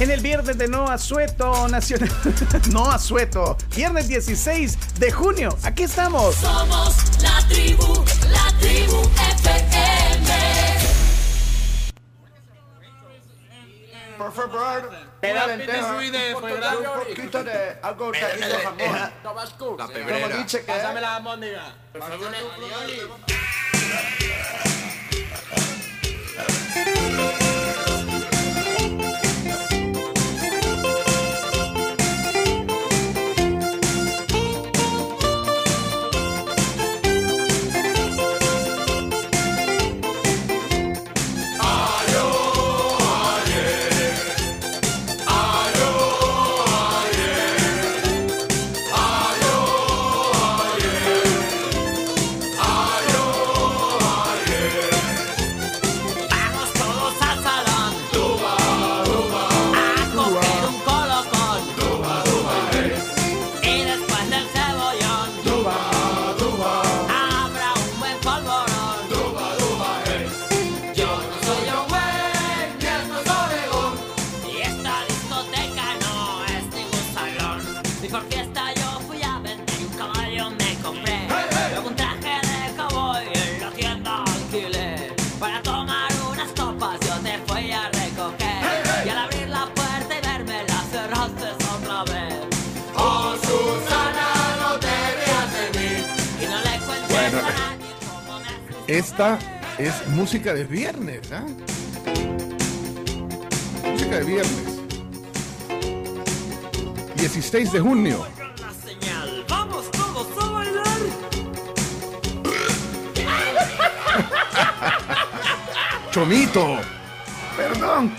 En 0.00 0.10
el 0.10 0.20
viernes 0.22 0.56
de 0.56 0.66
No 0.66 0.88
Asueto 0.88 1.68
Nacional. 1.68 2.10
no 2.72 2.90
Asueto. 2.90 3.58
Viernes 3.76 4.08
16 4.08 4.98
de 4.98 5.12
junio. 5.12 5.50
Aquí 5.62 5.82
estamos. 5.82 6.36
Somos 6.36 6.96
la 7.20 7.46
tribu, 7.46 8.02
la 8.30 8.58
tribu 8.58 9.02
FM. 9.36 10.30
Por 14.16 14.32
favor, 14.32 14.90
una 15.22 15.46
lenteja, 15.46 15.94
un 15.94 16.02
poquito 17.04 17.44
de 17.44 17.78
algo 17.82 18.12
taquito 18.12 18.58
jamón. 18.64 19.12
Tabasco. 19.22 19.76
La 19.78 19.86
Como 19.86 20.28
dice 20.38 20.60
que 20.60 20.72
Pásame 20.72 21.02
la 21.02 21.16
almóndiga. 21.16 21.74
Vamos 21.92 22.20
Esta 99.00 99.38
es 99.78 100.06
música 100.08 100.52
de 100.52 100.64
viernes, 100.64 101.32
¿ah? 101.32 101.46
Música 103.82 104.16
de 104.16 104.24
viernes. 104.24 104.78
16 107.16 107.72
de 107.72 107.80
junio. 107.80 108.26
Vamos 109.48 109.90
todos 109.90 110.26
a 110.44 110.50
bailar. 110.50 111.00
Chomito. 116.10 116.76
Perdón. 117.56 118.14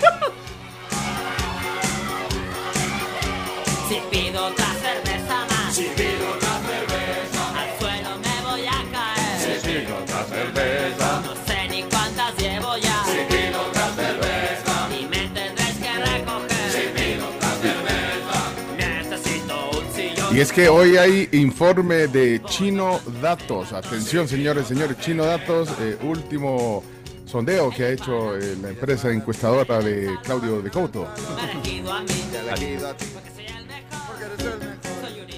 Y 20.34 20.40
es 20.40 20.52
que 20.54 20.70
hoy 20.70 20.96
hay 20.98 21.28
informe 21.34 22.08
de 22.08 22.42
Chino 22.46 23.00
Datos. 23.22 23.74
Atención, 23.74 24.28
señores, 24.28 24.68
señores. 24.68 24.98
Chino 25.00 25.26
Datos, 25.26 25.70
eh, 25.82 25.98
último 26.04 26.84
sondeo 27.26 27.70
que 27.70 27.84
ha 27.84 27.90
hecho 27.90 28.38
eh, 28.38 28.56
la 28.62 28.70
empresa 28.70 29.12
encuestadora 29.12 29.80
de 29.80 30.10
Claudio 30.24 30.62
de 30.62 30.70
Couto. 30.70 31.08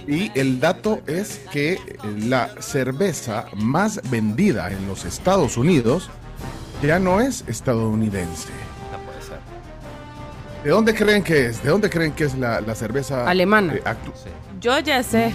Y 0.07 0.31
el 0.39 0.59
dato 0.59 1.01
es 1.07 1.39
que 1.51 1.79
la 2.27 2.49
cerveza 2.61 3.45
más 3.55 3.99
vendida 4.11 4.71
en 4.71 4.85
los 4.87 5.05
Estados 5.05 5.57
Unidos 5.57 6.09
ya 6.83 6.99
no 6.99 7.19
es 7.19 7.43
estadounidense. 7.47 8.49
¿De 10.63 10.69
dónde 10.69 10.93
creen 10.93 11.23
que 11.23 11.47
es? 11.47 11.63
¿De 11.63 11.69
dónde 11.69 11.89
creen 11.89 12.11
que 12.13 12.25
es 12.25 12.37
la, 12.37 12.61
la 12.61 12.73
cerveza 12.75 13.27
Alemana. 13.29 13.73
eh, 13.75 13.81
actu- 13.83 14.13
Yo 14.63 14.79
ya 14.79 15.03
sé. 15.03 15.31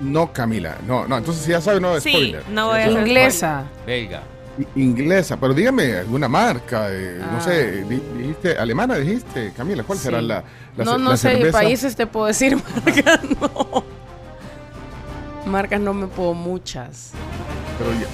no, 0.00 0.32
Camila. 0.32 0.76
No, 0.88 1.06
no. 1.06 1.18
Entonces 1.18 1.44
si 1.44 1.50
ya 1.52 1.60
sabe, 1.60 1.80
no 1.80 2.00
Sí, 2.00 2.10
spoiler. 2.10 2.42
no 2.48 2.68
voy 2.68 2.80
a 2.80 2.84
ser 2.86 2.92
Inglesa. 3.06 3.64
Belga. 3.86 4.22
I- 4.58 4.80
Inglesa, 4.80 5.36
pero 5.36 5.52
dígame 5.52 5.98
alguna 5.98 6.28
marca, 6.28 6.86
eh, 6.90 7.18
no 7.20 7.36
Ah. 7.38 7.40
sé, 7.40 7.82
di- 7.84 8.02
dijiste 8.18 8.56
alemana, 8.56 8.94
dijiste, 8.96 9.52
Camila, 9.56 9.82
¿cuál 9.82 9.98
será 9.98 10.22
la, 10.22 10.42
la 10.76 10.84
no, 10.84 10.96
no 10.98 11.10
la 11.10 11.16
sé, 11.16 11.30
cerveza? 11.32 11.58
países 11.58 11.94
te 11.96 12.06
puedo 12.06 12.26
decir, 12.26 12.56
marcas 12.84 13.20
no. 13.40 13.84
Marcas 15.46 15.80
no 15.80 15.92
me 15.92 16.06
puedo 16.06 16.34
muchas. 16.34 17.10
Pero 17.78 17.90
ya, 17.92 18.06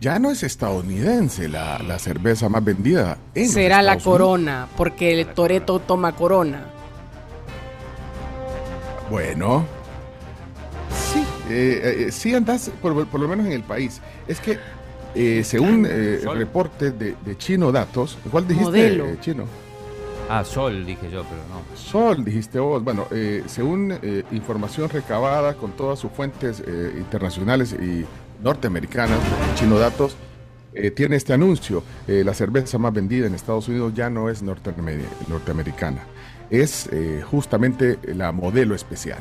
ya 0.00 0.18
no 0.18 0.30
es 0.30 0.42
estadounidense 0.42 1.48
la, 1.48 1.78
la 1.80 1.98
cerveza 1.98 2.48
más 2.48 2.62
vendida. 2.64 3.16
En 3.34 3.48
Será 3.48 3.82
la 3.82 3.92
Unidos. 3.92 4.04
corona, 4.04 4.68
porque 4.76 5.18
el 5.18 5.26
Toreto 5.28 5.80
toma 5.80 6.12
corona. 6.14 6.60
Bueno, 9.10 9.64
sí, 11.12 11.24
eh, 11.48 12.04
eh, 12.08 12.12
sí 12.12 12.34
andas, 12.34 12.70
por, 12.82 13.06
por 13.06 13.20
lo 13.20 13.28
menos 13.28 13.46
en 13.46 13.52
el 13.52 13.62
país. 13.62 14.00
Es 14.26 14.40
que, 14.40 14.58
eh, 15.14 15.42
según 15.44 15.86
eh, 15.88 16.20
reportes 16.34 16.98
de, 16.98 17.14
de 17.24 17.38
Chino 17.38 17.72
Datos, 17.72 18.18
¿cuál 18.30 18.46
dijiste, 18.46 18.64
Modelo. 18.70 19.06
eh, 19.06 19.16
Chino? 19.20 19.44
Ah, 20.28 20.44
Sol, 20.44 20.84
dije 20.84 21.10
yo, 21.10 21.24
pero 21.24 21.40
no. 21.48 21.76
Sol, 21.76 22.22
dijiste 22.22 22.58
vos. 22.58 22.84
Bueno, 22.84 23.06
eh, 23.10 23.42
según 23.46 23.98
eh, 24.02 24.24
información 24.30 24.90
recabada 24.90 25.54
con 25.54 25.72
todas 25.72 25.98
sus 25.98 26.10
fuentes 26.12 26.62
eh, 26.66 26.92
internacionales 26.98 27.72
y 27.72 28.04
norteamericanas, 28.44 29.18
Chino 29.54 29.78
Datos, 29.78 30.16
eh, 30.74 30.90
tiene 30.90 31.16
este 31.16 31.32
anuncio. 31.32 31.82
Eh, 32.06 32.22
la 32.26 32.34
cerveza 32.34 32.76
más 32.76 32.92
vendida 32.92 33.26
en 33.26 33.34
Estados 33.34 33.68
Unidos 33.68 33.94
ya 33.94 34.10
no 34.10 34.28
es 34.28 34.42
norteamer- 34.44 35.00
norteamericana. 35.28 36.02
Es 36.50 36.88
eh, 36.92 37.22
justamente 37.30 37.98
la 38.14 38.32
modelo 38.32 38.74
especial. 38.74 39.20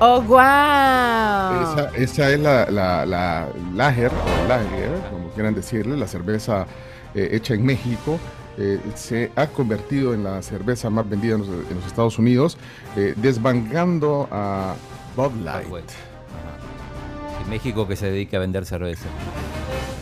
¡Oh, 0.00 0.20
wow! 0.22 0.38
Esa, 0.38 1.90
esa 1.96 2.30
es 2.30 2.38
la, 2.40 2.70
la, 2.70 3.04
la 3.04 3.48
Lager, 3.74 4.12
o 4.12 4.48
Lager, 4.48 4.92
como 5.10 5.28
quieran 5.30 5.54
decirle, 5.54 5.96
la 5.96 6.06
cerveza 6.06 6.66
eh, 7.14 7.30
hecha 7.32 7.54
en 7.54 7.64
México. 7.64 8.18
eh, 8.58 8.80
se 8.94 9.30
ha 9.36 9.46
convertido 9.46 10.14
en 10.14 10.24
la 10.24 10.42
cerveza 10.42 10.90
más 10.90 11.08
vendida 11.08 11.34
en 11.34 11.40
los, 11.40 11.48
en 11.48 11.76
los 11.76 11.86
Estados 11.86 12.18
Unidos, 12.18 12.58
eh, 12.96 13.14
desbancando 13.16 14.28
a 14.30 14.74
Bud 15.16 15.32
Light. 15.44 15.90
México 17.48 17.88
que 17.88 17.96
se 17.96 18.10
dedica 18.10 18.36
a 18.36 18.40
vender 18.40 18.66
cerveza. 18.66 19.06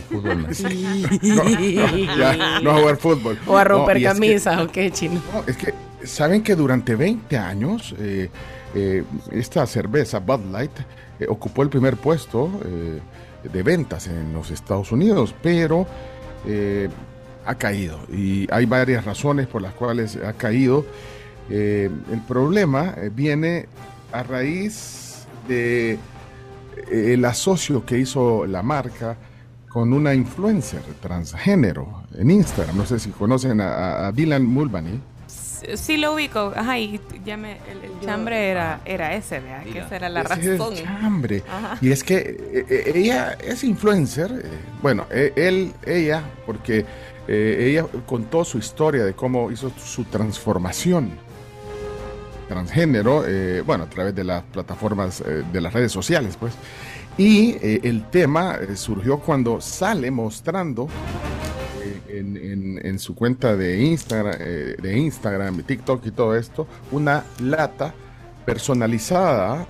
Fútbol 0.09 0.41
no. 0.43 0.47
No, 1.21 1.43
no, 1.43 2.15
ya, 2.17 2.59
no 2.61 2.71
a 2.71 2.79
jugar 2.79 2.97
fútbol. 2.97 3.39
O 3.47 3.57
a 3.57 3.63
No, 3.63 3.69
romper 3.69 3.97
y 3.97 4.05
es 4.05 4.13
que- 4.13 4.19
camisas, 4.19 4.59
¿o 4.61 4.67
qué, 4.67 4.91
chino? 4.91 5.21
No, 5.33 5.43
es 5.47 5.57
que, 5.57 5.73
¿saben 6.05 6.43
que 6.43 6.55
durante 6.55 6.95
20 6.95 7.37
años 7.37 7.93
eh, 7.99 8.29
eh, 8.75 9.03
esta 9.31 9.65
cerveza 9.65 10.19
Bud 10.19 10.45
Light 10.51 10.71
eh, 11.19 11.25
ocupó 11.29 11.63
el 11.63 11.69
primer 11.69 11.97
puesto 11.97 12.49
de 13.43 13.63
ventas 13.63 14.07
en 14.07 14.33
los 14.33 14.51
Estados 14.51 14.91
Unidos, 14.91 15.33
pero 15.41 15.87
ha 17.45 17.55
caído 17.55 17.99
y 18.11 18.45
hay 18.51 18.65
varias 18.65 19.05
razones 19.05 19.47
por 19.47 19.61
las 19.61 19.73
cuales 19.73 20.17
ha 20.17 20.33
caído. 20.33 20.85
El 21.49 22.21
problema 22.27 22.95
viene 23.13 23.67
a 24.11 24.23
raíz 24.23 25.25
de 25.47 25.97
el 26.91 27.23
asocio 27.25 27.85
que 27.85 27.97
hizo 27.99 28.45
la 28.45 28.61
marca 28.63 29.15
con 29.77 29.93
una 29.93 30.11
influencer 30.15 30.81
transgénero 30.99 32.01
en 32.17 32.31
Instagram. 32.31 32.77
No 32.77 32.85
sé 32.87 32.97
si 32.97 33.11
conocen 33.11 33.61
a, 33.61 34.07
a 34.07 34.11
Dylan 34.11 34.43
Mulvaney. 34.43 34.99
Sí 35.75 35.97
lo 35.97 36.15
ubico, 36.15 36.51
ajá, 36.55 36.79
y 36.79 36.99
ya 37.23 37.37
me, 37.37 37.59
el, 37.71 37.83
el 37.83 37.99
chambre 38.03 38.49
era, 38.49 38.81
era 38.85 39.13
ese, 39.13 39.39
vea, 39.39 39.63
que 39.63 39.77
esa 39.77 39.97
era 39.97 40.09
la 40.09 40.21
Ese 40.21 40.33
es 40.33 40.45
el 40.47 40.57
razón. 40.57 40.75
chambre. 40.77 41.43
Ajá. 41.47 41.77
Y 41.79 41.91
es 41.91 42.03
que 42.03 42.15
eh, 42.15 42.65
eh, 42.67 42.91
ella 42.95 43.37
es 43.39 43.63
influencer, 43.63 44.31
eh, 44.31 44.49
bueno, 44.81 45.05
eh, 45.11 45.31
él, 45.35 45.73
ella, 45.85 46.23
porque 46.47 46.83
eh, 47.27 47.67
ella 47.69 47.85
contó 48.07 48.43
su 48.43 48.57
historia 48.57 49.05
de 49.05 49.13
cómo 49.13 49.51
hizo 49.51 49.69
su 49.77 50.05
transformación 50.05 51.11
transgénero, 52.47 53.25
eh, 53.27 53.61
bueno, 53.61 53.83
a 53.83 53.89
través 53.91 54.15
de 54.15 54.23
las 54.23 54.41
plataformas 54.41 55.21
eh, 55.21 55.43
de 55.53 55.61
las 55.61 55.71
redes 55.71 55.91
sociales, 55.91 56.35
pues. 56.39 56.53
Y 57.17 57.55
eh, 57.61 57.81
el 57.83 58.09
tema 58.09 58.57
eh, 58.61 58.75
surgió 58.75 59.19
cuando 59.19 59.59
sale 59.59 60.11
mostrando 60.11 60.87
eh, 61.81 62.79
en, 62.83 62.99
su 62.99 63.15
cuenta 63.15 63.55
de 63.55 63.81
Instagram, 63.83 64.37
de 64.37 64.97
Instagram, 64.97 65.63
TikTok 65.63 66.05
y 66.05 66.11
todo 66.11 66.35
esto, 66.35 66.67
una 66.91 67.23
lata 67.41 67.93
personalizada, 68.45 69.67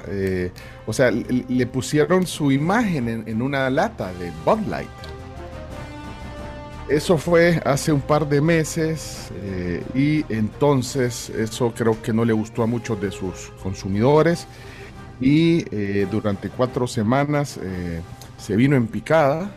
o 0.85 0.93
sea, 0.93 1.09
le, 1.11 1.65
pusieron 1.65 2.27
su 2.27 2.51
imagen 2.51 3.23
en, 3.25 3.41
una 3.41 3.69
lata 3.69 4.13
de 4.13 4.31
Bud 4.45 4.67
Light. 4.69 4.87
Eso 6.87 7.17
fue 7.17 7.59
hace 7.65 7.91
un 7.91 8.01
par 8.01 8.29
de 8.29 8.39
meses 8.39 9.29
y 9.93 10.23
entonces 10.31 11.29
eso 11.31 11.73
creo 11.75 12.01
que 12.01 12.13
no 12.13 12.23
le 12.23 12.33
gustó 12.33 12.63
a 12.63 12.67
muchos 12.67 13.01
de 13.01 13.11
sus 13.11 13.51
consumidores 13.61 14.47
y 15.19 15.65
eh, 15.75 16.07
durante 16.09 16.49
cuatro 16.49 16.87
semanas 16.87 17.59
eh, 17.61 18.01
se 18.37 18.55
vino 18.55 18.75
en 18.75 18.87
picada, 18.87 19.51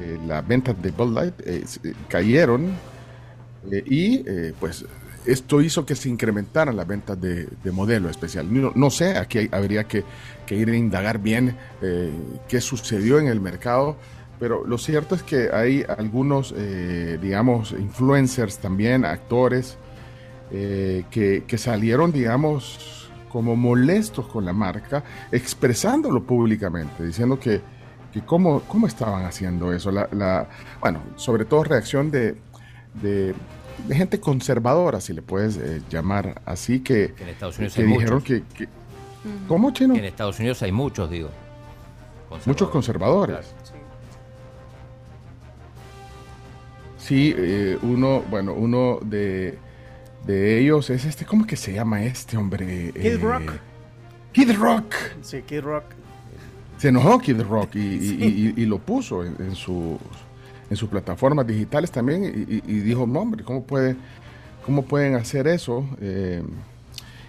eh, 0.00 0.18
las 0.26 0.46
ventas 0.46 0.80
de 0.82 0.90
Bud 0.90 1.14
Light 1.14 1.34
eh, 1.44 1.62
se- 1.66 1.94
cayeron 2.08 2.72
eh, 3.70 3.82
y 3.86 4.16
eh, 4.28 4.54
pues 4.58 4.84
esto 5.26 5.60
hizo 5.60 5.84
que 5.84 5.94
se 5.94 6.08
incrementaran 6.08 6.76
las 6.76 6.86
ventas 6.86 7.20
de, 7.20 7.46
de 7.62 7.70
modelo 7.72 8.08
especial. 8.08 8.46
No, 8.52 8.72
no 8.74 8.90
sé, 8.90 9.16
aquí 9.18 9.38
hay- 9.38 9.48
habría 9.52 9.84
que, 9.84 10.04
que 10.46 10.56
ir 10.56 10.70
a 10.70 10.76
indagar 10.76 11.18
bien 11.18 11.56
eh, 11.82 12.10
qué 12.48 12.60
sucedió 12.60 13.18
en 13.18 13.26
el 13.28 13.40
mercado, 13.40 13.96
pero 14.38 14.64
lo 14.66 14.78
cierto 14.78 15.14
es 15.14 15.22
que 15.22 15.50
hay 15.52 15.84
algunos, 15.98 16.54
eh, 16.56 17.18
digamos, 17.20 17.72
influencers 17.72 18.58
también, 18.58 19.04
actores, 19.04 19.76
eh, 20.50 21.04
que, 21.10 21.44
que 21.46 21.58
salieron, 21.58 22.12
digamos, 22.12 22.97
como 23.30 23.56
molestos 23.56 24.26
con 24.26 24.44
la 24.44 24.52
marca, 24.52 25.02
expresándolo 25.32 26.22
públicamente, 26.22 27.04
diciendo 27.04 27.38
que, 27.38 27.60
que 28.12 28.22
cómo, 28.22 28.60
cómo 28.62 28.86
estaban 28.86 29.24
haciendo 29.24 29.72
eso. 29.72 29.90
La, 29.90 30.08
la- 30.12 30.48
bueno, 30.80 31.00
sobre 31.16 31.44
todo 31.44 31.64
reacción 31.64 32.10
de, 32.10 32.36
de, 33.02 33.34
de 33.86 33.94
gente 33.94 34.18
conservadora, 34.20 35.00
si 35.00 35.12
le 35.12 35.22
puedes 35.22 35.56
eh, 35.56 35.82
llamar 35.90 36.40
así, 36.46 36.80
que, 36.80 37.12
Que 37.14 37.22
en 37.24 37.28
Estados 37.30 37.58
Unidos 37.58 37.74
que 37.74 37.80
hay 37.82 37.86
dijeron 37.88 38.14
muchos. 38.14 38.24
que, 38.24 38.42
que- 38.64 38.68
¿Cómo, 39.46 39.72
chino? 39.72 39.94
Que 39.94 40.00
en 40.00 40.06
Estados 40.06 40.38
Unidos 40.38 40.62
hay 40.62 40.72
muchos, 40.72 41.10
digo. 41.10 41.28
Muchos 42.46 42.68
conservadores. 42.70 43.54
Sí, 46.98 47.34
eh, 47.36 47.78
uno, 47.82 48.22
bueno, 48.28 48.52
uno 48.52 48.98
de, 49.02 49.58
de 50.26 50.58
ellos 50.60 50.90
es 50.90 51.04
este, 51.04 51.24
¿cómo 51.24 51.46
que 51.46 51.56
se 51.56 51.72
llama 51.72 52.02
este 52.04 52.36
hombre? 52.36 52.92
Kid 52.94 53.04
Eh, 53.06 53.18
Rock. 53.18 53.52
Kid 54.32 54.52
Rock. 54.56 54.94
Sí, 55.22 55.42
Kid 55.46 55.60
Rock. 55.60 55.84
Se 56.76 56.88
enojó 56.88 57.18
Kid 57.18 57.40
Rock 57.42 57.74
y, 57.76 57.78
y- 57.80 58.54
y- 58.56 58.62
y 58.62 58.66
lo 58.66 58.78
puso 58.78 59.24
en, 59.24 59.34
en 59.40 59.54
sus 59.54 59.98
en 60.70 60.76
sus 60.76 60.90
plataformas 60.90 61.46
digitales 61.46 61.90
también 61.90 62.24
y 62.46 62.80
dijo, 62.80 63.06
no, 63.06 63.20
hombre, 63.20 63.42
¿cómo, 63.42 63.64
puede, 63.64 63.96
cómo 64.66 64.84
pueden 64.84 65.14
hacer 65.14 65.48
eso? 65.48 65.88
Eh, 65.98 66.42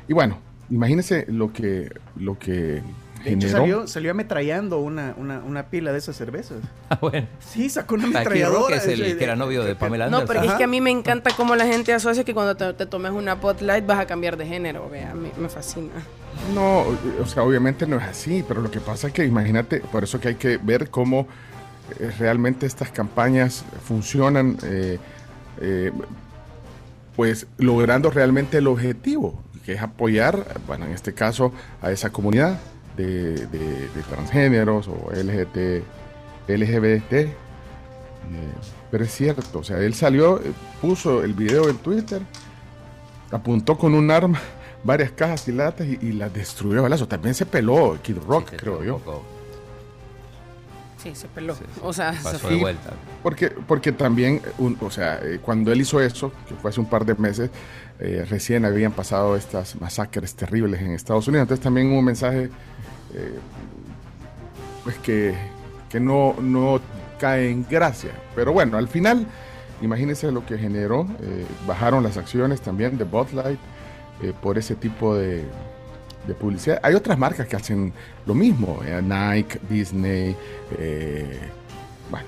y 0.09 0.13
bueno, 0.13 0.37
imagínense 0.69 1.25
lo 1.29 1.53
que, 1.53 1.89
lo 2.17 2.37
que 2.37 2.81
De 3.23 3.31
hecho, 3.31 3.47
generó. 3.47 3.59
salió, 3.59 3.87
salió 3.87 4.11
ametrallando 4.11 4.79
una, 4.79 5.13
una, 5.17 5.39
una 5.39 5.67
pila 5.69 5.91
de 5.91 5.97
esas 5.97 6.15
cervezas. 6.15 6.57
Ah, 6.89 6.97
bueno. 7.01 7.27
Sí, 7.39 7.69
sacó 7.69 7.95
una 7.95 8.05
ametralladora. 8.05 8.77
es 8.77 8.87
el 8.87 9.17
que 9.17 9.23
era 9.23 9.35
novio 9.35 9.63
de 9.63 9.75
Pamela 9.75 10.09
No, 10.09 10.17
Anderson. 10.19 10.41
pero 10.41 10.51
es 10.51 10.57
que 10.57 10.63
a 10.63 10.67
mí 10.67 10.81
me 10.81 10.89
encanta 10.89 11.29
cómo 11.37 11.55
la 11.55 11.67
gente 11.67 11.93
asocia 11.93 12.23
que 12.23 12.33
cuando 12.33 12.55
te, 12.55 12.73
te 12.73 12.85
tomes 12.87 13.11
una 13.11 13.35
Bud 13.35 13.59
Light 13.61 13.85
vas 13.85 13.99
a 13.99 14.07
cambiar 14.07 14.37
de 14.37 14.47
género, 14.47 14.89
vea, 14.89 15.13
me, 15.13 15.31
me 15.37 15.49
fascina. 15.49 15.91
No, 16.55 16.79
o 17.21 17.25
sea, 17.27 17.43
obviamente 17.43 17.85
no 17.85 17.97
es 17.97 18.03
así, 18.03 18.43
pero 18.47 18.61
lo 18.61 18.71
que 18.71 18.79
pasa 18.79 19.07
es 19.07 19.13
que 19.13 19.23
imagínate, 19.25 19.81
por 19.81 20.03
eso 20.03 20.19
que 20.19 20.29
hay 20.29 20.35
que 20.35 20.57
ver 20.57 20.89
cómo 20.89 21.27
eh, 21.99 22.11
realmente 22.17 22.65
estas 22.65 22.89
campañas 22.91 23.63
funcionan, 23.83 24.57
eh, 24.63 24.97
eh, 25.61 25.91
pues 27.15 27.47
logrando 27.57 28.09
realmente 28.09 28.57
el 28.57 28.67
objetivo, 28.67 29.43
que 29.65 29.73
es 29.73 29.81
apoyar, 29.81 30.59
bueno, 30.65 30.85
en 30.85 30.93
este 30.93 31.13
caso, 31.13 31.51
a 31.81 31.91
esa 31.91 32.09
comunidad 32.11 32.59
de, 33.05 33.47
de- 33.47 33.87
de 33.95 34.01
transgéneros 34.09 34.87
o 34.87 35.09
LGBT, 35.11 35.83
LGBT. 36.47 37.13
eh, 37.13 37.33
pero 38.91 39.03
es 39.03 39.11
cierto, 39.13 39.59
o 39.59 39.63
sea, 39.63 39.77
él 39.79 39.93
salió, 39.93 40.39
eh, 40.39 40.51
puso 40.81 41.23
el 41.23 41.33
video 41.33 41.69
en 41.69 41.77
Twitter, 41.77 42.21
apuntó 43.31 43.77
con 43.77 43.93
un 43.93 44.09
arma 44.11 44.39
varias 44.83 45.11
cajas 45.11 45.47
y 45.47 45.51
latas 45.51 45.87
y, 45.87 45.97
y 46.01 46.11
las 46.13 46.33
destruyó 46.33 46.81
balazo. 46.81 47.07
También 47.07 47.33
se 47.35 47.45
peló 47.45 47.97
Kid 48.01 48.17
Rock, 48.27 48.45
Sí, 48.45 48.51
se 48.51 48.57
creo 48.57 48.83
yo. 48.83 48.97
poco- 48.97 49.23
Sí, 51.01 51.15
se 51.15 51.29
peló. 51.29 51.55
sí, 51.55 51.63
sí. 51.73 51.79
O 51.81 51.93
sea, 51.93 52.11
se 52.13 52.23
Pasó 52.23 52.39
fue. 52.39 52.51
de 52.51 52.57
vuelta. 52.57 52.89
Porque, 53.23 53.49
porque 53.51 53.93
también, 53.93 54.41
un- 54.57 54.77
o 54.81 54.91
sea, 54.91 55.17
eh, 55.23 55.39
cuando 55.41 55.71
él 55.71 55.79
hizo 55.79 56.01
eso, 56.01 56.33
que 56.45 56.55
fue 56.55 56.71
hace 56.71 56.81
un 56.81 56.87
par 56.89 57.05
de 57.05 57.15
meses, 57.15 57.49
eh, 57.99 58.25
recién 58.29 58.65
habían 58.65 58.91
pasado 58.91 59.37
estas 59.37 59.79
masacres 59.79 60.35
terribles 60.35 60.81
en 60.81 60.91
Estados 60.91 61.25
Unidos. 61.29 61.43
Entonces 61.43 61.63
también 61.63 61.89
hubo 61.89 61.99
un 61.99 62.05
mensaje, 62.05 62.49
pues 64.83 64.97
que, 64.99 65.35
que 65.89 65.99
no, 65.99 66.35
no 66.41 66.79
cae 67.19 67.51
en 67.51 67.65
gracia. 67.69 68.11
Pero 68.35 68.53
bueno, 68.53 68.77
al 68.77 68.87
final, 68.87 69.27
imagínense 69.81 70.31
lo 70.31 70.45
que 70.45 70.57
generó. 70.57 71.07
eh, 71.21 71.45
bajaron 71.67 72.03
las 72.03 72.17
acciones 72.17 72.61
también 72.61 72.97
de 72.97 73.03
Bud 73.03 73.31
Light 73.33 73.59
eh, 74.23 74.33
por 74.41 74.57
ese 74.57 74.75
tipo 74.75 75.15
de, 75.15 75.43
publicidad. 76.39 76.79
Hay 76.83 76.93
otras 76.93 77.17
marcas 77.17 77.47
que 77.47 77.55
hacen 77.55 77.91
lo 78.27 78.35
mismo, 78.35 78.81
eh, 78.85 79.01
Nike, 79.01 79.59
Disney, 79.67 80.35
bueno, 82.11 82.27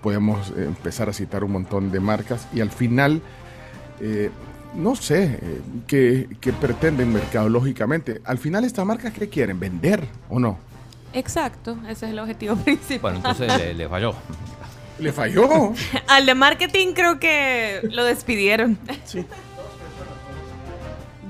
podemos 0.00 0.52
empezar 0.56 1.08
a 1.08 1.12
citar 1.12 1.42
un 1.42 1.50
montón 1.50 1.90
de 1.90 1.98
marcas 1.98 2.46
y 2.54 2.60
al 2.60 2.70
final, 2.70 3.20
no 4.74 4.94
sé, 4.96 5.38
eh, 5.42 5.60
qué, 5.86 6.28
qué 6.40 6.52
pretenden 6.52 7.12
mercadológicamente. 7.12 8.20
Al 8.24 8.38
final 8.38 8.64
estas 8.64 8.84
marcas, 8.86 9.12
¿qué 9.12 9.28
quieren? 9.28 9.58
¿Vender 9.58 10.04
o 10.28 10.38
no? 10.38 10.58
Exacto, 11.12 11.76
ese 11.88 12.06
es 12.06 12.12
el 12.12 12.18
objetivo 12.18 12.56
principal. 12.64 13.14
Bueno, 13.14 13.16
entonces 13.18 13.58
le, 13.58 13.74
le 13.74 13.88
falló. 13.88 14.14
Le 14.98 15.12
falló. 15.12 15.72
Al 16.08 16.26
de 16.26 16.34
marketing 16.34 16.92
creo 16.94 17.18
que 17.18 17.80
lo 17.90 18.04
despidieron. 18.04 18.78
Sí. 19.04 19.24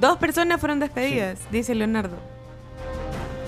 Dos 0.01 0.17
personas 0.19 0.61
fueron 0.61 0.79
despedidas, 0.81 1.41
dice 1.51 1.75
Leonardo. 1.75 2.17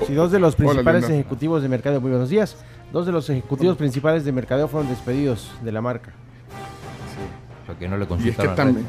Sí, 0.06 0.14
dos 0.14 0.32
de 0.32 0.40
los 0.40 0.56
principales 0.56 1.08
ejecutivos 1.08 1.62
de 1.62 1.68
mercadeo, 1.68 2.00
muy 2.00 2.10
buenos 2.10 2.28
días. 2.30 2.56
Dos 2.92 3.06
de 3.06 3.12
los 3.12 3.28
ejecutivos 3.30 3.76
principales 3.76 4.24
de 4.24 4.32
mercadeo 4.32 4.66
fueron 4.66 4.88
despedidos 4.88 5.50
de 5.62 5.72
la 5.72 5.80
marca. 5.80 6.12
Porque 7.66 7.86
no 7.86 7.96
le 7.96 8.04
Y 8.04 8.06
es 8.06 8.08
que 8.08 8.14
consultaron. 8.16 8.56
también... 8.56 8.86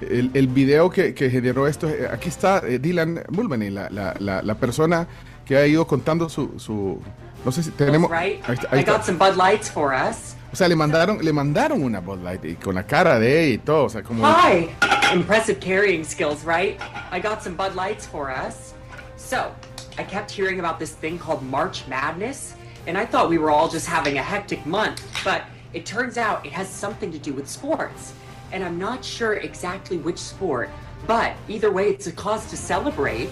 El, 0.00 0.30
el 0.34 0.48
video 0.48 0.90
que, 0.90 1.14
que 1.14 1.30
generó 1.30 1.66
esto, 1.66 1.88
eh, 1.88 2.08
aquí 2.10 2.28
está 2.28 2.62
eh, 2.66 2.78
Dylan 2.78 3.24
Mulvaney, 3.30 3.70
la, 3.70 3.88
la, 3.90 4.14
la, 4.18 4.42
la 4.42 4.54
persona 4.56 5.06
que 5.44 5.56
ha 5.56 5.66
ido 5.66 5.86
contando 5.86 6.28
su... 6.28 6.58
su 6.58 7.00
no 7.44 7.52
sé 7.52 7.62
si 7.62 7.70
tenemos... 7.70 8.10
right? 8.10 8.42
ahí 8.48 8.54
está, 8.54 8.68
ahí 8.70 8.80
I 8.80 8.84
got 8.84 9.04
some 9.04 9.18
Bud 9.18 9.36
Lights 9.36 9.70
for 9.70 9.92
us. 9.92 10.34
O 10.52 10.56
sea, 10.56 10.68
le 10.68 10.76
mandaron, 10.76 11.18
le 11.22 11.32
mandaron 11.32 11.82
una 11.82 12.00
Bud 12.00 12.22
Light 12.22 12.44
y 12.44 12.54
con 12.54 12.74
la 12.74 12.86
cara 12.86 13.18
de 13.18 13.44
ella 13.44 13.54
y 13.54 13.58
todo, 13.58 13.84
o 13.84 13.88
sea, 13.88 14.02
como... 14.02 14.24
Hi! 14.24 14.70
Impressive 15.12 15.58
carrying 15.60 16.04
skills, 16.04 16.44
right? 16.44 16.80
I 17.12 17.20
got 17.20 17.42
some 17.42 17.54
Bud 17.54 17.74
Lights 17.74 18.06
for 18.06 18.30
us. 18.30 18.72
So, 19.16 19.52
I 19.98 20.04
kept 20.04 20.30
hearing 20.30 20.58
about 20.58 20.78
this 20.78 20.92
thing 20.92 21.18
called 21.18 21.42
March 21.42 21.86
Madness, 21.88 22.54
and 22.86 22.96
I 22.96 23.04
thought 23.04 23.28
we 23.28 23.38
were 23.38 23.50
all 23.50 23.68
just 23.68 23.86
having 23.86 24.18
a 24.18 24.22
hectic 24.22 24.64
month, 24.64 25.02
but 25.24 25.42
it 25.72 25.84
turns 25.84 26.16
out 26.18 26.44
it 26.46 26.52
has 26.52 26.68
something 26.68 27.12
to 27.12 27.18
do 27.18 27.32
with 27.32 27.48
sports. 27.48 28.14
And 28.54 28.62
I'm 28.62 28.78
not 28.78 29.04
sure 29.04 29.34
exactly 29.34 29.98
which 29.98 30.16
sport, 30.16 30.70
but 31.08 31.34
either 31.48 31.72
way, 31.72 31.88
it's 31.90 32.06
a 32.06 32.12
cause 32.12 32.48
to 32.50 32.56
celebrate. 32.56 33.28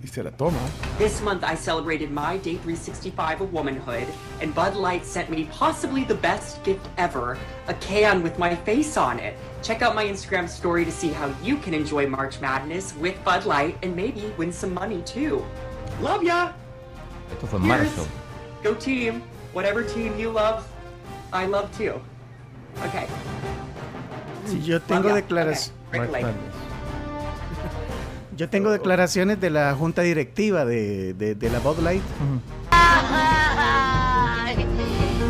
Y 0.00 0.22
la 0.22 0.30
toma. 0.30 0.70
This 0.96 1.20
month 1.20 1.42
I 1.42 1.56
celebrated 1.56 2.12
my 2.12 2.36
day 2.36 2.54
365 2.54 3.40
of 3.40 3.52
womanhood, 3.52 4.06
and 4.40 4.54
Bud 4.54 4.76
Light 4.76 5.04
sent 5.04 5.28
me 5.28 5.48
possibly 5.50 6.04
the 6.04 6.14
best 6.14 6.62
gift 6.62 6.86
ever 6.98 7.36
a 7.66 7.74
can 7.74 8.22
with 8.22 8.38
my 8.38 8.54
face 8.54 8.96
on 8.96 9.18
it. 9.18 9.34
Check 9.60 9.82
out 9.82 9.96
my 9.96 10.04
Instagram 10.04 10.48
story 10.48 10.84
to 10.84 10.92
see 10.92 11.08
how 11.08 11.34
you 11.42 11.56
can 11.56 11.74
enjoy 11.74 12.06
March 12.06 12.40
Madness 12.40 12.94
with 12.98 13.16
Bud 13.24 13.44
Light 13.44 13.76
and 13.82 13.96
maybe 13.96 14.32
win 14.38 14.52
some 14.52 14.72
money 14.72 15.02
too. 15.02 15.44
Love 16.00 16.22
ya! 16.22 16.52
Esto 17.32 17.48
fue 17.48 17.58
en 17.58 17.66
marzo. 17.66 18.06
Go 18.62 18.72
team! 18.74 19.24
Whatever 19.52 19.82
team 19.82 20.16
you 20.16 20.30
love, 20.30 20.64
I 21.32 21.46
love 21.46 21.76
too. 21.76 22.00
Okay. 22.84 23.08
Sí, 24.46 24.62
yo 24.64 24.80
tengo 24.80 25.12
declaraciones. 25.14 25.72
Yo 28.36 28.50
tengo 28.50 28.70
declaraciones 28.70 29.40
de 29.40 29.48
la 29.48 29.74
junta 29.74 30.02
directiva 30.02 30.66
de, 30.66 31.14
de- 31.14 31.34
de 31.34 31.50
la 31.50 31.58
Bud 31.58 31.78
Light. 31.78 32.02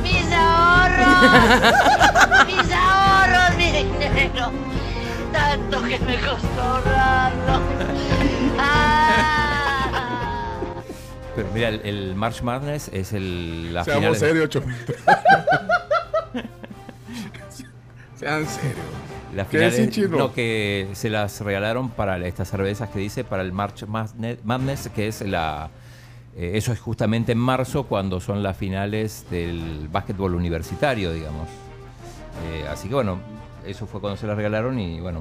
Mis 0.03 0.33
ahorros, 0.33 1.07
mis 2.47 2.73
ahorros, 2.73 3.57
mi 3.57 3.71
dinero, 3.71 4.51
tanto 5.33 5.83
que 5.85 5.99
me 6.01 6.17
costó 6.19 6.61
ahorrarlo. 6.63 7.61
Ah. 8.59 9.91
Pero 11.37 11.49
mira, 11.53 11.69
el, 11.69 11.81
el 11.85 12.15
March 12.15 12.41
Madness 12.43 12.89
es 12.93 13.13
el, 13.13 13.75
la 13.75 13.85
Seamos 13.85 14.03
final- 14.03 14.17
serios, 14.17 14.49
Chomito. 14.49 14.95
Sean 18.19 18.47
serios. 18.47 18.77
La 19.35 19.45
¿Qué 19.45 19.59
final 19.59 19.71
decís, 19.71 19.87
es- 19.89 19.95
Chino? 19.95 20.17
no, 20.19 20.33
que 20.33 20.89
se 20.95 21.11
las 21.11 21.41
regalaron 21.41 21.91
para 21.91 22.17
estas 22.27 22.49
cervezas 22.49 22.89
que 22.91 22.99
dice 22.99 23.25
para 23.25 23.43
el 23.43 23.53
March 23.53 23.85
Madne- 23.87 24.39
Madness, 24.45 24.89
que 24.95 25.09
es 25.09 25.21
la. 25.23 25.69
eh, 26.37 26.53
eso 26.55 26.73
es 26.73 26.81
justamente 26.81 27.33
en 27.33 27.39
marzo 27.39 27.85
cuando 27.85 28.21
son 28.21 28.43
las 28.43 28.57
finales 28.57 29.27
del 29.31 29.89
básquetbol 29.91 30.35
universitario, 30.35 31.13
digamos. 31.13 31.49
Eh, 32.51 32.67
así 32.71 32.89
que 32.89 32.95
bueno, 32.95 33.19
eso 33.67 33.87
fue 33.87 34.01
cuando 34.01 34.17
se 34.17 34.27
las 34.27 34.37
regalaron 34.37 34.79
y 34.79 35.01
bueno, 35.01 35.21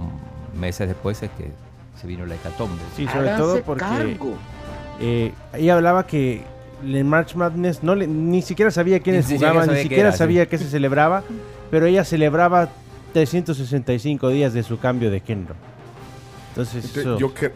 meses 0.58 0.88
después 0.88 1.22
es 1.24 1.30
que 1.32 1.52
se 2.00 2.08
vino 2.08 2.25
la 2.25 2.36
hecatombe. 2.36 2.82
Sí, 2.96 3.08
sobre 3.08 3.30
todo 3.32 3.62
porque 3.64 4.18
eh, 5.02 5.34
ella 5.54 5.75
hablaba 5.75 6.06
que 6.08 6.44
en 6.84 7.08
March 7.10 7.36
Madness 7.36 7.84
no 7.84 7.96
le- 7.96 8.08
ni 8.08 8.42
siquiera 8.42 8.72
sabía 8.72 9.00
quiénes 9.00 9.28
Ni 9.30 9.36
jugaban, 9.38 9.66
sabía 9.66 9.78
ni 9.78 9.84
siquiera 9.84 10.10
era, 10.10 10.18
sabía 10.18 10.44
sí. 10.44 10.50
qué 10.50 10.58
se 10.58 10.70
celebraba, 10.70 11.24
pero 11.72 11.86
ella 11.86 12.04
celebraba 12.06 12.70
365 13.16 14.28
días 14.30 14.54
de 14.54 14.62
su 14.62 14.78
cambio 14.78 15.10
de 15.10 15.22
género. 15.22 15.56
Entonces, 16.50 16.84
Entonces, 16.84 16.98
eso- 17.06 17.18
yo, 17.18 17.34
que- 17.34 17.54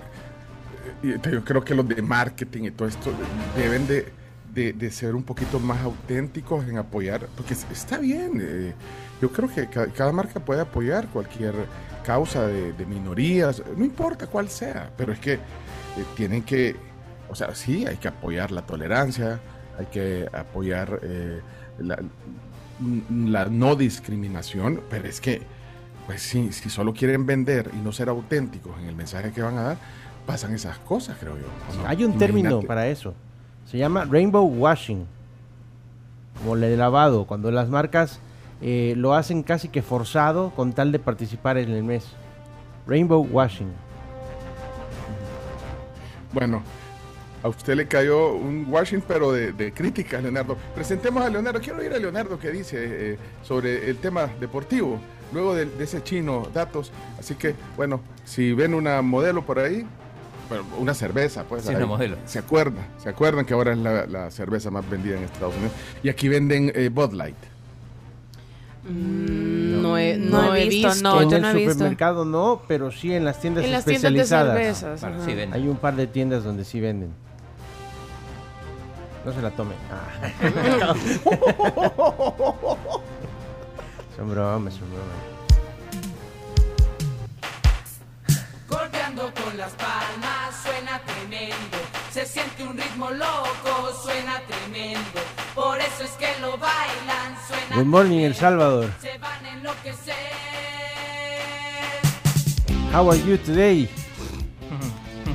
creo 1.44 1.64
que 1.66 1.76
los 1.76 1.86
de 1.86 2.02
marketing 2.02 2.64
y 2.64 2.72
todo 2.72 2.88
esto 2.88 3.12
deben 3.58 3.86
de, 3.86 4.08
de- 4.54 4.72
de 4.72 4.90
ser 4.92 5.16
un 5.16 5.24
poquito 5.24 5.60
más 5.60 5.82
auténticos 5.82 6.66
en 6.66 6.78
apoyar, 6.78 7.28
porque 7.36 7.54
es- 7.56 7.68
está 7.72 7.98
bien. 7.98 8.40
eh, 8.42 8.74
yo 9.22 9.30
creo 9.34 9.50
que 9.54 9.68
ca- 9.68 9.88
cada, 9.88 10.14
marca 10.14 10.40
puede 10.40 10.62
apoyar 10.62 11.08
cualquier 11.10 11.54
causa 12.06 12.48
de, 12.48 12.72
de 12.72 12.86
minorías, 12.86 13.62
no 13.76 13.84
importa 13.84 14.28
cuál 14.28 14.48
sea, 14.50 14.90
pero 14.98 15.12
es 15.12 15.20
que 15.20 15.34
eh, 15.34 15.40
tienen 16.16 16.44
que, 16.44 16.74
o 17.30 17.36
sea, 17.36 17.54
sí, 17.54 17.86
hay 17.86 17.98
que 17.98 18.08
apoyar 18.08 18.52
la 18.52 18.62
tolerancia, 18.66 19.42
hay 19.78 19.88
que 19.88 20.26
apoyar 20.32 21.00
eh, 21.04 21.42
la, 21.80 22.00
la 23.10 23.46
no 23.46 23.76
discriminación, 23.76 24.82
pero 24.90 25.08
es 25.08 25.22
que 25.22 25.42
pues 26.10 26.24
sí, 26.24 26.52
si 26.52 26.72
solo 26.72 26.92
quieren 26.92 27.28
vender 27.28 27.70
y 27.72 27.78
no 27.78 27.92
ser 27.92 28.10
auténticos 28.10 28.76
en 28.80 28.88
el 28.88 28.96
mensaje 28.96 29.32
que 29.32 29.44
van 29.44 29.60
a 29.60 29.62
dar, 29.62 29.78
pasan 30.26 30.56
esas 30.56 30.80
cosas, 30.80 31.18
creo 31.20 31.38
yo. 31.38 31.46
hay 31.86 32.04
un 32.04 32.18
término 32.18 32.64
para 32.64 32.88
eso. 32.88 33.14
Se 33.68 33.78
llama 33.78 34.06
rainbow 34.06 34.44
washing, 34.44 35.06
como 36.40 36.56
el 36.56 36.62
de 36.62 36.76
lavado, 36.76 37.28
cuando 37.28 37.52
las 37.52 37.70
marcas 37.70 38.20
eh, 38.60 38.96
lo 38.98 39.14
hacen 39.14 39.44
casi 39.44 39.70
que 39.70 39.84
forzado 39.84 40.50
con 40.56 40.74
tal 40.74 40.92
de 40.92 40.98
participar 40.98 41.60
en 41.60 41.70
el 41.70 41.84
mes. 41.84 42.08
Rainbow 42.88 43.22
washing. 43.32 43.72
Bueno, 46.34 46.64
a 47.44 47.48
usted 47.50 47.76
le 47.76 47.88
cayó 47.88 48.34
un 48.34 48.66
washing, 48.70 49.02
pero 49.08 49.32
de, 49.32 49.54
de 49.54 49.72
crítica, 49.72 50.20
Leonardo. 50.22 50.58
Presentemos 50.76 51.24
a 51.24 51.30
Leonardo. 51.30 51.60
Quiero 51.62 51.80
oír 51.80 51.94
a 51.94 51.98
Leonardo 51.98 52.38
que 52.40 52.52
dice 52.52 52.78
eh, 53.14 53.18
sobre 53.44 53.90
el 53.90 53.98
tema 53.98 54.28
deportivo, 54.40 55.00
luego 55.34 55.56
de, 55.56 55.66
de 55.66 55.84
ese 55.84 56.04
chino 56.04 56.48
datos. 56.54 56.92
Así 57.18 57.36
que, 57.36 57.56
bueno, 57.78 58.02
si 58.26 58.54
ven 58.54 58.74
una 58.74 59.02
modelo 59.02 59.46
por 59.46 59.60
ahí, 59.60 59.86
bueno, 60.50 60.66
una 60.80 60.94
cerveza, 60.94 61.44
pues. 61.44 61.64
Sí, 61.64 61.70
ahí, 61.70 61.76
una 61.76 61.86
modelo. 61.86 62.18
Se 62.26 62.40
acuerdan, 62.40 62.86
se 63.02 63.08
acuerdan 63.08 63.46
que 63.46 63.54
ahora 63.54 63.72
es 63.72 63.78
la, 63.78 64.06
la 64.06 64.32
cerveza 64.32 64.70
más 64.72 64.90
vendida 64.90 65.16
en 65.18 65.24
Estados 65.24 65.54
Unidos. 65.56 65.72
Y 66.04 66.10
aquí 66.10 66.28
venden 66.28 66.72
eh, 66.76 66.90
Bud 66.90 67.14
Light. 67.14 67.36
Mm, 68.84 69.82
No 69.82 69.98
he, 69.98 70.18
No 70.18 70.42
no 70.42 70.56
he 70.56 70.68
visto, 70.68 70.88
visto. 70.90 71.04
no, 71.04 71.22
en 71.22 71.30
yo 71.30 71.36
el 71.38 71.42
no 71.42 71.50
he 71.50 71.54
visto. 71.54 71.74
supermercado 71.74 72.26
no, 72.26 72.62
pero 72.68 72.92
sí 72.92 73.14
en 73.14 73.26
las 73.26 73.40
tiendas 73.40 73.64
En 73.66 73.72
las 73.72 73.86
tiendas 73.86 74.12
de 74.14 74.20
especializadas. 74.20 74.78
cervezas. 74.78 75.02
Bueno, 75.02 75.26
sí. 75.26 75.50
Hay 75.54 75.68
un 75.68 75.78
par 75.78 75.96
de 75.96 76.08
tiendas 76.08 76.44
donde 76.44 76.66
sí 76.66 76.80
venden. 76.80 77.12
No 79.26 79.34
se 79.34 79.42
la 79.42 79.52
tomen. 79.52 79.78
Ah. 79.92 80.08
son 84.16 84.30
bromas, 84.32 84.74
son 84.74 84.90
bromas. 84.90 85.20
Golpeando 88.70 89.32
con 89.44 89.58
las 89.58 89.72
palmas 89.74 90.56
suena 90.64 91.02
tremendo. 91.06 91.78
Se 92.12 92.26
siente 92.26 92.64
un 92.64 92.78
ritmo 92.78 93.10
loco, 93.12 93.92
suena 94.04 94.42
tremendo. 94.48 95.20
Por 95.54 95.78
eso 95.80 96.04
es 96.04 96.12
que 96.12 96.28
lo 96.42 96.58
bailan, 96.58 97.36
suena 97.48 97.76
Good 97.76 97.86
morning, 97.86 98.20
El 98.20 98.34
tremendo. 98.36 98.40
Salvador. 98.40 98.92
Se 99.02 99.18
van 99.18 99.46
a 99.46 99.50
enloquecer. 99.54 100.16
How 102.94 103.12
are 103.12 103.20
you 103.20 103.38
today? 103.38 103.88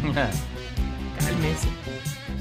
Cálmese. 1.20 1.83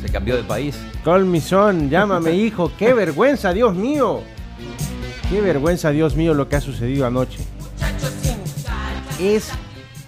Se 0.04 0.12
cambió 0.12 0.36
de 0.36 0.44
país. 0.44 0.78
Call 1.04 1.26
me 1.26 1.42
son, 1.42 1.90
llámame 1.90 2.32
hijo. 2.36 2.72
¡Qué 2.78 2.94
vergüenza, 2.94 3.54
Dios 3.54 3.74
mío! 3.74 4.20
¡Qué 5.30 5.42
vergüenza, 5.42 5.90
Dios 5.90 6.16
mío, 6.16 6.34
lo 6.34 6.48
que 6.48 6.58
ha 6.58 6.62
sucedido 6.62 7.08
anoche! 7.08 7.40
Es 9.20 9.50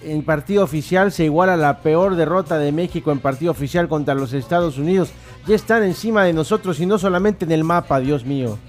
en 0.04 0.24
partido 0.24 0.64
oficial 0.64 1.12
se 1.12 1.24
iguala 1.24 1.58
la 1.58 1.80
peor 1.80 2.16
derrota 2.16 2.60
de 2.60 2.72
México 2.72 3.12
en 3.12 3.20
partido 3.20 3.52
oficial 3.52 3.88
contra 3.88 4.14
los 4.14 4.34
Estados 4.34 4.78
Unidos. 4.78 5.10
Ya 5.48 5.56
están 5.56 5.84
encima 5.84 6.24
de 6.24 6.34
nosotros 6.34 6.80
y 6.80 6.86
no 6.86 7.00
solamente 7.00 7.46
en 7.46 7.52
el 7.52 7.64
mapa, 7.64 8.00
Dios 8.00 8.24
mío. 8.24 8.60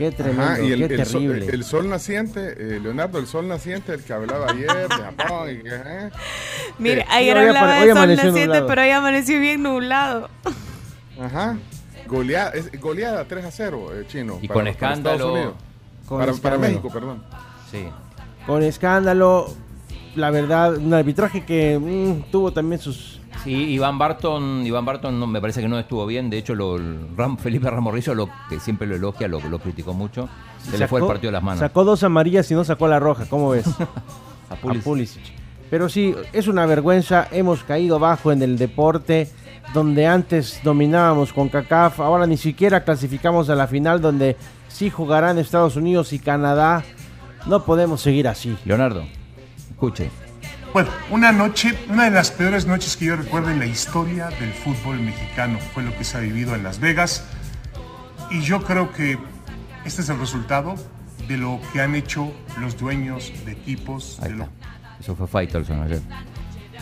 Qué 0.00 0.10
tremendo, 0.12 0.42
Ajá, 0.44 0.60
y 0.62 0.72
el, 0.72 0.88
qué 0.88 0.94
el 0.94 1.04
sol, 1.06 1.20
terrible. 1.26 1.46
el 1.52 1.62
sol 1.64 1.88
naciente, 1.90 2.54
eh, 2.56 2.80
Leonardo, 2.80 3.18
el 3.18 3.26
sol 3.26 3.46
naciente, 3.46 3.92
el 3.92 4.02
que 4.02 4.12
hablaba 4.14 4.46
ayer 4.50 4.66
de 4.66 4.88
Japón. 4.88 5.50
y 5.50 5.62
que, 5.62 5.68
eh, 5.74 6.10
Mire, 6.78 7.02
Sí, 7.02 7.06
ayer 7.10 7.36
hoy 7.36 7.46
hablaba 7.48 7.66
apare- 7.68 7.80
hoy 7.82 7.86
de 7.88 7.92
sol 7.92 7.98
amaneció 7.98 8.24
naciente, 8.30 8.46
nublado. 8.46 8.66
pero 8.66 8.80
hoy 8.82 8.90
amaneció 8.90 9.40
bien 9.40 9.62
nublado. 9.62 10.30
Ajá. 11.20 11.58
Goleada, 12.06 12.50
es- 12.52 12.80
goleada 12.80 13.24
3 13.26 13.44
a 13.44 13.50
0, 13.50 13.88
eh, 13.94 14.04
chino. 14.08 14.38
Y 14.40 14.48
para- 14.48 14.54
con 14.54 14.62
para 14.64 14.70
escándalo. 14.70 15.32
Unidos. 15.34 15.54
Con 16.06 16.18
para, 16.18 16.32
para 16.32 16.32
escándalo. 16.32 16.60
México, 16.60 16.90
perdón. 16.90 17.22
Sí. 17.70 17.84
Con 18.46 18.62
escándalo, 18.62 19.54
la 20.16 20.30
verdad, 20.30 20.76
un 20.78 20.94
arbitraje 20.94 21.44
que 21.44 21.78
mm, 21.78 22.30
tuvo 22.30 22.52
también 22.54 22.80
sus... 22.80 23.19
Sí, 23.44 23.52
Iván 23.54 23.98
Barton, 23.98 24.66
Iván 24.66 24.84
Barton 24.84 25.18
no, 25.18 25.26
me 25.26 25.40
parece 25.40 25.62
que 25.62 25.68
no 25.68 25.78
estuvo 25.78 26.04
bien. 26.06 26.28
De 26.28 26.36
hecho, 26.38 26.54
lo, 26.54 26.76
Ram- 26.78 27.38
Felipe 27.38 27.70
Ramorrillo, 27.70 28.14
lo, 28.14 28.28
que 28.50 28.60
siempre 28.60 28.86
lo 28.86 28.96
elogia, 28.96 29.28
lo, 29.28 29.40
lo 29.40 29.58
criticó 29.58 29.94
mucho. 29.94 30.28
Se 30.70 30.76
le 30.76 30.86
fue 30.86 30.98
el 30.98 31.04
Sacó- 31.04 31.08
partido 31.08 31.28
de 31.28 31.32
las 31.32 31.42
manos. 31.42 31.60
Sacó 31.60 31.84
dos 31.84 32.02
amarillas 32.02 32.50
y 32.50 32.54
no 32.54 32.64
sacó 32.64 32.86
la 32.86 32.98
roja, 32.98 33.24
¿cómo 33.30 33.50
ves? 33.50 33.66
A 34.50 34.54
a. 34.54 34.56
Pulisic. 34.82 35.22
Pero 35.70 35.88
sí, 35.88 36.14
es 36.32 36.48
una 36.48 36.66
vergüenza. 36.66 37.28
Hemos 37.30 37.62
caído 37.62 37.98
bajo 38.00 38.32
en 38.32 38.42
el 38.42 38.58
deporte, 38.58 39.30
donde 39.72 40.06
antes 40.06 40.60
dominábamos 40.64 41.32
con 41.32 41.48
CACAF. 41.48 42.00
Ahora 42.00 42.26
ni 42.26 42.36
siquiera 42.36 42.82
clasificamos 42.84 43.48
a 43.48 43.54
la 43.54 43.68
final, 43.68 44.00
donde 44.00 44.36
sí 44.68 44.90
jugarán 44.90 45.38
Estados 45.38 45.76
Unidos 45.76 46.12
y 46.12 46.18
Canadá. 46.18 46.82
No 47.46 47.64
podemos 47.64 48.02
seguir 48.02 48.26
así. 48.28 48.56
Leonardo, 48.64 49.04
escuche. 49.70 50.10
Bueno, 50.72 50.88
una 51.10 51.32
noche, 51.32 51.76
una 51.88 52.04
de 52.04 52.10
las 52.12 52.30
peores 52.30 52.64
noches 52.66 52.96
que 52.96 53.06
yo 53.06 53.16
recuerdo 53.16 53.50
en 53.50 53.58
la 53.58 53.66
historia 53.66 54.28
del 54.28 54.52
fútbol 54.52 55.00
mexicano 55.00 55.58
fue 55.74 55.82
lo 55.82 55.96
que 55.96 56.04
se 56.04 56.16
ha 56.16 56.20
vivido 56.20 56.54
en 56.54 56.62
Las 56.62 56.78
Vegas. 56.78 57.24
Y 58.30 58.40
yo 58.42 58.62
creo 58.62 58.92
que 58.92 59.18
este 59.84 60.02
es 60.02 60.08
el 60.08 60.18
resultado 60.20 60.76
de 61.26 61.36
lo 61.38 61.60
que 61.72 61.80
han 61.80 61.96
hecho 61.96 62.32
los 62.60 62.78
dueños 62.78 63.32
de 63.44 63.52
equipos. 63.52 64.18
Ahí 64.22 64.30
de 64.30 64.36
lo- 64.38 64.44
está. 64.44 64.78
Eso 65.00 65.16
fue 65.16 65.26
Faitelson 65.26 65.82
ayer. 65.82 66.00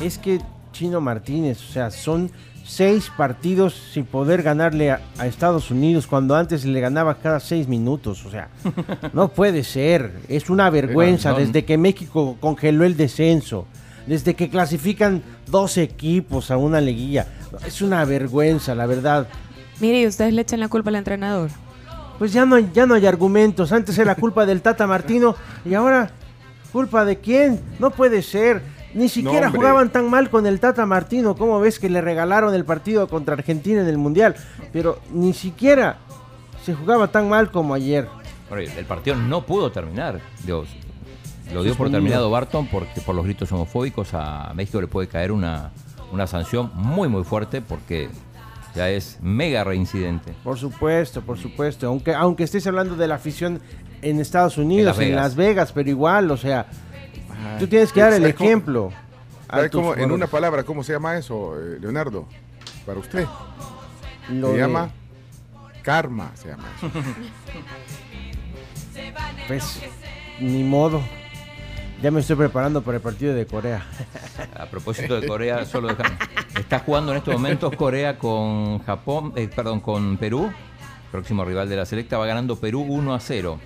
Es 0.00 0.18
que 0.18 0.38
Chino 0.72 1.00
Martínez, 1.00 1.58
o 1.70 1.72
sea, 1.72 1.90
son 1.90 2.30
seis 2.68 3.10
partidos 3.16 3.74
sin 3.94 4.04
poder 4.04 4.42
ganarle 4.42 4.90
a, 4.90 5.00
a 5.18 5.26
Estados 5.26 5.70
Unidos 5.70 6.06
cuando 6.06 6.36
antes 6.36 6.66
le 6.66 6.80
ganaba 6.80 7.14
cada 7.16 7.40
seis 7.40 7.66
minutos. 7.66 8.24
O 8.26 8.30
sea, 8.30 8.48
no 9.14 9.28
puede 9.28 9.64
ser. 9.64 10.12
Es 10.28 10.50
una 10.50 10.68
vergüenza 10.68 11.32
desde 11.32 11.64
que 11.64 11.78
México 11.78 12.36
congeló 12.40 12.84
el 12.84 12.96
descenso. 12.96 13.66
desde 14.06 14.34
que 14.34 14.48
clasifican 14.50 15.22
dos 15.46 15.76
equipos 15.78 16.50
a 16.50 16.56
una 16.58 16.80
liguilla. 16.80 17.26
Es 17.66 17.80
una 17.82 18.04
vergüenza, 18.04 18.74
la 18.74 18.86
verdad. 18.86 19.26
Mire, 19.80 20.00
y 20.02 20.06
ustedes 20.06 20.32
le 20.34 20.42
echan 20.42 20.60
la 20.60 20.68
culpa 20.68 20.90
al 20.90 20.96
entrenador. 20.96 21.50
Pues 22.18 22.32
ya 22.32 22.44
no, 22.44 22.56
hay- 22.56 22.68
ya 22.74 22.84
no 22.86 22.94
hay 22.94 23.06
argumentos. 23.06 23.70
Antes 23.72 23.96
era 23.98 24.14
culpa 24.14 24.44
del 24.44 24.60
Tata 24.60 24.86
Martino 24.86 25.36
y 25.64 25.72
ahora 25.74 26.10
culpa 26.72 27.04
de 27.04 27.16
quién. 27.18 27.60
No 27.78 27.90
puede 27.90 28.22
ser. 28.22 28.60
Ni 28.94 29.08
siquiera 29.08 29.50
jugaban 29.50 29.90
tan 29.90 30.08
mal 30.08 30.30
con 30.30 30.46
el 30.46 30.60
Tata 30.60 30.86
Martino. 30.86 31.36
¿Cómo 31.36 31.60
ves 31.60 31.78
que 31.78 31.90
le 31.90 32.00
regalaron 32.00 32.54
el 32.54 32.64
partido 32.64 33.06
contra 33.08 33.34
Argentina 33.34 33.80
en 33.80 33.88
el 33.88 33.98
Mundial? 33.98 34.34
Pero 34.72 34.98
ni 35.12 35.32
siquiera 35.34 35.98
se 36.64 36.74
jugaba 36.74 37.08
tan 37.08 37.28
mal 37.28 37.50
como 37.50 37.74
ayer. 37.74 38.08
El 38.50 38.84
partido 38.86 39.16
no 39.16 39.44
pudo 39.44 39.70
terminar. 39.70 40.20
Digo, 40.44 40.64
lo 41.52 41.62
dio 41.62 41.74
por 41.74 41.90
terminado 41.90 42.30
Barton 42.30 42.66
porque 42.66 43.00
por 43.00 43.14
los 43.14 43.24
gritos 43.24 43.50
homofóbicos 43.52 44.14
a 44.14 44.52
México 44.54 44.80
le 44.80 44.86
puede 44.86 45.08
caer 45.08 45.32
una, 45.32 45.70
una 46.12 46.26
sanción 46.26 46.70
muy 46.74 47.08
muy 47.08 47.24
fuerte 47.24 47.60
porque 47.60 48.08
ya 48.74 48.88
es 48.90 49.18
mega 49.20 49.64
reincidente. 49.64 50.34
Por 50.44 50.58
supuesto, 50.58 51.22
por 51.22 51.38
supuesto. 51.38 51.86
Aunque, 51.86 52.14
aunque 52.14 52.44
estés 52.44 52.66
hablando 52.66 52.96
de 52.96 53.08
la 53.08 53.16
afición 53.16 53.60
en 54.02 54.20
Estados 54.20 54.58
Unidos, 54.58 54.86
Las 54.86 54.98
en 54.98 55.10
Vegas. 55.10 55.22
Las 55.22 55.36
Vegas, 55.36 55.72
pero 55.72 55.90
igual, 55.90 56.30
o 56.30 56.36
sea, 56.36 56.66
tú 57.58 57.66
tienes 57.66 57.92
que 57.92 58.00
dar 58.00 58.12
el 58.12 58.20
¿Sabe 58.22 58.34
cómo- 58.34 58.46
ejemplo. 58.48 58.92
a 59.48 59.56
¿Sabe 59.56 59.68
tus 59.70 59.80
cómo- 59.80 59.94
en 59.94 60.10
una 60.12 60.26
palabra, 60.26 60.62
¿cómo 60.64 60.82
se 60.82 60.92
llama 60.92 61.16
eso, 61.16 61.54
eh, 61.58 61.78
Leonardo? 61.80 62.26
Para 62.86 62.98
usted. 63.00 63.26
Lo 64.30 64.48
se 64.48 64.52
de- 64.54 64.58
llama 64.60 64.90
karma, 65.82 66.30
se 66.34 66.48
llama 66.48 66.64
eso. 66.76 66.90
Pues, 69.46 69.80
ni 70.40 70.62
modo. 70.62 71.00
Ya 72.02 72.10
me 72.10 72.20
estoy 72.20 72.36
preparando 72.36 72.82
para 72.82 72.96
el 72.98 73.02
partido 73.02 73.34
de 73.34 73.46
Corea. 73.46 73.84
A 74.58 74.66
propósito 74.66 75.20
de 75.20 75.26
Corea, 75.26 75.64
solo 75.64 75.88
déjame- 75.88 76.16
Está 76.58 76.78
jugando 76.80 77.12
en 77.12 77.18
estos 77.18 77.34
momentos 77.34 77.74
Corea 77.76 78.18
con 78.18 78.78
Japón, 78.84 79.32
eh, 79.36 79.48
perdón, 79.54 79.80
con 79.80 80.16
Perú. 80.16 80.52
Próximo 81.10 81.44
rival 81.44 81.68
de 81.68 81.76
la 81.76 81.86
selecta 81.86 82.18
va 82.18 82.26
ganando 82.26 82.56
Perú 82.56 82.82
1 82.82 83.14
a 83.14 83.20
0. 83.20 83.58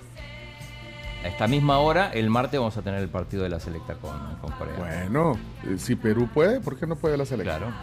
A 1.23 1.27
esta 1.27 1.47
misma 1.47 1.79
hora, 1.79 2.11
el 2.13 2.29
martes 2.29 2.59
vamos 2.59 2.75
a 2.77 2.81
tener 2.81 3.01
el 3.01 3.07
partido 3.09 3.43
de 3.43 3.49
la 3.49 3.59
selecta 3.59 3.93
con, 3.95 4.11
con 4.41 4.51
Corea. 4.51 4.75
Bueno, 4.77 5.37
eh, 5.63 5.75
si 5.77 5.95
Perú 5.95 6.27
puede, 6.33 6.59
¿por 6.59 6.77
qué 6.77 6.85
no 6.85 6.95
puede 6.97 7.15
la 7.17 7.25
selección? 7.25 7.59
Claro. 7.59 7.73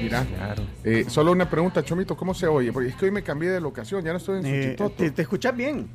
Mira, 0.00 0.24
Claro. 0.24 0.62
eh, 0.84 1.06
solo 1.08 1.32
una 1.32 1.48
pregunta, 1.48 1.82
Chomito, 1.84 2.16
¿cómo 2.16 2.32
se 2.34 2.46
oye? 2.46 2.72
Porque 2.72 2.88
es 2.90 2.96
que 2.96 3.06
hoy 3.06 3.10
me 3.10 3.22
cambié 3.22 3.50
de 3.50 3.60
locación, 3.60 4.02
ya 4.04 4.12
no 4.12 4.18
estoy 4.18 4.40
en 4.40 4.46
Eh, 4.46 4.62
Suchitoto. 4.64 4.94
te, 4.96 5.10
te 5.10 5.22
escuchas 5.22 5.56
bien. 5.56 5.88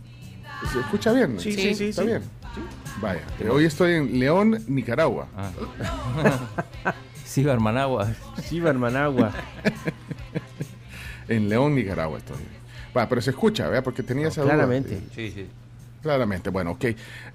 ¿Se 0.71 0.79
escucha 0.79 1.11
bien? 1.13 1.39
Sí, 1.39 1.53
sí, 1.53 1.73
sí. 1.73 1.85
¿Está 1.89 2.01
sí. 2.03 2.07
bien? 2.07 2.21
Vaya, 3.01 3.21
eh, 3.39 3.49
hoy 3.49 3.65
estoy 3.65 3.93
en 3.93 4.19
León, 4.19 4.63
Nicaragua. 4.67 5.27
Ah. 5.35 5.51
Sí, 7.25 7.43
Managua. 7.43 8.09
Sí, 8.43 8.59
Managua. 8.59 9.31
En 11.27 11.47
León, 11.49 11.73
Nicaragua 11.75 12.17
estoy. 12.17 12.37
Va, 12.95 13.07
pero 13.07 13.21
se 13.21 13.29
escucha, 13.31 13.67
¿verdad? 13.67 13.83
Porque 13.83 14.03
tenía 14.03 14.27
esa 14.27 14.41
duda. 14.41 14.53
claramente. 14.53 15.01
Sí, 15.15 15.31
sí. 15.31 15.47
Claramente, 16.01 16.49
bueno, 16.49 16.71
ok. 16.71 16.85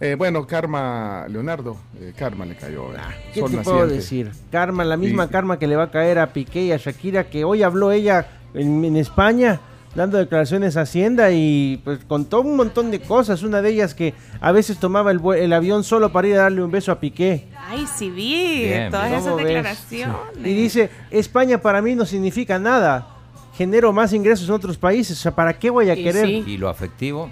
Eh, 0.00 0.14
bueno, 0.18 0.46
Karma, 0.46 1.26
Leonardo, 1.28 1.76
eh, 2.00 2.12
Karma 2.16 2.44
le 2.44 2.56
cayó. 2.56 2.88
¿verdad? 2.88 3.04
Ah, 3.08 3.14
¿Qué 3.32 3.42
te 3.42 3.58
puedo 3.58 3.86
decir? 3.86 4.30
Karma, 4.50 4.84
la 4.84 4.96
misma 4.96 5.26
Sí. 5.26 5.32
karma 5.32 5.58
que 5.58 5.66
le 5.66 5.76
va 5.76 5.84
a 5.84 5.90
caer 5.90 6.18
a 6.18 6.32
Piqué 6.32 6.62
y 6.64 6.72
a 6.72 6.76
Shakira, 6.76 7.28
que 7.30 7.44
hoy 7.44 7.62
habló 7.62 7.92
ella 7.92 8.26
en, 8.54 8.84
en 8.84 8.96
España, 8.96 9.60
dando 9.94 10.18
declaraciones 10.18 10.76
a 10.76 10.82
Hacienda 10.82 11.30
y 11.32 11.80
pues 11.84 12.00
contó 12.06 12.40
un 12.42 12.56
montón 12.56 12.90
de 12.90 13.00
cosas. 13.00 13.42
Una 13.42 13.62
de 13.62 13.70
ellas 13.70 13.94
que 13.94 14.12
a 14.40 14.52
veces 14.52 14.78
tomaba 14.78 15.10
el, 15.10 15.20
el 15.38 15.52
avión 15.52 15.84
solo 15.84 16.12
para 16.12 16.28
ir 16.28 16.34
a 16.34 16.42
darle 16.42 16.62
un 16.62 16.70
beso 16.70 16.92
a 16.92 17.00
Piqué. 17.00 17.48
Ay, 17.68 17.86
sí 17.96 18.10
vi 18.10 18.64
Bien, 18.64 18.90
todas 18.90 19.12
esas 19.12 19.36
declaraciones. 19.36 20.16
Y 20.44 20.54
dice, 20.54 20.90
España 21.10 21.58
para 21.62 21.80
mí 21.80 21.94
no 21.94 22.04
significa 22.04 22.58
nada. 22.58 23.08
Genero 23.54 23.90
más 23.92 24.12
ingresos 24.12 24.46
en 24.48 24.54
otros 24.54 24.76
países. 24.76 25.18
O 25.18 25.22
sea, 25.22 25.34
¿para 25.34 25.58
qué 25.58 25.70
voy 25.70 25.88
a 25.88 25.94
Y 25.94 26.04
querer? 26.04 26.26
sí. 26.26 26.44
Y 26.46 26.58
lo 26.58 26.68
afectivo, 26.68 27.30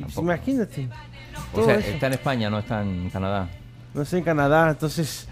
tampoco. 0.00 0.22
imagínate. 0.22 0.88
o 1.52 1.64
sea, 1.64 1.74
eso. 1.76 1.90
está 1.90 2.06
en 2.08 2.12
España, 2.14 2.50
no 2.50 2.58
está 2.58 2.82
en 2.82 3.10
Canadá. 3.10 3.48
No 3.94 4.04
sé 4.04 4.18
en 4.18 4.24
Canadá, 4.24 4.70
entonces 4.70 5.26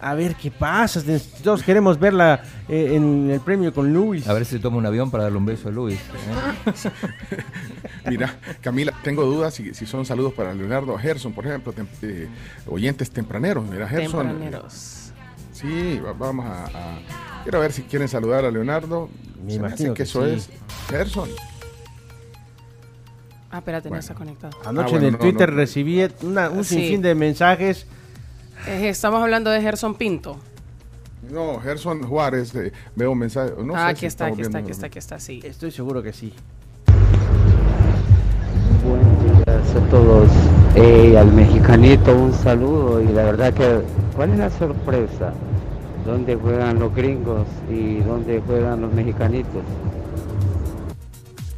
a 0.00 0.14
ver 0.14 0.34
qué 0.36 0.50
pasa. 0.50 1.02
Todos 1.42 1.62
queremos 1.62 1.98
verla 1.98 2.42
eh, 2.68 2.92
en 2.94 3.30
el 3.30 3.40
premio 3.40 3.72
con 3.72 3.92
Luis. 3.92 4.26
A 4.28 4.32
ver 4.34 4.44
si 4.44 4.58
toma 4.58 4.76
un 4.76 4.86
avión 4.86 5.10
para 5.10 5.24
darle 5.24 5.38
un 5.38 5.46
beso 5.46 5.68
a 5.68 5.72
Luis. 5.72 5.98
¿eh? 5.98 6.90
Mira, 8.10 8.34
Camila, 8.60 8.92
tengo 9.02 9.24
dudas 9.24 9.54
si, 9.54 9.74
si 9.74 9.86
son 9.86 10.04
saludos 10.04 10.32
para 10.34 10.52
Leonardo 10.54 10.96
Gerson, 10.98 11.32
por 11.32 11.46
ejemplo, 11.46 11.72
tem- 11.74 11.88
eh, 12.02 12.28
oyentes 12.66 13.10
tempraneros. 13.10 13.64
Mira, 13.66 13.88
Gerson. 13.88 14.28
Tempraneros. 14.28 15.12
Sí, 15.52 15.98
va- 16.04 16.12
vamos 16.12 16.46
a, 16.46 16.64
a- 16.66 16.98
Quiero 17.42 17.60
ver 17.60 17.72
si 17.72 17.82
quieren 17.82 18.08
saludar 18.08 18.44
a 18.44 18.50
Leonardo. 18.50 19.08
Me 19.44 19.50
Se 19.52 19.56
imagino 19.56 19.74
hace 19.74 19.84
que, 19.88 19.94
que 19.94 20.02
eso 20.02 20.24
sí. 20.26 20.32
es 20.34 20.50
Gerson. 20.88 21.28
Ah, 23.56 23.60
espérate, 23.60 23.88
Bueno. 23.88 23.96
no 23.96 24.00
está 24.00 24.14
conectado. 24.14 24.58
Anoche 24.66 24.88
Ah, 24.88 24.90
bueno, 24.90 24.98
en 24.98 25.04
el 25.04 25.12
no, 25.12 25.18
Twitter 25.18 25.50
no. 25.50 25.56
recibí 25.56 26.06
una- 26.22 26.50
un 26.50 26.62
Sí. 26.62 26.74
sinfín 26.74 27.00
de 27.00 27.14
mensajes. 27.14 27.86
Eh, 28.68 28.90
estamos 28.90 29.22
hablando 29.22 29.48
de 29.50 29.62
Gerson 29.62 29.94
Pinto. 29.94 30.36
No, 31.30 31.58
Gerson 31.60 32.02
Juárez, 32.02 32.54
eh, 32.54 32.70
veo 32.94 33.12
un 33.12 33.18
mensaje. 33.18 33.52
No 33.64 33.74
ah, 33.74 33.86
sé 33.86 33.90
aquí 33.92 34.00
si 34.00 34.06
está, 34.06 34.26
aquí 34.26 34.42
está, 34.42 34.58
aquí 34.58 34.70
está, 34.70 34.86
aquí 34.88 34.98
está, 34.98 35.18
sí. 35.18 35.40
Estoy 35.42 35.70
seguro 35.70 36.02
que 36.02 36.12
sí. 36.12 36.34
Buenos 38.84 39.24
días 39.24 39.74
a 39.74 39.88
todos. 39.88 40.28
Eh, 40.74 41.16
al 41.16 41.32
mexicanito 41.32 42.14
un 42.14 42.34
saludo 42.34 43.00
y 43.00 43.06
la 43.06 43.24
verdad 43.24 43.54
que, 43.54 43.80
¿cuál 44.14 44.32
es 44.32 44.38
la 44.38 44.50
sorpresa? 44.50 45.32
¿Dónde 46.04 46.36
juegan 46.36 46.78
los 46.78 46.94
gringos 46.94 47.46
y 47.70 48.00
dónde 48.00 48.42
juegan 48.46 48.82
los 48.82 48.92
mexicanitos? 48.92 49.62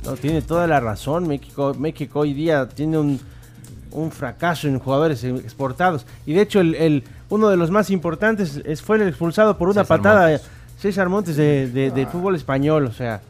No, 0.09 0.17
tiene 0.17 0.43
toda 0.43 0.67
la 0.67 0.81
razón. 0.81 1.27
México, 1.29 1.75
México 1.79 2.21
hoy 2.21 2.33
día 2.33 2.69
tiene 2.69 2.99
un, 2.99 3.21
un 3.91 4.11
fracaso 4.11 4.67
en 4.69 4.79
jugadores 4.79 5.23
exportados. 5.25 6.07
Y 6.27 6.33
de 6.33 6.43
hecho, 6.43 6.61
el, 6.61 6.75
el- 6.75 7.05
uno 7.31 7.49
de 7.51 7.59
los 7.59 7.71
más 7.71 7.91
importantes 7.91 8.61
es, 8.65 8.81
fue 8.81 8.97
el 8.97 9.09
expulsado 9.09 9.59
por 9.59 9.69
una 9.69 9.83
César 9.83 9.99
patada 9.99 10.29
Montes. 10.31 10.47
César 10.79 11.09
Montes 11.11 11.37
de, 11.37 11.69
de- 11.71 11.91
del 11.91 12.07
fútbol 12.07 12.37
español. 12.37 12.87
O 12.87 12.93
sea, 12.93 13.21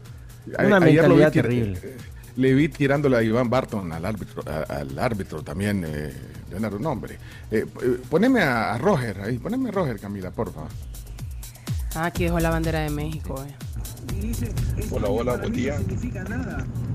A- 0.57 0.65
una 0.65 0.79
vi 0.79 0.93
mentalidad 0.93 1.31
terrible. 1.33 1.79
eh, 1.83 1.97
Le 2.37 2.53
vi 2.53 2.69
tirándole 2.69 3.17
a 3.17 3.23
Iván 3.23 3.49
Barton, 3.49 3.91
al 3.91 4.05
árbitro, 4.05 4.41
a- 4.49 4.73
al 4.79 4.97
árbitro 4.97 5.43
también, 5.43 5.83
eh, 5.85 6.13
Leonardo, 6.49 6.79
no, 6.79 6.91
hombre. 6.91 7.17
Eh, 7.51 7.65
eh, 7.83 7.97
poneme 8.09 8.41
a, 8.41 8.73
a 8.73 8.77
Roger 8.77 9.19
ahí, 9.21 9.37
poneme 9.37 9.67
a 9.67 9.71
Roger, 9.73 9.99
Camila, 9.99 10.31
por 10.31 10.53
favor. 10.53 10.69
Ah, 11.95 12.05
aquí 12.05 12.23
dejó 12.23 12.39
la 12.39 12.51
bandera 12.51 12.79
de 12.79 12.89
México. 12.89 13.43
eh. 13.45 13.53
Hola, 14.91 15.07
hola, 15.09 15.35
buen 15.37 15.53
día. 15.53 15.75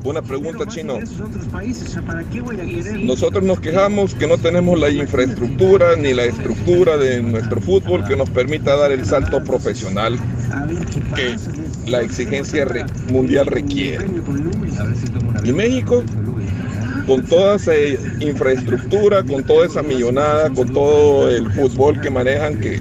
Una 0.05 0.21
pregunta, 0.21 0.67
Chino. 0.67 0.99
Nosotros 3.07 3.43
nos 3.45 3.61
quejamos 3.61 4.15
que 4.15 4.27
no 4.27 4.37
tenemos 4.39 4.79
la 4.79 4.91
infraestructura 4.91 5.97
ni 5.97 6.13
la 6.13 6.25
estructura 6.25 6.97
de 6.99 7.23
nuestro 7.23 7.61
fútbol 7.61 8.05
que 8.05 8.17
nos 8.17 8.29
permita 8.31 8.77
dar 8.77 8.93
el 8.93 9.05
salto 9.07 9.43
profesional 9.45 10.19
que 11.15 11.37
la 11.91 12.03
exigencia 12.03 12.65
re- 12.65 12.85
mundial 13.11 13.47
requiere. 13.47 14.07
Y 15.45 15.53
México, 15.53 16.03
con 17.07 17.25
toda 17.25 17.57
esa 17.57 17.73
infraestructura, 18.21 19.23
con 19.25 19.45
toda 19.45 19.67
esa 19.67 19.83
millonada, 19.83 20.51
con 20.51 20.73
todo 20.73 21.31
el 21.31 21.51
fútbol 21.53 22.01
que 22.01 22.11
manejan, 22.11 22.59
que 22.61 22.81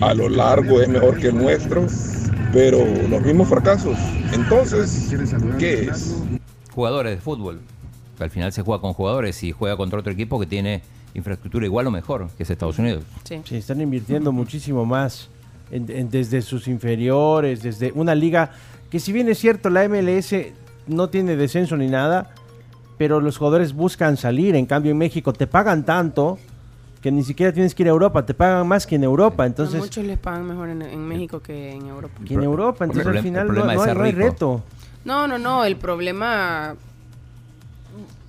a 0.00 0.14
lo 0.14 0.28
largo 0.28 0.80
es 0.80 0.88
mejor 0.88 1.18
que 1.18 1.28
el 1.28 1.36
nuestro, 1.36 1.86
pero 2.52 2.84
los 3.08 3.22
mismos 3.22 3.48
fracasos. 3.48 3.96
Entonces, 4.32 5.12
¿qué 5.58 5.84
es? 5.84 6.16
Jugadores 6.74 7.16
de 7.16 7.20
fútbol. 7.20 7.60
Que 8.18 8.24
al 8.24 8.30
final 8.30 8.52
se 8.52 8.62
juega 8.62 8.80
con 8.80 8.92
jugadores 8.92 9.42
y 9.42 9.52
juega 9.52 9.76
contra 9.76 9.98
otro 10.00 10.12
equipo 10.12 10.38
que 10.38 10.46
tiene 10.46 10.82
infraestructura 11.14 11.64
igual 11.66 11.86
o 11.86 11.90
mejor, 11.90 12.28
que 12.36 12.42
es 12.42 12.50
Estados 12.50 12.78
Unidos. 12.78 13.04
Sí. 13.24 13.40
Sí, 13.44 13.56
están 13.56 13.80
invirtiendo 13.80 14.32
muchísimo 14.32 14.84
más 14.84 15.28
en- 15.70 15.90
en- 15.90 16.10
desde 16.10 16.42
sus 16.42 16.68
inferiores, 16.68 17.62
desde 17.62 17.92
una 17.92 18.14
liga 18.14 18.50
que 18.90 19.00
si 19.00 19.12
bien 19.12 19.28
es 19.30 19.38
cierto 19.38 19.70
la 19.70 19.84
MLS 19.84 20.52
no 20.86 21.08
tiene 21.08 21.36
descenso 21.36 21.76
ni 21.76 21.86
nada, 21.88 22.30
pero 22.98 23.20
los 23.20 23.38
jugadores 23.38 23.72
buscan 23.72 24.16
salir. 24.18 24.54
En 24.54 24.66
cambio 24.66 24.92
en 24.92 24.98
México 24.98 25.32
te 25.32 25.46
pagan 25.46 25.84
tanto 25.84 26.38
que 27.02 27.10
ni 27.10 27.24
siquiera 27.24 27.52
tienes 27.52 27.74
que 27.74 27.82
ir 27.82 27.88
a 27.88 27.90
Europa, 27.90 28.24
te 28.24 28.32
pagan 28.32 28.66
más 28.66 28.86
que 28.86 28.94
en 28.94 29.02
Europa. 29.04 29.42
a 29.42 29.46
Entonces, 29.46 29.80
muchos 29.80 30.04
les 30.04 30.18
pagan 30.18 30.46
mejor 30.46 30.68
en, 30.68 30.82
en 30.82 31.00
México 31.06 31.40
que 31.42 31.72
en 31.72 31.86
Europa. 31.86 32.20
que 32.24 32.34
en 32.34 32.42
Europa, 32.44 32.84
entonces 32.84 33.06
al 33.06 33.22
final 33.22 33.48
no, 33.48 33.54
no 33.64 33.70
es 33.72 33.80
hay, 33.80 33.94
no 33.94 34.02
reto. 34.12 34.62
No, 35.04 35.26
no, 35.26 35.36
no. 35.36 35.64
El 35.64 35.76
problema, 35.76 36.76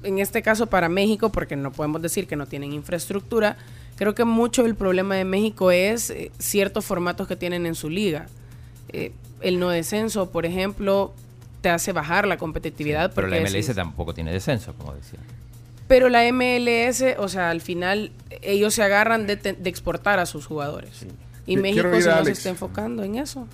en 0.01 0.17
este 0.19 0.41
caso 0.41 0.65
para 0.67 0.89
México, 0.89 1.31
porque 1.31 1.55
no 1.55 1.71
podemos 1.71 2.01
decir 2.01 2.27
que 2.27 2.35
no 2.35 2.47
tienen 2.47 2.73
infraestructura, 2.73 3.57
creo 3.95 4.15
que 4.15 4.25
mucho 4.25 4.65
el 4.65 4.73
problema 4.75 5.15
de 5.15 5.23
México 5.25 5.69
es 5.69 6.09
eh, 6.09 6.31
ciertos 6.39 6.83
formatos 6.83 7.27
que 7.27 7.35
tienen 7.35 7.67
en 7.67 7.75
su 7.75 7.89
liga. 7.91 8.25
Eh, 8.89 9.11
el 9.41 9.59
no 9.59 9.69
descenso, 9.69 10.31
por 10.31 10.45
ejemplo, 10.47 11.13
te 11.61 11.69
hace 11.69 11.91
bajar 11.93 12.27
la 12.27 12.37
competitividad. 12.37 13.13
Pero 13.13 13.27
la 13.27 13.37
MLS 13.39 13.53
decís- 13.69 13.75
tampoco 13.75 14.13
tiene 14.15 14.31
descenso, 14.31 14.73
como 14.73 14.93
decía. 14.93 15.19
Pero 15.93 16.09
la 16.09 16.23
MLS, 16.33 17.03
o 17.19 17.27
sea, 17.27 17.51
al 17.51 17.61
final 17.61 18.11
ellos 18.41 18.73
se 18.73 18.81
agarran 18.81 19.27
de, 19.27 19.35
de 19.35 19.69
exportar 19.69 20.17
a 20.17 20.25
sus 20.25 20.47
jugadores. 20.47 21.05
Y 21.45 21.55
México 21.57 21.83
se 21.83 21.89
a 21.89 21.93
no 21.97 22.01
se 22.01 22.11
Alex. 22.11 22.37
está 22.39 22.49
enfocando 22.49 23.03
en 23.03 23.13
eso. 23.13 23.47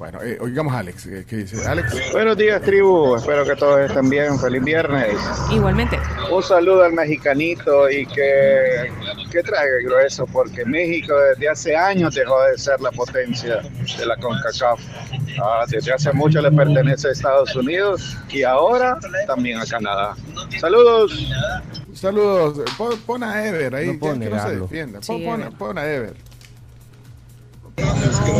Bueno, 0.00 0.18
eh, 0.22 0.38
oigamos 0.40 0.72
a 0.72 0.78
Alex. 0.78 1.04
eh, 1.08 1.26
¿Qué 1.28 1.36
dice? 1.36 1.68
Alex. 1.68 1.94
Buenos 2.12 2.34
días, 2.38 2.62
tribu. 2.62 3.16
Espero 3.16 3.44
que 3.44 3.54
todos 3.54 3.80
estén 3.80 4.08
bien. 4.08 4.38
Feliz 4.40 4.64
viernes. 4.64 5.14
Igualmente. 5.52 5.98
Un 6.32 6.42
saludo 6.42 6.84
al 6.84 6.94
mexicanito 6.94 7.90
y 7.90 8.06
que, 8.06 8.90
que 9.30 9.42
trague 9.42 9.82
grueso, 9.84 10.24
porque 10.24 10.64
México 10.64 11.12
desde 11.14 11.50
hace 11.50 11.76
años 11.76 12.14
dejó 12.14 12.42
de 12.44 12.56
ser 12.56 12.80
la 12.80 12.90
potencia 12.92 13.60
de 13.98 14.06
la 14.06 14.16
CONCACAF. 14.16 14.80
Ah, 15.44 15.66
desde 15.68 15.92
hace 15.92 16.10
mucho 16.14 16.40
le 16.40 16.50
pertenece 16.50 17.08
a 17.08 17.10
Estados 17.12 17.54
Unidos 17.54 18.16
y 18.30 18.42
ahora 18.42 18.98
también 19.26 19.60
a 19.60 19.66
Canadá. 19.66 20.16
Saludos. 20.58 21.30
Saludos. 21.92 22.58
Pon, 22.78 22.98
pon 23.04 23.22
a 23.22 23.46
Ever 23.46 23.74
ahí, 23.74 23.88
No 23.88 24.14
que, 24.14 24.18
que 24.18 24.30
no 24.30 24.42
se 24.42 24.56
defienda. 24.60 25.02
Sí, 25.02 25.12
Pon, 25.12 25.24
pon- 25.24 25.40
Ever. 25.42 25.58
pon 25.58 25.76
a 25.78 25.86
Ever. 25.86 26.29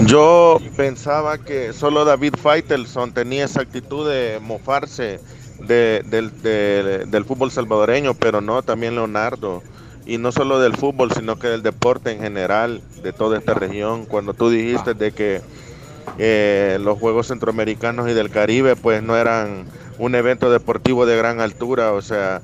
Yo 0.06 0.58
pensaba 0.76 1.38
que 1.38 1.72
solo 1.72 2.04
David 2.04 2.34
Faitelson 2.40 3.12
tenía 3.12 3.44
esa 3.44 3.62
actitud 3.62 4.08
de 4.08 4.38
mofarse 4.40 5.20
de- 5.58 6.02
del, 6.06 6.42
de- 6.42 7.04
del 7.06 7.24
fútbol 7.24 7.50
salvadoreño, 7.50 8.14
pero 8.14 8.40
no, 8.40 8.62
también 8.62 8.94
Leonardo. 8.94 9.62
Y 10.06 10.18
no 10.18 10.32
solo 10.32 10.58
del 10.58 10.74
fútbol, 10.76 11.12
sino 11.12 11.38
que 11.38 11.48
del 11.48 11.62
deporte 11.62 12.10
en 12.10 12.20
general, 12.20 12.82
de 13.02 13.12
toda 13.12 13.38
esta 13.38 13.54
región. 13.54 14.06
Cuando 14.06 14.32
tú 14.34 14.48
dijiste 14.50 14.94
de 14.94 15.12
que 15.12 15.42
eh, 16.18 16.78
los 16.80 16.98
Juegos 16.98 17.28
Centroamericanos 17.28 18.08
y 18.08 18.14
del 18.14 18.30
Caribe 18.30 18.74
pues 18.76 19.02
no 19.02 19.16
eran 19.16 19.66
un 19.98 20.14
evento 20.14 20.50
deportivo 20.50 21.06
de 21.06 21.16
gran 21.16 21.40
altura, 21.40 21.92
o 21.92 22.00
sea, 22.02 22.40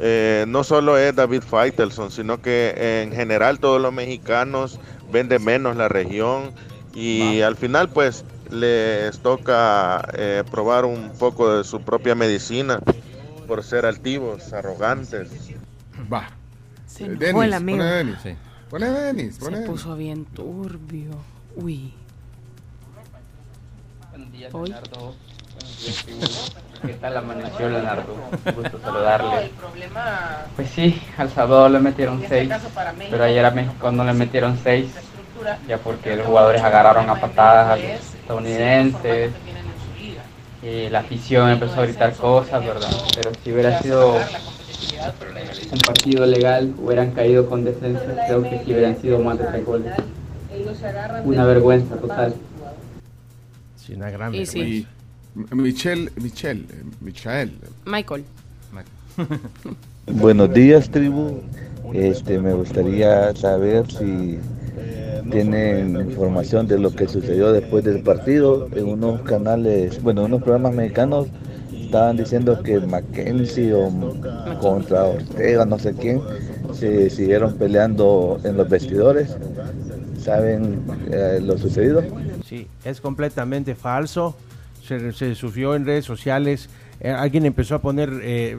eh, 0.00 0.44
no 0.46 0.62
solo 0.62 0.96
es 0.98 1.14
David 1.16 1.42
Faitelson, 1.42 2.10
sino 2.10 2.40
que 2.40 2.74
en 3.02 3.12
general 3.12 3.58
todos 3.58 3.80
los 3.80 3.92
mexicanos 3.92 4.78
ven 5.10 5.28
de 5.28 5.38
menos 5.38 5.76
la 5.76 5.88
región 5.88 6.52
y 6.94 7.40
al 7.42 7.56
final 7.56 7.88
pues 7.90 8.24
les 8.50 9.18
toca 9.20 10.06
eh, 10.14 10.42
probar 10.50 10.84
un 10.84 11.10
poco 11.18 11.56
de 11.58 11.64
su 11.64 11.80
propia 11.82 12.14
medicina 12.14 12.80
por 13.46 13.62
ser 13.62 13.86
altivos, 13.86 14.52
arrogantes. 14.52 15.28
Va. 16.12 16.28
Se 16.86 17.04
Eh, 17.04 17.06
enojó 17.06 17.20
Denis, 17.40 17.44
el 17.44 17.52
amigo. 17.54 17.78
pone 17.78 17.90
a 17.90 17.94
Denis. 17.94 18.16
Sí. 18.22 18.34
Pone 18.70 18.86
a 18.86 18.90
Denis. 18.92 19.36
Se 19.36 19.46
a 19.46 19.50
Denis. 19.50 19.66
puso 19.68 19.96
bien 19.96 20.24
turbio. 20.26 21.10
Uy. 21.56 21.92
Buenos 24.10 24.32
días, 24.32 24.54
Hoy. 24.54 24.68
Leonardo. 24.70 25.14
¿Qué 26.86 26.94
tal 26.94 27.16
amaneció, 27.16 27.68
Leonardo? 27.68 28.14
Un 28.46 28.54
gusto 28.54 28.80
saludarle. 28.80 29.50
problema 29.58 30.46
Pues 30.56 30.70
sí, 30.70 31.00
al 31.16 31.30
Salvador 31.30 31.70
le 31.70 31.78
metieron 31.78 32.22
este 32.22 32.48
seis, 32.48 32.52
pero 33.10 33.24
ayer 33.24 33.44
a 33.44 33.50
México 33.50 33.92
no 33.92 34.04
le 34.04 34.12
metieron 34.12 34.58
seis, 34.62 34.90
ya 35.68 35.78
porque 35.78 36.16
los 36.16 36.26
jugadores 36.26 36.62
agarraron 36.62 37.08
a 37.08 37.20
patadas 37.20 37.70
a 37.70 37.76
los 37.76 37.84
estadounidenses 38.14 39.32
y 40.62 40.88
la 40.88 41.00
afición 41.00 41.50
empezó 41.50 41.80
a 41.80 41.84
gritar 41.84 42.12
cosas, 42.14 42.64
¿verdad? 42.64 42.90
Pero 43.14 43.30
si 43.42 43.52
hubiera 43.52 43.80
sido 43.80 44.16
un 44.16 45.78
partido 45.86 46.26
legal, 46.26 46.74
hubieran 46.78 47.12
caído 47.12 47.48
con 47.48 47.64
decencia, 47.64 48.24
creo 48.26 48.42
que 48.42 48.62
sí 48.64 48.72
hubieran 48.72 49.00
sido 49.00 49.20
más 49.20 49.38
de 49.38 49.44
tres 49.44 49.64
goles. 49.64 49.92
Una 51.24 51.44
vergüenza 51.44 51.96
total. 51.96 52.34
Sí, 53.76 53.94
una 53.94 54.10
gran 54.10 54.32
vergüenza. 54.32 54.88
Michelle, 55.52 56.10
Michelle, 56.20 56.62
eh, 56.70 56.84
Michael. 57.00 58.24
Michael. 58.72 59.40
Buenos 60.06 60.52
días, 60.52 60.90
tribu. 60.90 61.40
Este, 61.92 62.38
me 62.40 62.52
gustaría 62.54 63.34
saber 63.36 63.90
si 63.90 64.38
tienen 65.30 65.96
información 66.10 66.66
de 66.66 66.78
lo 66.78 66.90
que 66.90 67.06
sucedió 67.06 67.52
después 67.52 67.84
del 67.84 68.02
partido. 68.02 68.68
En 68.74 68.86
unos 68.86 69.20
canales, 69.22 70.02
bueno, 70.02 70.22
en 70.22 70.32
unos 70.32 70.42
programas 70.42 70.74
mexicanos 70.74 71.28
estaban 71.72 72.16
diciendo 72.16 72.60
que 72.62 72.80
Mackenzie 72.80 73.72
o 73.74 73.90
contra 74.60 75.04
Ortega, 75.04 75.64
no 75.64 75.78
sé 75.78 75.94
quién, 75.94 76.20
se 76.72 77.10
siguieron 77.10 77.54
peleando 77.54 78.40
en 78.42 78.56
los 78.56 78.68
vestidores. 78.68 79.36
¿Saben 80.20 80.82
eh, 81.12 81.38
lo 81.40 81.56
sucedido? 81.56 82.02
Sí, 82.44 82.66
es 82.84 83.00
completamente 83.00 83.76
falso. 83.76 84.36
Se, 84.88 85.12
se 85.12 85.34
sufrió 85.34 85.74
en 85.74 85.84
redes 85.86 86.04
sociales. 86.04 86.68
eh, 87.00 87.10
alguien 87.10 87.44
empezó 87.46 87.74
a 87.76 87.80
poner 87.80 88.10
eh, 88.22 88.58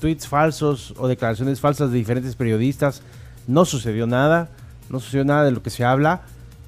tweets 0.00 0.26
falsos 0.26 0.94
o 0.98 1.06
declaraciones 1.08 1.60
falsas 1.60 1.90
de 1.90 1.98
diferentes 1.98 2.34
periodistas. 2.34 3.02
No 3.46 3.64
sucedió 3.64 4.06
nada. 4.06 4.48
No 4.88 5.00
sucedió 5.00 5.24
nada 5.24 5.44
de 5.44 5.50
lo 5.52 5.62
que 5.62 5.70
se 5.70 5.84
habla. 5.84 6.22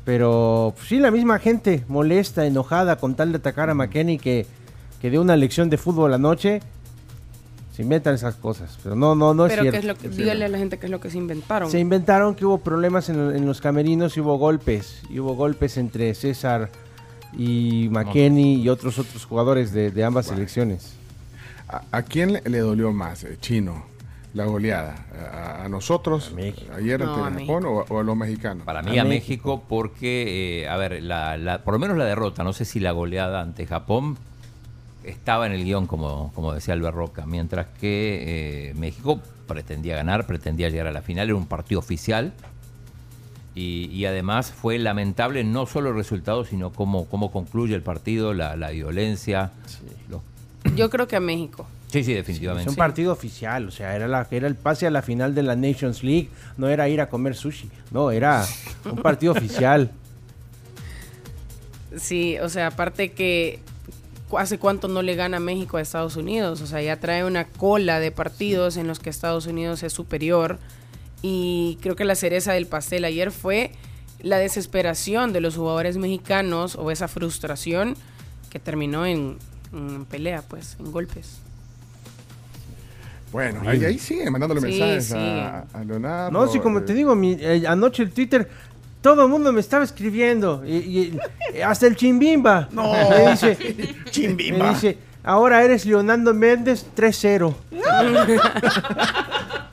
Pero 0.04 0.72
pues, 0.76 0.88
sí, 0.88 0.98
la 0.98 1.10
misma 1.10 1.38
gente 1.38 1.84
molesta, 1.88 2.46
enojada 2.46 2.96
con 2.96 3.14
tal 3.14 3.30
de 3.32 3.38
atacar 3.38 3.68
a 3.70 3.74
McKenny 3.74 4.18
que, 4.18 4.46
que 5.00 5.10
dio 5.10 5.20
una 5.20 5.36
lección 5.36 5.68
de 5.70 5.76
fútbol 5.78 6.14
anoche. 6.14 6.60
Se 7.76 7.82
inventan 7.82 8.14
esas 8.14 8.34
cosas. 8.34 8.78
Pero 8.82 8.96
no, 8.96 9.14
no, 9.14 9.34
no 9.34 9.46
es 9.46 9.50
Pero 9.52 9.62
cierto. 9.62 9.74
qué 9.74 9.78
es 9.78 9.84
lo 9.84 9.94
que, 9.96 10.08
dígale 10.08 10.44
a 10.46 10.48
la 10.48 10.58
gente 10.58 10.78
qué 10.78 10.86
es 10.86 10.90
lo 10.90 10.98
que 11.00 11.10
se 11.10 11.18
inventaron. 11.18 11.70
Se 11.70 11.78
inventaron 11.78 12.34
que 12.34 12.44
hubo 12.44 12.58
problemas 12.58 13.08
en, 13.08 13.36
en 13.36 13.46
los 13.46 13.60
camerinos 13.60 14.16
y 14.16 14.20
hubo 14.20 14.36
golpes. 14.36 15.02
Y 15.10 15.20
hubo 15.20 15.34
golpes 15.36 15.76
entre 15.76 16.12
César 16.14 16.70
y 17.36 17.88
McKenny 17.90 18.56
y 18.62 18.68
otros 18.68 18.98
otros 18.98 19.24
jugadores 19.24 19.72
de, 19.72 19.90
de 19.90 20.04
ambas 20.04 20.26
selecciones. 20.26 20.94
¿A, 21.68 21.82
a 21.90 22.02
quién 22.02 22.40
le, 22.44 22.58
dolió 22.60 22.92
más, 22.92 23.24
eh, 23.24 23.36
Chino, 23.40 23.84
la 24.32 24.46
goleada? 24.46 25.06
¿A, 25.32 25.64
a 25.64 25.68
nosotros 25.68 26.32
ayer 26.74 27.00
No, 27.00 27.24
ante 27.26 27.40
Japón 27.42 27.66
o, 27.66 27.84
o 27.88 28.00
a 28.00 28.02
los 28.02 28.16
mexicanos? 28.16 28.64
Para 28.64 28.82
mí 28.82 28.98
a, 28.98 29.04
México, 29.04 29.62
porque, 29.68 30.62
eh, 30.62 30.68
a 30.68 30.76
ver, 30.78 31.02
la, 31.02 31.36
la- 31.36 31.58
por 31.64 31.74
lo 31.74 31.78
menos 31.78 31.98
la 31.98 32.06
derrota, 32.06 32.42
no 32.44 32.52
sé 32.54 32.64
si 32.64 32.80
la 32.80 32.92
goleada 32.92 33.42
ante 33.42 33.66
Japón 33.66 34.16
estaba 35.04 35.46
en 35.46 35.52
el 35.52 35.64
guion, 35.64 35.86
como, 35.86 36.32
como 36.34 36.52
decía 36.52 36.74
Albert 36.74 36.96
Roca, 36.96 37.26
mientras 37.26 37.66
que 37.80 38.70
eh, 38.70 38.74
México 38.74 39.20
pretendía 39.46 39.96
ganar, 39.96 40.26
pretendía 40.26 40.68
llegar 40.70 40.86
a 40.86 40.92
la 40.92 41.02
final, 41.02 41.28
era 41.28 41.36
un 41.36 41.46
partido 41.46 41.78
oficial. 41.80 42.32
Y, 43.58 43.86
y 43.92 44.04
además 44.06 44.52
fue 44.52 44.78
lamentable 44.78 45.42
no 45.42 45.66
solo 45.66 45.88
el 45.90 45.96
resultado, 45.96 46.44
sino 46.44 46.70
cómo, 46.72 47.06
cómo 47.06 47.32
concluye 47.32 47.74
el 47.74 47.82
partido, 47.82 48.32
la, 48.34 48.54
la 48.56 48.70
violencia. 48.70 49.50
los- 50.08 50.20
Yo 50.76 50.88
creo 50.90 51.08
que 51.08 51.16
a 51.16 51.20
México. 51.20 51.66
Sí, 51.90 52.04
sí, 52.04 52.12
Es 52.12 52.18
definitivamente. 52.18 52.68
un 52.70 52.76
partido 52.76 53.12
oficial, 53.12 53.66
o 53.66 53.70
sea, 53.70 53.96
era, 53.96 54.06
la, 54.06 54.28
era 54.30 54.46
el 54.46 54.54
pase 54.54 54.86
a 54.86 54.90
la 54.90 55.00
final 55.02 55.34
de 55.34 55.42
la 55.42 55.56
Nations 55.56 56.04
League, 56.04 56.28
no 56.58 56.68
era 56.68 56.88
ir 56.88 57.00
a 57.00 57.08
comer 57.08 57.34
sushi, 57.34 57.68
no, 57.90 58.10
era 58.10 58.44
un 58.84 58.96
partido 58.98 59.32
oficial. 59.32 59.90
Sí, 61.96 62.36
o 62.40 62.48
sea, 62.50 62.66
aparte 62.68 63.12
que 63.12 63.60
hace 64.36 64.58
cuánto 64.58 64.88
no 64.88 65.00
le 65.02 65.14
gana 65.14 65.40
México 65.40 65.78
a 65.78 65.80
Estados 65.80 66.16
Unidos, 66.16 66.60
o 66.60 66.66
sea, 66.66 66.82
ya 66.82 67.00
trae 67.00 67.24
una 67.24 67.46
cola 67.46 67.98
de 67.98 68.10
partidos 68.12 68.76
en 68.76 68.86
los 68.86 68.98
que 68.98 69.08
Estados 69.08 69.46
Unidos 69.46 69.82
es 69.82 69.92
superior 69.94 70.58
y 71.22 71.78
creo 71.82 71.96
que 71.96 72.04
la 72.04 72.14
cereza 72.14 72.52
del 72.52 72.66
pastel 72.66 73.04
ayer 73.04 73.30
fue 73.32 73.72
la 74.20 74.38
desesperación 74.38 75.32
de 75.32 75.40
los 75.40 75.56
jugadores 75.56 75.96
mexicanos 75.96 76.74
o 76.76 76.90
esa 76.90 77.08
frustración 77.08 77.94
que 78.50 78.58
terminó 78.58 79.06
en, 79.06 79.38
en 79.72 80.04
pelea, 80.06 80.42
pues, 80.48 80.76
en 80.80 80.90
golpes. 80.92 81.38
Bueno, 83.30 83.60
ahí, 83.66 83.84
ahí 83.84 83.98
siguen 83.98 84.32
mandándole 84.32 84.60
Sí, 84.60 84.66
mensajes 84.66 85.04
sí. 85.06 85.14
a, 85.16 85.66
a 85.74 85.84
Leonardo. 85.84 86.30
No, 86.30 86.50
sí, 86.50 86.58
como 86.60 86.78
eh, 86.78 86.82
te 86.82 86.94
digo, 86.94 87.14
mi- 87.14 87.36
eh, 87.38 87.62
anoche 87.68 88.02
el 88.02 88.10
Twitter, 88.10 88.48
todo 89.02 89.24
el 89.24 89.28
mundo 89.28 89.52
me 89.52 89.60
estaba 89.60 89.84
escribiendo, 89.84 90.64
y, 90.66 90.76
y- 90.76 91.18
y 91.54 91.60
hasta 91.60 91.86
el 91.86 91.94
Chimbimba. 91.94 92.68
No. 92.72 92.90
me 93.10 93.30
dice, 93.32 93.56
Chimbimba. 94.10 94.64
me 94.68 94.70
dice, 94.74 94.98
ahora 95.22 95.62
eres 95.62 95.84
Leonardo 95.84 96.32
Méndez 96.32 96.86
3-0. 96.96 97.54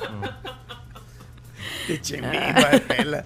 Qué 1.88 2.02
chimbimba 2.02 2.70
de 2.72 2.80
pela. 2.82 3.26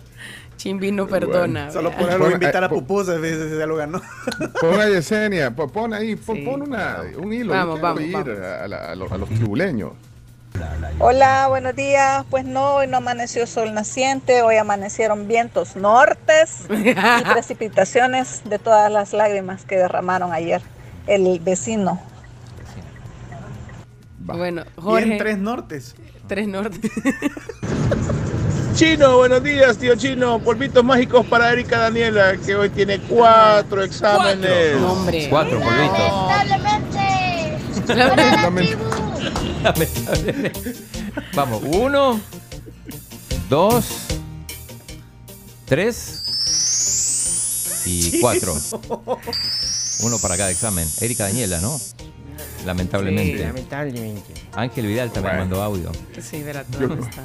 Chimbi 0.58 0.92
no 0.92 1.08
perdona. 1.08 1.72
Solo 1.72 1.92
por 1.92 2.10
algo 2.10 2.30
invitar 2.32 2.64
eh, 2.64 2.66
a 2.66 2.70
pon- 2.70 2.80
Pupusa, 2.86 3.18
se, 3.22 3.50
se 3.58 3.66
lo 3.66 3.78
ganó. 3.78 4.02
Pon 4.62 4.80
a 4.82 4.90
Yesenia, 4.90 5.52
pon, 5.52 5.94
ahí, 5.94 6.18
pon, 6.18 6.36
Sí. 6.36 6.42
pon 6.44 6.62
una, 6.64 6.98
un 7.18 7.32
hilo. 7.32 7.54
Vamos, 7.54 7.80
vamos, 7.80 8.04
vamos. 8.12 8.30
A, 8.38 8.68
la- 8.68 8.92
a 8.92 8.96
los, 8.96 9.10
a 9.10 9.18
los 9.18 9.30
tribuleños. 9.30 9.94
Hola, 10.98 11.48
buenos 11.48 11.76
días. 11.78 12.26
Pues 12.30 12.44
no, 12.44 12.74
hoy 12.76 12.88
no 12.88 12.98
amaneció 12.98 13.48
sol 13.48 13.74
naciente, 13.74 14.42
hoy 14.42 14.58
amanecieron 14.58 15.30
vientos 15.30 15.78
nortes 15.78 16.66
y 16.70 16.94
precipitaciones 17.34 18.42
de 18.44 18.60
todas 18.60 18.92
las 18.92 19.14
lágrimas 19.14 19.64
que 19.64 19.78
derramaron 19.78 20.34
ayer 20.34 20.62
el 21.08 21.40
vecino. 21.40 22.02
Bueno, 24.20 24.64
Y 24.78 24.82
Jorge. 24.82 25.12
en 25.14 25.18
tres 25.18 25.38
nortes. 25.38 25.96
Tres 26.28 26.48
nortes. 26.50 26.92
Chino, 28.76 29.18
buenos 29.18 29.44
días, 29.44 29.78
tío 29.78 29.96
Chino. 29.96 30.40
Polvitos 30.40 30.84
mágicos 30.84 31.26
para 31.26 31.52
Erika 31.52 31.80
Daniela, 31.80 32.38
que 32.38 32.56
hoy 32.56 32.70
tiene 32.70 33.00
cuatro 33.02 33.84
exámenes. 33.84 34.80
No, 34.80 34.94
hombre. 34.94 35.28
Cuatro 35.30 35.60
polvitos. 35.60 36.00
Lamentablemente. 37.88 38.38
Lament- 38.38 38.78
Lamentablemente. 39.64 40.74
Vamos, 41.34 41.62
uno, 41.66 42.22
dos, 43.50 43.86
tres 45.66 46.22
y 47.86 48.22
cuatro. 48.22 48.56
Uno 50.04 50.18
para 50.22 50.38
cada 50.38 50.52
examen. 50.52 50.88
Erika 51.02 51.24
Dañela, 51.26 51.60
¿no? 51.60 51.78
Lamentablemente. 52.66 53.38
Sí, 53.40 53.44
lamentablemente. 53.44 54.34
Ángel 54.54 54.86
Vidal 54.88 55.12
también 55.12 55.36
Bueno. 55.38 55.50
mandó 55.58 55.64
audio. 55.64 55.92
Sí, 56.22 56.42
verá 56.44 56.64
dónde 56.70 57.02
está. 57.04 57.24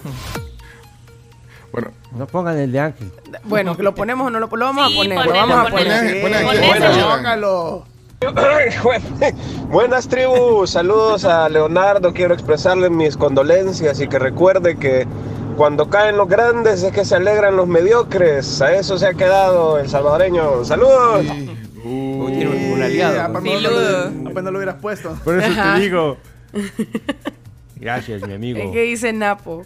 Bueno, 1.74 1.90
No 2.16 2.26
pongan 2.28 2.56
el 2.56 2.70
de 2.70 2.78
Ángel. 2.78 3.10
Bueno, 3.42 3.76
que 3.76 3.82
lo 3.82 3.96
ponemos 3.96 4.28
o 4.28 4.30
no 4.30 4.38
lo, 4.38 4.46
lo 4.46 4.64
vamos 4.64 4.86
Sí, 4.86 4.94
a 4.94 4.96
poner. 4.96 5.16
ponelo, 5.18 5.32
Lo 5.34 5.40
vamos 5.48 5.66
a 5.66 5.70
poner. 5.72 6.08
Sí, 6.14 6.20
ponelo. 6.22 7.84
Buenas 9.68 10.06
tribus, 10.08 10.70
saludos 10.70 11.24
a 11.24 11.48
Leonardo, 11.48 12.12
quiero 12.14 12.32
expresarle 12.32 12.88
mis 12.90 13.16
condolencias 13.16 14.00
y 14.00 14.06
que 14.06 14.20
recuerde 14.20 14.76
que 14.78 15.04
cuando 15.56 15.90
caen 15.90 16.16
los 16.16 16.28
grandes 16.28 16.84
es 16.84 16.92
que 16.92 17.04
se 17.04 17.16
alegran 17.16 17.56
los 17.56 17.66
mediocres, 17.66 18.62
a 18.62 18.72
eso 18.76 18.96
se 18.96 19.08
ha 19.08 19.14
quedado 19.14 19.78
el 19.78 19.88
salvadoreño. 19.88 20.64
Saludos. 20.64 21.24
Uy, 21.84 22.32
tiene 22.34 22.50
un, 22.50 22.72
un 22.74 22.82
aliado. 22.82 23.20
Apenas 23.20 23.42
Sí, 23.42 23.50
no 23.54 23.60
lo- 23.60 23.70
Ludo. 23.70 24.30
apenas 24.30 24.52
lo 24.52 24.58
hubieras 24.58 24.76
puesto. 24.80 25.18
Por 25.24 25.38
eso 25.42 25.50
Ajá. 25.60 25.74
te 25.74 25.80
digo. 25.80 26.16
Gracias, 27.76 28.22
mi 28.26 28.34
amigo. 28.34 28.72
Que 28.72 28.82
dice 28.82 29.12
Napo. 29.12 29.64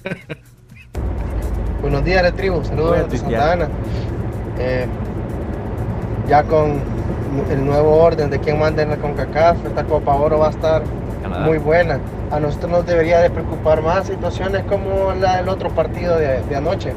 Buenos 1.81 2.05
días, 2.05 2.23
la 2.23 2.33
tribu. 2.33 2.65
Saludos 2.65 2.97
desde. 3.09 3.19
Santa 3.19 3.53
Ana. 3.53 3.69
Eh, 4.59 4.87
ya 6.29 6.43
con 6.43 6.81
el 7.51 7.65
nuevo 7.65 7.97
orden 8.03 8.31
de 8.31 8.39
quién 8.41 8.59
manda 8.59 8.83
en 8.83 8.91
la 8.91 8.97
CONCACAF, 8.97 9.65
esta 9.67 9.85
Copa 9.85 10.15
Oro 10.17 10.39
va 10.41 10.49
a 10.49 10.51
estar 10.51 10.83
Canadá. 11.23 11.45
muy 11.45 11.59
buena. 11.59 11.99
A 12.31 12.41
nosotros 12.41 12.71
nos 12.71 12.87
debería 12.87 13.21
de 13.21 13.31
preocupar 13.31 13.83
más 13.83 14.07
situaciones 14.07 14.63
como 14.65 15.13
la 15.21 15.37
del 15.39 15.49
otro 15.49 15.71
partido 15.71 16.17
de, 16.19 16.43
de 16.43 16.57
anoche. 16.57 16.93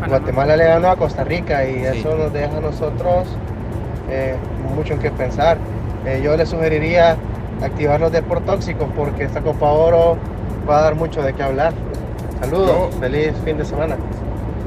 Panamá. 0.00 0.18
Guatemala 0.18 0.56
le 0.56 0.64
ganó 0.64 0.88
a 0.90 0.96
Costa 0.96 1.22
Rica 1.24 1.64
y 1.64 1.74
Sí. 1.74 1.98
eso 1.98 2.16
nos 2.16 2.32
deja 2.32 2.56
a 2.56 2.60
nosotros 2.60 3.26
eh, 4.10 4.34
mucho 4.74 4.94
en 4.94 4.98
qué 5.00 5.10
pensar. 5.10 5.58
Eh, 6.06 6.20
yo 6.24 6.36
le 6.36 6.44
sugeriría 6.46 7.16
activar 7.62 8.00
los 8.00 8.10
deportóxicos 8.12 8.88
porque 8.96 9.24
esta 9.24 9.40
Copa 9.40 9.66
Oro 9.70 10.16
va 10.68 10.78
a 10.78 10.82
dar 10.82 10.94
mucho 10.96 11.22
de 11.22 11.32
qué 11.34 11.42
hablar. 11.42 11.72
Saludos, 12.40 12.92
Yo- 12.94 13.00
feliz 13.00 13.32
fin 13.44 13.56
de 13.56 13.64
semana. 13.64 13.96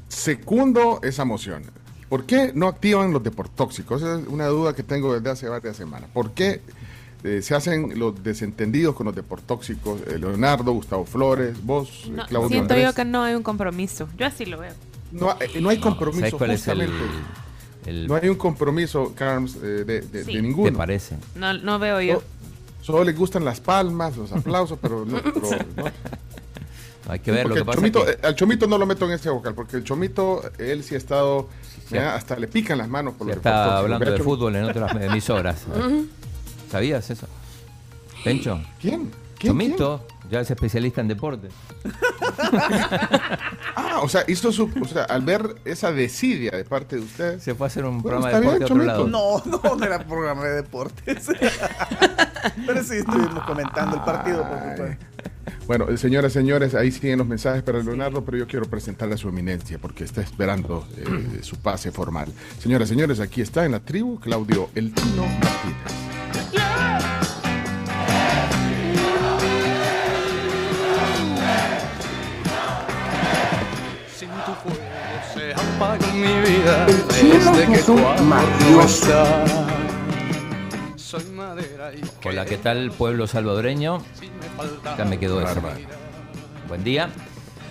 Secundo 0.08 1.00
esa 1.04 1.26
moción. 1.26 1.64
¿Por 2.10 2.26
qué 2.26 2.52
no 2.56 2.68
activan 2.68 3.12
los 3.12 3.22
deportóxicos? 3.24 4.02
Esa 4.02 4.20
es 4.20 4.28
una 4.28 4.48
duda 4.48 4.74
que 4.74 4.84
tengo 4.84 5.14
desde 5.14 5.30
hace 5.30 5.50
varias 5.50 5.76
semanas. 5.76 6.10
¿Por 6.14 6.32
qué 6.32 6.62
eh, 7.24 7.42
se 7.42 7.54
hacen 7.56 8.00
los 8.00 8.24
desentendidos 8.24 8.96
con 8.96 9.06
los 9.08 9.16
deportóxicos? 9.16 10.02
Eh, 10.08 10.18
Leonardo, 10.18 10.72
Gustavo 10.72 11.06
Flores, 11.06 11.58
vos, 11.64 12.04
eh, 12.06 12.12
No, 12.12 12.26
Claudio 12.26 12.50
siento 12.50 12.74
Andrés. 12.74 12.90
yo 12.90 12.96
que 12.96 13.06
no 13.06 13.24
hay 13.24 13.36
un 13.36 13.44
compromiso. 13.44 14.08
Yo 14.18 14.26
así 14.26 14.46
lo 14.46 14.60
veo. 14.60 14.74
No, 15.12 15.32
eh, 15.32 15.60
no 15.62 15.70
hay 15.70 15.78
¿Sabes 15.78 15.80
compromiso, 15.80 16.38
justamente. 16.38 16.72
el- 17.86 18.08
No 18.08 18.16
hay 18.16 18.30
un 18.30 18.36
compromiso, 18.36 19.14
Carms, 19.16 19.56
eh, 19.58 19.60
de, 19.86 20.02
de- 20.02 20.24
Sí. 20.26 20.34
de 20.34 20.34
¿Te 20.34 20.42
ninguno. 20.42 20.78
parece? 20.78 21.18
No, 21.36 21.54
no 21.54 21.80
veo 21.80 22.02
yo. 22.02 22.16
So- 22.82 22.94
Solo 22.94 23.04
les 23.04 23.18
gustan 23.18 23.44
las 23.44 23.60
palmas, 23.60 24.16
los 24.16 24.32
aplausos, 24.32 24.80
pero 24.82 25.06
no. 25.06 25.20
pero 25.22 25.42
no. 25.76 25.84
Hay 27.10 27.20
que 27.20 27.32
ver 27.32 27.48
lo 27.48 27.54
que 27.54 27.60
el 27.62 27.66
pasa. 27.66 27.78
chomito, 27.78 28.04
que- 28.06 28.12
eh, 28.12 28.18
al 28.24 28.36
chomito 28.36 28.68
no 28.68 28.78
lo 28.78 28.86
meto 28.86 29.06
en 29.06 29.12
ese 29.12 29.30
vocal, 29.30 29.54
porque 29.54 29.78
el 29.78 29.84
chomito, 29.84 30.42
él 30.58 30.84
sí 30.84 30.96
ha 30.96 30.98
estado, 30.98 31.48
mira, 31.90 32.16
hasta 32.16 32.36
le 32.36 32.48
pican 32.48 32.78
las 32.78 32.90
manos 32.90 33.14
por 33.16 33.28
los 33.28 33.36
está 33.38 33.78
hablando 33.78 34.04
de 34.06 34.12
Chomito. 34.18 34.24
fútbol 34.24 34.56
en 34.56 34.64
otras 34.66 34.92
emisoras. 35.02 35.64
¿Sabías 36.72 37.10
eso? 37.10 37.28
Pencho. 38.24 38.60
¿Quién? 38.82 39.12
¿Quién? 39.38 39.52
Chomito, 39.54 40.06
ya 40.30 40.42
es 40.42 40.52
especialista 40.52 41.00
en 41.02 41.08
deporte. 41.08 41.48
Ah, 43.76 44.00
o 44.04 44.10
sea, 44.10 44.24
hizo 44.28 44.52
su, 44.52 44.70
o 44.82 44.86
sea, 44.86 45.04
al 45.04 45.22
ver 45.22 45.56
esa 45.66 45.92
desidia 45.92 46.52
de 46.52 46.66
parte 46.66 46.96
de 46.98 47.02
ustedes. 47.04 47.44
Se 47.44 47.56
fue 47.56 47.66
a 47.66 47.68
hacer 47.68 47.86
un 47.86 48.02
Bueno, 48.02 48.20
programa 48.22 48.50
de 48.50 48.60
deporte 48.60 48.64
a 48.64 48.66
otro 48.66 48.76
Chomito. 48.76 49.08
lado. 49.08 49.08
No, 49.08 49.60
no, 49.64 49.76
no 49.76 49.86
era 49.86 50.00
programa 50.06 50.44
de 50.44 50.52
deportes. 50.56 51.28
Pero 52.66 52.84
sí 52.84 52.96
estuvimos 52.96 53.44
comentando 53.46 53.96
el 53.98 54.04
partido. 54.04 54.44
por 54.48 54.58
supuesto. 54.60 55.06
Bueno, 55.68 55.90
eh, 55.90 55.98
señoras 55.98 56.32
y 56.32 56.36
señores, 56.36 56.76
ahí 56.76 56.92
siguen 56.92 57.18
los 57.18 57.28
mensajes 57.28 57.62
para 57.62 57.84
Leonardo, 57.84 58.24
pero 58.24 58.38
yo 58.38 58.48
quiero 58.48 58.66
presentarle 58.68 59.16
a 59.16 59.18
su 59.18 59.28
eminencia 59.28 59.78
porque 59.78 60.06
está 60.06 60.22
esperando 60.22 60.88
eh, 60.96 61.40
su 61.42 61.58
pase 61.58 61.92
formal. 61.92 62.32
Señoras 62.58 62.88
y 62.88 62.94
señores, 62.94 63.20
aquí 63.20 63.42
está 63.42 63.66
en 63.66 63.74
la 63.74 63.82
tribu 63.82 64.18
Claudio 64.18 64.70
El 64.76 64.94
Tino 64.94 65.24
Martínez. 65.24 65.92
Sin 74.18 74.30
tu 74.30 74.54
fuego 74.64 74.78
se 75.34 75.52
apaga 75.52 76.14
mi 76.14 76.50
vida 76.50 76.86
desde 76.86 77.74
que 77.74 77.80
tu 77.80 77.98
amor 77.98 78.46
no 78.72 78.82
está. 78.84 79.77
Soy 81.58 81.66
madera 81.72 81.92
y 81.94 82.28
Hola, 82.28 82.46
¿qué 82.46 82.58
tal, 82.58 82.92
pueblo 82.92 83.26
salvadoreño? 83.28 84.04
Ya 84.98 85.06
me 85.06 85.18
quedó 85.20 85.42
eso. 85.42 85.60
Buen 86.68 86.84
día. 86.84 87.10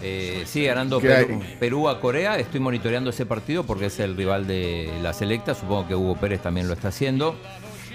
Eh, 0.03 0.43
sigue 0.47 0.67
ganando 0.69 1.01
¿Qué 1.01 1.57
Perú, 1.61 1.89
a 1.89 2.01
Corea. 2.01 2.37
Estoy 2.39 2.61
monitoreando 2.61 3.11
ese 3.11 3.27
partido 3.27 3.65
porque 3.65 3.87
es 3.87 3.99
el 4.01 4.17
rival 4.17 4.47
de 4.47 4.91
la 5.03 5.13
selecta. 5.13 5.55
Supongo 5.55 5.87
que 5.89 5.95
Hugo 5.95 6.17
Pérez 6.17 6.41
también 6.43 6.67
lo 6.69 6.75
está 6.75 6.89
haciendo. 6.89 7.37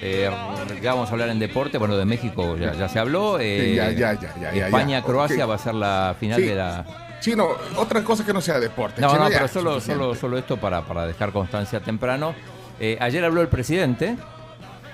Eh, 0.01 0.29
ya 0.81 0.93
vamos 0.93 1.09
a 1.09 1.11
hablar 1.11 1.29
en 1.29 1.39
deporte. 1.39 1.77
Bueno, 1.77 1.97
de 1.97 2.05
México 2.05 2.57
ya, 2.57 2.73
ya 2.73 2.87
se 2.89 2.97
habló. 2.99 3.37
Eh, 3.39 3.65
Sí, 3.71 3.75
ya, 3.75 3.91
ya, 3.91 4.13
ya, 4.19 4.33
ya, 4.39 4.53
ya, 4.53 4.65
España-Croacia 4.67 5.43
Ok. 5.45 5.51
va 5.51 5.55
a 5.55 5.59
ser 5.59 5.75
la 5.75 6.15
final 6.19 6.39
Sí. 6.39 6.47
de 6.47 6.55
la. 6.55 7.17
Chino, 7.19 7.49
otra 7.77 8.03
cosa 8.03 8.25
que 8.25 8.33
no 8.33 8.41
sea 8.41 8.59
deporte. 8.59 8.99
No, 9.01 9.09
Chino, 9.11 9.23
no, 9.25 9.29
ya, 9.29 9.37
pero 9.37 9.47
solo, 9.47 9.79
solo, 9.81 10.15
solo 10.15 10.37
esto 10.39 10.57
para, 10.57 10.81
para 10.85 11.05
dejar 11.05 11.31
constancia 11.31 11.79
temprano. 11.81 12.33
Eh, 12.79 12.97
ayer 12.99 13.23
habló 13.23 13.41
el 13.41 13.47
presidente, 13.47 14.15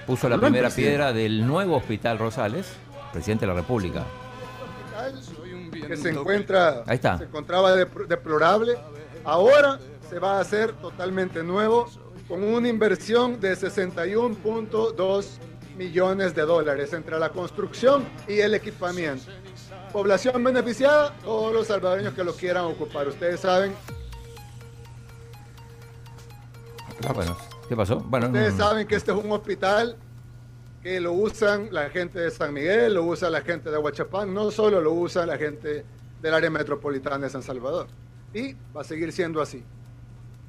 puso 0.08 0.28
la 0.30 0.38
primera 0.40 0.70
piedra 0.70 1.14
del 1.14 1.46
nuevo 1.46 1.76
Hospital 1.78 2.18
Rosales, 2.18 2.66
presidente 3.14 3.46
de 3.46 3.54
la 3.54 3.60
República. 3.60 4.04
que 5.88 5.96
se 5.98 6.10
encuentra 6.10 6.84
Ahí 6.88 6.96
está. 6.96 7.18
se 7.20 7.26
encontraba 7.26 7.76
dep- 7.76 8.08
deplorable 8.08 8.76
ahora 9.24 9.80
se 10.10 10.18
va 10.20 10.38
a 10.38 10.42
hacer 10.42 10.74
totalmente 10.74 11.44
nuevo 11.44 11.88
con 12.28 12.44
una 12.44 12.68
inversión 12.68 13.40
de 13.40 13.56
61.2 13.56 15.26
millones 15.78 16.34
de 16.36 16.42
dólares 16.42 16.92
entre 16.94 17.18
la 17.20 17.30
construcción 17.30 18.04
y 18.28 18.40
el 18.40 18.54
equipamiento 18.56 19.32
población 19.94 20.44
beneficiada 20.44 21.14
todos 21.24 21.54
los 21.54 21.68
salvadoreños 21.68 22.14
que 22.14 22.24
lo 22.24 22.34
quieran 22.34 22.66
ocupar 22.66 23.08
ustedes 23.08 23.40
saben 23.40 23.74
Ah, 27.08 27.14
bueno, 27.14 27.38
¿qué 27.68 27.76
pasó? 27.76 28.00
Bueno, 28.00 28.28
Ustedes 28.28 28.56
saben 28.56 28.88
que 28.88 28.96
este 28.96 29.12
es 29.12 29.18
un 29.18 29.32
hospital 29.32 29.98
que 30.82 31.00
lo 31.00 31.14
usan 31.14 31.70
la 31.72 31.90
gente 31.90 32.20
de 32.20 32.32
San 32.32 32.54
Miguel, 32.54 32.94
lo 32.94 33.04
usa 33.04 33.30
la 33.30 33.42
gente 33.42 33.70
de 33.70 33.78
Huachapán, 33.78 34.34
no 34.34 34.52
solo 34.52 34.80
lo 34.82 34.94
usa 34.94 35.26
la 35.26 35.38
gente 35.38 35.84
del 36.22 36.34
área 36.34 36.50
metropolitana 36.50 37.26
de 37.26 37.30
San 37.30 37.44
Salvador. 37.44 37.88
Y 38.34 38.54
va 38.76 38.82
a 38.82 38.84
seguir 38.84 39.12
siendo 39.12 39.42
así. 39.42 39.64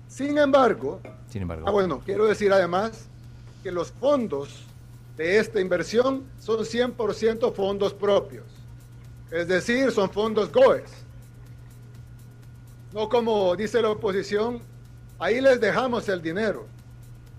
Sin 0.07 0.39
embargo, 0.39 1.01
sin 1.29 1.43
embargo. 1.43 1.65
ah, 1.69 1.71
bueno, 1.71 2.01
quiero 2.05 2.27
decir 2.27 2.53
además 2.53 3.09
que 3.63 3.71
los 3.71 3.91
fondos 3.93 4.65
de 5.17 5.39
esta 5.39 5.61
inversión 5.61 6.25
son 6.39 6.61
100% 6.61 7.53
fondos 7.53 7.93
propios. 7.93 8.45
Es 9.31 9.49
decir, 9.49 9.91
son 9.91 10.11
fondos 10.11 10.51
GOES. 10.51 10.91
No 12.93 13.09
como 13.09 13.55
dice 13.57 13.83
la 13.83 13.91
oposición, 13.91 14.61
ahí 15.19 15.41
les 15.41 15.61
dejamos 15.61 16.09
el 16.09 16.23
dinero. 16.23 16.67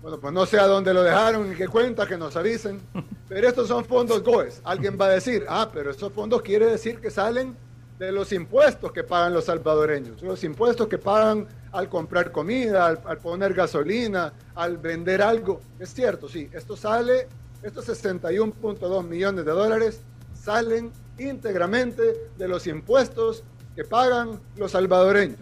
Bueno, 0.02 0.18
pues 0.18 0.32
no 0.32 0.46
sé 0.46 0.58
a 0.58 0.66
dónde 0.66 0.94
lo 0.94 1.02
dejaron 1.02 1.52
y 1.52 1.54
qué 1.54 1.68
cuenta, 1.68 2.06
que 2.06 2.16
nos 2.16 2.34
avisen. 2.34 2.80
Pero 3.28 3.48
estos 3.48 3.68
son 3.68 3.84
fondos 3.84 4.22
GOES. 4.22 4.62
Alguien 4.64 4.96
va 4.98 5.06
a 5.06 5.10
decir, 5.10 5.44
ah, 5.48 5.68
pero 5.72 5.92
esos 5.92 6.12
fondos 6.12 6.42
quiere 6.42 6.66
decir 6.66 6.98
que 6.98 7.10
salen 7.10 7.54
de 7.96 8.10
los 8.10 8.32
impuestos 8.32 8.90
que 8.90 9.04
pagan 9.04 9.34
los 9.34 9.44
salvadoreños, 9.44 10.20
los 10.22 10.42
impuestos 10.42 10.88
que 10.88 10.98
pagan 10.98 11.46
al 11.70 11.88
comprar 11.88 12.32
comida, 12.32 12.86
al, 12.86 13.00
al 13.04 13.18
poner 13.18 13.54
gasolina, 13.54 14.32
al 14.56 14.78
vender 14.78 15.22
algo. 15.22 15.60
Es 15.78 15.94
cierto, 15.94 16.28
sí, 16.28 16.48
esto 16.52 16.76
sale, 16.76 17.28
estos 17.62 17.88
61.2 17.88 19.04
millones 19.04 19.44
de 19.44 19.52
dólares 19.52 20.00
salen 20.34 20.90
íntegramente 21.18 22.30
de 22.36 22.48
los 22.48 22.66
impuestos 22.66 23.44
que 23.76 23.84
pagan 23.84 24.40
los 24.56 24.72
salvadoreños. 24.72 25.38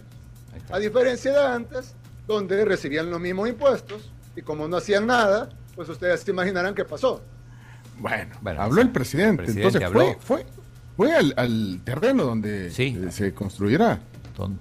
A 0.70 0.78
diferencia 0.78 1.32
de 1.32 1.46
antes, 1.46 1.94
donde 2.26 2.64
recibían 2.64 3.08
los 3.08 3.20
mismos 3.20 3.48
impuestos 3.48 4.10
y 4.38 4.42
como 4.42 4.68
no 4.68 4.76
hacían 4.76 5.06
nada, 5.06 5.48
pues 5.74 5.88
ustedes 5.88 6.20
se 6.20 6.30
imaginarán 6.30 6.74
qué 6.74 6.84
pasó. 6.84 7.20
Bueno, 7.98 8.36
Bueno, 8.40 8.62
habló 8.62 8.80
el 8.80 8.90
presidente. 8.90 9.42
el 9.42 9.46
presidente 9.54 9.78
Entonces 9.78 9.86
habló. 9.86 10.18
fue, 10.20 10.44
fue, 10.44 10.46
fue 10.96 11.14
al, 11.16 11.34
al 11.36 11.80
terreno 11.84 12.24
donde 12.24 12.68
eh, 12.68 13.10
se 13.10 13.34
construirá. 13.34 13.98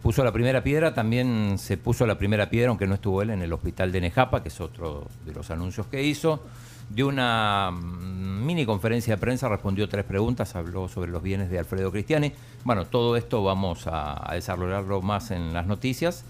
puso 0.01 0.23
la 0.23 0.31
primera 0.31 0.63
piedra, 0.63 0.93
también 0.93 1.57
se 1.59 1.77
puso 1.77 2.07
la 2.07 2.17
primera 2.17 2.49
piedra, 2.49 2.69
aunque 2.69 2.87
no 2.87 2.95
estuvo 2.95 3.21
él, 3.21 3.29
en 3.29 3.41
el 3.43 3.53
hospital 3.53 3.91
de 3.91 4.01
Nejapa, 4.01 4.41
que 4.41 4.49
es 4.49 4.59
otro 4.59 5.07
de 5.25 5.33
los 5.33 5.51
anuncios 5.51 5.85
que 5.87 6.01
hizo. 6.03 6.43
Dio 6.89 7.07
una 7.09 7.69
mm, 7.71 8.45
mini 8.45 8.65
conferencia 8.65 9.15
de 9.15 9.19
prensa, 9.19 9.49
respondió 9.49 9.87
tres 9.89 10.05
preguntas, 10.05 10.55
habló 10.55 10.87
sobre 10.87 11.11
los 11.11 11.21
bienes 11.21 11.49
de 11.51 11.59
Alfredo 11.59 11.91
Cristiani. 11.91 12.31
Bueno, 12.63 12.85
todo 12.85 13.17
esto 13.17 13.43
vamos 13.43 13.85
a, 13.87 14.31
a 14.31 14.33
desarrollarlo 14.35 15.01
más 15.01 15.29
en 15.31 15.53
las 15.53 15.67
noticias. 15.67 16.23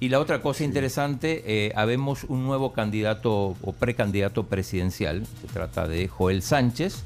Y 0.00 0.10
la 0.10 0.20
otra 0.20 0.40
cosa 0.40 0.62
interesante, 0.64 1.42
eh, 1.46 1.72
habemos 1.74 2.24
un 2.24 2.44
nuevo 2.44 2.72
candidato 2.72 3.56
o 3.60 3.72
precandidato 3.72 4.44
presidencial, 4.46 5.26
se 5.40 5.46
trata 5.48 5.88
de 5.88 6.06
Joel 6.06 6.42
Sánchez. 6.42 7.02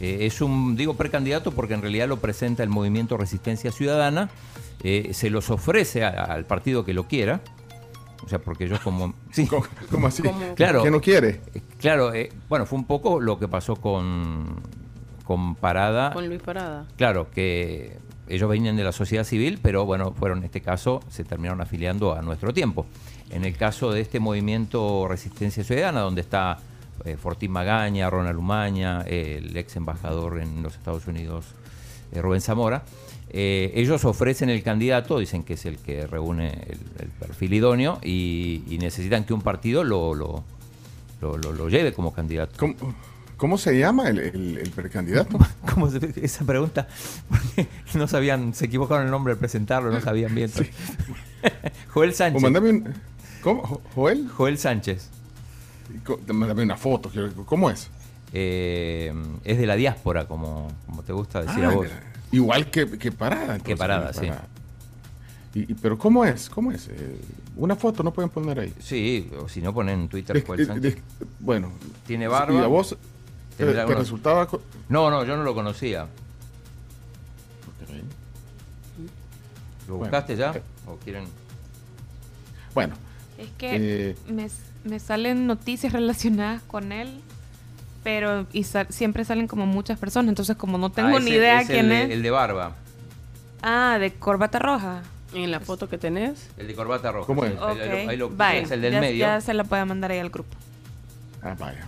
Eh, 0.00 0.18
es 0.26 0.40
un, 0.40 0.76
digo 0.76 0.94
precandidato 0.94 1.50
porque 1.50 1.74
en 1.74 1.82
realidad 1.82 2.06
lo 2.08 2.18
presenta 2.18 2.62
el 2.62 2.68
movimiento 2.68 3.16
Resistencia 3.16 3.72
Ciudadana, 3.72 4.30
eh, 4.84 5.10
se 5.12 5.30
los 5.30 5.50
ofrece 5.50 6.04
a- 6.04 6.10
al 6.10 6.44
partido 6.44 6.84
que 6.84 6.94
lo 6.94 7.08
quiera, 7.08 7.40
o 8.24 8.28
sea, 8.28 8.38
porque 8.38 8.64
ellos 8.66 8.78
como... 8.80 9.14
Sí. 9.32 9.48
¿Cómo 9.90 10.06
así? 10.06 10.22
Claro. 10.54 10.84
¿Que 10.84 10.90
no 10.92 11.00
quiere? 11.00 11.40
Eh, 11.54 11.62
Claro, 11.80 12.14
eh, 12.14 12.30
bueno, 12.48 12.66
fue 12.66 12.78
un 12.78 12.84
poco 12.86 13.20
lo 13.20 13.38
que 13.40 13.48
pasó 13.48 13.74
con, 13.76 14.60
con 15.24 15.56
Parada. 15.56 16.12
Con 16.12 16.28
Luis 16.28 16.42
Parada. 16.42 16.86
Claro, 16.96 17.28
que 17.32 17.96
ellos 18.28 18.48
venían 18.48 18.76
de 18.76 18.84
la 18.84 18.92
sociedad 18.92 19.24
civil, 19.24 19.58
pero 19.62 19.84
bueno, 19.86 20.12
fueron 20.12 20.38
en 20.38 20.44
este 20.44 20.60
caso, 20.60 21.00
se 21.10 21.24
terminaron 21.24 21.60
afiliando 21.60 22.14
a 22.14 22.22
nuestro 22.22 22.52
tiempo. 22.52 22.86
En 23.30 23.44
el 23.44 23.56
caso 23.56 23.90
de 23.92 24.00
este 24.00 24.20
movimiento 24.20 25.06
Resistencia 25.08 25.64
Ciudadana, 25.64 26.00
donde 26.00 26.20
está 26.22 26.58
eh, 27.04 27.16
Fortín 27.16 27.52
Magaña, 27.52 28.08
Ronald 28.10 28.38
Umaña, 28.38 29.02
el 29.02 29.56
ex 29.56 29.76
embajador 29.76 30.40
en 30.40 30.62
los 30.62 30.74
Estados 30.74 31.06
Unidos, 31.06 31.46
eh, 32.12 32.22
Rubén 32.22 32.40
Zamora, 32.40 32.84
eh, 33.30 33.72
ellos 33.74 34.04
ofrecen 34.06 34.48
el 34.48 34.62
candidato, 34.62 35.18
dicen 35.18 35.42
que 35.42 35.54
es 35.54 35.66
el 35.66 35.76
que 35.78 36.06
reúne 36.06 36.48
el, 36.98 37.08
perfil 37.10 37.52
idóneo 37.54 37.98
y, 38.02 38.62
necesitan 38.80 39.24
que 39.24 39.34
un 39.34 39.42
partido 39.42 39.84
lo, 39.84 40.14
lo, 40.14 40.44
lo- 41.20 41.36
lo 41.36 41.68
lleve 41.68 41.92
como 41.92 42.12
candidato. 42.14 42.54
¿Cómo, 42.58 42.74
cómo 43.38 43.56
se 43.56 43.78
llama 43.78 44.08
el, 44.10 44.18
el- 44.18 44.58
el 44.58 44.70
precandidato? 44.70 45.38
¿Cómo 45.72 45.90
se- 45.90 46.12
esa 46.22 46.44
pregunta? 46.44 46.86
Porque 47.30 47.66
no 47.94 48.06
sabían, 48.06 48.52
se 48.52 48.66
equivocaron 48.66 49.06
el 49.06 49.10
nombre 49.10 49.32
al 49.32 49.38
presentarlo, 49.38 49.90
no 49.90 50.02
sabían 50.02 50.34
bien. 50.34 50.50
Joel 51.88 52.12
Sánchez. 52.12 52.42
Un- 52.44 52.94
¿Cómo? 53.42 53.62
Jo- 53.62 53.82
¿Joel? 53.94 54.28
Joel 54.28 54.58
Sánchez. 54.58 55.08
Mándame 56.32 56.62
una 56.64 56.76
foto. 56.76 57.10
¿Cómo 57.46 57.70
es? 57.70 57.88
Eh, 58.34 59.12
es 59.44 59.56
de 59.58 59.66
la 59.66 59.74
diáspora, 59.76 60.26
como, 60.28 60.68
como 60.86 61.02
te 61.02 61.14
gusta 61.14 61.42
decir 61.42 61.64
Ah, 61.64 61.68
a 61.70 61.74
vos. 61.74 61.86
Igual 62.30 62.70
que, 62.70 62.86
que 62.98 63.10
Parada. 63.10 63.42
entonces, 63.44 63.62
Que 63.62 63.76
Parada, 63.76 64.12
sí. 64.12 64.26
Y, 65.54 65.60
y- 65.72 65.74
pero 65.74 65.96
¿cómo 65.96 66.24
es? 66.26 66.50
¿Cómo 66.50 66.72
es? 66.72 66.88
Eh, 66.88 67.18
una 67.56 67.74
foto 67.74 68.02
no 68.02 68.12
pueden 68.12 68.28
poner 68.28 68.60
ahí. 68.60 68.74
Sí, 68.80 69.30
o 69.40 69.48
si 69.48 69.62
no 69.62 69.72
ponen 69.72 70.00
en 70.00 70.08
Twitter 70.08 70.44
Joel 70.46 70.66
Sánchez. 70.66 70.98
bueno. 71.40 71.70
Tiene 72.06 72.28
barba. 72.28 72.54
¿Y 72.60 72.62
a 72.62 72.66
vos 72.66 72.96
te, 73.66 73.72
te 73.74 73.94
resultaba? 73.94 74.48
No, 74.88 75.10
no, 75.10 75.24
yo 75.24 75.36
no 75.36 75.42
lo 75.42 75.54
conocía. 75.54 76.06
¿Lo 79.86 79.96
Bueno. 79.96 80.10
buscaste 80.10 80.36
ya? 80.36 80.52
¿O 80.86 80.96
quieren...? 80.96 81.24
Bueno. 82.74 82.94
Es 83.38 83.48
que 83.56 84.10
Eh, 84.10 84.16
me, 84.28 84.48
me 84.84 84.98
salen 84.98 85.46
noticias 85.46 85.92
relacionadas 85.92 86.60
con 86.62 86.92
él, 86.92 87.20
pero 88.04 88.46
y 88.52 88.64
sal- 88.64 88.88
siempre 88.90 89.24
salen 89.24 89.46
como 89.46 89.64
muchas 89.66 89.98
personas, 89.98 90.28
entonces 90.28 90.56
como 90.56 90.76
no 90.76 90.90
tengo 90.90 91.16
Ah, 91.16 91.20
ni 91.20 91.30
idea 91.30 91.60
es 91.62 91.68
quién 91.68 91.86
el 91.86 91.92
es. 91.92 92.10
El 92.10 92.22
de 92.22 92.30
barba. 92.30 92.76
Ah, 93.62 93.96
de 93.98 94.12
corbata 94.12 94.58
roja. 94.58 95.02
En 95.34 95.50
la 95.50 95.60
foto 95.60 95.88
que 95.88 95.98
tenés. 95.98 96.48
El 96.56 96.66
de 96.68 96.74
corbata 96.74 97.12
roja. 97.12 97.26
¿Cómo 97.26 97.44
sí. 97.44 97.52
es? 97.52 97.60
Ahí- 97.60 97.80
ahí 97.80 97.88
lo- 98.04 98.10
ahí 98.10 98.16
lo- 98.16 98.30
vaya, 98.30 98.60
es 98.60 98.70
el 98.70 98.80
del 98.82 98.92
ya, 98.94 99.00
medio. 99.00 99.18
ya 99.18 99.40
se 99.40 99.54
la 99.54 99.64
puede 99.64 99.84
mandar 99.84 100.10
ahí 100.10 100.18
al 100.18 100.30
grupo. 100.30 100.56
Ah, 101.52 101.56
vaya. 101.58 101.86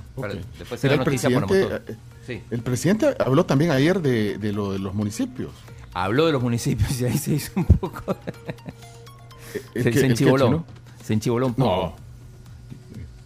Después 0.58 0.84
el 0.84 0.96
noticia 0.98 1.28
todo. 1.46 1.76
eh, 1.76 1.96
Sí. 2.26 2.42
el 2.50 2.62
presidente 2.62 3.16
habló 3.18 3.44
también 3.46 3.70
ayer 3.70 4.00
de, 4.00 4.38
de 4.38 4.52
lo 4.52 4.72
de 4.72 4.78
los 4.78 4.94
municipios. 4.94 5.50
Habló 5.94 6.26
de 6.26 6.32
los 6.32 6.42
municipios 6.42 7.00
y 7.00 7.06
ahí 7.06 7.18
se 7.18 7.32
hizo 7.32 7.52
un 7.56 7.64
poco. 7.64 8.16
¿El 9.74 9.82
se, 9.82 9.90
qué- 9.90 9.98
se 9.98 10.04
el 10.06 10.10
enchivoló. 10.12 10.64
Se 11.04 11.12
enchivoló 11.14 11.46
un 11.46 11.54
poco. 11.54 11.94
No. 11.96 12.10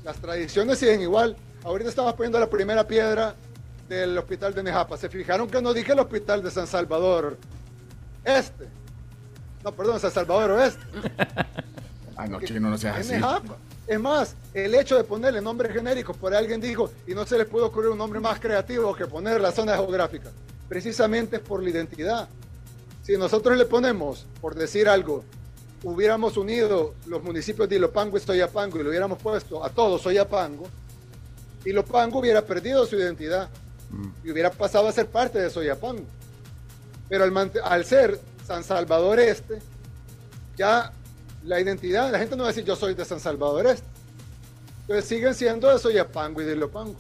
Las 0.05 0.17
tradiciones 0.17 0.79
siguen 0.79 1.03
igual. 1.03 1.37
Ahorita 1.65 1.91
estamos 1.91 2.15
poniendo 2.15 2.39
la 2.39 2.49
primera 2.49 2.87
piedra 2.87 3.35
del 3.89 4.17
hospital 4.17 4.55
de 4.55 4.63
Nejapa. 4.63 4.97
Se 4.97 5.09
fijaron 5.09 5.49
que 5.49 5.61
no 5.61 5.75
dije 5.75 5.93
el 5.93 5.99
hospital 5.99 6.43
de 6.43 6.51
San 6.51 6.67
Salvador 6.67 7.37
Este. 8.25 8.67
No, 9.63 9.73
perdón, 9.73 9.99
San 10.01 10.11
Salvador 10.11 10.51
Oeste. 10.53 10.83
Ah, 12.17 12.29
no, 12.29 12.41
chino, 12.41 12.71
no 12.71 12.79
seas 12.79 12.97
así. 12.99 13.11
Nejapa. 13.15 13.57
Es 13.87 14.01
más, 14.01 14.35
el 14.55 14.75
hecho 14.75 14.97
de 14.97 15.05
ponerle 15.05 15.41
nombre 15.41 15.73
genérico, 15.73 16.15
por 16.15 16.35
alguien 16.35 16.61
dijo, 16.61 16.91
y 17.07 17.15
no 17.15 17.27
se 17.27 17.37
les 17.37 17.47
pudo 17.47 17.67
ocurrir 17.67 17.91
un 17.91 17.99
nombre 17.99 18.19
más 18.19 18.41
creativo 18.41 18.95
que 18.95 19.07
poner 19.07 19.41
la 19.41 19.53
zona 19.53 19.77
geográfica. 19.77 20.31
Precisamente 20.69 21.37
es 21.37 21.43
por 21.43 21.63
la 21.63 21.71
identidad. 21.71 22.29
Si 23.03 23.19
nosotros 23.19 23.59
le 23.59 23.67
ponemos, 23.67 24.27
por 24.41 24.55
decir 24.55 24.89
algo, 24.89 25.23
hubiéramos 25.83 26.39
unido 26.39 26.95
los 27.07 27.23
municipios 27.23 27.69
de 27.69 27.77
Ilopango 27.77 28.17
y 28.17 28.21
Soyapango 28.21 28.79
y 28.79 28.83
lo 28.83 28.89
hubiéramos 28.89 29.19
puesto 29.21 29.63
a 29.63 29.69
todos 29.69 30.01
Soyapango, 30.01 30.67
Ilopango 31.67 32.21
hubiera 32.21 32.41
perdido 32.43 32.87
su 32.87 32.97
identidad 32.97 33.51
y 34.25 34.31
hubiera 34.31 34.51
pasado 34.51 34.89
a 34.89 34.93
ser 34.93 35.07
parte 35.07 35.39
de 35.39 35.51
Soyapango. 35.51 36.05
Pero 37.11 37.25
al 37.65 37.85
ser 37.85 38.19
San 38.47 38.65
Salvador 38.65 39.21
Este, 39.21 39.59
ya 40.57 40.91
la 41.45 41.61
identidad, 41.61 42.11
la 42.11 42.19
gente 42.19 42.37
no 42.37 42.43
va 42.43 42.49
a 42.49 42.53
decir 42.53 42.65
yo 42.65 42.77
soy 42.77 42.95
de 42.95 43.05
San 43.05 43.21
Salvador 43.21 43.67
Este. 43.67 43.87
Entonces 44.83 45.05
siguen 45.07 45.35
siendo 45.35 45.73
de 45.73 45.79
Soyapango 45.79 46.43
y 46.43 46.45
de 46.45 46.53
Ilopango. 46.53 46.97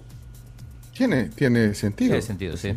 Tiene, 0.97 1.29
tiene 1.29 1.75
sentido. 1.75 2.11
Tiene 2.11 2.23
sentido, 2.23 2.57
sí. 2.57 2.75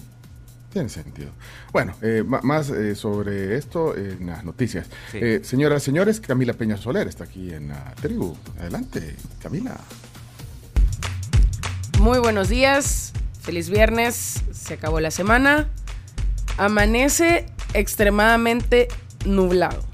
Tiene 0.74 0.90
sentido. 0.90 1.30
Bueno, 1.72 1.96
eh, 2.02 2.24
más 2.26 2.70
eh, 2.70 2.94
sobre 2.94 3.56
esto 3.56 3.96
en 3.96 4.28
las 4.28 4.44
noticias. 4.44 4.88
Sí. 5.12 5.20
Eh, 5.22 5.40
señoras, 5.44 5.82
señores, 5.82 6.20
Camila 6.20 6.54
Peña 6.54 6.76
Soler 6.76 7.08
está 7.08 7.24
aquí 7.24 7.54
en 7.54 7.70
la 7.70 7.96
tribu. 8.02 8.36
Adelante, 8.60 9.16
Camila. 9.42 9.78
Muy 12.00 12.20
buenos 12.20 12.50
días, 12.50 13.14
feliz 13.42 13.70
viernes, 13.70 14.44
se 14.52 14.74
acabó 14.74 15.00
la 15.00 15.10
semana. 15.10 15.70
Amanece 16.58 17.46
extremadamente 17.74 18.90
nublado. 19.26 19.87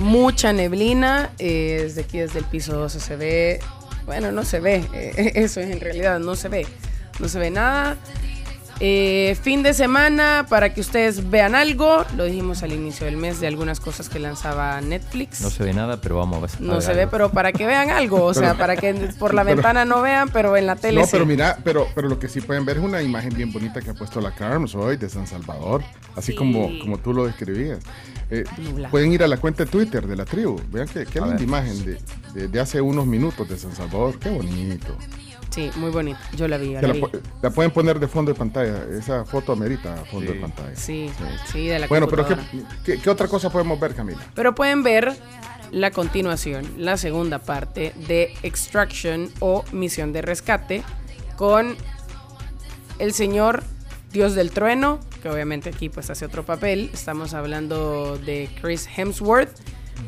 Mucha 0.00 0.54
neblina, 0.54 1.30
eh, 1.38 1.80
desde 1.82 2.00
aquí 2.00 2.18
desde 2.18 2.38
el 2.38 2.46
piso 2.46 2.74
12 2.74 3.00
se 3.00 3.16
ve, 3.16 3.60
bueno, 4.06 4.32
no 4.32 4.44
se 4.44 4.58
ve, 4.58 4.82
eh, 4.94 5.32
eso 5.34 5.60
es 5.60 5.70
en 5.70 5.78
realidad, 5.78 6.18
no 6.18 6.36
se 6.36 6.48
ve, 6.48 6.66
no 7.18 7.28
se 7.28 7.38
ve 7.38 7.50
nada. 7.50 7.96
Eh, 8.82 9.36
fin 9.42 9.62
de 9.62 9.74
semana 9.74 10.46
para 10.48 10.72
que 10.72 10.80
ustedes 10.80 11.28
vean 11.28 11.54
algo, 11.54 12.02
lo 12.16 12.24
dijimos 12.24 12.62
al 12.62 12.72
inicio 12.72 13.04
del 13.04 13.18
mes 13.18 13.38
de 13.38 13.46
algunas 13.46 13.78
cosas 13.78 14.08
que 14.08 14.18
lanzaba 14.18 14.80
Netflix. 14.80 15.42
No 15.42 15.50
se 15.50 15.64
ve 15.64 15.74
nada, 15.74 16.00
pero 16.00 16.16
vamos 16.16 16.38
a 16.38 16.40
ver. 16.40 16.50
No 16.60 16.80
se 16.80 16.94
ve, 16.94 17.06
pero 17.06 17.30
para 17.30 17.52
que 17.52 17.66
vean 17.66 17.90
algo, 17.90 18.24
o 18.24 18.32
sea, 18.32 18.54
Pero- 18.54 18.58
para 18.58 18.76
que 18.76 18.94
por 19.18 19.34
la 19.34 19.44
pero- 19.44 19.56
ventana 19.56 19.84
no 19.84 20.00
vean, 20.00 20.30
pero 20.30 20.56
en 20.56 20.64
la 20.66 20.76
tele 20.76 21.00
No, 21.00 21.04
sí. 21.04 21.10
pero 21.12 21.26
mira, 21.26 21.58
pero, 21.62 21.88
pero 21.94 22.08
lo 22.08 22.18
que 22.18 22.28
sí 22.28 22.40
pueden 22.40 22.64
ver 22.64 22.78
es 22.78 22.82
una 22.82 23.02
imagen 23.02 23.34
bien 23.34 23.52
bonita 23.52 23.82
que 23.82 23.90
ha 23.90 23.94
puesto 23.94 24.18
la 24.20 24.30
Carms 24.34 24.74
hoy 24.74 24.96
de 24.96 25.10
San 25.10 25.26
Salvador, 25.26 25.82
así 26.16 26.32
Sí. 26.32 26.38
como, 26.38 26.70
como 26.80 26.96
tú 26.98 27.12
lo 27.12 27.26
describías. 27.26 27.80
Eh, 28.30 28.44
pueden 28.90 29.12
ir 29.12 29.22
a 29.22 29.28
la 29.28 29.36
cuenta 29.36 29.64
de 29.66 29.70
Twitter 29.70 30.06
de 30.06 30.16
la 30.16 30.24
tribu. 30.24 30.58
Vean 30.70 30.86
qué, 30.88 31.04
qué 31.04 31.20
linda 31.20 31.34
ver. 31.34 31.42
imagen 31.42 31.84
de, 31.84 31.98
de- 32.32 32.48
de 32.48 32.60
hace 32.60 32.80
unos 32.80 33.04
minutos 33.06 33.46
de 33.46 33.58
San 33.58 33.74
Salvador. 33.76 34.18
Qué 34.18 34.30
bonito. 34.30 34.96
Sí, 35.50 35.70
muy 35.76 35.90
bonito. 35.90 36.18
Yo 36.36 36.46
la 36.48 36.56
vi, 36.58 36.74
la 36.74 36.82
la, 36.82 36.92
vi. 36.92 37.02
la 37.42 37.50
pueden 37.50 37.70
poner 37.72 37.98
de 37.98 38.06
fondo 38.08 38.32
de 38.32 38.38
pantalla. 38.38 38.84
Esa 38.96 39.24
foto 39.24 39.52
amerita 39.52 39.96
fondo 40.10 40.30
Sí. 40.30 40.36
de 40.36 40.40
pantalla. 40.40 40.76
Sí, 40.76 41.10
sí, 41.50 41.66
de 41.66 41.78
la 41.80 41.86
Bueno, 41.88 42.06
pero 42.08 42.26
¿qué, 42.26 42.36
qué, 42.84 42.98
qué 43.00 43.10
otra 43.10 43.26
cosa 43.28 43.50
podemos 43.50 43.78
ver, 43.80 43.94
Camila? 43.94 44.20
Pero 44.34 44.54
pueden 44.54 44.82
ver 44.82 45.12
la 45.72 45.90
continuación, 45.90 46.66
la 46.78 46.96
segunda 46.96 47.38
parte 47.40 47.92
de 48.08 48.32
Extraction 48.42 49.30
o 49.40 49.64
Misión 49.72 50.12
de 50.12 50.22
Rescate 50.22 50.82
con 51.36 51.76
el 52.98 53.12
señor 53.12 53.62
Dios 54.12 54.34
del 54.34 54.50
Trueno, 54.50 55.00
que 55.22 55.28
obviamente 55.30 55.68
aquí 55.70 55.88
pues 55.88 56.10
hace 56.10 56.24
otro 56.24 56.44
papel. 56.44 56.90
Estamos 56.92 57.34
hablando 57.34 58.18
de 58.18 58.48
Chris 58.60 58.88
Hemsworth. 58.96 59.50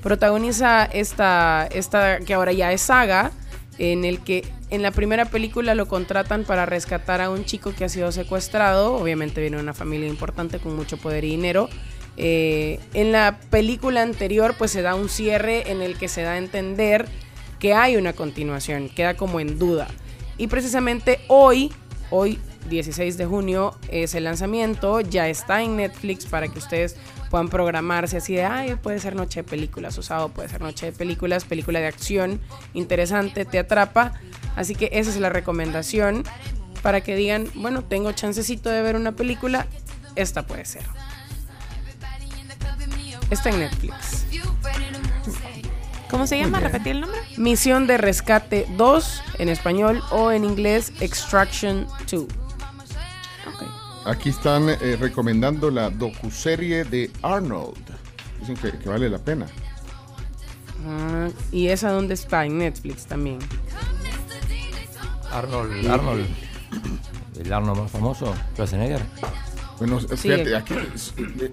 Protagoniza 0.03 0.85
esta, 0.87 1.67
esta 1.71 2.19
que 2.21 2.35
ahora 2.35 2.53
ya 2.53 2.73
es 2.73 2.81
saga, 2.81 3.31
en 3.79 4.05
el 4.05 4.21
que 4.21 4.45
en 4.71 4.83
la 4.83 4.91
primera 4.91 5.27
película 5.27 5.75
lo 5.75 5.87
contratan 5.87 6.45
para 6.45 6.67
rescatar 6.67 7.21
a 7.21 7.31
un 7.31 7.45
chico 7.45 7.75
que 7.75 7.85
ha 7.85 7.89
sido 7.89 8.13
secuestrado. 8.13 8.95
Obviamente 8.95 9.41
viene 9.41 9.57
de 9.57 9.63
una 9.63 9.75
familia 9.75 10.09
importante 10.09 10.59
con 10.59 10.77
mucho 10.77 10.97
poder 10.97 11.25
y 11.25 11.31
dinero. 11.31 11.69
Eh, 12.17 12.79
en 12.93 13.13
la 13.13 13.41
película 13.51 14.03
anterior 14.03 14.55
pues 14.59 14.71
se 14.71 14.83
da 14.83 14.95
un 14.95 15.09
cierre 15.09 15.71
en 15.71 15.81
el 15.81 15.97
que 15.97 16.09
se 16.09 16.23
da 16.23 16.33
a 16.33 16.39
entender 16.39 17.09
que 17.59 17.73
hay 17.73 17.97
una 17.97 18.13
continuación, 18.13 18.89
queda 18.89 19.15
como 19.15 19.41
en 19.41 19.59
duda. 19.59 19.89
Y 20.37 20.49
precisamente 20.49 21.21
hoy, 21.29 21.73
hoy 22.11 22.39
16 22.69 23.17
de 23.17 23.27
junio 23.27 23.77
es 23.89 24.15
el 24.15 24.25
lanzamiento, 24.25 25.01
ya 25.01 25.29
está 25.29 25.63
en 25.63 25.77
Netflix 25.77 26.27
para 26.27 26.49
que 26.49 26.59
ustedes 26.59 26.97
puedan 27.31 27.49
programarse 27.49 28.19
así 28.19 28.35
de, 28.35 28.45
ay, 28.45 28.75
puede 28.77 28.99
ser 28.99 29.17
noche 29.17 29.43
de 29.43 29.49
películas, 29.49 29.97
o 29.99 30.03
sábado 30.03 30.29
puede 30.29 30.49
ser 30.49 30.61
noche 30.61 30.87
de 30.87 30.93
películas, 30.93 31.45
película 31.45 31.81
de 31.81 31.87
acción, 31.87 32.41
interesante, 32.75 33.45
te 33.45 33.59
atrapa. 33.59 34.13
Así 34.55 34.75
que 34.75 34.91
esa 34.93 35.11
es 35.11 35.17
la 35.17 35.31
recomendación 35.31 36.25
para 36.83 37.01
que 37.01 37.17
digan, 37.17 37.49
bueno, 37.55 37.85
tengo 37.85 38.13
chancecito 38.13 38.69
de 38.69 38.83
ver 38.83 38.97
una 38.97 39.13
película, 39.13 39.67
esta 40.15 40.47
puede 40.47 40.65
ser. 40.65 40.83
Está 43.31 43.49
en 43.49 43.61
Netflix. 43.61 44.27
¿Cómo 46.11 46.27
se 46.27 46.39
llama? 46.39 46.61
¿Repetir 46.61 46.93
el 46.93 47.01
nombre? 47.01 47.19
Misión 47.39 47.87
de 47.87 47.97
Rescate 47.97 48.67
2 48.77 49.23
en 49.39 49.49
español 49.49 50.03
o 50.11 50.31
en 50.31 50.45
inglés 50.45 50.93
Extraction 51.01 51.87
2. 52.11 52.42
Aquí 54.05 54.31
están 54.31 54.69
eh, 54.69 54.97
recomendando 54.99 55.71
la 55.71 55.91
docuserie 55.91 56.85
de 56.85 57.11
Arnold. 57.23 57.77
Dicen 58.41 58.57
que, 58.57 58.77
que 58.79 58.89
vale 58.89 59.09
la 59.09 59.19
pena. 59.19 59.47
Ah, 60.87 61.29
y 61.53 61.69
esa 61.69 61.91
dónde 61.93 62.15
está 62.15 62.45
en 62.45 62.59
Netflix 62.59 63.07
también. 63.07 63.39
Arnold, 65.31 65.87
Arnold. 65.89 66.27
El 67.39 67.53
Arnold 67.53 67.81
más 67.83 67.91
famoso, 67.91 68.35
Schwarzenegger. 68.55 69.01
Bueno, 69.79 69.99
fíjate, 70.01 70.55
aquí, 70.55 70.75
eh, 70.75 71.53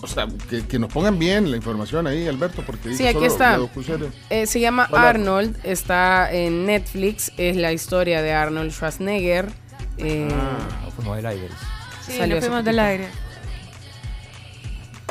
o 0.00 0.06
sea, 0.06 0.26
que, 0.50 0.66
que 0.66 0.78
nos 0.80 0.92
pongan 0.92 1.16
bien 1.18 1.48
la 1.50 1.56
información 1.56 2.06
ahí, 2.06 2.26
Alberto, 2.26 2.62
porque 2.66 2.88
dice 2.88 3.02
Sí, 3.02 3.06
aquí 3.08 3.14
solo 3.18 3.26
está. 3.26 3.50
la 3.52 3.58
docuserie. 3.58 4.08
Eh, 4.30 4.46
se 4.46 4.58
llama 4.58 4.88
Hola. 4.90 5.10
Arnold, 5.10 5.56
está 5.62 6.32
en 6.32 6.66
Netflix, 6.66 7.30
es 7.36 7.56
la 7.56 7.72
historia 7.72 8.22
de 8.22 8.32
Arnold 8.32 8.72
Schwarzenegger. 8.72 9.52
eh, 9.98 10.28
Ah, 10.32 11.28
aire. 11.28 11.48
Sí, 12.12 12.18
Salió 12.18 12.36
nos 12.36 12.44
fuimos 12.44 12.64
del 12.64 12.78
aire. 12.78 13.06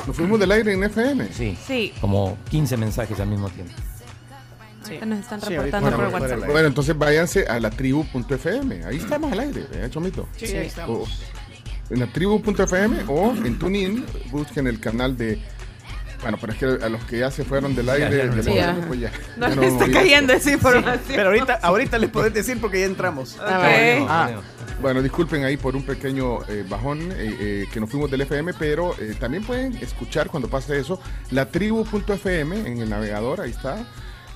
Nos 0.08 0.16
fuimos 0.16 0.40
del 0.40 0.52
aire 0.52 0.74
en 0.74 0.84
FM. 0.84 1.28
Sí. 1.34 1.58
Sí. 1.66 1.94
Como 2.02 2.38
15 2.50 2.78
mensajes 2.78 3.20
al 3.20 3.28
mismo 3.28 3.50
tiempo. 3.50 3.74
Ahorita 4.84 5.06
nos 5.06 5.20
están 5.20 5.42
Sí, 5.42 5.50
reportando 5.50 5.88
ahorita- 5.90 6.04
por 6.12 6.12
bueno, 6.20 6.26
WhatsApp. 6.36 6.52
Bueno, 6.52 6.68
entonces 6.68 6.98
váyanse 6.98 7.46
a 7.48 7.60
la 7.60 7.70
tribu.fm. 7.70 8.84
Ahí 8.86 8.98
estamos 8.98 9.32
al 9.32 9.40
aire, 9.40 9.66
¿eh, 9.74 9.88
Chomito? 9.92 10.28
Sí, 10.36 10.46
ahí 10.46 10.68
estamos. 10.68 11.08
O 11.90 11.94
en 11.94 12.00
la 12.00 12.08
tribu.fm 12.08 13.04
o 13.08 13.32
en 13.32 13.60
TuneIn, 13.60 14.06
busquen 14.32 14.68
el 14.68 14.80
canal 14.80 15.16
de. 15.18 15.40
Bueno, 16.22 16.38
pero 16.40 16.54
es 16.54 16.60
que 16.60 16.66
a 16.86 16.90
los 16.90 17.04
que 17.06 17.20
ya 17.20 17.32
se 17.32 17.44
fueron 17.44 17.76
del 17.76 17.90
aire, 17.90 18.18
ya 18.18 18.26
no. 18.26 18.36
del 18.36 18.44
Sí, 18.44 18.82
pues 18.88 19.00
ya. 19.00 19.12
No 19.38 19.50
ya 19.50 19.56
le 19.56 19.68
está 19.68 19.92
cayendo 19.92 20.34
esa 20.34 20.52
información. 20.52 21.02
Pero 21.08 21.30
ahorita, 21.30 21.60
ahorita 21.62 21.98
les 21.98 22.10
podés 22.10 22.34
decir 22.34 22.60
porque 22.62 22.80
ya 22.80 22.86
entramos. 22.86 23.38
Ah, 23.40 24.30
bueno, 24.82 25.02
disculpen 25.02 25.44
ahí 25.44 25.58
por 25.58 25.76
un 25.76 25.84
pequeño 25.84 26.44
eh, 26.48 26.66
bajón 26.68 27.12
eh, 27.12 27.36
eh, 27.40 27.66
que 27.72 27.80
nos 27.80 27.90
fuimos 27.90 28.10
del 28.10 28.22
FM, 28.22 28.54
pero 28.56 28.96
eh, 29.00 29.16
también 29.20 29.44
pueden 29.44 29.76
escuchar 29.78 30.28
cuando 30.28 30.50
pase 30.50 30.80
eso 30.80 31.00
la 31.30 31.46
tribu.fm 31.50 32.60
en 32.68 32.80
el 32.80 32.90
navegador, 32.90 33.42
ahí 33.42 33.52
está 33.52 33.86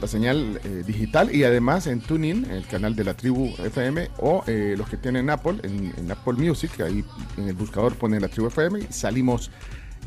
la 0.01 0.07
señal 0.07 0.59
eh, 0.63 0.83
digital 0.85 1.33
y 1.33 1.43
además 1.43 1.87
en 1.87 2.01
TuneIn, 2.01 2.45
el 2.51 2.65
canal 2.67 2.95
de 2.95 3.03
la 3.03 3.13
tribu 3.13 3.53
FM 3.63 4.09
o 4.17 4.43
eh, 4.47 4.75
los 4.77 4.89
que 4.89 4.97
tienen 4.97 5.29
Apple, 5.29 5.59
en, 5.63 5.93
en 5.97 6.11
Apple 6.11 6.33
Music, 6.33 6.79
ahí 6.81 7.03
en 7.37 7.47
el 7.47 7.55
buscador 7.55 7.95
ponen 7.95 8.21
la 8.21 8.27
tribu 8.27 8.47
FM 8.47 8.79
y 8.79 8.87
salimos 8.93 9.51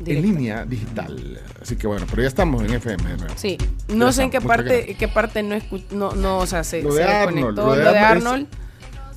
en 0.05 0.21
línea 0.21 0.65
digital. 0.65 1.41
Así 1.61 1.75
que 1.75 1.87
bueno, 1.87 2.05
pero 2.09 2.21
ya 2.21 2.27
estamos 2.27 2.63
en 2.63 2.73
FM 2.73 3.03
de 3.11 3.17
nuevo. 3.17 3.33
Sí, 3.37 3.57
Ya 3.87 3.95
no 3.95 4.11
sé 4.11 4.23
en 4.23 4.31
qué 4.31 4.41
parte, 4.41 4.95
qué 4.97 5.07
parte 5.07 5.43
no, 5.43 5.55
escu- 5.55 5.83
no, 5.91 6.11
no, 6.13 6.37
o 6.39 6.45
sea, 6.47 6.63
se, 6.63 6.81
Lo 6.81 6.91
se 6.91 6.99
de 6.99 7.03
Arnold, 7.05 7.35
desconectó. 7.35 7.65
lo 7.65 7.75
de 7.75 7.83
Lo 7.83 7.91
de 7.91 7.99
Arnold 7.99 8.27
Arnold 8.27 8.47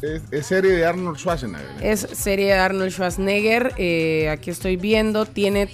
Es, 0.02 0.22
es 0.32 0.46
serie 0.46 0.72
de 0.72 0.84
Arnold 0.86 1.16
Schwarzenegger. 1.18 1.70
es 1.80 2.00
serie 2.12 2.46
de 2.46 2.54
Arnold 2.54 2.90
Schwarzenegger. 2.90 3.72
eh, 3.76 4.28
aquí 4.30 4.50
estoy 4.50 4.76
viendo, 4.76 5.26
tiene 5.26 5.68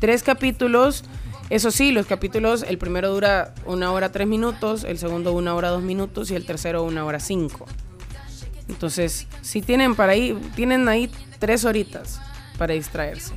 tres 0.00 0.22
capítulos. 0.22 1.04
Eso 1.50 1.70
sí, 1.70 1.90
los 1.92 2.06
capítulos, 2.06 2.64
el 2.66 2.78
primero 2.78 3.10
dura 3.12 3.52
una 3.66 3.90
hora 3.92 4.10
tres 4.10 4.26
minutos, 4.26 4.84
el 4.84 4.96
segundo 4.98 5.32
una 5.34 5.54
hora 5.54 5.68
dos 5.68 5.82
minutos 5.82 6.30
y 6.30 6.34
el 6.34 6.46
tercero 6.46 6.82
una 6.84 7.04
hora 7.04 7.20
cinco. 7.20 7.66
Entonces, 8.68 9.26
si 9.42 9.60
tienen 9.60 9.94
para 9.94 10.12
ahí, 10.12 10.38
tienen 10.54 10.88
ahí 10.88 11.10
tres 11.40 11.64
horitas 11.66 12.20
para 12.56 12.72
distraerse. 12.74 13.34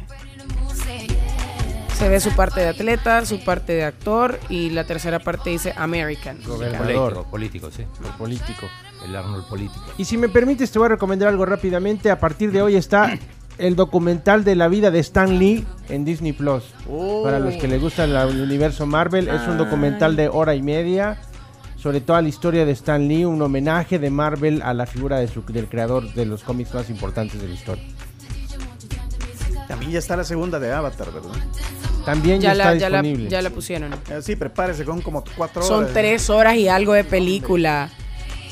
Se 1.98 2.10
ve 2.10 2.20
su 2.20 2.32
parte 2.36 2.60
de 2.60 2.68
atleta, 2.68 3.26
su 3.26 3.44
parte 3.44 3.74
de 3.74 3.84
actor 3.86 4.38
y 4.50 4.70
la 4.70 4.84
tercera 4.84 5.20
parte 5.20 5.50
dice 5.50 5.74
American. 5.78 6.38
Político, 6.38 7.28
político, 7.32 7.72
sí. 7.72 7.84
El 8.04 8.12
político. 8.18 8.66
El 9.06 9.16
Arnold 9.16 9.46
político. 9.48 9.84
Y 9.98 10.06
si 10.06 10.18
me 10.18 10.28
permites, 10.30 10.72
te 10.72 10.80
voy 10.80 10.88
a 10.88 10.90
recomendar 10.90 11.30
algo 11.30 11.46
rápidamente. 11.46 12.12
A 12.12 12.20
partir 12.20 12.52
de 12.52 12.62
hoy 12.62 12.76
está 12.76 13.18
el 13.58 13.76
documental 13.78 14.44
de 14.44 14.56
la 14.56 14.68
vida 14.68 14.92
de 14.92 15.00
Stan 15.00 15.40
Lee 15.40 15.66
en 15.88 16.04
Disney 16.04 16.34
Plus. 16.34 16.64
Para 17.24 17.40
los 17.40 17.56
que 17.56 17.68
les 17.68 17.82
gusta 17.82 18.04
el 18.04 18.42
universo 18.42 18.86
Marvel, 18.86 19.30
es 19.30 19.48
un 19.48 19.58
documental 19.58 20.16
de 20.18 20.28
hora 20.28 20.54
y 20.54 20.62
media 20.62 21.18
sobre 21.78 22.02
toda 22.02 22.22
la 22.22 22.28
historia 22.30 22.66
de 22.66 22.72
Stan 22.74 23.08
Lee, 23.08 23.26
un 23.26 23.42
homenaje 23.42 24.00
de 24.00 24.10
Marvel 24.10 24.62
a 24.64 24.74
la 24.74 24.86
figura 24.88 25.20
de 25.20 25.28
su- 25.28 25.44
del 25.46 25.68
creador 25.68 26.12
de 26.14 26.26
los 26.26 26.44
cómics 26.44 26.74
más 26.74 26.90
importantes 26.90 27.40
de 27.42 27.48
la 27.48 27.54
historia. 27.54 27.84
También 29.68 29.92
ya 29.92 30.00
está 30.00 30.16
la 30.16 30.24
segunda 30.24 30.60
de 30.60 30.72
Avatar, 30.72 31.12
¿verdad? 31.12 31.32
También 32.06 32.40
ya, 32.40 32.50
Ya 32.50 32.52
está 32.54 32.74
la, 32.74 32.78
ya, 32.80 32.90
la, 32.90 33.02
disponible. 33.02 33.30
ya 33.30 33.42
la 33.42 33.50
pusieron. 33.50 33.94
Eh, 33.94 34.22
Sí, 34.22 34.36
prepárese 34.36 34.86
con 34.86 35.02
como 35.02 35.24
cuatro 35.36 35.62
horas. 35.66 35.68
Son 35.68 35.94
tres 35.94 36.30
horas 36.30 36.56
y 36.56 36.68
algo 36.68 36.94
de 36.94 37.04
película. 37.04 37.90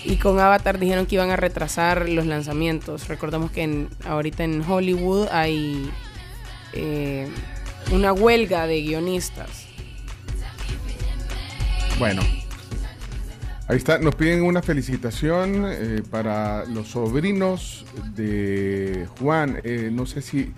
Y 0.05 0.17
con 0.17 0.39
Avatar 0.39 0.79
dijeron 0.79 1.05
que 1.05 1.15
iban 1.15 1.29
a 1.29 1.35
retrasar 1.35 2.09
los 2.09 2.25
lanzamientos. 2.25 3.07
Recordemos 3.07 3.51
que 3.51 3.63
en- 3.63 3.89
ahorita 4.05 4.43
en 4.43 4.61
Hollywood 4.67 5.27
hay 5.31 5.89
eh, 6.73 7.27
una 7.91 8.11
huelga 8.11 8.65
de 8.67 8.81
guionistas. 8.81 9.65
Bueno. 11.99 12.21
Ahí 13.67 13.77
está, 13.77 13.97
nos 13.97 14.13
piden 14.15 14.43
una 14.43 14.61
felicitación 14.61 15.65
eh, 15.69 16.01
para 16.11 16.65
los 16.65 16.89
sobrinos 16.89 17.85
de 18.13 19.07
Juan. 19.19 19.61
Eh, 19.63 19.89
no 19.91 20.05
sé 20.05 20.21
si, 20.21 20.51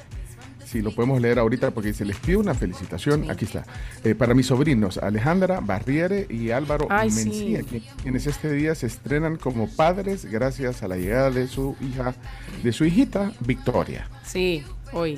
si 0.76 0.82
lo 0.82 0.92
podemos 0.94 1.22
leer 1.22 1.40
ahorita 1.40 1.72
porque 1.72 1.94
se 1.94 2.04
les 2.04 2.18
pide 2.18 2.36
una 2.36 2.54
felicitación. 2.54 3.32
Aquí 3.32 3.46
está. 3.46 3.64
Eh, 4.04 4.14
para 4.14 4.34
mis 4.34 4.48
sobrinos, 4.48 4.98
Alejandra 4.98 5.62
Barriere 5.62 6.28
y 6.30 6.52
Álvaro 6.52 6.88
Ay. 6.90 7.10
Mencía, 7.12 7.62
qui- 7.62 7.82
quienes 8.04 8.28
este 8.28 8.52
día 8.52 8.76
se 8.76 8.88
estrenan 8.88 9.38
como 9.38 9.70
padres 9.70 10.26
gracias 10.26 10.84
a 10.84 10.90
la 10.90 10.98
llegada 10.98 11.32
de 11.32 11.48
su 11.48 11.78
hija, 11.80 12.14
de 12.62 12.74
su 12.74 12.84
hijita, 12.84 13.32
Victoria. 13.40 14.10
Sí, 14.26 14.66
hoy. 14.92 15.18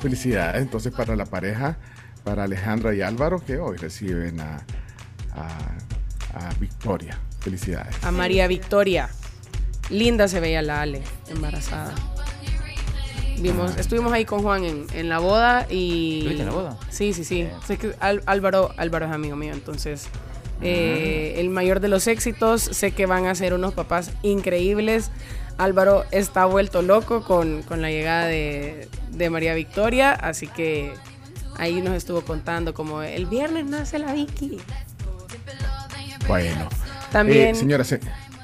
Felicidades 0.00 0.62
entonces 0.62 0.90
para 0.94 1.14
la 1.16 1.26
pareja, 1.26 1.76
para 2.24 2.44
Alejandra 2.44 2.94
y 2.94 3.02
Álvaro, 3.02 3.44
que 3.44 3.58
hoy 3.58 3.76
reciben 3.76 4.40
a, 4.40 4.62
a- 5.34 5.76
a 6.46 6.54
Victoria. 6.58 7.18
Felicidades. 7.40 7.94
A 8.02 8.10
María 8.10 8.46
Victoria. 8.46 9.10
Linda 9.90 10.28
se 10.28 10.40
veía 10.40 10.62
la 10.62 10.80
Ale, 10.80 11.02
embarazada. 11.28 11.92
Vimos, 13.38 13.76
estuvimos 13.78 14.12
ahí 14.12 14.24
con 14.24 14.42
Juan 14.42 14.64
en, 14.64 14.86
en 14.92 15.08
la 15.08 15.18
boda 15.18 15.66
y. 15.70 16.18
¿Estuviste 16.18 16.42
en 16.42 16.48
la 16.48 16.54
boda? 16.54 16.78
Sí, 16.90 17.12
sí, 17.12 17.24
sí. 17.24 17.46
Sé 17.66 17.78
que 17.78 17.94
Al- 18.00 18.22
Álvaro, 18.26 18.72
Álvaro 18.76 19.06
es 19.06 19.12
amigo 19.12 19.36
mío, 19.36 19.52
entonces. 19.52 20.08
eh, 20.62 21.34
el 21.38 21.48
mayor 21.48 21.80
de 21.80 21.88
los 21.88 22.06
éxitos. 22.06 22.60
Sé 22.62 22.92
que 22.92 23.06
van 23.06 23.26
a 23.26 23.34
ser 23.34 23.54
unos 23.54 23.72
papás 23.74 24.10
increíbles. 24.22 25.10
Álvaro 25.56 26.04
está 26.10 26.44
vuelto 26.46 26.82
loco 26.82 27.22
con, 27.24 27.62
con 27.62 27.80
la 27.82 27.90
llegada 27.90 28.26
de, 28.26 28.88
de 29.10 29.30
María 29.30 29.54
Victoria, 29.54 30.12
así 30.12 30.46
que 30.46 30.92
ahí 31.56 31.80
nos 31.82 31.94
estuvo 31.94 32.22
contando 32.22 32.72
como 32.74 33.02
el 33.02 33.26
viernes 33.26 33.66
nace 33.66 33.98
la 33.98 34.12
Vicky. 34.14 34.58
Bueno. 36.26 36.68
También- 37.12 37.48
Eh, 37.48 37.54
señora, 37.54 37.84
se- 37.84 38.00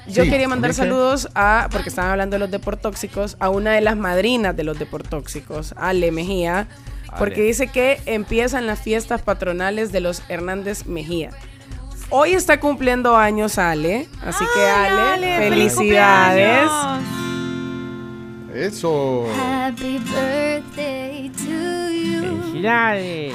Yo 0.07 0.23
sí, 0.23 0.29
quería 0.29 0.47
mandar 0.47 0.73
saludos 0.73 1.29
a, 1.35 1.67
porque 1.71 1.89
estaban 1.89 2.11
hablando 2.11 2.35
de 2.35 2.39
los 2.39 2.51
deportóxicos, 2.51 3.35
a 3.39 3.49
una 3.49 3.71
de 3.71 3.81
las 3.81 3.97
madrinas 3.97 4.55
de 4.55 4.63
los 4.63 4.79
deportóxicos, 4.79 5.73
Ale 5.77 6.11
Mejía, 6.11 6.67
porque 7.19 7.41
Ale. 7.41 7.47
dice 7.47 7.67
que 7.67 7.99
empiezan 8.05 8.67
las 8.67 8.79
fiestas 8.81 9.21
patronales 9.21 9.91
de 9.91 9.99
los 9.99 10.23
Hernández 10.29 10.85
Mejía. 10.85 11.31
Hoy 12.09 12.33
está 12.33 12.59
cumpliendo 12.59 13.17
años 13.17 13.57
Ale, 13.57 14.07
así 14.25 14.45
que 14.55 14.65
Ale, 14.65 15.35
Ale, 15.35 15.49
felicidades. 15.49 16.69
Eso. 18.53 19.25
Happy 19.37 19.99
birthday 19.99 21.29
to 21.29 21.91
you. 21.91 22.41
Felicidades. 22.41 23.33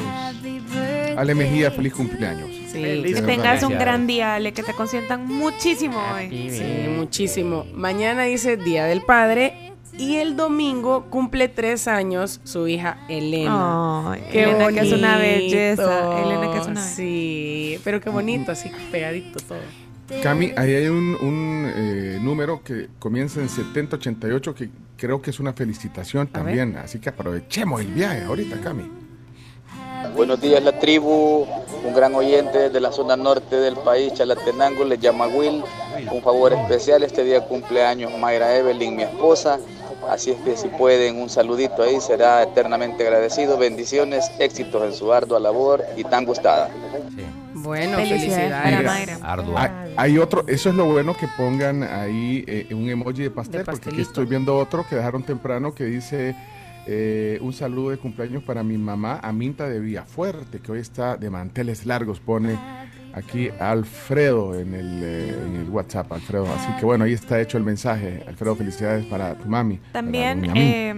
Ale 1.16 1.34
Mejía, 1.34 1.70
feliz 1.70 1.94
cumpleaños. 1.94 2.50
Sí, 2.70 2.80
Que 2.80 3.22
tengas 3.22 3.62
un 3.62 3.72
gran 3.72 4.06
día, 4.06 4.34
Ale, 4.34 4.52
que 4.52 4.62
te 4.62 4.72
consientan 4.72 5.26
muchísimo 5.26 6.00
hoy. 6.14 6.50
Sí, 6.50 6.88
muchísimo. 6.88 7.66
Mañana 7.74 8.22
dice 8.24 8.56
Día 8.56 8.84
del 8.84 9.02
Padre 9.02 9.72
y 9.98 10.16
el 10.16 10.36
domingo 10.36 11.06
cumple 11.10 11.48
tres 11.48 11.86
años 11.86 12.40
su 12.44 12.66
hija 12.66 12.98
Elena. 13.08 14.12
Ay, 14.12 14.22
Elena, 14.32 14.68
que 14.68 14.80
es 14.80 14.92
una 14.92 15.18
belleza. 15.18 16.22
Elena, 16.22 16.52
que 16.52 16.58
es 16.58 16.66
una 16.66 16.80
Sí, 16.80 17.78
pero 17.84 18.00
qué 18.00 18.10
bonito, 18.10 18.52
así 18.52 18.70
pegadito 18.90 19.38
todo. 19.40 19.60
Cami, 20.22 20.52
ahí 20.56 20.74
hay 20.74 20.86
un, 20.88 21.16
un, 21.20 21.72
eh, 21.74 22.18
número 22.20 22.62
que 22.62 22.88
comienza 22.98 23.40
en 23.40 23.48
7088 23.48 24.54
que 24.54 24.68
creo 24.96 25.22
que 25.22 25.30
es 25.30 25.40
una 25.40 25.52
felicitación 25.52 26.26
también. 26.26 26.76
Así 26.76 26.98
que 26.98 27.08
aprovechemos 27.08 27.80
el 27.80 27.88
viaje 27.88 28.24
ahorita, 28.24 28.60
Cami. 28.60 29.01
Buenos 30.10 30.40
días 30.40 30.62
la 30.62 30.78
tribu, 30.78 31.46
un 31.84 31.94
gran 31.94 32.14
oyente 32.14 32.68
de 32.68 32.80
la 32.80 32.92
zona 32.92 33.16
norte 33.16 33.56
del 33.56 33.76
país, 33.76 34.12
Chalatenango, 34.14 34.84
le 34.84 34.98
llama 34.98 35.26
Will. 35.26 35.62
Un 36.10 36.22
favor 36.22 36.52
especial, 36.52 37.02
este 37.02 37.24
día 37.24 37.40
cumpleaños 37.46 38.12
Mayra 38.18 38.56
Evelyn, 38.56 38.96
mi 38.96 39.02
esposa. 39.04 39.58
Así 40.10 40.32
es 40.32 40.36
que 40.40 40.56
si 40.56 40.68
pueden, 40.68 41.16
un 41.16 41.30
saludito 41.30 41.82
ahí, 41.82 42.00
será 42.00 42.42
eternamente 42.42 43.04
agradecido. 43.06 43.56
Bendiciones, 43.56 44.30
éxitos 44.38 44.82
en 44.84 44.92
su 44.92 45.12
ardua 45.12 45.38
labor 45.40 45.84
y 45.96 46.04
tan 46.04 46.24
gustada. 46.24 46.68
Bueno, 47.54 47.96
Felicidades 47.98 48.52
felicidades. 48.62 49.18
para 49.18 49.42
Mayra. 49.42 49.84
Hay, 49.86 49.94
hay 49.96 50.18
otro, 50.18 50.44
eso 50.48 50.68
es 50.70 50.74
lo 50.74 50.86
bueno 50.86 51.14
que 51.16 51.28
pongan 51.36 51.84
ahí 51.84 52.44
eh, 52.48 52.74
un 52.74 52.88
emoji 52.90 53.22
de 53.22 53.30
pastel, 53.30 53.58
De 53.60 53.64
porque 53.64 53.90
aquí 53.90 54.00
estoy 54.00 54.26
viendo 54.26 54.56
otro 54.58 54.84
que 54.88 54.96
dejaron 54.96 55.22
temprano 55.22 55.72
que 55.74 55.84
dice 55.84 56.34
eh, 56.86 57.38
un 57.40 57.52
saludo 57.52 57.90
de 57.90 57.98
cumpleaños 57.98 58.42
para 58.42 58.62
mi 58.62 58.76
mamá 58.78 59.20
Aminta 59.22 59.68
de 59.68 59.80
Villafuerte, 59.80 60.60
que 60.60 60.72
hoy 60.72 60.80
está 60.80 61.16
de 61.16 61.30
manteles 61.30 61.86
largos, 61.86 62.20
pone 62.20 62.58
aquí 63.14 63.50
Alfredo 63.60 64.58
en 64.58 64.74
el, 64.74 65.00
eh, 65.02 65.42
en 65.46 65.56
el 65.56 65.68
WhatsApp, 65.68 66.12
Alfredo. 66.12 66.46
Así 66.52 66.72
que 66.78 66.84
bueno, 66.84 67.04
ahí 67.04 67.12
está 67.12 67.40
hecho 67.40 67.58
el 67.58 67.64
mensaje. 67.64 68.24
Alfredo, 68.26 68.56
felicidades 68.56 69.04
para 69.06 69.34
tu 69.34 69.48
mami. 69.48 69.78
También 69.92 70.44
eh, 70.56 70.94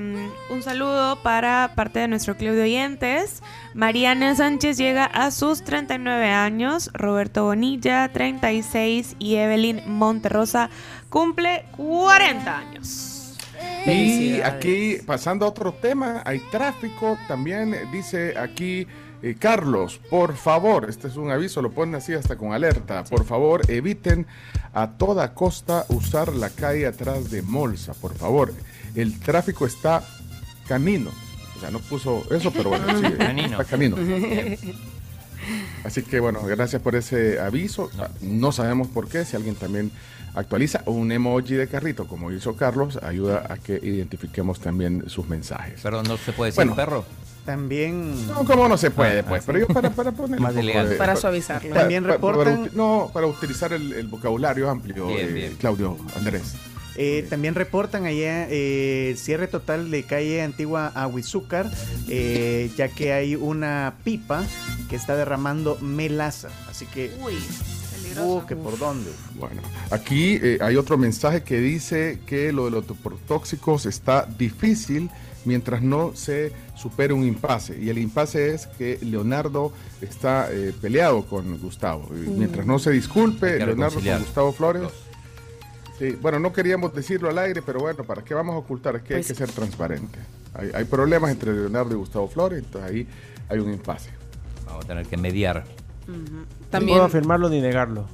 un 0.50 0.62
saludo 0.62 1.22
para 1.22 1.72
parte 1.74 2.00
de 2.00 2.08
nuestro 2.08 2.36
club 2.36 2.54
de 2.54 2.62
oyentes. 2.62 3.42
Mariana 3.74 4.34
Sánchez 4.34 4.78
llega 4.78 5.04
a 5.04 5.30
sus 5.30 5.62
39 5.64 6.30
años, 6.30 6.90
Roberto 6.94 7.44
Bonilla 7.44 8.08
36 8.12 9.16
y 9.18 9.36
Evelyn 9.36 9.82
Monterrosa 9.86 10.70
cumple 11.10 11.64
40 11.76 12.58
años. 12.58 13.13
Y 13.86 14.40
aquí, 14.40 14.98
pasando 15.06 15.44
a 15.44 15.48
otro 15.48 15.74
tema, 15.74 16.22
hay 16.24 16.40
tráfico. 16.50 17.18
También 17.28 17.76
dice 17.92 18.38
aquí 18.38 18.86
eh, 19.24 19.36
Carlos, 19.38 20.00
por 20.10 20.36
favor, 20.36 20.86
este 20.90 21.08
es 21.08 21.16
un 21.16 21.30
aviso, 21.30 21.62
lo 21.62 21.70
ponen 21.70 21.94
así 21.94 22.12
hasta 22.12 22.36
con 22.36 22.52
alerta. 22.52 23.04
Por 23.04 23.24
favor, 23.24 23.62
eviten 23.70 24.26
a 24.74 24.90
toda 24.90 25.32
costa 25.32 25.86
usar 25.88 26.34
la 26.34 26.50
calle 26.50 26.86
atrás 26.86 27.30
de 27.30 27.40
Molsa, 27.40 27.94
por 27.94 28.14
favor. 28.14 28.52
El 28.94 29.18
tráfico 29.20 29.64
está 29.64 30.04
canino. 30.68 31.10
O 31.56 31.60
sea, 31.60 31.70
no 31.70 31.78
puso 31.78 32.22
eso, 32.30 32.50
pero 32.50 32.68
bueno, 32.68 32.86
sí, 33.00 33.16
Canino. 33.16 33.52
está 33.52 33.64
canino. 33.64 33.96
Así 35.84 36.02
que 36.02 36.20
bueno, 36.20 36.42
gracias 36.42 36.82
por 36.82 36.94
ese 36.94 37.40
aviso. 37.40 37.90
No 38.20 38.52
sabemos 38.52 38.88
por 38.88 39.08
qué, 39.08 39.24
si 39.24 39.36
alguien 39.36 39.54
también 39.54 39.90
actualiza 40.34 40.82
un 40.86 41.10
emoji 41.12 41.54
de 41.54 41.68
carrito, 41.68 42.06
como 42.06 42.30
hizo 42.32 42.54
Carlos, 42.56 42.98
ayuda 43.02 43.46
a 43.48 43.56
que 43.56 43.74
identifiquemos 43.82 44.60
también 44.60 45.04
sus 45.08 45.28
mensajes. 45.28 45.80
Pero 45.82 46.02
no 46.02 46.16
se 46.16 46.32
puede 46.32 46.50
decir 46.50 46.56
Bueno. 46.64 46.74
perro. 46.76 47.04
También. 47.44 48.26
No, 48.28 48.44
como 48.44 48.68
no 48.68 48.78
se 48.78 48.90
puede, 48.90 49.20
Ah, 49.20 49.24
pues, 49.28 49.42
ah, 49.42 49.44
pero 49.46 49.58
yo 49.58 49.66
para, 49.68 49.90
para 49.90 50.12
poner 50.12 50.40
Más 50.40 50.54
de- 50.54 50.96
Para 50.96 51.14
suavizarlo. 51.14 51.74
También 51.74 52.02
para- 52.02 52.18
para- 52.18 52.36
para 52.38 52.56
reportan- 52.56 52.72
no, 52.72 53.10
para 53.12 53.26
utilizar 53.26 53.72
el, 53.74 53.92
el 53.92 54.06
vocabulario 54.08 54.70
amplio, 54.70 55.08
Bien, 55.08 55.28
eh, 55.28 55.32
bien. 55.32 55.56
Claudio 55.56 55.98
Andrés. 56.16 56.54
Eh, 56.96 57.26
también 57.28 57.54
reportan 57.54 58.06
allá 58.06 58.46
eh, 58.48 59.14
cierre 59.18 59.46
total 59.48 59.90
de 59.90 60.04
calle 60.04 60.40
Antigua 60.42 60.86
Aguizúcar, 60.94 61.70
eh, 62.08 62.70
ya 62.76 62.88
que 62.88 63.12
hay 63.12 63.34
una 63.34 63.94
pipa 64.04 64.42
que 64.88 64.96
está 64.96 65.14
derramando 65.14 65.76
melaza. 65.82 66.48
Así 66.70 66.86
que. 66.86 67.12
Uy, 67.22 67.34
Uh, 68.22 68.44
que 68.46 68.56
por 68.56 68.78
dónde. 68.78 69.10
Bueno, 69.34 69.60
aquí 69.90 70.38
eh, 70.42 70.58
hay 70.60 70.76
otro 70.76 70.96
mensaje 70.98 71.42
que 71.42 71.58
dice 71.60 72.20
que 72.26 72.52
lo 72.52 72.66
de 72.66 72.70
los 72.72 72.84
tóxicos 73.26 73.86
está 73.86 74.26
difícil 74.38 75.10
mientras 75.44 75.82
no 75.82 76.14
se 76.14 76.52
supere 76.74 77.12
un 77.12 77.24
impasse. 77.24 77.78
Y 77.80 77.90
el 77.90 77.98
impasse 77.98 78.54
es 78.54 78.66
que 78.66 78.98
Leonardo 79.02 79.72
está 80.00 80.48
eh, 80.50 80.72
peleado 80.80 81.24
con 81.26 81.58
Gustavo. 81.58 82.08
Y 82.10 82.28
Mm. 82.30 82.38
Mientras 82.38 82.66
no 82.66 82.78
se 82.78 82.90
disculpe, 82.90 83.58
Leonardo 83.58 84.00
con. 84.00 84.18
Gustavo 84.20 84.52
Flores. 84.52 84.82
Sí, 85.98 86.10
bueno, 86.20 86.38
no 86.40 86.52
queríamos 86.52 86.92
decirlo 86.94 87.28
al 87.30 87.38
aire, 87.38 87.62
pero 87.62 87.78
bueno, 87.80 88.02
¿para 88.04 88.22
qué 88.24 88.34
vamos 88.34 88.54
a 88.54 88.58
ocultar? 88.58 88.96
Es 88.96 89.02
que 89.02 89.14
Pues- 89.14 89.26
hay 89.26 89.28
que 89.28 89.38
ser 89.38 89.50
transparente. 89.52 90.18
Hay, 90.54 90.70
hay 90.74 90.84
problemas 90.84 91.30
entre 91.30 91.52
Leonardo 91.52 91.92
y 91.92 91.96
Gustavo 91.96 92.26
Flores, 92.28 92.58
entonces 92.64 92.90
ahí 92.90 93.06
hay 93.48 93.58
un 93.58 93.72
impasse. 93.72 94.10
Vamos 94.66 94.84
a 94.84 94.88
tener 94.88 95.06
que 95.06 95.16
mediar. 95.16 95.64
Ujú. 96.08 96.14
No 96.20 96.46
También 96.70 96.96
puedo 96.96 97.04
afirmarlo 97.06 97.48
ni 97.48 97.60
negarlo. 97.60 98.06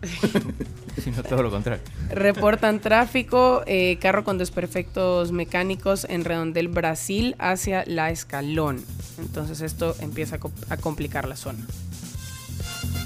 Sino 1.02 1.22
todo 1.22 1.42
lo 1.42 1.50
contrario. 1.50 1.82
reportan 2.10 2.80
tráfico, 2.80 3.62
eh, 3.66 3.98
carro 4.00 4.24
con 4.24 4.38
desperfectos 4.38 5.32
mecánicos 5.32 6.06
en 6.08 6.24
Redondel, 6.24 6.68
Brasil, 6.68 7.36
hacia 7.38 7.84
La 7.86 8.10
Escalón. 8.10 8.80
Entonces 9.18 9.60
esto 9.60 9.94
empieza 10.00 10.36
a, 10.36 10.38
co- 10.38 10.52
a 10.68 10.76
complicar 10.76 11.28
la 11.28 11.36
zona. 11.36 11.58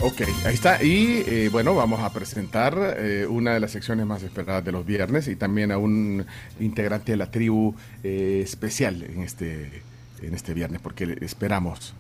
Ok, 0.00 0.22
ahí 0.46 0.54
está. 0.54 0.82
Y 0.82 1.22
eh, 1.26 1.48
bueno, 1.52 1.74
vamos 1.74 2.00
a 2.00 2.12
presentar 2.12 2.96
eh, 2.98 3.26
una 3.28 3.54
de 3.54 3.60
las 3.60 3.70
secciones 3.70 4.04
más 4.06 4.22
esperadas 4.22 4.64
de 4.64 4.72
los 4.72 4.84
viernes 4.84 5.28
y 5.28 5.36
también 5.36 5.70
a 5.70 5.78
un 5.78 6.26
integrante 6.60 7.12
de 7.12 7.18
la 7.18 7.30
tribu 7.30 7.74
eh, 8.02 8.40
especial 8.42 9.02
en 9.02 9.22
este, 9.22 9.82
en 10.22 10.34
este 10.34 10.54
viernes, 10.54 10.80
porque 10.82 11.16
esperamos 11.20 11.94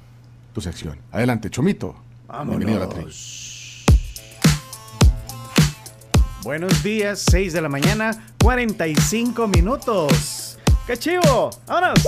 tu 0.54 0.60
sección. 0.60 0.98
Adelante, 1.12 1.48
Chomito. 1.50 1.94
Bienvenido 2.32 2.82
a 2.82 2.86
la 2.86 2.88
tribu. 2.88 3.10
Buenos 6.42 6.82
días, 6.82 7.22
6 7.30 7.52
de 7.52 7.60
la 7.60 7.68
mañana, 7.68 8.10
45 8.42 9.46
minutos. 9.48 10.58
¡Qué 10.86 10.96
chivo! 10.96 11.50
¡Vámonos! 11.66 12.00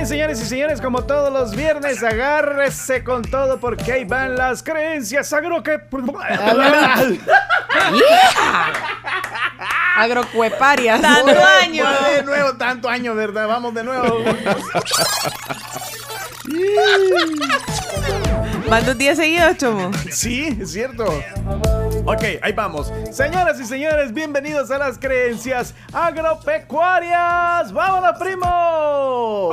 Bien, 0.00 0.08
señores 0.08 0.40
y 0.40 0.46
señores, 0.46 0.80
como 0.80 1.04
todos 1.04 1.30
los 1.30 1.54
viernes, 1.54 2.02
agárrese 2.02 3.04
con 3.04 3.20
todo 3.20 3.60
porque 3.60 3.92
ahí 3.92 4.04
van 4.04 4.34
las 4.34 4.62
creencias 4.62 5.30
agro 5.34 5.62
que... 5.62 5.78
Agrocueparias. 9.96 11.02
Tanto 11.02 11.44
año. 11.44 11.84
De 12.16 12.22
nuevo, 12.22 12.54
tanto 12.54 12.88
año, 12.88 13.14
¿verdad? 13.14 13.46
Vamos 13.46 13.74
de 13.74 13.84
nuevo. 13.84 14.24
¿Cuántos 18.68 18.96
días 18.96 19.18
seguidos, 19.18 19.58
Chomo? 19.58 19.90
Sí, 20.10 20.56
es 20.58 20.72
cierto. 20.72 21.22
Ok, 22.04 22.22
ahí 22.42 22.52
vamos. 22.52 22.92
Señoras 23.12 23.60
y 23.60 23.64
señores, 23.66 24.12
bienvenidos 24.12 24.70
a 24.70 24.78
las 24.78 24.98
creencias 24.98 25.74
agropecuarias. 25.92 27.72
¡Vámonos, 27.72 28.18
primo! 28.18 29.50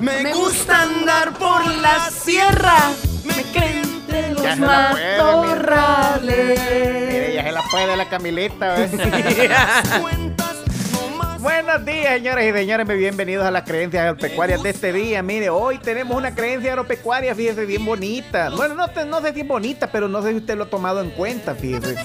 Me 0.00 0.32
gusta 0.32 0.82
andar 0.82 1.32
por 1.34 1.66
la 1.76 2.08
sierra. 2.10 2.90
Me 3.24 3.42
creen 3.52 4.06
de 4.06 4.30
los 4.30 4.42
Ya 4.42 4.54
se 4.54 4.60
la 4.60 4.90
puede, 4.92 5.04
mire. 5.04 5.22
matorrales. 5.22 6.60
Mire, 7.08 7.34
ya 7.34 7.42
se 7.42 7.52
la 7.52 7.62
puede 7.70 7.96
la 7.96 8.08
Camileta. 8.08 8.74
¿ves? 8.74 8.90
Buenos 11.40 11.84
días, 11.84 12.14
señores 12.14 12.50
y 12.52 12.58
señores. 12.58 12.88
Bienvenidos 12.88 13.46
a 13.46 13.50
las 13.52 13.62
creencias 13.62 14.02
agropecuarias 14.02 14.60
de 14.62 14.70
este 14.70 14.92
día. 14.92 15.22
Mire, 15.22 15.50
hoy 15.50 15.78
tenemos 15.78 16.16
una 16.16 16.34
creencia 16.34 16.72
agropecuaria, 16.72 17.32
fíjese, 17.34 17.64
bien 17.64 17.84
bonita. 17.84 18.50
Bueno, 18.50 18.74
no, 18.74 19.04
no 19.04 19.20
sé 19.20 19.32
si 19.32 19.40
es 19.42 19.46
bonita, 19.48 19.88
pero 19.92 20.08
no 20.08 20.20
sé 20.22 20.30
si 20.30 20.36
usted 20.38 20.56
lo 20.56 20.64
ha 20.64 20.70
tomado 20.70 21.00
en 21.00 21.10
cuenta, 21.10 21.54
fíjese. 21.54 21.96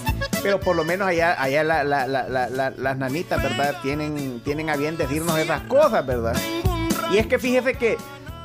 Pero 0.43 0.59
por 0.59 0.75
lo 0.75 0.83
menos 0.83 1.07
allá, 1.07 1.41
allá 1.41 1.63
la- 1.63 1.83
la- 1.83 2.05
la- 2.05 2.29
la- 2.29 2.49
la- 2.49 2.69
las 2.71 2.97
nanitas, 2.97 3.41
¿verdad? 3.41 3.75
Tienen, 3.81 4.39
tienen 4.41 4.69
a 4.69 4.75
bien 4.75 4.97
decirnos 4.97 5.37
esas 5.39 5.61
cosas, 5.63 6.05
¿verdad? 6.05 6.35
Y 7.11 7.17
es 7.17 7.25
que 7.25 7.39
fíjese 7.39 7.73
que 7.73 7.97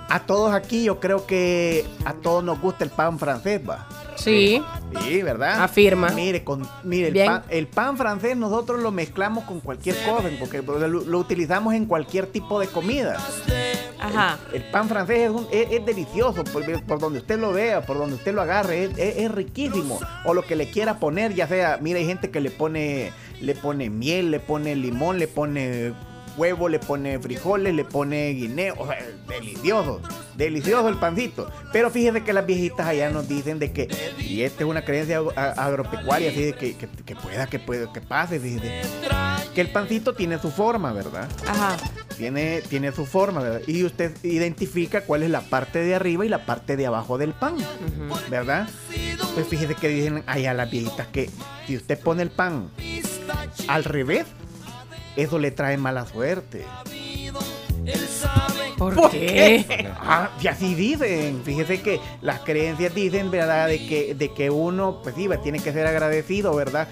a 0.09 0.21
todos 0.21 0.55
aquí 0.55 0.85
yo 0.85 1.01
creo 1.01 1.27
que 1.27 1.85
a 2.07 2.15
todos 2.15 2.43
nos 2.43 2.59
gusta 2.63 2.85
el 2.85 2.91
pan 2.91 3.19
francés, 3.19 3.61
va. 3.69 3.87
Sí. 4.19 4.63
Sí, 5.03 5.23
¿verdad? 5.23 5.63
Afirma. 5.63 6.09
Mire, 6.11 6.45
con, 6.45 6.67
mire 6.83 7.09
el, 7.09 7.15
pan, 7.27 7.43
el 7.51 7.67
pan 7.67 7.97
francés 7.97 8.37
nosotros 8.37 8.81
lo 8.83 8.91
mezclamos 8.91 9.45
con 9.45 9.61
cualquier 9.61 9.97
cosa, 10.05 10.29
porque 10.39 10.63
lo, 10.63 10.89
lo 10.89 11.19
utilizamos 11.19 11.75
en 11.75 11.87
cualquier 11.87 12.27
tipo 12.27 12.59
de 12.61 12.67
comida. 12.69 13.17
Ajá. 14.01 14.39
El 14.53 14.63
pan 14.71 14.89
francés 14.89 15.19
es, 15.21 15.31
un- 15.31 15.47
es- 15.51 15.73
es 15.73 15.85
delicioso, 15.85 16.45
por, 16.45 16.65
por 16.85 16.99
donde 17.01 17.19
usted 17.19 17.39
lo 17.39 17.53
vea, 17.53 17.85
por 17.85 17.99
donde 17.99 18.15
usted 18.17 18.33
lo 18.35 18.43
agarre, 18.43 18.85
es, 18.85 18.91
es- 18.99 19.17
es 19.19 19.31
riquísimo. 19.33 19.99
O 20.25 20.35
lo 20.35 20.43
que 20.43 20.57
le 20.57 20.71
quiera 20.71 20.99
poner, 20.99 21.35
ya 21.35 21.47
sea, 21.49 21.79
mire, 21.81 22.01
hay 22.01 22.07
gente 22.07 22.31
que 22.31 22.41
le 22.41 22.51
pone, 22.51 23.13
le 23.41 23.55
pone 23.55 23.91
miel, 23.91 24.31
le 24.31 24.41
pone 24.41 24.75
limón, 24.77 25.19
le 25.19 25.29
pone 25.29 25.93
huevo, 26.39 26.69
le 26.69 26.79
pone 26.79 27.19
frijoles, 27.19 27.75
le 27.75 27.85
pone 27.85 28.31
guineo, 28.31 28.75
o 28.79 28.87
sea, 28.87 28.99
delicioso, 29.29 30.01
delicioso 30.37 30.89
el 30.89 30.97
pancito. 30.97 31.51
Pero 31.73 31.91
fíjese 31.91 32.23
que 32.23 32.33
las 32.33 32.47
viejitas 32.47 32.87
allá 32.87 33.11
nos 33.11 33.29
dicen 33.29 33.59
de 33.59 33.73
que, 33.73 33.89
y 34.19 34.43
esta 34.43 34.65
es 34.65 34.71
una 34.71 34.85
creencia 34.85 35.19
agropecuaria, 35.37 36.31
fíjese 36.31 36.55
que, 36.55 36.77
que, 36.77 36.89
que 36.89 37.17
pueda, 37.17 37.47
que 37.47 37.59
pueda, 37.59 37.93
que 37.93 38.01
pase, 38.01 38.41
fíjese, 38.41 38.83
que 39.55 39.61
el 39.61 39.71
pancito 39.71 40.15
tiene 40.15 40.39
su 40.39 40.51
forma, 40.51 40.93
¿verdad? 40.93 41.29
Ajá. 41.47 41.77
tiene, 42.17 42.63
tiene 42.63 42.93
su 42.93 43.05
forma, 43.05 43.41
¿verdad? 43.41 43.61
Y 43.67 43.85
usted 43.85 44.13
identifica 44.25 45.03
cuál 45.03 45.25
es 45.25 45.31
la 45.31 45.41
parte 45.41 45.81
de 45.81 45.95
arriba 45.95 46.25
y 46.25 46.29
la 46.29 46.47
parte 46.47 46.77
de 46.77 46.87
abajo 46.87 47.19
del 47.19 47.33
pan, 47.33 47.57
¿verdad? 48.31 48.69
Pues 49.35 49.47
fíjese 49.49 49.75
que 49.75 49.89
dicen 49.89 50.23
allá 50.27 50.55
las 50.55 50.71
viejitas 50.71 51.07
que 51.09 51.29
si 51.67 51.77
usted 51.77 51.99
pone 51.99 52.23
el 52.23 52.31
pan 52.31 52.71
al 53.67 53.85
revés, 53.85 54.27
eso 55.19 55.39
le 55.41 55.51
trae 55.51 55.77
mala 55.77 56.07
suerte. 56.07 56.65
¿Por, 58.79 59.11
qué? 59.11 59.91
Ah, 60.01 60.31
y 60.41 60.47
así 60.47 60.77
dicen. 60.77 61.43
Fíjese 61.45 61.83
que 61.83 62.01
las 62.23 62.41
creencias 62.41 62.95
dicen, 62.95 63.29
¿verdad? 63.31 63.67
De 63.67 63.85
que, 63.85 64.15
de 64.15 64.33
que 64.33 64.51
uno, 64.51 65.01
pues 65.03 65.17
sí, 65.17 65.27
va, 65.27 65.39
tiene 65.39 65.59
que 65.59 65.73
ser 65.73 65.89
agradecido, 65.89 66.55
¿verdad? 66.55 66.87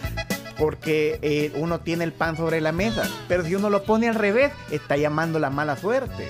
Porque 0.58 1.20
eh, 1.22 1.52
uno 1.54 1.80
tiene 1.80 2.02
el 2.02 2.12
pan 2.12 2.36
sobre 2.36 2.60
la 2.60 2.72
mesa. 2.72 3.08
Pero 3.28 3.44
si 3.44 3.54
uno 3.54 3.70
lo 3.70 3.84
pone 3.84 4.08
al 4.08 4.16
revés, 4.16 4.52
está 4.72 4.96
llamando 4.96 5.38
la 5.38 5.50
mala 5.50 5.76
suerte. 5.76 6.28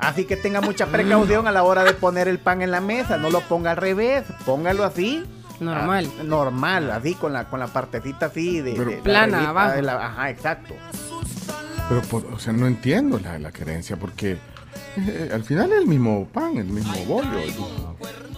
Así 0.00 0.24
que 0.24 0.36
tenga 0.36 0.60
mucha 0.60 0.86
precaución 0.86 1.46
a 1.46 1.52
la 1.52 1.62
hora 1.62 1.84
de 1.84 1.94
poner 1.94 2.26
el 2.26 2.40
pan 2.40 2.60
en 2.60 2.72
la 2.72 2.80
mesa. 2.80 3.18
No 3.18 3.30
lo 3.30 3.40
ponga 3.42 3.70
al 3.70 3.76
revés, 3.76 4.24
póngalo 4.44 4.82
así. 4.82 5.24
Normal. 5.64 6.10
Ah, 6.18 6.22
normal, 6.24 6.90
así, 6.90 7.14
con 7.14 7.32
la, 7.32 7.44
con 7.48 7.60
la 7.60 7.66
partecita 7.68 8.26
así 8.26 8.60
de... 8.60 8.72
de- 8.74 8.96
la 8.96 9.02
Plana, 9.02 9.48
abajo. 9.50 9.76
de 9.76 9.82
la- 9.82 10.06
ajá, 10.06 10.30
exacto. 10.30 10.74
Pero, 11.88 12.00
por- 12.02 12.26
o 12.26 12.38
sea, 12.38 12.52
no 12.52 12.66
entiendo 12.66 13.18
la, 13.18 13.38
la 13.38 13.50
creencia 13.52 13.96
porque 13.96 14.38
eh, 14.96 15.30
al 15.32 15.44
final 15.44 15.72
es 15.72 15.78
el 15.80 15.86
mismo 15.86 16.26
pan, 16.32 16.56
el 16.56 16.66
mismo 16.66 16.94
bollo. 17.06 17.28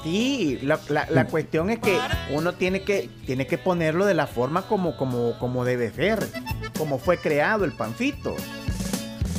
Sí, 0.02 0.58
la, 0.62 0.78
la- 0.88 1.06
la 1.10 1.26
cuestión 1.26 1.70
es 1.70 1.78
que 1.80 1.98
uno 2.32 2.52
tiene 2.54 2.82
que, 2.82 3.10
tiene 3.26 3.46
que 3.46 3.58
ponerlo 3.58 4.06
de 4.06 4.14
la 4.14 4.26
forma 4.26 4.62
como, 4.62 4.96
como, 4.96 5.38
como 5.38 5.64
debe 5.64 5.90
ser, 5.90 6.26
como 6.78 6.98
fue 6.98 7.18
creado 7.18 7.64
el 7.64 7.72
pancito. 7.72 8.34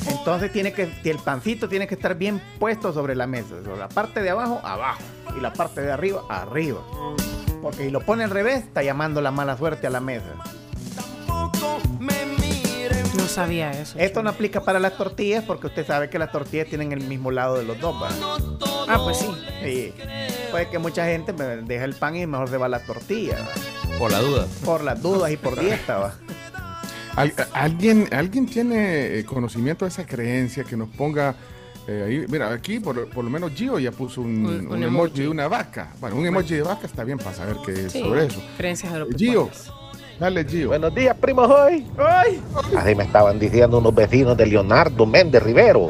Entonces 0.09 0.51
tiene 0.53 0.71
que, 0.73 0.89
el 1.03 1.17
pancito 1.19 1.67
tiene 1.67 1.85
que 1.87 1.95
estar 1.95 2.15
bien 2.15 2.41
puesto 2.59 2.93
sobre 2.93 3.13
la 3.15 3.27
mesa. 3.27 3.55
Sobre 3.63 3.77
la 3.77 3.89
parte 3.89 4.21
de 4.21 4.29
abajo, 4.29 4.59
abajo. 4.63 5.01
Y 5.37 5.41
la 5.41 5.51
parte 5.53 5.81
de 5.81 5.91
arriba, 5.91 6.21
arriba. 6.29 6.79
Porque 7.61 7.85
si 7.85 7.89
lo 7.89 8.01
pone 8.01 8.23
al 8.23 8.29
revés, 8.29 8.63
está 8.63 8.83
llamando 8.83 9.21
la 9.21 9.31
mala 9.31 9.57
suerte 9.57 9.87
a 9.87 9.89
la 9.89 9.99
mesa. 9.99 10.25
No 13.15 13.27
sabía 13.27 13.71
eso. 13.71 13.97
Esto 13.99 14.23
no 14.23 14.29
aplica 14.29 14.61
para 14.61 14.79
las 14.79 14.95
tortillas 14.95 15.43
porque 15.43 15.67
usted 15.67 15.85
sabe 15.85 16.09
que 16.09 16.19
las 16.19 16.31
tortillas 16.31 16.67
tienen 16.67 16.91
el 16.91 17.01
mismo 17.01 17.31
lado 17.31 17.57
de 17.57 17.63
los 17.65 17.79
dos. 17.79 17.95
¿va? 18.01 18.09
Ah, 18.87 18.99
pues 19.03 19.17
sí. 19.17 19.27
Sí. 19.63 19.93
Puede 20.51 20.69
que 20.69 20.79
mucha 20.79 21.05
gente 21.05 21.33
me 21.33 21.43
deja 21.57 21.83
el 21.85 21.95
pan 21.95 22.15
y 22.15 22.25
mejor 22.25 22.49
se 22.49 22.57
va 22.57 22.69
la 22.69 22.79
tortilla. 22.79 23.37
Por 23.99 24.11
la 24.11 24.19
duda. 24.19 24.47
Por 24.63 24.83
las 24.83 25.01
dudas 25.01 25.31
y 25.31 25.37
por 25.37 25.59
dieta, 25.59 25.97
va. 25.97 26.13
Al- 27.15 27.33
¿Alguien, 27.53 28.07
¿Alguien 28.13 28.45
tiene 28.45 29.19
eh, 29.19 29.25
conocimiento 29.25 29.85
de 29.85 29.89
esa 29.89 30.05
creencia 30.05 30.63
que 30.63 30.77
nos 30.77 30.89
ponga 30.89 31.35
eh, 31.87 32.03
ahí? 32.05 32.25
Mira, 32.29 32.51
aquí 32.51 32.79
por, 32.79 33.09
por 33.09 33.23
lo 33.23 33.29
menos 33.29 33.51
Gio 33.53 33.79
ya 33.79 33.91
puso 33.91 34.21
un, 34.21 34.45
Un- 34.45 34.67
un 34.67 34.71
un 34.73 34.83
emoji 34.83 35.05
emoji. 35.07 35.21
de 35.21 35.27
una 35.29 35.47
vaca. 35.47 35.89
Bueno, 35.99 36.15
un 36.17 36.25
emoji 36.25 36.55
de 36.55 36.61
vaca 36.63 36.85
está 36.85 37.03
bien 37.03 37.17
para 37.17 37.35
saber 37.35 37.57
qué 37.65 37.85
es 37.85 37.91
Sí, 37.91 38.01
sobre 38.01 38.25
eso. 38.25 38.41
Creencias 38.57 38.93
Gio, 39.17 39.49
dale 40.19 40.45
Gio. 40.45 40.67
Buenos 40.69 40.93
días, 40.93 41.15
primos 41.17 41.49
hoy. 41.49 41.85
Así 42.77 42.95
me 42.95 43.03
estaban 43.03 43.39
diciendo 43.39 43.77
unos 43.77 43.95
vecinos 43.95 44.35
de 44.37 44.45
Leonardo 44.47 45.05
Méndez 45.05 45.43
Rivero 45.43 45.89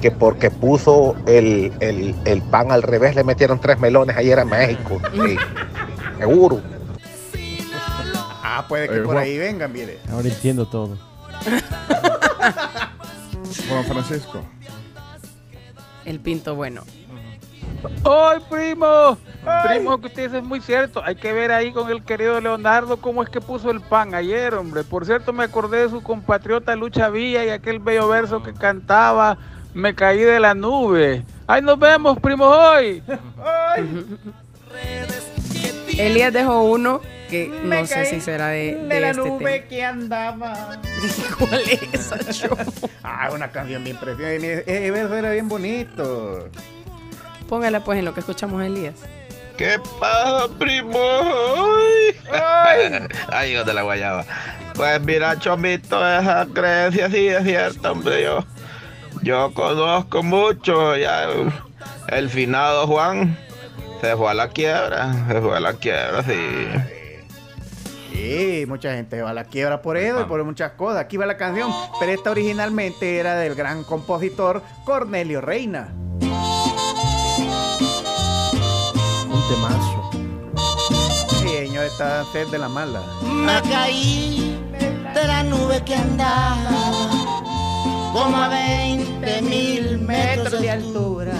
que 0.00 0.10
porque 0.10 0.50
puso 0.50 1.16
el, 1.26 1.72
el- 1.80 2.14
el 2.24 2.42
pan 2.42 2.70
al 2.72 2.82
revés 2.82 3.14
le 3.16 3.24
metieron 3.24 3.60
tres 3.60 3.78
melones 3.80 4.16
ayer 4.16 4.38
a 4.38 4.44
México. 4.44 5.00
Sí, 5.12 5.36
seguro. 6.18 6.60
Ah, 8.46 8.66
puede 8.68 8.88
que 8.88 8.96
Eh, 8.96 9.00
por 9.00 9.14
Juan- 9.14 9.24
ahí 9.24 9.36
vengan, 9.38 9.72
mire. 9.72 9.98
Ahora 10.12 10.28
entiendo 10.28 10.66
todo. 10.66 10.96
Juan 13.68 13.84
Francisco. 13.84 14.42
El 16.04 16.20
pinto 16.20 16.54
bueno. 16.54 16.82
¡Ay, 18.04 18.38
primo! 18.50 19.18
Primo, 19.68 20.00
que 20.00 20.06
usted 20.06 20.24
dice 20.24 20.38
es 20.38 20.44
muy 20.44 20.60
cierto. 20.60 21.02
Hay 21.04 21.16
que 21.16 21.32
ver 21.32 21.52
ahí 21.52 21.72
con 21.72 21.90
el 21.90 22.02
querido 22.02 22.40
Leonardo 22.40 22.96
cómo 22.96 23.22
es 23.22 23.28
que 23.28 23.40
puso 23.40 23.70
el 23.70 23.80
pan 23.80 24.14
ayer, 24.14 24.54
hombre. 24.54 24.84
Por 24.84 25.04
cierto, 25.04 25.32
me 25.32 25.44
acordé 25.44 25.82
de 25.82 25.90
su 25.90 26.02
compatriota 26.02 26.74
Lucha 26.76 27.10
Villa 27.10 27.44
y 27.44 27.50
aquel 27.50 27.78
bello 27.78 28.08
verso 28.08 28.42
que 28.42 28.54
cantaba 28.54 29.36
Me 29.74 29.94
caí 29.94 30.20
de 30.20 30.40
la 30.40 30.54
nube. 30.54 31.24
¡Ahí 31.46 31.60
nos 31.60 31.78
vemos, 31.78 32.18
primo, 32.20 32.46
hoy! 32.46 33.02
Elías 35.98 36.32
dejó 36.32 36.62
uno 36.62 37.00
que 37.30 37.48
no 37.48 37.86
sé 37.86 38.04
si 38.06 38.20
será 38.20 38.48
de, 38.48 38.74
de 38.74 38.86
de 38.86 39.00
la 39.00 39.10
este 39.10 39.22
nube 39.22 39.52
tema. 39.60 39.68
que 39.68 39.84
andaba. 39.84 40.80
¿Cuál 41.38 41.60
es 41.62 41.82
esa 41.92 42.32
show? 42.32 42.56
Ah, 43.02 43.30
una 43.32 43.50
canción 43.50 43.84
bien 43.84 43.96
preciosa. 43.96 44.32
Mire, 44.40 44.64
Ese 44.66 44.90
verso 44.90 45.14
era 45.16 45.30
bien 45.30 45.48
bonito. 45.48 46.48
Póngala 47.48 47.84
pues 47.84 47.98
en 47.98 48.04
lo 48.06 48.14
que 48.14 48.20
escuchamos 48.20 48.60
a 48.62 48.66
Elías. 48.66 48.94
¿Qué 49.56 49.78
pasa, 50.00 50.48
primo? 50.58 50.98
Ay, 52.32 53.06
Ay, 53.32 53.52
hijo 53.52 53.62
de 53.64 53.74
la 53.74 53.82
guayaba. 53.82 54.24
Pues 54.74 55.00
mira, 55.02 55.38
Chomito, 55.38 55.96
esa 56.18 56.46
creencia 56.52 57.08
sí 57.08 57.28
es 57.28 57.44
cierta, 57.44 57.92
hombre. 57.92 58.22
Yo, 58.24 58.44
yo 59.22 59.52
conozco 59.54 60.22
mucho. 60.24 60.96
Ya, 60.96 61.26
el 62.08 62.28
finado 62.30 62.86
Juan 62.88 63.38
se 64.04 64.16
fue 64.16 64.30
a 64.30 64.34
la 64.34 64.48
quiebra. 64.48 65.26
Se 65.28 65.40
fue 65.40 65.56
a 65.56 65.60
la 65.60 65.72
quiebra, 65.74 66.22
sí. 66.22 66.34
Sí, 68.12 68.64
mucha 68.68 68.94
gente 68.94 69.22
va 69.22 69.30
a 69.30 69.34
la 69.34 69.44
quiebra 69.44 69.80
por 69.82 69.96
eso 69.96 70.20
y 70.20 70.24
por 70.24 70.44
muchas 70.44 70.72
cosas. 70.72 71.00
Aquí 71.00 71.16
va 71.16 71.24
la 71.26 71.36
canción, 71.36 71.72
pero 71.98 72.12
esta 72.12 72.30
originalmente 72.30 73.18
era 73.18 73.34
del 73.36 73.54
gran 73.54 73.82
compositor 73.82 74.62
Cornelio 74.84 75.40
Reina. 75.40 75.88
Un 79.30 79.42
temazo. 79.48 80.10
Sí, 81.40 81.48
señor, 81.48 81.84
está 81.84 82.24
sed 82.32 82.46
de 82.48 82.58
la 82.58 82.68
mala. 82.68 83.00
Me 83.22 83.60
caí 83.70 84.60
de 85.14 85.26
la 85.26 85.42
nube 85.44 85.82
que 85.84 85.94
andaba 85.94 86.70
como 88.12 88.36
a 88.36 88.48
20 88.48 89.42
mil 89.42 89.98
metros 89.98 90.60
de 90.60 90.70
altura. 90.70 91.32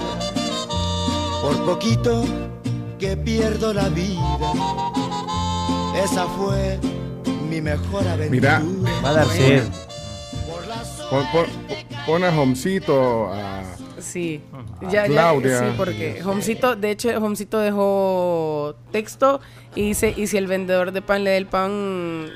Por 1.41 1.65
poquito 1.67 2.25
que 3.05 3.17
pierdo 3.19 3.75
la 3.75 3.91
vida, 3.91 4.17
esa 6.03 6.25
fue 6.27 6.79
mi 7.51 7.61
mejor 7.61 8.09
aventura. 8.09 8.61
Mira, 8.61 9.03
Va 9.05 9.11
a 9.11 9.13
dar 9.13 9.27
sed. 9.27 9.63
Pon, 11.11 11.27
pon- 11.31 11.47
pon 12.07 12.25
a 12.25 12.31
Homcito 12.31 13.31
a. 13.31 13.63
Sí, 14.01 14.43
ya, 14.81 14.89
ya, 14.91 15.05
Claudia. 15.07 15.59
sí, 15.59 15.65
porque 15.77 16.23
Homcito, 16.25 16.77
de 16.77 16.91
hecho, 16.93 17.11
Homcito 17.19 17.59
dejó 17.59 18.75
texto 18.91 19.41
y 19.75 19.89
dice, 19.89 20.15
y 20.17 20.27
si 20.27 20.37
el 20.37 20.47
vendedor 20.47 20.93
de 20.93 21.03
pan 21.03 21.25
le 21.25 21.31
da 21.31 21.37
el 21.37 21.47
pan 21.47 22.27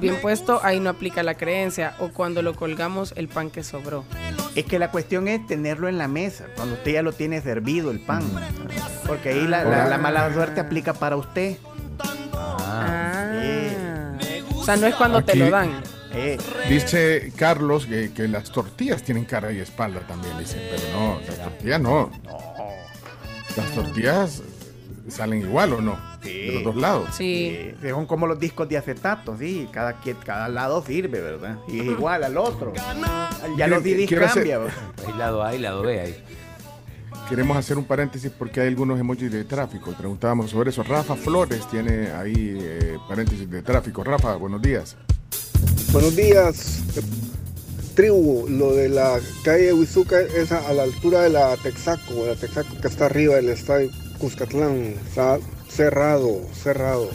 bien 0.00 0.16
puesto, 0.20 0.60
ahí 0.62 0.80
no 0.80 0.90
aplica 0.90 1.22
la 1.22 1.34
creencia, 1.34 1.94
o 1.98 2.08
cuando 2.08 2.42
lo 2.42 2.54
colgamos, 2.54 3.12
el 3.16 3.28
pan 3.28 3.50
que 3.50 3.62
sobró. 3.62 4.04
Es 4.54 4.64
que 4.64 4.78
la 4.78 4.90
cuestión 4.90 5.28
es 5.28 5.46
tenerlo 5.46 5.88
en 5.88 5.98
la 5.98 6.08
mesa, 6.08 6.46
cuando 6.56 6.74
usted 6.74 6.92
ya 6.94 7.02
lo 7.02 7.12
tiene 7.12 7.40
servido 7.40 7.90
el 7.90 8.00
pan. 8.00 8.22
Porque 9.06 9.30
ahí 9.30 9.46
la, 9.46 9.64
la- 9.64 9.86
la 9.88 9.98
mala 9.98 10.32
suerte 10.32 10.60
aplica 10.60 10.92
para 10.94 11.16
usted. 11.16 11.56
Ah. 12.02 14.16
O 14.54 14.64
sea, 14.64 14.76
no 14.76 14.86
es 14.86 14.94
cuando 14.94 15.22
te 15.24 15.34
lo 15.36 15.50
dan. 15.50 15.82
Eh, 16.12 16.38
Dice 16.68 17.32
Carlos 17.36 17.86
que, 17.86 18.12
que 18.12 18.26
las 18.26 18.50
tortillas 18.50 19.02
tienen 19.02 19.24
cara 19.24 19.52
y 19.52 19.60
espalda 19.60 20.00
también, 20.00 20.36
dice, 20.38 20.60
pero 20.70 20.98
no, 20.98 21.20
las 21.26 21.38
tortillas 21.38 21.80
no. 21.80 22.10
Las 23.56 23.70
tortillas 23.72 24.42
salen 25.08 25.42
igual 25.42 25.72
o 25.74 25.80
no, 25.80 25.96
de 26.22 26.52
los 26.52 26.64
dos 26.64 26.76
lados. 26.76 27.08
Sí. 27.16 27.74
Son 27.88 28.06
como 28.06 28.26
los 28.26 28.38
discos 28.38 28.68
de 28.68 28.76
acetato, 28.76 29.36
sí. 29.38 29.68
Cada, 29.72 30.00
cada 30.24 30.48
lado 30.48 30.84
sirve, 30.84 31.20
¿verdad? 31.20 31.58
Y 31.68 31.80
es 31.80 31.86
igual 31.86 32.24
al 32.24 32.36
otro. 32.36 32.72
Ya 33.56 33.66
los 33.66 33.82
CDs 33.82 34.10
cambian. 34.10 34.62
Hay 35.06 35.12
lado 35.18 35.42
A 35.42 35.54
y 35.54 35.58
lado 35.58 35.82
B 35.82 36.00
ahí. 36.00 36.16
Queremos 37.28 37.56
hacer 37.56 37.78
un 37.78 37.84
paréntesis 37.84 38.30
porque 38.36 38.60
hay 38.60 38.68
algunos 38.68 38.98
emojis 38.98 39.30
de 39.30 39.44
tráfico. 39.44 39.92
Preguntábamos 39.92 40.50
sobre 40.50 40.70
eso. 40.70 40.82
Rafa 40.82 41.14
Flores 41.14 41.64
tiene 41.70 42.10
ahí 42.10 42.58
eh, 42.60 42.98
paréntesis 43.08 43.48
de 43.48 43.62
tráfico. 43.62 44.02
Rafa, 44.02 44.34
buenos 44.34 44.60
días. 44.60 44.96
Buenos 45.92 46.16
días, 46.16 46.82
tribu. 47.94 48.46
Lo 48.48 48.74
de 48.74 48.88
la 48.88 49.20
calle 49.44 49.72
Huizuca 49.72 50.20
es 50.20 50.50
a 50.50 50.68
a 50.68 50.72
la 50.72 50.82
altura 50.82 51.22
de 51.22 51.30
la 51.30 51.56
Texaco, 51.56 52.26
la 52.26 52.34
Texaco 52.34 52.80
que 52.80 52.88
está 52.88 53.06
arriba 53.06 53.36
del 53.36 53.50
estadio 53.50 53.90
Cuscatlán. 54.18 54.94
Está 55.08 55.38
cerrado, 55.70 56.40
cerrado. 56.52 57.08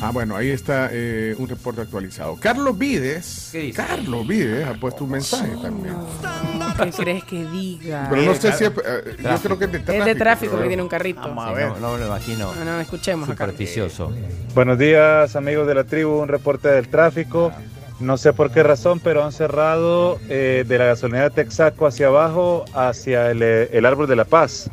Ah, 0.00 0.10
bueno, 0.12 0.36
ahí 0.36 0.50
está 0.50 0.90
eh, 0.92 1.34
un 1.38 1.48
reporte 1.48 1.80
actualizado. 1.80 2.36
Carlos 2.38 2.76
Vides. 2.76 3.50
Carlos 3.74 4.26
Vides 4.28 4.66
ha 4.66 4.74
puesto 4.74 5.04
un 5.04 5.10
mensaje 5.12 5.52
también. 5.62 5.94
¿Qué 6.82 6.90
crees 6.90 7.24
que 7.24 7.44
diga? 7.46 8.06
Pero 8.10 8.22
no 8.22 8.34
sé 8.34 8.52
si 8.52 8.64
es, 8.64 8.70
eh, 8.70 9.16
yo 9.18 9.38
creo 9.42 9.58
que 9.58 9.64
es 9.64 9.72
de 9.72 9.78
tráfico. 9.78 9.92
Es 9.92 10.04
de 10.04 10.14
tráfico 10.14 10.50
pero- 10.52 10.62
que 10.64 10.68
tiene 10.68 10.82
un 10.82 10.88
carrito. 10.90 11.22
Sí, 11.22 11.30
no, 11.30 11.78
no 11.80 11.92
me 11.94 11.98
lo 12.00 12.06
imagino. 12.06 12.54
No, 12.54 12.64
no, 12.64 12.80
escuchemos 12.80 13.26
acá. 13.28 13.44
Supersticioso. 13.46 14.12
Buenos 14.54 14.78
días 14.78 15.34
amigos 15.34 15.66
de 15.66 15.74
la 15.74 15.84
tribu, 15.84 16.20
un 16.20 16.28
reporte 16.28 16.68
del 16.68 16.88
tráfico. 16.88 17.50
No 17.98 18.18
sé 18.18 18.34
por 18.34 18.50
qué 18.50 18.62
razón, 18.62 19.00
pero 19.00 19.24
han 19.24 19.32
cerrado 19.32 20.20
eh, 20.28 20.64
de 20.68 20.76
la 20.78 20.84
gasolinera 20.84 21.30
Texaco 21.30 21.86
hacia 21.86 22.08
abajo, 22.08 22.66
hacia 22.74 23.30
el, 23.30 23.40
eh, 23.42 23.70
el 23.72 23.86
Árbol 23.86 24.06
de 24.06 24.16
la 24.16 24.26
Paz. 24.26 24.70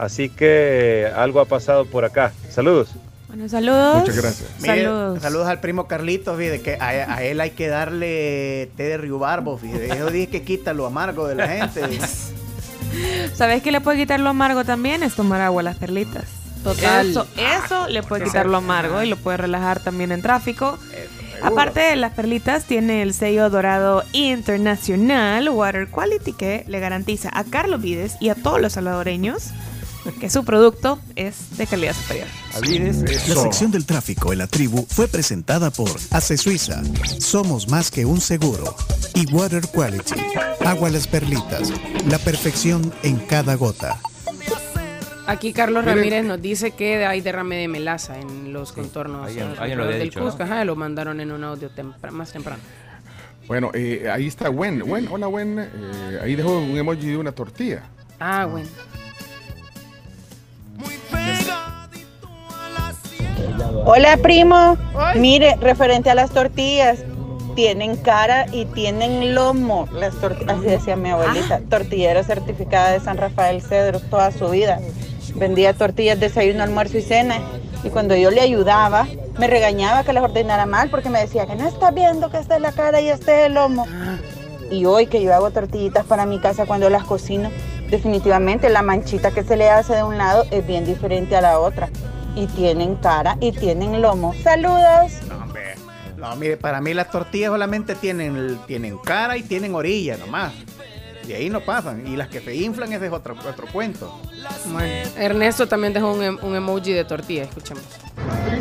Así 0.00 0.30
que 0.30 1.12
algo 1.14 1.40
ha 1.40 1.44
pasado 1.44 1.84
por 1.84 2.06
acá. 2.06 2.32
Saludos. 2.48 2.88
Bueno, 3.28 3.50
saludos. 3.50 3.98
Muchas 3.98 4.16
gracias. 4.16 4.48
Mire, 4.60 4.84
Saludos. 4.84 5.22
saludos 5.22 5.46
al 5.46 5.60
primo 5.60 5.86
Carlitos, 5.86 6.38
fíjate, 6.38 6.62
que 6.62 6.74
a, 6.76 6.88
a 7.16 7.22
él 7.22 7.38
hay 7.38 7.50
que 7.50 7.68
darle 7.68 8.70
té 8.78 8.84
de 8.84 8.96
riubarbo, 8.96 9.58
fíjate. 9.58 9.92
Eso 9.92 10.10
dije 10.10 10.28
que 10.28 10.42
quita 10.42 10.72
lo 10.72 10.86
amargo 10.86 11.28
de 11.28 11.34
la 11.34 11.48
gente. 11.48 11.82
¿Sabes 13.34 13.62
qué 13.62 13.70
le 13.72 13.82
puede 13.82 13.98
quitar 13.98 14.20
lo 14.20 14.30
amargo 14.30 14.64
también? 14.64 15.02
Es 15.02 15.14
tomar 15.14 15.42
agua 15.42 15.60
a 15.60 15.64
las 15.64 15.76
perlitas. 15.76 16.24
Total. 16.64 17.10
Eso, 17.10 17.26
eso 17.36 17.86
le 17.88 18.02
puede 18.02 18.24
quitar 18.24 18.46
lo 18.46 18.56
amargo 18.56 19.02
y 19.02 19.06
lo 19.06 19.16
puede 19.16 19.36
relajar 19.36 19.80
también 19.80 20.12
en 20.12 20.22
tráfico. 20.22 20.78
Aparte 21.42 21.80
de 21.80 21.96
las 21.96 22.14
perlitas, 22.14 22.64
tiene 22.64 23.02
el 23.02 23.12
sello 23.12 23.50
dorado 23.50 24.02
internacional 24.12 25.50
Water 25.50 25.88
Quality 25.88 26.32
que 26.32 26.64
le 26.68 26.80
garantiza 26.80 27.28
a 27.34 27.44
Carlos 27.44 27.82
Vides 27.82 28.16
y 28.18 28.30
a 28.30 28.34
todos 28.34 28.62
los 28.62 28.72
salvadoreños 28.72 29.50
que 30.18 30.30
su 30.30 30.44
producto 30.44 30.98
es 31.16 31.56
de 31.58 31.66
calidad 31.66 31.94
superior. 31.94 32.26
La 33.28 33.34
sección 33.42 33.70
del 33.70 33.84
tráfico 33.86 34.32
en 34.32 34.38
la 34.38 34.46
tribu 34.46 34.86
fue 34.88 35.08
presentada 35.08 35.70
por 35.70 35.90
Ace 36.10 36.36
Suiza. 36.36 36.82
Somos 37.18 37.68
más 37.68 37.90
que 37.90 38.04
un 38.04 38.20
seguro. 38.20 38.74
Y 39.14 39.30
Water 39.32 39.62
Quality. 39.68 40.14
Agua 40.64 40.90
las 40.90 41.06
perlitas. 41.06 41.72
La 42.08 42.18
perfección 42.18 42.92
en 43.02 43.16
cada 43.18 43.54
gota. 43.54 43.98
Aquí 45.26 45.52
Carlos 45.52 45.84
Miren. 45.84 45.98
Ramírez 45.98 46.24
nos 46.24 46.42
dice 46.42 46.72
que 46.72 47.04
hay 47.06 47.20
derrame 47.20 47.56
de 47.56 47.68
melaza 47.68 48.18
en 48.18 48.52
los 48.52 48.72
contornos 48.72 49.30
lo 49.32 49.86
del 49.86 50.02
dicho, 50.02 50.18
¿no? 50.20 50.26
Cusco. 50.26 50.42
Ajá, 50.42 50.64
lo 50.64 50.74
mandaron 50.74 51.20
en 51.20 51.30
un 51.30 51.44
audio 51.44 51.70
tempra- 51.70 52.10
más 52.10 52.32
temprano. 52.32 52.60
Bueno, 53.46 53.70
eh, 53.74 54.08
ahí 54.12 54.26
está 54.26 54.48
Gwen. 54.48 54.80
Gwen, 54.80 55.08
hola 55.10 55.26
Gwen. 55.26 55.58
Eh, 55.58 56.20
ahí 56.22 56.34
dejó 56.34 56.58
un 56.58 56.76
emoji 56.76 57.06
de 57.08 57.16
una 57.16 57.32
tortilla. 57.32 57.82
Ah, 58.18 58.46
bueno. 58.46 58.68
Hola 63.84 64.16
primo, 64.18 64.76
mire, 65.16 65.56
referente 65.60 66.10
a 66.10 66.14
las 66.14 66.30
tortillas, 66.30 66.98
tienen 67.54 67.96
cara 67.96 68.46
y 68.52 68.64
tienen 68.66 69.34
lomo, 69.34 69.88
las 69.92 70.14
tortillas, 70.16 70.58
así 70.58 70.66
decía 70.66 70.96
mi 70.96 71.10
abuelita, 71.10 71.60
tortillera 71.68 72.22
certificada 72.22 72.92
de 72.92 73.00
San 73.00 73.16
Rafael 73.16 73.62
Cedro 73.62 74.00
toda 74.00 74.30
su 74.32 74.48
vida. 74.48 74.80
Vendía 75.34 75.74
tortillas, 75.74 76.18
desayuno, 76.18 76.62
almuerzo 76.62 76.98
y 76.98 77.02
cena. 77.02 77.38
Y 77.82 77.88
cuando 77.88 78.14
yo 78.14 78.30
le 78.30 78.40
ayudaba, 78.40 79.06
me 79.38 79.46
regañaba 79.46 80.04
que 80.04 80.12
las 80.12 80.24
ordenara 80.24 80.66
mal 80.66 80.90
porque 80.90 81.08
me 81.08 81.20
decía 81.20 81.46
que 81.46 81.54
no 81.54 81.66
está 81.66 81.90
viendo 81.90 82.30
que 82.30 82.38
esta 82.38 82.56
es 82.56 82.62
la 82.62 82.72
cara 82.72 83.00
y 83.00 83.08
este 83.08 83.40
es 83.40 83.46
el 83.46 83.54
lomo. 83.54 83.86
Y 84.70 84.84
hoy 84.84 85.06
que 85.06 85.22
yo 85.22 85.34
hago 85.34 85.50
tortillitas 85.50 86.04
para 86.04 86.26
mi 86.26 86.38
casa 86.40 86.66
cuando 86.66 86.90
las 86.90 87.04
cocino, 87.04 87.50
definitivamente 87.90 88.68
la 88.68 88.82
manchita 88.82 89.30
que 89.30 89.42
se 89.42 89.56
le 89.56 89.68
hace 89.68 89.94
de 89.94 90.04
un 90.04 90.18
lado 90.18 90.44
es 90.50 90.66
bien 90.66 90.84
diferente 90.84 91.36
a 91.36 91.40
la 91.40 91.58
otra. 91.58 91.88
Y 92.36 92.46
tienen 92.48 92.96
cara 92.96 93.36
y 93.40 93.52
tienen 93.52 94.00
lomo. 94.00 94.34
Saludos. 94.42 95.12
No, 95.28 95.36
hombre. 95.44 95.74
No, 96.16 96.36
mire, 96.36 96.56
para 96.56 96.80
mí 96.80 96.94
las 96.94 97.10
tortillas 97.10 97.50
solamente 97.50 97.94
tienen, 97.94 98.58
tienen 98.66 98.98
cara 98.98 99.36
y 99.36 99.42
tienen 99.42 99.74
orilla 99.74 100.16
nomás. 100.16 100.52
De 101.26 101.34
ahí 101.36 101.48
no 101.50 101.60
pasan. 101.60 102.06
Y 102.06 102.16
las 102.16 102.28
que 102.28 102.40
se 102.40 102.54
inflan, 102.54 102.92
ese 102.92 103.06
es 103.06 103.12
otro, 103.12 103.34
otro 103.48 103.66
cuento. 103.72 104.20
Bueno, 104.66 105.08
Ernesto 105.16 105.66
también 105.68 105.92
dejó 105.92 106.12
un, 106.12 106.22
em- 106.22 106.38
un 106.42 106.54
emoji 106.56 106.92
de 106.92 107.04
tortilla, 107.04 107.44
escuchemos. 107.44 107.82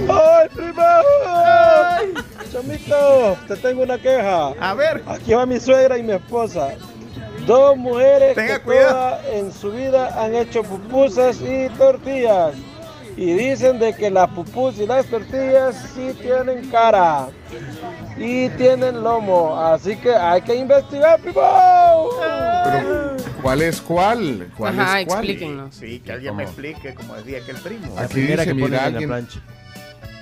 ¡Ay, 0.07 0.47
primo! 0.55 0.83
Chamito, 2.51 3.37
te 3.47 3.55
tengo 3.57 3.83
una 3.83 3.97
queja. 3.97 4.49
A 4.59 4.73
ver. 4.73 5.03
Aquí 5.07 5.33
va 5.33 5.45
mi 5.45 5.59
suegra 5.59 5.97
y 5.97 6.03
mi 6.03 6.13
esposa. 6.13 6.69
Dos 7.45 7.77
mujeres 7.77 8.35
Tenga 8.35 8.57
que 8.59 8.63
cuidado. 8.63 8.93
todas 8.93 9.25
en 9.33 9.51
su 9.51 9.71
vida 9.71 10.21
han 10.23 10.35
hecho 10.35 10.63
pupusas 10.63 11.37
y 11.41 11.69
tortillas. 11.77 12.53
Y 13.21 13.33
dicen 13.33 13.79
de 13.79 13.93
que 13.93 14.09
las 14.09 14.29
pupusas 14.29 14.79
y 14.79 14.85
las 14.87 15.05
tortillas 15.07 15.75
sí 15.93 16.13
tienen 16.21 16.69
cara. 16.71 17.27
Y 18.17 18.47
tienen 18.51 19.03
lomo. 19.03 19.57
Así 19.59 19.97
que 19.97 20.15
hay 20.15 20.41
que 20.41 20.55
investigar, 20.55 21.19
primo. 21.19 21.41
Pero, 22.63 23.17
¿cuál 23.41 23.61
es 23.61 23.81
cuál? 23.81 24.49
¿Cuál 24.57 24.79
Ajá, 24.79 25.01
es 25.01 25.07
cuál? 25.07 25.19
explíquenos. 25.19 25.75
Sí, 25.75 25.99
que 25.99 26.13
alguien 26.13 26.33
me 26.37 26.43
explique, 26.43 26.93
como 26.93 27.15
decía 27.15 27.39
aquel 27.39 27.57
primo. 27.57 27.93
Aquí 27.97 28.13
primera 28.13 28.43
dice, 28.43 28.55
que 28.55 28.61
mira, 28.61 28.67
en 28.67 28.71
la 28.71 28.83
alguien 28.85 29.09
plancha. 29.09 29.41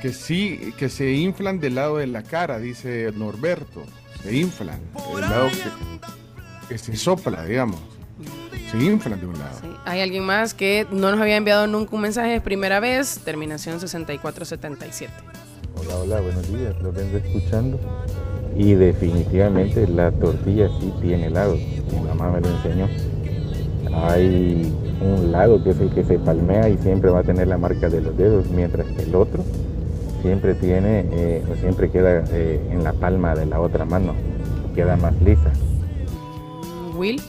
que 0.02 0.12
sí, 0.12 0.74
que 0.80 0.90
se 0.90 1.12
inflan 1.12 1.60
del 1.60 1.76
lado 1.76 1.98
de 1.98 2.08
la 2.08 2.24
cara, 2.24 2.58
dice 2.58 3.12
Norberto. 3.16 3.84
Se 4.24 4.36
inflan. 4.36 4.80
El 5.14 5.22
lado 5.22 5.50
que, 5.50 6.68
que 6.70 6.78
se 6.80 6.96
sopla, 6.96 7.46
digamos. 7.46 7.80
Se 8.70 8.78
inflan 8.84 9.20
de 9.20 9.26
un 9.26 9.40
lado. 9.40 9.60
Hay 9.86 10.02
alguien 10.02 10.26
más 10.26 10.54
que 10.54 10.86
no 10.92 11.10
nos 11.10 11.22
había 11.22 11.38
enviado 11.38 11.68
nunca 11.68 11.96
un 11.96 12.02
mensaje 12.02 12.32
de 12.32 12.42
primera 12.42 12.82
vez, 12.82 13.20
terminación 13.24 13.80
6477. 13.80 15.14
Hola, 15.80 15.98
hola, 15.98 16.22
buenos 16.22 16.52
días, 16.52 16.76
los 16.82 16.94
vengo 16.94 17.18
escuchando. 17.18 17.80
Y 18.58 18.74
definitivamente 18.74 19.88
la 19.88 20.12
tortilla 20.12 20.68
sí 20.80 20.92
tiene 21.02 21.30
lados, 21.30 21.60
mi 21.94 22.00
mamá 22.02 22.32
me 22.32 22.42
lo 22.42 22.50
enseñó. 22.50 22.90
Hay 23.94 24.74
un 25.00 25.32
lado 25.32 25.64
que 25.64 25.70
es 25.70 25.80
el 25.80 25.94
que 25.94 26.04
se 26.04 26.20
palmea 26.20 26.68
y 26.68 26.78
siempre 26.80 27.10
va 27.10 27.20
a 27.20 27.24
tener 27.24 27.48
la 27.48 27.58
marca 27.58 27.88
de 27.88 28.02
los 28.02 28.18
dedos, 28.18 28.50
mientras 28.50 28.86
que 28.88 29.04
el 29.04 29.16
otro 29.16 29.46
siempre 30.22 30.56
tiene, 30.56 31.06
eh, 31.12 31.44
o 31.50 31.56
siempre 31.56 31.90
queda 31.90 32.26
eh, 32.32 32.60
en 32.70 32.84
la 32.84 32.92
palma 32.92 33.34
de 33.34 33.46
la 33.46 33.62
otra 33.62 33.86
mano, 33.86 34.14
queda 34.76 34.98
más 34.98 35.14
lisa. 35.22 35.54
Will. 36.96 37.22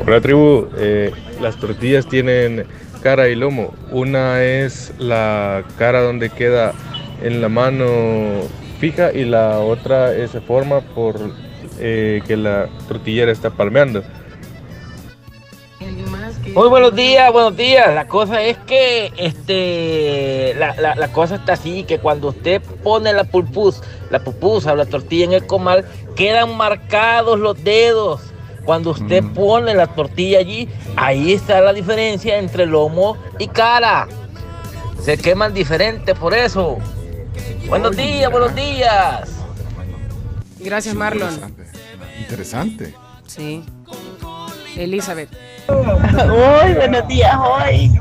Hola 0.00 0.20
tribu, 0.20 0.68
Eh, 0.76 1.12
las 1.40 1.56
tortillas 1.56 2.06
tienen 2.08 2.66
cara 3.02 3.28
y 3.28 3.34
lomo. 3.34 3.72
Una 3.90 4.42
es 4.42 4.92
la 4.98 5.64
cara 5.78 6.02
donde 6.02 6.30
queda 6.30 6.72
en 7.22 7.40
la 7.40 7.48
mano 7.48 7.86
fija 8.80 9.12
y 9.12 9.24
la 9.24 9.58
otra 9.60 10.14
eh, 10.14 10.28
se 10.28 10.40
forma 10.40 10.80
por 10.80 11.16
eh, 11.78 12.20
que 12.26 12.36
la 12.36 12.68
tortillera 12.88 13.32
está 13.32 13.50
palmeando. 13.50 14.02
Muy 16.54 16.68
buenos 16.68 16.94
días, 16.94 17.32
buenos 17.32 17.56
días. 17.56 17.94
La 17.94 18.06
cosa 18.06 18.42
es 18.42 18.58
que 18.58 19.12
este 19.16 20.54
la, 20.58 20.94
la- 20.94 21.08
cosa 21.08 21.36
está 21.36 21.54
así 21.54 21.84
que 21.84 21.98
cuando 21.98 22.28
usted 22.28 22.60
pone 22.82 23.12
la 23.12 23.24
pulpus, 23.24 23.82
la 24.10 24.22
pupusa 24.22 24.72
o 24.72 24.76
la 24.76 24.84
tortilla 24.86 25.24
en 25.24 25.32
el 25.32 25.46
comal, 25.46 25.84
quedan 26.16 26.56
marcados 26.56 27.38
los 27.40 27.62
dedos. 27.64 28.20
Cuando 28.64 28.90
usted 28.90 29.22
pone 29.34 29.74
la 29.74 29.86
tortilla 29.86 30.38
allí, 30.38 30.68
ahí 30.96 31.34
está 31.34 31.60
la 31.60 31.72
diferencia 31.72 32.38
entre 32.38 32.66
lomo 32.66 33.16
y 33.38 33.48
cara. 33.48 34.08
Se 35.00 35.18
queman 35.18 35.52
diferente 35.52 36.14
por 36.14 36.32
eso. 36.32 36.78
Buenos 37.68 37.96
días, 37.96 38.30
buenos 38.30 38.54
días. 38.54 39.30
Gracias, 40.60 40.94
Marlon. 40.94 41.54
Interesante. 42.20 42.94
Sí. 43.26 43.62
Elizabeth. 44.76 45.28
Uy, 45.68 46.74
buenos 46.74 47.06
días 47.08 47.36
hoy. 47.36 47.92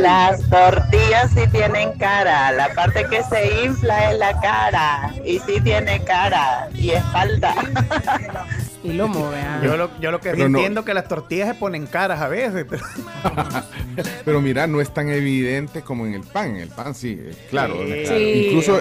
Las 0.00 0.40
tortillas 0.48 1.30
sí 1.34 1.46
tienen 1.50 1.92
cara. 1.98 2.52
La 2.52 2.72
parte 2.74 3.06
que 3.06 3.22
se 3.24 3.64
infla 3.64 4.12
es 4.12 4.18
la 4.18 4.38
cara. 4.40 5.14
Y 5.24 5.38
sí 5.40 5.60
tiene 5.62 6.02
cara 6.04 6.68
y 6.74 6.90
espalda. 6.90 7.54
Y 8.82 8.92
lomo, 8.94 9.30
vean. 9.30 9.62
Yo 9.62 9.76
lo, 9.76 9.90
yo 10.00 10.10
lo 10.10 10.20
que 10.20 10.30
Pero 10.30 10.48
no- 10.48 10.58
entiendo 10.58 10.84
que 10.84 10.94
las 10.94 11.06
tortillas 11.06 11.48
se 11.48 11.54
ponen 11.54 11.86
caras 11.86 12.20
a 12.20 12.28
veces. 12.28 12.64
Pero... 12.68 12.82
Pero 14.24 14.40
mira, 14.40 14.66
no 14.66 14.80
es 14.80 14.92
tan 14.92 15.08
evidente 15.10 15.82
como 15.82 16.06
en 16.06 16.14
el 16.14 16.22
pan. 16.22 16.50
En 16.56 16.62
el 16.62 16.68
pan 16.68 16.94
sí, 16.94 17.16
eh, 17.18 17.34
claro. 17.50 17.74
Sí. 17.84 18.02
claro. 18.04 18.18
Sí. 18.18 18.42
Incluso 18.48 18.80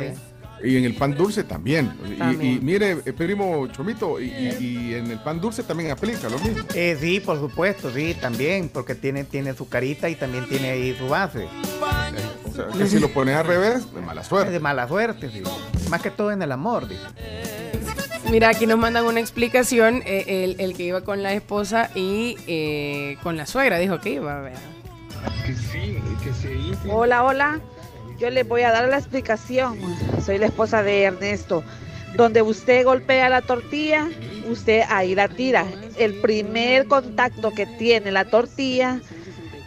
y 0.61 0.75
en 0.75 0.83
el 0.83 0.93
pan 0.93 1.15
dulce 1.15 1.45
también. 1.45 1.89
Y- 2.41 2.59
mire, 2.61 2.97
eh, 3.05 3.13
primo 3.13 3.67
Chomito, 3.67 4.19
y, 4.19 4.25
y- 4.25 4.57
y 4.89 4.93
en 4.95 5.09
el 5.09 5.19
pan 5.19 5.39
dulce 5.39 5.63
también 5.63 5.89
aplica 5.91 6.27
lo 6.27 6.37
mismo. 6.39 6.63
Eh, 6.75 6.97
sí, 6.99 7.21
por 7.21 7.39
supuesto, 7.39 7.89
sí, 7.93 8.13
también, 8.19 8.67
porque 8.67 8.93
tiene, 8.93 9.23
tiene 9.23 9.53
su 9.53 9.69
carita 9.69 10.09
y 10.09 10.15
también 10.15 10.45
tiene 10.49 10.71
ahí 10.71 10.95
su 10.97 11.07
base. 11.07 11.47
O 12.45 12.51
sea, 12.53 12.67
que 12.77 12.87
si 12.87 12.99
lo 12.99 13.07
pones 13.09 13.37
al 13.37 13.45
revés, 13.47 13.93
de 13.93 14.01
mala 14.01 14.21
suerte. 14.23 14.51
De 14.51 14.59
mala 14.59 14.85
suerte, 14.87 15.29
sí. 15.31 15.41
Más 15.89 16.01
que 16.01 16.11
todo 16.11 16.29
en 16.31 16.41
el 16.41 16.51
amor, 16.51 16.89
dice. 16.89 17.03
Mira, 18.31 18.49
aquí 18.49 18.67
nos 18.67 18.77
mandan 18.77 19.05
una 19.05 19.19
explicación. 19.19 20.03
eh, 20.05 20.43
el, 20.45 20.59
el 20.59 20.75
que 20.75 20.83
iba 20.83 21.01
con 21.01 21.23
la 21.23 21.33
esposa 21.33 21.89
y 21.95 22.37
eh, 22.47 23.17
con 23.23 23.37
la 23.37 23.45
suegra 23.45 23.79
dijo 23.79 23.99
que 23.99 24.11
iba, 24.11 24.41
vea. 24.41 24.53
Que 25.45 25.53
sí, 25.53 25.97
que 26.23 26.33
sí. 26.33 26.71
Hola, 26.89 27.23
hola. 27.23 27.59
Yo 28.19 28.29
les 28.29 28.47
voy 28.47 28.61
a 28.61 28.71
dar 28.71 28.87
la 28.87 28.97
explicación. 28.97 29.79
Soy 30.23 30.37
la 30.37 30.47
esposa 30.47 30.83
de 30.83 31.03
Ernesto. 31.03 31.63
Donde 32.15 32.41
usted 32.41 32.85
golpea 32.85 33.29
la 33.29 33.41
tortilla, 33.41 34.07
usted 34.49 34.81
ahí 34.89 35.15
la 35.15 35.27
tira. 35.27 35.65
El 35.97 36.15
primer 36.15 36.87
contacto 36.87 37.51
que 37.51 37.65
tiene 37.65 38.11
la 38.11 38.25
tortilla 38.25 38.99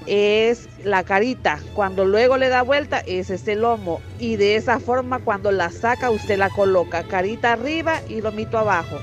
es 0.06 0.68
la 0.84 1.04
carita. 1.04 1.58
Cuando 1.74 2.04
luego 2.04 2.36
le 2.36 2.48
da 2.48 2.62
vuelta, 2.62 3.00
ese 3.00 3.34
es 3.34 3.48
el 3.48 3.60
lomo. 3.62 4.00
Y 4.18 4.36
de 4.36 4.56
esa 4.56 4.78
forma, 4.80 5.18
cuando 5.20 5.50
la 5.52 5.70
saca, 5.70 6.10
usted 6.10 6.38
la 6.38 6.50
coloca 6.50 7.02
carita 7.04 7.52
arriba 7.52 8.00
y 8.08 8.20
lomito 8.20 8.58
abajo. 8.58 8.98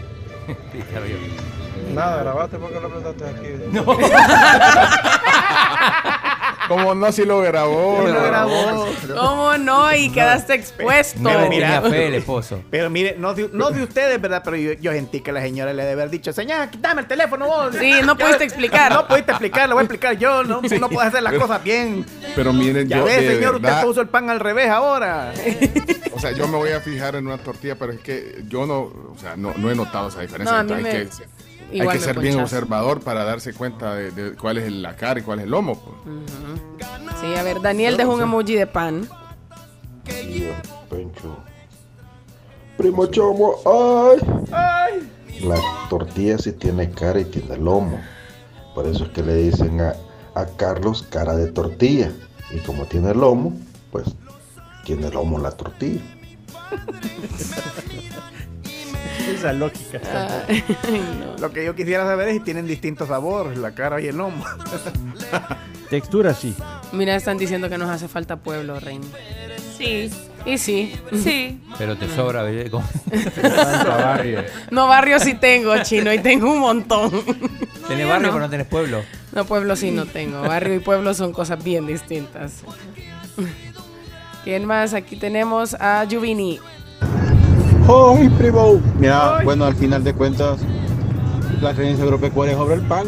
Nada, 1.93 2.23
grabaste 2.23 2.57
porque 2.57 2.79
lo 2.79 2.87
apretaste 2.87 3.25
aquí. 3.25 3.47
Como 6.69 6.95
no, 6.95 7.11
si 7.11 7.25
lo 7.25 7.41
grabó. 7.41 8.07
Lo 8.07 8.23
grabó. 8.23 8.87
¿Cómo 9.17 9.57
no? 9.57 9.93
Y 9.93 10.09
quedaste 10.11 10.53
expuesto. 10.53 11.19
Le 11.21 11.35
tenía 11.49 11.81
fe 11.81 12.07
el 12.07 12.15
esposo. 12.15 12.61
Pero 12.71 12.89
mire, 12.89 13.15
no 13.17 13.33
de, 13.33 13.49
no 13.51 13.71
de 13.71 13.83
ustedes, 13.83 14.21
¿verdad? 14.21 14.41
Pero 14.45 14.55
yo, 14.55 14.73
yo 14.73 14.91
sentí 14.93 15.19
que 15.21 15.31
la 15.31 15.41
señora 15.41 15.73
le 15.73 15.83
debe 15.83 15.93
haber 16.03 16.09
dicho, 16.11 16.31
señora, 16.31 16.69
quítame 16.69 17.01
el 17.01 17.07
teléfono 17.07 17.47
vos. 17.47 17.75
Sí, 17.77 17.93
no 18.05 18.17
pudiste 18.17 18.43
explicar. 18.45 18.93
No 18.93 19.07
pudiste 19.07 19.31
explicar, 19.31 19.67
lo 19.67 19.75
voy 19.75 19.81
a 19.81 19.83
explicar 19.85 20.17
yo. 20.17 20.43
No, 20.43 20.61
no 20.61 20.89
puedes 20.89 21.09
hacer 21.09 21.23
las 21.23 21.33
cosas 21.33 21.63
bien. 21.63 22.05
Pero 22.35 22.53
miren, 22.53 22.87
Ya 22.87 22.97
yo. 22.97 23.03
ve, 23.05 23.19
de 23.21 23.35
señor, 23.35 23.59
verdad, 23.59 23.77
usted 23.79 23.87
puso 23.87 24.01
el 24.01 24.07
pan 24.07 24.29
al 24.29 24.39
revés 24.39 24.69
ahora. 24.69 25.33
O 26.13 26.19
sea, 26.19 26.31
yo 26.31 26.47
me 26.47 26.57
voy 26.57 26.71
a 26.71 26.79
fijar 26.81 27.15
en 27.15 27.27
una 27.27 27.37
tortilla, 27.37 27.75
pero 27.75 27.91
es 27.93 27.99
que 27.99 28.43
yo 28.47 28.65
no, 28.65 28.79
o 28.81 29.15
sea, 29.19 29.35
no, 29.35 29.53
no 29.57 29.71
he 29.71 29.75
notado 29.75 30.09
esa 30.09 30.21
diferencia. 30.21 30.53
No, 30.53 30.59
a 30.59 30.63
mí 30.63 30.73
Entonces, 30.73 30.93
me- 30.93 30.99
hay 30.99 31.07
que, 31.07 31.48
hay 31.71 31.87
que 31.87 31.99
ser 31.99 32.19
bien 32.19 32.39
observador 32.39 33.01
para 33.01 33.23
darse 33.23 33.53
cuenta 33.53 33.95
de, 33.95 34.11
de 34.11 34.35
cuál 34.35 34.57
es 34.57 34.71
la 34.71 34.95
cara 34.95 35.19
y 35.19 35.23
cuál 35.23 35.39
es 35.39 35.45
el 35.45 35.51
lomo. 35.51 35.79
pues. 35.79 36.19
Sí, 37.21 37.35
a 37.35 37.43
ver, 37.43 37.61
Daniel 37.61 37.97
dejó 37.97 38.13
un 38.13 38.21
emoji 38.21 38.55
de 38.55 38.67
pan. 38.67 39.07
Pencho. 40.89 41.37
Primo 42.77 43.05
Chomo, 43.07 43.55
ay. 44.53 45.09
La 45.41 45.57
tortilla 45.89 46.37
sí 46.37 46.53
tiene 46.53 46.89
cara 46.89 47.19
y 47.19 47.25
tiene 47.25 47.57
lomo. 47.57 47.99
Por 48.73 48.87
eso 48.87 49.05
es 49.05 49.09
que 49.11 49.21
le 49.21 49.35
dicen 49.35 49.81
a, 49.81 49.93
a 50.35 50.45
Carlos 50.57 51.03
cara 51.09 51.35
de 51.35 51.51
tortilla. 51.51 52.11
Y 52.51 52.59
como 52.59 52.85
tiene 52.85 53.13
lomo, 53.13 53.53
pues 53.91 54.05
tiene 54.85 55.09
lomo 55.11 55.37
la 55.39 55.51
tortilla. 55.51 56.01
Esa 59.33 59.53
lógica. 59.53 59.99
Ay, 60.47 60.63
Lo 61.39 61.51
que 61.51 61.65
yo 61.65 61.75
quisiera 61.75 62.05
saber 62.05 62.29
es 62.29 62.33
si 62.35 62.39
tienen 62.41 62.67
distintos 62.67 63.07
sabores, 63.07 63.57
la 63.57 63.71
cara 63.71 63.99
y 64.01 64.07
el 64.07 64.17
lomo. 64.17 64.43
Textura 65.89 66.33
sí. 66.33 66.55
Mira, 66.91 67.15
están 67.15 67.37
diciendo 67.37 67.69
que 67.69 67.77
nos 67.77 67.89
hace 67.89 68.07
falta 68.07 68.37
pueblo, 68.37 68.79
Reina. 68.79 69.05
Sí. 69.77 70.09
Y 70.45 70.57
sí. 70.57 70.95
Sí. 71.23 71.59
Pero 71.77 71.97
te 71.97 72.07
sobra, 72.07 72.43
¿verdad? 72.43 72.69
Como- 72.71 72.87
No, 74.71 74.87
barrio 74.87 75.19
sí 75.19 75.33
tengo, 75.35 75.75
chino, 75.83 76.13
y 76.13 76.19
tengo 76.19 76.51
un 76.51 76.59
montón. 76.59 77.11
Tenés 77.87 78.03
yo 78.05 78.09
barrio, 78.09 78.27
no. 78.27 78.33
pero 78.33 78.39
no 78.39 78.49
tenés 78.49 78.67
pueblo. 78.67 79.03
No, 79.31 79.45
pueblo 79.45 79.75
sí 79.75 79.91
no 79.91 80.05
tengo. 80.05 80.41
Barrio 80.41 80.75
y 80.75 80.79
pueblo 80.79 81.13
son 81.13 81.33
cosas 81.33 81.63
bien 81.63 81.87
distintas. 81.87 82.61
¿Quién 84.43 84.65
más? 84.65 84.93
Aquí 84.93 85.15
tenemos 85.15 85.73
a 85.75 86.05
Juvini. 86.09 86.59
¡Ay, 87.89 88.29
primo! 88.37 88.79
Mira, 88.99 89.39
bueno, 89.43 89.65
al 89.65 89.75
final 89.75 90.03
de 90.03 90.13
cuentas, 90.13 90.59
la 91.61 91.73
creencia 91.73 92.03
agropecuaria 92.03 92.53
es 92.53 92.57
sobre 92.59 92.75
el 92.75 92.81
pan. 92.81 93.05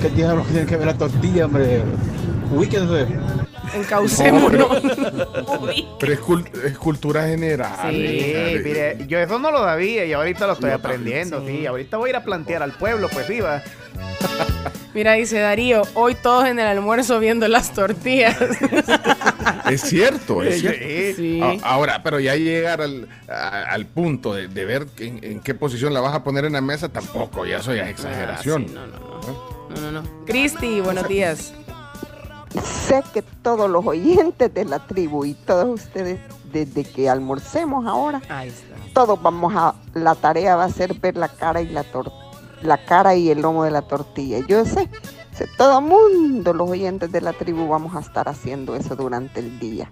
¿Qué 0.00 0.08
tiene 0.10 0.34
lo 0.34 0.44
que 0.44 0.52
tiene 0.52 0.66
que 0.66 0.76
ver 0.76 0.86
la 0.86 0.94
tortilla, 0.96 1.46
hombre? 1.46 1.82
Ubíquense. 2.54 3.06
Encaucémonos. 3.74 4.68
Pero 6.00 6.12
es, 6.12 6.20
cul- 6.20 6.64
es 6.64 6.78
cultura 6.78 7.26
general. 7.26 7.70
Sí, 7.90 7.96
Eh, 7.96 8.60
mire, 8.64 8.98
yo 9.06 9.18
eso 9.18 9.38
no 9.38 9.50
lo 9.50 9.58
sabía 9.58 10.04
y 10.04 10.12
ahorita 10.12 10.46
lo 10.46 10.54
estoy 10.54 10.70
aprendiendo, 10.70 11.44
sí. 11.46 11.66
Ahorita 11.66 11.96
voy 11.96 12.08
a 12.08 12.10
ir 12.10 12.16
a 12.16 12.24
plantear 12.24 12.62
al 12.62 12.72
pueblo, 12.72 13.08
pues 13.12 13.28
iba. 13.30 13.62
Mira, 14.94 15.12
dice 15.12 15.38
Darío, 15.38 15.82
hoy 15.94 16.16
todos 16.16 16.46
en 16.46 16.58
el 16.58 16.66
almuerzo 16.66 17.20
viendo 17.20 17.46
las 17.46 17.72
tortillas. 17.72 18.36
Es 19.70 19.82
cierto, 19.82 20.42
es 20.42 20.54
Sí, 20.56 20.60
cierto. 20.60 21.16
sí. 21.16 21.60
Ahora, 21.62 22.02
pero 22.02 22.20
ya 22.20 22.34
llegar 22.36 22.80
al, 22.80 23.08
a- 23.28 23.72
al 23.72 23.86
punto 23.86 24.34
de, 24.34 24.48
de 24.48 24.64
ver 24.64 24.86
en, 24.98 25.22
en 25.22 25.40
qué 25.40 25.54
posición 25.54 25.92
la 25.94 26.00
vas 26.00 26.14
a 26.14 26.22
poner 26.24 26.44
en 26.44 26.52
la 26.54 26.60
mesa, 26.60 26.88
tampoco, 26.88 27.46
ya 27.46 27.58
eso 27.58 27.74
ya 27.74 27.84
es 27.84 27.90
exageración. 27.90 28.66
Ah, 28.76 28.86
No, 29.70 29.80
no, 29.80 29.92
no. 30.02 30.02
Cristi, 30.26 30.80
buenos 30.80 31.06
días. 31.08 31.54
Sé 32.62 33.02
que 33.14 33.22
todos 33.22 33.70
los 33.70 33.86
oyentes 33.86 34.52
de 34.52 34.64
la 34.64 34.80
tribu 34.80 35.24
y 35.24 35.34
todos 35.34 35.68
ustedes, 35.80 36.18
desde 36.52 36.82
que 36.84 37.08
almorcemos 37.08 37.86
ahora, 37.86 38.20
todos 38.92 39.22
vamos 39.22 39.52
a, 39.56 39.74
la 39.94 40.16
tarea 40.16 40.56
va 40.56 40.64
a 40.64 40.70
ser 40.70 40.94
ver 40.94 41.16
la 41.16 41.28
cara 41.28 41.60
y 41.62 41.68
la 41.68 41.84
tor- 41.84 42.12
la 42.62 42.84
cara 42.84 43.14
y 43.14 43.30
el 43.30 43.40
lomo 43.40 43.62
de 43.64 43.70
la 43.70 43.82
tortilla. 43.82 44.38
Yo 44.48 44.64
sé, 44.64 44.88
sé, 45.46 45.50
todo 45.56 45.80
mundo, 45.80 46.52
los 46.52 46.70
oyentes 46.70 47.10
de 47.10 47.20
la 47.20 47.32
tribu, 47.32 47.68
vamos 47.68 47.94
a 47.96 48.00
estar 48.00 48.28
haciendo 48.28 48.76
eso 48.76 48.96
durante 48.96 49.40
el 49.40 49.58
día. 49.58 49.90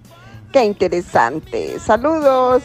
Qué 0.53 0.64
interesante. 0.64 1.78
Saludos. 1.78 2.62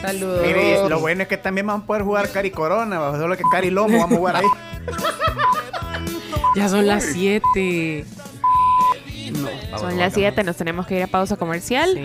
Saludos. 0.00 0.42
Mire, 0.46 0.88
lo 0.88 1.00
bueno 1.00 1.22
es 1.22 1.28
que 1.28 1.36
también 1.36 1.66
vamos 1.66 1.84
a 1.84 1.86
poder 1.86 2.02
jugar 2.02 2.30
Cari 2.30 2.50
Corona, 2.50 2.98
solo 3.12 3.36
que 3.36 3.44
Cari 3.50 3.70
Lomo 3.70 3.98
vamos 3.98 4.12
a 4.12 4.16
jugar 4.16 4.36
ahí. 4.36 4.46
Ya 6.54 6.68
son 6.68 6.86
las 6.86 7.04
7. 7.06 8.04
Son 9.76 9.98
las 9.98 10.14
7, 10.14 10.44
nos 10.44 10.56
tenemos 10.56 10.86
que 10.86 10.96
ir 10.96 11.02
a 11.02 11.08
pausa 11.08 11.36
comercial. 11.36 11.98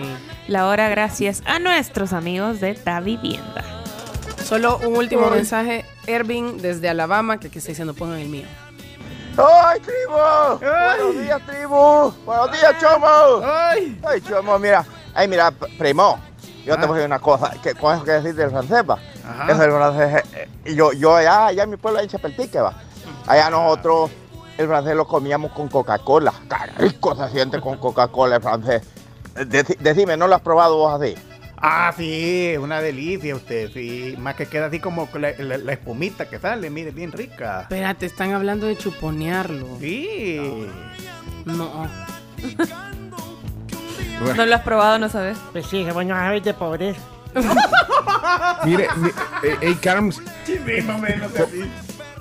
La 0.48 0.66
hora 0.66 0.88
gracias 0.88 1.44
a 1.46 1.60
nuestros 1.60 2.12
amigos 2.12 2.58
de 2.58 2.74
Da 2.74 2.98
Vivienda. 2.98 3.64
Solo 4.44 4.78
un 4.78 4.96
último 4.96 5.30
mensaje. 5.30 5.84
Ervin 6.08 6.60
desde 6.60 6.88
Alabama, 6.88 7.38
que 7.38 7.46
aquí 7.46 7.58
está 7.58 7.70
diciendo 7.70 7.94
pongan 7.94 8.18
el 8.18 8.28
mío. 8.28 8.46
¡Ay, 9.36 9.80
tribu! 9.80 10.58
¡Buenos 10.60 11.22
días, 11.22 11.40
tribu! 11.46 12.12
¡Buenos 12.26 12.52
días, 12.52 12.74
chomo! 12.80 13.06
¡Ay! 13.44 14.00
¡Ay, 14.06 14.20
chomo, 14.20 14.58
mira! 14.58 14.84
¡Ay, 15.14 15.28
mira, 15.28 15.50
primo! 15.78 16.18
Yo 16.64 16.76
te 16.76 16.82
Ah. 16.84 16.86
voy 16.86 16.94
a 16.96 16.98
decir 16.98 17.06
una 17.06 17.18
cosa. 17.20 17.52
¿Qué, 17.62 17.74
con 17.74 17.94
eso 17.94 18.04
que 18.04 18.10
decir 18.12 18.34
del 18.34 18.50
francés, 18.50 18.82
va? 18.88 18.98
Eso 19.48 19.60
del 19.60 19.70
francés. 19.72 20.24
eh, 20.34 20.48
eh, 20.64 20.74
yo, 20.74 20.92
yo 20.92 21.16
allá, 21.16 21.46
allá 21.46 21.62
en 21.62 21.70
mi 21.70 21.76
pueblo, 21.76 22.00
en 22.00 22.08
Chapeltique, 22.08 22.60
va. 22.60 22.74
Allá 23.26 23.48
nosotros 23.50 24.10
el 24.58 24.66
francés 24.66 24.94
lo 24.94 25.06
comíamos 25.06 25.52
con 25.52 25.68
Coca-Cola. 25.68 26.32
¡Qué 26.48 26.72
rico 26.82 27.14
se 27.16 27.28
siente 27.30 27.60
con 27.60 27.78
Coca-Cola 27.78 28.36
el 28.36 28.42
francés! 28.42 28.82
Deci- 29.34 29.78
decime, 29.78 30.16
¿no 30.16 30.26
lo 30.26 30.34
has 30.34 30.42
probado 30.42 30.76
vos 30.76 31.00
así? 31.00 31.14
Ah, 31.62 31.92
sí, 31.96 32.54
una 32.58 32.80
delicia 32.80 33.36
usted, 33.36 33.70
sí. 33.72 34.14
Más 34.18 34.34
que 34.34 34.46
queda 34.46 34.66
así 34.66 34.78
como 34.80 35.08
la, 35.14 35.32
la- 35.38 35.58
la 35.58 35.72
espumita 35.72 36.28
que 36.28 36.38
sale, 36.38 36.70
mire, 36.70 36.90
bien 36.90 37.12
rica. 37.12 37.62
Espérate, 37.62 38.06
están 38.06 38.32
hablando 38.32 38.66
de 38.66 38.76
chuponearlo. 38.76 39.76
Sí. 39.78 40.40
No. 41.44 41.86
No 44.36 44.46
lo 44.46 44.54
has 44.54 44.62
probado, 44.62 44.98
no 44.98 45.08
sabes. 45.08 45.36
Pues 45.52 45.66
sí, 45.66 45.84
que 45.84 45.92
bueno, 45.92 46.14
a 46.14 46.30
ver 46.30 46.42
de 46.42 46.54
pobreza. 46.54 47.00
Mire, 48.64 48.88
mi- 48.96 49.08
eh, 49.48 49.56
hey, 49.60 49.78
Carms, 49.80 50.20
Sí, 50.44 50.58
más 50.84 50.96
o 50.96 50.98
menos 50.98 51.30
así. 51.36 51.62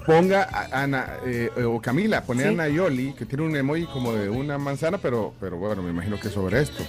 ponga 0.06 0.44
a 0.52 0.84
Ana, 0.84 1.08
eh, 1.26 1.50
o 1.66 1.82
Camila, 1.82 2.22
pone 2.24 2.44
a 2.46 2.50
Sí. 2.50 2.56
Nayoli, 2.56 3.14
que 3.14 3.26
tiene 3.26 3.44
un 3.44 3.56
emoji 3.56 3.86
como 3.88 4.14
de 4.14 4.30
una 4.30 4.58
manzana, 4.58 4.98
pero, 4.98 5.34
pero 5.40 5.58
bueno, 5.58 5.82
me 5.82 5.90
imagino 5.92 6.20
que 6.20 6.28
es 6.28 6.34
sobre 6.34 6.62
esto. 6.62 6.84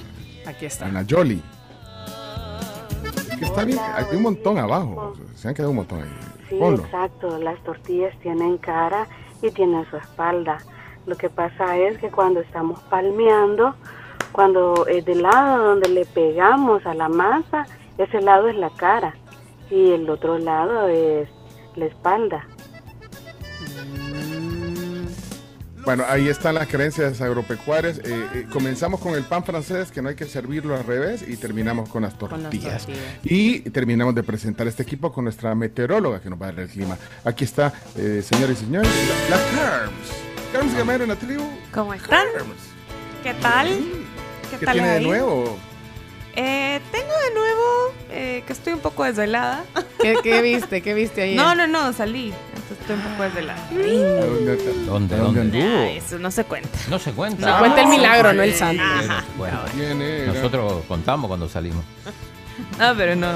Aquí 0.47 0.67
está. 0.67 0.87
Ana 0.87 1.03
Yoli. 1.03 1.43
Que 3.41 3.47
está 3.47 3.65
bien, 3.65 3.79
hay 3.79 4.05
un 4.15 4.23
montón 4.23 4.59
abajo. 4.59 5.15
Se 5.35 5.49
han 5.49 5.55
quedado 5.55 5.71
un 5.71 5.77
montón 5.77 6.03
ahí. 6.03 6.11
Sí, 6.51 6.57
Ponlo. 6.61 6.85
exacto. 6.85 7.39
Las 7.39 7.59
tortillas 7.65 8.15
tienen 8.21 8.59
cara 8.59 9.07
y 9.41 9.51
tienen 9.51 9.89
su 9.89 9.97
espalda. 9.97 10.59
Lo 11.07 11.17
que 11.17 11.31
pasa 11.31 11.79
es 11.79 11.97
que 11.97 12.11
cuando 12.11 12.41
estamos 12.41 12.79
palmeando, 12.91 13.75
cuando 14.33 14.87
es 14.87 15.07
del 15.07 15.23
lado 15.23 15.69
donde 15.69 15.89
le 15.89 16.05
pegamos 16.05 16.85
a 16.85 16.93
la 16.93 17.09
masa, 17.09 17.67
ese 17.97 18.21
lado 18.21 18.49
es 18.49 18.57
la 18.57 18.69
cara 18.77 19.15
y 19.71 19.93
el 19.93 20.11
otro 20.11 20.37
lado 20.37 20.89
es 20.89 21.27
la 21.77 21.87
espalda. 21.87 22.47
Bueno, 25.85 26.05
ahí 26.09 26.29
están 26.29 26.55
las 26.55 26.69
creencias 26.69 27.21
agropecuarias. 27.21 27.99
Eh, 27.99 28.03
eh, 28.35 28.47
comenzamos 28.53 29.01
con 29.01 29.15
el 29.15 29.25
pan 29.25 29.45
francés, 29.45 29.91
que 29.91 30.03
no 30.03 30.09
hay 30.09 30.15
que 30.15 30.27
servirlo 30.27 30.77
al 30.77 30.85
revés, 30.85 31.25
y 31.27 31.37
terminamos 31.37 31.89
con 31.89 32.03
las 32.03 32.15
Con 32.15 32.31
las 32.31 32.43
tortillas. 32.43 32.87
Y 33.25 33.61
terminamos 33.71 34.15
de 34.15 34.23
presentar 34.23 34.67
este 34.67 34.83
equipo 34.83 35.13
con 35.13 35.25
nuestra 35.25 35.55
meteoróloga 35.55 36.21
que 36.21 36.31
nos 36.31 36.41
va 36.41 36.49
a 36.49 36.53
dar 36.53 36.61
el 36.61 36.69
clima. 36.69 36.97
Aquí 37.25 37.45
está, 37.45 37.73
eh, 37.97 38.23
señores 38.25 38.61
y 38.63 38.65
señores, 38.67 38.91
la, 39.29 39.37
la 39.37 39.43
Carms. 39.43 39.93
Carms 40.53 40.75
Gamero 40.77 41.05
en 41.05 41.11
la 41.11 41.17
tribu. 41.17 41.45
¿Cómo 41.73 41.95
están? 41.95 42.27
¿Qué 43.23 43.35
tal? 43.35 43.69
¿Qué, 44.51 44.57
¿Qué 44.59 44.67
tal 44.67 44.75
tiene 44.75 44.89
de 44.89 44.97
ahí? 44.97 45.05
nuevo? 45.05 45.59
Eh, 46.37 46.81
tengo 46.93 47.13
de 47.29 47.35
nuevo 47.35 47.95
eh, 48.11 48.43
que 48.47 48.53
estoy 48.53 48.73
un 48.73 48.81
poco 48.81 49.05
desvelada. 49.05 49.65
¿Qué, 50.01 50.17
qué 50.23 50.41
viste? 50.43 50.81
¿Qué 50.83 50.95
viste 50.95 51.23
ayer? 51.23 51.37
No, 51.37 51.55
no, 51.55 51.67
no, 51.67 51.93
salí. 51.93 52.33
Entonces 52.55 52.79
estoy 52.81 52.97
un 52.97 53.03
poco 53.03 53.23
desvelada. 53.25 53.69
¿Dónde, 54.87 55.17
¿Dónde. 55.17 55.63
Ah, 55.63 55.91
eso 55.91 56.19
no 56.19 56.31
se 56.31 56.45
cuenta. 56.45 56.79
No 56.89 56.99
se 56.99 57.13
cuenta. 57.13 57.53
Se 57.53 57.59
cuenta 57.59 57.83
el 57.83 57.89
milagro, 57.89 58.33
no 58.33 58.43
el 58.43 58.55
santo. 58.55 58.83
No 58.83 59.03
se 59.03 59.27
cuenta. 59.37 59.65
¿Quién 59.75 60.03
era? 60.03 60.33
Nosotros 60.33 60.85
contamos 60.87 61.29
cuando 61.29 61.49
salimos. 61.49 61.85
No, 62.79 62.95
pero 62.97 63.17
no. 63.17 63.33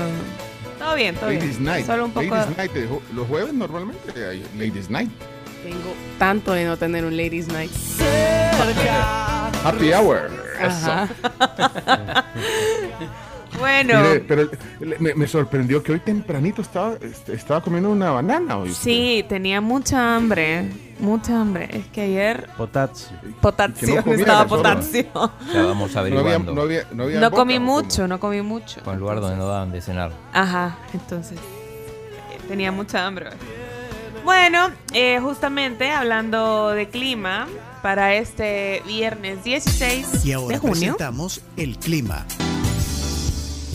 Todo 0.79 0.95
bien, 0.95 1.15
todo 1.15 1.31
Ladies 1.31 1.59
bien. 1.59 1.65
Night. 1.65 1.87
Solo 1.87 2.05
un 2.05 2.13
poco. 2.13 2.27
Ladies 2.35 2.57
Night. 2.57 2.73
Los 3.15 3.27
jueves 3.27 3.55
normalmente 3.55 4.27
hay 4.27 4.45
Ladies 4.57 4.91
Night. 4.91 5.11
Tengo 5.65 5.95
tanto 6.19 6.53
de 6.53 6.65
no 6.65 6.77
tener 6.77 7.05
un 7.05 7.17
Ladies 7.17 7.49
Night. 7.49 7.73
cerca 7.73 9.49
Happy 9.65 9.93
hour. 9.93 10.31
Eso. 10.61 11.09
Bueno, 13.59 14.01
Mire, 14.03 14.19
pero 14.21 14.51
me, 14.99 15.15
me 15.15 15.29
sorprendió 15.29 15.81
que 15.81 15.93
hoy 15.93 16.01
tempranito 16.01 16.61
estaba, 16.61 16.95
este, 17.01 17.35
estaba 17.35 17.61
comiendo 17.61 17.89
una 17.89 18.11
banana. 18.11 18.59
hoy. 18.59 18.75
sí, 18.75 19.25
tenía 19.29 19.61
mucha 19.61 20.17
hambre. 20.17 20.69
Mucha 20.99 21.41
hambre. 21.41 21.69
Es 21.71 21.87
que 21.87 22.01
ayer. 22.01 22.49
Potasio. 22.57 23.17
Potasio, 23.41 24.03
no 24.07 24.13
estaba 24.13 24.45
potasio. 24.49 25.05
Ya 25.53 25.63
vamos 25.67 25.95
No 25.95 26.01
averiguando. 26.01 26.53
no 26.53 26.63
había, 26.63 26.85
no 26.93 27.05
había 27.05 27.21
No 27.21 27.31
boca, 27.31 27.41
comí 27.43 27.61
mucho, 27.61 28.09
no 28.09 28.19
comí 28.19 28.43
mucho. 28.43 28.83
Con 28.83 28.95
el 28.95 29.01
lugar 29.01 29.21
donde 29.21 29.37
no 29.37 29.47
daban 29.47 29.71
de 29.71 29.81
cenar. 29.81 30.11
Ajá, 30.33 30.77
entonces 30.93 31.39
tenía 32.49 32.73
mucha 32.73 33.07
hambre. 33.07 33.29
hoy. 33.29 33.35
Bueno, 34.25 34.71
eh, 34.95 35.21
justamente 35.21 35.91
hablando 35.91 36.71
de 36.71 36.89
clima, 36.89 37.47
para 37.83 38.15
este 38.15 38.83
viernes 38.87 39.45
16 39.45 40.25
Y 40.25 40.29
de 40.29 40.35
ahora 40.35 40.59
junio, 40.59 40.97
presentamos 40.97 41.43
el 41.59 41.77
clima. 41.77 42.27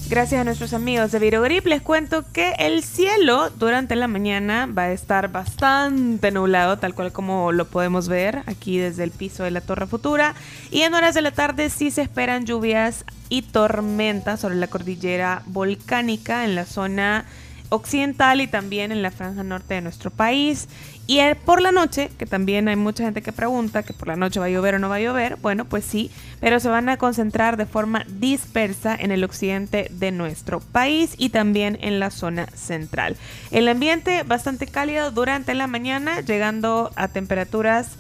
gracias 0.10 0.42
a 0.42 0.44
nuestros 0.44 0.74
amigos 0.74 1.12
de 1.12 1.20
Virogrip, 1.20 1.68
les 1.68 1.84
cuento 1.84 2.26
que 2.34 2.54
el 2.58 2.84
cielo 2.84 3.52
durante 3.52 3.96
la 3.96 4.08
mañana 4.08 4.66
va 4.66 4.86
a 4.86 4.92
estar 4.92 5.32
bastante 5.32 6.32
nublado, 6.32 6.80
tal 6.80 6.96
cual 6.96 7.12
como 7.12 7.52
lo 7.52 7.66
podemos 7.68 8.08
ver 8.08 8.42
aquí 8.48 8.80
desde 8.80 9.04
el 9.04 9.12
piso 9.12 9.44
de 9.44 9.52
la 9.52 9.62
Torre 9.62 9.86
Futura. 9.86 10.34
Y 10.72 10.82
en 10.82 10.96
horas 10.96 11.14
de 11.14 11.22
la 11.22 11.30
tarde 11.30 11.70
sí 11.70 11.92
se 11.92 12.02
esperan 12.02 12.48
lluvias 12.48 13.06
y 13.30 13.44
tormentas 13.44 14.40
sobre 14.40 14.56
la 14.56 14.66
cordillera 14.66 15.44
volcánica 15.46 16.44
en 16.44 16.56
la 16.56 16.66
zona 16.66 17.26
occidental 17.70 18.42
y 18.42 18.48
también 18.48 18.92
en 18.92 19.02
la 19.02 19.12
franja 19.12 19.44
norte 19.44 19.76
de 19.76 19.82
nuestro 19.82 20.12
país. 20.12 20.68
Y 21.08 21.20
el- 21.20 21.36
por 21.36 21.62
la 21.62 21.72
noche, 21.72 22.12
que 22.20 22.26
también 22.28 22.68
hay 22.68 22.76
mucha 22.76 23.04
gente 23.04 23.22
que 23.24 23.32
pregunta 23.32 23.82
que 23.84 23.94
por 23.94 24.08
la 24.08 24.16
noche 24.16 24.40
va 24.40 24.46
a 24.46 24.50
llover 24.50 24.76
o 24.76 24.80
no 24.80 24.90
va 24.90 24.96
a 24.96 25.00
llover, 25.00 25.38
bueno, 25.38 25.66
pues 25.66 25.84
sí, 25.86 26.12
pero 26.40 26.60
se 26.60 26.70
van 26.70 26.88
a 26.90 26.98
concentrar 26.98 27.58
de 27.58 27.66
forma 27.66 28.06
dispersa 28.08 28.96
en 28.96 29.12
el 29.12 29.24
occidente 29.24 29.88
de 29.92 30.12
nuestro 30.12 30.60
país 30.60 31.16
y 31.18 31.30
también 31.30 31.78
en 31.82 32.00
la 32.00 32.12
zona 32.12 32.48
central. 32.54 33.18
El 33.50 33.68
ambiente 33.68 34.22
bastante 34.24 34.68
cálido 34.68 35.10
durante 35.12 35.56
la 35.56 35.66
mañana, 35.68 36.22
llegando 36.22 36.92
a 36.96 37.08
temperaturas 37.08 37.98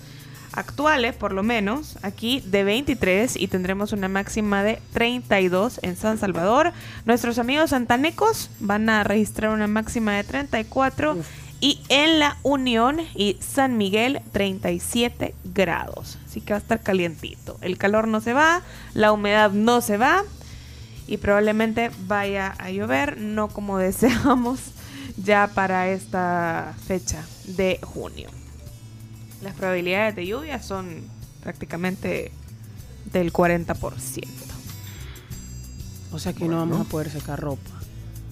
actuales, 0.53 1.15
por 1.15 1.33
lo 1.33 1.43
menos, 1.43 1.97
aquí 2.01 2.41
de 2.45 2.63
23 2.63 3.35
y 3.35 3.47
tendremos 3.47 3.93
una 3.93 4.07
máxima 4.07 4.63
de 4.63 4.81
32 4.93 5.79
en 5.83 5.95
San 5.95 6.17
Salvador. 6.17 6.73
Nuestros 7.05 7.39
amigos 7.39 7.71
santanecos 7.71 8.49
van 8.59 8.89
a 8.89 9.03
registrar 9.03 9.51
una 9.51 9.67
máxima 9.67 10.13
de 10.13 10.23
34 10.23 11.17
y 11.61 11.81
en 11.89 12.19
la 12.19 12.37
Unión 12.43 12.99
y 13.15 13.37
San 13.41 13.77
Miguel 13.77 14.21
37 14.31 15.35
grados. 15.43 16.17
Así 16.25 16.41
que 16.41 16.53
va 16.53 16.57
a 16.57 16.61
estar 16.61 16.81
calientito. 16.81 17.57
El 17.61 17.77
calor 17.77 18.07
no 18.07 18.21
se 18.21 18.33
va, 18.33 18.61
la 18.93 19.11
humedad 19.11 19.51
no 19.51 19.81
se 19.81 19.97
va 19.97 20.23
y 21.07 21.17
probablemente 21.17 21.91
vaya 22.05 22.53
a 22.57 22.69
llover, 22.69 23.17
no 23.17 23.47
como 23.49 23.77
deseamos 23.79 24.59
ya 25.17 25.49
para 25.53 25.89
esta 25.89 26.75
fecha 26.87 27.23
de 27.45 27.79
junio. 27.83 28.29
Las 29.41 29.55
probabilidades 29.55 30.15
de 30.15 30.25
lluvia 30.27 30.61
son 30.61 31.01
prácticamente 31.41 32.31
del 33.11 33.31
40%. 33.31 34.27
O 36.11 36.19
sea 36.19 36.33
que 36.33 36.45
no 36.45 36.57
vamos 36.57 36.81
a 36.81 36.83
poder 36.89 37.09
secar 37.09 37.39
ropa. 37.39 37.69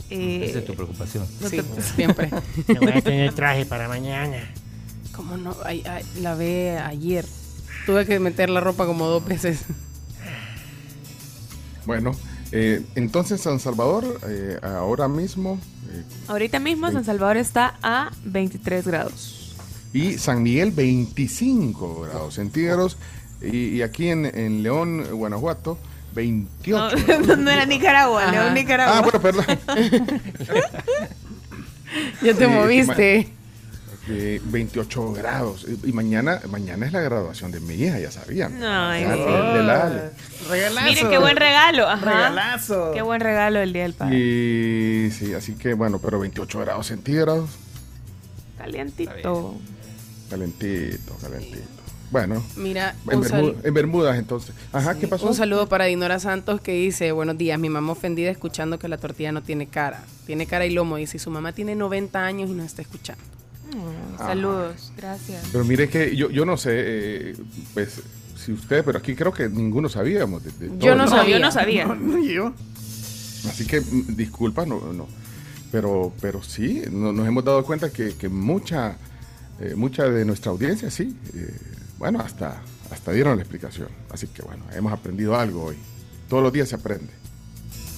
Eh, 0.10 0.48
Esa 0.50 0.60
es 0.60 0.66
tu 0.66 0.74
preocupación. 0.74 1.26
No 1.42 1.50
Sí, 1.50 1.62
siempre. 1.96 2.30
No 2.68 2.80
voy 2.82 2.92
a 2.94 3.02
tener 3.02 3.34
traje 3.34 3.66
para 3.66 3.88
mañana. 3.88 4.38
¿Cómo 5.16 5.38
no? 5.38 5.56
Ay, 5.64 5.84
ay, 5.90 6.04
la 6.22 6.36
ve 6.36 6.78
ayer. 6.80 7.26
Tuve 7.86 8.06
que 8.06 8.20
meter 8.20 8.50
la 8.50 8.60
ropa 8.60 8.86
como 8.86 9.08
dos 9.08 9.24
veces. 9.26 9.64
Bueno, 11.86 12.12
eh, 12.52 12.84
entonces 12.96 13.42
San 13.42 13.60
Salvador, 13.60 14.20
eh, 14.28 14.60
ahora 14.62 15.08
mismo, 15.08 15.60
eh, 15.90 16.04
Ahorita 16.28 16.60
mismo 16.60 16.92
San 16.92 17.06
Salvador 17.06 17.38
está 17.38 17.78
a 17.82 18.12
23 18.26 18.86
grados. 18.86 19.37
Y 19.98 20.18
San 20.18 20.44
Miguel 20.44 20.72
25 20.72 22.02
grados 22.02 22.36
centígrados, 22.36 22.98
y, 23.42 23.68
y 23.78 23.82
aquí 23.82 24.10
en, 24.10 24.26
en 24.26 24.64
León, 24.64 25.06
Guanajuato, 25.12 25.78
28 26.16 26.96
No, 26.98 27.04
grados. 27.08 27.38
no 27.38 27.52
era 27.52 27.66
Nicaragua, 27.66 28.24
Ajá. 28.24 28.32
León, 28.32 28.54
Nicaragua. 28.54 28.98
Ah, 28.98 29.02
bueno, 29.02 29.22
perdón. 29.22 29.46
Ya 32.22 32.34
te 32.34 32.46
Sí, 32.46 32.52
moviste. 32.52 33.30
Eh, 34.10 34.42
28 34.46 35.14
grados. 35.14 35.66
Y, 35.84 35.92
mañana, 35.92 36.40
mañana 36.50 36.86
es 36.86 36.94
la 36.94 37.02
graduación 37.02 37.52
de 37.52 37.60
mi 37.60 37.74
hija, 37.76 38.00
ya 38.00 38.12
sabían. 38.12 38.62
Ay, 38.64 39.04
de- 39.04 39.10
de 39.18 39.64
la 39.64 39.84
Ale. 39.86 40.02
Regalazo. 40.50 40.86
Miren 40.88 41.10
qué 41.10 41.18
buen 41.18 41.36
regalo. 41.38 41.88
Ajá. 41.90 42.06
Regalazo. 42.06 42.92
Qué 42.94 43.02
buen 43.02 43.20
regalo 43.22 43.60
el 43.60 43.74
Día 43.74 43.84
del 43.84 43.94
Padre. 43.94 44.18
Y 44.18 45.12
sí, 45.12 45.34
así 45.34 45.54
que 45.54 45.74
bueno, 45.74 46.00
pero 46.00 46.20
28 46.20 46.60
grados 46.60 46.88
centígrados. 46.88 47.50
Calientito. 48.58 49.56
Calentito, 50.30 51.16
calentito. 51.22 51.58
Bueno, 52.10 52.42
Mira, 52.56 52.96
en, 53.10 53.18
un, 53.18 53.24
Bermu- 53.24 53.28
sal- 53.30 53.56
en 53.64 53.74
Bermudas 53.74 54.18
entonces. 54.18 54.56
Ajá, 54.72 54.96
¿qué 54.96 55.08
pasó? 55.08 55.28
un 55.28 55.36
saludo 55.36 55.68
para 55.68 55.86
Dinora 55.86 56.20
Santos 56.20 56.62
que 56.62 56.72
dice, 56.74 57.12
buenos 57.12 57.38
días, 57.38 57.60
mi 57.60 57.68
mamá 57.70 57.92
ofendida 57.92 58.30
escuchando 58.30 58.80
que 58.80 58.88
la 58.88 58.98
tortilla 58.98 59.32
no 59.34 59.44
tiene 59.44 59.68
cara. 59.68 60.04
Tiene 60.26 60.46
cara 60.46 60.66
y 60.66 60.72
lomo. 60.74 60.96
Dice, 60.98 61.20
su 61.20 61.30
mamá 61.32 61.52
tiene 61.52 61.76
90 61.76 62.24
años 62.26 62.50
y 62.50 62.54
nos 62.54 62.66
está 62.66 62.82
escuchando. 62.82 63.22
Mm, 63.74 64.18
Saludos, 64.20 64.94
gracias. 64.96 65.44
Pero 65.52 65.66
mire 65.66 65.90
que 65.90 66.16
yo, 66.16 66.30
yo 66.30 66.46
no 66.46 66.56
sé, 66.56 66.72
eh, 66.74 67.36
pues, 67.74 68.02
si 68.38 68.54
usted, 68.54 68.86
pero 68.86 69.00
aquí 69.00 69.14
creo 69.14 69.34
que 69.34 69.50
ninguno 69.50 69.90
sabíamos. 69.90 70.44
de- 70.46 70.70
de 70.70 70.78
Yo 70.80 70.96
no 70.96 71.08
sabía. 71.10 71.38
yo 71.38 71.40
no 71.44 71.52
sabía. 71.52 71.86
No, 71.88 71.96
no, 71.96 72.24
yo. 72.24 72.54
Así 73.50 73.66
que, 73.68 73.82
mm, 73.82 74.16
disculpa, 74.16 74.66
no, 74.66 74.94
no. 74.94 75.08
Pero, 75.74 76.14
pero 76.22 76.42
sí, 76.42 76.84
no- 76.90 77.12
nos 77.12 77.28
hemos 77.28 77.44
dado 77.44 77.66
cuenta 77.66 77.90
que, 77.92 78.16
que 78.16 78.30
mucha, 78.30 78.96
eh, 79.60 79.74
mucha 79.76 80.06
de 80.06 80.26
nuestra 80.26 80.52
audiencia, 80.52 80.90
sí, 80.92 81.16
eh, 81.34 81.56
bueno, 81.98 82.20
hasta, 82.20 82.62
hasta 82.92 83.12
dieron 83.12 83.38
la 83.38 83.44
explicación. 83.44 83.88
Así 84.12 84.28
que, 84.28 84.42
bueno, 84.44 84.64
hemos 84.76 84.92
aprendido 84.94 85.36
algo 85.38 85.64
hoy. 85.66 85.76
Todos 86.30 86.44
los 86.44 86.54
días 86.54 86.70
se 86.70 86.76
aprende. 86.76 87.12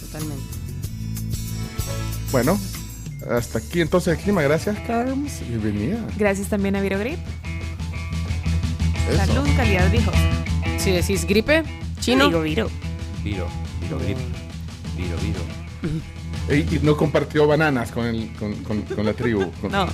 Totalmente. 0.01 0.43
Bueno, 2.31 2.59
hasta 3.29 3.59
aquí 3.59 3.81
entonces 3.81 4.17
el 4.17 4.23
clima. 4.23 4.41
Gracias, 4.43 4.77
Carms. 4.87 5.41
Bienvenida. 5.47 5.97
Gracias 6.17 6.47
también 6.47 6.75
a 6.75 6.81
Virogrip. 6.81 7.19
Salud, 9.15 9.47
calidad, 9.57 9.89
dijo. 9.89 10.11
Si 10.77 10.91
decís 10.91 11.25
gripe, 11.25 11.63
chino. 11.99 12.27
Digo, 12.27 12.41
Viro. 12.41 12.69
Viro, 13.23 13.47
viro, 13.81 13.97
grip. 13.99 14.17
Viro, 14.95 15.17
viro. 15.21 16.65
Y 16.73 16.79
no 16.85 16.95
compartió 16.95 17.47
bananas 17.47 17.91
con, 17.91 18.05
el, 18.05 18.31
con, 18.33 18.53
con- 18.63 18.81
con 18.83 19.05
la 19.05 19.13
tribu. 19.13 19.51
Con- 19.61 19.71
No, 19.71 19.87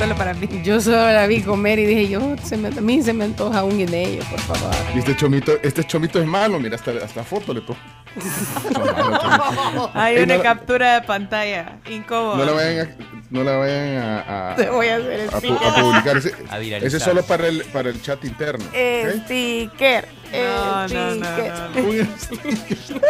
solo 0.00 0.16
para 0.16 0.32
mí. 0.34 0.48
Yo 0.64 0.80
solo 0.80 1.12
la 1.12 1.26
vi 1.26 1.42
comer 1.42 1.78
y 1.78 1.84
dije, 1.86 2.08
yo, 2.08 2.34
se 2.42 2.56
me, 2.56 2.68
a 2.68 2.80
mí 2.80 3.02
se 3.02 3.12
me 3.12 3.24
antoja 3.24 3.62
un 3.64 3.76
guineo, 3.76 4.24
por 4.24 4.40
favor. 4.40 4.74
Y 4.94 4.98
este 4.98 5.14
chomito, 5.14 5.52
este 5.62 5.84
chomito 5.84 6.18
es 6.20 6.26
malo, 6.26 6.58
mira, 6.58 6.76
hasta, 6.76 6.92
hasta 7.04 7.22
foto 7.22 7.52
le 7.52 7.60
pongo. 7.60 7.78
Hay 9.94 10.16
una 10.22 10.36
no- 10.38 10.42
captura 10.42 10.94
de 10.94 11.02
pantalla. 11.06 11.78
Incómodo. 11.90 12.36
No 12.38 12.44
la 12.46 12.52
vayan 12.52 12.86
a, 12.86 12.96
no 13.30 13.44
la 13.44 13.56
vayan 13.56 13.96
a, 13.98 14.52
a- 14.52 14.56
Te 14.56 14.70
voy 14.70 14.88
a 14.88 14.96
hacer 14.96 15.20
a 15.20 15.32
pu- 15.32 15.38
sticker. 15.38 15.68
a 15.68 15.74
publicar. 15.82 16.16
Ese, 16.16 16.34
ese 16.86 16.96
es 16.96 17.02
solo 17.02 17.22
para 17.22 17.46
el, 17.48 17.62
para 17.64 17.90
el 17.90 18.00
chat 18.02 18.24
interno. 18.24 18.64
¿ok? 18.64 19.22
Sticker. 19.24 20.08
No, 20.32 20.88
no, 20.88 21.14
no, 21.16 21.26
sticker. 22.18 23.00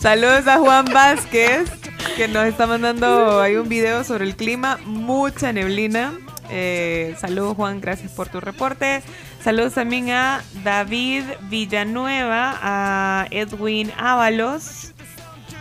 Saludos 0.00 0.46
a 0.46 0.58
Juan 0.58 0.86
Vázquez, 0.86 1.70
que 2.16 2.28
nos 2.28 2.44
está 2.46 2.66
mandando 2.66 3.40
hay 3.40 3.56
un 3.56 3.68
video 3.68 4.04
sobre 4.04 4.24
el 4.24 4.36
clima, 4.36 4.78
mucha 4.84 5.52
neblina. 5.52 6.12
Eh, 6.50 7.14
saludos 7.18 7.56
Juan, 7.56 7.80
gracias 7.80 8.12
por 8.12 8.28
tu 8.28 8.40
reporte. 8.40 9.02
Saludos 9.42 9.74
también 9.74 10.10
a 10.10 10.42
David 10.64 11.24
Villanueva, 11.48 12.58
a 12.60 13.26
Edwin 13.30 13.92
Ábalos, 13.96 14.92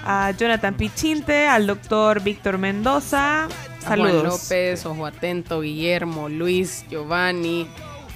a 0.05 0.31
Jonathan 0.31 0.75
Pichinte, 0.75 1.47
al 1.47 1.67
doctor 1.67 2.21
Víctor 2.21 2.57
Mendoza. 2.57 3.45
A 3.45 3.47
Juan 3.47 3.79
Saludos. 3.81 4.23
López, 4.23 4.85
Ojo 4.85 5.05
Atento, 5.05 5.61
Guillermo, 5.61 6.27
Luis, 6.27 6.85
Giovanni, 6.89 7.67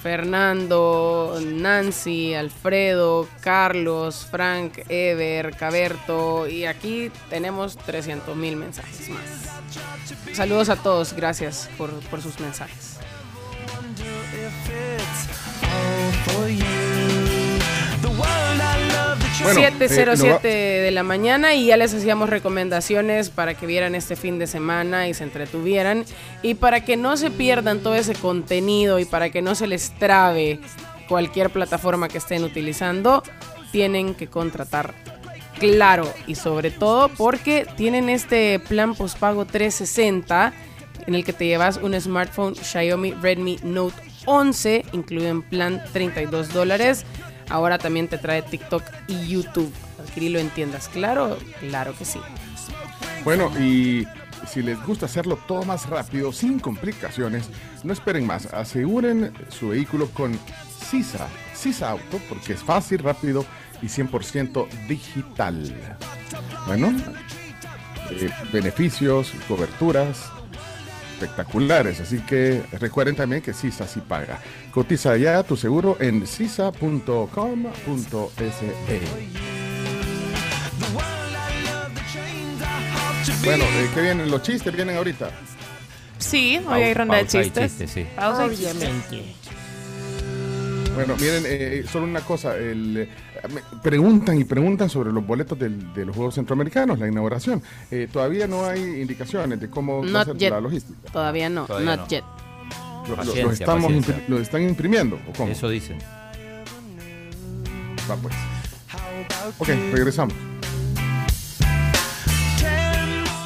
Fernando, 0.04 1.40
Nancy, 1.42 2.34
Alfredo, 2.34 3.26
Carlos, 3.40 4.28
Frank, 4.30 4.80
Ever, 4.90 5.56
Caberto 5.56 6.46
y 6.46 6.66
aquí 6.66 7.10
tenemos 7.30 7.78
300 7.78 8.36
mil 8.36 8.56
mensajes 8.56 9.08
más. 9.08 10.36
Saludos 10.36 10.68
a 10.68 10.76
todos, 10.76 11.14
gracias 11.14 11.70
por, 11.78 11.90
por 12.10 12.20
sus 12.20 12.38
mensajes. 12.38 12.98
Bueno, 19.42 19.60
707 19.60 20.48
eh, 20.48 20.82
de 20.82 20.90
la 20.90 21.02
mañana 21.02 21.54
y 21.54 21.66
ya 21.66 21.76
les 21.76 21.92
hacíamos 21.92 22.30
recomendaciones 22.30 23.30
para 23.30 23.54
que 23.54 23.66
vieran 23.66 23.94
este 23.94 24.16
fin 24.16 24.38
de 24.38 24.46
semana 24.46 25.08
y 25.08 25.14
se 25.14 25.24
entretuvieran 25.24 26.04
y 26.42 26.54
para 26.54 26.84
que 26.84 26.96
no 26.96 27.16
se 27.16 27.30
pierdan 27.30 27.80
todo 27.80 27.94
ese 27.94 28.14
contenido 28.14 28.98
y 28.98 29.04
para 29.04 29.30
que 29.30 29.42
no 29.42 29.54
se 29.54 29.66
les 29.66 29.90
trabe 29.98 30.60
cualquier 31.08 31.50
plataforma 31.50 32.08
que 32.08 32.18
estén 32.18 32.44
utilizando, 32.44 33.22
tienen 33.72 34.14
que 34.14 34.28
contratar 34.28 34.94
Claro. 35.58 36.12
Y 36.26 36.34
sobre 36.34 36.70
todo 36.70 37.08
porque 37.08 37.66
tienen 37.76 38.08
este 38.08 38.58
plan 38.58 38.94
postpago 38.94 39.44
360 39.44 40.52
en 41.06 41.14
el 41.14 41.24
que 41.24 41.32
te 41.32 41.46
llevas 41.46 41.78
un 41.78 41.98
smartphone 42.00 42.54
Xiaomi 42.54 43.12
Redmi 43.12 43.58
Note 43.62 43.94
11, 44.26 44.84
incluido 44.92 45.28
en 45.28 45.42
plan 45.42 45.82
32 45.92 46.52
dólares. 46.52 47.04
Ahora 47.48 47.78
también 47.78 48.08
te 48.08 48.18
trae 48.18 48.42
TikTok 48.42 48.82
y 49.08 49.28
YouTube. 49.28 49.72
Adquirirlo 50.00 50.38
en 50.38 50.50
tiendas, 50.50 50.88
claro, 50.88 51.38
claro 51.60 51.94
que 51.96 52.04
sí. 52.04 52.20
Bueno, 53.24 53.50
y 53.58 54.06
si 54.46 54.62
les 54.62 54.82
gusta 54.84 55.06
hacerlo 55.06 55.38
todo 55.48 55.62
más 55.64 55.88
rápido, 55.88 56.32
sin 56.32 56.58
complicaciones, 56.58 57.48
no 57.82 57.92
esperen 57.92 58.26
más. 58.26 58.46
Aseguren 58.52 59.32
su 59.48 59.68
vehículo 59.68 60.08
con 60.08 60.38
Sisa, 60.90 61.28
Sisa 61.54 61.90
Auto, 61.90 62.20
porque 62.28 62.52
es 62.54 62.62
fácil, 62.62 62.98
rápido 62.98 63.44
y 63.82 63.86
100% 63.86 64.68
digital. 64.88 65.74
Bueno, 66.66 66.92
eh, 68.10 68.30
beneficios, 68.52 69.32
coberturas 69.48 70.30
espectaculares, 71.24 72.00
así 72.00 72.18
que 72.18 72.62
recuerden 72.72 73.16
también 73.16 73.42
que 73.42 73.52
Sisa 73.52 73.86
sí 73.86 74.00
paga. 74.00 74.38
Cotiza 74.72 75.16
ya 75.16 75.42
tu 75.42 75.56
seguro 75.56 75.96
en 76.00 76.26
sisa.com.se. 76.26 77.14
Bueno, 83.44 83.64
eh, 83.64 83.90
¿qué 83.94 84.02
vienen? 84.02 84.30
¿Los 84.30 84.42
chistes 84.42 84.74
vienen 84.74 84.96
ahorita? 84.96 85.30
Sí, 86.18 86.60
hoy 86.66 86.82
hay 86.82 86.94
ronda 86.94 87.16
de 87.16 87.22
Pausa 87.24 87.42
chistes. 87.42 87.70
chistes, 87.72 87.90
sí. 87.90 88.06
Pausa 88.16 88.46
y 88.46 88.50
chistes. 88.50 88.76
Obviamente. 88.76 89.34
Bueno, 90.94 91.16
miren, 91.16 91.42
eh, 91.46 91.84
solo 91.90 92.04
una 92.04 92.20
cosa. 92.20 92.56
el, 92.56 92.96
eh, 92.96 93.08
me 93.48 93.60
preguntan 93.82 94.38
y 94.40 94.44
preguntan 94.44 94.88
sobre 94.88 95.12
los 95.12 95.26
boletos 95.26 95.58
del- 95.58 95.92
de 95.94 96.04
los 96.06 96.14
Juegos 96.16 96.34
Centroamericanos, 96.34 96.98
la 96.98 97.08
inauguración. 97.08 97.62
Eh, 97.90 98.08
todavía 98.12 98.46
no 98.46 98.64
hay 98.64 98.80
indicaciones 99.00 99.60
de 99.60 99.68
cómo 99.70 100.00
va 100.02 100.06
a 100.08 100.10
Not 100.10 100.26
ser 100.26 100.36
yet. 100.38 100.50
la 100.50 100.60
logística. 100.60 101.10
Todavía 101.12 101.48
no, 101.50 101.66
Todavía 101.66 101.96
not 101.96 102.00
no. 102.00 102.08
yet. 102.08 102.24
Lo, 103.04 103.10
lo- 103.10 103.16
Paciencia, 103.16 103.44
lo 103.44 103.52
estamos 103.52 103.84
paciencia. 103.84 104.16
impri- 104.16 104.28
lo 104.28 104.38
están 104.38 104.62
imprimiendo, 104.62 105.16
¿o 105.28 105.32
cómo? 105.36 105.52
Eso 105.52 105.68
dicen. 105.68 105.98
Va 108.10 108.16
pues. 108.16 108.34
Ok, 109.58 109.68
regresamos. 109.92 110.34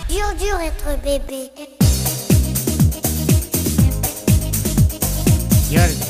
Dur, 0.09 0.36
dur 0.38 0.61
être 0.62 0.96
bébé. 1.03 1.51
Me 5.70 6.08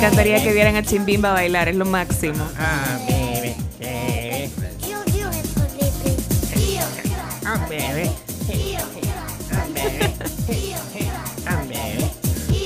encantaría 0.00 0.42
que 0.42 0.54
vieran 0.54 0.76
a 0.76 0.82
Chimbimba 0.82 1.32
bailar, 1.32 1.68
es 1.68 1.76
lo 1.76 1.84
máximo. 1.84 2.42
Ah, 2.58 2.98
bebé, 3.06 3.54
bebé. 3.78 4.50
Ah, 7.44 7.66
bebé. 7.68 8.10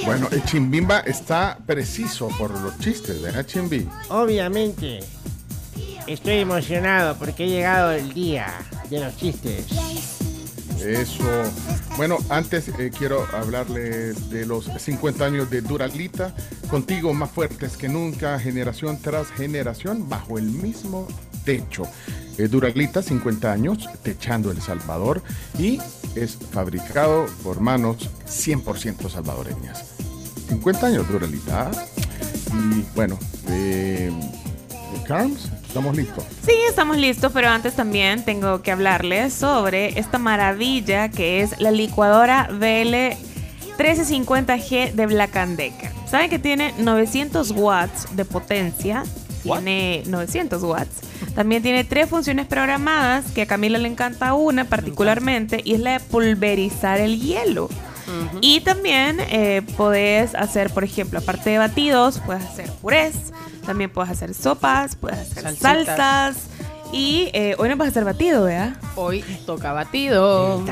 Bueno, 0.04 0.28
el 0.30 0.44
Chimbimba 0.44 1.00
está 1.00 1.58
preciso 1.66 2.28
por 2.38 2.52
los 2.52 2.78
chistes, 2.78 3.20
¿verdad, 3.20 3.44
Chimbi? 3.44 3.88
Obviamente. 4.10 5.00
Estoy 6.06 6.34
emocionado 6.34 7.16
porque 7.16 7.44
ha 7.44 7.46
llegado 7.46 7.90
el 7.90 8.14
día 8.14 8.46
de 8.90 9.00
los 9.00 9.16
chistes. 9.16 9.66
Eso. 10.84 11.24
Bueno, 11.96 12.18
antes 12.28 12.68
eh, 12.68 12.90
quiero 12.96 13.26
hablarles 13.32 14.28
de 14.30 14.44
los 14.44 14.66
50 14.66 15.24
años 15.24 15.50
de 15.50 15.62
Duralita. 15.62 16.34
Contigo 16.68 17.14
más 17.14 17.30
fuertes 17.30 17.76
que 17.76 17.88
nunca, 17.88 18.38
generación 18.38 18.98
tras 19.00 19.28
generación, 19.30 20.08
bajo 20.08 20.38
el 20.38 20.44
mismo 20.44 21.08
techo. 21.44 21.84
Eh, 22.36 22.48
Duralita, 22.48 23.02
50 23.02 23.50
años, 23.50 23.88
techando 24.02 24.50
El 24.50 24.60
Salvador 24.60 25.22
y 25.58 25.78
es 26.14 26.36
fabricado 26.50 27.26
por 27.42 27.60
manos 27.60 28.10
100% 28.26 29.08
salvadoreñas. 29.08 29.84
50 30.48 30.86
años 30.86 31.08
Duralita. 31.08 31.70
Y 32.52 32.84
bueno, 32.94 33.18
eh, 33.48 34.12
Carms, 35.06 35.48
estamos 35.74 35.96
listos. 35.96 36.22
Sí, 36.46 36.54
estamos 36.68 36.96
listos, 36.98 37.32
pero 37.34 37.48
antes 37.48 37.74
también 37.74 38.24
tengo 38.24 38.62
que 38.62 38.70
hablarles 38.70 39.34
sobre 39.34 39.98
esta 39.98 40.18
maravilla 40.18 41.08
que 41.08 41.40
es 41.40 41.58
la 41.60 41.72
licuadora 41.72 42.48
BL 42.52 43.16
1350G 43.76 44.92
de 44.92 45.06
Black 45.06 45.34
Decker. 45.34 45.90
Saben 46.06 46.30
que 46.30 46.38
tiene 46.38 46.72
900 46.78 47.50
watts 47.50 48.06
de 48.14 48.24
potencia, 48.24 49.02
tiene 49.42 50.04
900 50.06 50.62
watts. 50.62 51.00
También 51.34 51.60
tiene 51.60 51.82
tres 51.82 52.08
funciones 52.08 52.46
programadas, 52.46 53.32
que 53.32 53.42
a 53.42 53.46
Camila 53.46 53.78
le 53.78 53.88
encanta 53.88 54.34
una 54.34 54.66
particularmente, 54.66 55.60
y 55.64 55.74
es 55.74 55.80
la 55.80 55.94
de 55.94 56.00
pulverizar 56.00 57.00
el 57.00 57.20
hielo. 57.20 57.68
Y 58.40 58.60
también 58.60 59.18
eh, 59.20 59.62
podés 59.76 60.34
hacer, 60.34 60.70
por 60.70 60.84
ejemplo, 60.84 61.18
aparte 61.18 61.50
de 61.50 61.58
batidos, 61.58 62.20
puedes 62.24 62.44
hacer 62.44 62.70
purés, 62.82 63.32
también 63.66 63.90
puedes 63.90 64.10
hacer 64.10 64.34
sopas, 64.34 64.96
puedes 64.96 65.18
hacer 65.18 65.42
Salsitas. 65.42 65.86
salsas. 65.86 66.36
Y 66.92 67.30
eh, 67.32 67.56
hoy 67.58 67.68
no 67.68 67.76
vas 67.76 67.86
a 67.86 67.90
hacer 67.90 68.04
batido, 68.04 68.44
¿vea? 68.44 68.78
Hoy 68.94 69.24
toca 69.46 69.72
batido. 69.72 70.62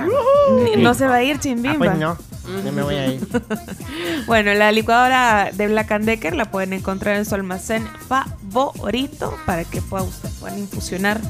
No 0.78 0.94
se 0.94 1.06
va 1.06 1.16
a 1.16 1.22
ir 1.24 1.40
Chimbimba. 1.40 1.74
Ah, 1.74 1.78
pues 1.78 1.98
no. 1.98 2.16
No 2.64 2.72
me 2.72 2.82
voy 2.82 2.94
a 2.94 3.06
ir. 3.12 3.26
Bueno, 4.26 4.54
la 4.54 4.70
licuadora 4.70 5.50
de 5.52 5.66
Black 5.66 5.90
Decker 6.00 6.34
la 6.34 6.44
pueden 6.44 6.72
encontrar 6.72 7.16
en 7.16 7.24
su 7.24 7.34
almacén 7.34 7.88
favorito 8.08 9.36
para 9.46 9.64
que 9.64 9.82
pueda 9.82 10.04
usted 10.04 10.28
puedan 10.38 10.58
infusionar 10.58 11.20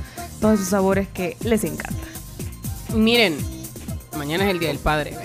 todos 0.40 0.54
esos 0.54 0.68
sabores 0.68 1.08
que 1.08 1.36
les 1.40 1.64
encantan. 1.64 2.08
Miren, 2.94 3.36
mañana 4.16 4.44
es 4.44 4.50
el 4.50 4.58
Día 4.58 4.68
del 4.68 4.78
Padre. 4.78 5.16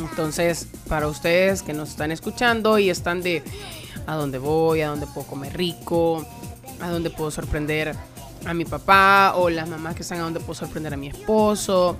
Entonces, 0.00 0.66
para 0.88 1.08
ustedes 1.08 1.62
que 1.62 1.72
nos 1.72 1.90
están 1.90 2.12
escuchando 2.12 2.78
y 2.78 2.90
están 2.90 3.22
de 3.22 3.42
a 4.06 4.14
dónde 4.14 4.38
voy, 4.38 4.82
a 4.82 4.88
dónde 4.88 5.06
puedo 5.06 5.26
comer 5.26 5.56
rico, 5.56 6.24
a 6.80 6.90
dónde 6.90 7.10
puedo 7.10 7.30
sorprender 7.30 7.94
a 8.44 8.54
mi 8.54 8.64
papá 8.64 9.34
o 9.36 9.50
las 9.50 9.68
mamás 9.68 9.94
que 9.94 10.02
están 10.02 10.20
a 10.20 10.22
dónde 10.22 10.40
puedo 10.40 10.54
sorprender 10.54 10.94
a 10.94 10.96
mi 10.96 11.08
esposo. 11.08 11.96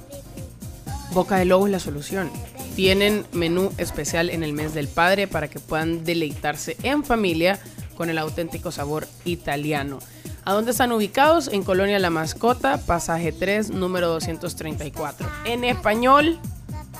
Boca 1.12 1.36
de 1.36 1.44
Lobo 1.44 1.66
es 1.66 1.72
la 1.72 1.80
solución. 1.80 2.30
Tienen 2.74 3.24
menú 3.32 3.72
especial 3.78 4.30
en 4.30 4.42
el 4.42 4.52
mes 4.52 4.74
del 4.74 4.88
padre 4.88 5.26
para 5.26 5.48
que 5.48 5.60
puedan 5.60 6.04
deleitarse 6.04 6.76
en 6.82 7.04
familia 7.04 7.58
con 7.96 8.10
el 8.10 8.18
auténtico 8.18 8.70
sabor 8.70 9.08
italiano. 9.24 9.98
¿A 10.46 10.52
dónde 10.52 10.70
están 10.70 10.92
ubicados? 10.92 11.48
En 11.48 11.64
Colonia 11.64 11.98
La 11.98 12.08
Mascota, 12.08 12.78
pasaje 12.78 13.32
3, 13.32 13.70
número 13.70 14.06
234. 14.06 15.28
En 15.44 15.64
español, 15.64 16.38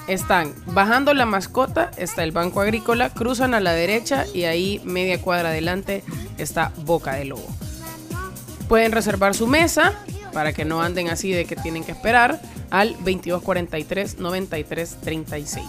están 0.09 0.53
bajando 0.67 1.15
la 1.15 1.27
mascota, 1.27 1.93
está 1.97 2.25
el 2.25 2.33
Banco 2.33 2.61
Agrícola, 2.61 3.11
cruzan 3.11 3.55
a 3.55 3.61
la 3.61 3.71
derecha 3.73 4.27
y 4.35 4.45
ahí 4.45 4.81
media 4.85 5.23
cuadra 5.23 5.51
adelante 5.51 6.03
está 6.39 6.73
Boca 6.79 7.15
de 7.15 7.27
Lobo. 7.27 7.47
Pueden 8.69 8.91
reservar 8.91 9.37
su 9.37 9.47
mesa 9.47 9.93
para 10.33 10.53
que 10.53 10.65
no 10.65 10.83
anden 10.83 11.09
así 11.09 11.31
de 11.31 11.45
que 11.45 11.55
tienen 11.55 11.85
que 11.85 11.93
esperar 11.93 12.41
al 12.71 12.95
2243 12.95 14.19
9336. 14.19 15.65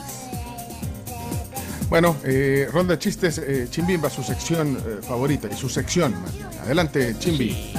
Bueno, 1.89 2.17
eh, 2.25 2.67
ronda 2.71 2.95
de 2.95 2.99
chistes, 2.99 3.37
eh, 3.37 3.67
Chimbimba, 3.69 4.09
su 4.09 4.21
sección 4.21 4.77
eh, 4.77 4.99
favorita 5.01 5.47
y 5.51 5.55
su 5.55 5.69
sección. 5.69 6.19
más 6.21 6.33
bien. 6.35 6.47
Adelante, 6.61 7.15
Chimbi. 7.17 7.73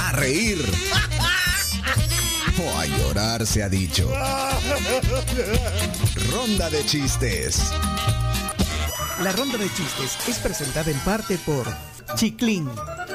A 0.00 0.12
reír. 0.12 0.58
O 2.58 2.78
a 2.78 2.86
llorar 2.86 3.46
se 3.46 3.62
ha 3.62 3.68
dicho. 3.68 4.10
Ronda 6.32 6.68
de 6.68 6.84
chistes. 6.84 7.72
La 9.22 9.30
ronda 9.30 9.58
de 9.58 9.72
chistes 9.72 10.18
es 10.28 10.38
presentada 10.40 10.90
en 10.90 10.98
parte 11.00 11.38
por 11.46 11.66
Chiclin, 12.16 12.68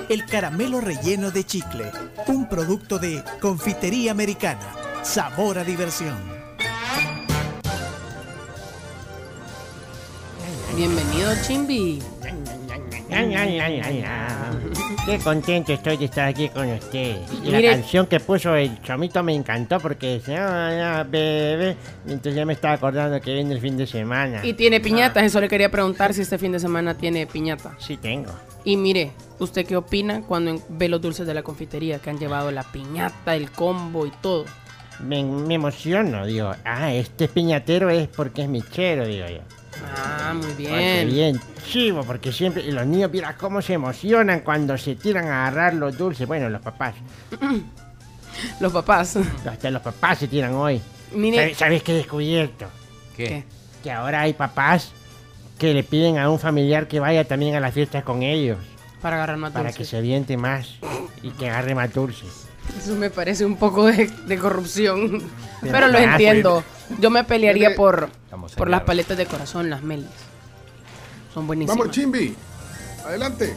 el 0.07 0.25
caramelo 0.25 0.79
relleno 0.79 1.31
de 1.31 1.45
chicle, 1.45 1.91
un 2.27 2.47
producto 2.47 2.97
de 2.99 3.21
confitería 3.41 4.11
americana. 4.11 4.73
Sabor 5.03 5.59
a 5.59 5.65
diversión. 5.65 6.36
Bienvenido, 10.77 11.31
Chimbi. 11.45 11.99
Qué 15.05 15.17
contento 15.19 15.73
estoy 15.73 15.97
de 15.97 16.05
estar 16.05 16.27
aquí 16.27 16.49
con 16.49 16.69
usted. 16.69 17.17
Y 17.43 17.47
Mire- 17.47 17.61
la 17.63 17.71
canción 17.77 18.05
que 18.05 18.19
puso 18.19 18.55
el 18.55 18.79
chomito 18.83 19.23
me 19.23 19.33
encantó 19.33 19.79
porque 19.79 20.19
decía, 20.19 20.45
"Ah, 20.45 20.99
ah, 20.99 21.03
bebé. 21.03 21.75
Entonces 22.05 22.35
ya 22.35 22.45
me 22.45 22.53
estaba 22.53 22.75
acordando 22.75 23.19
que 23.21 23.33
viene 23.33 23.53
el 23.55 23.59
fin 23.61 23.75
de 23.77 23.87
semana. 23.87 24.45
Y 24.45 24.53
tiene 24.53 24.79
piñatas, 24.79 25.23
eso 25.23 25.41
le 25.41 25.47
quería 25.47 25.71
preguntar 25.71 26.13
si 26.13 26.21
este 26.21 26.37
fin 26.37 26.51
de 26.51 26.59
semana 26.59 26.95
tiene 26.95 27.25
piñata. 27.25 27.75
Sí, 27.79 27.97
tengo. 27.97 28.31
Y 28.63 28.77
mire, 28.77 29.11
¿usted 29.39 29.65
qué 29.65 29.77
opina 29.77 30.21
cuando 30.21 30.51
en- 30.51 30.61
ve 30.69 30.89
los 30.89 31.01
dulces 31.01 31.25
de 31.25 31.33
la 31.33 31.41
confitería 31.41 31.99
que 31.99 32.09
han 32.11 32.19
llevado 32.19 32.51
la 32.51 32.63
piñata, 32.63 33.35
el 33.35 33.49
combo 33.51 34.05
y 34.05 34.11
todo? 34.21 34.45
me, 34.99 35.23
me 35.23 35.53
emociono, 35.53 36.25
digo, 36.25 36.51
ah, 36.65 36.91
este 36.91 37.27
piñatero 37.27 37.91
es 37.91 38.07
porque 38.07 38.41
es 38.41 38.49
michero, 38.49 39.05
digo 39.05 39.27
yo. 39.27 39.41
Ah, 39.95 40.33
muy 40.33 40.45
Ay, 40.47 40.55
qué 40.57 41.05
bien. 41.05 41.09
bien, 41.09 41.41
chivo, 41.69 42.03
porque 42.03 42.31
siempre, 42.31 42.63
y 42.63 42.71
los 42.71 42.85
niños, 42.85 43.09
mira 43.11 43.35
cómo 43.37 43.61
se 43.61 43.73
emocionan 43.73 44.41
cuando 44.41 44.77
se 44.77 44.95
tiran 44.95 45.27
a 45.27 45.47
agarrar 45.47 45.73
los 45.75 45.97
dulces, 45.97 46.27
bueno, 46.27 46.49
los 46.49 46.61
papás. 46.61 46.95
los 48.59 48.71
papás. 48.73 49.17
Hasta 49.45 49.69
los 49.71 49.81
papás 49.81 50.19
se 50.19 50.27
tiran 50.27 50.53
hoy. 50.55 50.81
Mire- 51.13 51.37
¿Sabes, 51.37 51.57
sabes 51.57 51.83
qué 51.83 51.93
he 51.93 51.95
descubierto? 51.95 52.65
¿Qué? 53.15 53.43
Que 53.83 53.91
ahora 53.91 54.21
hay 54.21 54.33
papás 54.33 54.91
que 55.57 55.73
le 55.73 55.83
piden 55.83 56.17
a 56.17 56.29
un 56.29 56.39
familiar 56.39 56.87
que 56.87 56.99
vaya 56.99 57.23
también 57.25 57.55
a 57.55 57.59
las 57.59 57.73
fiestas 57.73 58.03
con 58.03 58.21
ellos. 58.23 58.57
Para 59.01 59.17
agarrar 59.17 59.37
más 59.37 59.51
Para 59.53 59.65
dulces. 59.69 59.77
que 59.77 59.85
se 59.85 59.97
aviente 59.97 60.37
más 60.37 60.69
y 61.23 61.29
que 61.31 61.49
agarre 61.49 61.75
más 61.75 61.93
dulces. 61.93 62.46
Eso 62.77 62.95
me 62.95 63.09
parece 63.09 63.45
un 63.45 63.57
poco 63.57 63.85
de, 63.85 64.07
de 64.07 64.37
corrupción. 64.37 65.21
Pero 65.61 65.73
Pero 65.73 65.87
lo 65.87 65.97
entiendo. 65.97 66.63
Yo 66.99 67.09
me 67.09 67.23
pelearía 67.23 67.75
por, 67.75 68.09
por 68.55 68.69
las 68.69 68.81
paletas 68.81 69.17
de 69.17 69.25
corazón, 69.25 69.69
las 69.69 69.83
melis. 69.83 70.07
Son 71.33 71.47
buenísimas. 71.47 71.77
Vamos, 71.77 71.93
Chimbi. 71.93 72.35
Adelante. 73.05 73.55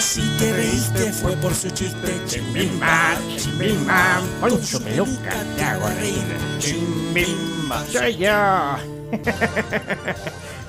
Si 0.00 0.20
te 0.38 0.52
reíste 0.52 1.12
fue 1.12 1.32
por 1.36 1.54
su 1.54 1.70
chiste, 1.70 2.20
Chimbimba, 2.26 3.14
chimbimba, 3.36 4.20
Poncho 4.40 4.82
Peluca, 4.82 5.32
te 5.56 5.62
hago 5.62 5.88
reír. 5.88 6.22
Chimbimba, 6.58 7.84
soy 7.86 8.16
yo. 8.16 8.30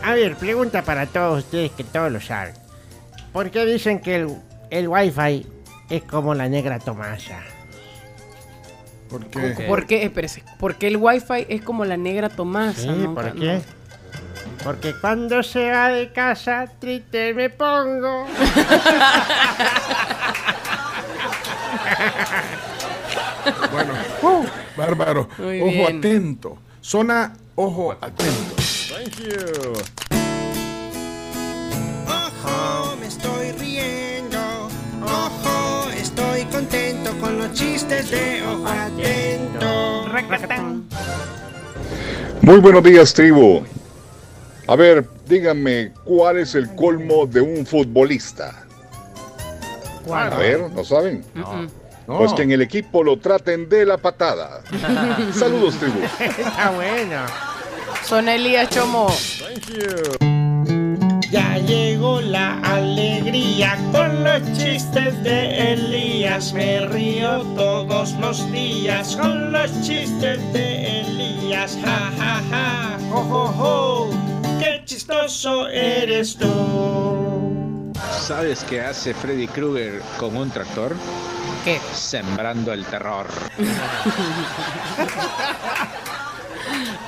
A 0.04 0.14
ver, 0.14 0.36
pregunta 0.38 0.84
para 0.84 1.08
todos 1.08 1.44
ustedes 1.44 1.72
que 1.72 1.84
todos 1.84 2.12
lo 2.12 2.22
saben. 2.22 2.54
¿Por 3.34 3.50
qué 3.52 3.66
dicen 3.66 4.00
que 4.00 4.16
el, 4.18 4.38
el 4.70 4.88
wifi 4.88 5.46
es 5.90 6.04
como 6.04 6.34
la 6.36 6.48
negra 6.48 6.80
Tomasa? 6.80 7.40
¿Por 9.10 9.26
¿Por 9.68 9.86
qué? 9.86 10.04
Espérese. 10.04 10.44
¿Por 10.60 10.76
qué 10.76 10.88
el 10.88 10.98
wifi 10.98 11.46
es 11.50 11.62
como 11.62 11.84
la 11.86 11.98
negra 11.98 12.30
Tomasa? 12.30 12.82
Sí, 12.82 12.88
Nunca- 12.88 13.22
¿por 13.22 13.34
qué? 13.40 13.62
Porque 14.64 14.94
cuando 15.02 15.44
se 15.44 15.70
va 15.72 15.90
de 15.90 16.12
casa, 16.14 16.68
triste 16.80 17.34
me 17.34 17.50
pongo. 17.50 18.26
Bueno, 23.72 23.94
bárbaro. 24.78 25.30
Muy 25.38 25.60
ojo 25.62 25.70
bien. 25.72 25.98
atento. 25.98 26.58
Zona, 26.82 27.34
ojo 27.56 27.92
atento. 28.00 28.56
Thank 28.90 29.18
you. 29.20 30.13
Ojo, 32.46 32.96
me 32.98 33.08
estoy 33.08 33.52
riendo. 33.54 34.70
Ojo, 35.02 35.90
estoy 35.92 36.44
contento 36.46 37.12
con 37.20 37.38
los 37.38 37.54
chistes 37.54 38.12
de 38.12 38.44
ojo 38.44 38.68
atento. 38.68 40.06
Muy 42.42 42.60
buenos 42.60 42.84
días, 42.84 43.14
tribu. 43.14 43.64
A 44.68 44.76
ver, 44.76 45.08
díganme, 45.28 45.94
¿cuál 46.04 46.38
es 46.40 46.56
el 46.56 46.74
colmo 46.76 47.26
de 47.26 47.42
un 47.42 47.66
futbolista? 47.66 48.66
¿Cuál? 50.06 50.34
A 50.34 50.38
ver, 50.38 50.72
¿no 50.72 50.84
saben? 50.84 51.24
Pues 52.06 52.34
que 52.34 52.42
en 52.42 52.52
el 52.52 52.62
equipo 52.62 53.04
lo 53.04 53.18
traten 53.18 53.70
de 53.70 53.86
la 53.86 53.98
patada. 53.98 54.62
Saludos, 55.34 55.76
tribu. 55.76 56.00
Está 56.20 56.72
bueno. 56.72 57.26
Son 58.04 58.28
Elías 58.28 58.70
Chomo. 58.70 59.08
Ya 61.34 61.58
llegó 61.58 62.22
la 62.22 62.60
alegría 62.60 63.76
con 63.92 64.24
los 64.24 64.40
chistes 64.56 65.24
de 65.24 65.74
Elías. 65.74 66.54
Me 66.54 66.82
río 66.86 67.42
todos 67.56 68.12
los 68.20 68.52
días 68.52 69.16
con 69.16 69.52
los 69.52 69.72
chistes 69.82 70.38
de 70.54 71.00
Elías. 71.02 71.76
Ja, 71.84 72.12
ja, 72.20 72.40
ja. 72.52 73.00
Jo, 73.10 73.24
jo, 73.24 73.48
jo. 73.48 74.10
Qué 74.60 74.84
chistoso 74.86 75.68
eres 75.70 76.38
tú. 76.38 77.92
¿Sabes 78.22 78.64
qué 78.70 78.82
hace 78.82 79.16
Freddy 79.16 79.48
Krueger 79.48 80.04
con 80.20 80.38
un 80.38 80.52
tractor? 80.52 80.96
¿Qué? 81.66 81.80
Sembrando 81.96 82.74
el 82.74 82.86
terror. 82.86 83.26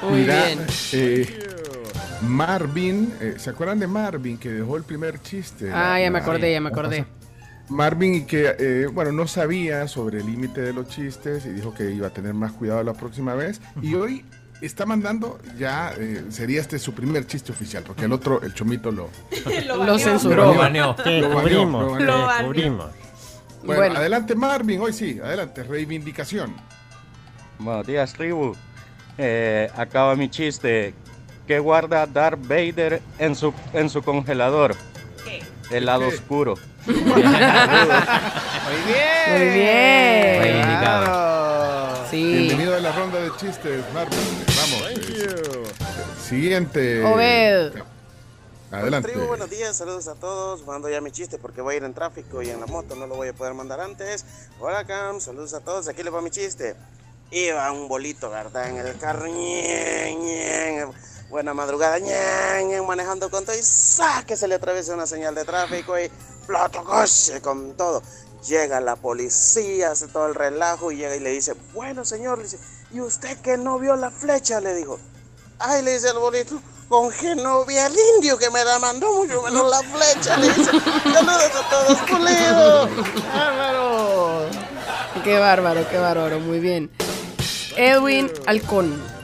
Muy 0.01 0.21
Mira, 0.21 0.45
bien. 0.45 0.65
eh, 0.93 1.39
Marvin, 2.21 3.13
eh, 3.19 3.35
¿se 3.37 3.49
acuerdan 3.49 3.79
de 3.79 3.87
Marvin 3.87 4.37
que 4.37 4.49
dejó 4.49 4.77
el 4.77 4.83
primer 4.83 5.21
chiste? 5.21 5.71
Ah, 5.71 5.99
ya 5.99 6.09
me 6.09 6.19
acordé, 6.19 6.51
ya 6.51 6.61
me 6.61 6.69
acordé. 6.69 7.05
Marvin 7.69 8.15
y 8.15 8.21
que, 8.25 8.55
eh, 8.59 8.87
bueno, 8.91 9.11
no 9.11 9.27
sabía 9.27 9.87
sobre 9.87 10.19
el 10.19 10.25
límite 10.27 10.61
de 10.61 10.73
los 10.73 10.87
chistes 10.87 11.45
y 11.45 11.49
dijo 11.49 11.73
que 11.73 11.91
iba 11.91 12.07
a 12.07 12.09
tener 12.11 12.33
más 12.33 12.51
cuidado 12.51 12.83
la 12.83 12.93
próxima 12.93 13.33
vez. 13.33 13.59
Y 13.81 13.95
hoy 13.95 14.23
está 14.61 14.85
mandando, 14.85 15.39
ya 15.57 15.93
eh, 15.97 16.25
sería 16.29 16.61
este 16.61 16.79
su 16.79 16.93
primer 16.93 17.25
chiste 17.27 17.51
oficial, 17.51 17.83
porque 17.85 18.05
el 18.05 18.13
otro, 18.13 18.41
el 18.43 18.53
chomito 18.53 18.91
lo... 18.91 19.09
Lo 19.85 19.97
censuró. 19.97 20.53
Lo 20.53 20.55
baneó. 20.55 20.95
Lo 21.05 21.31
cubrimos, 21.31 22.01
lo 22.01 22.27
cubrimos. 22.45 22.91
Bueno, 23.63 23.81
Bueno. 23.81 23.95
adelante 23.97 24.35
Marvin, 24.35 24.79
hoy 24.79 24.93
sí, 24.93 25.19
adelante, 25.23 25.63
reivindicación. 25.63 26.55
Buenos 27.57 27.87
días, 27.87 28.13
tribu. 28.13 28.53
Eh, 29.17 29.69
acaba 29.75 30.15
mi 30.15 30.29
chiste. 30.29 30.93
¿Qué 31.47 31.59
guarda 31.59 32.05
Darth 32.07 32.39
Vader 32.47 33.01
en 33.19 33.35
su, 33.35 33.53
en 33.73 33.89
su 33.89 34.01
congelador? 34.01 34.75
El 35.71 35.85
lado 35.85 36.07
oscuro. 36.07 36.55
Muy 36.85 36.95
bien. 37.03 37.09
Muy 39.29 39.49
bien. 39.49 40.41
Reivindicado. 40.41 42.05
Sí. 42.11 42.23
Bienvenido 42.37 42.75
a 42.75 42.79
la 42.79 42.91
ronda 42.91 43.19
de 43.19 43.31
chistes, 43.37 43.83
Marvin. 43.93 44.19
Vamos. 44.47 44.83
eh, 44.91 45.63
Siguiente. 46.27 47.03
Obed. 47.03 47.73
Adelante. 48.71 49.11
Tribu, 49.11 49.25
buenos 49.27 49.49
días, 49.49 49.75
saludos 49.77 50.07
a 50.07 50.15
todos. 50.15 50.65
Mando 50.67 50.89
ya 50.89 51.01
mi 51.01 51.11
chiste 51.11 51.37
porque 51.39 51.61
voy 51.61 51.75
a 51.75 51.77
ir 51.77 51.83
en 51.83 51.93
tráfico 51.93 52.41
y 52.43 52.49
en 52.49 52.59
la 52.59 52.65
moto 52.67 52.95
no 52.95 53.07
lo 53.07 53.15
voy 53.15 53.29
a 53.29 53.33
poder 53.33 53.53
mandar 53.55 53.79
antes. 53.79 54.25
Hola, 54.59 54.83
Cam, 54.85 55.19
saludos 55.19 55.53
a 55.55 55.61
todos. 55.61 55.87
Aquí 55.87 56.03
les 56.03 56.13
va 56.13 56.21
mi 56.21 56.29
chiste. 56.31 56.75
Iba 57.31 57.71
un 57.71 57.87
bolito, 57.87 58.29
¿verdad? 58.29 58.69
En 58.69 58.77
el 58.77 58.97
carro. 58.99 59.25
Buena 61.29 61.53
madrugada, 61.53 61.99
ñen, 61.99 62.85
manejando 62.85 63.29
con 63.29 63.45
todo 63.45 63.55
y 63.55 63.63
¡sa! 63.63 64.23
que 64.25 64.37
se 64.37 64.47
le 64.47 64.55
atraviesa 64.55 64.93
una 64.93 65.07
señal 65.07 65.35
de 65.35 65.43
tráfico 65.43 65.97
y 65.99 66.09
plato 66.45 66.83
coche 66.83 67.41
con 67.41 67.75
todo. 67.75 68.01
Llega 68.47 68.79
la 68.79 68.95
policía, 68.95 69.91
hace 69.91 70.07
todo 70.07 70.27
el 70.27 70.35
relajo 70.35 70.91
y 70.91 70.97
llega 70.97 71.15
y 71.15 71.19
le 71.19 71.31
dice, 71.31 71.55
bueno 71.73 72.05
señor, 72.05 72.37
le 72.37 72.43
dice, 72.43 72.59
¿y 72.91 73.01
usted 73.01 73.39
que 73.41 73.57
no 73.57 73.79
vio 73.79 73.95
la 73.95 74.11
flecha? 74.11 74.61
Le 74.61 74.75
dijo. 74.75 74.99
Ay, 75.57 75.81
le 75.83 75.93
dice 75.93 76.09
el 76.09 76.17
bolito, 76.17 76.61
con 76.89 77.11
que 77.11 77.33
no 77.35 77.65
vi 77.65 77.77
al 77.77 77.95
indio 78.15 78.37
que 78.37 78.49
me 78.51 78.63
la 78.63 78.77
mandó 78.77 79.11
mucho 79.13 79.41
menos 79.41 79.69
la 79.69 79.79
flecha. 79.79 80.37
Le 80.37 80.47
dice, 80.47 80.71
saludos 81.13 81.51
a 81.55 81.69
todos, 81.69 81.97
pulido. 82.01 82.89
Bárbaro. 83.33 84.49
Qué 85.23 85.39
bárbaro, 85.39 85.89
qué 85.89 85.97
bárbaro. 85.97 86.39
Muy 86.39 86.59
bien. 86.59 86.91
Edwin 87.77 88.31
Halcón. 88.45 89.14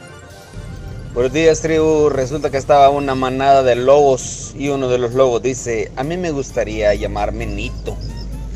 Buenos 1.14 1.34
días, 1.34 1.60
tribu. 1.62 2.08
Resulta 2.10 2.50
que 2.50 2.58
estaba 2.58 2.90
una 2.90 3.16
manada 3.16 3.64
de 3.64 3.76
lobos 3.76 4.54
y 4.58 4.70
uno 4.70 4.88
de 4.88 4.98
los 4.98 5.14
lobos 5.14 5.44
dice, 5.44 5.92
a 5.98 6.04
mí 6.06 6.16
me 6.16 6.32
gustaría 6.32 6.94
llamarme 6.94 7.46
Nito. 7.46 7.98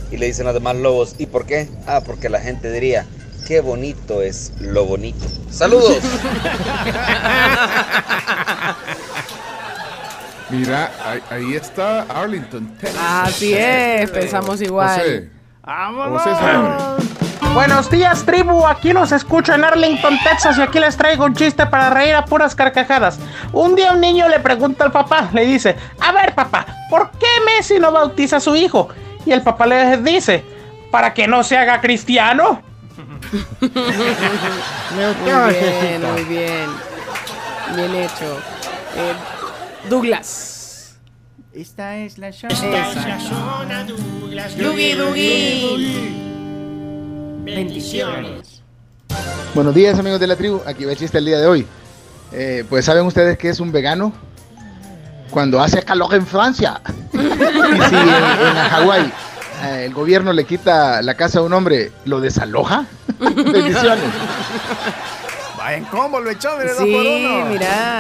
Y 0.09 0.15
le 0.15 0.27
dicen 0.27 0.45
los 0.45 0.53
demás 0.53 0.77
lobos, 0.77 1.15
¿y 1.17 1.25
por 1.25 1.45
qué? 1.45 1.67
Ah, 1.85 1.99
porque 2.05 2.29
la 2.29 2.39
gente 2.39 2.71
diría, 2.71 3.05
qué 3.45 3.59
bonito 3.59 4.21
es 4.21 4.53
lo 4.61 4.85
bonito. 4.85 5.25
Saludos. 5.51 5.97
Mira, 10.49 10.91
ahí, 11.03 11.19
ahí 11.31 11.55
está 11.55 12.03
Arlington, 12.03 12.73
Texas. 12.79 13.01
Así 13.05 13.53
es, 13.53 14.09
pensamos 14.11 14.61
igual. 14.61 14.97
José. 14.97 15.29
José. 16.09 16.29
Buenos 17.55 17.89
días, 17.89 18.25
tribu. 18.25 18.67
Aquí 18.67 18.91
los 18.91 19.13
escucho 19.13 19.53
en 19.53 19.63
Arlington, 19.63 20.19
Texas, 20.25 20.57
y 20.57 20.61
aquí 20.61 20.77
les 20.77 20.97
traigo 20.97 21.23
un 21.23 21.33
chiste 21.33 21.65
para 21.65 21.89
reír 21.89 22.13
a 22.13 22.25
puras 22.25 22.53
carcajadas. 22.53 23.17
Un 23.53 23.75
día 23.75 23.93
un 23.93 24.01
niño 24.01 24.27
le 24.27 24.41
pregunta 24.41 24.83
al 24.83 24.91
papá, 24.91 25.29
le 25.31 25.45
dice: 25.45 25.77
A 26.01 26.11
ver, 26.11 26.35
papá, 26.35 26.65
¿por 26.89 27.11
qué 27.11 27.27
Messi 27.45 27.79
no 27.79 27.93
bautiza 27.93 28.37
a 28.37 28.39
su 28.41 28.57
hijo? 28.57 28.89
Y 29.25 29.31
el 29.31 29.41
papá 29.41 29.67
le 29.67 29.95
dice: 29.99 30.43
Para 30.91 31.13
que 31.13 31.29
no 31.29 31.45
se 31.45 31.57
haga 31.57 31.79
cristiano. 31.79 32.61
Muy 33.61 33.71
bien, 35.53 36.01
muy 36.01 36.23
bien. 36.25 36.69
Bien 37.73 37.95
hecho. 37.95 38.37
Eh, 38.97 39.13
Douglas. 39.89 40.97
Esta 41.53 41.95
es 41.97 42.17
la 42.17 42.27
Esta 42.27 42.47
es 42.47 42.95
la 42.95 43.19
zona 43.19 43.85
Douglas. 43.85 44.55
Bendiciones. 47.45 48.63
Buenos 49.53 49.75
días 49.75 49.99
amigos 49.99 50.19
de 50.19 50.25
la 50.25 50.35
tribu, 50.35 50.61
aquí 50.65 50.83
va 50.83 50.93
el 50.93 50.97
chiste 50.97 51.19
el 51.19 51.25
día 51.25 51.37
de 51.39 51.45
hoy. 51.45 51.67
Eh, 52.31 52.65
pues 52.67 52.85
saben 52.85 53.05
ustedes 53.05 53.37
que 53.37 53.49
es 53.49 53.59
un 53.59 53.71
vegano 53.71 54.11
cuando 55.29 55.61
hace 55.61 55.83
calor 55.83 56.15
en 56.15 56.25
Francia 56.25 56.81
y 57.13 57.17
si 57.17 57.25
en, 57.95 58.09
en 58.09 58.55
Hawái 58.71 59.13
eh, 59.63 59.83
el 59.85 59.93
gobierno 59.93 60.33
le 60.33 60.43
quita 60.45 61.03
la 61.03 61.13
casa 61.13 61.37
a 61.39 61.41
un 61.43 61.53
hombre, 61.53 61.91
¿lo 62.05 62.19
desaloja? 62.19 62.85
Bendiciones. 63.19 64.05
Va 65.59 65.75
en 65.75 65.85
combo, 65.85 66.19
lo 66.19 66.31
echó, 66.31 66.49
dos 66.57 66.71
por 66.77 66.85
Sí, 66.87 67.25
uno. 67.31 67.45
mira. 67.45 67.99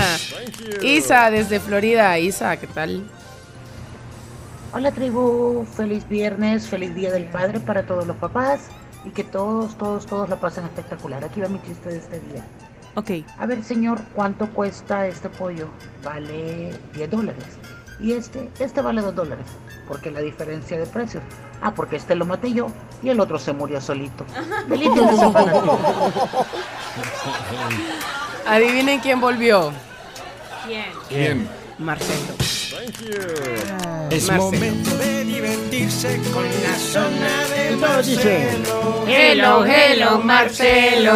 Isa 0.81 1.29
desde 1.29 1.59
Florida. 1.59 2.17
Isa, 2.17 2.57
¿qué 2.57 2.65
tal? 2.67 3.03
Hola 4.73 4.91
tribu, 4.91 5.65
feliz 5.77 6.07
viernes, 6.09 6.67
feliz 6.67 6.95
día 6.95 7.11
del 7.11 7.25
padre 7.25 7.59
para 7.59 7.85
todos 7.85 8.07
los 8.07 8.17
papás 8.17 8.61
y 9.05 9.09
que 9.11 9.23
todos, 9.23 9.77
todos, 9.77 10.05
todos 10.05 10.29
la 10.29 10.37
pasen 10.37 10.65
espectacular. 10.65 11.23
Aquí 11.23 11.41
va 11.41 11.47
mi 11.47 11.61
chiste 11.61 11.89
de 11.89 11.97
este 11.97 12.19
día. 12.19 12.43
Ok. 12.95 13.11
A 13.37 13.45
ver 13.45 13.63
señor, 13.63 14.01
¿cuánto 14.13 14.47
cuesta 14.47 15.07
este 15.07 15.29
pollo? 15.29 15.69
Vale 16.03 16.73
10 16.93 17.09
dólares. 17.09 17.45
Y 17.99 18.13
este, 18.13 18.49
este 18.59 18.81
vale 18.81 19.01
2 19.01 19.15
dólares. 19.15 19.45
¿Por 19.87 20.01
qué 20.01 20.11
la 20.11 20.21
diferencia 20.21 20.77
de 20.77 20.85
precios? 20.85 21.23
Ah, 21.61 21.73
porque 21.73 21.95
este 21.95 22.15
lo 22.15 22.25
maté 22.25 22.51
yo 22.53 22.67
y 23.03 23.09
el 23.09 23.19
otro 23.19 23.37
se 23.39 23.53
murió 23.53 23.79
solito. 23.79 24.25
Feliz 24.67 24.89
fin 24.93 25.07
de 25.07 25.15
semana, 25.15 25.51
tribu. 25.51 25.77
Adivinen 28.47 28.99
quién 28.99 29.21
volvió. 29.21 29.71
¿Quién? 30.65 30.85
¿Quién? 31.07 31.49
Marcelo. 31.77 32.33
Es 34.11 34.27
Marcelo. 34.27 34.41
momento 34.43 34.95
de 34.97 35.23
divertirse 35.25 36.19
con 36.31 36.43
la 36.43 36.75
zona 36.77 37.43
dicen, 38.03 38.61
Marcelo. 38.61 39.05
Hello, 39.07 39.65
hello, 39.65 40.19
Marcelo. 40.19 41.15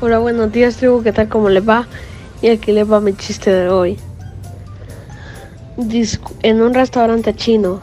Hola, 0.00 0.18
buenos 0.20 0.50
días, 0.52 0.76
tribu, 0.78 1.02
¿qué 1.02 1.12
tal? 1.12 1.28
¿Cómo 1.28 1.50
les 1.50 1.68
va? 1.68 1.86
Y 2.40 2.48
aquí 2.48 2.72
les 2.72 2.90
va 2.90 3.00
mi 3.02 3.12
chiste 3.14 3.52
de 3.52 3.68
hoy. 3.68 3.98
Discu- 5.76 6.34
en 6.42 6.62
un 6.62 6.72
restaurante 6.72 7.34
chino. 7.36 7.82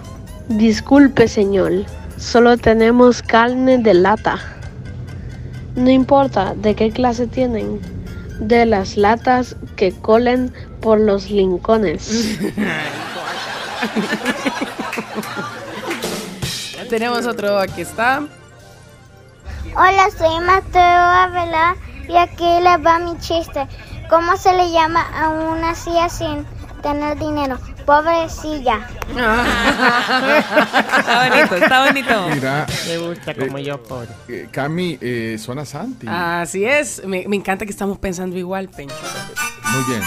Disculpe, 0.49 1.27
señor, 1.27 1.71
solo 2.17 2.57
tenemos 2.57 3.21
carne 3.21 3.77
de 3.77 3.93
lata. 3.93 4.39
No 5.75 5.91
importa 5.91 6.55
de 6.55 6.73
qué 6.73 6.89
clase 6.89 7.27
tienen. 7.27 7.79
De 8.39 8.65
las 8.65 8.97
latas 8.97 9.55
que 9.75 9.91
colen 9.93 10.53
por 10.81 10.99
los 10.99 11.29
lincones. 11.29 12.39
Tenemos 16.89 17.25
otro, 17.25 17.59
aquí 17.59 17.81
está. 17.81 18.23
Hola, 19.75 20.09
soy 20.17 20.39
Mateo 20.39 20.81
Avela 20.81 21.75
y 22.07 22.15
aquí 22.15 22.45
les 22.61 22.85
va 22.85 22.99
mi 22.99 23.17
chiste. 23.19 23.67
¿Cómo 24.09 24.37
se 24.37 24.53
le 24.53 24.71
llama 24.71 25.01
a 25.01 25.29
una 25.29 25.75
silla 25.75 26.07
sin 26.07 26.45
tener 26.81 27.19
dinero? 27.19 27.59
Pobrecilla. 27.87 28.85
Está 30.97 31.29
bonito, 31.29 31.55
está 31.55 31.85
bonito. 31.85 32.27
Mira, 32.35 32.65
Me 32.85 32.97
gusta 32.97 33.33
como 33.33 33.57
yo, 33.59 33.81
pobre. 33.81 34.09
eh, 34.27 34.49
Cami, 34.51 34.97
eh, 34.99 35.37
suena 35.39 35.63
Santi. 35.65 36.05
Así 36.09 36.65
es. 36.65 37.01
Me, 37.05 37.25
me 37.29 37.37
encanta 37.37 37.63
que 37.65 37.71
estamos 37.71 37.97
pensando 37.97 38.37
igual, 38.37 38.67
Pencho. 38.67 38.93
Muy 39.71 39.83
bien. 39.85 40.01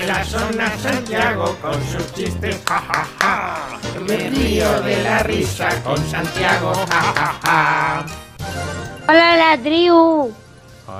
En 0.00 0.06
la 0.06 0.24
zona 0.24 0.78
Santiago 0.78 1.56
con 1.60 1.74
sus 1.90 2.12
chistes, 2.14 2.60
ja, 2.68 2.80
ja, 2.88 3.06
ja. 3.20 3.78
Me 4.06 4.30
río 4.30 4.80
de 4.82 5.02
la 5.02 5.18
risa 5.24 5.68
con 5.82 5.98
Santiago, 6.08 6.72
ja, 6.88 7.02
ja, 7.16 7.40
ja. 7.44 8.06
Hola, 9.08 9.36
la 9.36 9.58
tribu. 9.60 10.32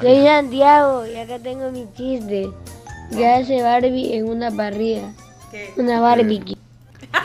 Soy 0.00 0.24
Santiago 0.26 1.06
y 1.06 1.16
acá 1.16 1.38
tengo 1.38 1.70
mi 1.70 1.86
chiste. 1.96 2.50
Ya 3.12 3.36
hace 3.36 3.62
Barbie 3.62 4.16
en 4.16 4.28
una 4.28 4.50
parrilla. 4.50 5.12
Una 5.76 6.00
barbecue. 6.00 6.56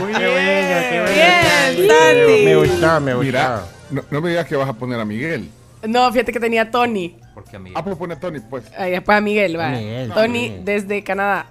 Muy 0.00 0.12
bueno, 0.12 0.18
qué 0.20 1.00
bueno. 1.02 1.14
Bien, 1.14 1.88
Santi. 1.88 2.44
Me 2.44 2.56
gustaba, 2.56 3.00
me 3.00 3.14
Mira, 3.14 3.48
gustaba. 3.48 3.66
no, 3.90 4.04
no 4.10 4.20
me 4.20 4.28
digas 4.30 4.46
que 4.46 4.56
vas 4.56 4.68
a 4.68 4.72
poner 4.72 5.00
a 5.00 5.04
Miguel. 5.04 5.48
No, 5.86 6.10
fíjate 6.12 6.32
que 6.32 6.40
tenía 6.40 6.62
a 6.62 6.70
Tony. 6.70 7.16
Porque 7.34 7.56
a 7.56 7.58
mí. 7.58 7.72
Ah, 7.74 7.84
pues 7.84 7.96
pone 7.96 8.14
a 8.14 8.20
Tony, 8.20 8.40
pues. 8.40 8.64
Ahí 8.76 8.92
después 8.92 9.18
a 9.18 9.20
Miguel, 9.20 9.58
va. 9.58 9.68
Miguel, 9.70 10.10
Tony 10.12 10.42
Miguel. 10.48 10.64
desde 10.64 11.04
Canadá. 11.04 11.46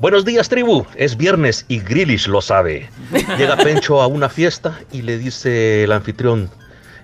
Buenos 0.00 0.24
días, 0.24 0.48
tribu. 0.48 0.86
Es 0.96 1.16
viernes 1.18 1.66
y 1.68 1.80
Grillish 1.80 2.26
lo 2.26 2.40
sabe. 2.40 2.88
Llega 3.36 3.56
Pencho 3.58 4.00
a 4.00 4.06
una 4.06 4.30
fiesta 4.30 4.78
y 4.92 5.02
le 5.02 5.18
dice 5.18 5.84
el 5.84 5.92
anfitrión: 5.92 6.50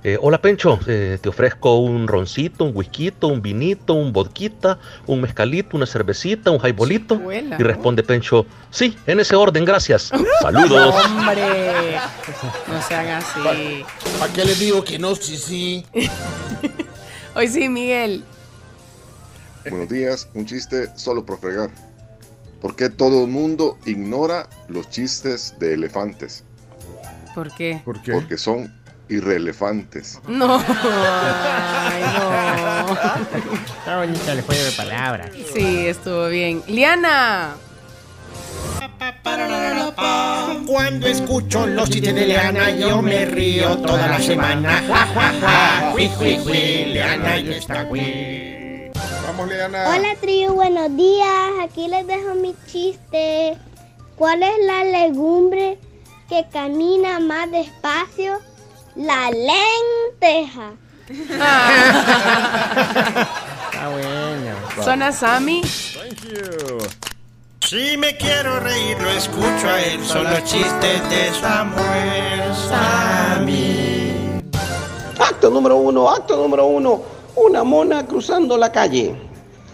eh, 0.05 0.18
Hola, 0.20 0.40
Pencho, 0.40 0.78
eh, 0.86 1.18
te 1.20 1.28
ofrezco 1.28 1.78
un 1.78 2.06
roncito, 2.06 2.64
un 2.64 2.73
whisky, 2.74 3.12
un 3.23 3.43
vinito, 3.43 3.94
un 3.94 4.12
vodquita, 4.12 4.78
un 5.06 5.20
mezcalito, 5.20 5.77
una 5.77 5.86
cervecita, 5.86 6.51
un 6.51 6.60
highbolito. 6.64 7.16
Chicuela. 7.16 7.56
Y 7.59 7.62
responde 7.62 8.02
Pencho: 8.02 8.47
Sí, 8.70 8.97
en 9.06 9.20
ese 9.20 9.36
orden, 9.36 9.64
gracias. 9.64 10.10
Saludos. 10.40 10.94
Hombre, 11.05 11.97
no 12.68 12.82
se 12.82 12.94
haga 12.94 13.18
así. 13.18 13.85
¿Para 14.18 14.32
qué 14.32 14.44
les 14.44 14.59
digo 14.59 14.85
que 14.85 14.98
no? 14.98 15.14
Sí, 15.14 15.36
sí. 15.36 15.86
Hoy 17.35 17.48
sí, 17.48 17.68
Miguel. 17.68 18.24
Buenos 19.68 19.89
días, 19.89 20.28
un 20.35 20.47
chiste 20.47 20.89
solo 20.97 21.27
por 21.27 21.40
fregar. 21.40 21.70
¿Por 22.60 22.77
qué 22.77 22.89
todo 22.89 23.24
el 23.24 23.31
mundo 23.31 23.78
ignora 23.85 24.48
los 24.68 24.89
chistes 24.90 25.55
de 25.59 25.74
elefantes? 25.74 26.44
¿Por 27.35 27.55
qué? 27.55 27.82
¿Por 27.85 28.01
qué? 28.01 28.12
Porque 28.12 28.39
son 28.39 28.73
irrelefantes. 29.08 30.20
No. 30.28 30.56
Ay, 30.68 32.02
no. 32.18 32.94
Está 33.78 33.98
bonito 33.98 34.32
el 34.32 34.42
juego 34.42 34.64
de 34.64 34.72
palabras. 34.72 35.30
Sí, 35.52 35.86
estuvo 35.86 36.28
bien. 36.28 36.62
Liana. 36.66 37.54
Cuando 40.66 41.06
escucho 41.06 41.66
los 41.66 41.90
chistes 41.90 42.14
de 42.14 42.26
Leana, 42.26 42.70
yo 42.70 43.02
me 43.02 43.26
río 43.26 43.76
toda 43.78 44.08
la 44.08 44.20
semana. 44.20 44.82
Ja, 44.88 45.06
ja, 45.06 45.32
ja. 45.40 45.90
Jui, 45.92 46.08
jui, 46.08 46.38
jui. 46.38 46.84
Leana 46.86 47.38
ya 47.38 47.56
está 47.56 47.84
jui. 47.84 48.90
Vamos, 49.26 49.48
Leana. 49.48 49.88
Hola, 49.90 50.16
tribu, 50.20 50.54
buenos 50.54 50.96
días. 50.96 51.50
Aquí 51.62 51.88
les 51.88 52.06
dejo 52.06 52.34
mi 52.34 52.54
chiste. 52.66 53.56
¿Cuál 54.16 54.42
es 54.42 54.54
la 54.64 54.84
legumbre 54.84 55.78
que 56.28 56.46
camina 56.50 57.20
más 57.20 57.50
despacio? 57.50 58.40
La 58.97 59.31
lenteja. 59.31 60.73
Está 61.09 61.70
bueno. 63.90 64.56
Zona 64.82 65.12
Sammy. 65.12 65.60
Thank 65.62 66.24
you. 66.24 66.78
Si 67.60 67.97
me 67.97 68.16
quiero 68.16 68.59
reír, 68.60 69.01
lo 69.01 69.10
escucho 69.10 69.68
a 69.68 69.81
él. 69.82 70.05
Son 70.05 70.24
los 70.24 70.43
chistes 70.44 71.09
de 71.10 71.32
Samuel 71.40 72.55
Sammy. 72.68 74.40
Acto 75.18 75.51
número 75.51 75.77
uno, 75.77 76.09
acto 76.09 76.36
número 76.36 76.66
uno. 76.66 77.02
Una 77.35 77.64
mona 77.64 78.06
cruzando 78.06 78.56
la 78.56 78.70
calle. 78.73 79.14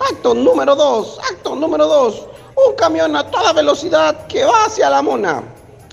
Acto 0.00 0.34
número 0.34 0.74
dos, 0.74 1.20
acto 1.30 1.54
número 1.54 1.86
dos. 1.86 2.26
Un 2.66 2.74
camión 2.74 3.14
a 3.14 3.22
toda 3.30 3.52
velocidad 3.52 4.26
que 4.26 4.44
va 4.44 4.64
hacia 4.64 4.90
la 4.90 5.00
mona. 5.02 5.42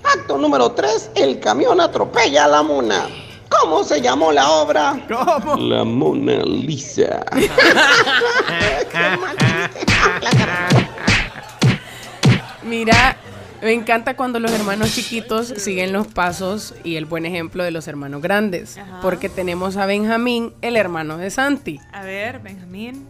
Acto 0.03 0.37
número 0.37 0.71
tres, 0.71 1.09
el 1.15 1.39
camión 1.39 1.81
atropella 1.81 2.45
a 2.45 2.47
la 2.47 2.63
mona. 2.63 3.07
¿Cómo 3.49 3.83
se 3.83 4.01
llamó 4.01 4.31
la 4.31 4.49
obra? 4.49 5.05
¿Cómo? 5.07 5.55
La 5.57 5.83
Mona 5.83 6.43
Lisa. 6.43 7.25
Mira, 12.63 13.17
me 13.61 13.73
encanta 13.73 14.15
cuando 14.15 14.39
los 14.39 14.51
hermanos 14.51 14.93
chiquitos 14.93 15.47
siguen 15.47 15.91
los 15.91 16.07
pasos 16.07 16.75
y 16.83 16.95
el 16.95 17.05
buen 17.05 17.25
ejemplo 17.25 17.63
de 17.63 17.71
los 17.71 17.87
hermanos 17.87 18.21
grandes. 18.21 18.77
Ajá. 18.77 18.99
Porque 19.01 19.27
tenemos 19.27 19.75
a 19.75 19.85
Benjamín, 19.85 20.53
el 20.61 20.77
hermano 20.77 21.17
de 21.17 21.29
Santi. 21.29 21.79
A 21.91 22.03
ver, 22.03 22.39
Benjamín. 22.39 23.07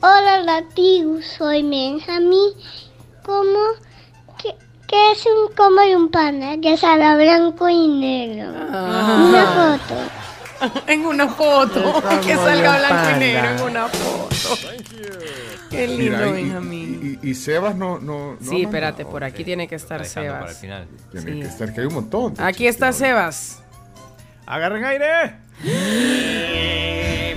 Hola, 0.00 0.42
la 0.42 0.62
tribu. 0.74 1.20
Soy 1.20 1.62
Benjamín. 1.62 2.52
¿Cómo? 3.24 3.58
¿Qué, 4.92 4.98
qué 4.98 5.12
es 5.12 5.24
un 5.26 5.54
como 5.56 5.82
y 5.82 5.94
un 5.94 6.10
pana? 6.10 6.60
Que 6.60 6.76
sale 6.76 7.14
blanco 7.16 7.68
y 7.68 7.88
negro. 7.88 8.52
Ah. 8.70 9.24
Una 9.28 9.78
foto. 9.78 10.82
en 10.86 11.06
una 11.06 11.28
foto. 11.28 12.02
que 12.26 12.34
salga 12.36 12.78
blanco 12.78 12.94
y 12.94 13.10
panda. 13.10 13.16
negro 13.18 13.48
en 13.48 13.62
una 13.62 13.88
foto. 13.88 14.58
Qué 15.70 15.88
lindo, 15.88 16.18
Mira, 16.18 16.28
y- 16.28 16.32
Benjamín. 16.32 17.18
Y, 17.22 17.30
y 17.30 17.34
Sebas 17.34 17.74
no. 17.74 17.98
no, 17.98 18.36
no 18.38 18.50
Sí, 18.50 18.62
espérate, 18.62 19.06
por 19.06 19.24
aquí 19.24 19.42
tiene 19.44 19.66
que 19.66 19.76
estar 19.76 20.04
Sebas. 20.04 20.38
para 20.40 20.50
el 20.50 20.56
final. 20.56 20.86
Tiene 21.10 21.32
Sí. 21.32 21.40
que 21.40 21.46
estar, 21.46 21.72
que 21.72 21.80
hay 21.80 21.86
un 21.86 21.94
montón. 21.94 22.34
Aquí 22.38 22.66
está 22.66 22.92
Sebas. 22.92 23.62
Agarren 24.44 24.84
aire. 24.84 25.36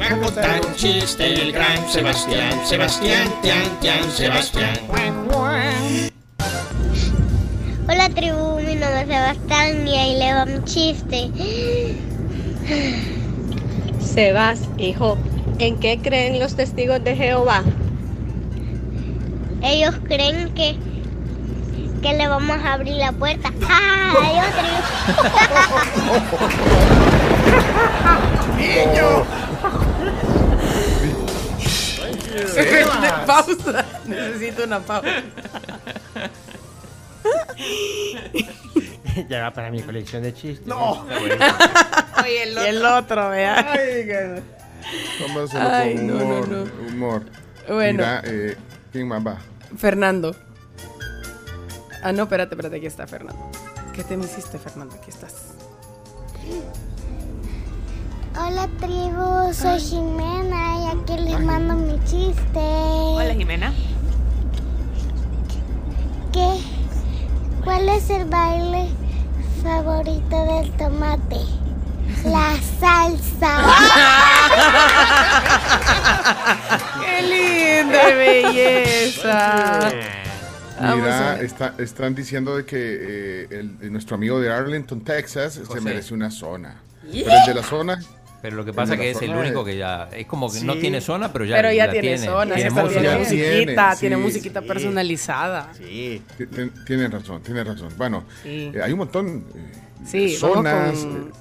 Va 0.01 0.05
a 0.07 0.19
contar 0.19 0.61
un 0.65 0.75
chiste 0.75 1.33
el 1.41 1.51
gran 1.53 1.87
Sebastián. 1.89 2.59
Sebastián, 2.65 3.33
tian, 3.41 3.79
tian, 3.79 4.11
Sebastián. 4.11 4.73
Hola, 7.87 8.09
tribu. 8.09 8.59
Mi 8.61 8.75
nombre 8.75 9.01
es 9.01 9.07
Sebastián 9.07 9.87
y 9.87 9.95
ahí 9.95 10.17
le 10.17 10.33
va 10.33 10.45
mi 10.45 10.63
chiste. 10.63 11.29
Sebas, 13.99 14.61
hijo, 14.77 15.17
¿En 15.59 15.79
qué 15.79 15.99
creen 16.01 16.39
los 16.39 16.55
testigos 16.55 17.03
de 17.03 17.15
Jehová? 17.15 17.63
Ellos 19.61 19.95
creen 20.05 20.53
que, 20.53 20.75
que 22.01 22.13
le 22.13 22.27
vamos 22.27 22.57
a 22.57 22.73
abrir 22.73 22.95
la 22.95 23.13
puerta. 23.13 23.51
¡Ay, 23.69 24.41
Niño. 28.57 29.23
pausa. 33.25 33.85
Necesito 34.05 34.63
una 34.63 34.79
pausa. 34.79 35.23
ya 39.29 39.43
va 39.43 39.53
para 39.53 39.71
mi 39.71 39.81
colección 39.81 40.23
de 40.23 40.33
chistes. 40.33 40.67
No. 40.67 41.05
Oye, 42.23 42.43
el 42.43 42.49
Y 42.51 42.57
otro. 42.57 42.65
el 42.65 42.85
otro, 42.85 43.29
vea. 43.29 43.71
Ay, 43.71 43.77
que- 44.05 44.41
Tómaselo 45.19 45.69
Ay, 45.69 45.95
con 45.95 46.07
no, 46.07 46.13
no, 46.13 46.23
humor. 46.25 46.47
no. 46.49 46.87
humor. 46.93 47.23
Bueno. 47.67 47.97
Mira, 47.99 48.21
eh, 48.25 48.55
¿quién 48.91 49.07
más 49.07 49.25
va? 49.25 49.37
Fernando. 49.77 50.35
Ah, 52.03 52.11
no, 52.11 52.23
espérate, 52.23 52.53
espérate, 52.53 52.75
aquí 52.77 52.85
está 52.85 53.07
Fernando. 53.07 53.49
¿Qué 53.93 54.03
te 54.03 54.15
me 54.15 54.25
hiciste, 54.25 54.59
Fernando? 54.59 54.93
Aquí 54.95 55.09
estás. 55.09 55.33
Hola 58.37 58.67
tribu, 58.79 59.53
soy 59.53 59.79
Jimena 59.79 60.75
y 60.83 60.87
aquí 60.97 61.21
les 61.23 61.39
mando 61.39 61.73
mi 61.75 61.97
chiste. 62.03 62.59
Hola, 62.59 63.33
Jimena. 63.33 63.73
¿Qué? 66.33 66.59
¿Cuál 67.65 67.89
es 67.89 68.09
el 68.09 68.23
baile 68.25 68.87
favorito 69.61 70.45
del 70.45 70.71
tomate? 70.77 71.41
La 72.23 72.53
salsa. 72.79 73.65
¡Qué 77.03 77.21
linda 77.83 78.05
belleza! 78.15 79.91
Mira, 80.79 81.41
está- 81.41 81.73
están 81.77 82.15
diciendo 82.15 82.55
de 82.57 82.65
que 82.65 82.77
eh, 82.77 83.47
el- 83.49 83.77
el- 83.81 83.91
nuestro 83.91 84.15
amigo 84.15 84.39
de 84.39 84.51
Arlington, 84.51 85.01
Texas, 85.03 85.59
se 85.71 85.81
merece 85.81 86.13
una 86.13 86.31
zona. 86.31 86.75
Yeah. 87.11 87.25
Pero 87.25 87.37
el 87.39 87.45
de 87.47 87.53
la 87.61 87.67
zona. 87.67 87.99
Pero 88.41 88.57
lo 88.57 88.65
que 88.65 88.73
pasa 88.73 88.93
la 88.93 88.99
que 89.01 89.09
es 89.11 89.21
el 89.21 89.31
único 89.35 89.65
que 89.65 89.75
ya. 89.77 90.07
Es 90.11 90.27
como 90.27 90.51
que 90.51 90.61
no 90.61 90.75
tiene 90.75 91.01
zona, 91.01 91.33
pero 91.33 91.45
ya. 91.45 91.55
Pero 91.55 91.71
ya 91.71 91.87
la 91.87 91.91
tiene, 91.93 92.17
zona, 92.17 92.53
tiene 92.55 92.69
ya 92.69 92.75
música. 92.81 92.99
tiene 93.01 93.17
musiquita, 93.17 93.55
tiene, 93.65 93.95
tiene 93.99 94.17
musiquita 94.17 94.61
sí. 94.61 94.67
personalizada. 94.67 95.69
Sí. 95.75 96.21
Ti- 96.37 96.45
ti- 96.47 96.71
Tienen 96.85 97.11
razón, 97.11 97.41
tienen 97.41 97.65
razón. 97.65 97.89
Bueno, 97.97 98.23
Sí. 98.43 98.71
eh, 98.73 98.81
hay 98.83 98.91
un 98.91 98.99
montón 98.99 99.45
eh, 99.55 99.71
Sí, 100.05 100.31
de 100.33 100.37
zonas. 100.37 100.73
vamos 100.73 100.99
con- 101.05 101.27
eh, 101.29 101.31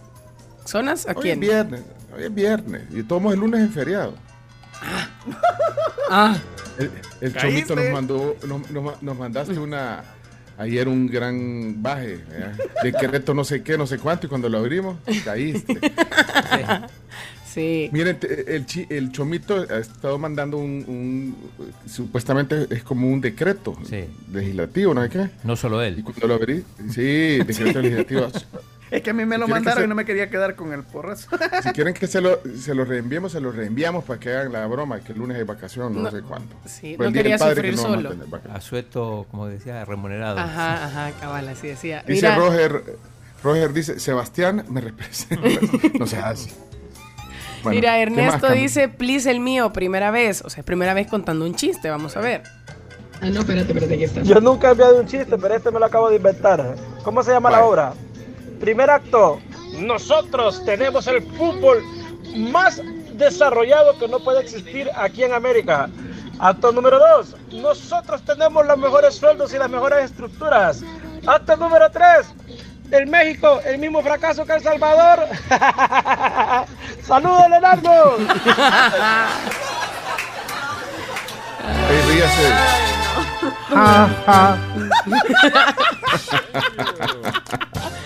¿Zonas? 0.64 1.06
¿A 1.06 1.10
hoy 1.10 1.16
es 1.16 1.22
quién? 1.22 1.40
viernes, 1.40 1.82
hoy 2.16 2.22
es 2.24 2.34
viernes. 2.34 2.82
Y 2.90 3.02
todos 3.02 3.32
el 3.34 3.40
lunes 3.40 3.60
en 3.60 3.70
feriado. 3.70 4.14
Ah. 6.10 6.36
El, 6.78 6.90
el. 7.20 7.34
Chomito 7.36 7.74
nos 7.76 7.90
mandó, 7.90 8.36
nos, 8.46 8.70
nos- 8.70 9.02
nos 9.02 9.18
mandaste 9.18 9.58
una. 9.58 10.04
Ayer 10.56 10.86
un 10.88 11.06
gran 11.08 11.82
baje, 11.82 12.18
¿verdad? 12.30 12.56
decreto 12.82 13.34
no 13.34 13.42
sé 13.44 13.62
qué, 13.62 13.76
no 13.76 13.86
sé 13.86 13.98
cuánto, 13.98 14.26
y 14.26 14.28
cuando 14.28 14.48
lo 14.48 14.58
abrimos, 14.58 14.96
caíste. 15.24 15.78
Sí. 17.46 17.88
Miren, 17.92 18.18
el, 18.48 18.66
chi- 18.66 18.86
el 18.90 19.12
Chomito 19.12 19.54
ha 19.70 19.78
estado 19.78 20.18
mandando 20.18 20.56
un, 20.58 20.84
un- 20.88 21.36
supuestamente 21.88 22.66
es 22.68 22.82
como 22.82 23.08
un 23.08 23.20
decreto 23.20 23.76
legislativo, 24.32 24.92
¿no 24.92 25.04
sé 25.04 25.08
qué? 25.10 25.30
No 25.44 25.54
solo 25.54 25.80
él. 25.80 26.00
Y 26.00 26.02
cuando 26.02 26.26
lo 26.26 26.34
abrí, 26.34 26.64
sí, 26.90 27.38
decreto 27.44 27.80
legislativo. 27.80 28.26
Es 28.90 29.02
que 29.02 29.10
a 29.10 29.12
mí 29.12 29.24
me 29.24 29.38
lo 29.38 29.46
¿Quieren 29.46 29.62
que 29.62 29.66
mandaron 29.68 29.78
se- 29.82 29.84
y 29.84 29.88
no 29.88 29.94
me 29.94 30.04
quería 30.04 30.28
quedar 30.30 30.54
con 30.54 30.72
el 30.72 30.82
porrazo. 30.82 31.28
Si 31.62 31.70
quieren 31.70 31.94
que 31.94 32.06
se 32.06 32.20
lo, 32.20 32.38
se 32.56 32.74
lo 32.74 32.84
reenviemos, 32.84 33.32
se 33.32 33.40
lo 33.40 33.50
reenviamos 33.50 34.04
para 34.04 34.20
que 34.20 34.30
hagan 34.32 34.52
la 34.52 34.66
broma, 34.66 35.00
que 35.00 35.12
el 35.12 35.18
lunes 35.18 35.36
hay 35.38 35.42
vacación, 35.44 35.94
no, 35.94 36.02
No, 36.02 36.10
sé 36.10 36.20
cuánto. 36.22 36.54
sí, 36.66 36.94
Por 36.96 37.06
no 37.06 37.12
quería 37.12 37.38
Padre 37.38 37.54
sufrir 37.56 37.70
que 37.72 37.76
no 37.76 37.82
vamos 37.82 37.98
a 37.98 38.08
solo. 38.08 38.26
vacaciones. 38.30 38.56
Asueto, 38.58 39.26
como 39.30 39.46
decía, 39.48 39.84
remunerado. 39.84 40.38
Ajá, 40.38 40.84
ajá, 40.84 41.10
cabal, 41.20 41.48
así 41.48 41.68
decía. 41.68 42.04
Dice 42.06 42.28
Mira, 42.28 42.36
Roger, 42.36 42.82
Roger 43.42 43.72
dice, 43.72 43.98
Sebastián 43.98 44.64
me 44.68 44.80
representa. 44.80 45.48
no 45.98 46.06
se 46.06 46.18
hace. 46.18 46.50
Bueno, 47.62 47.76
mira, 47.76 47.94
¿qué 47.96 48.10
más, 48.10 48.18
Ernesto 48.26 48.50
dice, 48.52 48.88
please 48.88 49.30
el 49.30 49.40
mío, 49.40 49.72
primera 49.72 50.10
vez. 50.10 50.42
O 50.44 50.50
sea, 50.50 50.62
primera 50.62 50.92
vez 50.92 51.06
contando 51.06 51.46
un 51.46 51.54
chiste, 51.54 51.88
vamos 51.88 52.16
a 52.16 52.20
ver. 52.20 52.42
Ah, 53.22 53.30
no, 53.30 53.40
espérate, 53.40 53.68
espérate, 53.72 53.94
aquí 53.94 54.04
está. 54.04 54.22
Yo 54.22 54.38
nunca 54.40 54.68
he 54.68 54.70
enviado 54.72 55.00
un 55.00 55.06
chiste, 55.06 55.38
pero 55.38 55.54
este 55.54 55.70
me 55.70 55.78
lo 55.78 55.86
acabo 55.86 56.10
de 56.10 56.16
inventar. 56.16 56.74
¿Cómo 57.02 57.22
se 57.22 57.30
llama 57.32 57.50
la 57.50 57.64
obra? 57.64 57.94
Primer 58.64 58.88
acto. 58.88 59.40
Nosotros 59.76 60.64
tenemos 60.64 61.06
el 61.06 61.20
fútbol 61.36 61.84
más 62.34 62.80
desarrollado 63.12 63.98
que 63.98 64.08
no 64.08 64.18
puede 64.20 64.40
existir 64.40 64.90
aquí 64.96 65.22
en 65.22 65.34
América. 65.34 65.90
Acto 66.38 66.72
número 66.72 66.98
dos. 66.98 67.36
Nosotros 67.52 68.22
tenemos 68.22 68.64
los 68.64 68.78
mejores 68.78 69.16
sueldos 69.16 69.52
y 69.52 69.58
las 69.58 69.68
mejores 69.68 70.06
estructuras. 70.06 70.82
Acto 71.26 71.58
número 71.58 71.90
tres. 71.90 72.32
El 72.90 73.06
México, 73.06 73.60
el 73.66 73.76
mismo 73.76 74.00
fracaso 74.00 74.46
que 74.46 74.54
El 74.54 74.62
Salvador. 74.62 75.28
¡Saludos, 77.02 77.50
Leonardo! 77.50 78.16
Ey, 81.90 82.00
ríase. 82.08 82.54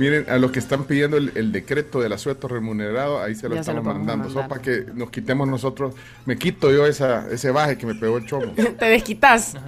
Miren, 0.00 0.30
a 0.30 0.38
los 0.38 0.50
que 0.50 0.60
están 0.60 0.84
pidiendo 0.84 1.18
el, 1.18 1.30
el 1.34 1.52
decreto 1.52 2.00
del 2.00 2.14
asueto 2.14 2.48
remunerado, 2.48 3.22
ahí 3.22 3.34
se 3.34 3.50
lo 3.50 3.54
Ya 3.54 3.62
se 3.62 3.70
lo 3.74 3.80
estamos 3.80 3.98
mandando. 3.98 4.30
Solo 4.30 4.48
para 4.48 4.62
que 4.62 4.86
nos 4.94 5.10
quitemos 5.10 5.46
nosotros. 5.46 5.94
Me 6.24 6.38
quito 6.38 6.72
yo 6.72 6.86
esa, 6.86 7.30
ese 7.30 7.50
baje 7.50 7.76
que 7.76 7.84
me 7.84 7.94
pegó 7.94 8.16
el 8.16 8.24
chomo. 8.24 8.50
Te 8.78 8.86
desquitas. 8.86 9.58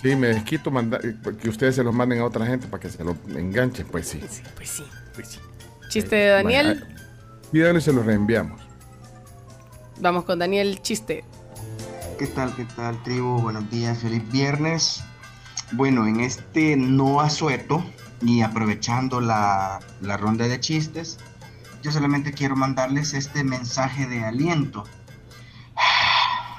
Sí, 0.00 0.16
me 0.16 0.28
desquito 0.28 0.70
mandar, 0.70 1.02
que 1.02 1.50
ustedes 1.50 1.74
se 1.74 1.84
los 1.84 1.94
manden 1.94 2.20
a 2.20 2.24
otra 2.24 2.46
gente 2.46 2.68
para 2.68 2.80
que 2.80 2.88
se 2.88 3.04
lo 3.04 3.14
enganchen. 3.36 3.86
Pues 3.88 4.08
sí. 4.08 4.22
Pues 4.54 4.70
sí. 4.70 5.40
Chiste 5.90 6.16
de 6.16 6.28
Daniel. 6.28 6.86
Pídanlo 7.52 7.80
y 7.80 7.82
se 7.82 7.92
los 7.92 8.06
reenviamos. 8.06 8.62
Vamos 10.00 10.24
con 10.24 10.38
Daniel, 10.38 10.80
chiste. 10.80 11.22
¿Qué 12.18 12.28
tal, 12.28 12.56
qué 12.56 12.64
tal, 12.76 13.02
tribu? 13.02 13.38
Buenos 13.42 13.70
días, 13.70 13.98
feliz 13.98 14.22
viernes. 14.32 15.04
Bueno, 15.72 16.06
en 16.06 16.20
este 16.20 16.78
no 16.78 17.20
asueto 17.20 17.84
y 18.22 18.42
aprovechando 18.42 19.20
la, 19.20 19.80
la 20.00 20.16
ronda 20.16 20.48
de 20.48 20.58
chistes, 20.60 21.18
yo 21.82 21.92
solamente 21.92 22.32
quiero 22.32 22.56
mandarles 22.56 23.12
este 23.14 23.44
mensaje 23.44 24.06
de 24.06 24.24
aliento. 24.24 24.84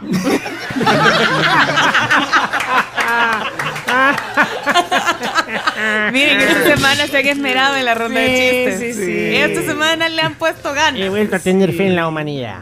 Miren, 6.12 6.42
esta 6.42 6.76
semana 6.76 7.08
se 7.08 7.18
han 7.18 7.28
esmerado 7.28 7.76
en 7.78 7.86
la 7.86 7.96
ronda 7.96 8.20
de 8.20 8.28
Sí, 8.28 8.34
chistes. 8.80 8.96
sí, 8.96 9.06
sí. 9.06 9.36
Esta 9.36 9.62
semana 9.64 10.10
le 10.10 10.22
han 10.22 10.36
puesto 10.36 10.74
ganas. 10.74 11.02
He 11.02 11.10
vuelto 11.10 11.36
a 11.36 11.40
tener 11.40 11.74
fe 11.74 11.88
en 11.88 11.96
la 11.96 12.08
humanidad. 12.08 12.60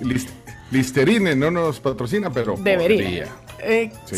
Lis- 0.00 0.28
Listerine 0.70 1.34
no 1.36 1.50
nos 1.50 1.80
patrocina, 1.80 2.30
pero 2.30 2.56
Debería. 2.58 3.26
Eh, 3.60 3.90
Sí. 4.06 4.16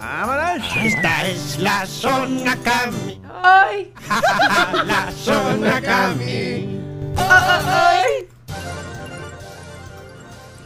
Esta 0.00 1.26
es 1.26 1.58
la 1.58 1.84
zona 1.84 2.56
Cami. 2.62 3.20
Ay. 3.42 3.92
la 4.86 5.10
zona 5.10 5.80
Cami. 5.80 6.78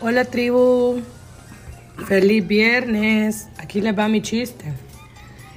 Hola 0.03 0.27
tribu, 0.27 1.01
feliz 2.07 2.47
viernes. 2.47 3.49
Aquí 3.59 3.81
les 3.81 3.99
va 3.99 4.07
mi 4.09 4.21
chiste. 4.21 4.67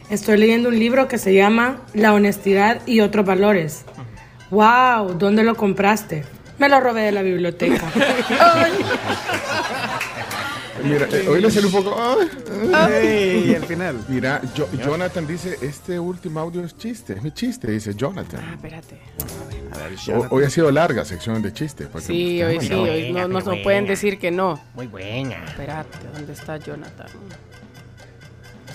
Estoy 0.09 0.37
leyendo 0.37 0.69
un 0.69 0.79
libro 0.79 1.09
que 1.09 1.17
se 1.17 1.33
llama 1.33 1.81
La 1.93 2.13
honestidad 2.13 2.81
y 2.85 3.01
otros 3.01 3.25
valores. 3.25 3.83
Wow, 4.51 5.15
¿dónde 5.17 5.43
lo 5.43 5.55
compraste? 5.55 6.23
Me 6.59 6.69
lo 6.69 6.79
robé 6.79 7.01
de 7.01 7.11
la 7.11 7.23
biblioteca. 7.23 7.91
Mira, 10.83 11.07
eh, 11.11 11.27
hoy 11.27 11.41
le 11.41 11.49
sale 11.49 11.67
un 11.67 11.71
poco. 11.71 11.95
ay, 12.73 13.45
y 13.49 13.55
al 13.55 13.63
final. 13.65 13.97
Mira, 14.07 14.41
Jo- 14.57 14.67
Jonathan 14.83 15.25
dice: 15.25 15.57
Este 15.61 15.99
último 15.99 16.39
audio 16.39 16.63
es 16.63 16.75
chiste, 16.77 17.13
es 17.13 17.23
mi 17.23 17.31
chiste, 17.31 17.71
dice 17.71 17.93
Jonathan. 17.95 18.41
Ah, 18.43 18.53
espérate. 18.55 18.99
Ho- 20.13 20.27
Hoy 20.31 20.43
ha 20.43 20.49
sido 20.49 20.69
larga 20.71 21.05
sección 21.05 21.41
de 21.41 21.53
chistes. 21.53 21.87
porque 21.91 22.07
Sí, 22.07 22.41
hoy 22.43 22.59
sí, 22.59 22.73
hoy 22.73 23.11
no, 23.11 23.27
no 23.27 23.39
nos 23.39 23.59
pueden 23.63 23.85
decir 23.87 24.19
que 24.19 24.31
no. 24.31 24.59
Muy 24.73 24.87
buena. 24.87 25.43
Espérate, 25.45 25.97
¿dónde 26.13 26.33
está 26.33 26.57
Jonathan? 26.57 27.07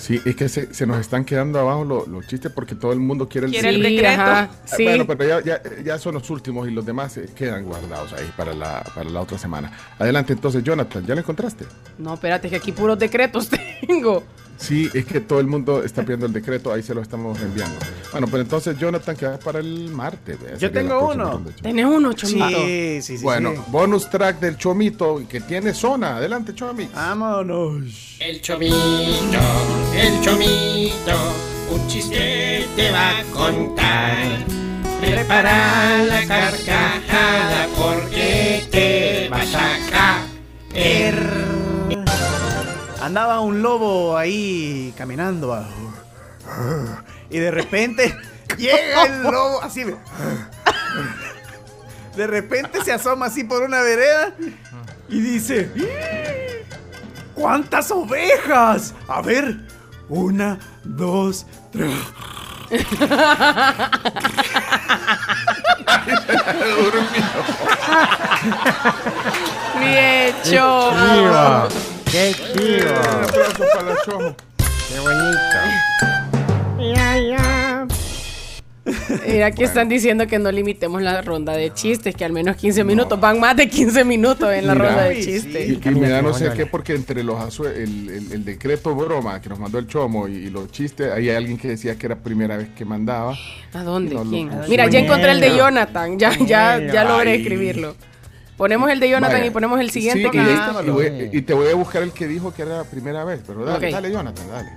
Sí, 0.00 0.18
es 0.24 0.34
que 0.34 0.48
se, 0.48 0.72
se 0.72 0.86
nos 0.86 0.98
están 0.98 1.26
quedando 1.26 1.58
abajo 1.60 1.84
lo- 1.84 2.06
los 2.06 2.26
chistes 2.26 2.50
porque 2.50 2.74
todo 2.74 2.92
el 2.92 3.00
mundo 3.00 3.28
quiere 3.28 3.46
el 3.48 3.52
Quiere 3.52 3.68
el 3.68 3.82
decreto. 3.82 4.22
Ah, 4.24 4.48
Sí. 4.64 4.84
Bueno, 4.84 5.06
pero 5.06 5.24
ya, 5.28 5.44
ya, 5.44 5.62
ya 5.84 5.98
son 5.98 6.14
los 6.14 6.30
últimos 6.30 6.66
y 6.66 6.70
los 6.70 6.86
demás 6.86 7.12
se 7.12 7.26
quedan 7.26 7.64
guardados 7.66 8.14
ahí 8.14 8.30
para 8.34 8.54
la, 8.54 8.82
para 8.94 9.10
la 9.10 9.20
otra 9.20 9.36
semana. 9.36 9.70
Adelante, 9.98 10.32
entonces, 10.32 10.64
Jonathan, 10.64 11.04
¿ya 11.04 11.14
lo 11.14 11.20
encontraste? 11.20 11.66
No, 11.98 12.14
espérate, 12.14 12.48
que 12.48 12.56
aquí 12.56 12.72
puros 12.72 12.98
decretos 12.98 13.50
tengo. 13.86 14.22
Sí, 14.60 14.90
es 14.92 15.06
que 15.06 15.20
todo 15.20 15.40
el 15.40 15.46
mundo 15.46 15.82
está 15.82 16.02
pidiendo 16.02 16.26
el 16.26 16.32
decreto, 16.32 16.70
ahí 16.72 16.82
se 16.82 16.94
lo 16.94 17.00
estamos 17.00 17.40
enviando. 17.40 17.78
Bueno, 18.12 18.26
pues 18.26 18.42
entonces 18.42 18.78
Jonathan 18.78 19.16
queda 19.16 19.38
para 19.38 19.58
el 19.58 19.88
martes. 19.88 20.38
Yo 20.58 20.70
tengo 20.70 21.08
uno. 21.08 21.42
Tenés 21.62 21.86
uno, 21.86 22.12
Chomito. 22.12 22.46
Sí, 22.46 22.98
sí, 23.02 23.18
sí. 23.18 23.24
Bueno, 23.24 23.52
sí. 23.54 23.60
bonus 23.68 24.10
track 24.10 24.38
del 24.38 24.58
Chomito 24.58 25.22
que 25.28 25.40
tiene 25.40 25.72
zona. 25.72 26.16
Adelante, 26.16 26.54
Chomito. 26.54 26.92
Vámonos. 26.94 28.16
El 28.20 28.40
chomito, 28.42 29.38
el 29.96 30.20
chomito, 30.20 31.16
un 31.72 31.88
chiste 31.88 32.66
te 32.76 32.90
va 32.90 33.18
a 33.18 33.22
contar. 33.32 34.16
Prepara 35.00 36.04
la 36.04 36.26
carcajada 36.26 37.66
porque 37.78 38.66
te 38.70 39.28
vas 39.30 39.54
a 39.54 40.20
caer. 40.74 41.59
Andaba 43.10 43.40
un 43.40 43.60
lobo 43.60 44.16
ahí 44.16 44.94
caminando. 44.96 45.66
Y 47.28 47.40
de 47.40 47.50
repente 47.50 48.16
llega 48.56 49.02
el 49.02 49.24
lobo 49.24 49.60
así. 49.64 49.84
De 52.14 52.26
repente 52.28 52.84
se 52.84 52.92
asoma 52.92 53.26
así 53.26 53.42
por 53.42 53.62
una 53.62 53.80
vereda 53.80 54.32
y 55.08 55.20
dice: 55.22 55.72
¿Cuántas 57.34 57.90
ovejas? 57.90 58.94
A 59.08 59.20
ver, 59.22 59.58
una, 60.08 60.60
dos, 60.84 61.46
tres. 61.72 61.98
Bien, 69.80 70.32
Chomo. 70.44 71.66
¡Qué 72.12 72.34
chiva! 72.34 73.00
Un 73.00 73.24
aplauso 73.24 73.64
para 73.74 73.82
la 73.94 73.96
Chomo. 74.04 74.36
¡Qué 74.58 74.98
bonito! 75.00 75.38
Ya, 76.94 77.18
ya. 77.18 77.86
Mira, 79.28 79.46
aquí 79.46 79.62
están 79.62 79.88
diciendo 79.88 80.26
que 80.26 80.38
no 80.38 80.50
limitemos 80.50 81.00
la 81.02 81.20
ronda 81.22 81.52
de 81.52 81.72
chistes, 81.72 82.16
que 82.16 82.24
al 82.24 82.32
menos 82.32 82.56
15 82.56 82.82
minutos. 82.82 83.20
Van 83.20 83.38
más 83.38 83.54
de 83.56 83.68
15 83.68 84.04
minutos 84.04 84.52
en 84.52 84.66
la 84.66 84.74
Mira, 84.74 84.86
ronda 84.88 85.04
de 85.04 85.20
y- 85.20 85.24
chistes. 85.24 85.68
Y, 85.68 85.88
y 85.88 85.90
me 85.92 86.08
da 86.08 86.22
no 86.22 86.32
sé 86.32 86.50
qué, 86.56 86.66
porque 86.66 86.94
entre 86.94 87.22
los 87.22 87.60
el, 87.60 88.08
el- 88.10 88.32
el 88.32 88.44
decreto 88.44 88.94
broma 88.96 89.40
que 89.40 89.48
nos 89.48 89.60
mandó 89.60 89.78
el 89.78 89.86
Chomo 89.86 90.26
y, 90.26 90.32
y 90.36 90.50
los 90.50 90.72
chistes, 90.72 91.12
ahí 91.12 91.28
hay 91.28 91.36
alguien 91.36 91.58
que 91.58 91.68
decía 91.68 91.96
que 91.96 92.06
era 92.06 92.16
primera 92.16 92.56
vez 92.56 92.68
que 92.70 92.84
mandaba. 92.84 93.36
¿A 93.74 93.82
dónde? 93.84 94.14
No 94.14 94.24
¿Quién? 94.24 94.50
Mira, 94.68 94.88
ya 94.88 94.98
encontré 94.98 95.30
el 95.32 95.40
de. 95.40 95.56
Jonathan. 95.56 96.18
Ya, 96.18 96.36
ya, 96.38 96.80
ya 96.92 97.04
logré 97.04 97.32
Ay. 97.32 97.42
escribirlo. 97.42 97.94
Ponemos 98.60 98.90
el 98.90 99.00
de 99.00 99.08
Jonathan 99.08 99.36
Vaya. 99.38 99.46
y 99.46 99.50
ponemos 99.50 99.80
el 99.80 99.90
siguiente. 99.90 100.22
Sí, 100.24 100.30
que 100.30 100.36
y, 100.36 100.44
ya- 100.44 100.82
y 100.84 100.90
voy- 100.90 101.30
y 101.32 101.40
te 101.40 101.54
voy 101.54 101.68
a 101.70 101.74
buscar 101.74 102.02
el 102.02 102.12
que 102.12 102.28
dijo 102.28 102.52
que 102.52 102.60
era 102.60 102.76
la 102.76 102.84
primera 102.84 103.24
vez, 103.24 103.40
pero 103.46 103.64
dale, 103.64 103.90
dale, 103.90 104.12
Jonathan, 104.12 104.46
dale. 104.50 104.70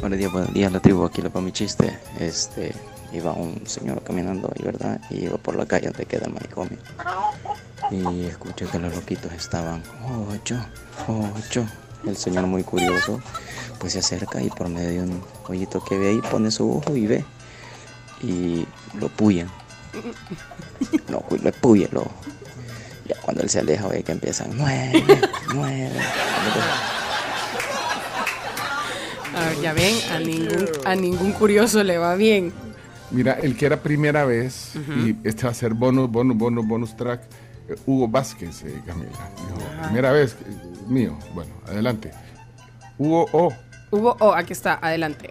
Buenos 0.00 0.16
días, 0.16 0.30
buenos 0.30 0.54
días, 0.54 0.70
la 0.70 0.78
tribu, 0.78 1.04
aquí 1.04 1.20
le 1.22 1.28
pongo 1.28 1.46
mi 1.46 1.50
chiste. 1.52 1.98
Este, 2.20 2.72
iba 3.12 3.32
un 3.32 3.66
señor 3.66 4.00
caminando 4.04 4.48
ahí, 4.54 4.64
¿verdad? 4.64 5.00
Y 5.10 5.24
iba 5.24 5.38
por 5.38 5.56
la 5.56 5.66
calle 5.66 5.88
donde 5.88 6.04
queda 6.06 6.26
el 6.26 6.34
manicomio. 6.34 6.78
Y 7.90 8.26
escuché 8.26 8.66
que 8.66 8.78
los 8.78 8.94
loquitos 8.94 9.32
estaban, 9.32 9.82
ocho, 10.32 10.64
ocho. 11.08 11.66
El 12.06 12.16
señor 12.16 12.46
muy 12.46 12.62
curioso, 12.62 13.20
pues 13.80 13.94
se 13.94 13.98
acerca 13.98 14.40
y 14.40 14.50
por 14.50 14.68
medio 14.68 14.88
de 14.88 15.00
un 15.02 15.20
hoyito 15.48 15.82
que 15.84 15.98
ve 15.98 16.10
ahí 16.10 16.20
pone 16.30 16.52
su 16.52 16.76
ojo 16.78 16.94
y 16.96 17.08
ve. 17.08 17.24
Y 18.22 18.66
lo 19.00 19.08
puyan. 19.08 19.48
No, 21.08 21.24
le 21.42 21.52
puya 21.52 21.88
el 21.90 21.96
ojo. 21.96 22.10
Ya 23.06 23.16
cuando 23.20 23.42
él 23.42 23.50
se 23.50 23.58
aleja 23.60 23.88
ve 23.88 24.02
que 24.02 24.12
empiezan, 24.12 24.50
nueve, 24.54 25.04
nueve. 25.54 25.90
A 29.34 29.46
ver, 29.46 29.60
ya 29.60 29.72
ven, 29.72 29.94
a 30.10 30.18
ningún, 30.18 30.68
a 30.84 30.94
ningún 30.94 31.32
curioso 31.32 31.82
le 31.82 31.98
va 31.98 32.14
bien. 32.14 32.52
Mira, 33.10 33.32
el 33.34 33.56
que 33.56 33.66
era 33.66 33.82
primera 33.82 34.24
vez, 34.24 34.72
y 35.04 35.16
este 35.26 35.44
va 35.44 35.50
a 35.50 35.54
ser 35.54 35.74
bonus, 35.74 36.10
bonus, 36.10 36.36
bonus, 36.36 36.66
bonus 36.66 36.96
track, 36.96 37.22
eh, 37.68 37.76
Hugo 37.86 38.08
Vázquez, 38.08 38.62
eh, 38.62 38.82
Camila. 38.86 39.10
Dijo, 39.36 39.84
primera 39.84 40.12
vez, 40.12 40.32
eh, 40.32 40.56
mío. 40.88 41.18
Bueno, 41.34 41.52
adelante. 41.66 42.10
Hugo 42.98 43.26
O. 43.32 43.52
Hugo, 43.90 44.16
oh, 44.20 44.32
aquí 44.32 44.52
está, 44.52 44.78
adelante. 44.80 45.30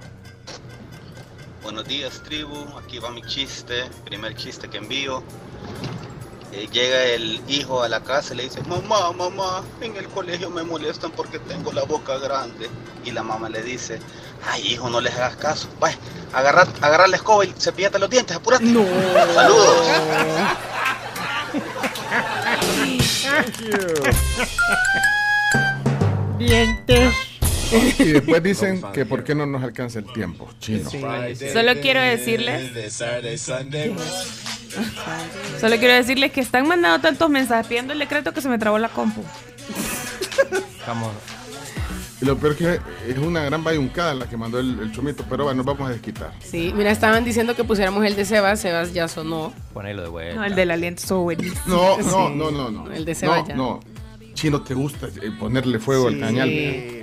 Buenos 1.64 1.88
días, 1.88 2.22
tribu. 2.24 2.56
Aquí 2.78 3.00
va 3.00 3.12
mi 3.12 3.22
chiste, 3.22 3.86
primer 4.06 4.36
chiste 4.36 4.68
que 4.68 4.78
envío. 4.78 5.24
Eh, 6.54 6.68
llega 6.72 7.06
el 7.06 7.42
hijo 7.48 7.82
a 7.82 7.88
la 7.88 8.02
casa 8.02 8.34
y 8.34 8.38
le 8.38 8.44
dice, 8.44 8.62
mamá, 8.64 9.12
mamá, 9.14 9.64
en 9.80 9.96
el 9.96 10.08
colegio 10.10 10.50
me 10.50 10.64
molestan 10.64 11.12
porque 11.12 11.40
tengo 11.40 11.72
la 11.72 11.84
boca 11.84 12.18
grande. 12.18 12.70
Y 13.06 13.12
la 13.12 13.24
mamá 13.24 13.48
le 13.50 13.64
dice, 13.64 14.00
ay, 14.46 14.74
hijo, 14.74 14.90
no 14.90 15.00
les 15.00 15.16
hagas 15.16 15.38
caso. 15.38 15.70
Vaya, 15.80 15.98
agarra, 16.34 16.68
agarra 16.82 17.08
la 17.08 17.16
escoba 17.16 17.46
y 17.46 17.54
cepillate 17.58 18.00
los 18.00 18.10
dientes, 18.10 18.36
apúrate. 18.36 18.66
No. 18.66 18.84
Saludos. 19.34 19.88
Dientes. 26.38 27.31
Y 28.00 28.04
después 28.12 28.44
dicen 28.44 28.82
que 28.94 29.06
por 29.06 29.24
qué 29.24 29.36
no 29.36 29.46
nos 29.46 29.64
alcanza 29.64 30.00
el 30.00 30.06
tiempo. 30.12 30.50
Chino. 30.60 30.90
Solo 30.90 31.74
quiero 31.82 32.02
decirles, 32.02 32.72
solo 35.60 35.78
quiero 35.78 35.94
decirles 35.94 36.32
que 36.32 36.42
están 36.42 36.68
mandando 36.68 37.00
tantos 37.02 37.30
mensajes 37.30 37.68
pidiendo 37.68 37.94
el 37.94 38.00
decreto 38.00 38.34
que 38.34 38.42
se 38.42 38.50
me 38.50 38.58
trabó 38.58 38.78
la 38.80 38.90
compu. 38.90 39.24
Estamos. 40.80 41.12
Y 42.22 42.26
lo 42.26 42.38
peor 42.38 42.56
que 42.56 42.80
es 43.08 43.18
una 43.18 43.44
gran 43.44 43.64
bayuncada 43.64 44.14
la 44.14 44.30
que 44.30 44.38
mandó 44.38 44.60
el, 44.60 44.80
el 44.80 44.92
chomito, 44.92 45.26
pero 45.28 45.46
bueno, 45.46 45.64
nos 45.64 45.66
vamos 45.66 45.90
a 45.90 45.94
desquitar. 45.94 46.32
Sí, 46.40 46.72
mira, 46.76 46.92
estaban 46.92 47.24
diciendo 47.26 47.56
que 47.56 47.64
pusiéramos 47.64 48.06
el 48.06 48.16
de 48.16 48.26
Sebas. 48.26 48.60
Sebas 48.60 48.94
ya 48.94 49.08
sonó. 49.08 49.52
Ponelo 49.74 50.04
de 50.04 50.10
vuelta. 50.10 50.36
No, 50.36 50.46
el 50.46 50.54
del 50.54 50.70
aliento 50.70 51.02
estuvo 51.02 51.24
buenísimo. 51.24 51.60
No, 51.66 51.98
no, 51.98 52.04
Sí. 52.04 52.36
no, 52.36 52.52
no, 52.52 52.70
no. 52.70 52.92
El 52.92 53.06
de 53.06 53.14
no, 53.14 53.20
Sebas 53.20 53.48
no. 53.56 53.80
Chino, 54.42 54.62
¿te 54.64 54.74
gusta 54.74 55.06
eh, 55.22 55.30
ponerle 55.40 55.78
fuego 55.78 56.08
al 56.08 56.20
cañal? 56.20 56.50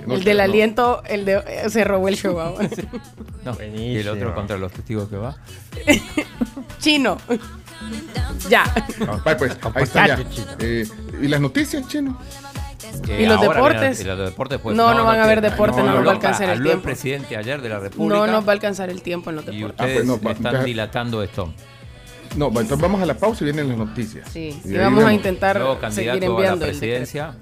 No, 0.05 0.15
el 0.15 0.23
del 0.25 0.37
no. 0.39 0.43
aliento, 0.43 1.01
el 1.05 1.23
de 1.23 1.35
eh, 1.47 1.69
se 1.69 1.85
robó 1.85 2.09
el 2.09 2.17
show 2.17 2.37
ahora. 2.37 2.67
No, 3.45 3.55
y 3.63 3.95
el 3.95 4.09
otro 4.09 4.35
contra 4.35 4.57
los 4.57 4.73
testigos 4.73 5.07
que 5.07 5.15
va. 5.15 5.37
Chino. 6.79 7.17
ya. 8.49 8.65
Vale, 9.23 9.37
pues, 9.37 9.57
ahí 9.73 9.83
está 9.83 10.07
ya. 10.07 10.19
Eh, 10.59 10.85
¿Y 11.21 11.27
las 11.29 11.39
noticias, 11.39 11.87
chino? 11.87 12.19
Eh, 13.07 13.21
¿Y 13.21 13.25
los 13.25 13.39
deportes? 13.39 13.97
vienen- 13.99 14.01
y 14.01 14.03
los 14.03 14.29
deportes, 14.31 14.59
pues, 14.59 14.75
No, 14.75 14.93
no 14.93 15.05
van 15.05 15.19
a 15.19 15.23
haber 15.23 15.39
te- 15.39 15.49
deportes, 15.51 15.77
no 15.77 15.93
nos 15.93 16.05
va 16.05 16.09
a 16.11 16.15
alcanzar 16.15 16.43
el 16.49 16.57
habló 16.57 16.69
tiempo. 16.71 16.83
presidente 16.83 17.37
ayer 17.37 17.61
de 17.61 17.69
la 17.69 17.79
República. 17.79 18.17
No 18.17 18.27
nos 18.27 18.43
va 18.45 18.49
a 18.49 18.51
alcanzar 18.53 18.89
el 18.89 19.01
tiempo 19.01 19.29
en 19.29 19.37
los 19.37 19.45
Y 19.47 19.55
deportes. 19.59 19.79
Ah, 19.79 19.83
ustedes 19.85 20.05
pues 20.05 20.07
no, 20.07 20.21
va- 20.21 20.31
están 20.33 20.65
dilatando 20.65 21.23
esto. 21.23 21.53
No, 22.35 22.47
entonces 22.47 22.79
vamos 22.79 23.01
a 23.01 23.05
la 23.05 23.15
pausa 23.15 23.43
y 23.43 23.45
vienen 23.45 23.69
las 23.69 23.77
noticias. 23.77 24.29
Sí, 24.31 24.59
Y 24.63 24.73
y 24.73 24.77
vamos 24.77 25.03
a 25.03 25.13
intentar 25.13 25.57
Luego 25.57 25.73
seguir 25.91 26.11
candidato 26.11 26.11
a 26.11 26.19
la 26.19 26.25
enviando 26.35 26.65
el 26.65 26.71
presidencia. 26.71 27.35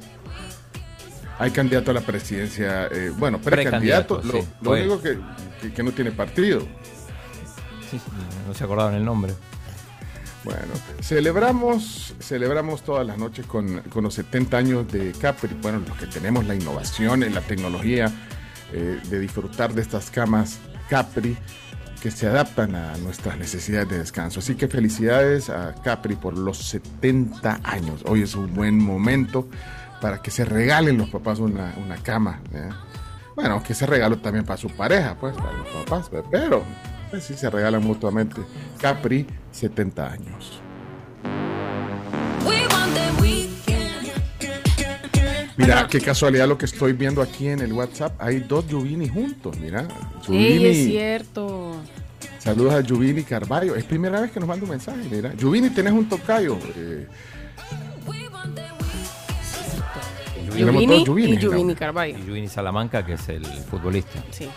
Hay 1.39 1.51
candidato 1.51 1.91
a 1.91 1.93
la 1.93 2.01
presidencia, 2.01 2.87
eh, 2.91 3.11
bueno, 3.15 3.39
Precandidato, 3.39 4.21
precandidato. 4.21 4.21
Lo, 4.23 4.41
sí, 4.43 4.47
lo 4.61 4.71
único 4.71 5.01
que, 5.01 5.19
que- 5.61 5.73
que 5.73 5.83
no 5.83 5.91
tiene 5.91 6.11
partido. 6.11 6.61
Sí, 7.91 7.99
sí, 7.99 8.01
no 8.47 8.53
se 8.53 8.63
acordaban 8.63 8.95
el 8.95 9.05
nombre. 9.05 9.33
Bueno, 10.43 10.61
celebramos, 11.01 12.15
celebramos 12.19 12.81
todas 12.81 13.05
las 13.05 13.17
noches 13.17 13.45
con, 13.45 13.81
con 13.81 14.03
los 14.05 14.13
70 14.13 14.57
años 14.57 14.91
de 14.91 15.11
Capri, 15.11 15.53
bueno, 15.61 15.81
los 15.87 15.97
que 15.97 16.07
tenemos 16.07 16.45
la 16.47 16.55
innovación 16.55 17.21
en 17.23 17.35
la 17.35 17.41
tecnología 17.41 18.09
eh, 18.71 18.99
de 19.09 19.19
disfrutar 19.19 19.73
de 19.73 19.81
estas 19.81 20.09
camas 20.09 20.57
Capri 20.89 21.35
que 22.07 22.11
se 22.11 22.25
adaptan 22.25 22.73
a 22.73 22.95
nuestras 22.99 23.37
necesidades 23.37 23.89
de 23.89 23.99
descanso. 23.99 24.39
Así 24.39 24.55
que 24.55 24.69
felicidades 24.69 25.49
a 25.49 25.75
Capri 25.83 26.15
por 26.15 26.37
los 26.37 26.57
70 26.57 27.59
años. 27.65 28.01
Hoy 28.05 28.21
es 28.21 28.33
un 28.33 28.53
buen 28.53 28.79
momento 28.79 29.49
para 29.99 30.21
que 30.21 30.31
se 30.31 30.45
regalen 30.45 30.97
los 30.97 31.09
papás 31.09 31.39
una, 31.39 31.73
una 31.83 31.97
cama. 31.97 32.39
Bueno, 33.35 33.61
que 33.61 33.73
se 33.73 33.85
regalo 33.85 34.19
también 34.19 34.45
para 34.45 34.55
su 34.55 34.69
pareja, 34.69 35.17
pues, 35.19 35.35
para 35.35 35.51
los 35.51 35.67
papás, 35.67 36.09
pero 36.31 36.63
pues, 37.11 37.25
sí 37.25 37.33
se 37.33 37.49
regalan 37.49 37.83
mutuamente. 37.83 38.39
Capri, 38.79 39.27
70 39.51 40.09
años. 40.09 40.61
Mira, 45.57 45.87
qué 45.87 45.99
casualidad 45.99 46.47
lo 46.47 46.57
que 46.57 46.65
estoy 46.65 46.93
viendo 46.93 47.21
aquí 47.21 47.47
en 47.47 47.59
el 47.61 47.73
WhatsApp. 47.73 48.13
Hay 48.21 48.39
dos 48.41 48.67
Yuvini 48.67 49.09
juntos, 49.09 49.57
mira. 49.59 49.81
Ey, 49.81 49.87
es 50.19 50.27
Yuvini, 50.27 50.73
cierto. 50.85 51.75
saludos 52.39 52.73
a 52.75 52.81
Yuvini 52.81 53.23
Carballo. 53.23 53.75
Es 53.75 53.83
primera 53.83 54.21
vez 54.21 54.31
que 54.31 54.39
nos 54.39 54.47
manda 54.47 54.63
un 54.63 54.69
mensaje, 54.69 55.01
mira. 55.09 55.33
Yuvini, 55.35 55.69
tenés 55.71 55.93
un 55.93 56.07
tocayo. 56.07 56.57
eh, 56.75 57.07
tenemos 60.51 60.81
Yuvini 60.83 61.03
Yuvini, 61.05 61.31
y 61.31 61.35
¿no? 61.35 61.41
Yuvini 61.41 61.75
Carballo. 61.75 62.17
Y 62.17 62.25
Yuvini 62.25 62.47
Salamanca, 62.47 63.05
que 63.05 63.13
es 63.13 63.29
el 63.29 63.45
futbolista. 63.45 64.23
Sí. 64.31 64.47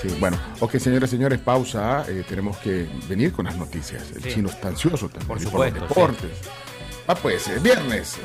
Sí, 0.00 0.08
bueno, 0.20 0.38
ok, 0.60 0.76
señores, 0.78 1.10
señores, 1.10 1.40
pausa. 1.40 2.04
eh, 2.08 2.24
tenemos 2.28 2.56
que 2.58 2.86
venir 3.08 3.32
con 3.32 3.46
las 3.46 3.56
noticias. 3.56 4.04
El 4.14 4.22
Sí. 4.22 4.30
chino 4.34 4.48
está 4.48 4.68
ansioso 4.68 5.08
también. 5.08 5.26
Por 5.28 5.38
y 5.38 5.40
supuesto, 5.42 5.80
los 5.80 5.88
deportes. 5.88 6.30
Ah, 7.08 7.14
pues, 7.16 7.48
es 7.48 7.60
viernes. 7.62 8.16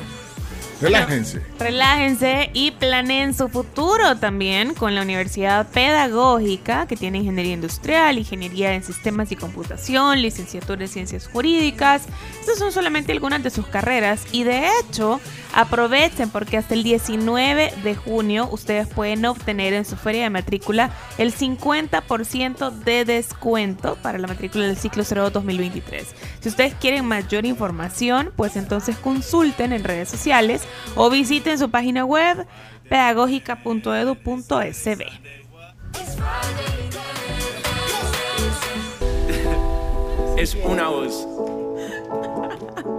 Relájense. 0.84 1.42
Relájense 1.60 2.50
y 2.54 2.72
planeen 2.72 3.34
su 3.34 3.50
futuro 3.50 4.18
también 4.18 4.74
con 4.74 4.96
la 4.96 5.02
Universidad 5.02 5.68
Pedagógica, 5.70 6.88
que 6.88 6.96
tiene 6.96 7.20
Ingeniería 7.20 7.54
Industrial, 7.54 8.18
Ingeniería 8.18 8.74
en 8.74 8.84
Sistemas 8.84 9.32
y 9.32 9.36
Computación, 9.36 10.22
Licenciatura 10.22 10.82
en 10.82 10.88
Ciencias 10.88 11.28
Jurídicas. 11.28 12.04
Estas 12.40 12.60
son 12.60 12.72
solamente 12.72 13.12
algunas 13.12 13.44
de 13.44 13.50
sus 13.50 13.68
carreras 13.68 14.26
y 14.32 14.44
de 14.44 14.68
hecho 14.80 15.20
aprovechen 15.54 16.30
porque 16.30 16.58
hasta 16.58 16.74
el 16.74 16.84
19 16.84 17.74
de 17.84 17.96
junio 17.96 18.50
ustedes 18.52 18.88
pueden 18.88 19.26
obtener 19.26 19.74
en 19.74 19.86
su 19.86 19.96
feria 19.96 20.24
de 20.24 20.30
matrícula 20.30 20.92
el 21.18 21.34
50% 21.34 22.72
de 22.72 23.06
descuento 23.06 23.98
para 24.02 24.18
la 24.18 24.28
matrícula 24.28 24.66
del 24.66 24.76
ciclo 24.78 25.04
02 25.04 25.32
2023. 25.32 26.16
Si 26.40 26.50
ustedes 26.50 26.74
quieren 26.76 27.06
mayor 27.06 27.46
información, 27.46 28.32
pues 28.36 28.58
entonces 28.58 28.98
consulten 28.98 29.74
en 29.74 29.84
redes 29.84 30.10
sociales 30.10 30.64
o 30.96 31.10
visiten 31.10 31.60
su 31.60 31.70
página 31.70 32.04
web 32.04 32.48
pedagógica.edu.sb. 32.90 35.04
Es 40.38 40.56
una 40.56 40.90
voz. 40.90 41.28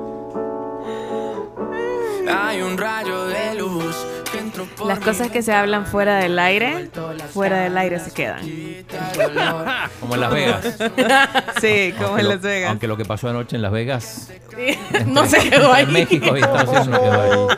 Hay 2.29 2.63
un 2.63 2.79
rayo 2.79 3.27
de 3.27 3.55
luz 3.55 3.95
que 4.33 4.39
entró 4.39 4.65
por 4.65 4.87
Las 4.87 4.99
cosas 5.01 5.31
que 5.31 5.43
se 5.43 5.53
hablan 5.53 5.87
fuera 5.87 6.17
del 6.19 6.39
aire, 6.39 6.91
fuera 7.33 7.61
del 7.61 7.77
aire 7.77 8.01
se 8.01 8.13
quedan. 8.13 8.41
Como 10.01 10.15
en 10.15 10.21
Las 10.21 10.31
Vegas. 10.33 10.65
Sí, 11.61 11.93
como 11.97 12.09
Aunque 12.09 12.23
en 12.23 12.29
Las 12.29 12.41
Vegas. 12.41 12.71
Aunque 12.71 12.89
lo 12.89 12.97
que 12.97 13.05
pasó 13.05 13.29
anoche 13.29 13.57
en 13.57 13.63
Las 13.63 13.73
Vegas. 13.73 14.31
No 15.07 15.27
se 15.27 15.49
quedó 15.51 15.73
ahí. 15.73 15.85
entre 15.85 16.05
México 16.05 16.37
y 16.37 16.41
Estados 16.41 16.69
Unidos 16.69 16.89
no 16.89 17.01
quedó 17.01 17.49
ahí. 17.51 17.57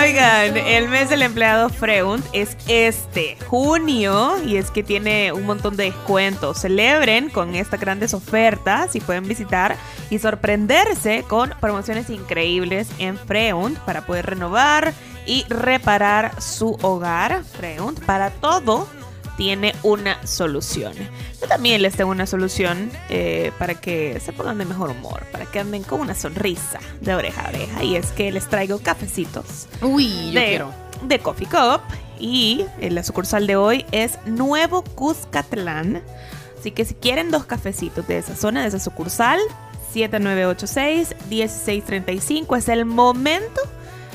Oigan, 0.00 0.56
el 0.56 0.88
mes 0.88 1.08
del 1.08 1.22
empleado 1.22 1.68
Freund 1.68 2.24
es 2.32 2.56
este 2.68 3.36
junio 3.46 4.34
y 4.44 4.56
es 4.56 4.70
que 4.70 4.82
tiene 4.82 5.32
un 5.32 5.44
montón 5.44 5.76
de 5.76 5.84
descuentos. 5.84 6.60
Celebren 6.60 7.30
con 7.30 7.54
estas 7.54 7.80
grandes 7.80 8.14
ofertas 8.14 8.94
y 8.94 9.00
pueden 9.00 9.26
visitar 9.26 9.76
y 10.10 10.18
sorprenderse 10.18 11.24
con 11.26 11.50
promociones 11.60 12.10
increíbles 12.10 12.88
en 12.98 13.16
Freund 13.16 13.78
para 13.80 14.06
poder 14.06 14.26
renovar 14.26 14.92
y 15.26 15.44
reparar 15.48 16.40
su 16.40 16.76
hogar. 16.82 17.42
Freund 17.44 18.04
para 18.04 18.30
todo 18.30 18.86
tiene 19.42 19.74
una 19.82 20.24
solución. 20.24 20.92
Yo 21.40 21.48
también 21.48 21.82
les 21.82 21.96
tengo 21.96 22.12
una 22.12 22.26
solución 22.26 22.92
eh, 23.08 23.50
para 23.58 23.74
que 23.74 24.20
se 24.20 24.32
pongan 24.32 24.58
de 24.58 24.64
mejor 24.64 24.90
humor, 24.90 25.24
para 25.32 25.46
que 25.46 25.58
anden 25.58 25.82
con 25.82 26.00
una 26.00 26.14
sonrisa 26.14 26.78
de 27.00 27.12
oreja 27.12 27.46
a 27.46 27.48
oreja. 27.48 27.82
Y 27.82 27.96
es 27.96 28.12
que 28.12 28.30
les 28.30 28.48
traigo 28.48 28.78
cafecitos. 28.78 29.66
Uy, 29.80 30.30
yo 30.30 30.38
de, 30.38 30.46
quiero. 30.46 30.72
de 31.02 31.18
Coffee 31.18 31.48
Cup. 31.48 31.80
Y 32.20 32.66
eh, 32.78 32.92
la 32.92 33.02
sucursal 33.02 33.48
de 33.48 33.56
hoy 33.56 33.84
es 33.90 34.16
Nuevo 34.26 34.84
Cuscatlán. 34.84 36.04
Así 36.56 36.70
que 36.70 36.84
si 36.84 36.94
quieren 36.94 37.32
dos 37.32 37.44
cafecitos 37.44 38.06
de 38.06 38.18
esa 38.18 38.36
zona, 38.36 38.62
de 38.62 38.68
esa 38.68 38.78
sucursal, 38.78 39.40
7986-1635 39.92 42.58
es 42.58 42.68
el 42.68 42.84
momento 42.84 43.60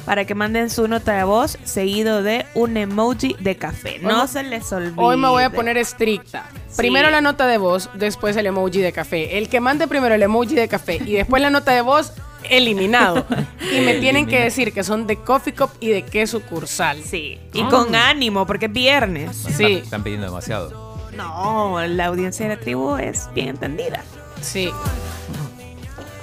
para 0.07 0.23
que 0.23 0.35
manden 0.35 0.69
su 0.69 0.88
nota 0.88 1.17
de 1.17 1.25
voz 1.25 1.57
seguido 1.65 2.23
de 2.23 2.45
un 2.53 2.77
emoji 2.77 3.35
de 3.41 3.57
café. 3.57 3.99
No 3.99 4.21
Hoy- 4.21 4.27
se 4.29 4.41
les 4.41 4.71
olvide. 4.71 4.93
Hoy 4.95 5.17
me 5.17 5.27
voy 5.27 5.43
a 5.43 5.49
poner 5.49 5.75
estricta. 5.75 6.45
Primero 6.77 7.09
la 7.09 7.19
nota 7.19 7.45
de 7.45 7.57
voz, 7.57 7.89
después 7.93 8.38
el 8.38 8.45
emoji 8.45 8.79
de 8.79 8.93
café. 8.93 9.38
El 9.38 9.49
que 9.49 9.59
mande 9.59 9.85
primero 9.85 10.15
el 10.15 10.23
emoji 10.23 10.55
de 10.55 10.69
café 10.69 11.01
y 11.05 11.11
después 11.11 11.41
la 11.41 11.49
nota 11.49 11.73
de 11.73 11.81
voz, 11.81 12.13
eliminado. 12.49 13.25
Y 13.69 13.81
me 13.81 13.95
tienen 13.95 14.27
que 14.27 14.39
decir 14.41 14.71
que 14.73 14.81
son 14.85 15.07
de 15.07 15.17
Coffee 15.17 15.53
Cup 15.53 15.71
y 15.81 15.89
de 15.89 16.03
qué 16.03 16.25
sucursal. 16.25 17.03
Sí. 17.03 17.38
Y 17.51 17.63
con 17.65 17.93
ánimo, 17.93 18.47
porque 18.47 18.67
es 18.67 18.71
viernes. 18.71 19.45
Están, 19.45 19.65
están 19.71 20.03
pidiendo 20.03 20.27
demasiado. 20.27 20.97
No, 21.17 21.85
la 21.85 22.05
audiencia 22.05 22.47
de 22.47 22.55
la 22.55 22.61
tribu 22.61 22.95
es 22.95 23.27
bien 23.34 23.49
entendida. 23.49 24.01
Sí. 24.41 24.71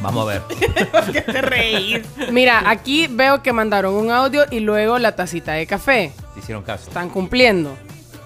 Vamos 0.05 0.23
a 0.29 0.33
ver. 0.33 0.43
¿Por 0.93 1.13
qué 1.13 1.21
te 1.23 1.41
reís? 1.43 2.03
Mira, 2.31 2.69
aquí 2.71 3.07
veo 3.09 3.43
que 3.43 3.53
mandaron 3.53 3.95
un 3.95 4.11
audio 4.11 4.45
y 4.51 4.61
luego 4.61 4.99
la 4.99 5.17
tacita 5.17 5.53
de 5.53 5.67
café. 5.67 6.13
Te 6.35 6.41
hicieron 6.41 6.63
caso. 6.63 6.89
Están 6.89 7.09
cumpliendo. 7.09 7.75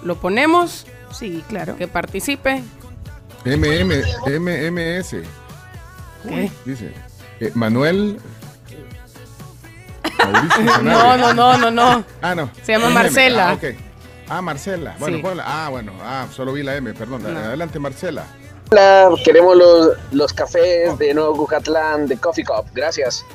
¿Lo 0.03 0.17
ponemos? 0.19 0.85
Sí, 1.11 1.43
claro. 1.47 1.75
Que 1.77 1.87
participe. 1.87 2.61
MM, 3.45 4.03
MMS. 4.39 5.15
¿Qué? 6.27 6.51
Dice. 6.65 6.93
eh, 7.39 7.51
Manuel. 7.55 8.19
No, 10.83 11.17
no, 11.17 11.33
no, 11.33 11.57
no, 11.57 11.71
no. 11.71 12.03
Ah, 12.21 12.35
no. 12.35 12.49
Se 12.63 12.73
llama 12.73 12.87
MM. 12.89 12.93
Marcela. 12.93 13.51
Ah. 13.51 13.57
Ah, 14.27 14.41
Marcela. 14.41 14.95
Bueno, 14.99 15.17
Sí. 15.17 15.23
ponla. 15.23 15.43
Ah, 15.45 15.69
bueno. 15.69 15.93
Ah, 16.03 16.27
solo 16.35 16.51
vi 16.53 16.61
la 16.61 16.75
M, 16.75 16.93
perdón. 16.93 17.25
Adelante, 17.25 17.79
Marcela. 17.79 18.25
Hola, 18.71 19.09
queremos 19.23 19.57
los, 19.57 19.97
los 20.11 20.31
cafés 20.31 20.97
de 20.99 21.13
Nuevo 21.13 21.37
Cucatlán 21.37 22.07
de 22.07 22.17
Coffee 22.17 22.43
Cup. 22.43 22.65
Gracias. 22.73 23.25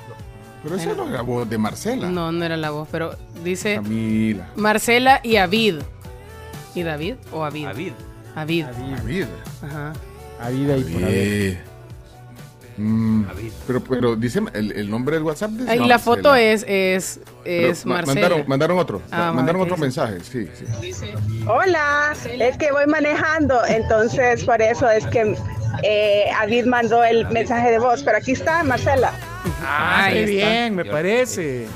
Pero 0.63 0.77
esa 0.77 0.95
no 0.95 1.05
es 1.05 1.11
la 1.11 1.23
voz 1.23 1.51
de 1.51 1.59
Marcela. 1.59 2.09
No, 2.09 2.31
no 2.31 2.45
era 2.45 2.57
la 2.57 2.71
voz, 2.71 2.89
pero 2.91 3.17
dice 3.43 3.75
Camila. 3.75 4.49
Marcela 4.55 5.21
y 5.23 5.37
Avid. 5.37 5.81
¿Y 6.75 6.83
David 6.85 7.17
o 7.33 7.45
Avid? 7.45 7.67
Avid. 7.67 7.93
Avid. 8.37 8.65
Avid. 8.99 9.27
Ajá. 9.63 9.93
A 10.41 10.49
vida 10.51 10.77
y 10.77 10.85
por 10.85 11.05
haber. 11.05 11.74
Mm, 12.77 13.25
pero, 13.67 13.85
pero 13.85 14.17
dice 14.17 14.41
el, 14.53 14.73
el 14.73 14.91
nombre 14.91 15.17
del 15.17 15.25
WhatsApp. 15.25 15.51
dice 15.51 15.71
Ahí 15.71 15.87
la 15.87 15.99
foto 15.99 16.35
es, 16.35 16.65
es, 16.67 17.21
es 17.45 17.87
ma-. 17.87 18.03
Mandaron, 18.03 18.45
mandaron 18.47 18.79
otro. 18.79 19.01
Ah, 19.11 19.33
mandaron 19.35 19.61
¿qué 19.63 19.65
otro 19.73 19.77
mensaje. 19.77 20.19
Sí, 20.21 20.49
sí. 20.55 20.65
Hola, 21.47 22.15
es 22.39 22.57
que 22.59 22.73
voy 22.73 22.87
manejando, 22.87 23.65
entonces 23.67 24.45
por 24.45 24.61
eso 24.61 24.89
es 24.91 25.07
que 25.07 25.37
eh, 25.83 26.25
David 26.41 26.67
mandó 26.67 27.05
el 27.05 27.29
mensaje 27.31 27.71
de 27.71 27.79
voz, 27.79 28.03
pero 28.03 28.19
aquí 28.19 28.33
está 28.33 28.63
Marcela. 28.63 29.13
Ah, 29.63 30.05
Ahí 30.05 30.15
qué 30.15 30.21
está. 30.39 30.51
bien, 30.51 30.75
me 30.77 30.85
parece. 30.85 31.67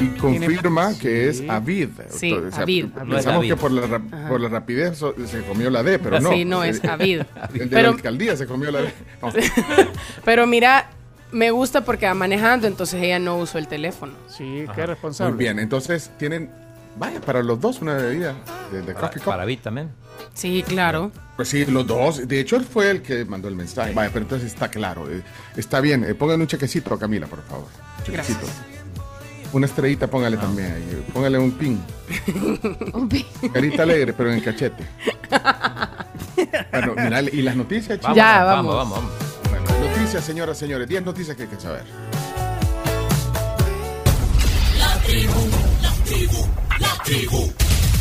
Y 0.00 0.06
confirma 0.18 0.96
que 0.98 1.28
es 1.28 1.42
Avid. 1.48 1.88
Sí, 2.10 2.36
Avid. 2.52 2.86
Pensamos 2.86 3.08
No 3.08 3.18
es 3.18 3.24
David. 3.24 3.48
que 3.48 3.56
por 3.56 3.70
la, 3.72 3.86
ra- 3.86 4.28
por 4.28 4.40
la 4.40 4.48
rapidez 4.48 4.98
so- 4.98 5.14
se 5.26 5.42
comió 5.42 5.70
la 5.70 5.82
D, 5.82 5.98
pero 5.98 6.20
no. 6.20 6.30
Sí, 6.32 6.44
no, 6.44 6.62
es 6.64 6.84
Avid. 6.84 7.22
El 7.54 7.58
de 7.58 7.66
Pero- 7.76 7.90
la 7.90 7.94
alcaldía 7.96 8.36
se 8.36 8.46
comió 8.46 8.70
la 8.70 8.82
D. 8.82 8.92
No. 9.22 9.32
Pero 10.24 10.46
mira, 10.46 10.90
me 11.32 11.50
gusta 11.50 11.84
porque 11.84 12.06
va 12.06 12.14
manejando, 12.14 12.66
entonces 12.66 13.02
ella 13.02 13.18
no 13.18 13.38
usó 13.38 13.58
el 13.58 13.68
teléfono. 13.68 14.12
Sí, 14.28 14.64
qué 14.74 14.86
responsable. 14.86 15.34
Muy 15.34 15.44
bien, 15.44 15.58
entonces 15.58 16.10
tienen, 16.18 16.50
vaya, 16.96 17.20
para 17.20 17.42
los 17.42 17.60
dos 17.60 17.80
una 17.82 17.94
bebida 17.94 18.34
de, 18.72 18.82
de 18.82 18.94
Para, 18.94 19.08
Coffee 19.08 19.22
Cup. 19.22 19.30
para 19.32 19.44
Vid 19.44 19.58
también. 19.60 19.90
Sí, 20.32 20.64
claro. 20.66 21.10
Pues 21.36 21.48
sí, 21.48 21.64
los 21.66 21.86
dos. 21.86 22.26
De 22.26 22.40
hecho, 22.40 22.56
él 22.56 22.64
fue 22.64 22.90
el 22.90 23.02
que 23.02 23.24
mandó 23.24 23.48
el 23.48 23.56
mensaje. 23.56 23.92
Vaya, 23.92 24.10
pero 24.12 24.24
entonces 24.24 24.52
está 24.52 24.68
claro. 24.68 25.10
eh, 25.10 25.22
está 25.56 25.80
bien. 25.80 26.04
Eh, 26.04 26.14
pónganle 26.14 26.42
un 26.42 26.48
chequecito 26.48 26.94
a 26.94 26.98
Camila, 26.98 27.26
por 27.26 27.42
favor. 27.44 27.66
Chequecito. 28.04 28.46
Una 29.52 29.66
estrellita, 29.66 30.08
póngale 30.08 30.36
también 30.36 30.72
ahí. 30.72 31.04
Póngale 31.12 31.38
un 31.38 31.52
pin. 31.52 31.80
Carita 33.52 33.82
alegre, 33.84 34.12
pero 34.12 34.30
en 34.30 34.38
el 34.38 34.44
cachete. 34.44 34.84
bueno, 36.72 36.94
mira, 36.96 37.20
y 37.22 37.42
las 37.42 37.54
noticias, 37.56 37.98
chicos. 38.00 38.16
Ya, 38.16 38.42
vamos, 38.44 38.74
vamos. 38.74 38.92
vamos, 38.98 39.12
vamos. 39.50 39.70
Bueno, 39.70 39.88
noticias, 39.88 40.24
señoras, 40.24 40.58
señores. 40.58 40.88
10 40.88 41.04
noticias 41.04 41.36
que 41.36 41.44
hay 41.44 41.48
que 41.48 41.60
saber. 41.60 41.84
La 44.78 44.96
tribu, 45.06 45.40
la 45.82 45.92
tribu, 46.04 46.46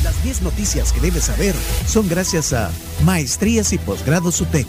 Las 0.04 0.24
10 0.24 0.44
noticias 0.44 0.94
que 0.94 1.02
debes 1.02 1.26
saber 1.26 1.54
son 1.88 2.08
gracias 2.08 2.54
a 2.54 2.72
Maestrías 3.04 3.74
y 3.74 3.78
Posgrados 3.78 4.40
UTEC. 4.40 4.68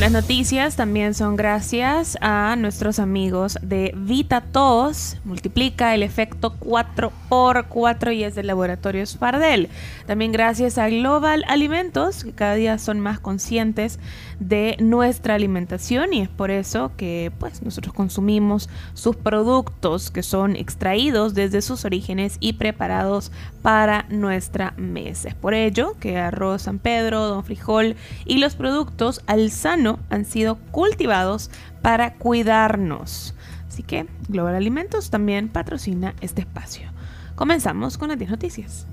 Las 0.00 0.12
noticias 0.12 0.76
también 0.76 1.12
son 1.12 1.36
gracias 1.36 2.16
a 2.22 2.56
nuestros 2.56 2.98
amigos 2.98 3.58
de 3.60 3.92
VitaTos. 3.94 5.18
Multiplica 5.24 5.94
el 5.94 6.02
efecto 6.02 6.54
4x4 6.58 8.16
y 8.16 8.24
es 8.24 8.34
del 8.34 8.46
laboratorio 8.46 9.04
Spardel. 9.04 9.68
También 10.06 10.32
gracias 10.32 10.78
a 10.78 10.88
Global 10.88 11.44
Alimentos, 11.48 12.24
que 12.24 12.32
cada 12.32 12.54
día 12.54 12.78
son 12.78 12.98
más 12.98 13.20
conscientes 13.20 13.98
de 14.38 14.76
nuestra 14.80 15.34
alimentación 15.34 16.14
y 16.14 16.22
es 16.22 16.30
por 16.30 16.50
eso 16.50 16.92
que 16.96 17.30
pues 17.38 17.60
nosotros 17.60 17.92
consumimos 17.92 18.70
sus 18.94 19.16
productos 19.16 20.10
que 20.10 20.22
son 20.22 20.56
extraídos 20.56 21.34
desde 21.34 21.60
sus 21.60 21.84
orígenes 21.84 22.38
y 22.40 22.54
preparados 22.54 23.32
para 23.60 24.06
nuestra 24.08 24.72
mesa. 24.78 25.28
Es 25.28 25.34
por 25.34 25.52
ello 25.52 25.94
que 26.00 26.16
arroz 26.16 26.62
San 26.62 26.78
Pedro, 26.78 27.26
Don 27.26 27.44
Frijol 27.44 27.96
y 28.24 28.38
los 28.38 28.54
productos 28.54 29.20
Alzano 29.26 29.89
han 30.10 30.24
sido 30.24 30.56
cultivados 30.70 31.50
para 31.82 32.14
cuidarnos. 32.14 33.34
Así 33.68 33.82
que 33.82 34.06
Global 34.28 34.54
Alimentos 34.54 35.10
también 35.10 35.48
patrocina 35.48 36.14
este 36.20 36.42
espacio. 36.42 36.90
Comenzamos 37.34 37.98
con 37.98 38.08
las 38.08 38.18
10 38.18 38.30
noticias. 38.30 38.86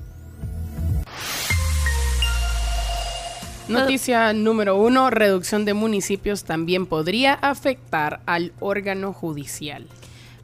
Noticia 3.68 4.32
número 4.32 4.78
uno, 4.78 5.10
reducción 5.10 5.66
de 5.66 5.74
municipios 5.74 6.46
también 6.46 6.86
podría 6.86 7.34
afectar 7.34 8.22
al 8.26 8.54
órgano 8.62 9.12
judicial. 9.12 9.88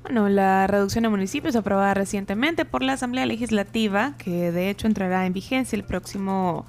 Bueno, 0.02 0.28
la 0.28 0.68
reducción 0.68 1.04
de 1.04 1.10
municipios 1.10 1.56
aprobada 1.56 1.94
recientemente 1.94 2.66
por 2.66 2.84
la 2.84 2.94
Asamblea 2.94 3.26
Legislativa, 3.26 4.16
que 4.18 4.52
de 4.52 4.70
hecho 4.70 4.88
entrará 4.88 5.26
en 5.26 5.32
vigencia 5.32 5.78
el 5.78 5.86
próximo 5.86 6.66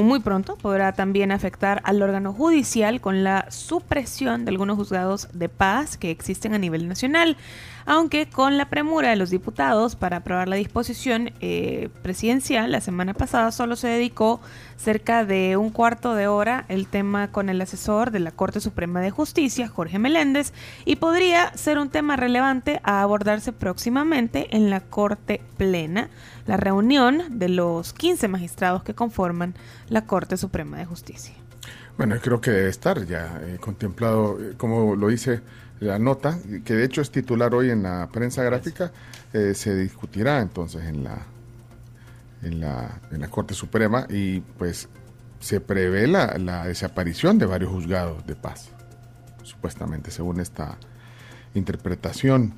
muy 0.00 0.20
pronto, 0.20 0.56
podrá 0.56 0.92
también 0.92 1.32
afectar 1.32 1.82
al 1.84 2.00
órgano 2.02 2.32
judicial 2.32 3.00
con 3.02 3.24
la 3.24 3.50
supresión 3.50 4.44
de 4.44 4.50
algunos 4.50 4.76
juzgados 4.76 5.28
de 5.34 5.50
paz 5.50 5.98
que 5.98 6.10
existen 6.10 6.54
a 6.54 6.58
nivel 6.58 6.88
nacional, 6.88 7.36
aunque 7.86 8.28
con 8.28 8.56
la 8.56 8.68
premura 8.68 9.10
de 9.10 9.16
los 9.16 9.30
diputados 9.30 9.96
para 9.96 10.18
aprobar 10.18 10.48
la 10.48 10.56
disposición 10.56 11.32
eh, 11.40 11.88
presidencial, 12.02 12.70
la 12.72 12.80
semana 12.80 13.14
pasada 13.14 13.52
solo 13.52 13.76
se 13.76 13.88
dedicó 13.88 14.40
cerca 14.76 15.24
de 15.24 15.56
un 15.56 15.70
cuarto 15.70 16.14
de 16.14 16.26
hora 16.26 16.64
el 16.68 16.88
tema 16.88 17.30
con 17.30 17.48
el 17.48 17.60
asesor 17.60 18.10
de 18.10 18.20
la 18.20 18.32
Corte 18.32 18.60
Suprema 18.60 19.00
de 19.00 19.10
Justicia, 19.10 19.68
Jorge 19.68 19.98
Meléndez, 19.98 20.52
y 20.84 20.96
podría 20.96 21.56
ser 21.56 21.78
un 21.78 21.90
tema 21.90 22.16
relevante 22.16 22.80
a 22.82 23.02
abordarse 23.02 23.52
próximamente 23.52 24.56
en 24.56 24.70
la 24.70 24.80
Corte 24.80 25.40
Plena, 25.56 26.10
la 26.46 26.56
reunión 26.56 27.22
de 27.38 27.48
los 27.48 27.92
15 27.92 28.28
magistrados 28.28 28.82
que 28.82 28.94
conforman 28.94 29.54
la 29.88 30.06
Corte 30.06 30.36
Suprema 30.36 30.78
de 30.78 30.84
Justicia. 30.84 31.34
Bueno, 31.96 32.16
creo 32.20 32.40
que 32.40 32.50
debe 32.50 32.70
estar 32.70 33.04
ya 33.06 33.40
eh, 33.42 33.58
contemplado, 33.60 34.38
eh, 34.40 34.54
como 34.56 34.96
lo 34.96 35.08
dice 35.08 35.42
la 35.82 35.98
nota, 35.98 36.38
que 36.64 36.74
de 36.74 36.84
hecho 36.84 37.00
es 37.00 37.10
titular 37.10 37.54
hoy 37.54 37.70
en 37.70 37.82
la 37.82 38.08
prensa 38.12 38.42
gráfica, 38.44 38.92
eh, 39.32 39.52
se 39.54 39.74
discutirá 39.74 40.40
entonces 40.40 40.84
en 40.84 41.02
la, 41.02 41.18
en 42.42 42.60
la, 42.60 43.00
en 43.10 43.20
la 43.20 43.28
Corte 43.28 43.52
Suprema 43.54 44.06
y 44.08 44.40
pues 44.40 44.88
se 45.40 45.60
prevé 45.60 46.06
la, 46.06 46.38
la 46.38 46.66
desaparición 46.66 47.38
de 47.38 47.46
varios 47.46 47.72
juzgados 47.72 48.24
de 48.26 48.36
paz, 48.36 48.68
supuestamente, 49.42 50.12
según 50.12 50.40
esta 50.40 50.78
interpretación. 51.54 52.54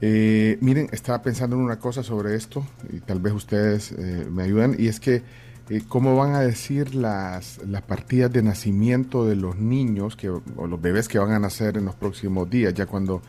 Eh, 0.00 0.58
miren, 0.60 0.88
estaba 0.90 1.22
pensando 1.22 1.54
en 1.54 1.62
una 1.62 1.78
cosa 1.78 2.02
sobre 2.02 2.34
esto 2.34 2.66
y 2.92 3.00
tal 3.00 3.20
vez 3.20 3.32
ustedes 3.32 3.92
eh, 3.92 4.26
me 4.28 4.42
ayudan, 4.42 4.74
y 4.76 4.88
es 4.88 4.98
que 4.98 5.22
eh, 5.70 5.82
cómo 5.88 6.16
van 6.16 6.34
a 6.34 6.40
decir 6.40 6.94
las, 6.94 7.58
las 7.66 7.82
partidas 7.82 8.30
de 8.32 8.42
nacimiento 8.42 9.24
de 9.24 9.36
los 9.36 9.56
niños 9.56 10.16
que, 10.16 10.28
o 10.28 10.66
los 10.66 10.80
bebés 10.82 11.08
que 11.08 11.18
van 11.18 11.30
a 11.30 11.38
nacer 11.38 11.76
en 11.78 11.84
los 11.86 11.94
próximos 11.94 12.50
días, 12.50 12.74
ya 12.74 12.84
cuando 12.86 13.22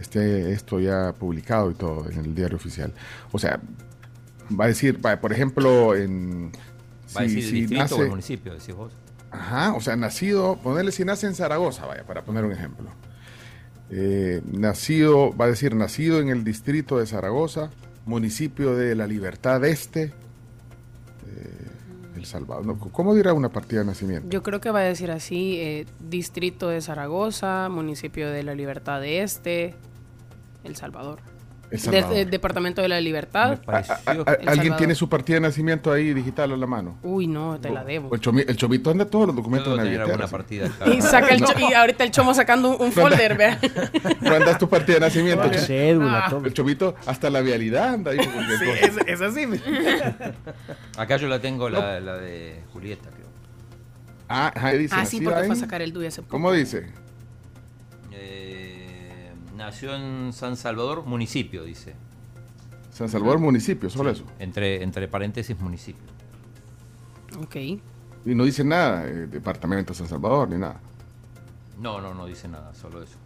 esté 0.00 0.52
esto 0.52 0.80
ya 0.80 1.14
publicado 1.18 1.70
y 1.70 1.74
todo 1.74 2.10
en 2.10 2.18
el 2.18 2.34
diario 2.34 2.56
oficial. 2.56 2.92
O 3.32 3.38
sea, 3.38 3.60
va 4.60 4.64
a 4.64 4.68
decir, 4.68 5.00
por 5.00 5.32
ejemplo, 5.32 5.94
en... 5.96 6.50
Va 7.16 7.20
a 7.22 7.28
si- 7.28 7.34
decir 7.36 7.44
si 7.44 7.52
distrito 7.60 7.82
o 7.84 7.86
nace- 7.98 8.02
el 8.02 8.10
municipio, 8.10 8.52
decís 8.52 8.74
vos. 8.74 8.92
Ajá, 9.30 9.74
o 9.74 9.80
sea, 9.80 9.96
nacido, 9.96 10.58
ponerle 10.62 10.92
si 10.92 11.04
nace 11.04 11.26
en 11.26 11.34
Zaragoza, 11.34 11.86
vaya, 11.86 12.04
para 12.04 12.24
poner 12.24 12.44
un 12.44 12.52
ejemplo. 12.52 12.86
Eh, 13.90 14.42
nacido, 14.52 15.36
va 15.36 15.44
a 15.46 15.48
decir, 15.48 15.74
nacido 15.74 16.20
en 16.20 16.28
el 16.28 16.42
distrito 16.44 16.98
de 16.98 17.06
Zaragoza, 17.06 17.70
municipio 18.06 18.74
de 18.76 18.94
La 18.94 19.06
Libertad 19.06 19.64
Este, 19.64 20.12
Salvador. 22.24 22.66
No, 22.66 22.78
¿Cómo 22.78 23.14
dirá 23.14 23.32
una 23.32 23.48
partida 23.48 23.80
de 23.80 23.86
nacimiento? 23.86 24.28
Yo 24.28 24.42
creo 24.42 24.60
que 24.60 24.70
va 24.70 24.80
a 24.80 24.84
decir 24.84 25.10
así, 25.10 25.58
eh, 25.60 25.86
distrito 26.00 26.68
de 26.68 26.80
Zaragoza, 26.80 27.68
municipio 27.68 28.30
de 28.30 28.42
la 28.42 28.54
Libertad 28.54 29.00
de 29.00 29.22
Este, 29.22 29.74
El 30.64 30.76
Salvador. 30.76 31.33
El 31.70 31.80
Salvador. 31.80 32.10
De- 32.10 32.24
de- 32.24 32.30
departamento 32.30 32.82
de 32.82 32.88
la 32.88 33.00
Libertad. 33.00 33.58
A- 33.66 33.76
a- 33.76 34.12
El 34.12 34.48
¿Alguien 34.48 34.76
tiene 34.76 34.94
su 34.94 35.08
partida 35.08 35.36
de 35.36 35.40
nacimiento 35.40 35.92
ahí 35.92 36.12
digital 36.14 36.52
a 36.52 36.56
la 36.56 36.66
mano? 36.66 36.98
Uy, 37.02 37.26
no, 37.26 37.58
te 37.60 37.70
la 37.70 37.82
debo. 37.84 38.14
El, 38.14 38.20
chomi- 38.20 38.44
el 38.46 38.56
chovito 38.56 38.90
anda 38.90 39.04
todos 39.06 39.26
los 39.28 39.36
documentos 39.36 39.70
en 39.70 39.76
la 39.78 39.82
billetera. 39.90 40.28
partida 40.28 40.68
Y, 40.86 41.00
saca 41.02 41.28
el 41.34 41.40
cho- 41.44 41.58
y 41.58 41.72
ahorita 41.72 42.04
el 42.04 42.10
chomo 42.10 42.32
sacando 42.34 42.76
un, 42.76 42.86
un 42.86 42.92
folder, 42.92 43.36
vea. 43.36 43.58
No 44.20 44.34
andas 44.34 44.58
tu 44.58 44.68
partida 44.68 44.94
de 44.94 45.00
nacimiento. 45.00 45.42
Vale. 45.44 45.58
Cho- 45.58 45.64
Cédula, 45.66 46.26
Ah, 46.26 46.30
todo. 46.30 46.44
El 46.46 46.54
chovito 46.54 46.94
hasta 47.06 47.30
la 47.30 47.40
vialidad 47.40 47.94
anda 47.94 48.10
ahí. 48.12 48.18
porque- 48.18 48.58
Sí, 48.58 48.70
es, 48.82 48.96
es 49.06 49.20
así. 49.20 49.46
Acá 50.96 51.16
yo 51.16 51.28
la 51.28 51.40
tengo, 51.40 51.68
la, 51.68 52.00
la 52.00 52.16
de 52.18 52.60
Julieta, 52.72 53.08
creo. 53.10 53.26
Ah, 54.28 54.52
ahí 54.56 54.78
dice. 54.78 54.94
Ah, 54.96 55.04
sí, 55.04 55.20
porque 55.20 55.44
fue 55.44 55.52
a 55.52 55.56
sacar 55.56 55.82
el 55.82 55.92
DUI 55.92 56.06
hace 56.06 56.22
poco. 56.22 56.30
¿Cómo 56.30 56.52
dice? 56.52 56.86
Eh, 58.12 58.53
nació 59.56 59.94
en 59.94 60.32
San 60.32 60.56
Salvador, 60.56 61.04
municipio, 61.04 61.64
dice. 61.64 61.94
San 62.90 63.08
Salvador, 63.08 63.38
municipio, 63.40 63.90
solo 63.90 64.14
Sí, 64.14 64.22
eso. 64.22 64.32
Entre, 64.38 64.82
entre 64.82 65.08
paréntesis, 65.08 65.58
municipio. 65.58 66.02
Ok. 67.40 67.56
Y 67.56 68.34
no 68.34 68.44
dice 68.44 68.64
nada, 68.64 69.06
eh, 69.06 69.26
departamento 69.26 69.92
de 69.92 69.98
San 69.98 70.08
Salvador, 70.08 70.48
ni 70.48 70.58
nada. 70.58 70.80
No, 71.78 72.00
no, 72.00 72.14
no 72.14 72.26
dice 72.26 72.46
nada, 72.48 72.72
solo 72.74 73.02
eso. 73.02 73.16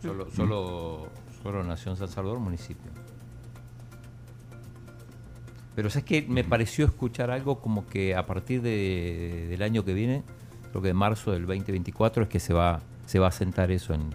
Solo, 0.00 0.30
solo, 0.30 1.08
solo 1.42 1.62
nació 1.64 1.90
en 1.92 1.96
San 1.96 2.08
Salvador, 2.08 2.38
municipio. 2.40 2.90
Pero 5.74 5.88
sabes 5.90 6.04
que 6.04 6.22
me 6.22 6.44
pareció 6.44 6.84
escuchar 6.84 7.30
algo 7.30 7.60
como 7.60 7.86
que 7.86 8.14
a 8.14 8.26
partir 8.26 8.60
de- 8.62 9.46
del 9.48 9.62
año 9.62 9.84
que 9.84 9.94
viene, 9.94 10.22
creo 10.70 10.82
que 10.82 10.88
de 10.88 10.94
marzo 10.94 11.32
del 11.32 11.46
2024, 11.46 12.24
es 12.24 12.28
que 12.28 12.40
se 12.40 12.52
va, 12.52 12.80
se 13.06 13.18
va 13.18 13.28
a 13.28 13.32
sentar 13.32 13.70
eso 13.70 13.94
en. 13.94 14.10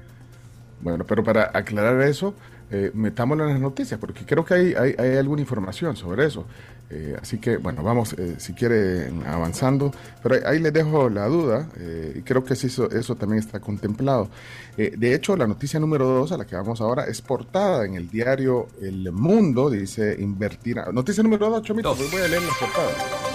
Bueno, 0.82 1.06
pero 1.06 1.24
para 1.24 1.52
aclarar 1.54 2.02
eso, 2.02 2.34
eh, 2.70 2.92
metámoslo 2.94 3.46
en 3.46 3.52
las 3.52 3.62
noticias, 3.62 4.00
porque 4.00 4.26
creo 4.26 4.46
que 4.46 4.54
hay, 4.54 4.74
hay, 4.74 4.96
hay 4.98 5.18
alguna 5.18 5.42
información 5.42 5.96
sobre 5.96 6.26
eso. 6.26 6.46
Eh, 6.90 7.18
así 7.22 7.38
que, 7.38 7.58
bueno, 7.58 7.84
vamos, 7.84 8.14
eh, 8.14 8.36
si 8.38 8.54
quiere, 8.54 9.12
avanzando. 9.26 9.92
Pero 10.24 10.36
ahí, 10.36 10.42
ahí 10.46 10.60
les 10.60 10.72
dejo 10.72 11.10
la 11.10 11.26
duda, 11.28 11.68
eh, 11.78 12.14
y 12.16 12.22
creo 12.22 12.44
que 12.44 12.54
eso, 12.54 12.90
eso 12.90 13.16
también 13.16 13.40
está 13.40 13.60
contemplado. 13.60 14.30
De 14.78 15.16
hecho, 15.16 15.36
la 15.36 15.48
noticia 15.48 15.80
número 15.80 16.06
dos, 16.06 16.32
a 16.32 16.38
la 16.38 16.46
que 16.46 16.56
vamos 16.56 16.82
ahora, 16.82 17.06
es 17.06 17.20
portada 17.22 17.84
en 17.84 17.96
el 17.96 18.10
diario 18.10 18.68
El 18.80 19.12
Mundo, 19.12 19.72
dice 19.72 20.16
invertirá. 20.20 20.92
Noticia 20.92 21.24
número 21.24 21.50
dos, 21.50 21.64
Chomito, 21.64 21.96
voy 21.96 22.22
a 22.22 22.28
leer 22.28 22.44
las 22.44 22.58
portadas. 22.58 23.27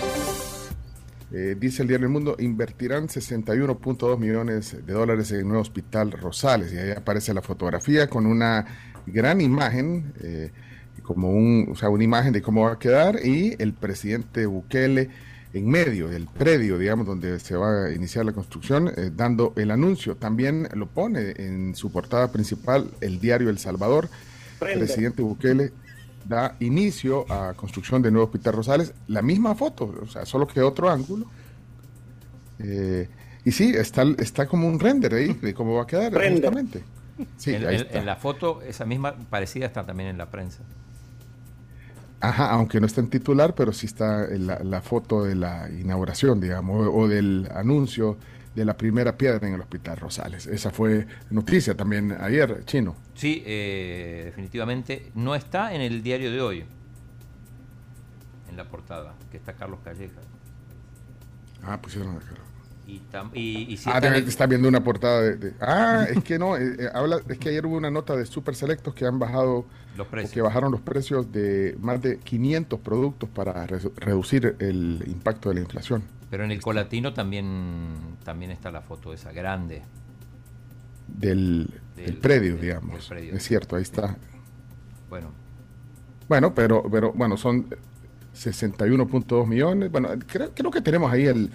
Eh, 1.35 1.57
dice 1.59 1.83
el 1.83 1.89
diario 1.89 2.07
El 2.07 2.13
Mundo, 2.13 2.37
invertirán 2.39 3.09
61.2 3.09 4.19
millones 4.19 4.77
de 4.85 4.93
dólares 4.93 5.31
en 5.33 5.39
el 5.39 5.49
nuevo 5.49 5.63
hospital 5.63 6.13
Rosales. 6.13 6.73
Y 6.73 6.79
ahí 6.79 6.91
aparece 6.91 7.33
la 7.33 7.41
fotografía 7.41 8.09
con 8.09 8.27
una 8.27 8.67
gran 9.07 9.41
imagen, 9.41 10.13
eh, 10.21 10.51
como 11.03 11.31
un, 11.31 11.69
o 11.71 11.75
sea, 11.75 11.89
una 11.89 12.05
imagen 12.05 12.33
de 12.33 12.43
cómo 12.43 12.65
va 12.65 12.73
a 12.73 12.79
quedar 12.79 13.25
y 13.25 13.57
el 13.59 13.73
presidente 13.73 14.45
Bukele 14.47 15.09
en 15.55 15.69
medio 15.69 16.09
del 16.09 16.27
predio, 16.27 16.79
digamos, 16.79 17.07
donde 17.07 17.39
se 17.39 17.57
va 17.57 17.87
a 17.87 17.93
iniciar 17.93 18.25
la 18.25 18.33
construcción, 18.33 18.89
eh, 18.89 19.11
dando 19.15 19.55
el 19.57 19.71
anuncio. 19.71 20.17
También 20.17 20.69
lo 20.75 20.87
pone 20.87 21.33
en 21.37 21.75
su 21.75 21.91
portada 21.91 22.31
principal 22.31 22.91
el 23.01 23.21
diario 23.21 23.49
El 23.49 23.59
Salvador. 23.59 24.09
Prende. 24.59 24.85
Presidente 24.85 25.23
Bukele 25.23 25.73
da 26.25 26.57
inicio 26.61 27.25
a 27.31 27.53
construcción 27.55 28.03
de 28.03 28.11
nuevo 28.11 28.27
Hospital 28.27 28.55
Rosales. 28.55 28.95
La 29.09 29.23
misma 29.23 29.55
foto, 29.55 29.95
o 30.03 30.07
sea, 30.07 30.25
solo 30.27 30.47
que 30.47 30.61
otro 30.63 30.89
ángulo. 30.91 31.27
Eh, 32.59 33.09
y 33.45 33.51
sí, 33.53 33.73
está, 33.75 34.05
está 34.19 34.47
como 34.47 34.69
un 34.69 34.79
render 34.79 35.15
ahí 35.15 35.33
de 35.35 35.53
cómo 35.55 35.75
va 35.75 35.83
a 35.83 35.87
quedar, 35.87 36.13
Render. 36.13 36.33
justamente. 36.33 36.85
Sí, 37.37 37.55
en, 37.55 37.67
ahí 37.67 37.75
en- 37.77 37.81
está. 37.83 37.99
en 37.99 38.07
la 38.07 38.17
foto, 38.17 38.63
esa 38.63 38.85
misma 38.85 39.15
parecida 39.31 39.67
está 39.67 39.85
también 39.85 40.09
en 40.11 40.19
la 40.19 40.31
prensa. 40.31 40.61
Ajá, 42.21 42.51
aunque 42.51 42.79
no 42.81 42.87
está 42.87 43.01
en 43.01 43.09
titular, 43.11 43.55
pero 43.55 43.73
sí 43.73 43.87
está 43.87 44.27
en 44.33 44.47
la, 44.47 44.61
la 44.61 44.81
foto 44.81 45.25
de 45.25 45.35
la 45.35 45.69
inauguración, 45.71 46.41
digamos, 46.41 46.87
o, 46.87 46.93
o 46.93 47.09
del 47.09 47.49
anuncio 47.53 48.17
de 48.55 48.65
la 48.65 48.77
primera 48.77 49.17
piedra 49.17 49.47
en 49.49 49.55
el 49.55 49.61
Hospital 49.61 49.97
Rosales. 49.97 50.47
Esa 50.47 50.71
fue 50.71 51.07
noticia 51.31 51.75
también 51.75 52.13
ayer, 52.21 52.65
chino. 52.67 52.95
Sí, 53.15 53.43
eh, 53.47 54.23
definitivamente 54.27 55.11
no 55.15 55.35
está 55.35 55.75
en 55.75 55.81
el 55.81 56.03
diario 56.03 56.31
de 56.31 56.41
hoy, 56.41 56.65
en 58.51 58.57
la 58.57 58.65
portada, 58.65 59.15
que 59.31 59.37
está 59.39 59.55
Carlos 59.55 59.81
Calleja. 59.85 60.21
Ah, 61.65 61.81
pusieron. 61.81 62.19
Y, 62.87 63.01
tam- 63.13 63.31
y, 63.33 63.73
y 63.73 63.77
sí 63.77 63.89
ah, 63.93 63.99
está 63.99 64.17
estar 64.17 64.49
viendo 64.49 64.69
una 64.69 64.83
portada 64.83 65.23
de... 65.23 65.37
de- 65.37 65.55
ah, 65.61 66.05
es 66.11 66.23
que 66.25 66.37
no, 66.39 66.57
eh, 66.57 66.77
eh, 66.79 66.89
habla, 66.93 67.21
es 67.29 67.39
que 67.39 67.49
ayer 67.51 67.65
hubo 67.65 67.77
una 67.77 67.91
nota 67.93 68.17
de 68.17 68.27
Super 68.27 68.57
Selectos 68.57 68.93
que 68.93 69.07
han 69.07 69.19
bajado, 69.21 69.67
Los 69.97 70.09
precios. 70.09 70.33
que 70.33 70.43
bajaron 70.43 70.73
los 70.73 70.81
precios 70.81 71.31
de 71.31 71.77
más 71.81 72.03
de 72.03 72.19
500 72.19 72.81
productos 72.81 73.29
para 73.31 73.65
re- 73.67 73.79
reducir 73.97 74.57
el 74.59 75.03
impacto 75.07 75.49
de 75.49 75.55
la 75.55 75.61
inflación. 75.61 76.03
Pero 76.33 76.45
en 76.45 76.51
el 76.51 76.63
colatino 76.63 77.13
también, 77.13 78.17
también 78.25 78.51
está 78.53 78.71
la 78.71 78.81
foto 78.81 79.13
esa 79.13 79.33
grande. 79.33 79.83
Del, 81.07 81.69
Del- 81.95 82.07
del 82.07 82.17
predio, 82.17 82.53
del- 82.53 82.61
digamos. 82.63 82.93
del 83.01 83.07
predio. 83.07 83.35
Es 83.35 83.43
cierto, 83.43 83.77
ahí 83.77 83.83
está. 83.83 84.17
Bueno, 85.11 85.31
Bueno, 86.31 86.55
pero, 86.55 86.85
pero 86.91 87.13
bueno, 87.13 87.37
son 87.37 87.67
61.2 88.35 89.47
millones. 89.47 89.93
Bueno, 89.93 90.09
creo, 90.27 90.53
creo 90.55 90.71
que 90.71 90.81
tenemos 90.81 91.13
ahí 91.13 91.27
el, 91.27 91.51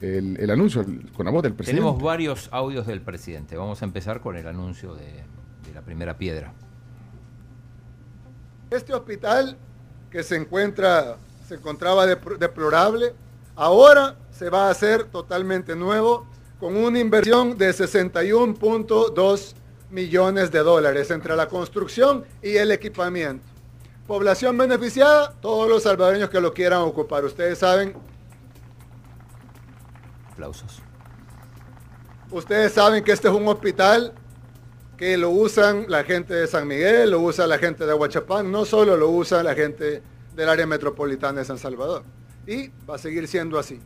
el, 0.00 0.38
el 0.40 0.50
anuncio 0.50 0.80
el- 0.80 1.12
con 1.12 1.26
la 1.26 1.30
voz 1.30 1.42
del 1.42 1.52
presidente. 1.52 1.82
tenemos 1.82 2.02
varios 2.02 2.48
audios 2.50 2.86
del 2.86 3.02
presidente. 3.02 3.58
Vamos 3.58 3.82
a 3.82 3.84
empezar 3.84 4.22
con 4.22 4.38
el 4.38 4.46
anuncio 4.46 4.94
de, 4.94 5.04
de 5.66 5.74
la 5.74 5.82
primera 5.82 6.16
piedra. 6.16 6.54
Este 8.70 8.94
hospital 8.94 9.58
que 10.10 10.22
se 10.22 10.36
encuentra, 10.36 11.18
se 11.46 11.56
encontraba 11.56 12.06
depl- 12.06 12.38
deplorable, 12.38 13.12
Ahora 13.56 14.16
se 14.30 14.50
va 14.50 14.66
a 14.66 14.70
hacer 14.70 15.04
totalmente 15.04 15.76
nuevo 15.76 16.26
con 16.58 16.76
una 16.76 16.98
inversión 16.98 17.56
de 17.56 17.70
61.2 17.70 19.54
millones 19.90 20.50
de 20.50 20.58
dólares 20.60 21.10
entre 21.10 21.36
la 21.36 21.48
construcción 21.48 22.24
y 22.42 22.56
el 22.56 22.72
equipamiento. 22.72 23.44
Población 24.06 24.58
beneficiada, 24.58 25.32
todos 25.40 25.68
los 25.68 25.84
salvadoreños 25.84 26.30
que 26.30 26.40
lo 26.40 26.52
quieran 26.52 26.80
ocupar. 26.82 27.24
Ustedes 27.24 27.58
saben, 27.58 27.94
Aplausos. 30.32 30.82
ustedes 32.30 32.72
saben 32.72 33.04
que 33.04 33.12
este 33.12 33.28
es 33.28 33.34
un 33.34 33.46
hospital 33.46 34.12
que 34.96 35.16
lo 35.16 35.30
usan 35.30 35.86
la 35.88 36.02
gente 36.02 36.34
de 36.34 36.46
San 36.48 36.66
Miguel, 36.66 37.12
lo 37.12 37.20
usa 37.20 37.46
la 37.46 37.58
gente 37.58 37.86
de 37.86 37.94
Huachapán, 37.94 38.50
no 38.50 38.64
solo 38.64 38.96
lo 38.96 39.10
usa 39.10 39.44
la 39.44 39.54
gente 39.54 40.02
del 40.34 40.48
área 40.48 40.66
metropolitana 40.66 41.40
de 41.40 41.44
San 41.44 41.58
Salvador. 41.58 42.02
Y 42.46 42.68
va 42.88 42.96
a 42.96 42.98
seguir 42.98 43.26
siendo 43.26 43.58
así. 43.58 43.80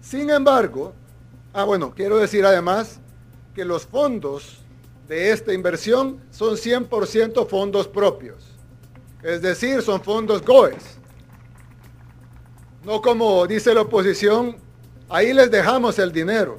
Sin 0.00 0.30
embargo, 0.30 0.92
ah 1.52 1.64
bueno, 1.64 1.92
quiero 1.94 2.18
decir 2.18 2.44
además 2.44 3.00
que 3.54 3.64
los 3.64 3.86
fondos 3.86 4.58
de 5.08 5.30
esta 5.30 5.52
inversión 5.52 6.20
son 6.30 6.56
100% 6.56 7.46
fondos 7.48 7.88
propios. 7.88 8.52
Es 9.22 9.42
decir, 9.42 9.82
son 9.82 10.02
fondos 10.02 10.42
GOES. 10.42 10.98
No 12.84 13.00
como 13.00 13.46
dice 13.46 13.74
la 13.74 13.82
oposición, 13.82 14.56
ahí 15.08 15.32
les 15.32 15.50
dejamos 15.50 15.98
el 15.98 16.12
dinero. 16.12 16.58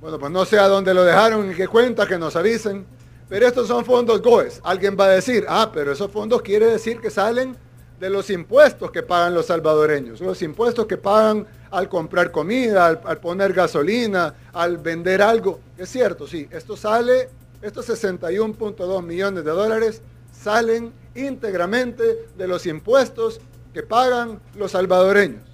Bueno, 0.00 0.18
pues 0.18 0.32
no 0.32 0.44
sé 0.44 0.58
a 0.58 0.68
dónde 0.68 0.94
lo 0.94 1.04
dejaron 1.04 1.50
y 1.50 1.54
qué 1.54 1.68
cuenta, 1.68 2.06
que 2.06 2.18
nos 2.18 2.34
avisen. 2.34 2.86
Pero 3.28 3.46
estos 3.46 3.68
son 3.68 3.84
fondos 3.84 4.22
GOES. 4.22 4.60
Alguien 4.64 4.96
va 4.98 5.04
a 5.04 5.08
decir, 5.10 5.44
ah, 5.48 5.70
pero 5.72 5.92
esos 5.92 6.10
fondos 6.10 6.42
quiere 6.42 6.66
decir 6.66 7.00
que 7.00 7.10
salen 7.10 7.56
de 8.02 8.10
los 8.10 8.30
impuestos 8.30 8.90
que 8.90 9.04
pagan 9.04 9.32
los 9.32 9.46
salvadoreños. 9.46 10.20
Los 10.20 10.42
impuestos 10.42 10.86
que 10.86 10.96
pagan 10.96 11.46
al 11.70 11.88
comprar 11.88 12.32
comida, 12.32 12.88
al, 12.88 13.18
poner 13.20 13.52
gasolina, 13.52 14.34
al 14.52 14.78
vender 14.78 15.22
algo. 15.22 15.60
Es 15.78 15.90
cierto, 15.90 16.26
sí, 16.26 16.48
esto 16.50 16.76
sale, 16.76 17.28
estos 17.62 17.88
61.2 17.88 19.04
millones 19.04 19.44
de 19.44 19.50
dólares 19.52 20.02
salen 20.32 20.92
íntegramente 21.14 22.26
de 22.36 22.48
los 22.48 22.66
impuestos 22.66 23.40
que 23.72 23.84
pagan 23.84 24.40
los 24.56 24.72
salvadoreños. 24.72 25.44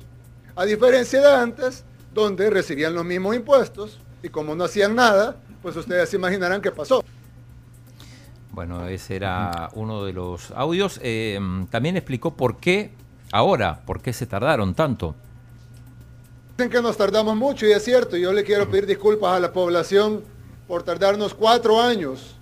A 0.57 0.65
diferencia 0.65 1.21
de 1.21 1.31
antes, 1.31 1.85
donde 2.15 2.49
recibían 2.49 2.95
los 2.95 3.05
mismos 3.05 3.37
impuestos 3.37 4.01
y 4.23 4.31
como 4.31 4.55
no 4.55 4.65
hacían 4.65 4.95
nada, 4.95 5.37
pues 5.61 5.77
ustedes 5.77 6.09
se 6.09 6.17
imaginarán 6.17 6.63
qué 6.63 6.71
pasó. 6.71 7.05
Bueno, 8.59 8.89
ese 8.89 9.15
era 9.15 9.71
uno 9.75 10.05
de 10.05 10.13
los 10.13 10.51
audios. 10.51 10.99
Eh, 11.05 11.39
también 11.71 11.97
explicó 11.97 12.35
por 12.35 12.57
qué 12.57 12.91
ahora, 13.31 13.83
por 13.87 14.03
qué 14.03 14.13
se 14.13 14.27
tardaron 14.27 14.75
tanto. 14.75 15.15
Dicen 16.57 16.69
que 16.69 16.83
nos 16.83 16.97
tardamos 16.97 17.37
mucho 17.37 17.67
y 17.67 17.71
es 17.71 17.85
cierto. 17.85 18.17
Yo 18.17 18.33
le 18.33 18.43
quiero 18.43 18.69
pedir 18.69 18.87
disculpas 18.87 19.37
a 19.37 19.39
la 19.39 19.53
población 19.53 20.25
por 20.67 20.83
tardarnos 20.83 21.35
cuatro 21.35 21.81
años 21.81 22.35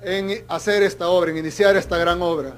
en 0.00 0.42
hacer 0.48 0.82
esta 0.82 1.10
obra, 1.10 1.30
en 1.30 1.36
iniciar 1.36 1.76
esta 1.76 1.98
gran 1.98 2.22
obra. 2.22 2.54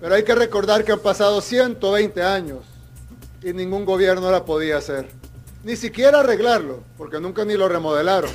Pero 0.00 0.14
hay 0.14 0.22
que 0.22 0.36
recordar 0.36 0.84
que 0.84 0.92
han 0.92 1.00
pasado 1.00 1.40
120 1.40 2.22
años 2.22 2.60
y 3.42 3.52
ningún 3.52 3.84
gobierno 3.84 4.30
la 4.30 4.44
podía 4.44 4.76
hacer. 4.76 5.08
Ni 5.64 5.74
siquiera 5.74 6.20
arreglarlo, 6.20 6.84
porque 6.96 7.18
nunca 7.18 7.44
ni 7.44 7.54
lo 7.54 7.68
remodelaron. 7.68 8.30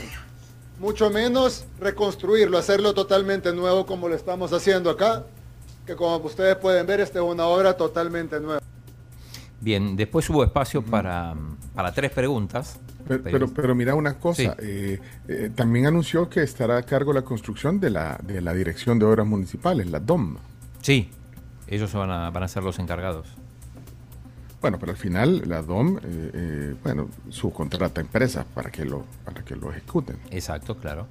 Mucho 0.80 1.10
menos 1.10 1.66
reconstruirlo, 1.80 2.58
hacerlo 2.58 2.94
totalmente 2.94 3.52
nuevo 3.54 3.86
como 3.86 4.08
lo 4.08 4.16
estamos 4.16 4.54
haciendo 4.54 4.90
acá, 4.90 5.26
que 5.86 5.96
como 5.96 6.18
ustedes 6.18 6.56
pueden 6.56 6.88
ver, 6.88 7.02
esta 7.02 7.20
es 7.20 7.26
una 7.26 7.46
obra 7.46 7.76
totalmente 7.76 8.40
nueva. 8.40 8.62
Bien, 9.60 9.98
después 9.98 10.30
hubo 10.30 10.42
espacio 10.44 10.82
para, 10.82 11.36
para 11.76 11.92
tres 11.92 12.12
preguntas. 12.12 12.80
Pero, 13.10 13.24
pero, 13.24 13.48
pero 13.50 13.76
mira 13.76 13.96
una 13.96 14.20
cosa, 14.20 14.42
Sí. 14.44 14.50
eh, 14.60 15.00
eh, 15.28 15.52
también 15.56 15.88
anunció 15.88 16.30
que 16.30 16.44
estará 16.44 16.78
a 16.78 16.84
cargo 16.84 17.12
la 17.12 17.24
construcción 17.24 17.80
de 17.80 17.90
la, 17.90 18.20
de 18.24 18.40
la 18.40 18.54
Dirección 18.54 19.00
de 19.00 19.06
Obras 19.06 19.26
Municipales, 19.26 19.88
la 19.90 20.00
DOM. 20.00 20.38
Sí, 20.82 21.10
ellos 21.68 21.92
van 21.94 22.12
a, 22.12 22.30
van 22.30 22.44
a 22.44 22.48
ser 22.48 22.64
los 22.64 22.78
encargados. 22.80 23.28
Bueno, 24.62 24.78
pero 24.80 24.92
al 24.92 24.98
final 24.98 25.44
la 25.48 25.62
DOM, 25.62 25.98
eh, 25.98 26.02
eh, 26.34 26.76
bueno, 26.84 27.10
subcontrata 27.30 28.02
empresas 28.02 28.46
para 28.54 28.70
que 28.70 28.84
lo, 28.86 29.06
para 29.24 29.44
que 29.44 29.56
lo 29.56 29.72
ejecuten. 29.72 30.18
Exacto, 30.32 30.76
claro. 30.78 31.08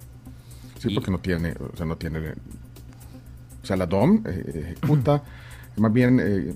Sí, 0.79 0.89
Y- 0.91 0.95
porque 0.95 1.11
no 1.11 1.19
tiene, 1.19 1.53
o 1.53 1.77
sea, 1.77 1.87
no 1.87 1.97
tiene, 1.97 2.19
o 3.63 3.67
sea, 3.67 3.77
la 3.77 3.87
DOM 3.87 4.23
eh, 4.27 4.75
ejecuta, 4.77 5.23
más 5.79 5.93
bien 5.93 6.55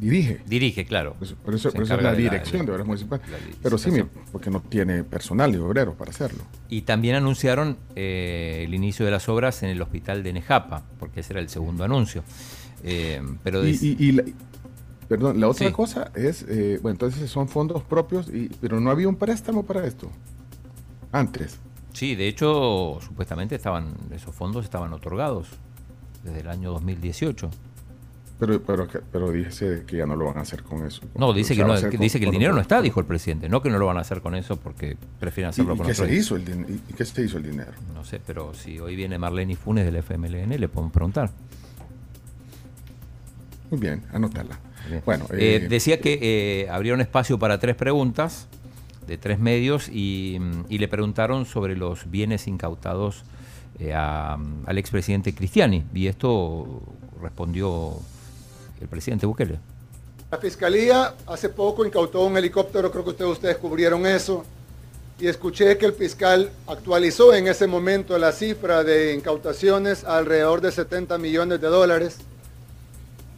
dirige. 0.00 0.40
Dirige, 0.46 0.84
claro. 0.86 1.12
Por 1.14 1.24
eso, 1.26 1.36
por 1.36 1.54
eso- 1.54 1.70
Se 1.70 1.76
por 1.76 1.84
eso 1.84 1.94
es 1.94 2.02
la 2.02 2.12
de 2.12 2.16
la- 2.24 2.30
dirección 2.30 2.60
de, 2.62 2.66
de- 2.66 2.72
obras 2.72 2.86
municipales. 2.86 3.26
Pero 3.62 3.76
sí, 3.78 3.90
porque 4.32 4.50
no 4.50 4.60
tiene 4.60 5.04
personal 5.04 5.54
y 5.54 5.58
obreros 5.58 5.94
para 5.94 6.10
hacerlo. 6.10 6.42
Y 6.70 6.82
también 6.82 7.16
anunciaron 7.16 7.76
eh, 7.96 8.62
el 8.66 8.74
inicio 8.74 9.04
de 9.04 9.10
las 9.12 9.28
obras 9.28 9.62
en 9.62 9.68
el 9.68 9.80
hospital 9.82 10.22
de 10.22 10.32
Nejapa, 10.32 10.84
porque 10.98 11.20
ese 11.20 11.34
era 11.34 11.40
el 11.40 11.48
segundo 11.50 11.84
anuncio. 11.84 12.24
Pero 12.82 13.62
Y, 13.64 13.66
des- 13.72 13.82
y- 13.82 13.96
y 13.98 14.12
la, 14.12 14.24
perdón, 15.08 15.40
la 15.40 15.48
otra 15.48 15.66
Sí. 15.68 15.72
cosa 15.72 16.10
es, 16.14 16.44
eh, 16.48 16.78
bueno, 16.82 16.92
entonces 16.94 17.30
son 17.30 17.48
fondos 17.48 17.82
propios, 17.82 18.28
y, 18.28 18.48
pero 18.60 18.80
no 18.80 18.90
había 18.90 19.08
un 19.08 19.16
préstamo 19.16 19.64
para 19.64 19.86
esto. 19.86 20.10
Antes. 21.12 21.58
sí, 21.92 22.14
de 22.16 22.26
hecho, 22.26 22.98
supuestamente 23.00 23.54
estaban 23.54 23.94
esos 24.12 24.34
fondos 24.34 24.64
estaban 24.64 24.92
otorgados 24.92 25.48
desde 26.24 26.40
el 26.40 26.48
año 26.48 26.70
2018. 26.72 27.50
Pero, 28.40 28.60
pero, 28.62 28.88
pero 29.12 29.30
dice 29.30 29.84
que 29.86 29.98
ya 29.98 30.06
no 30.06 30.16
lo 30.16 30.24
van 30.24 30.38
a 30.38 30.40
hacer 30.40 30.64
con 30.64 30.84
eso. 30.84 31.02
No, 31.14 31.32
dice 31.32 31.54
que, 31.54 31.62
no, 31.64 31.80
con- 31.80 31.90
dice 31.90 32.18
que 32.18 32.24
el 32.26 32.32
dinero 32.32 32.52
no 32.52 32.60
está, 32.60 32.82
dijo 32.82 32.98
el 32.98 33.06
presidente. 33.06 33.48
No 33.48 33.62
que 33.62 33.70
no 33.70 33.78
lo 33.78 33.86
van 33.86 33.96
a 33.96 34.00
hacer 34.00 34.20
con 34.22 34.34
eso 34.34 34.56
porque 34.56 34.96
prefieren 35.20 35.50
¿Y, 35.50 35.50
hacerlo 35.50 35.74
y 35.74 35.78
con 35.78 35.86
qué 35.86 35.94
se 35.94 36.12
hizo 36.12 36.34
el 36.34 36.44
din- 36.44 36.80
y 36.88 36.92
qué 36.94 37.04
se 37.04 37.22
hizo 37.22 37.36
el 37.38 37.44
dinero? 37.44 37.70
No 37.94 38.04
sé, 38.04 38.20
pero 38.26 38.52
si 38.52 38.80
hoy 38.80 38.96
viene 38.96 39.18
Marlene 39.18 39.54
Funes 39.54 39.84
del 39.84 39.94
FMLN, 39.96 40.58
le 40.58 40.68
podemos 40.68 40.92
preguntar. 40.92 41.30
Muy 43.70 43.78
bien, 43.80 44.02
anótala. 44.12 44.58
Bueno, 45.04 45.26
Eh, 45.32 45.60
eh, 45.62 45.66
decía 45.68 46.00
que 46.00 46.18
eh, 46.20 46.68
abrieron 46.70 47.00
espacio 47.00 47.38
para 47.38 47.58
tres 47.58 47.74
preguntas 47.76 48.46
de 49.06 49.18
tres 49.18 49.38
medios 49.38 49.88
y, 49.88 50.38
mm, 50.40 50.64
y 50.68 50.78
le 50.78 50.88
preguntaron 50.88 51.46
sobre 51.46 51.76
los 51.76 52.10
bienes 52.10 52.46
incautados 52.48 53.22
eh, 53.78 53.92
a- 53.92 54.38
al 54.66 54.78
expresidente 54.78 55.34
Cristiani. 55.34 55.84
Y 55.94 56.06
esto 56.06 56.82
respondió 57.20 57.94
el 58.80 58.88
presidente 58.88 59.26
Bukele. 59.26 59.58
La 60.30 60.38
fiscalía 60.38 61.14
hace 61.26 61.48
poco 61.48 61.84
incautó 61.84 62.24
un 62.24 62.36
helicóptero, 62.36 62.90
creo 62.90 63.04
que 63.04 63.10
ustedes, 63.10 63.30
ustedes 63.32 63.56
cubrieron 63.56 64.06
eso, 64.06 64.44
y 65.20 65.26
escuché 65.28 65.76
que 65.78 65.86
el 65.86 65.92
fiscal 65.92 66.50
actualizó 66.66 67.32
en 67.34 67.46
ese 67.46 67.66
momento 67.66 68.16
la 68.18 68.32
cifra 68.32 68.82
de 68.82 69.14
incautaciones 69.14 70.02
a 70.04 70.18
alrededor 70.18 70.60
de 70.60 70.72
70 70.72 71.18
millones 71.18 71.60
de 71.60 71.68
dólares. 71.68 72.18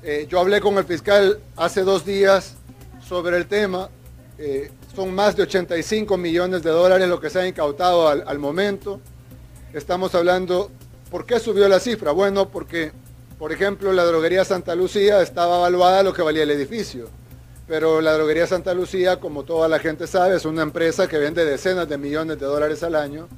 Eh, 0.02 0.27
yo 0.28 0.40
hablé 0.40 0.60
con 0.60 0.77
el 0.78 0.85
fiscal 0.85 1.40
hace 1.56 1.82
dos 1.82 2.05
días 2.05 2.55
sobre 3.06 3.36
el 3.36 3.47
tema, 3.47 3.89
eh, 4.39 4.70
son 4.94 5.14
más 5.14 5.36
de 5.36 5.43
85 5.43 6.16
millones 6.16 6.62
de 6.62 6.70
dólares 6.70 7.09
lo 7.09 7.20
que 7.20 7.31
se 7.31 7.40
ha 7.40 7.47
incautado 7.47 8.09
al, 8.09 8.24
al 8.27 8.39
momento. 8.39 9.01
Estamos 9.73 10.14
hablando, 10.14 10.70
¿por 11.10 11.27
qué 11.27 11.39
subió 11.40 11.68
la 11.68 11.81
cifra? 11.81 12.12
Bueno, 12.12 12.48
porque, 12.48 12.93
por 13.39 13.52
ejemplo, 13.52 13.93
la 13.93 14.05
droguería 14.05 14.44
Santa 14.44 14.74
Lucía 14.74 15.23
estaba 15.23 15.59
evaluada 15.59 16.02
lo 16.02 16.12
que 16.12 16.23
valía 16.23 16.44
el 16.44 16.51
edificio. 16.51 17.09
Pero 17.66 18.01
la 18.01 18.12
droguería 18.12 18.47
Santa 18.47 18.74
Lucía, 18.74 19.18
como 19.18 19.43
toda 19.43 19.68
la 19.68 19.81
gente 19.81 20.06
sabe, 20.06 20.36
es 20.36 20.44
una 20.44 20.62
empresa 20.62 21.09
que 21.09 21.18
vende 21.18 21.44
decenas 21.44 21.89
de 21.89 21.98
millones 21.98 22.39
de 22.39 22.47
dólares 22.47 22.82
al 22.85 22.94
año 22.94 23.28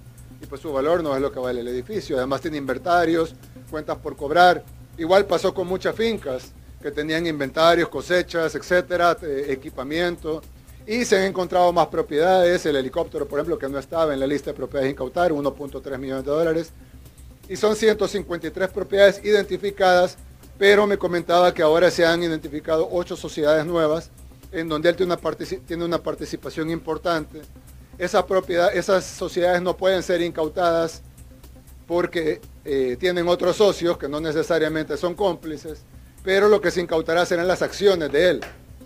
y 0.40 0.46
pues 0.46 0.60
su 0.60 0.72
valor 0.72 1.02
no 1.02 1.14
es 1.16 1.22
lo 1.22 1.32
que 1.32 1.38
vale 1.38 1.60
el 1.60 1.68
edificio. 1.68 2.16
Además 2.18 2.40
tiene 2.42 2.58
inventarios, 2.58 3.34
cuentas 3.70 3.96
por 3.98 4.16
cobrar. 4.16 4.62
Igual 4.98 5.26
pasó 5.26 5.54
con 5.54 5.68
muchas 5.68 5.94
fincas 5.94 6.52
que 6.82 6.90
tenían 6.90 7.26
inventarios, 7.26 7.88
cosechas, 7.88 8.54
etcétera, 8.54 9.16
eh, 9.22 9.46
equipamiento. 9.48 10.42
Y 10.86 11.04
se 11.04 11.18
han 11.18 11.24
encontrado 11.24 11.72
más 11.72 11.86
propiedades, 11.86 12.66
el 12.66 12.76
helicóptero, 12.76 13.26
por 13.26 13.38
ejemplo, 13.38 13.58
que 13.58 13.68
no 13.68 13.78
estaba 13.78 14.12
en 14.12 14.20
la 14.20 14.26
lista 14.26 14.50
de 14.50 14.56
propiedades 14.56 14.90
incautadas, 14.90 15.30
1.3 15.30 15.98
millones 15.98 16.24
de 16.24 16.30
dólares. 16.30 16.72
Y 17.48 17.56
son 17.56 17.76
153 17.76 18.70
propiedades 18.70 19.24
identificadas, 19.24 20.16
pero 20.58 20.86
me 20.86 20.98
comentaba 20.98 21.54
que 21.54 21.62
ahora 21.62 21.90
se 21.90 22.04
han 22.04 22.22
identificado 22.22 22.88
ocho 22.90 23.16
sociedades 23.16 23.64
nuevas, 23.66 24.10
en 24.50 24.68
donde 24.68 24.88
él 24.88 24.96
tiene 24.96 25.84
una, 25.84 25.98
participación 25.98 26.70
importante. 26.70 27.42
Esas 27.98 29.04
sociedades 29.04 29.62
no 29.62 29.76
pueden 29.76 30.02
ser 30.02 30.22
incautadas 30.22 31.02
porque 31.88 32.40
eh, 32.66 32.98
tienen 33.00 33.26
otros 33.26 33.56
socios 33.56 33.96
que 33.96 34.08
no 34.08 34.20
necesariamente 34.20 34.96
son 34.98 35.14
cómplices, 35.14 35.80
pero 36.22 36.48
lo 36.48 36.60
que 36.60 36.70
se 36.70 36.82
incautará 36.82 37.24
serán 37.24 37.48
las 37.48 37.62
acciones 37.62 38.12
de 38.12 38.28
él. 38.28 38.40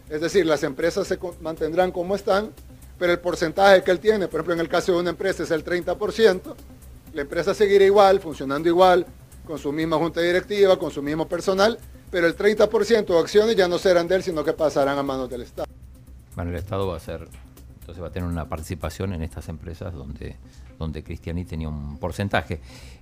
Es 0.09 0.21
decir, 0.21 0.47
las 0.47 0.63
empresas 0.63 1.09
se 1.09 1.19
mantendrán 1.41 1.91
como 1.91 2.15
están, 2.15 2.51
pero 2.99 3.13
el 3.13 3.19
porcentaje 3.19 3.83
que 3.83 3.91
él 3.91 3.99
tiene, 3.99 4.29
por 4.29 4.39
ejemplo, 4.39 4.55
en 4.55 4.61
el 4.61 4.69
caso 4.69 4.93
de 4.93 5.01
una 5.01 5.11
empresa 5.11 5.43
es 5.43 5.51
el 5.51 5.65
30%, 5.65 6.55
la 7.13 7.23
empresa 7.23 7.53
seguirá 7.55 7.85
igual, 7.85 8.21
funcionando 8.21 8.69
igual, 8.69 9.05
con 9.45 9.59
su 9.59 9.73
misma 9.73 9.97
junta 9.97 10.21
directiva, 10.21 10.79
con 10.79 10.93
su 10.93 11.03
mismo 11.03 11.27
personal, 11.27 11.79
pero 12.09 12.29
el 12.29 12.37
30% 12.37 13.07
de 13.07 13.19
acciones 13.19 13.57
ya 13.57 13.67
no 13.67 13.79
serán 13.79 14.07
de 14.07 14.15
él, 14.15 14.23
sino 14.23 14.45
que 14.45 14.53
pasarán 14.53 14.97
a 14.97 15.03
manos 15.03 15.29
del 15.29 15.43
Estado. 15.43 15.67
Bueno, 16.37 16.53
el 16.53 16.57
Estado 16.57 16.87
va 16.87 16.99
a 16.99 17.01
ser, 17.01 17.27
entonces 17.81 18.01
va 18.01 18.07
a 18.07 18.13
tener 18.13 18.29
una 18.29 18.49
participación 18.49 19.13
en 19.13 19.23
estas 19.23 19.49
empresas 19.49 19.93
donde, 19.93 20.37
donde 20.83 21.03
Cristiani 21.03 21.45
tenía 21.45 21.69
un 21.69 21.99
porcentaje. 21.99 22.61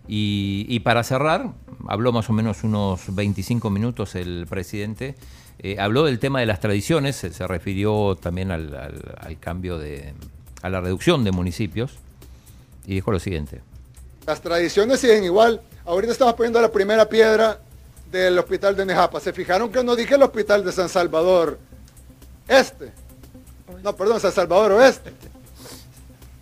Y, 0.09 0.81
para 0.81 1.03
cerrar, 1.05 1.53
habló 1.89 2.13
más 2.13 2.29
o 2.31 2.33
menos 2.33 2.65
unos 2.65 3.15
25 3.15 3.71
minutos 3.71 4.15
el 4.15 4.47
presidente, 4.49 5.15
eh, 5.61 5.79
habló 5.79 6.05
del 6.05 6.19
tema 6.19 6.41
de 6.41 6.47
las 6.47 6.59
tradiciones, 6.61 7.17
se, 7.17 7.47
refirió 7.47 8.17
también 8.21 8.51
al, 8.51 8.75
al- 8.75 9.15
al 9.21 9.39
cambio 9.39 9.79
de, 9.79 10.15
a 10.63 10.69
la 10.71 10.81
reducción 10.81 11.23
de 11.23 11.31
municipios, 11.33 11.93
y 12.87 12.95
dijo 12.95 13.13
lo 13.13 13.21
siguiente. 13.21 13.61
Las 14.27 14.41
tradiciones 14.41 15.01
siguen 15.01 15.23
igual. 15.25 15.61
Ahorita 15.85 16.13
estamos 16.13 16.35
poniendo 16.35 16.61
la 16.61 16.71
primera 16.73 17.09
piedra 17.09 17.59
del 18.11 18.39
hospital 18.39 18.75
de 18.77 18.87
Nejapa. 18.87 19.21
¿Se 19.21 19.33
fijaron 19.33 19.71
que 19.71 19.85
no 19.85 19.95
dije 19.95 20.15
el 20.17 20.23
hospital 20.23 20.65
de 20.65 20.73
San 20.73 20.89
Salvador 20.89 21.59
Este? 22.49 22.91
No, 23.85 23.95
perdón, 23.95 24.19
San 24.21 24.33
Salvador 24.33 24.73
Oeste. 24.73 25.13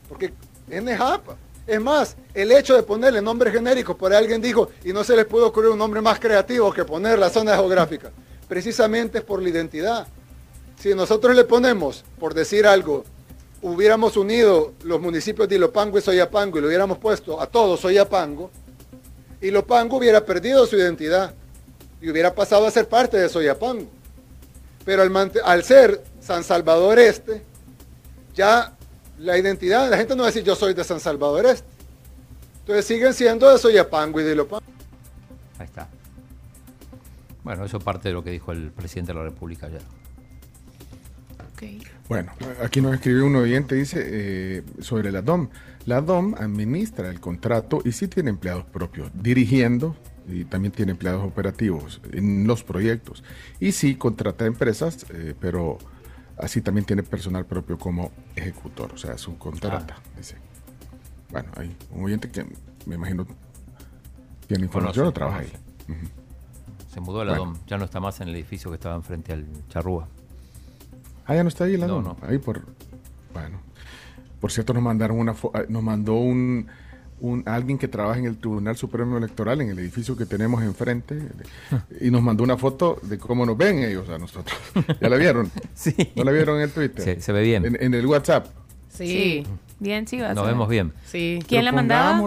Porque 0.08 0.32
Nejapa. 0.68 1.36
Es 1.66 1.80
más, 1.80 2.16
el 2.32 2.50
hecho 2.50 2.74
de 2.74 2.82
ponerle 2.82 3.20
nombre 3.20 3.50
genérico, 3.50 3.94
por 3.96 4.10
ahí 4.10 4.18
alguien 4.18 4.40
dijo, 4.40 4.70
y 4.84 4.92
no 4.92 5.04
se 5.04 5.14
les 5.14 5.26
pudo 5.26 5.48
ocurrir 5.48 5.70
un 5.70 5.78
nombre 5.78 6.00
más 6.00 6.18
creativo 6.18 6.72
que 6.72 6.84
poner 6.84 7.18
la 7.18 7.28
zona 7.28 7.54
geográfica. 7.54 8.10
Precisamente 8.48 9.18
es 9.18 9.24
por 9.24 9.42
la 9.42 9.50
identidad. 9.50 10.06
Si 10.78 10.94
nosotros 10.94 11.36
le 11.36 11.44
ponemos, 11.44 12.04
por 12.18 12.32
decir 12.32 12.66
algo, 12.66 13.04
hubiéramos 13.60 14.16
unido 14.16 14.72
los 14.82 14.98
municipios 15.00 15.46
de 15.48 15.56
Ilopango 15.56 15.98
y 15.98 16.00
Soyapango 16.00 16.56
y 16.56 16.62
lo 16.62 16.68
hubiéramos 16.68 16.96
puesto 16.96 17.38
a 17.38 17.46
todos 17.46 17.80
Soyapango, 17.80 18.50
Ilopango 19.42 19.98
hubiera 19.98 20.24
perdido 20.24 20.66
su 20.66 20.76
identidad 20.76 21.34
y 22.00 22.08
hubiera 22.08 22.34
pasado 22.34 22.66
a 22.66 22.70
ser 22.70 22.88
parte 22.88 23.18
de 23.18 23.28
Soyapango. 23.28 23.88
Pero 24.86 25.02
al 25.44 25.64
ser 25.64 26.02
San 26.20 26.42
Salvador 26.44 26.98
Este, 26.98 27.42
ya 28.34 28.77
la 29.18 29.38
identidad, 29.38 29.90
la 29.90 29.96
gente 29.96 30.14
no 30.14 30.22
va 30.22 30.28
a 30.28 30.32
decir 30.32 30.44
yo 30.44 30.54
soy 30.54 30.74
de 30.74 30.84
San 30.84 31.00
Salvador 31.00 31.46
Este. 31.46 31.66
Entonces 32.60 32.84
siguen 32.84 33.14
siendo 33.14 33.50
de 33.50 33.58
Soyapango 33.58 34.20
y 34.20 34.24
de 34.24 34.32
Ilopango. 34.32 34.64
Ahí 35.58 35.66
está. 35.66 35.88
Bueno, 37.42 37.64
eso 37.64 37.78
parte 37.80 38.08
de 38.08 38.14
lo 38.14 38.22
que 38.22 38.30
dijo 38.30 38.52
el 38.52 38.70
presidente 38.70 39.12
de 39.12 39.18
la 39.18 39.24
República 39.24 39.66
ayer. 39.66 39.82
Bueno, 42.08 42.32
aquí 42.62 42.80
nos 42.80 42.94
escribió 42.94 43.26
un 43.26 43.36
oyente, 43.36 43.74
dice, 43.74 44.02
eh, 44.02 44.62
sobre 44.80 45.12
la 45.12 45.22
DOM. 45.22 45.48
La 45.86 46.00
DOM 46.00 46.34
administra 46.38 47.10
el 47.10 47.20
contrato 47.20 47.80
y 47.84 47.92
sí 47.92 48.08
tiene 48.08 48.30
empleados 48.30 48.64
propios, 48.64 49.10
dirigiendo 49.14 49.96
y 50.26 50.44
también 50.44 50.72
tiene 50.72 50.92
empleados 50.92 51.24
operativos 51.24 52.00
en 52.12 52.46
los 52.46 52.62
proyectos. 52.62 53.24
Y 53.60 53.72
sí 53.72 53.96
contrata 53.96 54.46
empresas, 54.46 55.06
eh, 55.10 55.34
pero 55.40 55.78
así 56.38 56.60
también 56.60 56.84
tiene 56.84 57.02
personal 57.02 57.44
propio 57.46 57.78
como 57.78 58.10
ejecutor, 58.36 58.92
o 58.92 58.98
sea, 58.98 59.18
subcontrata, 59.18 59.96
dice. 60.16 60.36
Bueno, 61.30 61.50
hay 61.56 61.76
un 61.90 62.04
oyente 62.04 62.30
que 62.30 62.46
me 62.86 62.94
imagino 62.94 63.26
tiene 64.48 64.64
información 64.64 65.06
o 65.06 65.12
trabaja 65.12 65.40
ahí. 65.40 65.52
Se 66.90 67.00
mudó 67.00 67.20
a 67.20 67.24
la 67.26 67.32
Bueno. 67.32 67.52
DOM, 67.52 67.66
ya 67.66 67.76
no 67.76 67.84
está 67.84 68.00
más 68.00 68.20
en 68.20 68.28
el 68.28 68.34
edificio 68.34 68.70
que 68.70 68.76
estaba 68.76 68.96
enfrente 68.96 69.32
al 69.32 69.46
Charrúa. 69.68 70.08
Ah, 71.26 71.34
ya 71.34 71.42
no 71.42 71.50
está 71.50 71.64
ahí 71.64 71.76
la 71.76 71.86
No, 71.86 72.00
DOM. 72.00 72.04
no. 72.04 72.16
Ahí 72.26 72.38
por. 72.38 72.64
Bueno. 73.34 73.60
Por 74.40 74.50
cierto, 74.50 74.72
nos 74.72 74.82
mandaron 74.82 75.18
una 75.18 75.34
ah, 75.52 75.64
nos 75.68 75.82
mandó 75.82 76.14
un, 76.14 76.66
un 77.20 77.42
alguien 77.46 77.78
que 77.78 77.88
trabaja 77.88 78.18
en 78.18 78.26
el 78.26 78.36
Tribunal 78.36 78.76
Supremo 78.76 79.18
Electoral, 79.18 79.60
en 79.60 79.70
el 79.70 79.78
edificio 79.78 80.16
que 80.16 80.26
tenemos 80.26 80.62
enfrente, 80.62 81.18
y 82.00 82.10
nos 82.10 82.22
mandó 82.22 82.44
una 82.44 82.56
foto 82.56 82.98
de 83.02 83.18
cómo 83.18 83.44
nos 83.46 83.56
ven 83.56 83.80
ellos 83.80 84.08
a 84.08 84.18
nosotros. 84.18 84.56
¿Ya 85.00 85.08
la 85.08 85.16
vieron? 85.16 85.50
Sí. 85.74 85.94
¿No 86.16 86.24
la 86.24 86.32
vieron 86.32 86.56
en 86.56 86.62
el 86.62 86.70
Twitter? 86.70 87.02
Se- 87.04 87.20
se 87.20 87.32
ve 87.32 87.42
bien. 87.42 87.64
En, 87.64 87.76
en 87.80 87.94
el 87.94 88.06
WhatsApp. 88.06 88.46
Sí. 88.90 89.44
Bien, 89.80 90.06
chivas. 90.06 90.34
Nos 90.34 90.46
vemos 90.46 90.68
bien. 90.68 90.92
Sí. 91.06 91.38
¿Quién 91.46 91.64
la 91.64 91.72
mandaba? 91.72 92.20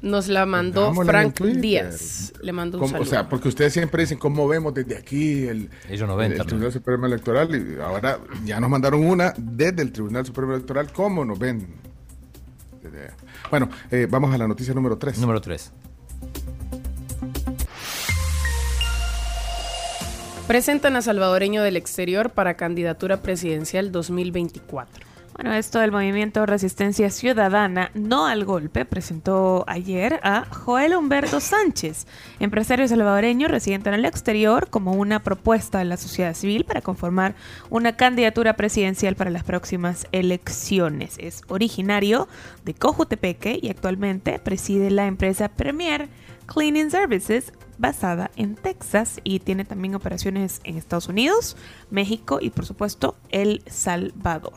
Nos 0.00 0.28
la 0.28 0.46
mandó 0.46 0.94
Frank. 0.94 1.40
Díaz. 1.40 2.32
Le 2.40 2.52
mandó 2.52 2.78
un 2.78 2.82
¿Cómo- 2.82 2.92
saludo. 2.92 3.08
o 3.08 3.10
sea, 3.10 3.28
porque 3.28 3.48
ustedes 3.48 3.72
siempre 3.72 4.02
dicen 4.04 4.16
cómo 4.16 4.46
vemos 4.46 4.72
desde 4.72 4.96
aquí 4.96 5.44
el, 5.48 5.68
Ellos 5.88 6.06
no 6.06 6.14
ven 6.14 6.32
el. 6.32 6.38
Tribunal 6.46 6.72
Supremo 6.72 7.06
Electoral 7.06 7.50
y 7.76 7.80
ahora 7.80 8.20
ya 8.44 8.60
nos 8.60 8.70
mandaron 8.70 9.04
una 9.04 9.34
desde 9.36 9.82
el 9.82 9.90
Tribunal 9.90 10.24
Supremo 10.24 10.54
Electoral, 10.54 10.92
¿cómo 10.92 11.24
nos 11.24 11.36
ven? 11.38 11.66
Bueno, 13.50 13.68
eh, 13.90 14.06
vamos 14.10 14.34
a 14.34 14.38
la 14.38 14.48
noticia 14.48 14.74
número 14.74 14.98
3. 14.98 15.18
Número 15.18 15.40
3. 15.40 15.72
Presentan 20.46 20.96
a 20.96 21.02
salvadoreño 21.02 21.62
del 21.62 21.76
exterior 21.76 22.30
para 22.30 22.54
candidatura 22.54 23.20
presidencial 23.20 23.92
2024. 23.92 25.07
Bueno, 25.40 25.54
esto 25.54 25.78
del 25.78 25.92
movimiento 25.92 26.46
Resistencia 26.46 27.10
Ciudadana, 27.10 27.92
no 27.94 28.26
al 28.26 28.44
golpe, 28.44 28.84
presentó 28.84 29.62
ayer 29.68 30.18
a 30.24 30.44
Joel 30.46 30.96
Humberto 30.96 31.38
Sánchez, 31.38 32.08
empresario 32.40 32.88
salvadoreño 32.88 33.46
residente 33.46 33.88
en 33.88 33.94
el 33.94 34.04
exterior, 34.04 34.68
como 34.68 34.94
una 34.94 35.22
propuesta 35.22 35.78
de 35.78 35.84
la 35.84 35.96
sociedad 35.96 36.34
civil 36.34 36.64
para 36.64 36.80
conformar 36.80 37.36
una 37.70 37.94
candidatura 37.96 38.54
presidencial 38.54 39.14
para 39.14 39.30
las 39.30 39.44
próximas 39.44 40.08
elecciones. 40.10 41.14
Es 41.18 41.42
originario 41.46 42.26
de 42.64 42.74
Cojutepeque 42.74 43.60
y 43.62 43.68
actualmente 43.68 44.40
preside 44.40 44.90
la 44.90 45.06
empresa 45.06 45.50
Premier 45.50 46.08
Cleaning 46.52 46.90
Services 46.90 47.52
basada 47.78 48.30
en 48.36 48.56
Texas 48.56 49.20
y 49.24 49.40
tiene 49.40 49.64
también 49.64 49.94
operaciones 49.94 50.60
en 50.64 50.76
Estados 50.76 51.08
Unidos, 51.08 51.56
México 51.90 52.38
y 52.40 52.50
por 52.50 52.66
supuesto 52.66 53.16
El 53.30 53.62
Salvador. 53.66 54.54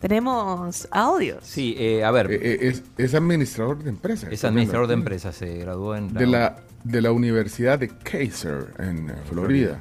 Tenemos 0.00 0.88
audios. 0.90 1.44
Sí, 1.44 1.74
eh, 1.78 2.04
a 2.04 2.10
ver. 2.10 2.30
es, 2.32 2.82
es 2.96 3.14
administrador 3.14 3.82
de 3.82 3.90
empresas. 3.90 4.32
Es 4.32 4.44
administrador 4.44 4.86
de 4.86 4.94
empresas, 4.94 5.36
se 5.36 5.58
graduó 5.58 5.96
en 5.96 6.12
De 6.12 6.26
la, 6.26 6.56
de 6.84 7.02
la 7.02 7.12
Universidad 7.12 7.78
de 7.78 7.88
Kaiser 7.88 8.74
en 8.78 9.10
eh, 9.10 9.14
Florida. 9.28 9.78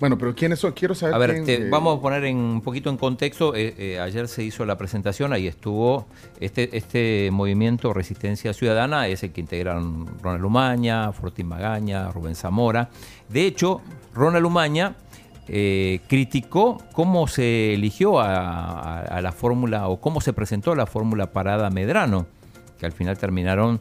Bueno, 0.00 0.16
pero 0.16 0.34
¿quiénes 0.34 0.58
son? 0.58 0.72
Quiero 0.72 0.94
saber 0.94 1.14
A 1.14 1.18
ver, 1.18 1.32
quién, 1.34 1.44
te- 1.44 1.54
eh, 1.66 1.68
vamos 1.70 1.98
a 1.98 2.00
poner 2.00 2.24
en, 2.24 2.36
un 2.38 2.60
poquito 2.62 2.88
en 2.90 2.96
contexto. 2.96 3.54
eh, 3.54 3.74
eh, 3.78 4.00
ayer 4.00 4.26
se 4.28 4.42
hizo 4.42 4.64
la 4.64 4.76
presentación, 4.78 5.32
ahí 5.32 5.46
estuvo 5.46 6.06
este, 6.40 6.74
este 6.76 7.28
movimiento 7.32 7.92
Resistencia 7.92 8.52
Ciudadana, 8.54 9.06
es 9.08 9.22
el 9.22 9.32
que 9.32 9.42
integran 9.42 10.06
Ronald 10.22 10.44
Umaña, 10.44 11.12
Fortín 11.12 11.48
Magaña, 11.48 12.10
Rubén 12.10 12.34
Zamora. 12.34 12.88
De 13.28 13.46
hecho, 13.46 13.82
Ronald 14.14 14.46
Umaña 14.46 14.96
eh, 15.48 16.00
criticó 16.08 16.78
cómo 16.92 17.26
se 17.28 17.74
eligió 17.74 18.20
a, 18.20 18.38
a- 18.80 19.00
a 19.02 19.20
la 19.20 19.32
fórmula 19.32 19.88
o 19.88 20.00
cómo 20.00 20.20
se 20.22 20.32
presentó 20.32 20.74
la 20.74 20.86
fórmula 20.86 21.32
Parada 21.32 21.68
Medrano, 21.68 22.26
que 22.78 22.86
al 22.86 22.92
final 22.92 23.18
terminaron 23.18 23.80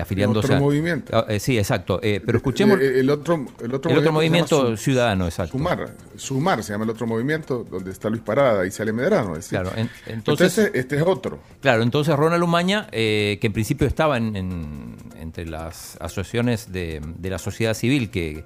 afiliándose 0.00 0.46
Otro 0.46 0.56
a- 0.56 0.60
movimiento. 0.60 1.16
Ah, 1.16 1.24
eh, 1.28 1.38
sí, 1.38 1.56
exacto. 1.58 2.00
eh, 2.02 2.20
pero 2.24 2.38
escuchemos 2.38 2.78
El, 2.80 2.96
el 2.96 3.10
otro, 3.10 3.34
el 3.62 3.74
otro 3.74 3.90
el 3.92 3.98
otro 3.98 4.12
movimiento, 4.12 4.56
movimiento 4.56 4.76
Su- 4.76 4.82
ciudadano, 4.82 5.26
exacto. 5.26 5.52
Sumar, 5.52 5.94
Sumar 6.16 6.62
se 6.64 6.72
llama 6.72 6.84
el 6.84 6.90
otro 6.90 7.06
movimiento, 7.06 7.64
donde 7.70 7.90
está 7.90 8.10
Luis 8.10 8.22
Parada 8.22 8.66
y 8.66 8.70
sale 8.70 8.92
Medrano. 8.92 9.30
es 9.36 9.44
decir. 9.50 9.60
Claro, 9.60 9.70
en- 9.76 9.90
entonces- 10.06 10.58
este, 10.58 10.78
este 10.78 10.96
es 10.96 11.02
otro. 11.02 11.38
Claro, 11.60 11.82
entonces 11.82 12.14
Ronald 12.16 12.42
Umaña, 12.42 12.88
eh, 12.92 13.38
que 13.40 13.46
en 13.46 13.52
principio 13.52 13.86
estaba 13.86 14.16
en, 14.16 14.34
en- 14.36 14.96
entre 15.20 15.46
las 15.46 15.96
asociaciones 16.00 16.72
de, 16.72 17.00
de 17.18 17.30
la 17.30 17.38
sociedad 17.38 17.74
civil, 17.74 18.10
que 18.10 18.44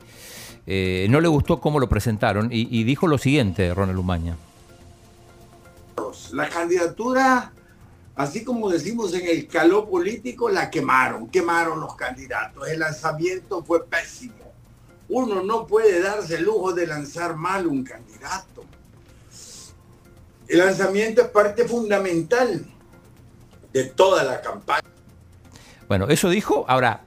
eh, 0.67 1.07
no 1.09 1.21
le 1.23 1.29
gustó 1.29 1.61
cómo 1.61 1.81
lo 1.81 1.89
presentaron, 1.89 2.51
y, 2.53 2.69
y 2.71 2.85
dijo 2.85 3.07
lo 3.07 3.17
siguiente, 3.17 3.73
Ronald 3.73 3.99
Umaña. 3.99 4.37
La 6.33 6.49
candidatura, 6.49 7.53
así 8.19 8.45
como 8.45 8.69
decimos 8.69 9.15
en 9.15 9.29
el 9.29 9.47
calor 9.47 9.89
político, 9.89 10.51
la 10.51 10.69
quemaron, 10.69 11.29
quemaron 11.29 11.81
los 11.81 11.95
candidatos. 11.95 12.69
El 12.69 12.81
lanzamiento 12.81 13.65
fue 13.65 13.87
pésimo. 13.87 14.35
Uno 15.09 15.43
no 15.43 15.67
puede 15.67 16.03
darse 16.03 16.37
el 16.37 16.45
lujo 16.45 16.73
de 16.73 16.87
lanzar 16.87 17.37
mal 17.37 17.67
un 17.67 17.85
candidato. 17.85 18.65
El 20.49 20.59
lanzamiento 20.59 21.23
es 21.23 21.29
parte 21.29 21.67
fundamental 21.67 22.67
de 23.73 23.85
toda 23.85 24.25
la 24.25 24.41
campaña. 24.41 24.89
Bueno, 25.87 26.09
eso 26.09 26.29
dijo. 26.29 26.65
Ahora, 26.69 27.05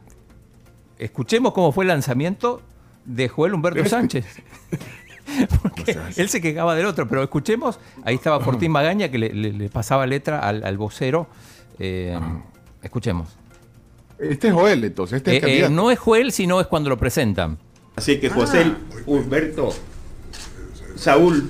escuchemos 0.98 1.54
cómo 1.54 1.74
fue 1.74 1.84
el 1.84 1.90
lanzamiento 1.90 2.62
de 3.04 3.28
Joel 3.28 3.54
Humberto 3.54 3.86
Sánchez. 3.86 4.26
Porque 5.62 5.98
él 6.18 6.30
se 6.30 6.42
quejaba 6.42 6.76
del 6.76 6.86
otro, 6.86 7.08
pero 7.08 7.24
escuchemos. 7.24 7.80
Ahí 8.04 8.16
estaba 8.16 8.40
Fortín 8.44 8.72
Magaña 8.72 9.10
que 9.10 9.18
le, 9.18 9.34
le- 9.34 9.54
le 9.54 9.70
pasaba 9.70 10.06
letra 10.08 10.40
al, 10.40 10.64
al 10.64 10.78
vocero. 10.78 11.28
Eh, 11.80 12.18
escuchemos. 12.84 13.30
Este 14.20 14.50
es 14.50 14.54
Joel, 14.54 14.84
entonces. 14.84 15.18
Este 15.18 15.38
es 15.38 15.44
Eh, 15.44 15.66
eh, 15.66 15.70
no 15.70 15.90
es 15.92 15.98
Joel, 16.00 16.32
sino 16.32 16.62
es 16.62 16.68
cuando 16.68 16.90
lo 16.90 16.98
presentan. 16.98 17.58
Así 17.96 18.20
que 18.20 18.30
José 18.30 18.72
Humberto 19.06 19.74
Saúl 20.96 21.50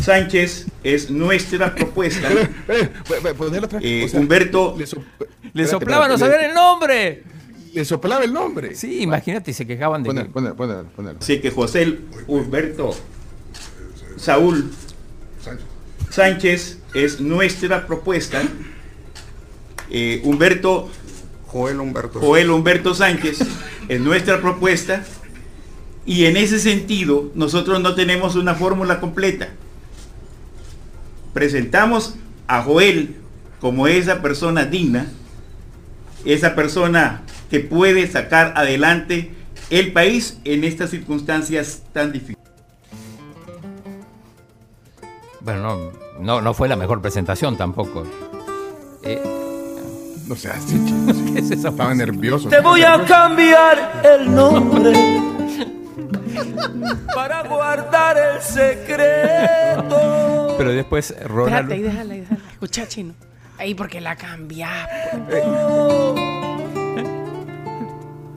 Sánchez 0.00 0.66
es 0.84 1.10
nuestra 1.10 1.74
propuesta. 1.74 2.28
Eh, 3.80 4.08
Humberto 4.14 4.76
Le 5.52 5.66
soplaba, 5.66 6.08
no 6.08 6.16
sabían 6.18 6.44
el 6.44 6.54
nombre. 6.54 7.22
Le 7.72 7.84
soplaba 7.84 8.24
el 8.24 8.32
nombre. 8.32 8.74
Sí, 8.74 9.00
imagínate, 9.02 9.52
se 9.52 9.66
quejaban 9.66 10.02
de 10.02 10.08
que- 10.24 10.30
Así 11.20 11.40
que 11.40 11.50
José 11.50 11.98
Humberto 12.26 12.94
Saúl 14.16 14.70
Sánchez 16.10 16.78
es 16.94 17.20
nuestra 17.20 17.86
propuesta. 17.86 18.42
Eh, 19.90 20.20
Humberto 20.24 20.90
Joel 21.46 21.80
Humberto. 21.80 22.20
Joel 22.20 22.50
Humberto 22.50 22.94
Sánchez 22.94 23.38
es 23.88 24.00
nuestra 24.00 24.40
propuesta. 24.40 25.04
Y 26.04 26.24
en 26.26 26.36
ese 26.36 26.58
sentido, 26.58 27.30
nosotros 27.34 27.80
no 27.80 27.94
tenemos 27.94 28.34
una 28.36 28.54
fórmula 28.54 29.00
completa. 29.00 29.50
Presentamos 31.32 32.16
a 32.46 32.62
Joel 32.62 33.16
como 33.60 33.86
esa 33.86 34.20
persona 34.20 34.64
digna, 34.66 35.06
esa 36.24 36.54
persona 36.54 37.22
que 37.52 37.60
puede 37.60 38.10
sacar 38.10 38.54
adelante 38.56 39.30
el 39.68 39.92
país 39.92 40.38
en 40.46 40.64
estas 40.64 40.88
circunstancias 40.88 41.82
tan 41.92 42.10
difíciles. 42.10 42.38
Bueno, 45.40 45.60
no, 45.60 45.92
no, 46.18 46.40
no 46.40 46.54
fue 46.54 46.66
la 46.66 46.76
mejor 46.76 47.02
presentación 47.02 47.58
tampoco. 47.58 48.04
Eh, 49.02 49.20
No 50.26 50.34
sé, 50.34 50.48
así, 50.48 50.82
chino. 50.82 51.12
¿Qué 51.34 51.40
es 51.40 51.50
Estaba 51.50 51.94
nervioso. 51.94 52.48
Te 52.48 52.60
voy 52.60 52.84
a 52.84 53.04
cambiar 53.04 54.00
el 54.02 54.34
nombre 54.34 54.94
para 57.14 57.42
guardar 57.42 58.16
el 58.16 58.40
secreto. 58.40 59.98
pero 60.56 60.72
después 60.72 61.14
Ronald... 61.22 61.70
Espérate, 61.70 61.74
ahí 61.74 61.82
déjala, 61.82 62.14
ahí 62.14 62.20
déjala. 62.20 62.40
Escucha, 62.50 62.88
chino. 62.88 63.12
Ahí 63.58 63.74
porque 63.74 64.00
la 64.00 64.16
cambia. 64.16 64.70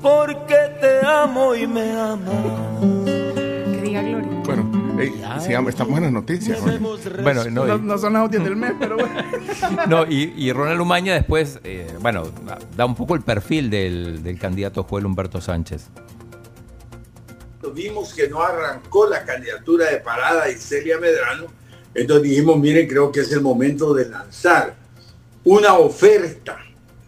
Porque 0.06 0.56
te 0.80 1.04
amo 1.04 1.56
y 1.56 1.66
me 1.66 1.92
amas. 2.00 2.30
Que 3.26 3.82
diga 3.84 4.04
Gloria. 4.04 4.30
Bueno, 4.46 5.00
ey, 5.02 5.12
sigamos, 5.44 5.70
estamos 5.70 5.98
en 5.98 6.04
las 6.04 6.12
noticias. 6.14 6.60
Jorge. 6.60 6.78
Bueno, 7.24 7.44
no, 7.50 7.66
No, 7.66 7.76
y- 7.76 7.82
no 7.82 7.98
son 7.98 8.14
las 8.14 8.22
noticias 8.22 8.44
del 8.44 8.56
mes, 8.56 8.74
pero 8.80 8.98
bueno. 8.98 9.16
No, 9.88 10.06
y, 10.06 10.32
y 10.38 10.52
Ronald 10.54 10.80
Umaña 10.80 11.16
después, 11.16 11.60
eh, 11.64 11.88
bueno, 12.02 12.26
da 12.78 12.86
un 12.86 12.94
poco 12.94 13.16
el 13.16 13.22
perfil 13.22 13.72
del, 13.72 14.22
del 14.22 14.38
candidato 14.38 14.84
Joel 14.84 15.08
Humberto 15.08 15.42
Sánchez. 15.42 15.88
vimos 17.74 18.14
que 18.14 18.30
no 18.30 18.44
arrancó 18.44 19.10
la 19.10 19.26
candidatura 19.26 19.90
de 19.90 19.98
Parada 19.98 20.52
y 20.52 20.54
Celia 20.56 21.00
Medrano, 21.00 21.48
entonces 21.96 22.30
dijimos, 22.30 22.60
miren, 22.60 22.88
creo 22.88 23.12
que 23.12 23.22
es 23.22 23.32
el 23.32 23.42
momento 23.42 23.92
de 23.96 24.08
lanzar 24.08 24.76
una 25.44 25.74
oferta 25.74 26.60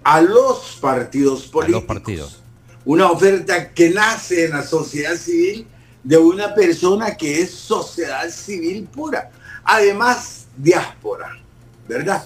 a 0.03 0.19
los 0.19 0.79
partidos 0.81 1.47
A 1.47 1.51
políticos. 1.51 1.83
los 1.83 1.95
partidos. 1.95 2.43
Una 2.87 3.11
oferta 3.11 3.73
que 3.73 3.89
nace 3.89 4.45
en 4.45 4.51
la 4.51 4.63
sociedad 4.63 5.17
civil 5.17 5.67
de 6.05 6.17
una 6.17 6.55
persona 6.55 7.17
que 7.17 7.41
es 7.41 7.51
sociedad 7.51 8.29
civil 8.29 8.85
pura. 8.85 9.29
Además, 9.65 10.45
diáspora, 10.55 11.37
¿verdad? 11.85 12.25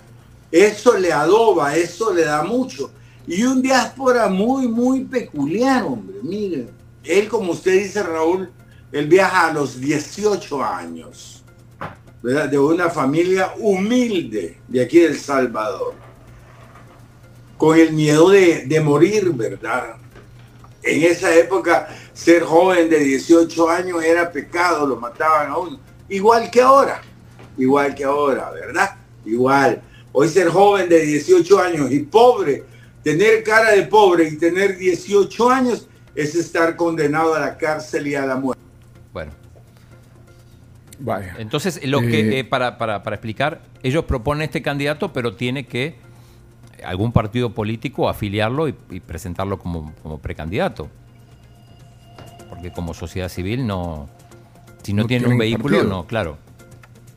Eso 0.51 0.95
le 0.99 1.11
adoba, 1.11 1.75
eso 1.75 2.13
le 2.13 2.25
da 2.25 2.43
mucho. 2.43 2.91
Y 3.25 3.41
un 3.41 3.59
diáspora 3.59 4.29
muy, 4.29 4.67
muy 4.67 5.03
peculiar, 5.03 5.81
hombre. 5.81 6.17
Miren, 6.21 6.69
él, 7.03 7.27
como 7.27 7.53
usted 7.53 7.81
dice, 7.81 8.03
Raúl, 8.03 8.51
él 8.91 9.07
viaja 9.07 9.47
a 9.47 9.53
los 9.53 9.79
18 9.79 10.63
años, 10.63 11.43
¿verdad? 12.21 12.47
De 12.47 12.59
una 12.59 12.91
familia 12.91 13.51
humilde 13.57 14.59
de 14.67 14.83
aquí 14.83 14.99
de 14.99 15.07
El 15.07 15.19
Salvador. 15.19 15.95
Con 17.57 17.79
el 17.79 17.93
miedo 17.93 18.29
de, 18.29 18.67
de 18.67 18.79
morir, 18.79 19.31
¿verdad? 19.31 19.95
En 20.83 21.03
esa 21.03 21.33
época, 21.35 21.87
ser 22.13 22.43
joven 22.43 22.89
de 22.89 22.99
18 22.99 23.69
años 23.69 24.03
era 24.03 24.31
pecado, 24.31 24.87
lo 24.87 24.95
mataban 24.95 25.51
a 25.51 25.57
uno. 25.57 25.79
Igual 26.09 26.49
que 26.49 26.61
ahora, 26.61 27.01
igual 27.57 27.93
que 27.93 28.03
ahora, 28.03 28.49
¿verdad? 28.51 28.95
Igual. 29.25 29.81
Hoy 30.11 30.27
ser 30.27 30.49
joven 30.49 30.89
de 30.89 31.01
18 31.01 31.59
años 31.59 31.91
y 31.91 31.99
pobre, 31.99 32.63
tener 33.03 33.43
cara 33.43 33.71
de 33.71 33.83
pobre 33.83 34.27
y 34.27 34.37
tener 34.37 34.77
18 34.77 35.49
años 35.49 35.87
es 36.15 36.35
estar 36.35 36.75
condenado 36.75 37.33
a 37.35 37.39
la 37.39 37.57
cárcel 37.57 38.07
y 38.07 38.15
a 38.15 38.25
la 38.25 38.35
muerte. 38.35 38.61
Bueno, 39.13 39.31
Vaya. 40.99 41.35
entonces 41.39 41.79
lo 41.85 42.01
que, 42.01 42.19
Eh, 42.19 42.39
eh, 42.39 42.43
para, 42.43 42.77
para, 42.77 43.03
para 43.03 43.15
explicar, 43.15 43.61
ellos 43.83 44.05
proponen 44.05 44.43
este 44.43 44.61
candidato, 44.61 45.13
pero 45.13 45.35
tiene 45.35 45.65
que 45.65 45.95
algún 46.83 47.11
partido 47.11 47.53
político 47.53 48.09
afiliarlo 48.09 48.67
y, 48.67 48.75
y 48.89 48.99
presentarlo 48.99 49.59
como, 49.59 49.93
como 50.03 50.17
precandidato. 50.19 50.89
Porque 52.49 52.71
como 52.71 52.93
sociedad 52.93 53.29
civil 53.29 53.65
no... 53.65 54.09
Si 54.83 54.93
no, 54.93 55.03
No 55.03 55.07
tienen 55.07 55.31
un 55.31 55.37
vehículo, 55.37 55.77
partido. 55.77 55.83
no, 55.95 56.07
claro. 56.07 56.37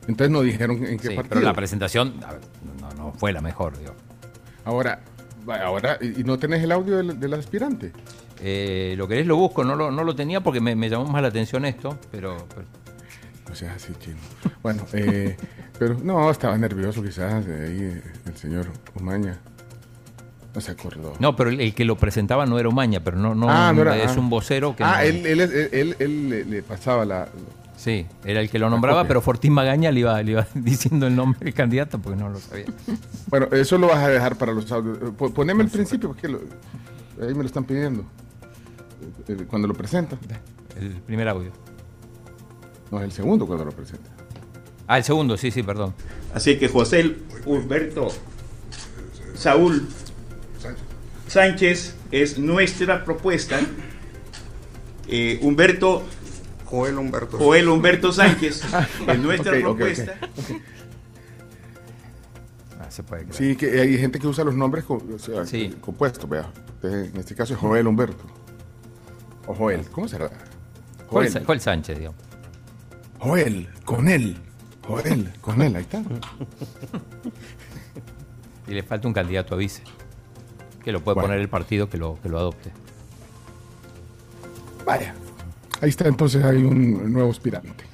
Entonces 0.07 0.31
no 0.31 0.43
dijeron 0.43 0.85
en 0.85 0.99
qué 0.99 1.09
Sí, 1.09 1.15
partido. 1.15 1.29
pero 1.31 1.41
la 1.41 1.55
presentación 1.55 2.21
ver, 2.21 2.41
no, 2.81 2.91
no 3.05 3.13
fue 3.15 3.33
la 3.33 3.41
mejor, 3.41 3.79
digo. 3.79 3.95
Ahora, 4.67 5.01
ahora, 5.63 5.99
¿y 6.03 6.23
no 6.25 6.39
tenés 6.39 6.63
el 6.63 6.73
audio 6.73 6.99
del, 6.99 7.19
del 7.19 7.33
aspirante? 7.35 7.93
Eh, 8.41 8.95
lo 8.99 9.09
querés 9.09 9.27
lo 9.27 9.37
busco, 9.37 9.65
no 9.65 9.75
lo, 9.77 9.91
no 9.91 10.05
lo 10.05 10.15
tenía 10.15 10.43
porque 10.43 10.61
me, 10.61 10.77
me 10.77 10.91
llamó 10.91 11.07
más 11.07 11.23
la 11.23 11.29
atención 11.29 11.65
esto, 11.65 11.99
pero, 12.11 12.37
pero- 12.55 12.67
O 13.51 13.55
sea, 13.55 13.73
así 13.75 13.95
chino. 13.99 14.17
Bueno, 14.63 14.85
eh, 14.93 15.37
pero 15.79 15.95
no, 16.03 16.31
estaba 16.31 16.59
nervioso 16.59 17.03
quizás 17.03 17.47
de 17.47 17.55
ahí 17.67 17.79
eh, 17.81 18.03
el 18.27 18.37
señor 18.37 18.67
Umaña. 18.95 19.39
No 20.55 20.61
se 20.61 20.71
acordó. 20.71 21.15
No, 21.19 21.35
pero 21.35 21.51
el, 21.51 21.61
el 21.61 21.75
que 21.75 21.85
lo 21.85 21.97
presentaba 21.97 22.47
no 22.47 22.59
era 22.59 22.69
Umaña, 22.69 23.01
pero 23.01 23.17
no, 23.19 23.35
no, 23.35 23.51
Ah, 23.51 23.73
no 23.75 23.83
era- 23.83 23.97
es 23.97 24.17
ah. 24.17 24.21
un 24.21 24.31
vocero 24.31 24.77
que... 24.77 24.85
Ah, 24.85 24.99
no- 24.99 25.03
él, 25.03 25.27
él, 25.27 25.41
él, 25.41 25.69
él- 25.73 25.97
él 25.99 26.29
le, 26.31 26.45
le 26.45 26.63
pasaba 26.63 27.05
la... 27.05 27.29
Sí, 27.77 28.07
era 28.25 28.41
el 28.41 28.49
que 28.49 28.59
lo 28.61 28.71
nombraba, 28.71 29.05
pero 29.07 29.21
Fortín 29.21 29.53
Magaña 29.53 29.91
le 29.91 30.01
iba, 30.01 30.23
le 30.23 30.31
iba 30.33 30.47
diciendo 30.55 31.09
el 31.09 31.17
nombre 31.17 31.41
del 31.41 31.55
candidato 31.55 31.99
porque 31.99 32.19
no 32.21 32.29
lo 32.31 32.39
sabía. 32.39 32.67
Bueno, 33.27 33.49
eso 33.51 33.77
lo 33.79 33.89
vas 33.89 33.99
a 33.99 34.09
dejar 34.09 34.37
para 34.37 34.53
los 34.53 34.71
audios. 34.71 34.97
Eh, 35.03 35.13
po- 35.19 35.35
Poneme 35.35 35.65
el 35.65 35.71
principio, 35.71 36.09
porque 36.11 36.29
lo- 36.29 36.41
ahí 37.21 37.35
me 37.35 37.41
lo 37.43 37.47
están 37.47 37.65
pidiendo. 37.65 38.03
Eh, 39.29 39.33
eh, 39.41 39.45
Cuando 39.49 39.67
lo 39.67 39.75
presenta. 39.75 40.17
El 40.81 40.91
primer 41.03 41.29
audio. 41.29 41.51
No, 42.93 42.99
es 43.01 43.05
el 43.07 43.13
segundo 43.13 43.45
cuando 43.45 43.65
lo 43.65 43.73
presenta. 43.73 44.09
Ah, 44.87 44.99
el 44.99 45.05
segundo, 45.05 45.37
sí, 45.37 45.51
sí, 45.51 45.63
perdón. 45.65 45.95
Así 46.33 46.57
que 46.59 46.69
José 46.69 47.17
Humberto 47.45 48.09
Saúl 49.35 49.87
Sánchez 51.35 51.97
es 52.13 52.39
nuestra 52.39 53.05
propuesta. 53.05 53.59
Eh, 55.09 55.41
Humberto 55.43 56.05
Joel 56.65 56.97
Humberto. 56.97 57.39
Joel 57.39 57.69
Humberto 57.69 58.13
Sánchez 58.13 58.63
es 59.09 59.19
nuestra 59.21 59.51
ok, 59.53 59.59
ok. 59.59 59.63
propuesta. 59.77 60.15
Ah, 62.81 62.89
se 62.89 63.03
puede 63.03 63.25
creer. 63.25 63.35
Sí, 63.37 63.57
que 63.57 63.81
hay 63.81 63.99
gente 63.99 64.21
que 64.21 64.29
usa 64.29 64.45
los 64.45 64.55
nombres 64.55 64.85
co- 64.85 65.03
o 65.15 65.19
sea, 65.19 65.45
Sí. 65.45 65.75
compuestos, 65.81 66.29
vea. 66.31 66.51
En 66.85 67.17
este 67.17 67.35
caso 67.35 67.55
es 67.55 67.59
Joel 67.59 67.87
Humberto. 67.89 68.25
O 69.49 69.55
Joel, 69.55 69.89
¿cómo 69.91 70.07
será? 70.07 70.31
Joel, 71.09 71.45
Joel 71.45 71.61
Sánchez, 71.61 71.99
digamos. 71.99 72.21
Joel, 73.19 73.69
con 73.85 74.07
él. 74.09 74.37
Joel, 74.87 75.33
con 75.41 75.61
él, 75.63 75.75
ahí 75.75 75.83
está. 75.83 76.01
Y 78.67 78.73
le 78.73 78.83
falta 78.83 79.07
un 79.09 79.13
candidato 79.15 79.55
a 79.55 79.59
vice. 79.59 79.83
Que 80.85 80.93
lo 80.93 81.01
puede 81.03 81.15
Bueno. 81.15 81.29
poner 81.29 81.41
el 81.41 81.49
partido 81.49 81.89
que 81.89 81.97
lo, 81.99 82.19
que 82.23 82.29
lo 82.29 82.39
adopte. 82.39 82.71
Vaya. 84.85 85.15
Ahí 85.81 85.89
está, 85.89 86.07
entonces 86.09 86.45
hay 86.45 86.59
un 86.63 87.13
nuevo 87.13 87.31
aspirante. 87.31 87.85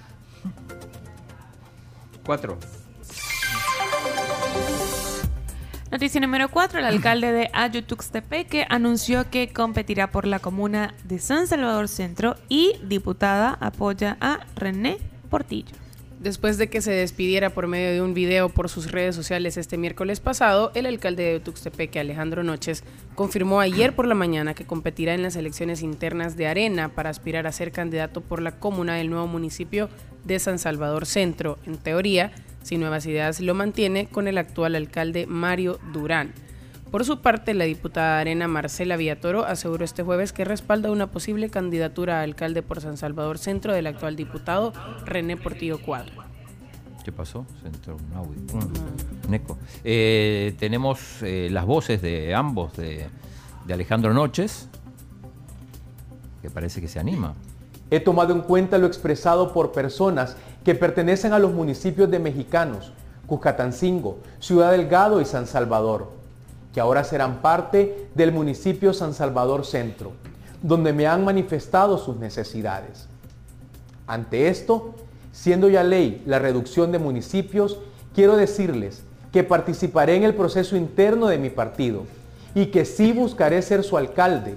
Cuatro. 2.24 2.58
Noticia 5.90 6.20
número 6.20 6.48
4. 6.48 6.78
El 6.78 6.84
alcalde 6.84 7.32
de 7.32 7.50
Ayutuxtepeque 7.52 8.64
anunció 8.68 9.28
que 9.28 9.52
competirá 9.52 10.10
por 10.12 10.24
la 10.26 10.38
comuna 10.38 10.94
de 11.04 11.18
San 11.18 11.48
Salvador 11.48 11.88
Centro 11.88 12.36
y 12.48 12.74
diputada 12.84 13.56
apoya 13.60 14.16
a 14.20 14.40
René 14.54 14.98
Portillo. 15.30 15.74
Después 16.20 16.58
de 16.58 16.68
que 16.68 16.82
se 16.82 16.90
despidiera 16.90 17.48
por 17.48 17.66
medio 17.66 17.92
de 17.92 18.02
un 18.02 18.12
video 18.12 18.50
por 18.50 18.68
sus 18.68 18.92
redes 18.92 19.14
sociales 19.16 19.56
este 19.56 19.78
miércoles 19.78 20.20
pasado, 20.20 20.70
el 20.74 20.84
alcalde 20.84 21.22
de 21.22 21.40
Tuxtepeque, 21.40 21.98
Alejandro 21.98 22.44
Noches, 22.44 22.84
confirmó 23.14 23.58
ayer 23.60 23.94
por 23.94 24.06
la 24.06 24.14
mañana 24.14 24.52
que 24.52 24.66
competirá 24.66 25.14
en 25.14 25.22
las 25.22 25.36
elecciones 25.36 25.80
internas 25.80 26.36
de 26.36 26.46
Arena 26.46 26.90
para 26.90 27.08
aspirar 27.08 27.46
a 27.46 27.52
ser 27.52 27.72
candidato 27.72 28.20
por 28.20 28.42
la 28.42 28.58
comuna 28.58 28.96
del 28.96 29.08
nuevo 29.08 29.28
municipio 29.28 29.88
de 30.24 30.38
San 30.38 30.58
Salvador 30.58 31.06
Centro. 31.06 31.58
En 31.64 31.78
teoría, 31.78 32.32
si 32.62 32.76
Nuevas 32.76 33.06
Ideas 33.06 33.40
lo 33.40 33.54
mantiene 33.54 34.06
con 34.06 34.28
el 34.28 34.36
actual 34.36 34.76
alcalde 34.76 35.24
Mario 35.26 35.80
Durán. 35.90 36.34
Por 36.90 37.04
su 37.04 37.20
parte, 37.20 37.54
la 37.54 37.64
diputada 37.66 38.16
de 38.16 38.20
Arena 38.22 38.48
Marcela 38.48 38.96
Villatoro 38.96 39.44
aseguró 39.44 39.84
este 39.84 40.02
jueves 40.02 40.32
que 40.32 40.44
respalda 40.44 40.90
una 40.90 41.06
posible 41.06 41.48
candidatura 41.48 42.18
a 42.18 42.22
alcalde 42.22 42.62
por 42.62 42.80
San 42.80 42.96
Salvador 42.96 43.38
Centro 43.38 43.72
del 43.72 43.86
actual 43.86 44.16
diputado 44.16 44.72
René 45.04 45.36
Portillo 45.36 45.80
Cuadro. 45.80 46.12
¿Qué 47.04 47.12
pasó? 47.12 47.46
Se 47.62 47.68
entró 47.68 47.96
un 47.96 48.12
audio. 48.16 48.40
Un 49.28 49.34
eco. 49.34 49.56
Eh, 49.84 50.56
tenemos 50.58 51.22
eh, 51.22 51.48
las 51.52 51.64
voces 51.64 52.02
de 52.02 52.34
ambos, 52.34 52.76
de, 52.76 53.06
de 53.66 53.72
Alejandro 53.72 54.12
Noches, 54.12 54.68
que 56.42 56.50
parece 56.50 56.80
que 56.80 56.88
se 56.88 56.98
anima. 56.98 57.34
He 57.92 58.00
tomado 58.00 58.34
en 58.34 58.40
cuenta 58.40 58.78
lo 58.78 58.88
expresado 58.88 59.52
por 59.52 59.70
personas 59.70 60.36
que 60.64 60.74
pertenecen 60.74 61.32
a 61.34 61.38
los 61.38 61.52
municipios 61.52 62.10
de 62.10 62.18
mexicanos, 62.18 62.92
Cuscatancingo, 63.28 64.18
Ciudad 64.40 64.72
Delgado 64.72 65.20
y 65.20 65.24
San 65.24 65.46
Salvador, 65.46 66.19
que 66.72 66.80
ahora 66.80 67.04
serán 67.04 67.40
parte 67.42 68.08
del 68.14 68.32
municipio 68.32 68.92
San 68.92 69.14
Salvador 69.14 69.64
Centro, 69.64 70.12
donde 70.62 70.92
me 70.92 71.06
han 71.06 71.24
manifestado 71.24 71.98
sus 71.98 72.16
necesidades. 72.16 73.08
Ante 74.06 74.48
esto, 74.48 74.94
siendo 75.32 75.68
ya 75.68 75.82
ley 75.82 76.22
la 76.26 76.38
reducción 76.38 76.92
de 76.92 76.98
municipios, 76.98 77.78
quiero 78.14 78.36
decirles 78.36 79.02
que 79.32 79.44
participaré 79.44 80.16
en 80.16 80.24
el 80.24 80.34
proceso 80.34 80.76
interno 80.76 81.28
de 81.28 81.38
mi 81.38 81.50
partido 81.50 82.04
y 82.54 82.66
que 82.66 82.84
sí 82.84 83.12
buscaré 83.12 83.62
ser 83.62 83.84
su 83.84 83.96
alcalde 83.96 84.56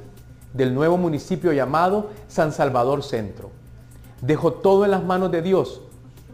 del 0.53 0.73
nuevo 0.73 0.98
municipio 0.98 1.52
llamado 1.53 2.10
San 2.27 2.52
Salvador 2.52 3.03
Centro. 3.03 3.52
Dejo 4.22 4.53
todo 4.53 4.85
en 4.85 4.91
las 4.91 5.03
manos 5.03 5.31
de 5.31 5.41
Dios 5.41 5.81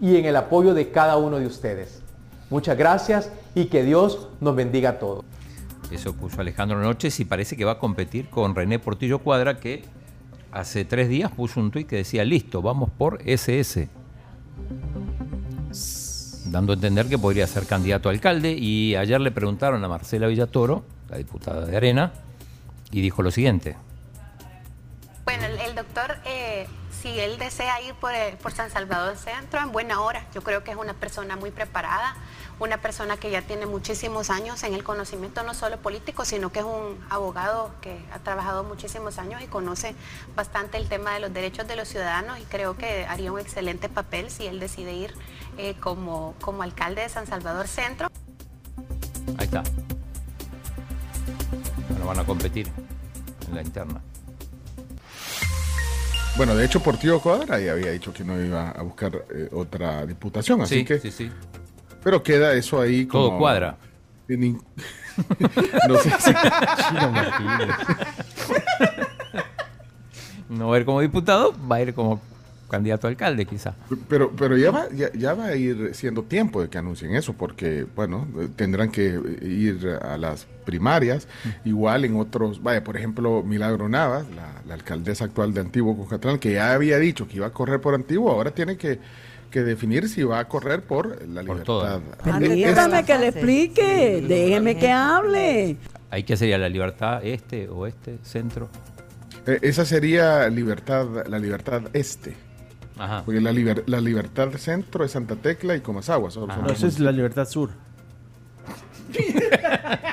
y 0.02 0.18
en 0.18 0.26
el 0.26 0.36
apoyo 0.36 0.74
de 0.74 0.92
cada 0.92 1.18
uno 1.18 1.40
de 1.40 1.48
ustedes. 1.48 2.02
Muchas 2.50 2.78
gracias 2.78 3.32
y 3.56 3.66
que 3.66 3.84
Dios 3.84 4.30
nos 4.40 4.56
bendiga 4.56 4.92
a 4.92 5.00
todos. 5.00 5.29
Eso 5.92 6.14
puso 6.14 6.42
Alejandro 6.42 6.80
Noches 6.82 7.20
y 7.20 7.26
parece 7.26 7.58
que 7.58 7.66
va 7.66 7.74
a 7.74 7.80
competir 7.80 8.30
con 8.30 8.56
René 8.56 8.80
Portillo 8.80 9.20
Cuadra 9.20 9.60
que 9.60 9.84
hace 10.52 10.86
tres 10.86 11.10
días 11.10 11.32
puso 11.32 11.60
un 11.60 11.72
tuit 11.72 11.88
que 11.88 11.98
decía, 11.98 12.24
listo, 12.24 12.62
vamos 12.62 12.90
por 12.92 13.22
SS. 13.26 13.90
Dando 16.46 16.74
a 16.74 16.76
entender 16.76 17.08
que 17.08 17.18
podría 17.18 17.48
ser 17.48 17.66
candidato 17.66 18.10
a 18.10 18.12
alcalde 18.12 18.52
y 18.52 18.96
ayer 18.96 19.20
le 19.22 19.32
preguntaron 19.32 19.84
a 19.84 19.88
Marcela 19.88 20.28
Villatoro, 20.28 20.84
la 21.10 21.18
diputada 21.18 21.66
de 21.66 21.76
Arena, 21.76 22.12
y 22.92 23.02
dijo 23.02 23.24
lo 23.24 23.32
siguiente. 23.32 23.76
Bueno, 25.26 25.46
el, 25.46 25.76
doctor, 25.76 26.18
eh, 26.26 26.68
si 27.02 27.20
él 27.20 27.38
desea 27.38 27.82
ir 27.82 27.94
por, 27.96 28.12
por 28.42 28.52
San 28.52 28.72
Salvador 28.72 29.16
Centro, 29.16 29.60
en 29.60 29.72
buena 29.72 30.02
hora. 30.02 30.26
Yo 30.34 30.42
creo 30.42 30.64
que 30.64 30.72
es 30.72 30.78
una 30.78 30.96
persona 30.96 31.36
muy 31.36 31.52
preparada, 31.52 32.16
una 32.60 32.78
persona 32.82 33.16
que 33.18 33.32
ya 33.32 33.42
tiene 33.42 33.66
muchísimos 33.66 34.30
años 34.30 34.64
en 34.64 34.74
el 34.74 34.84
conocimiento 34.84 35.44
no 35.44 35.54
solo 35.54 35.78
político, 35.78 36.26
sino 36.26 36.52
que 36.52 36.60
es 36.60 36.66
un 36.66 36.98
abogado 37.10 37.72
que 37.82 37.98
ha 38.14 38.20
trabajado 38.20 38.64
muchísimos 38.64 39.18
años 39.18 39.42
y 39.42 39.48
conoce 39.48 39.96
bastante 40.36 40.78
el 40.78 40.90
tema 40.90 41.14
de 41.14 41.22
los 41.22 41.34
derechos 41.34 41.68
de 41.68 41.76
los 41.76 41.88
ciudadanos 41.88 42.38
y 42.40 42.44
creo 42.44 42.76
que 42.78 43.06
haría 43.06 43.32
un 43.32 43.40
excelente 43.40 43.88
papel 43.88 44.30
si 44.30 44.46
él 44.46 44.60
decide 44.60 44.94
ir 44.94 45.14
eh, 45.58 45.76
como, 45.80 46.36
como 46.42 46.64
alcalde 46.64 47.02
de 47.02 47.10
San 47.10 47.28
Salvador 47.28 47.68
Centro. 47.68 48.10
Ahí 49.38 49.46
está. 49.46 49.64
Bueno, 51.90 52.06
van 52.06 52.20
a 52.20 52.26
competir 52.26 52.70
en 53.48 53.56
la 53.56 53.62
interna. 53.62 54.02
Bueno, 56.38 56.56
de 56.56 56.66
hecho, 56.66 56.82
Portillo 56.82 57.20
Cuadra 57.20 57.60
ya 57.60 57.74
había 57.74 57.92
dicho 57.92 58.14
que 58.14 58.24
no 58.24 58.40
iba 58.40 58.70
a 58.72 58.82
buscar 58.82 59.26
eh, 59.34 59.50
otra 59.52 60.06
diputación, 60.06 60.62
así 60.62 60.80
Sí, 60.80 60.86
que. 60.86 61.00
sí, 61.00 61.12
sí. 61.12 61.32
Pero 62.04 62.24
queda 62.24 62.54
eso 62.54 62.80
ahí 62.82 63.06
como. 63.06 63.28
Todo 63.30 63.38
cuadra. 63.38 63.78
in- 64.30 64.62
no 65.88 65.98
sé 65.98 66.12
si. 66.20 66.32
Chino 66.34 67.12
Martínez. 67.12 67.76
No 70.50 70.70
va 70.70 70.76
a 70.76 70.80
ir 70.80 70.86
como 70.86 71.02
diputado, 71.02 71.54
va 71.70 71.76
a 71.78 71.82
ir 71.82 71.94
como 71.94 72.20
candidato 72.70 73.08
a 73.08 73.10
alcalde 73.10 73.46
quizá. 73.46 73.74
Pero, 74.08 74.32
pero 74.36 74.56
ya, 74.58 74.70
va, 74.72 74.86
ya, 74.94 75.12
ya 75.14 75.34
va 75.34 75.46
a 75.46 75.56
ir 75.56 75.92
siendo 75.94 76.24
tiempo 76.24 76.62
de 76.62 76.70
que 76.70 76.78
anuncien 76.78 77.16
eso, 77.16 77.34
porque, 77.34 77.86
bueno, 77.96 78.28
tendrán 78.56 78.92
que 78.92 79.20
ir 79.42 79.98
a 80.02 80.18
las 80.18 80.46
primarias, 80.66 81.28
igual 81.66 82.06
en 82.06 82.16
otros, 82.16 82.62
vaya, 82.62 82.84
por 82.84 82.96
ejemplo, 82.96 83.42
Milagro 83.44 83.90
Navas, 83.90 84.26
la, 84.36 84.62
la 84.68 84.74
alcaldesa 84.76 85.26
actual 85.26 85.54
de 85.54 85.62
Antiguo 85.62 85.96
Cucatlán, 85.98 86.38
que 86.38 86.54
ya 86.54 86.74
había 86.74 87.00
dicho 87.00 87.28
que 87.28 87.38
iba 87.38 87.48
a 87.48 87.54
correr 87.54 87.82
por 87.82 87.96
Antiguo, 87.96 88.32
ahora 88.32 88.52
tiene 88.52 88.78
que, 88.78 89.00
que 89.50 89.62
definir 89.64 90.08
si 90.10 90.24
va 90.24 90.40
a 90.40 90.48
correr 90.48 90.82
por 90.84 91.28
la 91.28 91.42
libertad. 91.42 92.00
Permítame 92.24 93.04
que 93.06 93.18
le 93.18 93.28
explique, 93.28 94.24
déjeme 94.28 94.78
que 94.78 94.92
hable. 94.92 95.78
Ahí 96.12 96.24
que 96.24 96.38
sería 96.38 96.58
la 96.58 96.70
libertad 96.70 97.24
este, 97.24 97.68
oeste, 97.70 98.18
centro. 98.24 98.70
Eh, 99.46 99.60
esa 99.62 99.86
sería 99.86 100.48
libertad, 100.50 101.06
la 101.28 101.40
libertad 101.40 101.84
este. 101.94 102.36
Ajá. 102.98 103.24
Porque 103.26 103.40
la, 103.42 103.52
liber- 103.52 103.84
la 103.86 104.02
libertad 104.02 104.50
centro 104.58 105.06
es 105.06 105.12
Santa 105.12 105.36
Tecla 105.36 105.76
y 105.76 105.80
Comasagua. 105.82 106.30
solo 106.32 106.54
son 106.54 106.66
No, 106.66 106.72
esa 106.72 106.88
es 106.88 107.00
la 107.00 107.12
Libertad 107.12 107.48
Sur. 107.48 107.70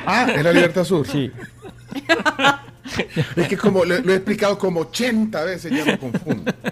Ah, 0.09 0.29
es 0.35 0.43
la 0.45 0.53
Libertad 0.53 0.85
Sur. 0.85 1.05
Sí. 1.07 1.33
es 3.37 3.49
que 3.49 3.57
como 3.57 3.85
lo, 3.85 3.99
lo 3.99 4.13
he 4.13 4.17
explicado 4.17 4.57
como 4.57 4.81
80 4.81 5.45
veces, 5.45 5.73
ya 5.73 5.85
me 5.85 5.99
confundo. 5.99 6.53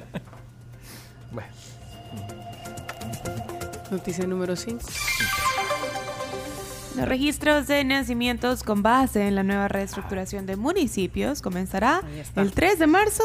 Noticia 3.95 4.27
número 4.27 4.57
5. 4.57 4.81
Los 6.97 7.09
registros 7.09 7.69
de 7.69 7.85
nacimientos 7.85 8.65
con 8.65 8.83
base 8.83 9.29
en 9.29 9.37
la 9.37 9.45
nueva 9.45 9.69
reestructuración 9.69 10.47
de 10.47 10.57
municipios 10.57 11.41
comenzará 11.41 12.01
el 12.35 12.51
3 12.51 12.79
de 12.81 12.87
marzo 12.89 13.23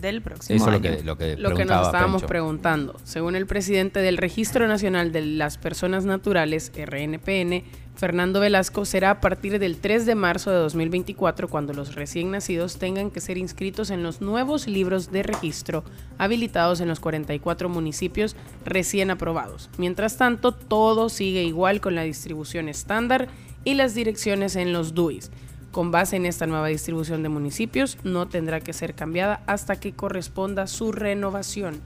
del 0.00 0.22
próximo 0.22 0.56
Eso 0.56 0.64
es 0.66 0.70
lo 0.70 0.76
año. 0.88 0.96
que, 0.98 1.04
lo 1.04 1.18
que, 1.18 1.36
Lo 1.36 1.54
que 1.54 1.66
nos 1.66 1.86
estábamos 1.86 2.22
Pencho. 2.22 2.28
preguntando. 2.28 2.96
Según 3.04 3.36
el 3.36 3.46
presidente 3.46 4.00
del 4.00 4.16
Registro 4.16 4.66
Nacional 4.68 5.12
de 5.12 5.20
las 5.20 5.58
Personas 5.58 6.06
Naturales, 6.06 6.72
RNPN, 6.74 7.62
Fernando 7.96 8.40
Velasco, 8.40 8.84
será 8.84 9.10
a 9.10 9.20
partir 9.22 9.58
del 9.58 9.78
3 9.78 10.04
de 10.04 10.14
marzo 10.14 10.50
de 10.50 10.58
2024 10.58 11.48
cuando 11.48 11.72
los 11.72 11.94
recién 11.94 12.30
nacidos 12.30 12.78
tengan 12.78 13.10
que 13.10 13.22
ser 13.22 13.38
inscritos 13.38 13.90
en 13.90 14.02
los 14.02 14.20
nuevos 14.20 14.66
libros 14.66 15.10
de 15.10 15.22
registro 15.22 15.82
habilitados 16.18 16.80
en 16.80 16.88
los 16.88 17.00
44 17.00 17.70
municipios 17.70 18.36
recién 18.66 19.10
aprobados. 19.10 19.70
Mientras 19.78 20.18
tanto, 20.18 20.52
todo 20.52 21.08
sigue 21.08 21.44
igual 21.44 21.80
con 21.80 21.94
la 21.94 22.02
distribución 22.02 22.68
estándar 22.68 23.28
y 23.64 23.74
las 23.74 23.94
direcciones 23.94 24.56
en 24.56 24.74
los 24.74 24.94
DUIs. 24.94 25.30
Con 25.72 25.90
base 25.90 26.16
en 26.16 26.26
esta 26.26 26.46
nueva 26.46 26.68
distribución 26.68 27.22
de 27.22 27.30
municipios, 27.30 27.96
no 28.04 28.28
tendrá 28.28 28.60
que 28.60 28.74
ser 28.74 28.94
cambiada 28.94 29.42
hasta 29.46 29.80
que 29.80 29.92
corresponda 29.92 30.66
su 30.66 30.92
renovación. 30.92 31.80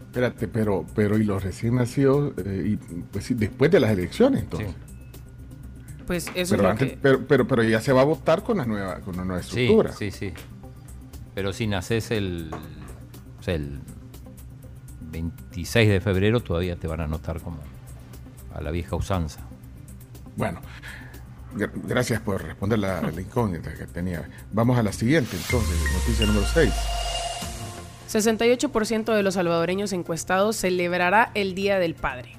Espérate, 0.00 0.48
pero, 0.48 0.86
pero 0.94 1.18
y 1.18 1.24
los 1.24 1.42
recién 1.42 1.74
nacidos, 1.74 2.32
eh, 2.38 2.72
y, 2.72 2.76
pues, 3.12 3.38
después 3.38 3.70
de 3.70 3.80
las 3.80 3.90
elecciones, 3.90 4.44
entonces. 4.44 4.74
Pues 6.06 6.26
eso 6.34 6.34
Pero, 6.34 6.44
es 6.54 6.62
lo 6.62 6.68
antes- 6.70 6.90
que... 6.92 6.96
pero, 6.98 7.26
pero, 7.26 7.46
pero 7.48 7.62
ya 7.64 7.80
se 7.80 7.92
va 7.92 8.02
a 8.02 8.04
votar 8.04 8.42
con 8.42 8.58
la 8.58 8.64
nueva, 8.64 9.00
con 9.00 9.16
la 9.16 9.24
nueva 9.24 9.42
Sí, 9.42 9.62
estructura. 9.62 9.92
sí, 9.92 10.10
sí. 10.10 10.32
Pero 11.34 11.52
si 11.52 11.66
naces 11.66 12.10
el, 12.12 12.50
o 13.38 13.42
sea, 13.42 13.54
el 13.54 13.80
26 15.10 15.88
de 15.88 16.00
febrero, 16.00 16.40
todavía 16.40 16.76
te 16.76 16.86
van 16.86 17.00
a 17.00 17.04
anotar 17.04 17.40
como 17.40 17.58
a 18.54 18.60
la 18.60 18.70
vieja 18.70 18.96
usanza. 18.96 19.40
Bueno, 20.36 20.60
gra- 21.54 21.70
gracias 21.74 22.20
por 22.20 22.42
responder 22.42 22.78
la, 22.78 23.02
la 23.02 23.20
incógnita 23.20 23.74
que 23.74 23.86
tenía. 23.86 24.28
Vamos 24.52 24.78
a 24.78 24.82
la 24.82 24.92
siguiente, 24.92 25.36
entonces, 25.36 25.76
noticia 25.92 26.26
número 26.26 26.46
6. 26.46 26.72
68% 28.08 29.14
de 29.14 29.22
los 29.22 29.34
salvadoreños 29.34 29.92
encuestados 29.92 30.56
celebrará 30.56 31.30
el 31.34 31.54
Día 31.54 31.78
del 31.78 31.94
Padre. 31.94 32.36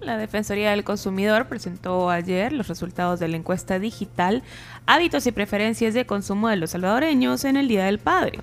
La 0.00 0.16
Defensoría 0.16 0.70
del 0.70 0.84
Consumidor 0.84 1.46
presentó 1.46 2.10
ayer 2.10 2.52
los 2.52 2.68
resultados 2.68 3.20
de 3.20 3.28
la 3.28 3.36
encuesta 3.36 3.78
digital 3.78 4.42
Hábitos 4.86 5.26
y 5.26 5.32
preferencias 5.32 5.94
de 5.94 6.06
consumo 6.06 6.48
de 6.48 6.56
los 6.56 6.70
salvadoreños 6.70 7.44
en 7.44 7.56
el 7.56 7.68
Día 7.68 7.84
del 7.84 7.98
Padre. 7.98 8.40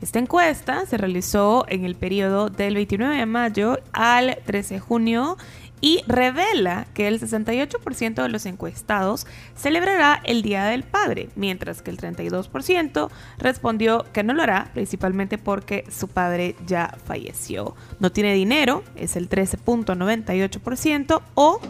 Esta 0.00 0.18
encuesta 0.18 0.86
se 0.86 0.96
realizó 0.96 1.64
en 1.68 1.84
el 1.84 1.94
periodo 1.94 2.48
del 2.48 2.74
29 2.74 3.16
de 3.16 3.26
mayo 3.26 3.78
al 3.92 4.38
13 4.44 4.74
de 4.74 4.80
junio 4.80 5.36
y 5.84 6.02
revela 6.06 6.86
que 6.94 7.08
el 7.08 7.20
68% 7.20 8.14
de 8.22 8.28
los 8.30 8.46
encuestados 8.46 9.26
celebrará 9.54 10.18
el 10.24 10.40
Día 10.40 10.64
del 10.64 10.82
Padre, 10.82 11.28
mientras 11.36 11.82
que 11.82 11.90
el 11.90 11.98
32% 11.98 13.10
respondió 13.36 14.06
que 14.14 14.22
no 14.22 14.32
lo 14.32 14.42
hará, 14.42 14.70
principalmente 14.72 15.36
porque 15.36 15.84
su 15.90 16.08
padre 16.08 16.56
ya 16.66 16.96
falleció. 17.04 17.76
No 18.00 18.10
tiene 18.10 18.32
dinero, 18.32 18.82
es 18.96 19.14
el 19.16 19.28
13.98%, 19.28 21.20
o 21.34 21.60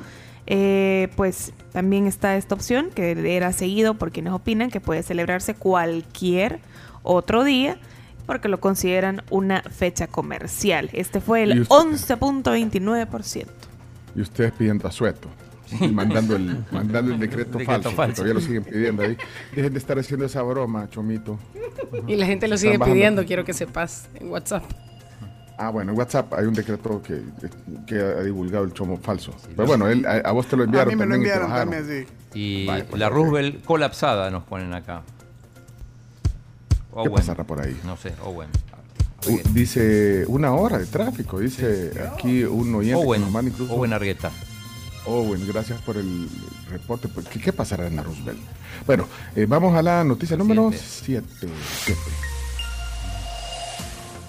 eh, 0.46 1.08
pues 1.16 1.52
también 1.72 2.06
está 2.06 2.36
esta 2.36 2.54
opción 2.54 2.90
que 2.94 3.34
era 3.36 3.52
seguido 3.52 3.94
por 3.94 4.12
quienes 4.12 4.32
opinan 4.32 4.70
que 4.70 4.78
puede 4.80 5.02
celebrarse 5.02 5.54
cualquier 5.56 6.60
otro 7.02 7.42
día 7.42 7.78
porque 8.26 8.48
lo 8.48 8.60
consideran 8.60 9.22
una 9.30 9.62
fecha 9.62 10.06
comercial. 10.06 10.88
Este 10.92 11.20
fue 11.20 11.42
el 11.42 11.62
usted- 11.62 11.74
11.29%. 11.74 13.46
Y 14.14 14.20
ustedes 14.20 14.52
pidiendo 14.52 14.86
asueto. 14.88 15.28
Y 15.80 15.88
mandando 15.88 16.36
el, 16.36 16.64
mandando 16.70 17.12
el 17.14 17.18
decreto, 17.18 17.58
Decreto 17.58 17.90
falso, 17.90 18.06
que. 18.06 18.12
Todavía 18.14 18.34
lo 18.34 18.40
siguen 18.40 18.64
pidiendo 18.64 19.02
ahí. 19.02 19.16
Dejen 19.54 19.72
de 19.72 19.78
estar 19.78 19.98
haciendo 19.98 20.26
esa 20.26 20.42
broma, 20.42 20.88
Chomito. 20.90 21.38
Y 22.06 22.16
la 22.16 22.26
gente 22.26 22.48
lo 22.48 22.56
sigue 22.58 22.76
bajando. 22.78 22.94
pidiendo, 22.94 23.24
quiero 23.24 23.44
que 23.44 23.52
sepas, 23.52 24.08
en 24.14 24.28
WhatsApp. 24.30 24.64
Ah, 25.56 25.70
bueno, 25.70 25.92
en 25.92 25.98
WhatsApp 25.98 26.32
hay 26.34 26.46
un 26.46 26.54
decreto 26.54 27.00
que, 27.00 27.22
que 27.86 28.00
ha 28.00 28.22
divulgado 28.22 28.64
el 28.64 28.72
chomo 28.72 28.96
falso. 28.96 29.32
Pero 29.54 29.66
bueno, 29.68 29.88
él, 29.88 30.04
a, 30.06 30.16
a 30.28 30.32
vos 30.32 30.46
te 30.48 30.56
lo 30.56 30.64
enviaron 30.64 30.92
A 30.92 30.96
mí 30.96 30.98
me 30.98 31.06
lo 31.06 31.14
y 31.14 31.18
enviaron 31.18 31.48
bajaron. 31.50 31.72
también, 31.74 32.06
sí. 32.06 32.12
Y 32.34 32.66
Vale, 32.66 32.84
pues, 32.84 32.98
la. 33.00 33.08
Roosevelt 33.08 33.64
colapsada 33.64 34.30
nos 34.30 34.42
ponen 34.44 34.74
acá. 34.74 35.02
¿Qué 37.02 37.10
pasará 37.10 37.44
por 37.44 37.60
ahí? 37.60 37.78
No 37.84 37.96
sé, 37.96 38.12
Owen. 38.24 38.48
Dice 39.52 40.24
una 40.28 40.52
hora 40.54 40.78
de 40.78 40.86
tráfico, 40.86 41.38
dice 41.40 41.92
aquí 42.12 42.44
un 42.44 42.74
oyente 42.74 43.00
que 43.00 43.06
Owen, 43.06 43.20
nos 43.22 43.30
manda 43.30 43.50
incluso- 43.50 43.72
Owen 43.74 43.92
Argueta. 43.92 44.30
Owen, 45.06 45.46
gracias 45.46 45.80
por 45.82 45.96
el 45.96 46.28
reporte. 46.70 47.08
Pues, 47.08 47.28
¿Qué, 47.28 47.38
qué 47.40 47.52
pasará 47.52 47.86
en 47.86 47.96
la 47.96 48.02
Roosevelt? 48.02 48.38
Bueno, 48.86 49.06
eh, 49.36 49.46
vamos 49.48 49.74
a 49.76 49.82
la 49.82 50.02
noticia 50.04 50.36
número 50.36 50.70
7. 50.72 51.26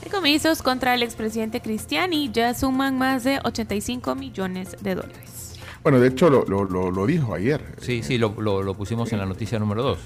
Decomisos 0.04 0.62
contra 0.62 0.94
el 0.94 1.04
expresidente 1.04 1.62
Cristiani 1.62 2.30
ya 2.32 2.54
suman 2.54 2.98
más 2.98 3.24
de 3.24 3.40
85 3.44 4.16
millones 4.16 4.76
de 4.82 4.96
dólares. 4.96 5.54
Bueno, 5.82 6.00
de 6.00 6.08
hecho 6.10 6.30
lo, 6.30 6.46
lo- 6.46 6.64
lo- 6.66 6.92
lo 6.92 7.06
dijo 7.06 7.34
ayer. 7.36 7.64
Sí, 7.82 8.02
sí, 8.04 8.18
lo, 8.18 8.34
lo- 8.40 8.64
lo 8.64 8.74
pusimos 8.76 9.12
en 9.14 9.20
la 9.20 9.26
noticia 9.26 9.60
número 9.60 9.84
2. 9.84 10.00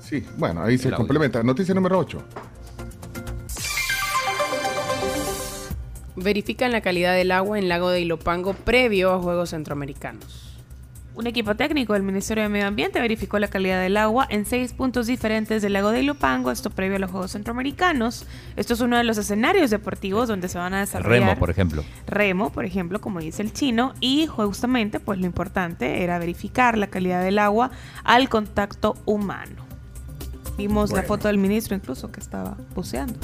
Sí, 0.00 0.24
bueno, 0.38 0.62
ahí 0.62 0.78
se 0.78 0.90
complementa. 0.92 1.42
Noticia 1.42 1.74
número 1.74 1.98
8. 1.98 2.22
Verifican 6.16 6.70
la 6.72 6.80
calidad 6.80 7.14
del 7.14 7.32
agua 7.32 7.58
en 7.58 7.68
Lago 7.68 7.90
de 7.90 8.00
Ilopango 8.00 8.54
previo 8.54 9.12
a 9.12 9.20
Juegos 9.20 9.50
Centroamericanos. 9.50 10.54
Un 11.16 11.28
equipo 11.28 11.54
técnico 11.54 11.92
del 11.92 12.02
Ministerio 12.02 12.42
de 12.42 12.48
Medio 12.48 12.66
Ambiente 12.66 13.00
verificó 13.00 13.38
la 13.38 13.46
calidad 13.46 13.80
del 13.80 13.96
agua 13.96 14.26
en 14.30 14.46
seis 14.46 14.72
puntos 14.72 15.06
diferentes 15.06 15.62
del 15.62 15.72
lago 15.72 15.90
de 15.90 16.02
Ilopango, 16.02 16.50
esto 16.50 16.70
previo 16.70 16.96
a 16.96 16.98
los 16.98 17.10
Juegos 17.10 17.30
Centroamericanos. 17.30 18.26
Esto 18.56 18.74
es 18.74 18.80
uno 18.80 18.96
de 18.96 19.04
los 19.04 19.16
escenarios 19.16 19.70
deportivos 19.70 20.26
donde 20.26 20.48
se 20.48 20.58
van 20.58 20.74
a 20.74 20.80
desarrollar 20.80 21.28
Remo, 21.28 21.38
por 21.38 21.50
ejemplo. 21.50 21.84
remo, 22.08 22.50
por 22.50 22.64
ejemplo, 22.64 23.00
como 23.00 23.20
dice 23.20 23.42
el 23.42 23.52
chino, 23.52 23.94
y 24.00 24.26
justamente 24.26 24.98
pues 24.98 25.20
lo 25.20 25.26
importante 25.26 26.02
era 26.02 26.18
verificar 26.18 26.76
la 26.76 26.88
calidad 26.88 27.22
del 27.22 27.38
agua 27.38 27.70
al 28.02 28.28
contacto 28.28 28.96
humano. 29.04 29.62
Vimos 30.58 30.90
la 30.90 31.04
foto 31.04 31.28
del 31.28 31.38
ministro 31.38 31.76
incluso 31.76 32.10
que 32.10 32.18
estaba 32.18 32.56
buceando. 32.74 33.14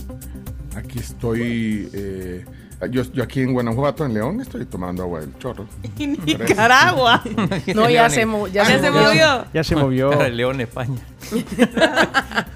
Aquí 0.77 1.01
estoy. 1.01 1.89
eh, 1.93 2.45
yo, 2.87 3.03
yo 3.13 3.23
aquí 3.23 3.41
en 3.41 3.53
Guanajuato, 3.53 4.07
en 4.07 4.15
León, 4.15 4.41
estoy 4.41 4.65
tomando 4.67 5.03
agua 5.03 5.21
del 5.21 5.37
chorro. 5.39 5.67
En 5.99 6.13
Nicaragua. 6.25 7.23
No, 7.75 7.89
ya 7.91 8.09
se, 8.11 8.25
mo- 8.27 8.47
ya 8.49 8.63
Ya 8.65 8.67
se 8.67 8.81
se 8.81 8.91
movió. 8.91 9.45
Ya 9.53 9.65
se 9.65 9.77
movió. 9.77 10.29
León, 10.29 10.61
España. 10.61 11.01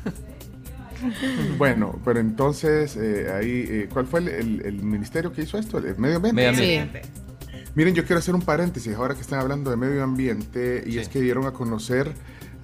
Bueno, 1.58 2.00
pero 2.04 2.18
entonces, 2.20 2.96
eh, 2.96 3.30
ahí, 3.32 3.64
eh, 3.68 3.88
¿cuál 3.92 4.06
fue 4.06 4.20
el, 4.20 4.28
el- 4.28 4.62
el 4.64 4.82
ministerio 4.82 5.32
que 5.32 5.42
hizo 5.42 5.58
esto? 5.58 5.78
¿El 5.78 5.96
medio 5.98 6.16
ambiente? 6.16 6.34
Medio 6.34 6.50
ambiente. 6.50 7.02
Miren, 7.74 7.94
yo 7.94 8.04
quiero 8.04 8.20
hacer 8.20 8.34
un 8.34 8.40
paréntesis 8.42 8.94
ahora 8.94 9.14
que 9.14 9.20
están 9.20 9.40
hablando 9.40 9.70
de 9.70 9.76
medio 9.76 10.02
ambiente 10.02 10.82
y 10.86 10.98
es 10.98 11.08
que 11.08 11.20
dieron 11.20 11.44
a 11.46 11.50
conocer 11.50 12.12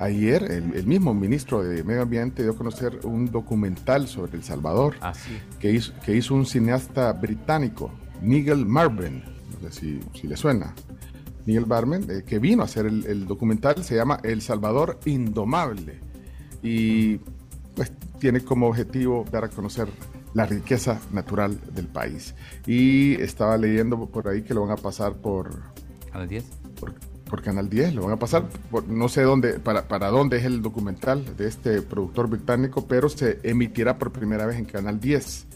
ayer, 0.00 0.42
el, 0.50 0.74
el 0.74 0.86
mismo 0.86 1.14
ministro 1.14 1.62
de 1.62 1.84
Medio 1.84 2.02
Ambiente 2.02 2.42
dio 2.42 2.52
a 2.52 2.56
conocer 2.56 3.00
un 3.04 3.30
documental 3.30 4.08
sobre 4.08 4.36
El 4.36 4.42
Salvador 4.42 4.96
Ah, 5.00 5.14
sí. 5.14 5.38
que, 5.60 5.70
hizo, 5.72 5.92
que 6.04 6.16
hizo 6.16 6.34
un 6.34 6.46
cineasta 6.46 7.12
británico, 7.12 7.92
Nigel 8.20 8.66
Marven, 8.66 9.22
no 9.62 9.70
sé 9.70 9.80
si, 9.80 10.00
si 10.20 10.26
le 10.26 10.36
suena. 10.36 10.74
Nigel 11.46 11.66
Marven, 11.66 12.06
eh, 12.10 12.22
que 12.26 12.38
vino 12.38 12.62
a 12.62 12.64
hacer 12.64 12.86
el, 12.86 13.06
el 13.06 13.26
documental, 13.26 13.82
se 13.84 13.94
llama 13.94 14.18
El 14.22 14.42
Salvador 14.42 14.98
Indomable 15.04 16.00
y 16.62 17.16
pues 17.74 17.92
tiene 18.18 18.40
como 18.40 18.66
objetivo 18.68 19.24
dar 19.30 19.44
a 19.44 19.48
conocer 19.48 19.88
la 20.34 20.44
riqueza 20.46 21.00
natural 21.12 21.58
del 21.74 21.86
país. 21.88 22.34
Y 22.66 23.14
estaba 23.20 23.56
leyendo 23.56 24.06
por 24.06 24.28
ahí 24.28 24.42
que 24.42 24.54
lo 24.54 24.62
van 24.62 24.72
a 24.72 24.76
pasar 24.76 25.14
por, 25.14 25.62
Canal 26.12 26.28
10. 26.28 26.44
por, 26.78 26.94
por 27.30 27.42
Canal 27.42 27.70
10, 27.70 27.94
lo 27.94 28.02
van 28.02 28.12
a 28.12 28.18
pasar, 28.18 28.48
por- 28.70 28.88
no 28.88 29.08
sé 29.08 29.22
dónde, 29.22 29.60
para, 29.60 29.86
para 29.86 30.08
dónde 30.08 30.38
es 30.38 30.44
el 30.44 30.60
documental 30.62 31.36
de 31.36 31.46
este 31.46 31.80
productor 31.80 32.28
británico, 32.28 32.86
pero 32.88 33.08
se 33.08 33.38
emitirá 33.44 33.96
por 33.98 34.10
primera 34.10 34.46
vez 34.46 34.56
en 34.58 34.64
Canal 34.64 34.98
10. 35.00 35.46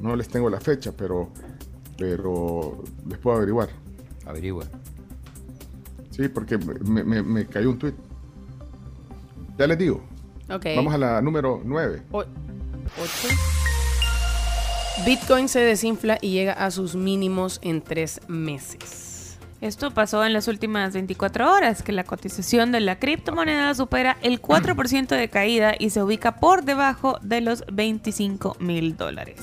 No 0.00 0.16
les 0.16 0.26
tengo 0.28 0.50
la 0.50 0.60
fecha, 0.60 0.90
pero, 0.96 1.30
pero 1.96 2.82
les 3.08 3.18
puedo 3.18 3.36
averiguar. 3.36 3.68
Averigua. 4.26 4.64
Sí, 6.10 6.28
porque 6.28 6.58
me, 6.58 7.04
me- 7.04 7.22
me 7.22 7.46
cayó 7.46 7.70
un 7.70 7.78
tweet. 7.78 7.94
Ya 9.56 9.66
les 9.68 9.78
digo. 9.78 10.02
Ok. 10.50 10.66
Vamos 10.76 10.92
a 10.94 10.98
la 10.98 11.22
número 11.22 11.60
9. 11.64 12.02
O- 12.10 12.18
ocho. 12.18 13.28
Bitcoin 15.06 15.48
se 15.48 15.60
desinfla 15.60 16.18
y 16.20 16.32
llega 16.32 16.52
a 16.54 16.70
sus 16.70 16.94
mínimos 16.96 17.60
en 17.62 17.82
tres 17.82 18.20
meses. 18.28 19.03
Esto 19.64 19.92
pasó 19.92 20.22
en 20.26 20.34
las 20.34 20.46
últimas 20.46 20.92
24 20.92 21.50
horas, 21.50 21.82
que 21.82 21.92
la 21.92 22.04
cotización 22.04 22.70
de 22.70 22.80
la 22.80 22.98
criptomoneda 22.98 23.74
supera 23.74 24.18
el 24.20 24.42
4% 24.42 25.08
de 25.08 25.28
caída 25.30 25.72
y 25.78 25.88
se 25.88 26.02
ubica 26.02 26.36
por 26.36 26.64
debajo 26.64 27.18
de 27.22 27.40
los 27.40 27.64
25 27.72 28.58
mil 28.60 28.94
dólares. 28.98 29.40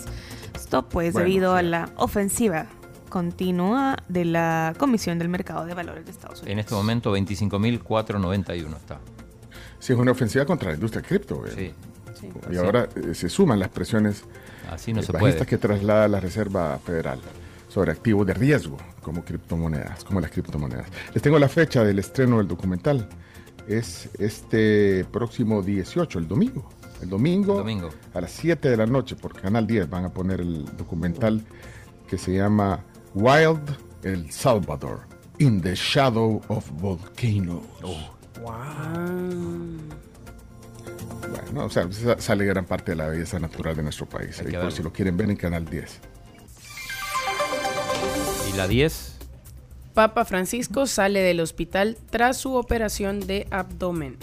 Esto 0.53 0.87
pues 0.87 1.13
Bueno, 1.13 1.27
debido 1.27 1.55
a 1.55 1.61
sí. 1.61 1.65
la 1.65 1.89
ofensiva 1.95 2.67
continua 3.09 3.97
de 4.09 4.25
la 4.25 4.75
Comisión 4.77 5.17
del 5.17 5.27
Mercado 5.27 5.65
de 5.65 5.73
Valores 5.73 6.05
de 6.05 6.11
Estados 6.11 6.41
Unidos. 6.41 6.51
En 6.51 6.59
este 6.59 6.75
momento 6.75 7.17
25.491 7.17 8.75
está. 8.77 8.99
Sí, 9.79 9.93
es 9.93 9.97
una 9.99 10.11
ofensiva 10.11 10.45
contra 10.45 10.69
la 10.69 10.75
industria 10.75 11.01
cripto. 11.01 11.43
eh. 11.47 11.73
Sí. 12.19 12.29
Y 12.51 12.57
ahora 12.57 12.87
eh, 12.95 13.15
se 13.15 13.27
suman 13.27 13.57
las 13.57 13.69
presiones 13.69 14.23
Así 14.71 14.93
no 14.93 14.99
eh, 14.99 15.03
se 15.03 15.11
bajistas 15.11 15.37
puede. 15.37 15.45
que 15.47 15.57
traslada 15.57 16.07
la 16.07 16.19
Reserva 16.19 16.77
Federal 16.85 17.19
sobre 17.71 17.91
activos 17.93 18.27
de 18.27 18.33
riesgo 18.33 18.75
como 19.01 19.23
criptomonedas, 19.23 20.03
como 20.03 20.19
las 20.19 20.29
criptomonedas. 20.31 20.87
Les 21.13 21.23
tengo 21.23 21.39
la 21.39 21.47
fecha 21.47 21.85
del 21.85 21.99
estreno 21.99 22.37
del 22.39 22.47
documental. 22.49 23.07
Es 23.65 24.09
este 24.19 25.05
próximo 25.09 25.61
18, 25.61 26.19
el 26.19 26.27
domingo. 26.27 26.67
El 27.01 27.09
domingo, 27.09 27.55
Domingo. 27.59 27.89
a 28.13 28.19
las 28.21 28.31
7 28.31 28.69
de 28.69 28.75
la 28.77 28.85
noche 28.85 29.15
por 29.15 29.33
Canal 29.39 29.65
10 29.65 29.89
van 29.89 30.03
a 30.05 30.09
poner 30.09 30.41
el 30.41 30.65
documental 30.75 31.41
que 32.07 32.17
se 32.17 32.33
llama 32.35 32.83
Wild 33.15 33.61
El 34.03 34.29
Salvador, 34.31 35.01
In 35.39 35.61
the 35.61 35.73
Shadow 35.73 36.41
of 36.49 36.69
Volcanoes. 36.73 37.63
Bueno, 41.53 41.65
o 41.65 41.69
sea, 41.69 41.89
sa- 41.91 42.19
sale 42.19 42.45
gran 42.45 42.65
parte 42.65 42.91
de 42.91 42.97
la 42.97 43.07
belleza 43.07 43.39
natural 43.39 43.75
de 43.75 43.83
nuestro 43.83 44.07
país. 44.07 44.39
Ahí 44.39 44.47
que 44.47 44.57
por 44.57 44.71
si 44.71 44.83
lo 44.83 44.91
quieren 44.91 45.15
ver 45.17 45.29
en 45.29 45.37
Canal 45.37 45.65
10. 45.65 45.99
Y 48.51 48.57
la 48.57 48.67
10, 48.67 49.17
Papa 49.93 50.25
Francisco 50.25 50.85
sale 50.85 51.21
del 51.21 51.39
hospital 51.39 51.97
tras 52.09 52.37
su 52.37 52.55
operación 52.55 53.21
de 53.21 53.47
abdomen. 53.49 54.17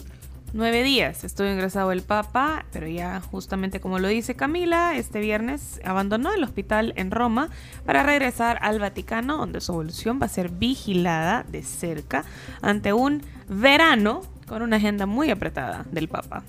Nueve 0.53 0.83
días 0.83 1.25
estuvo 1.25 1.47
ingresado 1.47 1.93
el 1.93 2.03
Papa, 2.03 2.67
pero 2.73 2.87
ya 2.87 3.21
justamente 3.21 3.81
como 3.81 3.99
lo 3.99 4.09
dice 4.09 4.35
Camila, 4.35 4.97
este 4.97 5.21
viernes 5.21 5.81
abandonó 5.85 6.35
el 6.35 6.45
hospital 6.45 6.93
en 6.97 7.11
Roma 7.11 7.49
para 7.85 8.03
regresar 8.03 8.59
al 8.63 8.81
Vaticano, 8.81 9.37
donde 9.39 9.61
su 9.61 9.73
evolución 9.73 10.19
va 10.21 10.27
a 10.27 10.31
ser 10.31 10.51
vigilada 10.51 11.45
de 11.45 11.63
cerca 11.63 12.25
ante 12.61 12.93
un 12.93 13.23
verano 13.49 14.23
con 14.47 14.63
una 14.63 14.77
agenda 14.77 15.07
muy 15.07 15.31
apretada 15.31 15.87
del 15.91 16.09
Papa. 16.09 16.45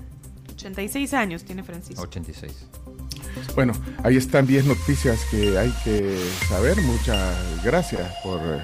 86 0.53 1.13
años 1.13 1.45
tiene 1.45 1.63
Francisco. 1.63 2.01
86. 2.01 2.67
Bueno, 3.55 3.73
ahí 4.03 4.17
están 4.17 4.45
10 4.47 4.65
noticias 4.65 5.19
que 5.31 5.57
hay 5.57 5.71
que 5.83 6.17
saber. 6.47 6.81
Muchas 6.81 7.35
gracias 7.63 8.11
por 8.23 8.39
eh, 8.43 8.61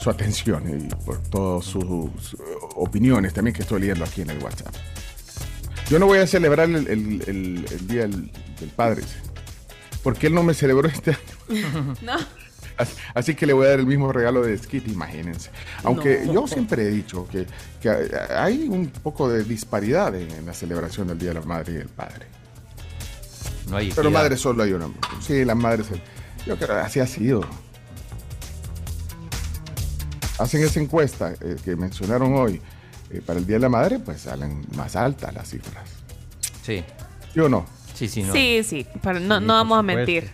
su 0.00 0.10
atención 0.10 0.62
y 0.68 0.94
por 1.04 1.18
todas 1.30 1.64
sus, 1.64 1.84
sus 2.22 2.40
opiniones 2.76 3.34
también 3.34 3.54
que 3.54 3.62
estoy 3.62 3.80
leyendo 3.80 4.04
aquí 4.04 4.22
en 4.22 4.30
el 4.30 4.38
WhatsApp. 4.42 4.74
Yo 5.90 5.98
no 5.98 6.06
voy 6.06 6.18
a 6.18 6.26
celebrar 6.26 6.68
el, 6.68 6.76
el- 6.86 7.22
el- 7.26 7.66
el 7.70 7.88
Día 7.88 8.02
del, 8.02 8.30
del 8.60 8.68
Padre, 8.76 9.02
porque 10.02 10.26
él 10.28 10.34
no 10.34 10.42
me 10.42 10.54
celebró 10.54 10.88
este 10.88 11.12
año. 11.12 11.94
No. 12.02 12.14
Así- 12.76 12.94
Así 13.12 13.34
que 13.34 13.44
le 13.46 13.52
voy 13.54 13.66
a 13.66 13.70
dar 13.70 13.80
el 13.80 13.86
mismo 13.86 14.12
regalo 14.12 14.42
de 14.42 14.56
Skit, 14.56 14.86
imagínense. 14.86 15.50
Aunque 15.82 16.22
No. 16.26 16.32
yo 16.34 16.46
siempre 16.46 16.82
he 16.84 16.90
dicho 16.90 17.26
que, 17.26 17.44
que 17.82 17.90
hay 18.30 18.68
un 18.68 18.86
poco 18.88 19.28
de 19.28 19.42
disparidad 19.42 20.14
en, 20.14 20.30
en 20.30 20.46
la 20.46 20.54
celebración 20.54 21.08
del 21.08 21.18
Día 21.18 21.30
de 21.30 21.40
la 21.40 21.46
Madre 21.46 21.72
y 21.72 21.76
del 21.76 21.88
Padre. 21.88 22.26
No 23.68 23.76
hay 23.76 23.90
Pero 23.90 24.08
equidad. 24.08 24.22
madre 24.22 24.36
solo 24.36 24.62
hay 24.62 24.72
una. 24.72 24.88
Sí, 25.20 25.44
las 25.44 25.56
madres. 25.56 25.86
Yo 26.46 26.56
creo 26.56 26.68
que 26.68 26.82
así 26.82 27.00
ha 27.00 27.06
sido. 27.06 27.42
Hacen 30.38 30.62
esa 30.62 30.80
encuesta 30.80 31.34
eh, 31.40 31.56
que 31.64 31.74
mencionaron 31.76 32.34
hoy 32.34 32.60
eh, 33.10 33.20
para 33.24 33.38
el 33.38 33.46
Día 33.46 33.56
de 33.56 33.60
la 33.60 33.68
Madre, 33.68 33.98
pues 33.98 34.20
salen 34.22 34.64
más 34.76 34.94
altas 34.94 35.34
las 35.34 35.48
cifras. 35.50 35.88
Sí. 36.62 36.84
¿Sí 37.34 37.40
o 37.40 37.48
no? 37.48 37.66
Sí, 37.94 38.08
sí, 38.08 38.22
no. 38.22 38.32
Sí, 38.32 38.62
sí, 38.62 38.86
pero 39.02 39.18
no, 39.18 39.40
no 39.40 39.54
vamos 39.54 39.78
a 39.78 39.82
mentir. 39.82 40.30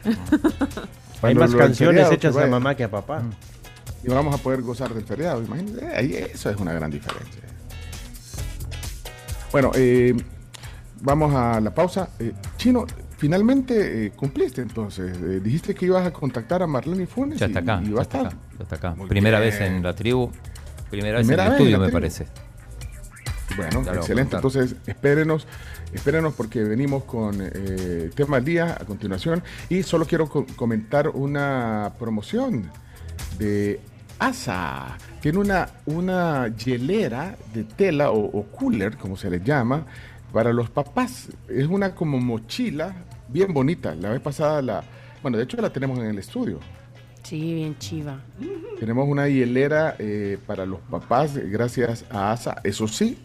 Hay 1.22 1.34
más 1.34 1.54
canciones 1.54 2.10
hechas 2.12 2.36
a 2.36 2.46
mamá 2.46 2.74
que 2.74 2.84
a 2.84 2.90
papá. 2.90 3.22
Y 4.02 4.08
vamos 4.10 4.34
a 4.34 4.38
poder 4.38 4.60
gozar 4.60 4.92
del 4.92 5.04
feriado, 5.04 5.42
imagínense. 5.42 5.82
Eh, 5.82 5.92
ahí 5.96 6.14
eso 6.14 6.50
es 6.50 6.56
una 6.58 6.74
gran 6.74 6.90
diferencia. 6.90 7.42
Bueno, 9.50 9.70
eh, 9.74 10.14
vamos 11.00 11.34
a 11.34 11.58
la 11.60 11.72
pausa. 11.72 12.10
Eh, 12.18 12.32
Chino, 12.58 12.84
finalmente 13.24 14.06
eh, 14.06 14.10
cumpliste 14.10 14.60
entonces. 14.60 15.16
Eh, 15.16 15.40
dijiste 15.42 15.74
que 15.74 15.86
ibas 15.86 16.06
a 16.06 16.12
contactar 16.12 16.62
a 16.62 16.66
Marlene 16.66 17.06
Funes. 17.06 17.38
Ya 17.40 17.46
está 17.46 17.60
y- 17.60 17.62
acá. 17.62 17.80
Y, 17.82 17.88
ya 17.88 17.94
va 17.94 18.00
a 18.00 18.02
está 18.02 18.20
acá, 18.20 18.36
ya 18.58 18.62
está 18.64 18.76
acá. 18.76 18.94
Muy 18.94 19.08
Primera 19.08 19.40
bien. 19.40 19.50
vez 19.50 19.60
en 19.62 19.82
la 19.82 19.94
tribu. 19.94 20.30
Primera 20.90 21.16
vez 21.18 21.26
en 21.28 21.32
el 21.34 21.40
en 21.40 21.52
estudio, 21.52 21.78
me 21.78 21.84
tribu. 21.86 21.92
parece. 21.98 22.26
Bueno, 23.56 23.82
Ya 23.84 23.92
excelente. 23.94 24.36
Entonces, 24.36 24.76
espérenos, 24.86 25.46
espérenos 25.94 26.34
porque 26.34 26.62
venimos 26.64 27.04
con 27.04 27.36
eh, 27.40 28.10
tema 28.14 28.36
del 28.36 28.44
día 28.44 28.76
a 28.78 28.84
continuación. 28.84 29.42
Y 29.70 29.82
solo 29.82 30.04
quiero 30.06 30.28
co- 30.28 30.44
comentar 30.56 31.08
una 31.08 31.92
promoción 31.98 32.70
de 33.38 33.80
ASA. 34.18 34.98
Tiene 35.22 35.38
una, 35.38 35.68
una 35.86 36.48
hielera 36.54 37.36
de 37.54 37.64
tela 37.64 38.10
o, 38.10 38.18
o 38.38 38.42
cooler, 38.44 38.96
como 38.98 39.16
se 39.16 39.30
le 39.30 39.40
llama, 39.40 39.86
para 40.32 40.52
los 40.52 40.68
papás. 40.68 41.28
Es 41.48 41.66
una 41.68 41.94
como 41.94 42.18
mochila 42.20 42.94
bien 43.28 43.52
bonita. 43.52 43.94
La 43.94 44.10
vez 44.10 44.20
pasada 44.20 44.62
la... 44.62 44.84
Bueno, 45.22 45.38
de 45.38 45.44
hecho 45.44 45.56
la 45.58 45.72
tenemos 45.72 45.98
en 45.98 46.06
el 46.06 46.18
estudio. 46.18 46.60
Sí, 47.22 47.54
bien 47.54 47.78
chiva. 47.78 48.20
Tenemos 48.78 49.08
una 49.08 49.28
hielera 49.28 49.96
eh, 49.98 50.38
para 50.46 50.66
los 50.66 50.80
papás 50.80 51.36
eh, 51.36 51.48
gracias 51.48 52.04
a 52.10 52.32
ASA. 52.32 52.60
Eso 52.62 52.86
sí, 52.86 53.18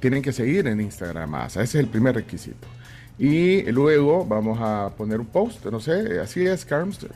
tienen 0.00 0.22
que 0.22 0.32
seguir 0.32 0.66
en 0.66 0.80
Instagram 0.80 1.34
a 1.34 1.44
ASA. 1.44 1.62
Ese 1.62 1.78
es 1.78 1.84
el 1.84 1.90
primer 1.90 2.14
requisito. 2.14 2.66
Y 3.18 3.62
luego 3.70 4.24
vamos 4.24 4.58
a 4.60 4.92
poner 4.96 5.20
un 5.20 5.26
post, 5.26 5.64
no 5.66 5.78
sé, 5.78 6.18
así 6.18 6.44
es, 6.44 6.64
Carms, 6.64 7.06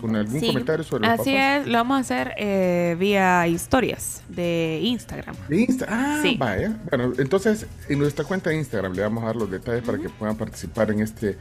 con 0.00 0.16
algún 0.16 0.40
Sí, 0.40 0.46
comentario 0.48 0.84
sobre 0.84 1.06
los 1.08 1.20
Así 1.20 1.34
es, 1.34 1.66
lo 1.66 1.74
vamos 1.78 1.96
a 1.96 2.00
hacer 2.00 2.34
eh, 2.38 2.96
vía 2.98 3.46
historias 3.46 4.22
de 4.28 4.80
Instagram. 4.82 5.36
De 5.48 5.56
Insta- 5.66 5.86
Ah, 5.88 6.20
Sí. 6.22 6.36
vaya. 6.38 6.72
Bueno, 6.90 7.12
entonces 7.18 7.66
en 7.88 7.98
nuestra 7.98 8.24
cuenta 8.24 8.50
de 8.50 8.56
Instagram 8.56 8.92
le 8.94 9.02
vamos 9.02 9.22
a 9.22 9.26
dar 9.26 9.36
los 9.36 9.50
detalles 9.50 9.82
para 9.82 9.98
que 9.98 10.08
puedan 10.08 10.36
participar 10.36 10.90
en 10.90 11.00
este, 11.00 11.36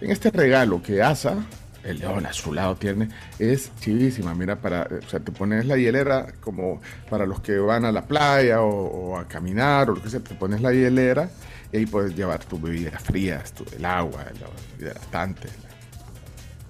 en 0.00 0.10
este 0.10 0.30
regalo 0.30 0.82
que 0.82 1.02
ASA, 1.02 1.36
el 1.84 2.00
león 2.00 2.26
a 2.26 2.32
su 2.32 2.52
lado 2.52 2.74
tiene, 2.74 3.08
es 3.38 3.70
chivísima. 3.80 4.34
Mira, 4.34 4.56
para, 4.56 4.88
o 5.06 5.08
sea, 5.08 5.20
te 5.20 5.30
pones 5.30 5.66
la 5.66 5.76
hielera 5.76 6.26
como 6.40 6.80
para 7.08 7.26
los 7.26 7.40
que 7.40 7.58
van 7.58 7.84
a 7.84 7.92
la 7.92 8.06
playa 8.06 8.60
o, 8.60 8.68
o 8.70 9.18
a 9.18 9.28
caminar 9.28 9.90
o 9.90 9.94
lo 9.94 10.02
que 10.02 10.10
sea, 10.10 10.18
te 10.20 10.34
pones 10.34 10.60
la 10.60 10.72
hielera 10.72 11.30
y 11.72 11.76
ahí 11.78 11.86
puedes 11.86 12.16
llevar 12.16 12.42
tus 12.44 12.60
bebidas 12.60 13.00
frías, 13.02 13.52
tu, 13.52 13.64
el 13.76 13.84
agua, 13.84 14.24
el 14.30 14.82
hidratante. 14.84 15.48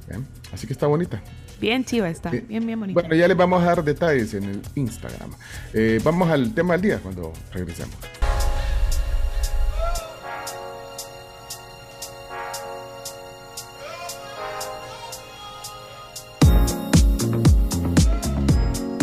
¿Bien? 0.09 0.27
Así 0.53 0.67
que 0.67 0.73
está 0.73 0.87
bonita. 0.87 1.23
Bien 1.61 1.85
chiva 1.85 2.09
está, 2.09 2.31
bien, 2.31 2.67
bien 2.67 2.79
bonita. 2.79 3.01
Bueno, 3.01 3.15
ya 3.15 3.29
les 3.29 3.37
vamos 3.37 3.63
a 3.63 3.67
dar 3.67 3.85
detalles 3.85 4.35
en 4.35 4.45
el 4.45 4.63
Instagram. 4.75 5.31
Eh, 5.73 6.01
vamos 6.05 6.31
al 6.31 6.55
tema 6.55 6.75
del 6.75 6.83
día 6.83 6.99
cuando 6.99 7.33
regresemos. 7.53 7.97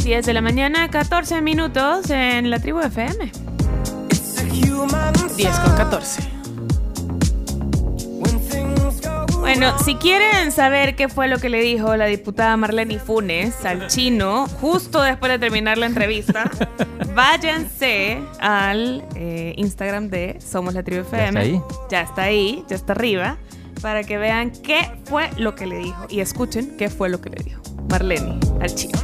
Diez 0.03 0.25
de 0.25 0.33
la 0.33 0.41
mañana, 0.41 0.89
14 0.89 1.41
minutos 1.41 2.09
en 2.09 2.49
la 2.49 2.59
tribu 2.59 2.81
FM. 2.81 3.31
10 5.35 5.59
con 5.59 5.75
14. 5.75 6.42
Bueno, 9.43 9.77
si 9.79 9.95
quieren 9.95 10.51
saber 10.53 10.95
qué 10.95 11.09
fue 11.09 11.27
lo 11.27 11.37
que 11.37 11.49
le 11.49 11.61
dijo 11.61 11.95
la 11.97 12.05
diputada 12.05 12.55
Marlene 12.55 12.97
Funes 12.97 13.65
al 13.65 13.87
chino 13.87 14.47
justo 14.61 15.01
después 15.01 15.31
de 15.33 15.37
terminar 15.39 15.77
la 15.77 15.85
entrevista, 15.85 16.49
váyanse 17.13 18.19
al 18.39 19.03
eh, 19.15 19.53
Instagram 19.57 20.07
de 20.09 20.37
Somos 20.39 20.73
la 20.73 20.83
Tribu 20.83 21.01
FM. 21.01 21.27
está 21.27 21.39
ahí? 21.41 21.61
Ya 21.89 22.01
está 22.01 22.21
ahí, 22.23 22.63
ya 22.69 22.75
está 22.77 22.93
arriba, 22.93 23.37
para 23.81 24.03
que 24.03 24.17
vean 24.17 24.51
qué 24.51 24.89
fue 25.03 25.29
lo 25.37 25.55
que 25.55 25.67
le 25.67 25.77
dijo 25.77 26.05
y 26.09 26.21
escuchen 26.21 26.77
qué 26.77 26.89
fue 26.89 27.09
lo 27.09 27.19
que 27.19 27.29
le 27.29 27.43
dijo 27.43 27.61
Marlene 27.89 28.39
al 28.61 28.73
chino. 28.73 28.97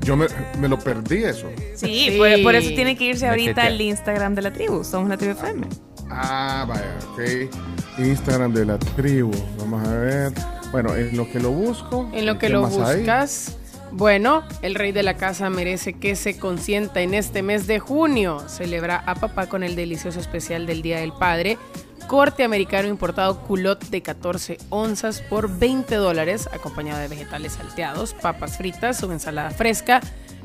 Yo 0.00 0.14
me, 0.16 0.26
me 0.60 0.68
lo 0.68 0.78
perdí 0.78 1.24
eso. 1.24 1.48
Sí, 1.74 2.10
Sí. 2.10 2.18
Por, 2.18 2.42
por 2.42 2.54
eso 2.54 2.68
tiene 2.68 2.96
que 2.96 3.04
irse 3.04 3.26
ahorita 3.26 3.62
al 3.62 3.80
Instagram 3.80 4.34
de 4.34 4.42
la 4.42 4.52
tribu, 4.52 4.84
Somos 4.84 5.08
la 5.08 5.16
Tribu 5.16 5.32
FM. 5.32 5.66
Ah, 6.10 6.64
vaya, 6.68 6.96
ok. 7.12 7.98
Instagram 7.98 8.52
de 8.52 8.64
la 8.64 8.78
tribu. 8.78 9.32
Vamos 9.58 9.86
a 9.86 9.92
ver. 9.94 10.32
Bueno, 10.72 10.94
en 10.94 11.16
lo 11.16 11.30
que 11.30 11.40
lo 11.40 11.50
busco. 11.50 12.08
En 12.12 12.26
lo 12.26 12.34
que 12.34 12.46
¿qué 12.46 12.52
lo 12.52 12.66
hay? 12.66 12.98
buscas. 12.98 13.56
Bueno, 13.90 14.42
el 14.60 14.74
rey 14.74 14.92
de 14.92 15.02
la 15.02 15.16
casa 15.16 15.48
merece 15.48 15.94
que 15.94 16.14
se 16.14 16.38
consienta 16.38 17.00
en 17.00 17.14
este 17.14 17.42
mes 17.42 17.66
de 17.66 17.78
junio. 17.78 18.40
Celebra 18.48 19.02
a 19.06 19.14
papá 19.14 19.48
con 19.48 19.62
el 19.62 19.76
delicioso 19.76 20.20
especial 20.20 20.66
del 20.66 20.82
Día 20.82 21.00
del 21.00 21.12
Padre. 21.12 21.58
Corte 22.06 22.44
americano 22.44 22.88
importado 22.88 23.40
culot 23.40 23.84
de 23.88 24.02
14 24.02 24.58
onzas 24.70 25.20
por 25.20 25.58
20 25.58 25.94
dólares, 25.96 26.48
acompañado 26.52 27.00
de 27.00 27.08
vegetales 27.08 27.52
salteados, 27.52 28.14
papas 28.14 28.56
fritas, 28.56 28.98
su 28.98 29.10
ensalada 29.10 29.50
fresca. 29.50 30.00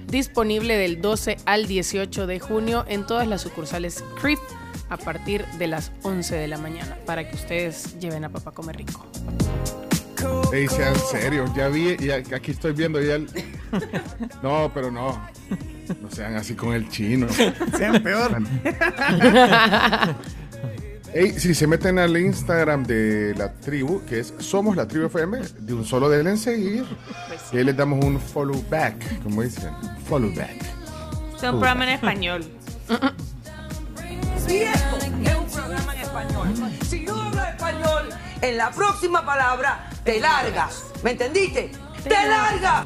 Disponible 0.08 0.78
del 0.78 1.02
12 1.02 1.38
al 1.46 1.68
18 1.68 2.28
de 2.28 2.40
junio 2.40 2.86
en 2.88 3.06
todas 3.06 3.28
las 3.28 3.42
sucursales 3.42 4.04
CRIP 4.22 4.40
a 4.94 4.98
partir 4.98 5.46
de 5.58 5.68
las 5.68 5.92
11 6.04 6.36
de 6.36 6.48
la 6.48 6.58
mañana 6.58 6.98
para 7.06 7.28
que 7.28 7.36
ustedes 7.36 8.00
lleven 8.00 8.26
a 8.26 8.30
papá 8.30 8.52
a 8.52 8.54
comer 8.54 8.78
rico. 8.78 9.06
Ey, 10.54 10.68
sean 10.68 10.96
serios. 10.96 11.54
Ya 11.56 11.68
vi, 11.68 11.98
ya, 11.98 12.16
aquí 12.16 12.52
estoy 12.52 12.74
viendo 12.74 13.02
ya 13.02 13.16
el. 13.16 13.28
No, 14.44 14.72
pero 14.74 14.92
no. 14.92 15.20
No 16.02 16.12
sean 16.12 16.36
así 16.36 16.54
con 16.54 16.74
el 16.74 16.88
chino. 16.90 17.28
Sean 17.76 18.02
peor. 18.04 18.38
Ey, 21.14 21.32
si 21.40 21.54
se 21.54 21.68
meten 21.68 22.00
al 22.00 22.16
Instagram 22.18 22.84
de 22.86 23.36
la 23.36 23.54
tribu, 23.54 24.04
que 24.06 24.20
es 24.20 24.34
Somos 24.40 24.76
la 24.76 24.88
Tribu 24.88 25.08
FM, 25.08 25.40
de 25.60 25.74
un 25.74 25.86
solo 25.86 26.10
denle 26.10 26.32
en 26.32 26.38
seguir. 26.38 26.86
Y 27.52 27.58
ahí 27.58 27.64
les 27.64 27.76
damos 27.76 28.04
un 28.04 28.20
follow 28.20 28.64
back, 28.70 29.22
como 29.22 29.42
dicen. 29.42 29.72
Follow 30.08 30.34
back. 30.36 30.56
Es 31.36 31.44
un 31.44 31.60
programa 31.60 31.84
en 31.84 31.90
español. 31.90 32.46
Esto 34.48 34.98
es 34.98 35.36
un 35.36 35.46
programa 35.52 35.94
en 35.96 36.02
español. 36.02 36.48
Si 36.88 37.06
yo 37.06 37.16
hablo 37.20 37.44
español, 37.44 38.10
en 38.42 38.58
la 38.58 38.72
próxima 38.72 39.26
palabra 39.26 39.90
te 40.04 40.20
largas. 40.20 40.86
¿Me 41.04 41.12
entendiste? 41.12 41.72
¡Te 42.04 42.10
largas! 42.10 42.86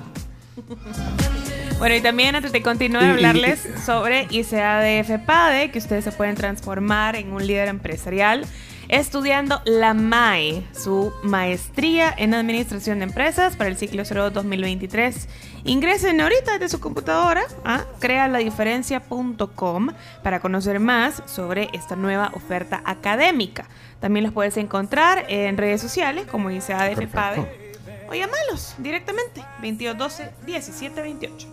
Bueno, 1.78 1.96
y 1.96 2.02
también 2.02 2.36
antes 2.36 2.52
de 2.52 2.64
continuar 2.64 3.04
a 3.04 3.12
hablarles 3.12 3.68
sobre 3.86 4.28
ICADF 4.32 5.26
PADE, 5.26 5.70
que 5.70 5.78
ustedes 5.78 6.04
se 6.04 6.12
pueden 6.12 6.34
transformar 6.36 7.16
en 7.16 7.32
un 7.32 7.46
líder 7.46 7.68
empresarial 7.68 8.46
estudiando 8.90 9.62
la 9.66 9.94
MAE, 9.94 10.64
su 10.74 11.14
maestría 11.24 12.14
en 12.18 12.34
administración 12.34 13.00
de 13.00 13.06
empresas 13.06 13.56
para 13.56 13.70
el 13.70 13.78
ciclo 13.78 14.04
02 14.04 14.34
2023. 14.34 15.28
Ingresen 15.66 16.22
ahorita 16.22 16.54
desde 16.54 16.70
su 16.70 16.80
computadora 16.80 17.44
a 17.66 17.86
crealadiferencia.com 18.00 19.90
para 20.24 20.40
conocer 20.40 20.80
más 20.80 21.22
sobre 21.26 21.70
esta 21.74 21.96
nueva 21.96 22.32
oferta 22.34 22.82
académica. 22.86 23.68
También 24.00 24.24
los 24.24 24.34
puedes 24.34 24.58
encontrar 24.58 25.26
en 25.28 25.58
redes 25.58 25.82
sociales 25.82 26.26
como 26.28 26.52
ICADF 26.52 27.08
PADE 27.12 27.74
o 28.10 28.14
llamalos 28.14 28.76
directamente 28.78 29.42
2212 29.62 30.32
1728. 30.46 31.48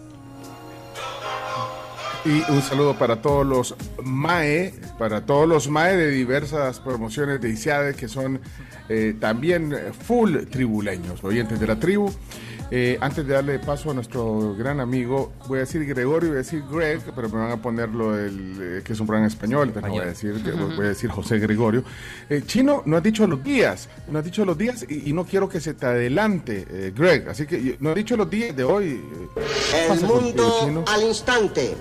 Y 2.24 2.42
un 2.50 2.62
saludo 2.62 2.94
para 2.94 3.20
todos 3.20 3.46
los 3.46 3.74
MAE, 4.02 4.72
para 4.98 5.26
todos 5.26 5.46
los 5.46 5.68
MAE 5.68 5.96
de 5.96 6.10
diversas 6.10 6.80
promociones 6.80 7.38
de 7.40 7.50
ICIADE 7.50 7.94
que 7.94 8.08
son 8.08 8.40
eh, 8.88 9.14
también 9.20 9.76
full 10.06 10.38
tribuleños, 10.50 11.22
oyentes 11.22 11.60
de 11.60 11.66
la 11.66 11.78
tribu. 11.78 12.10
Eh, 12.70 12.96
antes 13.02 13.26
de 13.26 13.34
darle 13.34 13.58
paso 13.58 13.90
a 13.90 13.94
nuestro 13.94 14.54
gran 14.56 14.80
amigo, 14.80 15.34
voy 15.46 15.58
a 15.58 15.60
decir 15.60 15.84
Gregorio 15.84 16.30
voy 16.30 16.36
a 16.36 16.38
decir 16.38 16.64
Greg, 16.72 17.00
pero 17.14 17.28
me 17.28 17.36
van 17.36 17.50
a 17.52 17.56
poner 17.60 17.90
lo 17.90 18.12
del, 18.12 18.56
eh, 18.58 18.82
que 18.82 18.94
es 18.94 19.00
un 19.00 19.06
programa 19.06 19.28
español, 19.28 19.68
entonces 19.68 19.90
no 19.90 19.94
voy 19.94 20.02
a 20.02 20.08
decir, 20.08 20.32
voy 20.74 20.86
a 20.86 20.88
decir 20.88 21.10
José 21.10 21.38
Gregorio. 21.38 21.84
Eh, 22.30 22.42
Chino, 22.46 22.82
no 22.86 22.96
has 22.96 23.02
dicho 23.02 23.26
los 23.26 23.44
días, 23.44 23.90
no 24.08 24.18
has 24.18 24.24
dicho 24.24 24.46
los 24.46 24.56
días 24.56 24.86
y, 24.88 25.10
y 25.10 25.12
no 25.12 25.26
quiero 25.26 25.46
que 25.46 25.60
se 25.60 25.74
te 25.74 25.84
adelante, 25.84 26.66
eh, 26.70 26.92
Greg, 26.96 27.28
así 27.28 27.46
que 27.46 27.76
no 27.80 27.90
has 27.90 27.96
dicho 27.96 28.16
los 28.16 28.30
días 28.30 28.56
de 28.56 28.64
hoy. 28.64 28.92
eh, 28.94 29.28
¿qué 29.86 29.92
El 29.92 30.06
mundo 30.06 30.84
al 30.88 31.02
instante. 31.02 31.76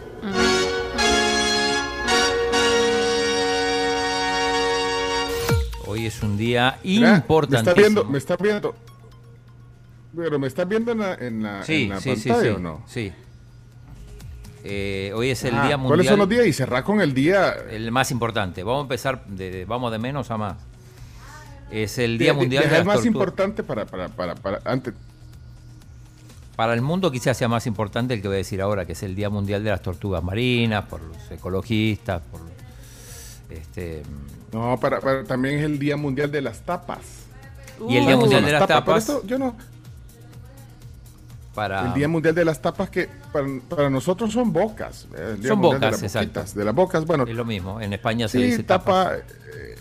Hoy 5.85 6.05
es 6.07 6.21
un 6.23 6.37
día 6.37 6.79
Mira, 6.83 7.23
Me 7.49 7.57
está 7.57 7.73
viendo, 7.73 8.05
me 8.05 8.17
está 8.17 8.35
viendo. 8.37 8.75
Pero 10.15 10.39
me 10.39 10.47
estás 10.47 10.67
viendo 10.67 10.91
en 10.91 10.99
la, 10.99 11.13
en 11.15 11.43
la, 11.43 11.63
Sí, 11.63 11.83
en 11.83 11.89
la 11.89 11.99
sí, 11.99 12.15
sí, 12.15 12.29
pantalla 12.29 12.49
sí, 12.51 12.55
o 12.55 12.59
no? 12.59 12.83
sí. 12.87 13.11
Eh, 14.65 15.11
hoy 15.13 15.29
es 15.29 15.43
el 15.43 15.55
Ah, 15.55 15.67
día 15.67 15.75
mundial. 15.75 15.97
¿Cuáles 15.97 16.07
son 16.07 16.19
los 16.19 16.29
días? 16.29 16.45
Y 16.47 16.53
cerrar 16.53 16.83
con 16.85 17.01
el 17.01 17.13
día. 17.13 17.53
El 17.69 17.91
más 17.91 18.11
importante. 18.11 18.63
Vamos 18.63 18.79
a 18.79 18.83
empezar 18.83 19.25
de, 19.25 19.51
de- 19.51 19.65
vamos 19.65 19.91
de 19.91 19.99
menos 19.99 20.31
a 20.31 20.37
más. 20.37 20.55
Es 21.69 21.97
el 21.97 22.17
Día 22.17 22.31
de- 22.31 22.37
Mundial 22.39 22.63
de, 22.63 22.69
las 22.69 22.79
el 22.79 22.85
más 22.85 23.05
importante 23.05 23.63
para, 23.63 23.85
para, 23.85 24.07
para, 24.07 24.35
para 24.35 24.61
antes. 24.63 24.93
Para 26.55 26.73
el 26.75 26.81
mundo 26.81 27.11
quizás 27.11 27.35
sea 27.35 27.47
más 27.47 27.65
importante 27.65 28.13
el 28.13 28.21
que 28.21 28.27
voy 28.27 28.35
a 28.35 28.37
decir 28.37 28.61
ahora, 28.61 28.85
que 28.85 28.91
es 28.93 29.01
el 29.03 29.15
Día 29.15 29.29
Mundial 29.29 29.63
de 29.63 29.71
las 29.71 29.81
Tortugas 29.81 30.23
Marinas, 30.23 30.85
por 30.85 31.01
los 31.01 31.31
ecologistas, 31.31 32.21
por 32.31 32.41
este 33.49 34.03
No, 34.51 34.79
para, 34.79 34.99
para- 34.99 35.23
también 35.23 35.55
es 35.59 35.65
el 35.65 35.79
Día 35.79 35.97
Mundial 35.97 36.31
de 36.31 36.41
las 36.41 36.59
Tapas. 36.61 36.99
Y 37.89 37.97
el 37.97 38.05
Día. 38.05 38.15
Mundial 38.17 38.45
de 38.45 38.51
las 38.51 38.61
Pero 38.67 38.79
Tapas 38.79 39.09
esto 39.09 39.23
yo 39.25 39.39
no. 39.39 39.55
para 41.55 41.87
El 41.87 41.93
Día 41.95 42.07
Mundial 42.07 42.35
de 42.35 42.45
las 42.45 42.61
Tapas 42.61 42.89
que 42.89 43.09
para, 43.31 43.47
para 43.67 43.89
nosotros 43.89 44.31
son 44.31 44.53
bocas. 44.53 45.07
eh, 45.15 45.31
el 45.35 45.39
Día 45.41 45.49
Son 45.49 45.59
Mundial 45.59 45.79
bocas, 45.79 45.81
de 45.81 45.91
las 45.91 46.03
exacto. 46.03 46.39
boquitas, 46.39 46.55
De 46.55 46.65
las 46.65 46.75
bocas, 46.75 47.05
bueno. 47.05 47.23
es 47.27 47.35
lo 47.35 47.45
mismo. 47.45 47.81
En 47.81 47.93
España 47.93 48.27
se 48.27 48.37
Sí, 48.37 48.43
dice 48.45 48.63
tapa. 48.63 49.15
eh, 49.15 49.72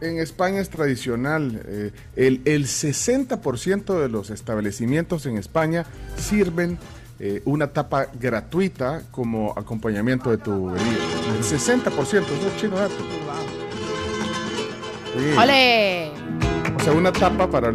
en 0.00 0.18
España 0.18 0.60
es 0.60 0.68
tradicional. 0.70 1.62
eh, 1.66 1.90
el, 2.16 2.42
el 2.44 2.64
60% 2.66 4.00
de 4.00 4.08
los 4.08 4.30
establecimientos 4.30 5.26
en 5.26 5.36
España 5.38 5.84
sirven 6.16 6.78
eh, 7.20 7.42
una 7.44 7.68
tapa 7.72 8.06
gratuita 8.20 9.02
como 9.10 9.52
acompañamiento 9.56 10.30
de 10.30 10.38
tu 10.38 10.66
bebida. 10.70 11.04
El 11.36 11.42
60%, 11.44 11.90
eso 12.08 12.48
es 12.48 12.56
chino 12.56 12.76
dato. 12.76 12.94
Sí. 15.16 15.36
¡Ole! 15.36 16.10
O 16.76 16.80
sea, 16.80 16.92
una 16.92 17.12
tapa 17.12 17.50
para... 17.50 17.74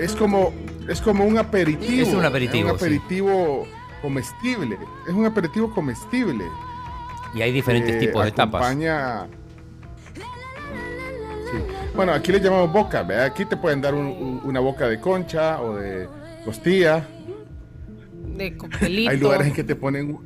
Es 0.00 0.14
como, 0.16 0.52
es 0.88 1.00
como 1.02 1.24
un 1.24 1.36
aperitivo. 1.38 2.08
Es 2.08 2.14
un 2.14 2.24
aperitivo, 2.24 2.70
un 2.70 2.74
aperitivo 2.76 3.66
comestible. 4.00 4.78
Es 5.06 5.12
un 5.12 5.26
aperitivo 5.26 5.70
comestible. 5.74 6.44
Y 7.34 7.42
hay 7.42 7.52
diferentes 7.52 7.96
Eh, 7.96 7.98
tipos 7.98 8.24
de 8.24 8.32
tapas. 8.32 8.62
acompaña-. 8.62 9.26
Bueno, 11.94 12.12
aquí 12.12 12.32
le 12.32 12.40
llamamos 12.40 12.72
boca, 12.72 13.02
¿verdad? 13.02 13.26
Aquí 13.26 13.44
te 13.44 13.56
pueden 13.56 13.80
dar 13.80 13.94
un- 13.94 14.06
un- 14.06 14.40
una 14.44 14.60
boca 14.60 14.88
de 14.88 14.98
concha 14.98 15.60
o 15.60 15.76
de 15.76 16.08
costilla. 16.44 17.06
De 18.36 18.56
coctelito. 18.56 19.10
Hay 19.10 19.18
lugares 19.18 19.46
en 19.48 19.52
que 19.52 19.62
te 19.64 19.76
ponen 19.76 20.18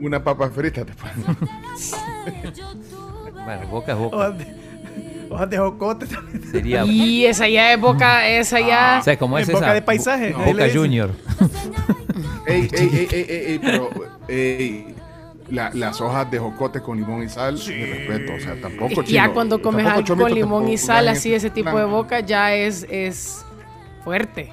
una 0.00 0.22
papa 0.22 0.50
frita. 0.50 0.84
Te 0.84 0.92
ponen. 0.92 1.36
Bueno, 3.44 3.66
boca 3.70 3.92
es 3.92 3.98
boca. 3.98 4.16
Hojas 4.16 4.38
de, 4.38 4.46
hojas 5.30 5.50
de 5.50 5.58
jocote 5.58 6.06
también. 6.06 6.42
Sería. 6.50 6.84
Y 6.84 7.24
esa 7.26 7.48
ya 7.48 7.72
es 7.72 7.80
boca, 7.80 8.28
esa 8.28 8.60
ya. 8.60 9.00
¿Sabes 9.02 9.18
cómo 9.18 9.38
es 9.38 9.48
En 9.48 9.54
boca 9.54 9.66
esa? 9.66 9.74
de 9.74 9.82
paisaje, 9.82 10.30
le 10.30 10.52
Boca. 10.52 10.66
Junior. 10.72 11.10
ey, 12.46 12.68
ey, 12.72 12.90
ey, 12.92 13.08
ey, 13.10 13.26
ey, 13.28 13.44
ey, 13.52 13.58
pero 13.58 13.90
ey, 14.28 14.93
la- 15.48 15.70
las 15.74 16.00
hojas 16.00 16.30
de 16.30 16.38
jocote 16.38 16.80
con 16.80 16.96
limón 16.98 17.22
y 17.22 17.28
sal, 17.28 17.58
de 17.58 17.86
respeto, 17.86 18.34
o 18.34 18.40
sea, 18.40 18.60
tampoco 18.60 18.88
que 19.02 19.12
ya 19.12 19.22
chino, 19.22 19.34
cuando 19.34 19.60
comes 19.60 19.86
algo 19.86 20.02
chomito, 20.02 20.28
con 20.28 20.38
limón 20.38 20.68
y 20.68 20.78
sal, 20.78 21.08
así 21.08 21.34
ese 21.34 21.50
tipo 21.50 21.76
de 21.78 21.84
boca, 21.84 22.20
ya 22.20 22.54
es, 22.54 22.86
es 22.90 23.44
fuerte. 24.02 24.50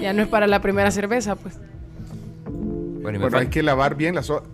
Ya 0.00 0.12
no 0.12 0.22
es 0.22 0.28
para 0.28 0.46
la 0.46 0.60
primera 0.60 0.90
cerveza, 0.90 1.36
pues. 1.36 1.58
Bueno, 3.02 3.28
y 3.30 3.40
hay 3.40 3.46
que 3.48 3.62
lavar 3.62 3.94
bien 3.94 4.14
las 4.14 4.30
hojas. 4.30 4.48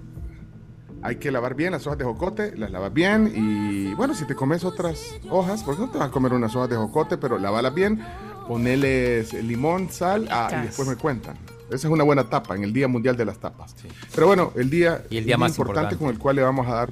Hay 1.03 1.17
que 1.17 1.31
lavar 1.31 1.55
bien 1.55 1.73
las 1.73 1.87
hojas 1.87 1.99
de 1.99 2.05
jocote, 2.05 2.55
las 2.59 2.71
lavas 2.71 2.93
bien 2.93 3.33
y 3.35 3.95
bueno, 3.95 4.15
si 4.15 4.27
te 4.27 4.35
comes 4.35 4.65
otras 4.65 5.01
hojas, 5.31 5.63
porque 5.63 5.81
no 5.81 5.89
te 5.91 5.97
vas 5.97 6.09
a 6.09 6.11
comer 6.11 6.35
unas 6.35 6.55
hojas 6.55 6.69
de 6.69 6.77
jocote, 6.77 7.17
pero 7.17 7.39
lavalas 7.39 7.73
bien, 7.75 8.03
poneles 8.47 9.33
limón, 9.33 9.89
sal 9.89 10.29
ah, 10.31 10.49
y 10.53 10.67
después 10.67 10.87
me 10.87 10.97
cuentan. 10.97 11.39
Esa 11.71 11.87
es 11.89 11.93
una 11.93 12.05
buena 12.05 12.29
tapa 12.29 12.55
en 12.57 12.65
el 12.65 12.73
Día 12.73 12.89
Mundial 12.89 13.17
de 13.17 13.25
las 13.25 13.39
Tapas. 13.39 13.75
Pero 14.15 14.27
bueno, 14.27 14.53
el 14.57 14.69
día, 14.71 15.05
Y 15.11 15.19
el 15.19 15.25
día 15.25 15.39
más 15.39 15.53
importante, 15.53 15.95
importante. 15.95 15.97
con 16.05 16.11
el 16.15 16.19
cual 16.19 16.37
le 16.37 16.43
vamos 16.43 16.67
a 16.69 16.75
dar 16.75 16.91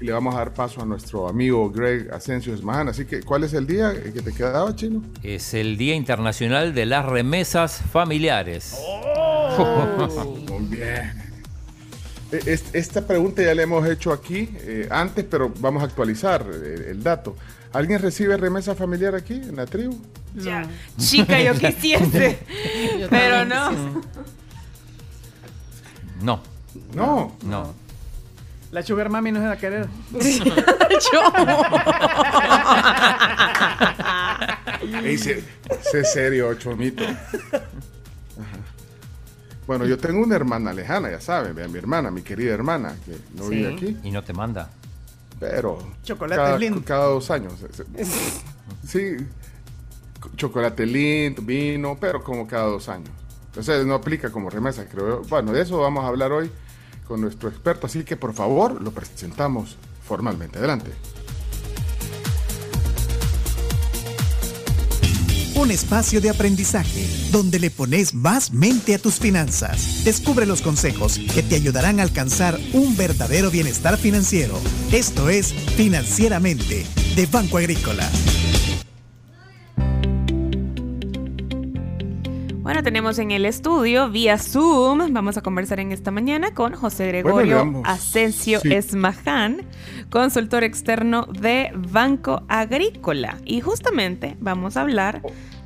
le 0.00 0.12
vamos 0.12 0.34
a 0.34 0.38
dar 0.38 0.54
paso 0.54 0.80
a 0.80 0.86
nuestro 0.86 1.28
amigo 1.28 1.70
Greg 1.70 2.10
Asensio 2.10 2.54
Esmahan. 2.54 2.88
Así 2.88 3.04
que, 3.04 3.20
¿cuál 3.22 3.44
es 3.44 3.52
el 3.52 3.66
día 3.66 3.92
que 4.02 4.22
te 4.22 4.32
quedaba, 4.32 4.74
chino? 4.74 5.02
Es 5.22 5.52
el 5.52 5.76
Día 5.76 5.94
Internacional 5.94 6.72
de 6.74 6.86
las 6.86 7.04
Remesas 7.04 7.82
Familiares. 7.92 8.78
Muy 10.48 10.64
bien. 10.76 11.12
E- 12.32 12.40
es- 12.46 12.64
Esta 12.74 13.06
pregunta 13.06 13.42
ya 13.42 13.54
la 13.54 13.62
hemos 13.62 13.86
hecho 13.86 14.10
aquí 14.12 14.48
eh, 14.60 14.88
antes, 14.90 15.24
pero 15.28 15.52
vamos 15.58 15.82
a 15.82 15.86
actualizar 15.86 16.46
eh, 16.50 16.86
el 16.92 17.02
dato. 17.02 17.36
¿Alguien 17.72 18.00
recibe 18.00 18.36
remesa 18.36 18.74
familiar 18.74 19.14
aquí 19.14 19.34
en 19.34 19.56
la 19.56 19.66
tribu? 19.66 19.96
Ya. 20.34 20.64
Chica, 20.98 21.40
yo 21.40 21.54
quisiese. 21.54 22.38
Yo 22.98 23.08
pero 23.08 23.44
no. 23.44 24.02
No. 26.22 26.42
No. 26.94 27.36
No. 27.44 27.74
La 28.72 28.82
Sugar 28.84 29.08
Mami 29.10 29.32
no 29.32 29.40
se 29.40 29.46
va 29.46 29.52
a 29.52 29.58
querer. 29.58 29.88
Ey, 35.04 35.18
sé, 35.18 35.42
sé 35.90 36.04
serio, 36.04 36.54
chomito. 36.54 37.04
Bueno, 39.66 39.86
yo 39.86 39.98
tengo 39.98 40.22
una 40.22 40.36
hermana 40.36 40.72
lejana, 40.72 41.10
ya 41.10 41.20
saben, 41.20 41.54
vean, 41.54 41.70
mi 41.70 41.78
hermana, 41.78 42.10
mi 42.10 42.22
querida 42.22 42.54
hermana, 42.54 42.94
que 43.04 43.16
no 43.34 43.44
Sí. 43.48 43.56
vive 43.56 43.74
aquí, 43.74 43.96
Y 44.02 44.10
no 44.10 44.22
te 44.22 44.32
manda. 44.32 44.70
Pero 45.40 45.78
Chocolate 46.04 46.36
cada, 46.40 46.58
lindo. 46.58 46.82
cada 46.84 47.06
dos 47.06 47.30
años. 47.30 47.54
Sí, 48.86 49.16
chocolate 50.36 50.86
lindo, 50.86 51.42
vino, 51.42 51.96
pero 52.00 52.22
como 52.22 52.46
cada 52.46 52.66
dos 52.66 52.88
años. 52.88 53.10
Entonces 53.46 53.84
no 53.84 53.94
aplica 53.94 54.30
como 54.30 54.48
remesa, 54.48 54.86
creo. 54.86 55.22
Bueno, 55.22 55.52
de 55.52 55.62
eso 55.62 55.78
vamos 55.78 56.04
a 56.04 56.08
hablar 56.08 56.30
hoy 56.30 56.50
con 57.08 57.20
nuestro 57.20 57.48
experto, 57.48 57.86
así 57.86 58.04
que 58.04 58.16
por 58.16 58.32
favor 58.32 58.80
lo 58.80 58.92
presentamos 58.92 59.76
formalmente. 60.04 60.58
Adelante. 60.58 60.92
Un 65.60 65.70
espacio 65.70 66.22
de 66.22 66.30
aprendizaje 66.30 67.06
donde 67.30 67.58
le 67.58 67.70
pones 67.70 68.14
más 68.14 68.50
mente 68.50 68.94
a 68.94 68.98
tus 68.98 69.16
finanzas. 69.20 70.04
Descubre 70.04 70.46
los 70.46 70.62
consejos 70.62 71.20
que 71.34 71.42
te 71.42 71.54
ayudarán 71.54 72.00
a 72.00 72.02
alcanzar 72.02 72.58
un 72.72 72.96
verdadero 72.96 73.50
bienestar 73.50 73.98
financiero. 73.98 74.58
Esto 74.90 75.28
es 75.28 75.52
Financieramente 75.52 76.86
de 77.14 77.26
Banco 77.26 77.58
Agrícola. 77.58 78.08
Bueno, 82.62 82.82
tenemos 82.82 83.18
en 83.18 83.30
el 83.32 83.44
estudio 83.46 84.10
vía 84.10 84.38
Zoom. 84.38 85.12
Vamos 85.12 85.36
a 85.36 85.42
conversar 85.42 85.80
en 85.80 85.92
esta 85.92 86.10
mañana 86.10 86.54
con 86.54 86.72
José 86.74 87.06
Gregorio 87.08 87.56
damos- 87.56 87.82
Asensio 87.86 88.60
sí. 88.60 88.72
Esmaján, 88.72 89.66
consultor 90.08 90.62
externo 90.62 91.26
de 91.26 91.70
Banco 91.74 92.44
Agrícola. 92.48 93.38
Y 93.44 93.60
justamente 93.60 94.36
vamos 94.40 94.76
a 94.76 94.82
hablar 94.82 95.20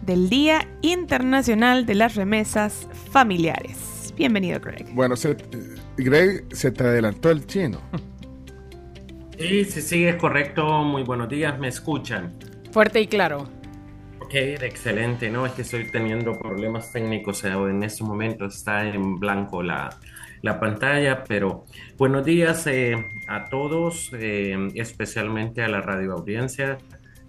del 0.05 0.28
Día 0.28 0.68
Internacional 0.82 1.86
de 1.86 1.94
las 1.94 2.14
Remesas 2.14 2.89
Familiares. 3.10 4.12
Bienvenido, 4.16 4.60
Greg. 4.60 4.86
Bueno, 4.94 5.16
se- 5.16 5.36
Greg 5.97 6.44
se 6.52 6.70
te 6.70 6.85
adelantó 6.85 7.31
el 7.31 7.47
chino. 7.47 7.81
Sí, 9.39 9.64
sí, 9.64 9.81
sí, 9.82 10.05
es 10.05 10.16
correcto. 10.16 10.85
Muy 10.85 11.02
buenos 11.02 11.28
días, 11.28 11.59
¿me 11.59 11.68
escuchan? 11.68 12.32
Fuerte 12.70 13.01
y 13.01 13.06
claro. 13.06 13.48
Ok, 14.20 14.35
excelente, 14.35 15.31
¿no? 15.31 15.44
Es 15.47 15.52
que 15.52 15.62
estoy 15.62 15.86
teniendo 15.90 16.39
problemas 16.39 16.93
técnicos, 16.93 17.44
eh, 17.44 17.48
en 17.48 17.82
este 17.82 18.05
momento 18.05 18.47
está 18.47 18.85
en 18.86 19.18
blanco 19.18 19.62
la, 19.62 19.90
la 20.43 20.59
pantalla, 20.60 21.24
pero 21.24 21.64
buenos 21.98 22.24
días 22.24 22.66
eh, 22.66 22.97
a 23.28 23.44
todos, 23.47 24.10
eh, 24.14 24.56
especialmente 24.74 25.62
a 25.62 25.68
la 25.68 25.81
radio 25.82 26.12
audiencia 26.14 26.78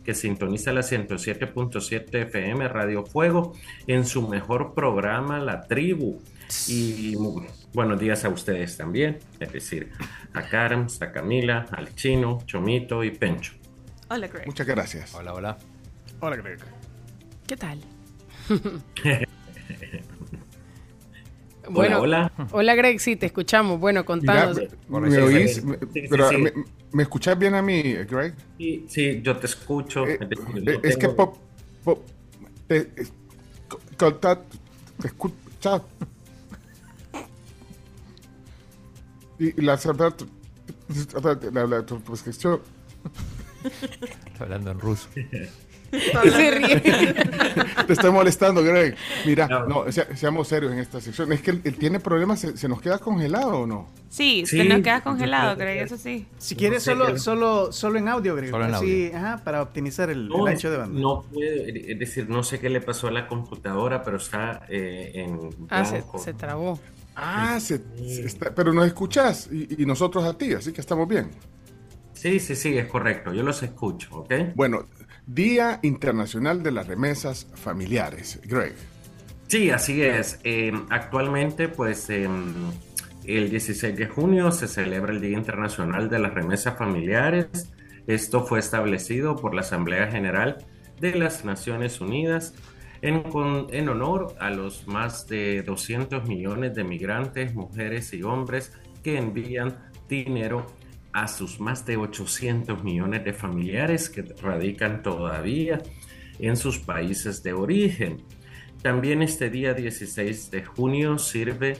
que 0.06 0.14
sintoniza 0.14 0.72
la 0.72 0.82
107.7 0.82 2.27
FM 2.27 2.68
Radio 2.68 3.06
Fuego 3.06 3.53
en 3.88 4.06
su 4.06 4.27
mejor 4.27 4.73
programa, 4.73 5.40
La 5.40 5.64
Tribu. 5.64 6.22
Y 6.68 7.15
buenos 7.73 7.99
días 7.99 8.23
a 8.23 8.30
ustedes 8.30 8.77
también, 8.77 9.18
es 9.40 9.52
decir, 9.52 9.91
a 10.34 10.44
Carms, 10.44 11.02
a 11.02 11.11
Camila, 11.11 11.65
al 11.72 11.94
Chino, 11.95 12.38
Chomito 12.45 13.03
y 13.03 13.11
Pencho. 13.11 13.53
Hola, 14.10 14.27
Greg. 14.27 14.45
Muchas 14.45 14.68
gracias. 14.68 15.15
Hola, 15.15 15.34
hola. 15.34 15.57
Hola, 16.19 16.36
Greg. 16.38 16.60
¿Qué 17.48 17.57
tal? 17.57 17.82
Hola, 21.68 21.74
Bueno, 21.74 22.00
hola. 22.02 22.32
Hola, 22.52 22.76
Greg, 22.76 23.00
sí, 23.00 23.16
te 23.16 23.26
escuchamos. 23.28 23.80
Bueno, 23.80 24.06
Mira, 24.06 24.46
contanos. 24.46 24.62
¿me, 24.88 25.18
oís? 25.22 25.56
sí, 25.56 25.62
Me- 25.62 25.78
sí, 25.78 25.88
sí, 25.94 26.02
pero, 26.10 26.30
sí. 26.30 26.38
¿me, 26.38 26.52
me 26.92 27.04
escuchás 27.04 27.38
bien 27.38 27.56
a 27.56 27.62
mí, 27.62 27.82
Greg? 27.82 28.36
Sí, 28.58 28.86
sí, 28.90 29.22
yo 29.22 29.38
te 29.38 29.48
escucho. 29.48 30.06
yo 30.06 30.12
Eh, 30.12 30.20
es 30.84 30.98
que 30.98 31.10
pop, 31.10 31.38
pop, 31.84 32.06
te, 32.68 32.92
conta- 33.98 34.42
te 35.02 35.08
escucha. 35.08 35.82
Y 39.38 39.62
la 39.62 39.78
la, 41.24 41.38
la, 41.52 41.68
la 41.68 41.86
transcripción. 41.86 42.62
Está 44.32 44.44
hablando 44.46 44.72
en 44.72 44.80
Se 46.23 46.51
ríe. 46.51 46.80
Te 47.88 47.93
estoy 47.93 48.11
molestando, 48.11 48.63
Greg. 48.63 48.95
Mira, 49.26 49.47
no, 49.67 49.91
sea- 49.91 50.15
seamos 50.15 50.47
serios 50.47 50.72
en 50.73 50.80
esta 50.80 50.99
sección. 51.01 51.31
Es 51.34 51.41
que 51.41 51.51
él, 51.51 51.61
él 51.63 51.76
tiene 51.76 51.99
problemas, 51.99 52.39
se, 52.39 52.57
se 52.57 52.67
nos 52.67 52.81
queda 52.81 52.97
congelado 52.99 53.59
o 53.59 53.67
no? 53.67 53.88
Sí, 54.09 54.43
Sí, 54.45 54.57
te 54.59 54.65
nos 54.65 54.81
quedas 54.81 54.99
yo 54.99 55.03
congelado, 55.11 55.55
Greg, 55.57 55.81
eso 55.84 55.97
sí. 55.97 56.26
Si 56.38 56.55
quieres, 56.55 56.84
solo, 56.84 57.17
solo, 57.19 57.72
solo 57.72 57.99
en 57.99 58.07
audio, 58.07 58.35
Greg. 58.35 58.49
Solo 58.49 58.65
en 58.65 58.73
Así, 58.76 59.11
ajá, 59.13 59.41
para 59.43 59.61
optimizar 59.61 60.09
el, 60.09 60.27
No, 60.30 60.47
el 60.47 60.53
ancho 60.53 60.72
de 60.72 60.77
banda. 60.77 60.99
no 60.99 61.23
puede, 61.23 61.91
es 61.91 61.99
decir, 61.99 62.30
no 62.30 62.43
sé 62.43 62.59
qué 62.59 62.69
le 62.69 62.81
pasó 62.81 63.07
a 63.07 63.11
la 63.11 63.27
computadora, 63.27 64.03
pero 64.03 64.17
está 64.17 64.61
eh, 64.69 65.11
en 65.15 65.39
Ah, 65.69 65.84
se, 65.85 65.97
blanco. 65.97 66.19
se 66.19 66.34
trabó. 66.34 66.80
Ah, 67.15 67.59
se- 67.59 67.80
se 67.97 68.26
está- 68.26 68.53
pero 68.55 68.73
nos 68.73 68.88
escuchás 68.88 69.49
y, 69.51 69.81
y 69.81 69.85
nosotros 69.85 70.23
a 70.26 70.38
ti, 70.38 70.53
así 70.53 70.72
que 70.73 70.81
estamos 70.81 71.07
bien. 71.07 71.30
Sí, 72.13 72.39
sí, 72.39 72.55
sí, 72.55 72.77
es 72.77 72.88
correcto. 72.88 73.34
Yo 73.34 73.43
los 73.43 73.61
escucho, 73.61 74.07
¿ok? 74.11 74.34
Bueno, 74.55 74.85
Día 75.27 75.80
Internacional 75.81 76.61
de 76.64 76.72
las 76.72 76.88
Remesas 76.88 77.47
Familiares. 77.56 78.39
Greg. 78.45 78.76
Sí, 79.47 79.69
así 79.72 80.02
es. 80.02 80.39
Eh, 80.43 80.72
actualmente, 80.89 81.68
pues, 81.68 82.10
eh, 82.10 82.27
el 83.26 83.49
16 83.49 83.95
de 83.97 84.07
junio 84.07 84.52
se 84.52 84.68
celebra 84.68 85.11
el 85.14 85.22
Día 85.22 85.38
Internacional 85.38 86.10
de 86.10 86.19
las 86.19 86.34
Remesas 86.34 86.77
Familiares. 86.77 87.72
Esto 88.07 88.45
fue 88.45 88.60
establecido 88.60 89.35
por 89.35 89.56
la 89.56 89.61
Asamblea 89.61 90.07
General 90.11 90.57
de 90.99 91.15
las 91.15 91.43
Naciones 91.43 92.02
Unidas 92.02 92.53
en, 93.02 93.23
con- 93.23 93.68
en 93.72 93.89
honor 93.89 94.35
a 94.39 94.49
los 94.52 94.88
más 94.88 95.27
de 95.27 95.64
200 95.64 96.27
millones 96.27 96.76
de 96.76 96.84
migrantes, 96.84 97.53
mujeres 97.56 98.14
y 98.14 98.22
hombres 98.23 98.73
que 99.03 99.18
envían 99.18 99.77
dinero 100.07 100.65
a 101.16 101.30
sus 101.30 101.62
más 101.62 101.86
de 101.86 101.96
800 101.96 102.84
millones 102.84 103.24
de 103.24 103.32
familiares 103.32 104.10
que 104.10 104.22
radican 104.22 105.02
todavía 105.02 105.82
en 106.40 106.58
sus 106.58 106.78
países 106.78 107.42
de 107.42 107.54
origen. 107.54 108.18
También 108.82 109.22
este 109.22 109.50
día 109.50 109.74
16 109.74 110.52
de 110.52 110.66
junio 110.66 111.18
sirve 111.18 111.78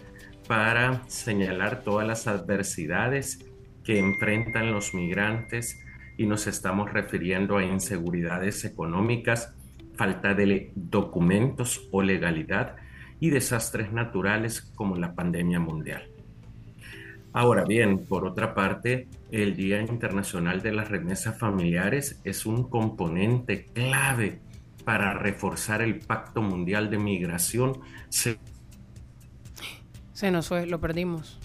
para 0.48 1.04
señalar 1.10 1.84
todas 1.84 2.08
las 2.08 2.28
adversidades 2.28 3.46
que 3.84 4.00
enfrentan 4.00 4.72
los 4.72 4.94
migrantes 4.94 5.84
y 6.18 6.28
nos 6.28 6.48
estamos 6.48 6.94
refiriendo 6.94 7.58
a 7.58 7.66
inseguridades 7.66 8.64
económicas, 8.64 9.54
falta 9.96 10.34
de 10.34 10.72
documentos 10.76 11.90
o 11.92 12.02
legalidad 12.02 12.78
y 13.20 13.32
desastres 13.32 13.92
naturales 13.92 14.62
como 14.62 14.96
la 14.96 15.14
pandemia 15.14 15.60
mundial. 15.60 16.15
Ahora 17.38 17.66
bien, 17.66 18.06
por 18.06 18.26
otra 18.26 18.54
parte, 18.56 19.10
el 19.30 19.58
Día 19.58 19.82
Internacional 19.82 20.62
de 20.62 20.72
las 20.72 20.88
Remesas 20.88 21.38
Familiares 21.38 22.22
es 22.24 22.46
un 22.46 22.70
componente 22.70 23.66
clave 23.74 24.40
para 24.86 25.14
reforzar 25.16 25.82
el 25.82 26.00
Pacto 26.00 26.42
Mundial 26.42 26.90
de 26.90 26.98
Migración. 26.98 27.78
Se- 28.08 28.38
Se 30.14 30.32
nos 30.32 30.48
fue, 30.48 30.66
lo 30.66 30.80
perdimos. 30.80 31.38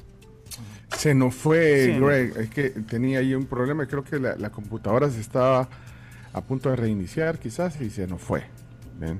Se 0.96 1.12
nos 1.12 1.34
fue, 1.34 1.86
Sí. 1.86 1.98
Greg. 1.98 2.36
Es 2.36 2.50
que 2.50 2.70
tenía 2.70 3.18
ahí 3.18 3.34
un 3.34 3.46
problema. 3.46 3.84
Creo 3.86 4.04
que 4.04 4.20
la, 4.20 4.36
la 4.36 4.50
computadora 4.50 5.10
se 5.10 5.20
estaba 5.20 5.68
a 6.32 6.40
punto 6.40 6.70
de 6.70 6.76
reiniciar, 6.76 7.40
quizás, 7.40 7.80
y 7.80 7.90
se 7.90 8.06
nos 8.06 8.20
fue. 8.22 8.44
Ven. 9.00 9.18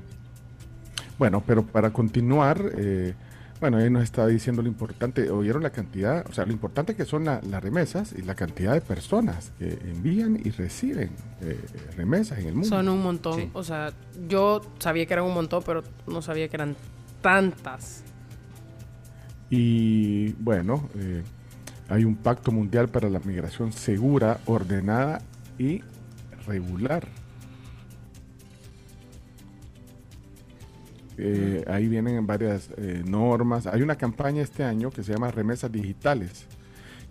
Bueno, 1.19 1.43
pero 1.45 1.67
para 1.67 1.91
continuar, 1.93 2.63
eh, 2.79 3.15
bueno, 3.61 3.79
él 3.79 3.93
nos 3.93 4.03
está 4.05 4.27
diciendo 4.27 4.63
lo 4.63 4.69
importante. 4.69 5.31
¿Oyeron 5.31 5.63
la 5.63 5.71
cantidad? 5.71 6.25
O 6.29 6.33
sea, 6.33 6.47
lo 6.47 6.53
importante 6.53 6.95
que 6.97 7.05
son 7.05 7.25
la- 7.27 7.41
las 7.43 7.63
remesas 7.63 8.15
y 8.17 8.23
la 8.23 8.35
cantidad 8.35 8.73
de 8.73 8.81
personas 8.81 9.53
que 9.59 9.79
envían 9.85 10.39
y 10.43 10.51
reciben 10.51 11.11
eh, 11.43 11.59
remesas 11.97 12.39
en 12.39 12.47
el 12.47 12.53
mundo. 12.55 12.69
Son 12.69 12.89
un 12.89 13.03
montón. 13.03 13.51
O 13.53 13.63
sea, 13.63 13.93
yo 14.29 14.61
sabía 14.79 15.05
que 15.07 15.13
eran 15.13 15.27
un 15.27 15.35
montón, 15.35 15.63
pero 15.65 15.83
no 16.07 16.23
sabía 16.23 16.49
que 16.49 16.57
eran 16.57 16.75
tantas. 17.21 18.03
Y 19.51 20.33
bueno, 20.35 20.89
eh, 20.97 21.23
hay 21.89 22.05
un 22.05 22.17
pacto 22.17 22.53
mundial 22.53 22.89
para 22.89 23.09
la 23.11 23.19
migración 23.21 23.73
segura, 23.73 24.39
ordenada 24.47 25.21
y 25.59 25.83
regular. 26.47 27.07
Eh, 31.23 31.65
ahí 31.67 31.87
vienen 31.87 32.27
varias 32.27 32.71
eh, 32.79 33.03
normas. 33.07 33.67
Hay 33.67 33.83
una 33.83 33.97
campaña 33.97 34.43
este 34.43 34.65
año 34.65 34.91
que 34.91 35.03
se 35.03 35.13
llama 35.13 35.31
Remesas 35.31 35.71
Digitales, 35.71 36.47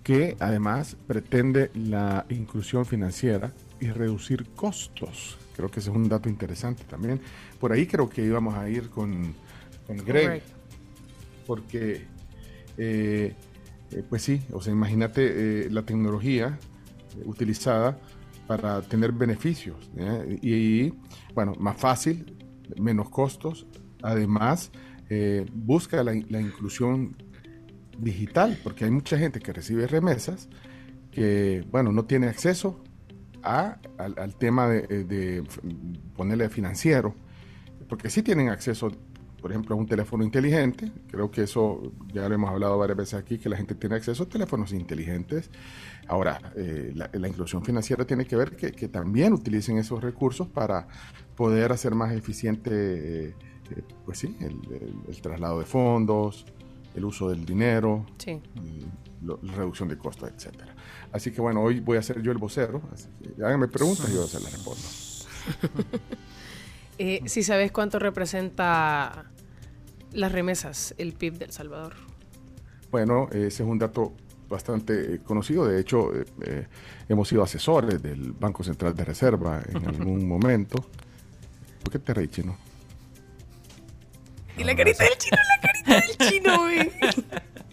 que 0.04 0.36
además 0.40 0.98
pretende 1.06 1.70
la 1.76 2.26
inclusión 2.30 2.88
financiera 2.88 3.54
y 3.80 3.92
reducir 3.92 4.50
costos. 4.56 5.38
Creo 5.56 5.70
que 5.70 5.80
ese 5.80 5.92
es 5.92 5.96
un 5.96 6.10
dato 6.10 6.28
interesante 6.28 6.84
también. 6.86 7.22
Por 7.60 7.72
ahí 7.72 7.86
creo 7.86 8.10
que 8.10 8.26
íbamos 8.26 8.56
a 8.56 8.68
ir 8.68 8.90
con, 8.90 9.36
con 9.86 9.98
Greg, 9.98 10.42
porque 11.46 12.06
eh, 12.78 13.36
pues 14.10 14.24
sí, 14.24 14.42
o 14.52 14.62
sea, 14.62 14.74
imagínate 14.74 15.70
la 15.70 15.84
tecnología 15.84 16.58
utilizada 17.26 18.00
para 18.48 18.82
tener 18.82 19.12
beneficios. 19.12 19.92
Y, 20.42 20.86
y, 20.86 20.94
bueno, 21.36 21.54
más 21.60 21.78
fácil, 21.78 22.36
menos 22.78 23.10
costos. 23.10 23.68
Además, 24.02 24.72
eh, 25.10 25.46
busca 25.54 26.04
la, 26.04 26.14
inclusión 26.14 27.16
digital, 27.98 28.58
porque 28.64 28.86
hay 28.86 28.92
mucha 28.92 29.18
gente 29.18 29.40
que 29.40 29.52
recibe 29.52 29.88
remesas 29.88 30.48
que, 31.12 31.66
bueno, 31.72 31.92
no 31.92 32.06
tiene 32.06 32.28
acceso 32.28 32.84
a, 33.42 33.80
al, 33.98 34.36
tema 34.36 34.70
de, 34.70 34.86
eh, 34.90 35.44
ponerle 36.16 36.50
financiero, 36.50 37.16
porque 37.88 38.10
sí 38.10 38.22
tienen 38.22 38.50
acceso, 38.50 38.92
por 39.42 39.52
ejemplo, 39.52 39.76
a 39.76 39.80
un 39.80 39.88
teléfono 39.88 40.24
inteligente. 40.24 40.92
Creo 41.10 41.32
que 41.32 41.44
eso 41.44 41.92
ya 42.14 42.30
lo 42.30 42.36
hemos 42.36 42.52
hablado 42.52 42.78
varias 42.78 42.98
veces 42.98 43.14
aquí, 43.16 43.40
que 43.40 43.50
la 43.50 43.58
gente 43.58 43.74
tiene 43.74 43.96
acceso 43.96 44.24
a 44.24 44.30
teléfonos 44.30 44.72
inteligentes. 44.74 45.50
Ahora, 46.08 46.54
eh, 46.56 46.94
la, 46.94 47.28
inclusión 47.28 47.64
financiera 47.66 48.06
tiene 48.06 48.26
que 48.26 48.36
ver 48.36 48.56
que, 48.56 48.72
que 48.72 48.88
también 48.88 49.34
utilicen 49.34 49.78
esos 49.78 50.04
recursos 50.04 50.48
para 50.48 50.88
poder 51.36 51.72
hacer 51.72 51.96
más 51.96 52.14
eficiente, 52.14 53.34
eh, 53.76 53.84
pues 54.06 54.20
sí, 54.20 54.36
el, 54.40 54.60
el- 54.74 54.96
el 55.08 55.22
traslado 55.22 55.60
de 55.60 55.66
fondos, 55.66 56.46
el 56.96 57.06
uso 57.06 57.30
del 57.30 57.46
dinero, 57.46 58.06
Sí. 58.18 58.42
lo- 59.22 59.40
la 59.44 59.54
reducción 59.54 59.88
de 59.90 59.98
costos, 59.98 60.30
etcétera. 60.36 60.76
Así 61.12 61.32
que 61.32 61.42
bueno, 61.42 61.62
hoy 61.62 61.80
voy 61.80 61.98
a 61.98 62.02
ser 62.02 62.22
yo 62.22 62.32
el 62.32 62.38
vocero, 62.38 62.82
así 62.94 63.08
que 63.36 63.44
háganme 63.44 63.68
preguntas 63.68 64.10
y 64.10 64.14
yo 64.16 64.28
se 64.28 64.40
las 64.40 64.52
respondo. 64.52 64.82
Eh, 67.02 67.22
si 67.28 67.44
sabes 67.44 67.72
cuánto 67.72 67.98
representa 67.98 69.32
las 70.12 70.32
remesas, 70.34 70.94
el 70.98 71.14
PIB 71.14 71.38
del 71.38 71.52
Salvador. 71.54 71.94
Bueno, 72.92 73.30
ese 73.32 73.48
es 73.48 73.70
un 73.70 73.80
dato 73.80 74.12
bastante 74.50 75.14
eh, 75.16 75.20
conocido. 75.20 75.66
De 75.66 75.80
hecho, 75.80 76.14
eh, 76.14 76.26
eh, 76.42 76.68
hemos 77.08 77.30
sido 77.30 77.42
asesores 77.42 78.02
del 78.04 78.34
Banco 78.34 78.64
Central 78.66 78.96
de 78.96 79.06
Reserva 79.06 79.62
en 79.70 79.78
algún 79.88 80.28
momento. 80.28 80.84
¿Por 81.82 81.94
qué 81.94 82.00
te 82.00 82.14
reí, 82.14 82.28
chino? 82.28 82.58
Y 84.60 84.64
la 84.64 84.76
carita 84.76 85.04
del 85.04 85.18
chino, 85.18 85.38
la 85.56 85.62
carita 85.62 86.08
del 86.08 86.30
chino, 86.30 86.58
güey. 86.60 86.92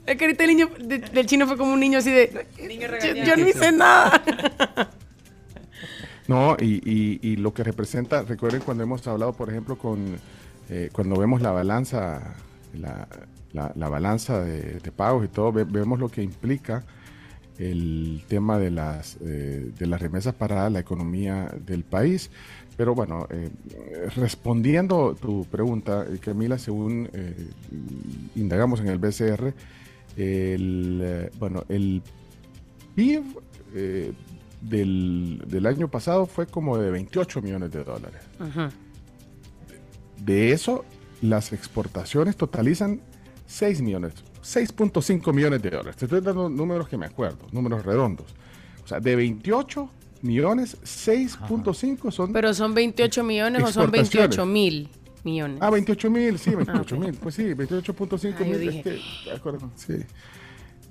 La 0.06 0.16
carita 0.16 0.44
del, 0.44 0.56
niño, 0.56 0.70
de- 0.78 0.98
del 0.98 1.26
chino 1.26 1.46
fue 1.46 1.56
como 1.56 1.72
un 1.72 1.80
niño 1.80 1.98
así 1.98 2.10
de... 2.12 2.46
Yo, 2.58 3.14
yo 3.24 3.36
no 3.36 3.48
hice 3.48 3.72
nada. 3.72 4.22
No, 6.28 6.56
y, 6.58 6.80
y- 6.84 7.20
y 7.22 7.36
lo 7.36 7.54
que 7.54 7.62
representa, 7.62 8.22
recuerden 8.22 8.60
cuando 8.62 8.82
hemos 8.82 9.06
hablado, 9.06 9.32
por 9.32 9.48
ejemplo, 9.48 9.78
con 9.78 10.16
eh, 10.68 10.88
cuando 10.92 11.16
vemos 11.16 11.40
la 11.40 11.52
balanza, 11.52 12.34
la, 12.74 13.06
la- 13.52 13.70
la 13.76 13.88
balanza 13.88 14.40
de, 14.40 14.80
de 14.80 14.90
pagos 14.92 15.24
y 15.24 15.28
todo, 15.28 15.52
ve- 15.52 15.62
vemos 15.62 16.00
lo 16.00 16.08
que 16.08 16.22
implica 16.24 16.84
el 17.58 18.24
tema 18.26 18.58
de 18.58 18.72
las 18.72 19.18
eh, 19.24 19.70
de 19.78 19.86
las 19.86 20.02
remesas 20.02 20.34
para 20.34 20.68
la 20.68 20.80
economía 20.80 21.48
del 21.64 21.84
país. 21.84 22.32
Pero 22.76 22.94
bueno, 22.94 23.26
eh, 23.30 23.50
respondiendo 24.16 25.14
tu 25.14 25.44
pregunta, 25.46 26.06
eh, 26.08 26.18
Camila, 26.18 26.58
según 26.58 27.08
eh, 27.12 27.48
indagamos 28.34 28.80
en 28.80 28.88
el 28.88 28.98
BCR, 28.98 29.54
el, 30.16 31.00
eh, 31.02 31.30
bueno, 31.38 31.64
el 31.68 32.02
PIB 32.94 33.22
eh, 33.74 34.12
del, 34.60 35.42
del 35.46 35.66
año 35.66 35.88
pasado 35.88 36.26
fue 36.26 36.46
como 36.46 36.78
de 36.78 36.90
28 36.90 37.42
millones 37.42 37.70
de 37.70 37.84
dólares. 37.84 38.22
Ajá. 38.38 38.70
De 40.18 40.52
eso, 40.52 40.84
las 41.22 41.52
exportaciones 41.52 42.36
totalizan 42.36 43.00
6 43.46 43.82
millones, 43.82 44.14
6.5 44.42 45.32
millones 45.32 45.62
de 45.62 45.70
dólares. 45.70 45.96
Te 45.96 46.06
estoy 46.06 46.20
dando 46.20 46.48
números 46.48 46.88
que 46.88 46.96
me 46.96 47.06
acuerdo, 47.06 47.46
números 47.52 47.84
redondos. 47.84 48.34
O 48.82 48.88
sea, 48.88 49.00
de 49.00 49.16
28 49.16 49.90
millones, 50.26 50.76
6.5 50.82 52.10
son... 52.10 52.32
Pero 52.32 52.52
son 52.54 52.74
28 52.74 53.22
millones 53.24 53.62
o 53.62 53.66
son 53.72 53.84
Exportaciones. 53.84 54.36
28 54.36 54.46
mil 54.46 54.88
millones. 55.24 55.58
Ah, 55.60 55.70
28 55.70 56.10
mil, 56.10 56.38
sí, 56.38 56.50
28 56.54 56.94
Ah, 56.94 56.98
mil. 56.98 57.14
Pues 57.14 57.34
sí, 57.34 57.42
28.5 57.44 58.34
Ah, 58.38 58.44
mil. 58.44 58.60
dije. 58.60 58.78
es 58.78 58.84
que, 58.84 59.30
de 59.30 59.36
acuerdo, 59.36 59.70
sí. 59.76 59.94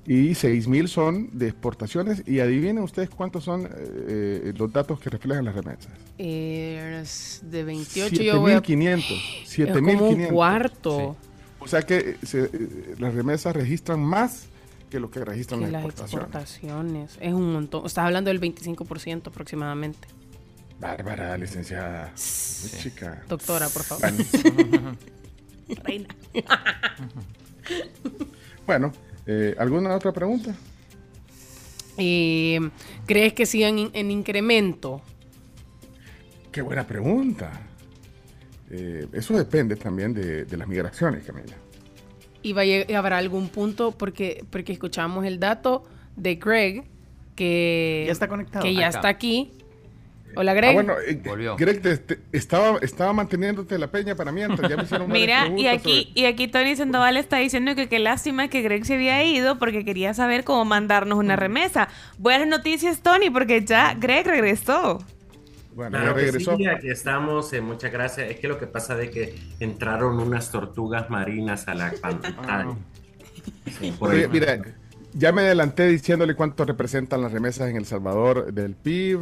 Y 0.07 0.35
6 0.35 0.67
mil 0.67 0.88
son 0.88 1.30
de 1.38 1.47
exportaciones. 1.47 2.22
Y 2.27 2.39
adivinen 2.39 2.80
ustedes 2.83 3.09
cuántos 3.09 3.43
son 3.43 3.67
eh, 4.07 4.53
los 4.55 4.72
datos 4.72 4.99
que 4.99 5.09
reflejan 5.09 5.45
las 5.45 5.55
remesas. 5.55 5.88
Eh, 6.19 7.03
de 7.43 7.64
28 7.64 8.22
yo 8.22 8.39
voy 8.39 8.51
a... 8.51 8.61
7.500. 8.61 8.99
Es 9.45 9.73
como 9.73 10.09
un 10.09 10.15
7.500. 10.19 10.27
cuarto 10.31 11.17
O 11.59 11.67
sea 11.67 11.81
que 11.81 12.17
se- 12.23 12.43
eh, 12.53 12.95
las 12.99 13.15
remesas 13.15 13.55
registran 13.55 13.99
más 13.99 14.45
que 14.89 14.99
lo 14.99 15.09
que 15.11 15.23
registran 15.25 15.59
que 15.61 15.65
las 15.67 15.73
las 15.73 15.85
exportaciones. 15.85 16.27
exportaciones. 16.27 17.17
Es 17.22 17.33
un 17.33 17.53
montón. 17.53 17.85
Estás 17.85 18.05
hablando 18.05 18.30
del 18.30 18.39
25% 18.39 19.27
aproximadamente. 19.27 20.07
Bárbara, 20.80 21.38
licenciada. 21.38 22.11
Muy 22.15 22.81
chica. 22.81 23.23
Doctora, 23.27 23.69
por 23.69 23.83
favor. 23.83 24.11
Bueno. 24.11 24.97
Reina. 25.83 26.07
Bueno, 28.65 28.91
eh, 29.27 29.55
¿alguna 29.59 29.95
otra 29.95 30.11
pregunta? 30.11 30.55
Eh, 31.97 32.59
¿Crees 33.05 33.33
que 33.33 33.45
sigan 33.45 33.77
in- 33.80 33.91
en 33.93 34.11
incremento? 34.11 35.01
Qué 36.51 36.61
buena 36.61 36.85
pregunta. 36.85 37.51
Eh, 38.72 39.07
eso 39.14 39.35
depende 39.38 39.75
también 39.75 40.14
de, 40.14 40.45
de 40.45 40.57
las 40.57 40.67
migraciones, 40.67 41.23
Camila. 41.23 41.55
¿Y 42.45 42.53
va 42.53 42.61
a 42.61 42.98
habrá 42.99 43.17
algún 43.17 43.49
punto? 43.49 43.91
Porque, 43.91 44.43
porque 44.51 44.72
escuchamos 44.72 45.25
el 45.25 45.40
dato 45.40 45.83
de 46.15 46.35
Greg 46.35 46.83
que 47.35 48.03
Ya 48.06 48.11
está 48.11 48.27
conectado. 48.27 48.64
Que 48.64 48.74
ya 48.75 48.88
Acá. 48.88 48.98
está 48.98 49.07
aquí. 49.07 49.51
Hola, 50.38 50.53
Greg. 50.53 50.69
Ah, 50.72 50.74
bueno, 50.74 50.93
eh, 51.07 51.19
Volvió. 51.25 51.56
Greg, 51.56 51.82
te- 51.82 51.98
te- 51.98 52.19
estaba, 52.33 52.77
estaba 52.83 53.14
manteniéndote 53.14 53.80
la 53.80 53.88
peña 53.88 54.15
para 54.15 54.32
mientras. 54.32 54.69
Ya 54.69 54.77
me 54.77 54.83
hicieron 54.83 55.09
Mira, 55.11 55.48
y 55.57 55.65
aquí, 55.67 56.11
y 56.14 56.25
aquí 56.25 56.48
Tony 56.48 56.75
Sandoval 56.75 57.17
está 57.17 57.38
diciendo 57.38 57.74
que 57.74 57.88
qué 57.88 57.98
lástima 57.99 58.48
que 58.49 58.61
Greg 58.61 58.85
se 58.85 58.95
había 58.95 59.24
ido 59.24 59.57
porque 59.57 59.83
quería 59.83 60.14
saber 60.14 60.43
cómo 60.43 60.65
mandarnos 60.65 61.17
una 61.17 61.35
remesa. 61.35 61.88
Buenas 62.19 62.48
noticias, 62.48 63.01
Tony, 63.01 63.30
porque 63.30 63.64
ya 63.65 63.95
Greg 63.95 64.27
regresó. 64.27 64.99
Bueno, 65.75 65.91
Claro 65.97 66.15
que 66.15 66.21
regresó. 66.21 66.55
sí, 66.55 66.65
aquí 66.67 66.89
estamos, 66.89 67.51
eh, 67.51 67.59
muchas 67.61 67.91
gracias. 67.91 68.31
Es 68.31 68.39
que 68.39 68.47
lo 68.47 68.57
que 68.57 68.65
pasa 68.65 68.95
de 68.95 69.09
que 69.09 69.35
entraron 69.59 70.17
unas 70.19 70.49
tortugas 70.49 71.09
marinas 71.09 71.67
a 71.67 71.75
la 71.75 71.91
pantalla. 72.01 72.67
Sí, 73.77 73.93
Oye, 73.99 74.23
el- 74.23 74.29
mira, 74.29 74.61
ya 75.13 75.31
me 75.33 75.41
adelanté 75.41 75.87
diciéndole 75.87 76.33
cuánto 76.33 76.63
representan 76.65 77.21
las 77.21 77.31
remesas 77.33 77.69
en 77.69 77.75
El 77.75 77.85
Salvador 77.85 78.53
del 78.53 78.73
PIB, 78.75 79.19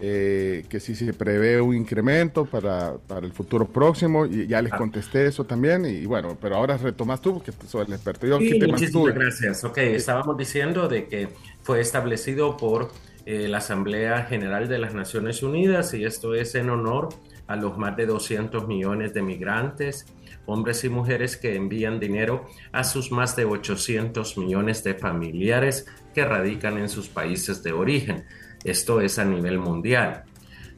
eh, 0.00 0.64
que 0.68 0.78
si 0.78 0.94
se 0.94 1.12
prevé 1.12 1.60
un 1.60 1.74
incremento 1.74 2.44
para, 2.44 2.94
para 3.08 3.26
el 3.26 3.32
futuro 3.32 3.66
próximo, 3.66 4.26
y 4.26 4.46
ya 4.46 4.62
les 4.62 4.72
Ah. 4.74 4.76
contesté 4.78 5.26
eso 5.26 5.44
también, 5.44 5.86
y 5.86 6.04
bueno, 6.06 6.36
pero 6.40 6.56
ahora 6.56 6.76
retomas 6.76 7.20
tú, 7.20 7.34
porque 7.34 7.50
sos 7.66 7.86
el 7.88 7.94
experto. 7.94 8.26
Yo 8.28 8.38
Sí, 8.38 8.50
aquí 8.50 8.58
te 8.60 8.66
muchísimas 8.68 9.04
mantuve. 9.06 9.24
gracias. 9.24 9.64
Ok, 9.64 9.78
estábamos 9.78 10.36
diciendo 10.38 10.86
de 10.86 11.06
que 11.08 11.28
fue 11.62 11.80
establecido 11.80 12.56
por 12.56 12.92
eh, 13.26 13.48
la 13.48 13.58
Asamblea 13.58 14.22
General 14.24 14.68
de 14.68 14.78
las 14.78 14.94
Naciones 14.94 15.42
Unidas 15.42 15.92
y 15.94 16.04
esto 16.04 16.34
es 16.34 16.54
en 16.54 16.70
honor 16.70 17.08
a 17.48 17.56
los 17.56 17.76
más 17.76 17.96
de 17.96 18.06
200 18.06 18.68
millones 18.68 19.14
de 19.14 19.22
migrantes, 19.22 20.06
hombres 20.46 20.84
y 20.84 20.88
mujeres 20.88 21.36
que 21.36 21.56
envían 21.56 21.98
dinero 21.98 22.46
a 22.70 22.84
sus 22.84 23.10
más 23.10 23.34
de 23.34 23.44
800 23.44 24.38
millones 24.38 24.84
de 24.84 24.94
familiares 24.94 25.86
que 26.14 26.24
radican 26.24 26.78
en 26.78 26.88
sus 26.88 27.08
países 27.08 27.62
de 27.64 27.72
origen. 27.72 28.24
Esto 28.64 29.00
es 29.00 29.18
a 29.18 29.24
nivel 29.24 29.58
mundial. 29.58 30.24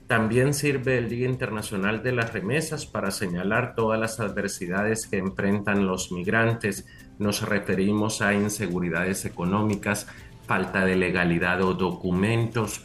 También 0.09 0.55
sirve 0.55 0.97
el 0.97 1.11
Día 1.11 1.29
Internacional 1.29 2.03
de 2.03 2.13
las 2.13 2.33
Remesas 2.33 2.87
para 2.87 3.11
señalar 3.11 3.75
todas 3.75 4.01
las 4.01 4.21
adversidades 4.21 5.07
que 5.07 5.19
enfrentan 5.19 5.87
los 5.87 6.13
migrantes. 6.13 6.87
Nos 7.19 7.47
referimos 7.47 8.23
a 8.23 8.33
inseguridades 8.33 9.27
económicas, 9.27 10.07
falta 10.49 10.85
de 10.85 10.97
legalidad 10.97 11.63
o 11.63 11.75
documentos 11.75 12.85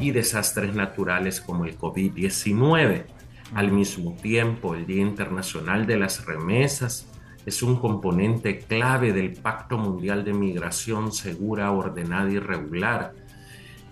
y 0.00 0.12
desastres 0.12 0.74
naturales 0.74 1.42
como 1.42 1.66
el 1.66 1.76
COVID-19. 1.76 3.04
Al 3.54 3.72
mismo 3.72 4.14
tiempo, 4.14 4.74
el 4.74 4.86
Día 4.86 5.02
Internacional 5.02 5.86
de 5.86 5.98
las 5.98 6.24
Remesas 6.24 7.12
es 7.44 7.62
un 7.62 7.76
componente 7.76 8.60
clave 8.60 9.12
del 9.12 9.32
Pacto 9.32 9.76
Mundial 9.76 10.24
de 10.24 10.32
Migración 10.32 11.12
Segura, 11.12 11.70
Ordenada 11.72 12.30
y 12.30 12.38
Regular 12.38 13.12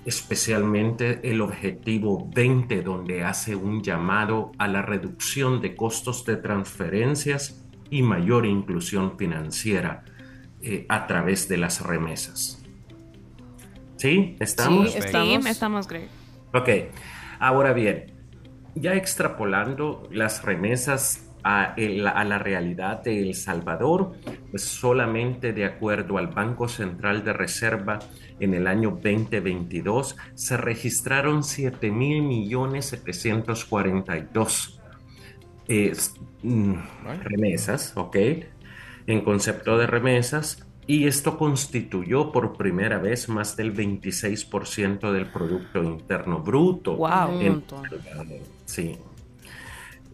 especialmente 0.08 1.20
el 1.30 1.42
objetivo 1.42 2.30
20, 2.34 2.80
donde 2.80 3.24
hace 3.24 3.54
un 3.54 3.82
llamado 3.82 4.52
a 4.56 4.66
la 4.66 4.80
reducción 4.80 5.60
de 5.60 5.76
costos 5.76 6.24
de 6.24 6.36
transferencias 6.36 7.62
y 7.90 8.00
mayor 8.00 8.46
inclusión 8.46 9.18
financiera 9.18 10.04
eh, 10.62 10.86
a 10.88 11.06
través 11.06 11.46
de 11.46 11.58
las 11.58 11.82
remesas. 11.82 12.57
¿Sí? 13.98 14.36
¿Estamos? 14.40 14.92
Sí, 14.92 14.98
estamos, 14.98 15.46
estamos 15.46 15.86
Greg. 15.88 16.08
Ok, 16.54 16.68
ahora 17.40 17.72
bien, 17.72 18.06
ya 18.74 18.94
extrapolando 18.94 20.08
las 20.10 20.42
remesas 20.44 21.24
a, 21.44 21.74
el- 21.76 22.06
a 22.06 22.24
la 22.24 22.38
realidad 22.38 23.02
de 23.02 23.20
El 23.20 23.34
Salvador, 23.34 24.12
pues 24.50 24.64
solamente 24.64 25.52
de 25.52 25.64
acuerdo 25.64 26.18
al 26.18 26.28
Banco 26.28 26.68
Central 26.68 27.24
de 27.24 27.32
Reserva 27.32 27.98
en 28.40 28.54
el 28.54 28.66
año 28.66 28.90
2022 29.02 30.16
se 30.34 30.56
registraron 30.56 31.42
7 31.44 31.90
mil 31.90 32.22
millones 32.22 32.86
742 32.86 34.80
eh, 35.68 35.92
mm, 36.42 36.74
remesas, 37.22 37.92
¿ok? 37.96 38.16
En 39.06 39.22
concepto 39.22 39.76
de 39.78 39.86
remesas, 39.86 40.66
y 40.88 41.06
esto 41.06 41.36
constituyó 41.36 42.32
por 42.32 42.56
primera 42.56 42.98
vez 42.98 43.28
más 43.28 43.54
del 43.56 43.74
26% 43.74 45.12
del 45.12 45.26
Producto 45.26 45.82
Interno 45.82 46.40
Bruto. 46.40 46.96
Wow. 46.96 47.40
En-. 47.40 47.64
Sí. 48.64 48.96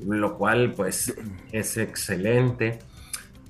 Lo 0.04 0.36
cual, 0.36 0.74
pues, 0.74 1.14
es 1.52 1.76
excelente. 1.76 2.80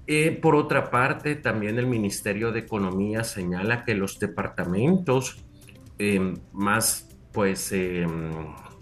Eh, 0.06 0.32
por 0.32 0.54
otra 0.54 0.90
parte, 0.90 1.34
también 1.36 1.78
el 1.78 1.86
Ministerio 1.86 2.52
de 2.52 2.60
Economía 2.60 3.24
señala 3.24 3.86
que 3.86 3.94
los 3.94 4.18
departamentos 4.18 5.42
eh, 5.98 6.34
más, 6.52 7.08
pues, 7.32 7.72
eh, 7.72 8.06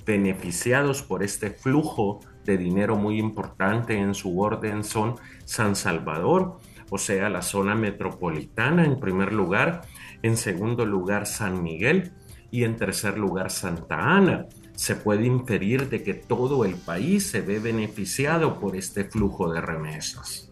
beneficiados 0.04 1.02
por 1.02 1.22
este 1.22 1.50
flujo 1.50 2.18
de 2.44 2.58
dinero 2.58 2.96
muy 2.96 3.20
importante 3.20 3.96
en 3.96 4.14
su 4.14 4.40
orden 4.40 4.82
son 4.82 5.14
San 5.44 5.76
Salvador, 5.76 6.58
o 6.94 6.98
sea, 6.98 7.30
la 7.30 7.40
zona 7.40 7.74
metropolitana 7.74 8.84
en 8.84 9.00
primer 9.00 9.32
lugar, 9.32 9.80
en 10.22 10.36
segundo 10.36 10.84
lugar 10.84 11.26
San 11.26 11.62
Miguel 11.62 12.12
y 12.50 12.64
en 12.64 12.76
tercer 12.76 13.16
lugar 13.16 13.50
Santa 13.50 13.96
Ana. 13.96 14.44
Se 14.74 14.94
puede 14.94 15.24
inferir 15.24 15.88
de 15.88 16.02
que 16.02 16.12
todo 16.12 16.66
el 16.66 16.74
país 16.74 17.30
se 17.30 17.40
ve 17.40 17.60
beneficiado 17.60 18.60
por 18.60 18.76
este 18.76 19.04
flujo 19.04 19.50
de 19.50 19.62
remesas. 19.62 20.50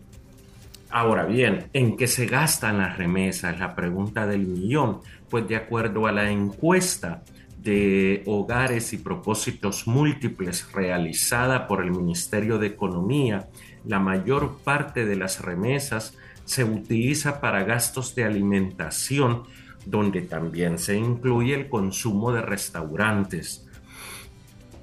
Ahora 0.89 1.27
bien, 1.27 1.67
¿en 1.75 1.95
qué 1.95 2.07
se 2.07 2.25
gastan 2.25 2.79
las 2.79 2.97
remesas? 2.97 3.59
La 3.59 3.75
pregunta 3.77 4.27
del 4.27 4.47
millón. 4.47 5.01
Pues 5.29 5.47
de 5.47 5.57
acuerdo 5.57 6.07
a 6.07 6.13
la 6.13 6.31
encuesta 6.31 7.23
de 7.59 8.23
hogares 8.25 8.95
y 8.95 8.97
propósitos 8.97 9.87
múltiples 9.87 10.73
realizada 10.73 11.67
por 11.67 11.83
el 11.83 11.91
Ministerio 11.91 12.59
de 12.59 12.69
Economía, 12.69 13.51
la 13.85 13.99
mayor 13.99 14.57
parte 14.65 15.05
de 15.05 15.17
las 15.17 15.43
remesas 15.43 16.17
se 16.51 16.65
utiliza 16.65 17.41
para 17.41 17.63
gastos 17.63 18.17
de 18.17 18.25
alimentación, 18.25 19.45
donde 19.87 20.23
también 20.23 20.79
se 20.79 20.97
incluye 20.97 21.55
el 21.55 21.69
consumo 21.69 22.33
de 22.33 22.43
restaurantes, 22.43 23.69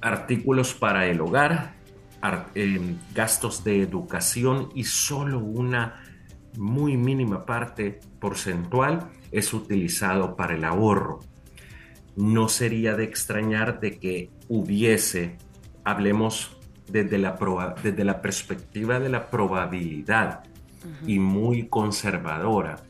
artículos 0.00 0.72
para 0.72 1.06
el 1.08 1.20
hogar, 1.20 1.74
ar- 2.22 2.48
eh, 2.54 2.80
gastos 3.14 3.64
de 3.64 3.82
educación 3.82 4.70
y 4.74 4.84
solo 4.84 5.40
una 5.40 6.02
muy 6.56 6.96
mínima 6.96 7.44
parte 7.44 8.00
porcentual 8.18 9.10
es 9.30 9.52
utilizado 9.52 10.36
para 10.36 10.54
el 10.54 10.64
ahorro. 10.64 11.20
No 12.16 12.48
sería 12.48 12.96
de 12.96 13.04
extrañar 13.04 13.78
de 13.78 13.98
que 13.98 14.30
hubiese, 14.48 15.36
hablemos 15.84 16.56
desde 16.90 17.18
la, 17.18 17.36
desde 17.82 18.04
la 18.04 18.22
perspectiva 18.22 18.98
de 19.00 19.10
la 19.10 19.28
probabilidad 19.28 20.44
y 21.06 21.18
muy 21.18 21.68
conservadora, 21.68 22.82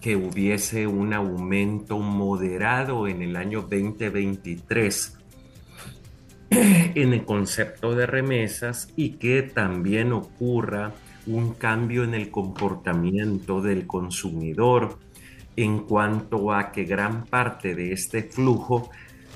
que 0.00 0.16
hubiese 0.16 0.86
un 0.86 1.12
aumento 1.12 1.98
moderado 1.98 3.06
en 3.06 3.22
el 3.22 3.36
año 3.36 3.62
2023 3.62 5.18
en 6.50 7.12
el 7.12 7.24
concepto 7.24 7.94
de 7.94 8.06
remesas 8.06 8.92
y 8.96 9.12
que 9.12 9.42
también 9.42 10.12
ocurra 10.12 10.92
un 11.26 11.54
cambio 11.54 12.04
en 12.04 12.14
el 12.14 12.30
comportamiento 12.30 13.62
del 13.62 13.86
consumidor 13.86 14.98
en 15.56 15.80
cuanto 15.80 16.52
a 16.52 16.72
que 16.72 16.84
gran 16.84 17.24
parte 17.24 17.74
de 17.74 17.92
este 17.92 18.22
flujo 18.22 18.90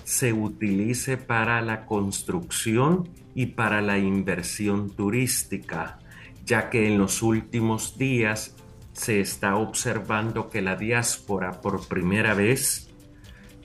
se 0.05 0.33
utilice 0.33 1.17
para 1.17 1.61
la 1.63 1.87
construcción 1.87 3.09
y 3.35 3.47
para 3.47 3.83
la 3.83 3.99
inversión 3.99 4.91
turística, 4.91 5.99
ya 6.47 6.71
que 6.71 6.87
en 6.87 6.97
los 6.97 7.23
últimos 7.23 7.99
días 7.99 8.55
se 8.93 9.21
está 9.21 9.57
observando 9.57 10.49
que 10.49 10.63
la 10.63 10.77
diáspora 10.77 11.61
por 11.61 11.87
primera 11.87 12.33
vez 12.35 12.89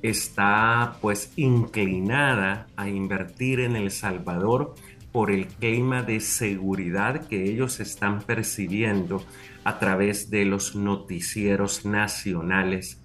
está 0.02 0.98
pues 1.02 1.32
inclinada 1.38 2.68
a 2.76 2.90
invertir 2.90 3.60
en 3.62 3.76
El 3.76 3.92
Salvador 3.92 4.74
por 5.12 5.30
el 5.32 5.48
clima 5.48 6.02
de 6.04 6.20
seguridad 6.20 7.28
que 7.28 7.44
ellos 7.44 7.80
están 7.80 8.22
percibiendo 8.22 9.24
a 9.64 9.78
través 9.78 10.30
de 10.30 10.46
los 10.46 10.76
noticieros 10.76 11.86
nacionales 11.86 13.00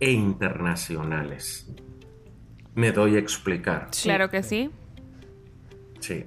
e 0.00 0.10
internacionales. 0.12 1.66
Me 2.74 2.92
doy 2.92 3.16
a 3.16 3.20
explicar. 3.20 3.88
Claro 4.02 4.28
que 4.28 4.42
sí. 4.42 4.70
Sí. 6.00 6.24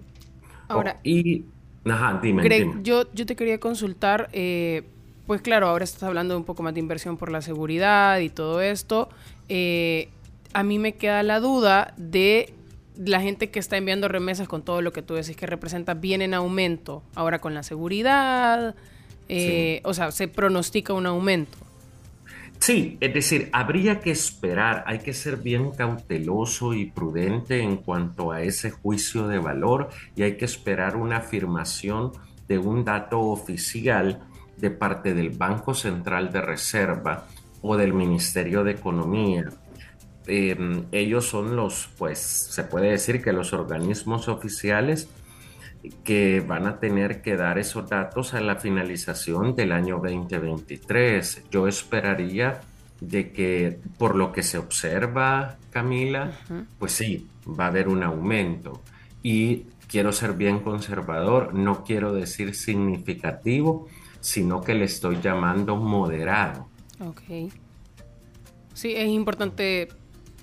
Ahora- 0.69 0.95
Oh, 0.97 1.01
y 1.03 1.45
ajá, 1.91 2.19
dime, 2.21 2.43
Greg, 2.43 2.67
dime. 2.67 2.83
yo, 2.83 3.11
yo 3.13 3.25
te 3.25 3.35
quería 3.35 3.59
consultar, 3.59 4.29
eh, 4.33 4.83
pues 5.25 5.41
claro, 5.41 5.67
ahora 5.67 5.83
estás 5.83 6.03
hablando 6.03 6.33
de 6.33 6.39
un 6.39 6.45
poco 6.45 6.63
más 6.63 6.73
de 6.73 6.79
inversión 6.79 7.17
por 7.17 7.31
la 7.31 7.41
seguridad 7.41 8.19
y 8.19 8.29
todo 8.29 8.61
esto. 8.61 9.09
Eh, 9.49 10.09
a 10.53 10.63
mí 10.63 10.79
me 10.79 10.93
queda 10.93 11.23
la 11.23 11.39
duda 11.39 11.93
de 11.97 12.53
la 12.97 13.21
gente 13.21 13.49
que 13.49 13.59
está 13.59 13.77
enviando 13.77 14.07
remesas 14.07 14.47
con 14.47 14.63
todo 14.63 14.81
lo 14.81 14.91
que 14.91 15.01
tú 15.01 15.13
decís 15.13 15.35
que 15.35 15.45
representa 15.45 15.93
bien 15.93 16.21
en 16.21 16.33
aumento, 16.33 17.03
ahora 17.15 17.39
con 17.39 17.53
la 17.53 17.63
seguridad, 17.63 18.75
eh, 19.29 19.81
o 19.83 19.93
sea, 19.93 20.11
se 20.11 20.27
pronostica 20.27 20.93
un 20.93 21.05
aumento. 21.05 21.57
Sí, 22.59 22.97
es 22.99 23.13
decir, 23.13 23.49
habría 23.53 23.99
que 23.99 24.11
esperar, 24.11 24.83
hay 24.87 24.99
que 24.99 25.13
ser 25.13 25.37
bien 25.37 25.71
cauteloso 25.71 26.73
y 26.73 26.85
prudente 26.85 27.61
en 27.61 27.77
cuanto 27.77 28.31
a 28.31 28.41
ese 28.41 28.71
juicio 28.71 29.27
de 29.27 29.39
valor 29.39 29.89
y 30.15 30.23
hay 30.23 30.37
que 30.37 30.45
esperar 30.45 30.95
una 30.95 31.17
afirmación 31.17 32.11
de 32.47 32.57
un 32.57 32.83
dato 32.83 33.19
oficial 33.19 34.21
de 34.57 34.71
parte 34.71 35.13
del 35.13 35.29
Banco 35.29 35.73
Central 35.73 36.31
de 36.31 36.41
Reserva 36.41 37.27
o 37.61 37.77
del 37.77 37.93
Ministerio 37.93 38.63
de 38.63 38.71
Economía. 38.71 39.45
Eh, 40.25 40.83
ellos 40.91 41.25
son 41.25 41.55
los, 41.55 41.89
pues, 41.97 42.19
se 42.19 42.63
puede 42.63 42.91
decir 42.91 43.23
que 43.23 43.31
los 43.31 43.53
organismos 43.53 44.27
oficiales 44.27 45.07
que 46.03 46.41
van 46.41 46.67
a 46.67 46.79
tener 46.79 47.21
que 47.21 47.35
dar 47.35 47.57
esos 47.57 47.89
datos 47.89 48.33
a 48.33 48.41
la 48.41 48.55
finalización 48.55 49.55
del 49.55 49.71
año 49.71 49.99
2023. 50.01 51.43
Yo 51.51 51.67
esperaría 51.67 52.61
de 52.99 53.31
que 53.31 53.79
por 53.97 54.15
lo 54.15 54.31
que 54.31 54.43
se 54.43 54.57
observa, 54.57 55.57
Camila, 55.71 56.31
pues 56.79 56.93
sí, 56.93 57.27
va 57.47 57.65
a 57.65 57.67
haber 57.67 57.87
un 57.87 58.03
aumento. 58.03 58.81
Y 59.23 59.65
quiero 59.87 60.11
ser 60.11 60.33
bien 60.33 60.59
conservador, 60.59 61.53
no 61.53 61.83
quiero 61.83 62.13
decir 62.13 62.55
significativo, 62.55 63.87
sino 64.19 64.61
que 64.61 64.73
le 64.73 64.85
estoy 64.85 65.19
llamando 65.21 65.75
moderado. 65.75 66.67
Ok. 66.99 67.51
Sí, 68.73 68.93
es 68.95 69.07
importante 69.07 69.89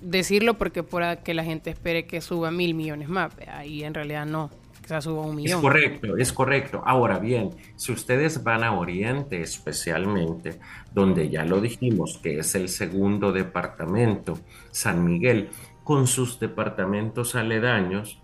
decirlo 0.01 0.55
porque 0.55 0.83
para 0.83 1.23
que 1.23 1.35
la 1.35 1.45
gente 1.45 1.71
espere 1.71 2.07
que 2.07 2.21
suba 2.21 2.51
mil 2.51 2.75
millones 2.75 3.09
más, 3.09 3.33
ahí 3.49 3.85
en 3.85 3.95
realidad 3.95 4.27
no. 4.27 4.51
Quizás 4.85 5.05
suba 5.05 5.23
un 5.23 5.37
millón. 5.37 5.57
Es 5.57 5.63
correcto, 5.63 6.17
es 6.19 6.33
correcto. 6.35 6.83
Ahora 6.85 7.19
bien, 7.19 7.53
si 7.75 7.91
ustedes 7.91 8.45
van 8.45 8.63
a 8.65 8.73
Oriente 8.73 9.41
especialmente, 9.41 10.61
donde 10.93 11.31
ya 11.31 11.47
lo 11.47 11.63
dijimos 11.63 12.21
que 12.23 12.41
es 12.41 12.55
el 12.55 12.69
segundo 12.69 13.33
departamento, 13.33 14.39
San 14.73 15.03
Miguel, 15.03 15.49
con 15.85 16.07
sus 16.07 16.39
departamentos 16.39 17.35
aledaños, 17.35 18.21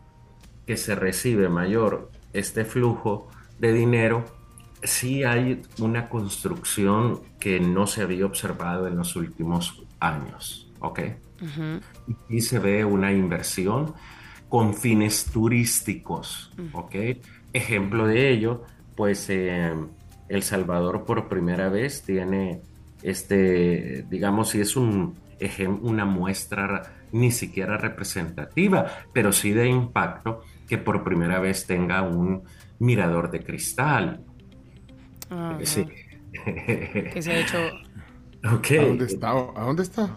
que 0.67 0.77
se 0.77 0.95
recibe 0.95 1.49
mayor 1.49 2.11
este 2.35 2.67
flujo 2.67 3.31
de 3.59 3.73
dinero, 3.73 4.27
sí 4.83 5.25
hay 5.25 5.63
una 5.79 6.11
construcción 6.11 7.21
que 7.39 7.59
no 7.59 7.87
se 7.87 8.03
había 8.03 8.27
observado 8.27 8.87
en 8.87 8.99
los 8.99 9.17
últimos 9.17 9.83
años, 9.99 10.71
¿ok? 10.81 11.01
Y 12.29 12.43
se 12.43 12.59
ve 12.59 12.85
una 12.85 13.13
inversión 13.13 13.95
con 14.51 14.75
fines 14.75 15.25
turísticos, 15.33 16.53
¿ok? 16.75 16.95
Ejemplo 17.55 18.07
de 18.07 18.31
ello, 18.31 18.65
pues 18.97 19.31
eh, 19.31 19.73
El 20.29 20.43
Salvador 20.43 21.07
por 21.07 21.29
primera 21.29 21.70
vez 21.70 22.03
tiene 22.03 22.61
este, 23.03 24.05
digamos, 24.11 24.51
si 24.51 24.61
es 24.61 24.77
un 24.77 25.15
una 25.83 26.05
muestra 26.05 26.83
ni 27.12 27.31
siquiera 27.31 27.79
representativa, 27.79 28.87
pero 29.12 29.33
sí 29.33 29.53
de 29.53 29.69
impacto 29.69 30.43
que 30.69 30.77
por 30.77 31.03
primera 31.03 31.39
vez 31.41 31.67
tenga 31.67 32.03
un 32.03 32.43
mirador 32.79 33.31
de 33.31 33.41
cristal. 33.41 34.20
Sí. 35.62 35.87
Que 36.33 37.20
se 37.23 37.33
ha 37.33 37.41
hecho. 37.41 37.59
Okay. 38.59 38.79
¿A 38.79 38.87
dónde 38.87 39.07
está? 39.07 39.31
¿A 39.31 39.65
dónde 39.65 39.83
está? 39.83 40.17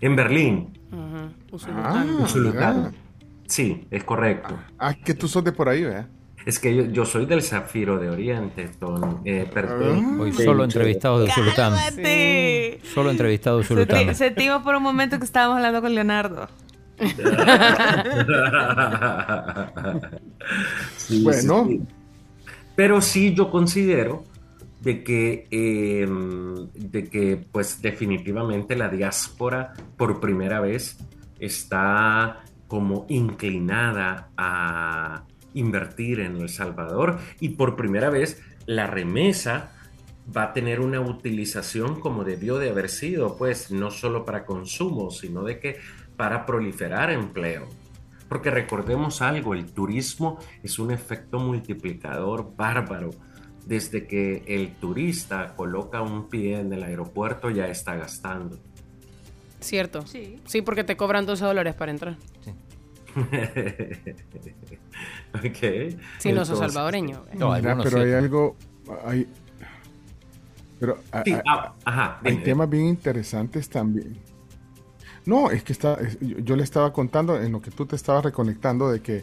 En 0.00 0.16
Berlín. 0.16 0.78
Ah, 0.90 2.04
Usulután. 2.20 2.94
Sí, 3.52 3.86
es 3.90 4.02
correcto. 4.02 4.58
Ah, 4.78 4.94
que 4.94 5.12
tú 5.12 5.28
sos 5.28 5.44
de 5.44 5.52
por 5.52 5.68
ahí, 5.68 5.82
¿verdad? 5.84 6.06
Es 6.46 6.58
que 6.58 6.74
yo, 6.74 6.84
yo 6.86 7.04
soy 7.04 7.26
del 7.26 7.42
Zafiro 7.42 7.98
de 7.98 8.08
Oriente, 8.08 8.68
Ton- 8.80 9.20
eh, 9.26 9.46
perdón. 9.52 10.18
Hoy 10.20 10.32
solo 10.32 10.64
entrevistados 10.64 11.26
de. 11.26 11.32
¡Cálmate! 11.54 12.80
Solo 12.94 13.10
entrevistados 13.10 13.60
de 13.60 13.64
Usulután. 13.74 14.14
Sentimos 14.14 14.62
por 14.62 14.74
un 14.74 14.82
momento 14.82 15.18
que 15.18 15.26
estábamos 15.26 15.56
hablando 15.58 15.82
con 15.82 15.94
Leonardo. 15.94 16.48
Sí, 20.96 21.22
Bueno. 21.22 21.64
sí, 21.68 21.78
sí. 21.78 21.82
Pero 22.74 23.00
sí 23.00 23.34
yo 23.34 23.50
considero 23.50 24.24
de 24.80 25.04
que, 25.04 25.46
eh, 25.50 26.08
de 26.74 27.04
que 27.08 27.44
pues 27.52 27.82
definitivamente 27.82 28.74
la 28.76 28.88
diáspora 28.88 29.74
por 29.96 30.20
primera 30.20 30.60
vez 30.60 30.96
está 31.38 32.41
como 32.72 33.04
inclinada 33.10 34.30
a 34.34 35.26
invertir 35.52 36.20
en 36.20 36.38
El 36.38 36.48
Salvador 36.48 37.18
y 37.38 37.50
por 37.50 37.76
primera 37.76 38.08
vez 38.08 38.42
la 38.64 38.86
remesa 38.86 39.72
va 40.34 40.44
a 40.44 40.52
tener 40.54 40.80
una 40.80 40.98
utilización 40.98 42.00
como 42.00 42.24
debió 42.24 42.56
de 42.56 42.70
haber 42.70 42.88
sido, 42.88 43.36
pues 43.36 43.70
no 43.70 43.90
solo 43.90 44.24
para 44.24 44.46
consumo, 44.46 45.10
sino 45.10 45.44
de 45.44 45.60
que 45.60 45.76
para 46.16 46.46
proliferar 46.46 47.10
empleo. 47.10 47.68
Porque 48.26 48.50
recordemos 48.50 49.20
algo, 49.20 49.52
el 49.52 49.66
turismo 49.74 50.38
es 50.62 50.78
un 50.78 50.92
efecto 50.92 51.38
multiplicador 51.38 52.56
bárbaro. 52.56 53.10
Desde 53.66 54.06
que 54.06 54.44
el 54.46 54.76
turista 54.76 55.54
coloca 55.56 56.00
un 56.00 56.30
pie 56.30 56.60
en 56.60 56.72
el 56.72 56.84
aeropuerto 56.84 57.50
ya 57.50 57.66
está 57.66 57.96
gastando. 57.96 58.71
Cierto. 59.62 60.06
Sí. 60.06 60.40
Sí, 60.46 60.62
porque 60.62 60.84
te 60.84 60.96
cobran 60.96 61.26
12 61.26 61.44
dólares 61.44 61.74
para 61.74 61.90
entrar. 61.92 62.16
ok. 65.34 65.96
Si 66.18 66.32
no 66.32 66.44
sos 66.44 66.58
salvadoreño. 66.58 67.22
Mira, 67.32 67.78
pero 67.82 68.00
hay 68.00 68.12
algo. 68.12 68.56
Hay, 69.04 69.26
pero 70.80 70.98
Sí, 71.24 71.34
ah, 71.46 71.72
ajá, 71.84 72.20
hay 72.24 72.38
temas 72.38 72.68
bien 72.68 72.86
interesantes 72.86 73.68
también. 73.68 74.16
No, 75.24 75.50
es 75.52 75.62
que 75.62 75.72
está, 75.72 75.94
es- 75.94 76.18
yo, 76.20 76.38
yo 76.40 76.56
le 76.56 76.64
estaba 76.64 76.92
contando 76.92 77.40
en 77.40 77.52
lo 77.52 77.62
que 77.62 77.70
tú 77.70 77.86
te 77.86 77.94
estabas 77.94 78.24
reconectando 78.24 78.90
de 78.90 79.00
que 79.00 79.18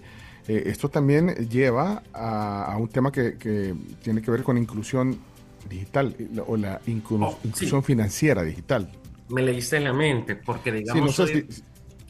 eh, 0.48 0.64
esto 0.68 0.88
también 0.88 1.35
lleva 1.50 2.01
a, 2.14 2.72
a 2.74 2.77
un 2.77 2.88
tema 2.88 3.11
que, 3.11 3.38
que 3.38 3.76
tiene 4.01 4.22
que 4.22 4.32
ver 4.32 4.43
con 4.43 4.58
inclusión 4.58 5.19
digital 5.69 6.16
o 6.48 6.56
la 6.56 6.80
inclu- 6.84 7.26
Oh, 7.27 7.38
sí. 7.42 7.50
inclusión 7.50 7.84
financiera 7.84 8.42
digital. 8.43 8.90
Me 9.30 9.41
leíste 9.41 9.77
en 9.77 9.85
la 9.85 9.93
mente, 9.93 10.35
porque 10.35 10.72
digamos, 10.72 11.19
no 11.19 11.25
sé 11.25 11.33
hoy 11.33 11.48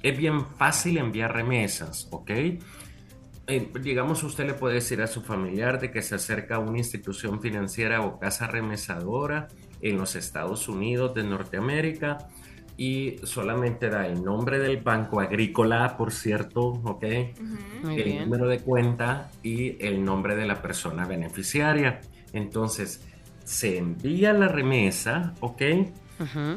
es 0.02 0.18
bien 0.18 0.46
fácil 0.46 0.98
enviar 0.98 1.34
remesas, 1.34 2.08
¿ok? 2.12 2.32
Eh, 2.32 3.72
digamos, 3.82 4.24
usted 4.24 4.46
le 4.46 4.54
puede 4.54 4.76
decir 4.76 5.02
a 5.02 5.08
su 5.08 5.22
familiar 5.22 5.80
de 5.80 5.92
que 5.92 6.02
se 6.02 6.16
acerca 6.16 6.56
a 6.56 6.60
una 6.60 6.78
institución 6.78 7.42
financiera 7.42 8.02
o 8.02 8.20
casa 8.20 8.48
remesadora 8.48 9.48
en 9.82 9.98
los 9.98 10.16
Estados 10.16 10.70
Unidos 10.70 11.16
de 11.16 11.24
Norteamérica 11.24 12.30
y 12.78 13.18
solamente 13.24 13.90
da 13.90 14.08
el 14.08 14.24
nombre 14.24 14.60
del 14.60 14.78
banco 14.78 15.20
agrícola, 15.20 15.98
por 15.98 16.12
cierto, 16.12 16.62
¿ok? 16.62 17.04
El 17.04 18.04
bien. 18.04 18.24
número 18.24 18.48
de 18.48 18.60
cuenta 18.60 19.30
y 19.44 19.84
el 19.86 20.04
nombre 20.06 20.36
de 20.36 20.46
la 20.46 20.62
persona 20.62 21.06
beneficiaria. 21.06 22.00
Entonces, 22.32 23.04
se 23.44 23.78
envía 23.78 24.32
la 24.32 24.48
remesa, 24.48 25.34
¿ok? 25.42 25.62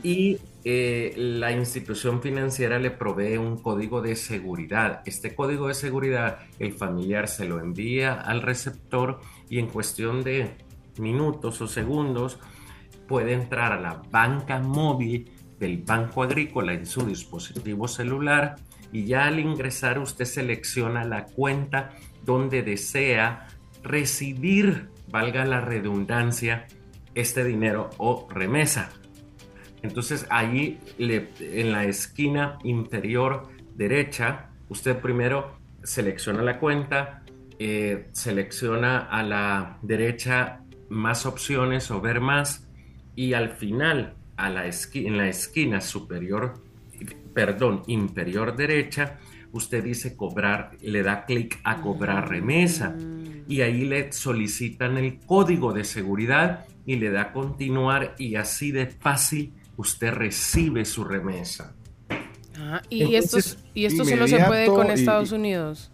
Y 0.03 0.39
eh, 0.65 1.13
la 1.17 1.51
institución 1.51 2.23
financiera 2.23 2.79
le 2.79 2.93
provee 2.93 3.37
un 3.37 3.59
código 3.59 4.01
de 4.01 4.15
seguridad. 4.15 5.03
Este 5.07 5.35
código 5.35 5.69
de 5.69 5.75
seguridad, 5.75 6.39
el 6.59 6.73
familiar 6.73 7.27
se 7.27 7.47
lo 7.47 7.59
envía 7.59 8.15
al 8.15 8.43
receptor 8.43 9.21
y 9.49 9.59
en 9.59 9.67
cuestión 9.67 10.23
de 10.23 10.57
minutos 10.99 11.61
o 11.61 11.67
segundos 11.67 12.39
puede 13.09 13.33
entrar 13.33 13.73
a 13.73 13.81
la 13.81 14.03
banca 14.11 14.61
móvil 14.61 15.31
del 15.59 15.79
Banco 15.79 16.23
Agrícola 16.23 16.73
en 16.75 16.87
su 16.87 17.05
dispositivo 17.07 17.89
celular 17.89 18.57
y 18.93 19.05
ya 19.07 19.27
al 19.27 19.41
ingresar 19.41 19.99
usted 19.99 20.27
selecciona 20.27 21.05
la 21.05 21.25
cuenta 21.27 21.91
donde 22.25 22.63
desea 22.63 23.49
recibir, 23.83 24.91
valga 25.11 25.45
la 25.45 25.61
redundancia, 25.61 26.67
este 27.15 27.45
dinero 27.45 27.91
o 27.99 28.29
remesa. 28.31 28.91
Entonces 29.83 30.27
ahí 30.31 30.79
en 30.99 31.73
la 31.73 31.85
esquina 31.85 32.59
inferior 32.65 33.49
derecha, 33.75 34.51
usted 34.69 34.99
primero 34.99 35.57
selecciona 35.83 36.43
la 36.43 36.59
cuenta, 36.59 37.23
eh, 37.59 38.09
selecciona 38.13 38.99
a 38.99 39.23
la 39.23 39.79
derecha 39.83 40.61
más 40.89 41.27
opciones 41.27 41.91
o 41.91 42.01
ver 42.01 42.21
más 42.21 42.69
y 43.15 43.33
al 43.35 43.51
final 43.51 44.15
a 44.37 44.51
la 44.51 44.65
en 44.67 45.17
la 45.17 45.29
esquina 45.29 45.81
superior, 45.81 46.55
perdón, 47.35 47.83
inferior 47.87 48.57
derecha, 48.57 49.19
usted 49.53 49.85
dice 49.85 50.17
cobrar, 50.17 50.77
le 50.81 51.03
da 51.03 51.25
clic 51.25 51.61
a 51.65 51.81
cobrar 51.81 52.29
remesa. 52.29 52.97
Y 53.49 53.61
ahí 53.61 53.85
le 53.85 54.13
solicitan 54.13 54.97
el 54.97 55.19
código 55.21 55.73
de 55.73 55.85
seguridad 55.85 56.67
y 56.87 56.97
le 56.97 57.11
da 57.11 57.33
continuar 57.33 58.15
y 58.19 58.37
así 58.37 58.73
de 58.73 58.87
fácil 58.87 59.53
usted 59.77 60.13
recibe 60.13 60.85
su 60.85 61.05
remesa. 61.05 61.75
Ajá, 62.55 62.83
Y, 62.91 63.15
esto, 63.15 63.39
y 63.75 63.87
esto 63.87 64.05
solo 64.05 64.29
se 64.29 64.39
puede 64.45 64.67
con 64.67 64.87
y- 64.89 64.91
Estados 64.91 65.33
Unidos. 65.33 65.91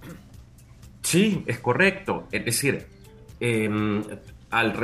Sí, 1.03 1.43
es 1.47 1.59
correcto. 1.61 2.27
Es 2.33 2.45
decir, 2.45 2.87
em, 3.41 4.03
al 4.51 4.75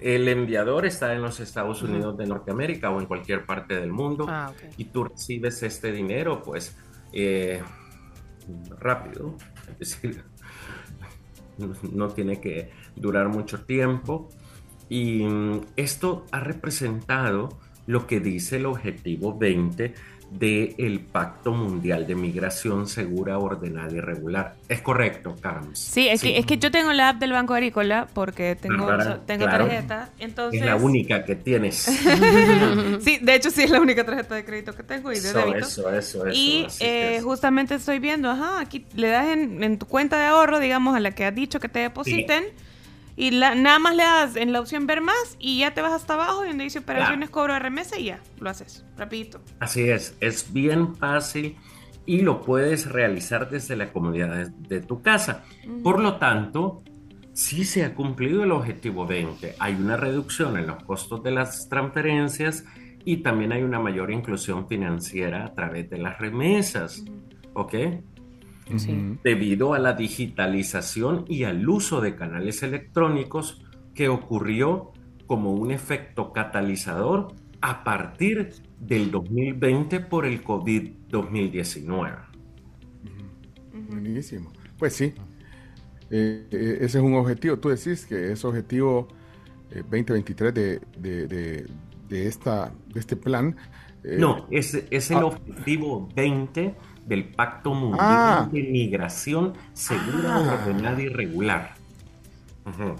el 0.00 0.28
enviador 0.28 0.86
está 0.86 1.12
en 1.14 1.22
los 1.22 1.40
Estados 1.40 1.82
Unidos 1.82 2.16
de 2.16 2.26
Norteamérica 2.26 2.90
o 2.90 3.00
en 3.00 3.06
cualquier 3.06 3.46
parte 3.46 3.74
del 3.80 3.90
mundo 3.92 4.26
Ah, 4.28 4.50
ok. 4.50 4.74
y 4.76 4.84
tú 4.86 5.04
recibes 5.04 5.62
este 5.62 5.92
dinero, 5.92 6.42
pues 6.42 6.76
eh, 7.12 7.62
rápido. 8.78 9.34
Es 9.78 9.78
decir, 10.00 10.22
no 11.92 12.08
tiene 12.08 12.40
que 12.40 12.70
durar 12.96 13.28
mucho 13.28 13.64
tiempo. 13.64 14.28
Y 14.94 15.24
mm, 15.24 15.60
esto 15.74 16.24
ha 16.30 16.38
representado 16.38 17.58
lo 17.86 18.06
que 18.06 18.20
dice 18.20 18.56
el 18.58 18.66
objetivo 18.66 19.36
20 19.36 19.92
del 20.30 21.00
Pacto 21.00 21.52
Mundial 21.52 22.06
de 22.06 22.14
Migración 22.14 22.86
Segura, 22.86 23.38
Ordenada 23.38 23.92
y 23.92 24.00
Regular. 24.00 24.54
Es 24.68 24.82
correcto, 24.82 25.34
Carms. 25.40 25.78
Sí, 25.78 26.08
es, 26.08 26.22
Que, 26.22 26.38
es 26.38 26.46
que 26.46 26.58
yo 26.58 26.70
tengo 26.70 26.92
la 26.92 27.08
app 27.10 27.18
del 27.18 27.32
Banco 27.32 27.54
Agrícola 27.54 28.06
porque 28.14 28.56
tengo, 28.56 28.86
Bárbara, 28.86 29.20
tengo 29.26 29.46
claro. 29.46 29.66
tarjeta. 29.66 30.10
Entonces, 30.20 30.60
Es 30.60 30.66
la 30.66 30.76
única 30.76 31.24
que 31.24 31.34
tienes. 31.34 31.74
sí, 33.00 33.18
de 33.20 33.34
hecho 33.34 33.50
sí 33.50 33.62
es 33.62 33.70
la 33.70 33.80
única 33.80 34.04
tarjeta 34.04 34.36
de 34.36 34.44
crédito 34.44 34.74
que 34.76 34.84
tengo 34.84 35.10
y 35.10 35.18
de 35.18 35.28
Eso, 35.28 35.38
débito. 35.38 35.58
eso, 35.58 35.90
eso, 35.90 36.26
eso, 36.26 36.28
y 36.32 36.66
eh, 36.80 37.16
es. 37.16 37.24
justamente 37.24 37.74
estoy 37.74 37.98
viendo, 37.98 38.30
ajá, 38.30 38.60
aquí 38.60 38.86
le 38.94 39.08
das 39.08 39.26
en, 39.28 39.62
en 39.62 39.76
tu 39.78 39.86
cuenta 39.86 40.18
de 40.18 40.26
ahorro, 40.26 40.60
digamos, 40.60 40.94
a 40.96 41.00
la 41.00 41.10
que 41.12 41.24
has 41.24 41.34
dicho 41.34 41.58
que 41.58 41.68
te 41.68 41.80
depositen. 41.80 42.44
Y 43.16 43.30
la- 43.30 43.54
nada 43.54 43.78
más 43.78 43.94
le 43.94 44.02
das 44.02 44.36
en 44.36 44.52
la 44.52 44.60
opción 44.60 44.86
ver 44.86 45.00
más 45.00 45.36
y 45.38 45.60
ya 45.60 45.72
te 45.72 45.80
vas 45.82 45.92
hasta 45.92 46.14
abajo 46.14 46.44
y 46.44 46.48
donde 46.48 46.64
dice 46.64 46.80
operaciones, 46.80 47.30
cobro 47.30 47.52
de 47.52 47.60
remesa 47.60 47.98
y 47.98 48.06
ya, 48.06 48.20
lo 48.40 48.50
haces, 48.50 48.84
rapidito. 48.96 49.40
Así 49.60 49.82
es, 49.88 50.16
es 50.20 50.52
bien 50.52 50.96
fácil 50.96 51.56
y 52.06 52.22
lo 52.22 52.40
puedes 52.40 52.90
realizar 52.90 53.48
desde 53.50 53.76
la 53.76 53.92
comodidad 53.92 54.34
de, 54.34 54.50
de 54.68 54.80
tu 54.80 55.00
casa. 55.00 55.44
Por 55.84 56.00
lo 56.00 56.16
tanto, 56.16 56.82
sí 57.32 57.64
se 57.64 57.84
ha 57.84 57.94
cumplido 57.94 58.42
el 58.42 58.50
objetivo 58.52 59.06
20. 59.06 59.54
Hay 59.60 59.74
una 59.74 59.96
reducción 59.96 60.56
en 60.58 60.66
los 60.66 60.82
costos 60.82 61.22
de 61.22 61.30
las 61.30 61.68
transferencias 61.68 62.64
y 63.04 63.18
también 63.18 63.52
hay 63.52 63.62
una 63.62 63.78
mayor 63.78 64.10
inclusión 64.10 64.66
financiera 64.66 65.44
a 65.46 65.54
través 65.54 65.88
de 65.88 65.98
las 65.98 66.18
remesas. 66.18 67.04
¿Ok? 67.54 67.74
Debido 69.22 69.74
a 69.74 69.78
la 69.78 69.94
digitalización 69.94 71.24
y 71.28 71.44
al 71.44 71.68
uso 71.68 72.00
de 72.00 72.14
canales 72.16 72.62
electrónicos 72.62 73.62
que 73.94 74.08
ocurrió 74.08 74.92
como 75.26 75.52
un 75.54 75.70
efecto 75.70 76.32
catalizador 76.32 77.34
a 77.60 77.84
partir 77.84 78.52
del 78.78 79.10
2020 79.10 80.00
por 80.00 80.26
el 80.26 80.44
COVID-2019. 80.44 82.28
Buenísimo. 83.72 84.52
Pues 84.78 84.94
sí, 84.94 85.14
Eh, 86.10 86.48
eh, 86.52 86.78
ese 86.82 86.98
es 86.98 87.04
un 87.04 87.14
objetivo. 87.14 87.58
Tú 87.58 87.70
decís 87.70 88.06
que 88.06 88.32
es 88.32 88.44
objetivo 88.44 89.08
eh, 89.70 89.82
2023 89.82 90.54
de, 90.54 90.80
de, 90.98 91.26
de, 91.28 91.66
de 92.08 92.26
esta, 92.28 92.74
de 92.86 93.00
este 93.00 93.16
plan. 93.16 93.56
eh, 94.04 94.18
No, 94.18 94.46
es, 94.50 94.74
es 94.90 95.10
el 95.10 95.22
ah. 95.22 95.26
objetivo 95.26 96.08
20 96.14 96.76
del 97.06 97.24
Pacto 97.24 97.74
Mundial 97.74 98.00
Ah. 98.00 98.48
de 98.50 98.62
Migración 98.62 99.54
Segura, 99.72 100.36
Ah. 100.36 100.58
Ordenada 100.60 101.00
y 101.02 101.08
Regular. 101.08 101.74
Ujú, 102.66 102.94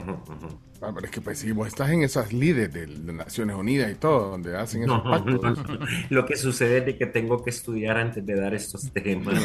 ujú, 0.00 0.12
ujú. 0.12 0.48
Ah, 0.80 0.92
pero 0.94 1.06
es 1.06 1.10
que 1.10 1.20
pues 1.20 1.38
si 1.40 1.50
vos 1.52 1.66
estás 1.66 1.90
en 1.90 2.02
esas 2.04 2.32
líderes 2.32 2.72
de, 2.72 2.86
de 2.86 3.12
Naciones 3.12 3.56
Unidas 3.56 3.90
y 3.90 3.96
todo, 3.96 4.30
donde 4.30 4.56
hacen 4.56 4.84
esos 4.84 5.02
No, 5.02 5.10
pactos. 5.10 5.42
no, 5.42 5.50
no. 5.78 5.86
Lo 6.10 6.24
que 6.24 6.36
sucede 6.36 6.78
es 6.78 6.86
de 6.86 6.96
que 6.96 7.06
tengo 7.06 7.42
que 7.42 7.50
estudiar 7.50 7.96
antes 7.96 8.24
de 8.24 8.36
dar 8.40 8.54
estos 8.54 8.90
temas. 8.92 9.42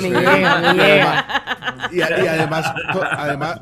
Sé. 0.00 1.02
Y, 1.90 2.00
además, 2.02 2.72
to- 2.92 3.02
además, 3.02 3.60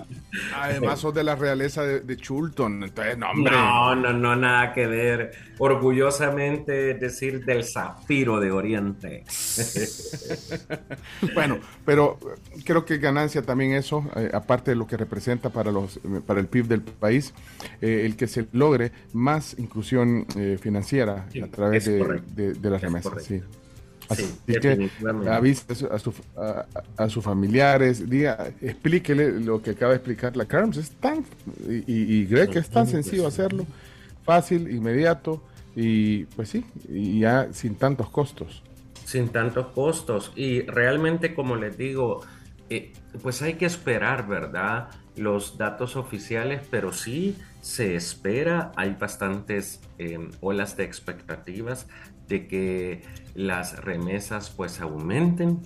además 0.55 1.01
sos 1.01 1.15
de 1.15 1.23
la 1.25 1.37
realeza 1.37 1.83
de, 1.85 2.01
de 2.01 2.17
Chulton. 2.17 2.83
Entonces, 2.85 3.17
no, 3.17 3.31
hombre. 3.31 3.53
No, 3.53 3.95
no, 3.95 4.13
no, 4.13 4.37
nada 4.37 4.73
que 4.73 4.87
ver. 4.87 5.33
Orgullosamente 5.59 6.95
decir 6.95 7.45
del 7.47 7.65
zafiro 7.65 8.41
de 8.41 8.51
Oriente. 8.51 9.25
Bueno, 11.35 11.59
pero 11.85 12.19
creo 12.65 12.85
que 12.85 12.99
ganancia 12.99 13.43
también 13.43 13.73
eso, 13.73 14.05
eh, 14.17 14.31
aparte 14.33 14.71
de 14.73 14.77
lo 14.77 14.87
que 14.87 14.97
representa 14.97 15.51
para 15.51 15.71
los 15.73 15.97
eh, 15.99 16.21
para 16.27 16.41
el 16.41 16.47
PIB 16.47 16.67
del 16.67 16.83
país, 16.83 17.06
eh, 17.11 18.03
el 18.05 18.17
que 18.17 18.27
se 18.27 18.47
logre 18.53 18.93
más 19.13 19.57
inclusión 19.59 20.27
eh, 20.37 20.59
financiera 20.61 21.27
Sí, 21.33 21.41
a 21.41 21.47
través 21.49 21.85
de, 21.87 21.99
correcto. 21.99 22.33
de- 22.35 22.53
de 22.55 22.71
las 22.71 22.83
Es 22.83 22.89
remesas. 22.89 23.23
Sí. 23.25 23.41
Así 24.09 24.23
Sí, 24.47 24.55
que 24.61 24.89
avise 25.29 25.65
a, 25.73 25.75
su- 25.75 25.87
a 25.87 25.99
su- 25.99 26.15
a- 26.37 26.67
a 26.97 27.09
sus 27.09 27.25
familiares, 27.25 28.09
diga, 28.09 28.51
explíquele 28.61 29.41
lo 29.41 29.61
que 29.61 29.71
acaba 29.71 29.93
de 29.93 29.97
explicar 29.97 30.37
la 30.37 30.45
Carms. 30.45 30.77
Es 30.77 30.91
tan, 30.93 31.25
y, 31.69 31.79
y, 31.93 32.19
y 32.21 32.27
Greg, 32.27 32.57
es 32.57 32.69
tan 32.71 32.87
sencillo 32.87 33.27
hacerlo, 33.27 33.67
fácil, 34.25 34.71
inmediato, 34.71 35.43
y 35.75 36.25
pues 36.37 36.51
sí, 36.51 36.65
y 36.89 37.21
ya 37.21 37.49
sin 37.53 37.75
tantos 37.75 38.09
costos. 38.11 38.63
sin 39.05 39.29
tantos 39.31 39.67
costos. 39.69 40.33
Y 40.37 40.63
realmente, 40.63 41.35
como 41.35 41.57
les 41.57 41.77
digo, 41.77 42.21
eh, 42.71 42.93
pues 43.23 43.43
hay 43.43 43.55
que 43.55 43.67
esperar, 43.67 44.27
¿verdad? 44.29 44.89
Los 45.17 45.59
datos 45.59 45.97
oficiales, 45.97 46.63
pero 46.71 46.93
sí 46.93 47.37
se 47.61 47.97
espera, 47.97 48.73
hay 48.77 48.97
bastantes 48.99 49.81
eh, 49.99 50.19
olas 50.41 50.77
de 50.77 50.85
expectativas 50.85 51.89
de 52.29 52.47
que 52.47 53.03
las 53.35 53.83
remesas 53.83 54.51
pues 54.51 54.81
aumenten 54.81 55.63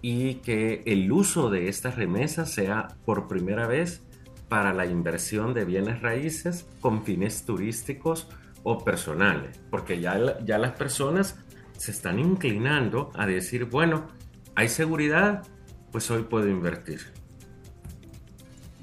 y 0.00 0.36
que 0.36 0.82
el 0.86 1.10
uso 1.10 1.50
de 1.50 1.68
estas 1.68 1.96
remesas 1.96 2.50
sea 2.50 2.88
por 3.04 3.28
primera 3.28 3.66
vez 3.66 4.02
para 4.48 4.72
la 4.72 4.86
inversión 4.86 5.54
de 5.54 5.64
bienes 5.64 6.00
raíces 6.00 6.66
con 6.80 7.04
fines 7.04 7.44
turísticos 7.44 8.28
o 8.62 8.84
personales, 8.84 9.60
porque 9.70 10.00
ya, 10.00 10.38
ya 10.44 10.58
las 10.58 10.72
personas 10.72 11.38
se 11.76 11.90
están 11.90 12.18
inclinando 12.18 13.10
a 13.14 13.26
decir, 13.26 13.66
bueno, 13.66 14.08
hay 14.54 14.68
seguridad, 14.68 15.46
pues 15.92 16.10
hoy 16.10 16.22
puedo 16.24 16.48
invertir. 16.48 17.17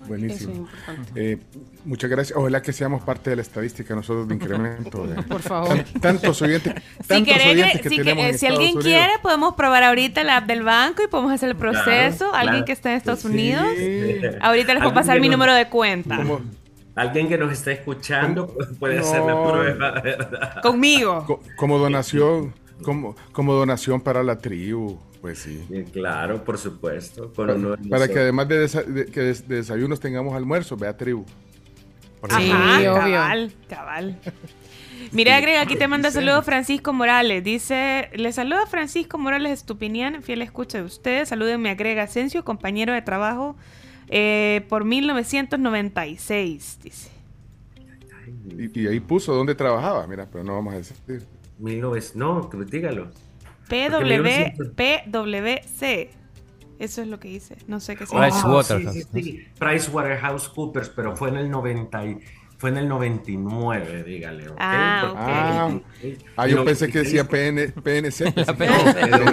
Buenísimo. 0.07 0.51
Eso 0.51 0.51
es 0.51 0.57
importante. 0.57 1.31
Eh, 1.33 1.37
muchas 1.85 2.09
gracias. 2.09 2.37
Ojalá 2.37 2.61
que 2.61 2.73
seamos 2.73 3.03
parte 3.03 3.29
de 3.31 3.35
la 3.37 3.41
estadística 3.41 3.95
nosotros 3.95 4.27
de 4.27 4.35
incremento. 4.35 5.05
de- 5.07 5.21
Por 5.23 5.41
favor. 5.41 5.77
Tan- 5.77 6.01
tantos 6.01 6.41
oyentes, 6.41 6.73
Si, 7.01 7.07
tantos 7.07 7.33
querés, 7.33 7.47
oyentes 7.53 7.81
que 7.81 7.89
si, 7.89 7.95
que- 7.97 8.03
tenemos 8.03 8.25
en 8.25 8.37
si 8.39 8.45
alguien 8.45 8.63
Unidos. 8.77 8.83
quiere, 8.83 9.13
podemos 9.21 9.55
probar 9.55 9.83
ahorita 9.83 10.23
la 10.23 10.37
app 10.37 10.45
del 10.47 10.63
banco 10.63 11.03
y 11.03 11.07
podemos 11.07 11.31
hacer 11.33 11.49
el 11.49 11.55
proceso. 11.55 12.29
claro. 12.29 12.35
Alguien 12.35 12.65
que 12.65 12.71
esté 12.73 12.89
en 12.91 12.95
Estados 12.97 13.21
Sí. 13.21 13.27
Unidos. 13.27 13.65
Ahorita 14.41 14.73
les 14.73 14.81
Alguien 14.81 14.93
pasar 14.93 15.19
mi 15.19 15.27
no- 15.27 15.33
número 15.33 15.53
de 15.53 15.67
cuenta. 15.69 16.19
Alguien 16.95 17.27
que 17.27 17.37
nos 17.37 17.51
esté 17.51 17.73
escuchando 17.73 18.55
puede 18.79 18.95
No. 18.95 19.01
hacer 19.01 19.21
la 19.21 19.43
prueba, 19.43 19.91
¿verdad? 20.01 20.61
Conmigo. 20.61 21.25
Co- 21.27 21.41
como 21.57 21.77
donación, 21.77 22.53
como, 22.83 23.15
como 23.31 23.53
donación 23.53 24.01
para 24.01 24.21
la 24.23 24.37
tribu, 24.37 24.99
pues 25.21 25.39
sí. 25.39 25.63
Sí, 25.69 25.83
Claro, 25.91 26.43
por 26.43 26.57
supuesto. 26.57 27.31
Con 27.33 27.47
Para, 27.47 27.53
uno 27.55 27.75
de 27.75 27.89
para 27.89 28.07
que 28.07 28.19
además 28.19 28.47
de, 28.47 28.65
desa- 28.65 28.83
de- 28.85 29.05
que 29.05 29.21
des- 29.21 29.47
de 29.47 29.55
desayunos 29.57 29.99
tengamos 29.99 30.33
almuerzo, 30.35 30.75
vea 30.77 30.95
tribu. 30.95 31.25
Por 32.21 32.31
Ajá, 32.33 32.81
cabal, 32.83 33.53
cabal. 33.69 34.19
Mira, 35.11 35.35
agrega, 35.37 35.61
aquí 35.61 35.75
te 35.75 35.87
manda 35.87 36.09
saludos 36.09 36.43
Francisco 36.45 36.91
Morales. 36.93 37.43
Dice, 37.43 38.09
le 38.15 38.31
saluda 38.33 38.65
Francisco 38.65 39.17
Morales 39.17 39.51
Estupinian, 39.59 40.23
fiel 40.23 40.41
escucha 40.41 40.79
de 40.79 40.83
ustedes. 40.85 41.29
Salúdenme, 41.29 41.69
agrega 41.69 42.03
Asensio, 42.03 42.43
compañero 42.43 42.93
de 42.93 43.01
trabajo 43.03 43.55
eh, 44.09 44.65
por 44.69 44.83
1996, 44.85 46.79
dice. 46.83 47.09
Y, 48.57 48.79
y 48.81 48.87
ahí 48.87 48.99
puso 48.99 49.33
dónde 49.33 49.53
trabajaba, 49.55 50.05
mira, 50.07 50.27
pero 50.31 50.43
no 50.43 50.53
vamos 50.55 50.73
a 50.73 50.77
decir. 50.77 50.95
19 51.57 52.01
no, 52.15 52.49
dígalo. 52.69 53.11
PW, 53.67 54.73
PWC. 54.75 56.09
Eso 56.77 57.01
es 57.01 57.07
lo 57.07 57.19
que 57.19 57.29
dice. 57.29 57.55
No 57.67 57.79
sé 57.79 57.95
qué 57.95 58.03
Oh, 58.11 58.61
significa. 58.63 58.91
sí, 58.91 59.03
sí, 59.13 59.23
sí. 59.23 59.47
PricewaterhouseCoopers, 59.57 60.89
pero 60.89 61.15
fue 61.15 61.29
en 61.29 61.37
el 61.37 61.49
90 61.49 62.05
y- 62.05 62.19
fue 62.57 62.69
en 62.69 62.77
el 62.77 62.87
99, 62.87 64.03
dígale. 64.03 64.49
¿ok? 64.49 64.55
Ah, 64.59 65.13
Ah, 65.17 65.71
ah, 66.37 66.47
yo 66.47 66.63
pensé 66.65 66.89
que 66.91 66.99
decía 66.99 67.23
PN, 67.27 67.69
PNC. 67.69 68.33
que 68.33 68.55
No, 69.09 69.25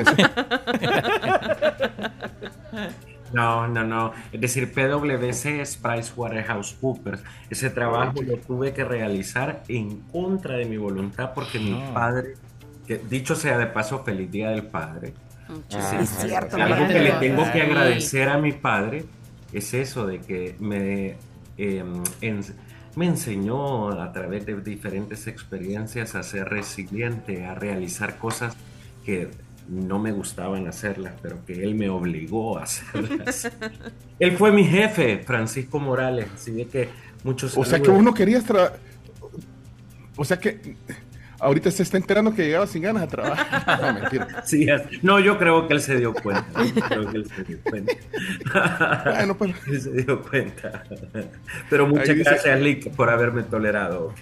no, 3.68 3.84
no. 3.84 4.12
Es 4.32 4.40
decir, 4.40 4.72
PwC 4.72 5.60
es 5.60 5.76
PricewaterhouseCoopers. 5.76 7.22
Ese 7.50 7.70
trabajo 7.70 8.22
lo 8.22 8.36
tuve 8.38 8.72
que 8.72 8.84
realizar 8.84 9.62
en 9.68 10.00
contra 10.12 10.56
de 10.56 10.64
mi 10.66 10.76
voluntad 10.76 11.32
porque 11.34 11.58
mi 11.58 11.72
Ah. 11.80 11.90
padre, 11.94 12.34
que 12.86 12.98
dicho 12.98 13.34
sea 13.34 13.58
de 13.58 13.66
paso, 13.66 14.02
feliz 14.04 14.30
día 14.30 14.50
del 14.50 14.64
padre. 14.64 15.14
Ah, 15.48 15.54
Sí, 15.68 15.96
es 16.00 16.08
cierto, 16.10 16.56
Algo 16.56 16.76
padre. 16.76 16.94
que 16.94 17.00
le 17.00 17.12
tengo 17.12 17.50
que 17.52 17.62
agradecer 17.62 18.28
a 18.28 18.38
mi 18.38 18.52
padre 18.52 19.04
es 19.52 19.74
eso 19.74 20.06
de 20.06 20.18
que 20.20 20.56
me, 20.60 21.16
eh, 21.58 21.84
ens- 22.22 22.54
me 22.96 23.06
enseñó 23.06 23.90
a 24.00 24.12
través 24.12 24.46
de 24.46 24.54
diferentes 24.60 25.26
experiencias 25.26 26.14
a 26.14 26.22
ser 26.22 26.48
resiliente, 26.48 27.44
a 27.44 27.54
realizar 27.54 28.18
cosas 28.18 28.56
que 29.04 29.28
no 29.68 29.98
me 29.98 30.12
gustaban 30.12 30.66
hacerlas, 30.66 31.14
pero 31.22 31.44
que 31.44 31.62
él 31.62 31.74
me 31.74 31.88
obligó 31.88 32.58
a 32.58 32.64
hacerlas. 32.64 33.50
él 34.18 34.36
fue 34.36 34.52
mi 34.52 34.64
jefe, 34.64 35.18
Francisco 35.24 35.78
Morales, 35.78 36.28
así 36.34 36.52
de 36.52 36.66
que 36.66 36.88
Muchos 37.24 37.56
O 37.56 37.64
sea 37.64 37.80
que 37.80 37.90
uno 37.90 38.12
querías 38.12 38.46
tra- 38.46 38.72
O 40.16 40.24
sea 40.24 40.38
que 40.38 40.76
ahorita 41.42 41.70
se 41.70 41.82
está 41.82 41.96
enterando 41.96 42.34
que 42.34 42.44
llegaba 42.44 42.66
sin 42.66 42.82
ganas 42.82 43.02
a 43.04 43.06
trabajar. 43.08 43.82
No, 43.82 44.00
mentira. 44.00 44.42
Sí, 44.44 44.68
es- 44.68 45.02
no, 45.02 45.20
yo 45.20 45.38
creo 45.38 45.66
que 45.68 45.74
él 45.74 45.80
se 45.80 45.96
dio 45.96 46.14
cuenta. 46.14 46.46
Yo 46.64 46.82
creo 46.82 47.10
que 47.10 47.16
él 47.18 47.26
se 47.34 47.44
dio 47.44 47.58
cuenta. 47.62 47.92
Bueno, 49.04 49.36
pues. 49.36 49.54
Él 49.66 49.80
se 49.80 49.90
dio 49.92 50.22
cuenta. 50.22 50.84
Pero 51.70 51.86
muchas 51.86 52.08
dice- 52.16 52.22
gracias, 52.30 52.60
Lick, 52.60 52.90
por 52.94 53.10
haberme 53.10 53.42
tolerado. 53.42 54.14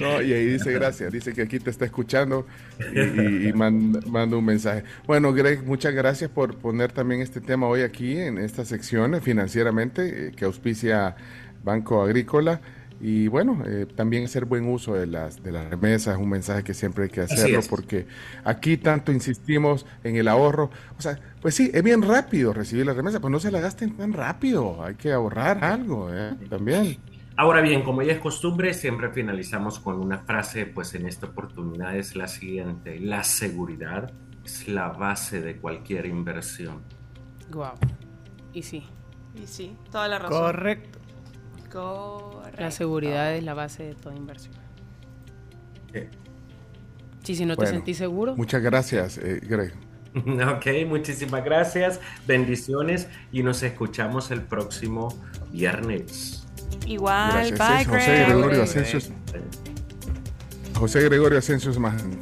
No, 0.00 0.22
y 0.22 0.32
ahí 0.32 0.44
dice 0.46 0.72
gracias, 0.72 1.12
dice 1.12 1.32
que 1.32 1.42
aquí 1.42 1.58
te 1.58 1.70
está 1.70 1.84
escuchando 1.84 2.46
y, 2.94 3.00
y- 3.00 3.48
y 3.48 3.52
man- 3.52 4.00
manda 4.06 4.36
un 4.36 4.44
mensaje. 4.44 4.84
Bueno, 5.06 5.32
Greg, 5.32 5.62
muchas 5.64 5.94
gracias 5.94 6.30
por 6.30 6.56
poner 6.58 6.92
también 6.92 7.20
este 7.20 7.40
tema 7.40 7.66
hoy 7.66 7.82
aquí 7.82 8.18
en 8.18 8.38
esta 8.38 8.64
sección 8.64 9.14
eh, 9.14 9.20
financieramente 9.20 10.28
eh, 10.28 10.32
que 10.34 10.44
auspicia 10.44 11.16
Banco 11.62 12.02
Agrícola. 12.02 12.60
Y 13.00 13.28
bueno, 13.28 13.62
eh, 13.66 13.86
también 13.86 14.24
hacer 14.24 14.44
buen 14.44 14.68
uso 14.68 14.92
de 14.94 15.06
las, 15.06 15.42
de 15.42 15.52
las 15.52 15.70
remesas, 15.70 16.18
un 16.18 16.28
mensaje 16.28 16.62
que 16.62 16.74
siempre 16.74 17.04
hay 17.04 17.10
que 17.10 17.22
hacerlo 17.22 17.60
porque 17.68 18.06
aquí 18.44 18.76
tanto 18.76 19.10
insistimos 19.10 19.86
en 20.04 20.16
el 20.16 20.28
ahorro. 20.28 20.70
O 20.98 21.00
sea, 21.02 21.18
pues 21.40 21.54
sí, 21.54 21.70
es 21.72 21.82
bien 21.82 22.02
rápido 22.02 22.52
recibir 22.52 22.84
la 22.84 22.92
remesa, 22.92 23.18
pues 23.18 23.32
no 23.32 23.40
se 23.40 23.50
la 23.50 23.60
gasten 23.60 23.96
tan 23.96 24.12
rápido, 24.12 24.84
hay 24.84 24.96
que 24.96 25.12
ahorrar 25.12 25.64
algo 25.64 26.12
¿eh? 26.12 26.34
también. 26.50 26.98
Ahora 27.36 27.62
bien, 27.62 27.82
como 27.82 28.02
ya 28.02 28.12
es 28.12 28.18
costumbre, 28.18 28.74
siempre 28.74 29.08
finalizamos 29.08 29.78
con 29.78 29.98
una 29.98 30.18
frase, 30.18 30.66
pues 30.66 30.94
en 30.94 31.06
esta 31.06 31.26
oportunidad 31.26 31.96
es 31.96 32.14
la 32.14 32.28
siguiente. 32.28 33.00
La 33.00 33.24
seguridad 33.24 34.12
es 34.44 34.68
la 34.68 34.88
base 34.88 35.40
de 35.40 35.56
cualquier 35.56 36.04
inversión. 36.04 36.82
Guau. 37.50 37.76
Y 38.52 38.62
sí. 38.62 38.84
Y 39.42 39.46
sí, 39.46 39.74
toda 39.90 40.06
la 40.08 40.18
razón. 40.18 40.38
Correcto. 40.38 41.00
Correcto. 41.70 42.39
La 42.60 42.70
seguridad 42.70 43.34
es 43.34 43.42
la 43.42 43.54
base 43.54 43.84
de 43.84 43.94
toda 43.94 44.14
inversión. 44.14 44.54
Sí, 47.24 47.34
si 47.34 47.46
no 47.46 47.56
te 47.56 47.66
sentís 47.66 47.96
seguro. 47.96 48.36
Muchas 48.36 48.62
gracias, 48.62 49.18
eh, 49.18 49.40
Greg. 49.42 49.72
Ok, 50.12 50.66
muchísimas 50.88 51.44
gracias, 51.44 52.00
bendiciones 52.26 53.06
y 53.30 53.44
nos 53.44 53.62
escuchamos 53.62 54.32
el 54.32 54.42
próximo 54.42 55.08
viernes. 55.52 56.44
Igual, 56.84 57.30
Gracias, 57.30 57.58
bye, 57.58 57.84
José 57.84 58.12
Greg. 58.12 58.26
Gregorio 58.26 58.62
Asensio. 58.64 59.14
José 60.74 61.00
Gregorio 61.02 61.38
Asensio 61.38 61.72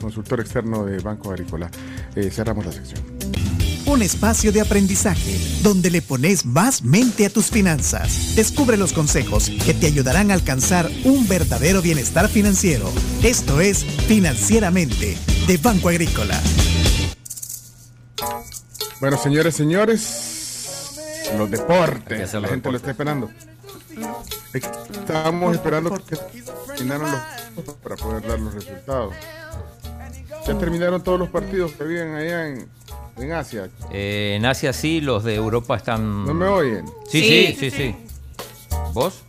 consultor 0.00 0.40
externo 0.40 0.84
de 0.84 0.98
Banco 0.98 1.30
Agrícola. 1.30 1.70
Eh, 2.14 2.30
cerramos 2.30 2.66
la 2.66 2.72
sección. 2.72 3.17
Un 3.88 4.02
espacio 4.02 4.52
de 4.52 4.60
aprendizaje 4.60 5.40
donde 5.62 5.90
le 5.90 6.02
pones 6.02 6.44
más 6.44 6.82
mente 6.82 7.24
a 7.24 7.30
tus 7.30 7.46
finanzas. 7.46 8.36
Descubre 8.36 8.76
los 8.76 8.92
consejos 8.92 9.48
que 9.64 9.72
te 9.72 9.86
ayudarán 9.86 10.30
a 10.30 10.34
alcanzar 10.34 10.90
un 11.04 11.26
verdadero 11.26 11.80
bienestar 11.80 12.28
financiero. 12.28 12.84
Esto 13.22 13.62
es 13.62 13.86
Financieramente 14.06 15.16
de 15.46 15.56
Banco 15.56 15.88
Agrícola. 15.88 16.38
Bueno, 19.00 19.16
señores, 19.16 19.56
señores, 19.56 21.30
los 21.38 21.50
deportes. 21.50 22.34
La 22.34 22.46
gente 22.46 22.70
lo 22.70 22.76
está 22.76 22.90
esperando. 22.90 23.30
Estábamos 24.52 25.54
esperando 25.54 25.94
que 26.04 26.14
terminaran 26.76 27.10
los 27.56 27.74
para 27.76 27.96
poder 27.96 28.28
dar 28.28 28.38
los 28.38 28.52
resultados. 28.52 29.14
Ya 30.48 30.58
terminaron 30.58 31.02
todos 31.04 31.18
los 31.18 31.28
partidos 31.28 31.72
que 31.72 31.82
habían 31.82 32.14
allá 32.14 32.48
en, 32.48 32.66
en 33.18 33.32
Asia. 33.32 33.68
Eh, 33.92 34.36
en 34.36 34.46
Asia 34.46 34.72
sí, 34.72 35.02
los 35.02 35.22
de 35.22 35.34
Europa 35.34 35.76
están. 35.76 36.24
¿No 36.24 36.32
me 36.32 36.46
oyen? 36.46 36.86
Sí, 37.06 37.22
sí, 37.22 37.56
sí, 37.58 37.70
sí. 37.70 37.94
¿Vos? 38.94 39.24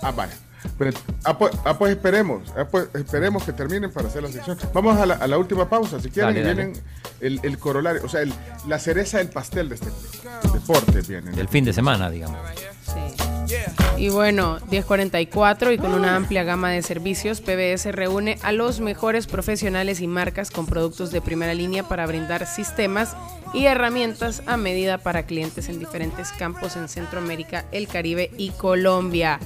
Ah, 0.00 0.12
vale. 0.12 0.43
Pero, 0.78 0.90
ah, 1.24 1.38
pues, 1.38 1.52
ah, 1.64 1.78
pues 1.78 1.92
esperemos, 1.92 2.52
ah, 2.56 2.64
pues 2.70 2.88
esperemos 2.94 3.44
que 3.44 3.52
terminen 3.52 3.90
para 3.92 4.08
hacer 4.08 4.22
la 4.22 4.30
sección. 4.32 4.56
Vamos 4.72 4.96
a 4.98 5.06
la, 5.06 5.14
a 5.14 5.26
la 5.26 5.38
última 5.38 5.68
pausa, 5.68 6.00
si 6.00 6.10
quieren, 6.10 6.34
Dale, 6.34 6.40
y 6.40 6.42
dale. 6.44 6.64
vienen 6.66 6.82
el, 7.20 7.40
el 7.42 7.58
corolario, 7.58 8.02
o 8.04 8.08
sea, 8.08 8.22
el- 8.22 8.32
la 8.66 8.78
cereza 8.78 9.18
del 9.18 9.28
pastel 9.28 9.68
de 9.68 9.76
este 9.76 9.88
deporte 10.52 11.00
vienen. 11.02 11.34
Del 11.34 11.48
fin 11.48 11.64
de 11.64 11.72
semana, 11.72 12.10
digamos. 12.10 12.38
Y 13.96 14.08
bueno, 14.08 14.58
1044 14.70 15.70
y 15.72 15.78
con 15.78 15.94
una 15.94 16.16
amplia 16.16 16.42
gama 16.42 16.70
de 16.70 16.82
servicios, 16.82 17.40
PBS 17.40 17.92
reúne 17.92 18.38
a 18.42 18.50
los 18.50 18.80
mejores 18.80 19.26
profesionales 19.28 20.00
y 20.00 20.08
marcas 20.08 20.50
con 20.50 20.66
productos 20.66 21.12
de 21.12 21.20
primera 21.20 21.54
línea 21.54 21.86
para 21.86 22.04
brindar 22.06 22.46
sistemas 22.46 23.14
y 23.52 23.66
herramientas 23.66 24.42
a 24.46 24.56
medida 24.56 24.98
para 24.98 25.22
clientes 25.24 25.68
en 25.68 25.78
diferentes 25.78 26.32
campos 26.32 26.74
en 26.76 26.88
Centroamérica, 26.88 27.64
el 27.70 27.86
Caribe 27.86 28.30
y 28.36 28.50
Colombia. 28.50 29.38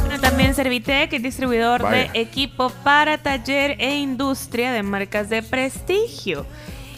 Bueno, 0.00 0.20
también 0.20 0.54
Servitec 0.54 1.12
es 1.12 1.22
distribuidor 1.22 1.82
Vaya. 1.82 2.10
de 2.12 2.20
equipo 2.20 2.70
para 2.84 3.18
taller 3.18 3.76
e 3.78 3.96
industria 3.96 4.72
de 4.72 4.82
marcas 4.82 5.28
de 5.28 5.42
prestigio. 5.42 6.46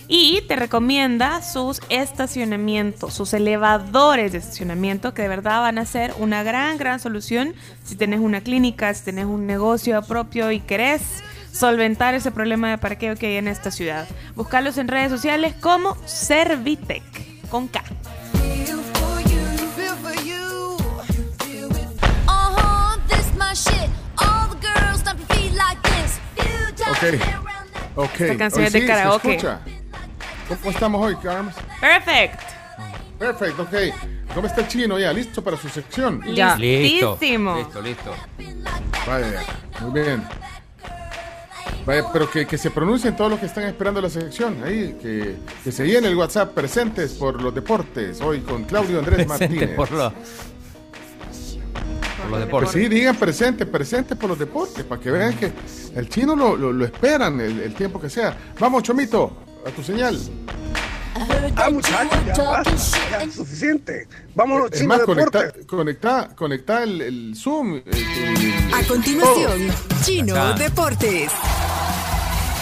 Y 0.07 0.42
te 0.49 0.57
recomienda 0.57 1.42
sus 1.42 1.81
estacionamientos, 1.89 3.15
sus 3.15 3.33
elevadores 3.33 4.33
de 4.33 4.39
estacionamiento, 4.39 5.15
que 5.15 5.23
de 5.23 5.28
verdad 5.28 5.60
van 5.60 5.78
a 5.78 5.86
ser 5.86 6.12
una 6.18 6.42
gran, 6.42 6.76
gran 6.76 7.00
solución 7.00 7.55
si 7.84 7.97
tenés 7.97 8.20
una 8.20 8.42
clínica, 8.42 8.92
si 8.92 9.05
tenés 9.05 9.24
un 9.24 9.47
negocio 9.47 10.02
propio 10.02 10.50
y 10.52 10.60
querés 10.60 11.02
solventar 11.52 12.15
ese 12.15 12.31
problema 12.31 12.68
de 12.70 12.78
parqueo 12.78 13.16
que 13.16 13.28
hay 13.28 13.36
en 13.36 13.49
esta 13.49 13.70
ciudad. 13.70 14.07
Buscarlos 14.34 14.76
en 14.76 14.89
redes 14.89 15.10
sociales 15.10 15.55
como 15.60 15.97
Servitec, 16.05 17.02
con 17.49 17.68
K. 17.68 17.83
Uh-huh. 26.86 27.15
Ok, 27.97 28.10
ok. 28.10 28.20
Esta 28.20 28.36
canción 28.36 28.62
Hoy 28.62 28.66
es 28.66 28.73
de 28.73 28.81
sí, 28.81 28.86
se 28.86 28.86
karaoke. 28.86 29.31
escucha. 29.36 29.60
¿Cómo 30.48 30.70
estamos 30.70 31.06
hoy, 31.06 31.16
Carms? 31.16 31.55
Perfect. 31.81 32.40
Perfecto, 33.18 33.62
ok. 33.62 33.74
¿Cómo 34.34 34.47
está 34.47 34.62
el 34.62 34.68
chino 34.68 34.98
ya? 34.98 35.12
¿Listo 35.12 35.42
para 35.42 35.56
su 35.56 35.68
sección? 35.68 36.20
Ya. 36.34 36.56
Listo. 36.56 37.12
Listísimo. 37.12 37.56
Listo, 37.56 37.81
listo. 37.82 38.14
Vaya, 39.06 39.42
muy 39.81 40.00
bien. 40.02 40.23
Vaya, 41.86 42.05
pero 42.12 42.31
que, 42.31 42.47
que 42.47 42.58
se 42.58 42.70
pronuncien 42.70 43.14
todos 43.16 43.31
los 43.31 43.40
que 43.40 43.47
están 43.47 43.64
esperando 43.64 44.00
la 44.00 44.10
sección. 44.10 44.62
Ahí, 44.64 44.97
que, 45.00 45.36
que 45.62 45.73
se 45.73 45.86
llene 45.86 46.08
el 46.08 46.16
WhatsApp 46.16 46.52
presentes 46.55 47.12
por 47.12 47.40
los 47.40 47.55
deportes. 47.55 48.20
Hoy 48.20 48.40
con 48.40 48.64
Claudio 48.64 48.98
Andrés 48.98 49.26
Presente 49.26 49.48
Martínez. 49.56 49.76
por, 49.76 49.90
lo- 49.92 50.12
por 52.23 52.31
los 52.31 52.40
deportes. 52.40 52.70
Pues 52.73 52.84
sí, 52.84 52.89
digan 52.89 53.16
presente, 53.16 53.66
presente 53.66 54.16
por 54.16 54.31
los 54.31 54.39
deportes, 54.39 54.82
para 54.84 55.00
que 55.00 55.10
vean 55.10 55.34
que 55.36 55.52
el 55.94 56.08
chino 56.08 56.34
lo, 56.34 56.56
lo- 56.56 56.73
lo 56.73 56.84
esperan 56.84 57.40
el, 57.40 57.60
el 57.60 57.74
tiempo 57.74 58.00
que 58.00 58.08
sea. 58.10 58.36
Vamos, 58.58 58.82
Chomito, 58.82 59.36
a 59.66 59.70
tu 59.70 59.82
señal. 59.82 60.18
Ah, 61.56 61.70
muchachos, 61.70 62.18
ya 62.36 62.42
basta, 62.42 62.72
ya, 63.24 63.30
suficiente. 63.30 64.08
Vámonos, 64.34 64.70
Es 64.72 64.78
chino 64.80 64.88
más, 64.88 64.98
deporte. 65.00 65.30
conecta, 65.30 65.66
conecta, 65.66 66.28
conecta 66.34 66.82
el, 66.82 67.00
el 67.00 67.36
Zoom. 67.36 67.74
el- 67.74 67.82
el- 67.86 68.74
A 68.74 68.82
continuación, 68.88 69.68
todo. 69.68 70.00
Chino 70.02 70.34
Acá. 70.34 70.54
Deportes. 70.58 71.30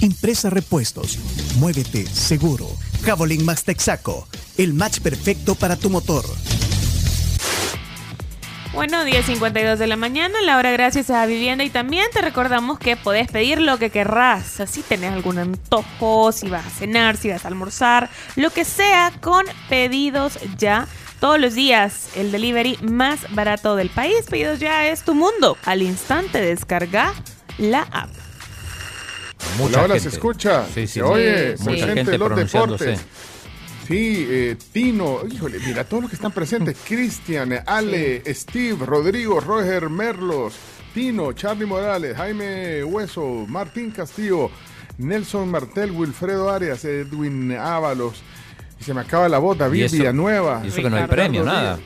Impresa 0.00 0.50
Repuestos. 0.50 1.18
Muévete 1.56 2.06
seguro. 2.06 2.68
Javelin 3.04 3.44
Max 3.44 3.64
Texaco. 3.64 4.26
El 4.56 4.74
match 4.74 5.00
perfecto 5.00 5.54
para 5.54 5.76
tu 5.76 5.90
motor. 5.90 6.24
Bueno, 8.72 9.02
10.52 9.02 9.76
de 9.76 9.86
la 9.86 9.96
mañana, 9.96 10.40
la 10.42 10.56
hora 10.56 10.70
gracias 10.70 11.10
a 11.10 11.24
Vivienda 11.26 11.64
y 11.64 11.70
también 11.70 12.06
te 12.12 12.20
recordamos 12.20 12.78
que 12.78 12.96
podés 12.96 13.28
pedir 13.28 13.60
lo 13.60 13.78
que 13.78 13.90
querrás, 13.90 14.60
así 14.60 14.82
tenés 14.82 15.12
algún 15.12 15.38
antojo, 15.38 16.30
si 16.32 16.48
vas 16.48 16.66
a 16.66 16.70
cenar, 16.70 17.16
si 17.16 17.30
vas 17.30 17.44
a 17.44 17.48
almorzar, 17.48 18.10
lo 18.36 18.50
que 18.50 18.64
sea 18.64 19.12
con 19.20 19.46
pedidos 19.68 20.38
ya 20.58 20.86
Todos 21.18 21.40
los 21.40 21.54
días, 21.54 22.10
el 22.14 22.30
delivery 22.30 22.78
más 22.82 23.18
barato 23.34 23.74
del 23.74 23.90
país. 23.90 24.26
Pedidos 24.30 24.60
ya 24.60 24.86
es 24.86 25.02
tu 25.02 25.16
mundo. 25.16 25.56
Al 25.64 25.82
instante 25.82 26.40
descarga 26.40 27.12
la 27.58 27.80
app. 27.82 28.17
Hola, 29.60 29.82
hola, 29.82 29.98
se 29.98 30.08
escucha. 30.08 30.64
Sí, 30.66 30.86
sí, 30.86 30.94
se 30.94 31.02
oye, 31.02 31.56
sí. 31.56 31.64
Mucha 31.64 31.70
presente 31.86 31.94
gente 31.94 32.18
los 32.18 32.28
pronunciándose. 32.28 32.84
deportes. 32.86 33.06
Sí, 33.88 34.26
eh, 34.28 34.56
Tino, 34.72 35.20
híjole, 35.30 35.58
mira 35.66 35.84
todos 35.84 36.02
los 36.02 36.10
que 36.10 36.16
están 36.16 36.32
presentes. 36.32 36.76
Cristian, 36.86 37.58
Ale, 37.66 38.22
Steve, 38.34 38.84
Rodrigo, 38.84 39.40
Roger 39.40 39.88
Merlos, 39.88 40.54
Tino, 40.94 41.32
Charlie 41.32 41.66
Morales, 41.66 42.16
Jaime 42.16 42.84
Hueso, 42.84 43.46
Martín 43.48 43.90
Castillo, 43.90 44.50
Nelson 44.98 45.50
Martel, 45.50 45.90
Wilfredo 45.90 46.50
Arias, 46.50 46.84
Edwin 46.84 47.52
Ábalos. 47.52 48.22
Y 48.80 48.84
se 48.84 48.94
me 48.94 49.00
acaba 49.00 49.28
la 49.28 49.38
voz, 49.38 49.56
Y 49.56 49.60
David 49.60 49.82
eso- 49.84 49.96
Villanueva. 49.96 50.60
y 50.64 50.68
eso 50.68 50.82
que 50.82 50.90
no 50.90 50.96
hay 50.96 51.06
premio, 51.06 51.44
nada. 51.44 51.78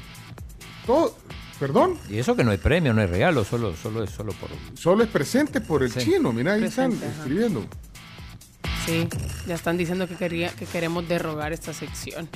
Todo, 0.86 1.16
¿Perdón? 1.60 1.96
Y 2.08 2.18
eso 2.18 2.34
que 2.34 2.42
no 2.44 2.50
hay 2.50 2.58
premio, 2.58 2.92
no 2.92 3.00
hay 3.00 3.06
regalo, 3.06 3.44
solo, 3.44 3.74
solo 3.76 4.02
es 4.02 4.10
solo 4.10 4.32
por. 4.32 4.50
Solo 4.76 5.04
es 5.04 5.10
presente 5.10 5.60
por 5.60 5.82
el 5.82 5.92
Sí. 5.92 6.00
chino, 6.00 6.32
mira, 6.32 6.54
ahí 6.54 6.60
Presente, 6.60 6.96
están 6.96 7.10
ajá. 7.10 7.18
escribiendo. 7.22 7.64
Sí, 8.86 9.08
ya 9.46 9.54
están 9.54 9.76
diciendo 9.76 10.08
que, 10.08 10.16
quería, 10.16 10.48
que 10.50 10.66
queremos 10.66 11.06
derrogar 11.08 11.52
esta 11.52 11.72
sección. 11.72 12.28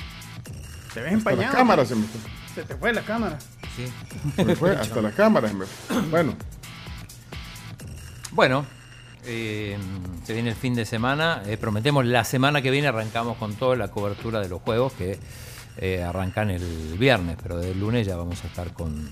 Te 0.93 1.01
ves 1.01 1.13
Hasta 1.13 1.29
empañado. 1.31 1.51
la 1.53 1.57
cámara 1.57 1.85
se 1.85 1.95
me 1.95 2.05
Se 2.55 2.63
te 2.63 2.75
fue 2.75 2.93
la 2.93 3.01
cámara. 3.01 3.37
Sí. 3.75 3.85
se 4.35 4.45
me 4.45 4.55
fue, 4.55 4.75
hasta 4.75 5.01
la 5.01 5.11
cámara. 5.11 5.49
se 5.49 5.53
me 5.55 5.65
fue. 5.65 6.01
Bueno, 6.09 6.35
Bueno, 8.31 8.65
eh, 9.25 9.77
se 10.25 10.33
viene 10.33 10.49
el 10.51 10.55
fin 10.55 10.73
de 10.73 10.85
semana. 10.85 11.41
eh, 11.45 11.57
prometemos 11.57 12.05
la 12.05 12.23
semana 12.23 12.61
que 12.61 12.71
viene 12.71 12.87
arrancamos 12.87 13.37
con 13.37 13.55
toda 13.55 13.75
la 13.75 13.89
cobertura 13.89 14.39
de 14.39 14.47
los 14.49 14.61
juegos 14.61 14.93
que 14.93 15.19
eh, 15.79 16.01
arrancan 16.01 16.49
el 16.49 16.97
viernes, 16.97 17.37
pero 17.41 17.57
del 17.59 17.79
lunes 17.79 18.07
ya 18.07 18.15
vamos 18.15 18.43
a 18.43 18.47
estar 18.47 18.73
con, 18.73 19.09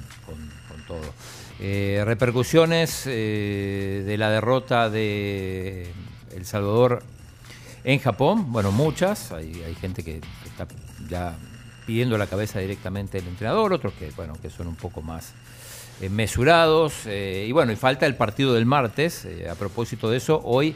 todo. 0.87 0.99
Eh, 1.59 2.01
repercusiones 2.05 3.03
eh, 3.05 4.03
de 4.05 4.17
la 4.17 4.29
derrota 4.29 4.89
de 4.89 5.91
El 6.35 6.45
Salvador 6.45 7.03
en 7.83 7.99
Japón, 7.99 8.51
bueno, 8.51 8.71
muchas. 8.71 9.31
Hay, 9.31 9.53
gente 9.79 10.03
que, 10.03 10.19
que 10.19 10.49
está 10.49 10.67
ya 11.07 11.35
pidiendo 11.85 12.17
la 12.17 12.27
cabeza 12.27 12.59
directamente 12.59 13.19
del 13.19 13.27
entrenador, 13.27 13.71
otros 13.71 13.93
que, 13.93 14.09
bueno, 14.15 14.33
que 14.41 14.49
son 14.49 14.67
un 14.67 14.75
poco 14.75 15.01
más 15.03 15.33
eh, 16.01 16.09
mesurados. 16.09 17.05
y 17.05 17.51
bueno, 17.51 17.71
y 17.71 17.75
falta 17.75 18.05
el 18.05 18.15
partido 18.15 18.53
del 18.55 18.65
martes. 18.65 19.27
a 19.49 19.55
propósito 19.55 20.09
de 20.09 20.17
eso, 20.17 20.41
hoy 20.43 20.75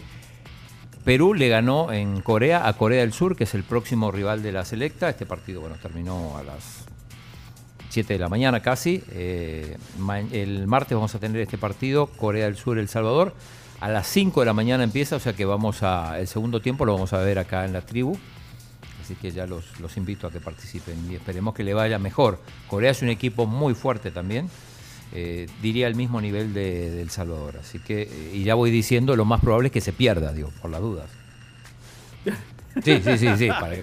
Perú 1.09 1.33
le 1.33 1.49
ganó 1.49 1.91
en 1.91 2.21
Corea 2.21 2.67
a 2.67 2.73
Corea 2.73 3.01
del 3.01 3.13
Sur, 3.13 3.35
que 3.35 3.45
es 3.45 3.55
el 3.55 3.63
próximo 3.63 4.11
rival 4.11 4.43
de 4.43 4.51
la 4.51 4.63
selecta. 4.63 5.09
Este 5.09 5.25
partido, 5.25 5.59
bueno, 5.59 5.75
terminó 5.81 6.37
a 6.37 6.43
las 6.43 6.85
7 7.89 8.13
de 8.13 8.19
la 8.19 8.29
mañana 8.29 8.61
casi. 8.61 9.03
Eh, 9.09 9.75
el 10.31 10.67
martes 10.67 10.93
vamos 10.93 11.15
a 11.15 11.19
tener 11.19 11.41
este 11.41 11.57
partido, 11.57 12.05
Corea 12.05 12.45
del 12.45 12.57
Sur, 12.57 12.77
El 12.77 12.87
Salvador. 12.89 13.33
A 13.79 13.89
las 13.89 14.05
5 14.05 14.41
de 14.41 14.45
la 14.45 14.53
mañana 14.53 14.83
empieza, 14.83 15.15
o 15.15 15.19
sea 15.19 15.33
que 15.33 15.45
vamos 15.45 15.81
a. 15.81 16.19
El 16.19 16.27
segundo 16.27 16.61
tiempo 16.61 16.85
lo 16.85 16.93
vamos 16.93 17.11
a 17.13 17.17
ver 17.17 17.39
acá 17.39 17.65
en 17.65 17.73
la 17.73 17.81
tribu. 17.81 18.15
Así 19.01 19.15
que 19.15 19.31
ya 19.31 19.47
los, 19.47 19.79
los 19.79 19.97
invito 19.97 20.27
a 20.27 20.31
que 20.31 20.39
participen 20.39 21.11
y 21.11 21.15
esperemos 21.15 21.55
que 21.55 21.63
le 21.63 21.73
vaya 21.73 21.97
mejor. 21.97 22.39
Corea 22.67 22.91
es 22.91 23.01
un 23.01 23.09
equipo 23.09 23.47
muy 23.47 23.73
fuerte 23.73 24.11
también. 24.11 24.47
Eh, 25.13 25.47
diría 25.61 25.87
al 25.87 25.95
mismo 25.95 26.21
nivel 26.21 26.53
de, 26.53 26.89
de 26.91 27.01
El 27.01 27.09
Salvador. 27.09 27.57
Así 27.61 27.79
que, 27.79 28.03
eh, 28.03 28.31
y 28.33 28.43
ya 28.43 28.55
voy 28.55 28.71
diciendo, 28.71 29.15
lo 29.15 29.25
más 29.25 29.41
probable 29.41 29.67
es 29.67 29.71
que 29.73 29.81
se 29.81 29.93
pierda, 29.93 30.33
digo, 30.33 30.51
por 30.61 30.71
las 30.71 30.81
dudas. 30.81 31.09
Sí, 32.83 33.01
sí, 33.03 33.17
sí, 33.17 33.27
sí. 33.35 33.47
para- 33.47 33.75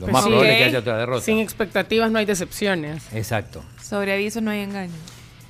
lo 0.00 0.08
más 0.08 0.24
sí, 0.24 0.30
probable 0.30 0.50
es 0.52 0.56
que 0.56 0.62
¿eh? 0.62 0.64
haya 0.64 0.78
otra 0.78 0.96
derrota. 0.98 1.22
Sin 1.24 1.38
expectativas 1.38 2.10
no 2.10 2.18
hay 2.18 2.24
decepciones. 2.24 3.04
Exacto. 3.12 3.62
Sobre 3.80 4.14
aviso 4.14 4.40
no 4.40 4.50
hay 4.50 4.60
engaño. 4.60 4.94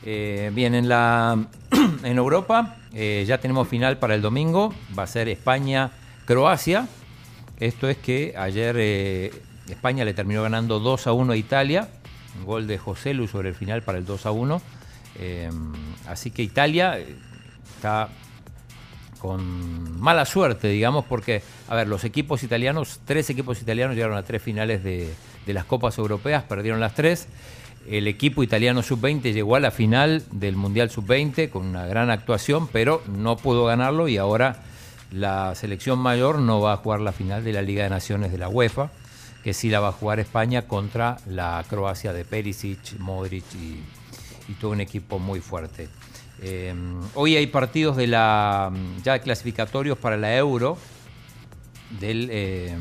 Eh, 0.04 0.50
bien, 0.52 0.74
en, 0.74 0.88
la, 0.88 1.46
en 2.02 2.16
Europa 2.18 2.76
eh, 2.92 3.24
ya 3.26 3.38
tenemos 3.38 3.68
final 3.68 3.98
para 3.98 4.16
el 4.16 4.20
domingo. 4.22 4.74
Va 4.98 5.04
a 5.04 5.06
ser 5.06 5.28
España-Croacia. 5.28 6.88
Esto 7.60 7.88
es 7.88 7.96
que 7.96 8.34
ayer 8.36 8.74
eh, 8.78 9.30
España 9.68 10.04
le 10.04 10.12
terminó 10.12 10.42
ganando 10.42 10.80
2 10.80 11.06
a 11.06 11.12
1 11.12 11.32
a 11.32 11.36
Italia. 11.36 11.88
Un 12.38 12.44
gol 12.44 12.66
de 12.66 12.76
José 12.76 13.14
Lu 13.14 13.28
sobre 13.28 13.50
el 13.50 13.54
final 13.54 13.82
para 13.82 13.98
el 13.98 14.04
2 14.04 14.26
a 14.26 14.30
1. 14.32 14.60
Eh, 15.18 15.50
así 16.06 16.30
que 16.30 16.42
Italia 16.42 16.98
eh, 16.98 17.14
está 17.76 18.08
con 19.20 20.00
mala 20.00 20.24
suerte, 20.24 20.68
digamos, 20.68 21.04
porque, 21.04 21.42
a 21.68 21.74
ver, 21.74 21.88
los 21.88 22.04
equipos 22.04 22.42
italianos, 22.42 23.00
tres 23.04 23.28
equipos 23.28 23.60
italianos 23.60 23.94
llegaron 23.94 24.16
a 24.16 24.22
tres 24.22 24.42
finales 24.42 24.82
de, 24.82 25.12
de 25.46 25.52
las 25.52 25.64
Copas 25.64 25.98
Europeas, 25.98 26.42
perdieron 26.44 26.80
las 26.80 26.94
tres. 26.94 27.28
El 27.88 28.06
equipo 28.06 28.42
italiano 28.42 28.82
sub-20 28.82 29.32
llegó 29.32 29.56
a 29.56 29.60
la 29.60 29.70
final 29.70 30.22
del 30.30 30.56
Mundial 30.56 30.90
sub-20 30.90 31.50
con 31.50 31.66
una 31.66 31.86
gran 31.86 32.10
actuación, 32.10 32.68
pero 32.68 33.02
no 33.06 33.36
pudo 33.36 33.66
ganarlo 33.66 34.08
y 34.08 34.16
ahora 34.16 34.62
la 35.12 35.54
selección 35.54 35.98
mayor 35.98 36.38
no 36.38 36.60
va 36.60 36.74
a 36.74 36.76
jugar 36.76 37.00
la 37.00 37.12
final 37.12 37.42
de 37.42 37.52
la 37.52 37.62
Liga 37.62 37.84
de 37.84 37.90
Naciones 37.90 38.32
de 38.32 38.38
la 38.38 38.48
UEFA, 38.48 38.90
que 39.42 39.54
sí 39.54 39.70
la 39.70 39.80
va 39.80 39.88
a 39.88 39.92
jugar 39.92 40.20
España 40.20 40.62
contra 40.62 41.16
la 41.26 41.64
Croacia 41.68 42.12
de 42.12 42.24
Perisic, 42.24 42.98
Modric 42.98 43.44
y, 43.54 43.82
y 44.50 44.54
todo 44.54 44.72
un 44.72 44.80
equipo 44.80 45.18
muy 45.18 45.40
fuerte. 45.40 45.88
Eh, 46.42 46.74
hoy 47.14 47.36
hay 47.36 47.46
partidos 47.46 47.96
de 47.96 48.06
la 48.06 48.72
ya 49.04 49.18
clasificatorios 49.18 49.98
para 49.98 50.16
la 50.16 50.36
Euro 50.36 50.76
del, 52.00 52.28
eh, 52.32 52.76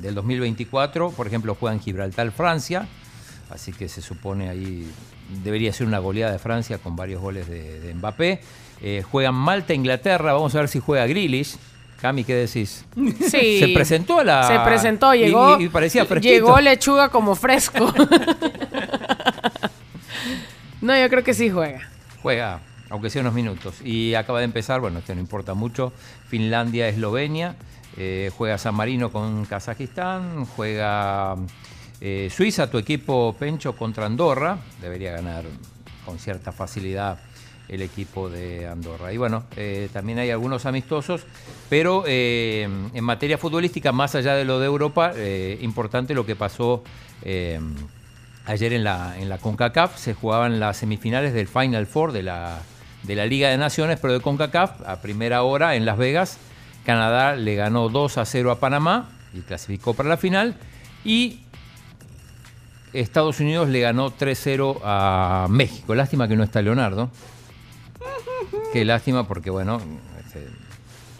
del 0.00 0.14
2024. 0.14 1.10
Por 1.10 1.26
ejemplo, 1.26 1.54
juegan 1.54 1.80
Gibraltar-Francia, 1.80 2.88
así 3.50 3.72
que 3.72 3.88
se 3.88 4.02
supone 4.02 4.48
ahí 4.48 4.90
debería 5.44 5.72
ser 5.72 5.86
una 5.86 5.98
goleada 5.98 6.32
de 6.32 6.38
Francia 6.38 6.78
con 6.78 6.96
varios 6.96 7.20
goles 7.20 7.48
de, 7.48 7.80
de 7.80 7.94
Mbappé. 7.94 8.40
Eh, 8.80 9.02
juegan 9.08 9.34
Malta-Inglaterra, 9.34 10.32
vamos 10.32 10.54
a 10.54 10.58
ver 10.58 10.68
si 10.68 10.80
juega 10.80 11.06
Grealish. 11.06 11.56
Cami, 12.00 12.24
¿qué 12.24 12.34
decís? 12.34 12.84
Sí. 13.30 13.60
Se 13.60 13.68
presentó 13.72 14.18
a 14.18 14.24
la... 14.24 14.48
Se 14.48 14.58
presentó, 14.68 15.14
llegó. 15.14 15.60
Y, 15.60 15.66
y 15.66 15.68
parecía 15.68 16.04
fresquito. 16.04 16.34
Llegó 16.34 16.60
lechuga 16.60 17.10
como 17.10 17.36
fresco. 17.36 17.94
no, 20.82 20.98
yo 20.98 21.08
creo 21.08 21.24
que 21.24 21.32
sí 21.32 21.48
juega. 21.48 21.88
Juega, 22.22 22.60
aunque 22.90 23.08
sea 23.08 23.22
unos 23.22 23.34
minutos. 23.34 23.80
Y 23.82 24.14
acaba 24.14 24.40
de 24.40 24.44
empezar, 24.44 24.80
bueno, 24.80 24.98
esto 24.98 25.14
no 25.14 25.20
importa 25.20 25.54
mucho, 25.54 25.92
Finlandia-Eslovenia, 26.28 27.56
eh, 27.96 28.30
juega 28.36 28.58
San 28.58 28.74
Marino 28.74 29.10
con 29.12 29.44
Kazajistán, 29.44 30.44
juega 30.44 31.36
eh, 32.00 32.28
Suiza, 32.30 32.70
tu 32.70 32.78
equipo 32.78 33.34
Pencho 33.38 33.76
contra 33.76 34.06
Andorra, 34.06 34.58
debería 34.80 35.12
ganar 35.12 35.44
con 36.04 36.18
cierta 36.18 36.52
facilidad 36.52 37.18
el 37.68 37.80
equipo 37.80 38.28
de 38.28 38.66
Andorra. 38.66 39.12
Y 39.12 39.18
bueno, 39.18 39.44
eh, 39.56 39.88
también 39.92 40.18
hay 40.18 40.30
algunos 40.30 40.66
amistosos, 40.66 41.22
pero 41.70 42.04
en 42.06 43.04
materia 43.04 43.38
futbolística, 43.38 43.92
más 43.92 44.14
allá 44.14 44.34
de 44.34 44.44
lo 44.44 44.58
de 44.58 44.66
Europa, 44.66 45.14
importante 45.60 46.12
lo 46.12 46.26
que 46.26 46.36
pasó 46.36 46.82
ayer 48.46 48.72
en 48.72 48.84
la, 48.84 49.18
en 49.18 49.28
la 49.28 49.38
CONCACAF, 49.38 49.96
se 49.96 50.14
jugaban 50.14 50.60
las 50.60 50.78
semifinales 50.78 51.32
del 51.32 51.48
Final 51.48 51.86
Four 51.86 52.12
de 52.12 52.22
la, 52.22 52.60
Liga 53.04 53.48
de 53.48 53.58
Naciones, 53.58 53.98
pero 54.00 54.14
de 54.14 54.20
CONCACAF, 54.20 54.86
a 54.86 55.00
primera 55.00 55.42
hora 55.42 55.76
en 55.76 55.84
Las 55.84 55.98
Vegas, 55.98 56.38
Canadá 56.84 57.36
le 57.36 57.54
ganó 57.54 57.88
2 57.88 58.18
a 58.18 58.24
0 58.24 58.50
a 58.50 58.60
Panamá 58.60 59.10
y 59.32 59.40
clasificó 59.40 59.94
para 59.94 60.08
la 60.08 60.16
final, 60.16 60.56
y 61.04 61.40
Estados 62.92 63.40
Unidos 63.40 63.68
le 63.68 63.80
ganó 63.80 64.10
3-0 64.12 64.80
a 64.84 65.46
México. 65.48 65.94
Lástima 65.94 66.28
que 66.28 66.36
no 66.36 66.44
está 66.44 66.60
Leonardo. 66.60 67.10
Qué 68.72 68.84
lástima 68.84 69.26
porque, 69.26 69.50
bueno, 69.50 69.80
este, 70.24 70.46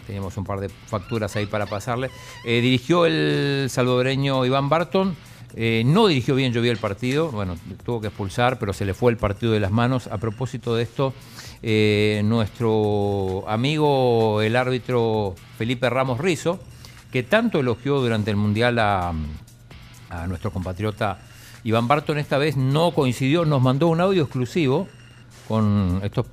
teníamos 0.05 0.37
un 0.37 0.43
par 0.43 0.59
de 0.59 0.69
facturas 0.69 1.35
ahí 1.35 1.45
para 1.45 1.65
pasarle. 1.65 2.11
Eh, 2.45 2.61
dirigió 2.61 3.05
el 3.05 3.67
salvadoreño 3.69 4.45
Iván 4.45 4.69
Barton. 4.69 5.15
Eh, 5.55 5.83
no 5.85 6.07
dirigió 6.07 6.35
bien, 6.35 6.51
vi 6.53 6.69
el 6.69 6.77
partido. 6.77 7.29
Bueno, 7.31 7.55
tuvo 7.85 8.01
que 8.01 8.07
expulsar, 8.07 8.59
pero 8.59 8.73
se 8.73 8.85
le 8.85 8.93
fue 8.93 9.11
el 9.11 9.17
partido 9.17 9.51
de 9.51 9.59
las 9.59 9.71
manos. 9.71 10.07
A 10.07 10.17
propósito 10.17 10.75
de 10.75 10.83
esto, 10.83 11.13
eh, 11.61 12.21
nuestro 12.25 13.47
amigo, 13.47 14.41
el 14.41 14.55
árbitro 14.55 15.35
Felipe 15.57 15.89
Ramos 15.89 16.19
Rizo, 16.19 16.59
que 17.11 17.23
tanto 17.23 17.59
elogió 17.59 17.99
durante 17.99 18.31
el 18.31 18.37
Mundial 18.37 18.79
a, 18.79 19.13
nuestro 20.27 20.51
compatriota 20.51 21.17
Iván 21.63 21.87
Barton, 21.87 22.19
esta 22.19 22.37
vez 22.37 22.55
no 22.55 22.91
coincidió, 22.91 23.45
nos 23.45 23.63
mandó 23.63 23.87
un 23.87 23.99
audio 23.99 24.23
exclusivo 24.23 24.87
con 25.47 26.01
esto 26.03 26.27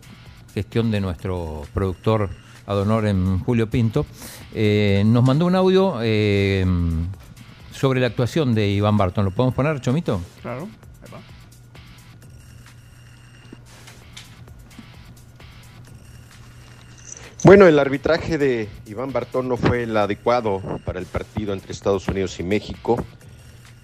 gestión 0.52 0.90
de 0.90 1.00
nuestro 1.00 1.62
productor 1.72 2.28
Adonor 2.66 3.06
en 3.06 3.38
Julio 3.38 3.70
Pinto, 3.70 4.04
eh, 4.52 5.02
nos 5.06 5.24
mandó 5.24 5.46
un 5.46 5.54
audio 5.54 5.98
sobre 7.80 7.98
la 7.98 8.08
actuación 8.08 8.54
de 8.54 8.68
Iván 8.68 8.98
Barton. 8.98 9.24
¿Lo 9.24 9.30
podemos 9.30 9.54
poner, 9.54 9.80
Chomito? 9.80 10.20
Claro, 10.42 10.68
ahí 11.02 11.10
va. 11.10 11.20
Bueno, 17.42 17.66
el 17.66 17.78
arbitraje 17.78 18.36
de 18.36 18.68
Iván 18.86 19.12
Bartón 19.12 19.48
no 19.48 19.56
fue 19.56 19.84
el 19.84 19.96
adecuado 19.96 20.60
para 20.84 20.98
el 20.98 21.06
partido 21.06 21.54
entre 21.54 21.72
Estados 21.72 22.06
Unidos 22.06 22.38
y 22.38 22.42
México. 22.42 23.02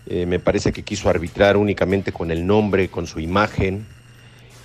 Eh, 0.07 0.27
me 0.27 0.41
parece 0.41 0.75
que 0.75 0.83
quiso 0.83 1.09
arbitrar 1.09 1.57
únicamente 1.57 2.13
con 2.13 2.31
el 2.31 2.47
nombre, 2.47 2.91
con 2.91 3.07
su 3.07 3.19
imagen 3.19 3.87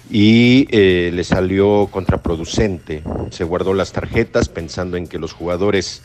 y 0.09 0.67
eh, 0.71 1.09
le 1.13 1.23
salió 1.23 1.87
contraproducente. 1.89 3.01
Se 3.29 3.45
guardó 3.45 3.73
las 3.73 3.93
tarjetas 3.93 4.49
pensando 4.49 4.97
en 4.97 5.07
que 5.07 5.19
los 5.19 5.31
jugadores 5.31 6.03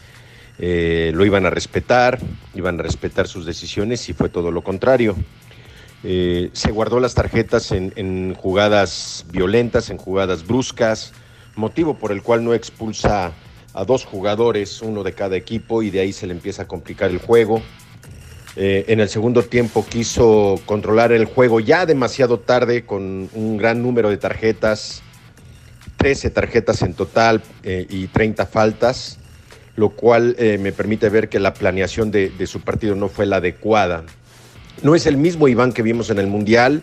eh, 0.59 1.12
lo 1.15 1.25
iban 1.25 1.44
a 1.44 1.51
respetar, 1.51 2.18
iban 2.55 2.81
a 2.81 2.83
respetar 2.83 3.28
sus 3.28 3.44
decisiones 3.44 4.09
y 4.09 4.15
fue 4.15 4.28
todo 4.28 4.51
lo 4.51 4.62
contrario. 4.62 5.17
Eh, 6.02 6.51
se 6.52 6.70
guardó 6.70 7.01
las 7.01 7.15
tarjetas 7.15 7.73
en, 7.73 8.35
jugadas 8.35 9.26
violentas, 9.31 9.91
en 9.91 9.99
jugadas 9.99 10.47
bruscas, 10.47 11.12
motivo 11.57 11.99
por 11.99 12.12
el 12.12 12.23
cual 12.23 12.44
no 12.44 12.55
expulsa 12.55 13.33
a 13.75 13.85
dos 13.85 14.07
jugadores, 14.07 14.81
uno 14.81 15.02
de 15.02 15.12
cada 15.12 15.36
equipo, 15.36 15.83
y 15.83 15.91
de 15.91 16.01
ahí 16.01 16.12
se 16.12 16.26
le 16.26 16.33
empieza 16.33 16.62
a 16.62 16.68
complicar 16.68 17.10
el 17.10 17.18
juego. 17.18 17.60
Eh, 18.57 18.86
en 18.89 19.01
el 19.01 19.10
segundo 19.10 19.43
tiempo 19.43 19.85
quiso 19.86 20.59
controlar 20.65 21.12
el 21.12 21.26
juego 21.26 21.60
ya 21.60 21.85
demasiado 21.85 22.41
tarde 22.41 22.86
con 22.86 23.28
un 23.35 23.57
gran 23.59 23.83
número 23.83 24.09
de 24.09 24.17
tarjetas, 24.17 25.02
13 25.99 26.31
tarjetas 26.31 26.81
en 26.81 26.94
total 26.94 27.43
y 27.65 28.07
30 28.07 28.47
faltas, 28.47 29.18
lo 29.77 29.91
cual 29.91 30.35
eh, 30.39 30.59
me 30.59 30.73
permite 30.73 31.09
ver 31.11 31.29
que 31.29 31.39
la 31.39 31.55
planeación 31.55 32.11
de, 32.11 32.33
su 32.47 32.63
partido 32.63 32.95
no 32.95 33.09
fue 33.09 33.27
la 33.27 33.37
adecuada. 33.37 34.05
No 34.83 34.95
es 34.95 35.07
el 35.07 35.19
mismo 35.19 35.49
Iván 35.49 35.73
que 35.73 35.83
vimos 35.83 36.11
en 36.11 36.19
el 36.19 36.27
Mundial, 36.27 36.83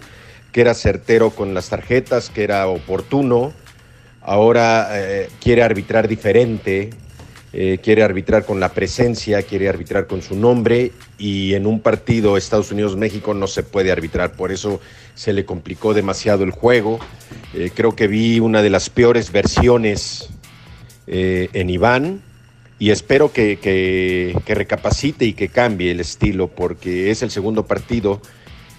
que 0.52 0.62
era 0.62 0.76
certero 0.76 1.32
con 1.32 1.54
las 1.54 1.70
tarjetas, 1.70 2.30
que 2.30 2.44
era 2.44 2.68
oportuno. 2.68 3.52
Ahora 4.22 4.90
eh, 4.92 5.30
quiere 5.42 5.64
arbitrar 5.64 6.08
diferente, 6.08 6.92
eh, 7.52 7.80
quiere 7.84 8.04
arbitrar 8.04 8.46
con 8.46 8.60
la 8.60 8.70
presencia, 8.70 9.42
quiere 9.42 9.70
arbitrar 9.70 10.06
con 10.06 10.22
su 10.22 10.36
nombre 10.36 10.92
y 11.18 11.56
en 11.56 11.66
un 11.66 11.80
partido 11.80 12.38
Estados 12.38 12.72
Unidos-México 12.72 13.34
no 13.34 13.48
se 13.48 13.64
puede 13.64 13.92
arbitrar, 13.92 14.34
por 14.34 14.52
eso 14.52 14.80
se 15.16 15.34
le 15.34 15.46
complicó 15.46 15.94
demasiado 15.94 16.44
el 16.44 16.52
juego. 16.52 17.00
Creo 17.76 17.96
que 17.96 18.08
vi 18.08 18.40
una 18.40 18.64
de 18.64 18.72
las 18.72 18.90
peores 18.90 19.32
versiones 19.32 20.30
en 21.06 21.70
Iván 21.70 22.22
y 22.80 22.90
espero 22.92 23.32
que, 23.32 23.58
que- 23.60 24.36
recapacite 24.54 25.26
y 25.26 25.34
que 25.34 25.48
cambie 25.50 25.92
el 25.92 26.00
estilo 26.00 26.48
porque 26.48 27.12
es 27.12 27.22
el 27.24 27.32
segundo 27.32 27.66
partido 27.66 28.22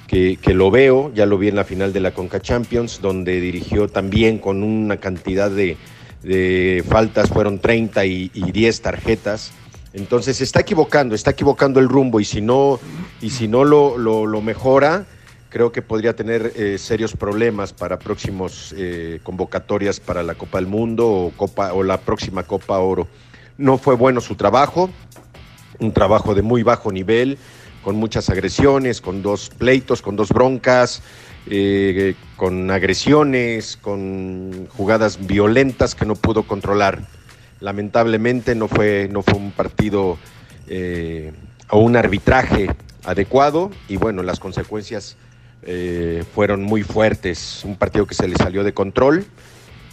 que, 0.07 0.39
que 0.41 0.53
lo 0.55 0.71
veo, 0.71 1.13
ya 1.15 1.27
lo 1.27 1.39
vi 1.39 1.49
en 1.49 1.57
la 1.57 1.65
final 1.65 1.93
de 1.93 2.01
la 2.01 2.13
Conca 2.13 2.41
Champions, 2.41 3.01
donde 3.01 3.41
dirigió 3.41 3.89
también 3.89 4.39
con 4.39 4.63
una 4.63 4.99
cantidad 4.99 5.51
de, 5.51 5.77
de 6.23 6.85
faltas, 6.89 7.31
fueron 7.31 7.59
30 7.59 8.05
y, 8.07 8.31
y 8.35 8.53
10 8.53 8.83
tarjetas. 8.83 9.53
Entonces 9.95 10.41
está 10.41 10.61
equivocando, 10.61 11.15
está 11.15 11.31
equivocando 11.31 11.81
el 11.81 11.89
rumbo 11.89 12.21
y 12.21 12.25
si 12.25 12.41
no, 12.41 12.81
y 13.23 13.31
si 13.31 13.49
no 13.49 13.65
lo, 13.65 13.97
lo- 13.97 14.27
lo 14.27 14.43
mejora, 14.43 15.07
creo 15.49 15.71
que 15.73 15.83
podría 15.83 16.17
tener 16.17 16.53
eh, 16.57 16.77
serios 16.79 17.15
problemas 17.17 17.73
para 17.73 17.99
próximos 17.99 18.75
eh, 18.77 19.21
convocatorias 19.23 20.01
para 20.01 20.23
la 20.25 20.35
Copa 20.35 20.59
del 20.59 20.67
Mundo 20.67 21.09
o, 21.09 21.31
Copa, 21.37 21.73
o 21.73 21.83
la 21.85 21.99
próxima 22.01 22.43
Copa 22.43 22.79
Oro. 22.81 23.07
No 23.57 23.79
fue 23.79 23.95
bueno 23.95 24.21
su 24.21 24.35
trabajo, 24.35 24.91
un 25.79 25.93
trabajo 25.93 26.35
de 26.35 26.43
muy 26.43 26.63
bajo 26.63 26.91
nivel, 26.91 27.39
con 27.85 27.97
muchas 27.97 28.31
agresiones, 28.31 29.01
con 29.01 29.23
dos 29.23 29.51
pleitos, 29.51 30.03
con 30.03 30.17
dos 30.17 30.31
broncas, 30.31 31.03
eh, 31.47 32.15
con 32.37 32.71
agresiones, 32.71 33.77
con 33.77 34.67
jugadas 34.77 35.27
violentas 35.27 35.95
que 35.95 36.07
no 36.07 36.17
pudo 36.17 36.45
controlar. 36.45 37.03
Lamentablemente 37.61 38.55
no 38.55 38.69
fue, 38.69 39.09
no 39.13 39.23
fue 39.23 39.35
un 39.35 39.53
partido 39.53 40.19
eh, 40.67 41.33
o 41.71 41.79
un 41.79 41.97
arbitraje 41.97 42.69
adecuado 43.05 43.71
y 43.89 43.97
bueno, 43.97 44.23
las 44.23 44.41
consecuencias 44.41 45.17
eh, 45.63 46.25
fueron 46.35 46.63
muy 46.63 46.83
fuertes. 46.83 47.63
Un 47.65 47.77
partido 47.77 48.07
que 48.07 48.15
se 48.15 48.27
le 48.27 48.37
salió 48.37 48.65
de 48.65 48.73
control 48.73 49.27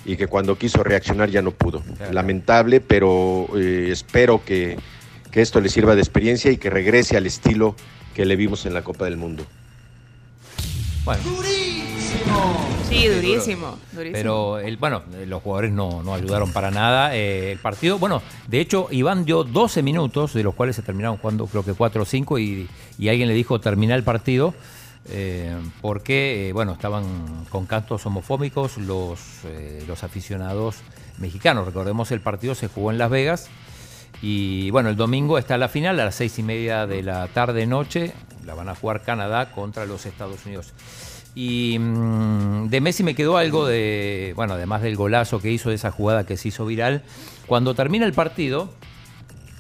y 0.06 0.18
que 0.18 0.28
cuando 0.28 0.58
quiso 0.58 0.84
reaccionar 0.84 1.30
ya 1.30 1.42
no 1.42 1.52
pudo. 1.52 1.84
Lamentable, 2.12 2.82
pero 2.82 3.48
eh, 3.56 3.90
espero 3.92 4.44
que, 4.44 4.78
que 5.32 5.42
esto 5.42 5.62
le 5.62 5.70
sirva 5.70 5.96
de 5.96 6.02
experiencia 6.02 6.52
y 6.52 6.58
que 6.58 6.70
regrese 6.70 7.18
al 7.18 7.26
estilo 7.26 7.76
que 8.14 8.26
le 8.26 8.36
vimos 8.36 8.66
en 8.66 8.74
la 8.74 8.84
Copa 8.84 9.06
del 9.06 9.18
Mundo. 9.18 9.46
Bueno. 11.04 11.22
Sí, 12.90 13.08
durísimo, 13.08 13.78
durísimo. 13.94 14.12
Pero 14.12 14.60
el, 14.60 14.76
bueno, 14.76 15.04
los 15.26 15.42
jugadores 15.42 15.72
no, 15.72 16.04
no 16.04 16.14
ayudaron 16.14 16.52
para 16.52 16.72
nada. 16.72 17.16
Eh, 17.16 17.54
el 17.54 17.60
partido, 17.60 17.98
bueno, 17.98 18.22
de 18.48 18.60
hecho, 18.60 18.88
Iván 18.92 19.24
dio 19.24 19.46
12 19.46 19.82
minutos, 19.82 20.34
de 20.34 20.44
los 20.44 20.54
cuales 20.54 20.76
se 20.76 20.82
terminaron 20.82 21.18
jugando 21.18 21.48
creo 21.48 21.64
que 21.64 21.74
4 21.74 22.02
o 22.02 22.06
5, 22.06 22.40
y, 22.40 22.68
y 23.00 23.10
alguien 23.10 23.30
le 23.30 23.34
dijo 23.34 23.62
terminar 23.62 23.98
el 23.98 24.04
partido. 24.04 24.54
Eh, 25.10 25.56
porque, 25.82 26.50
eh, 26.50 26.54
bueno, 26.54 26.74
estaban 26.74 27.46
con 27.50 27.66
cantos 27.66 28.06
homofóbicos 28.06 28.78
los, 28.78 29.20
eh, 29.46 29.84
los 29.88 30.04
aficionados 30.04 30.78
mexicanos. 31.18 31.66
Recordemos, 31.66 32.12
el 32.12 32.22
partido 32.22 32.56
se 32.56 32.68
jugó 32.68 32.92
en 32.92 32.98
Las 32.98 33.10
Vegas. 33.10 33.50
Y 34.22 34.70
bueno, 34.72 34.90
el 34.90 34.96
domingo 34.96 35.38
está 35.38 35.58
la 35.58 35.68
final 35.68 36.00
a 36.00 36.06
las 36.06 36.16
seis 36.16 36.38
y 36.38 36.44
media 36.44 36.86
de 36.86 37.02
la 37.02 37.28
tarde-noche. 37.28 38.14
La 38.46 38.54
van 38.54 38.70
a 38.70 38.76
jugar 38.76 39.02
Canadá 39.04 39.52
contra 39.52 39.86
los 39.86 40.06
Estados 40.06 40.46
Unidos. 40.46 40.74
Y 41.34 41.78
mm, 41.80 42.68
de 42.70 42.82
Messi 42.82 43.04
me 43.04 43.16
quedó 43.16 43.38
algo 43.38 43.66
de, 43.66 44.34
bueno, 44.36 44.54
además 44.54 44.82
del 44.82 44.96
golazo 44.96 45.40
que 45.42 45.50
hizo, 45.52 45.70
de 45.70 45.76
esa 45.76 45.90
jugada 45.92 46.26
que 46.26 46.38
se 46.38 46.50
hizo 46.50 46.66
viral. 46.66 47.04
Cuando 47.48 47.74
termina 47.74 48.06
el 48.06 48.14
partido, 48.14 48.70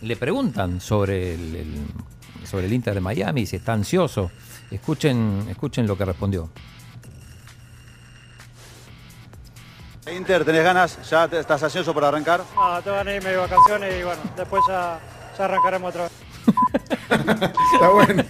le 0.02 0.16
preguntan 0.16 0.82
sobre 0.82 1.34
el- 1.36 1.86
sobre 2.46 2.66
el 2.66 2.74
Inter 2.74 2.94
de 2.96 3.02
Miami, 3.02 3.46
si 3.46 3.56
está 3.56 3.74
ansioso. 3.74 4.32
Escuchen, 4.72 5.46
escuchen 5.50 5.86
lo 5.88 5.98
que 5.98 6.06
respondió. 6.06 6.50
Inter, 10.16 10.44
¿tenés 10.44 10.64
ganas? 10.64 11.10
¿Ya 11.10 11.28
te- 11.28 11.40
estás 11.40 11.62
ansioso 11.64 11.94
para 11.94 12.08
arrancar? 12.08 12.42
No, 12.56 12.82
tengo 12.82 12.98
ganas 12.98 13.06
de 13.14 13.18
irme 13.18 13.30
de 13.30 13.38
vacaciones 13.38 13.94
y 14.00 14.04
bueno, 14.04 14.22
después 14.36 14.62
ya, 14.68 15.00
ya 15.38 15.46
arrancaremos 15.46 15.90
otra 15.90 16.04
vez. 16.04 16.12
Está 17.74 17.90
bueno. 17.90 18.24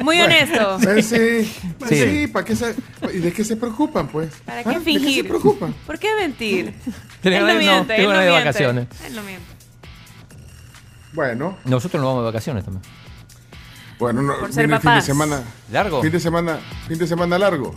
Muy 0.00 0.20
honesto. 0.20 0.78
Sí, 0.80 1.02
Sí. 1.02 1.54
sí, 1.88 2.26
¿para 2.28 2.44
qué 2.44 2.54
se, 2.54 2.74
¿y 3.12 3.18
de 3.18 3.32
qué 3.32 3.44
se 3.44 3.56
preocupan, 3.56 4.06
pues? 4.08 4.34
¿Para 4.44 4.60
¿Ah? 4.60 4.64
qué 4.64 4.70
¿De 4.78 4.80
fingir? 4.80 5.22
se 5.24 5.28
preocupan? 5.28 5.72
¿Por 5.86 5.98
qué 5.98 6.08
mentir? 6.16 6.74
Tenés 7.22 7.40
Él 7.40 7.46
no 7.46 7.52
ganas- 7.54 7.64
no, 7.66 7.72
miente, 7.72 7.96
él 7.96 8.02
no 8.04 8.10
miente. 8.12 8.30
vacaciones. 8.30 8.86
Él 9.06 9.16
no 9.16 9.22
miente. 9.22 9.46
Bueno, 11.12 11.56
Nosotros 11.64 12.00
nos 12.00 12.08
vamos 12.10 12.22
de 12.22 12.26
vacaciones 12.26 12.64
también. 12.64 12.82
Bueno, 13.98 14.22
no, 14.22 14.38
Por 14.38 14.52
ser 14.52 14.66
viene 14.66 14.76
el 14.76 14.80
fin 14.82 14.94
de 14.94 15.02
semana. 15.02 15.42
¿Largo? 15.72 16.02
Fin 16.02 16.12
de 16.12 16.20
semana, 16.20 16.60
fin 16.86 16.98
de 16.98 17.06
semana 17.06 17.38
largo. 17.38 17.74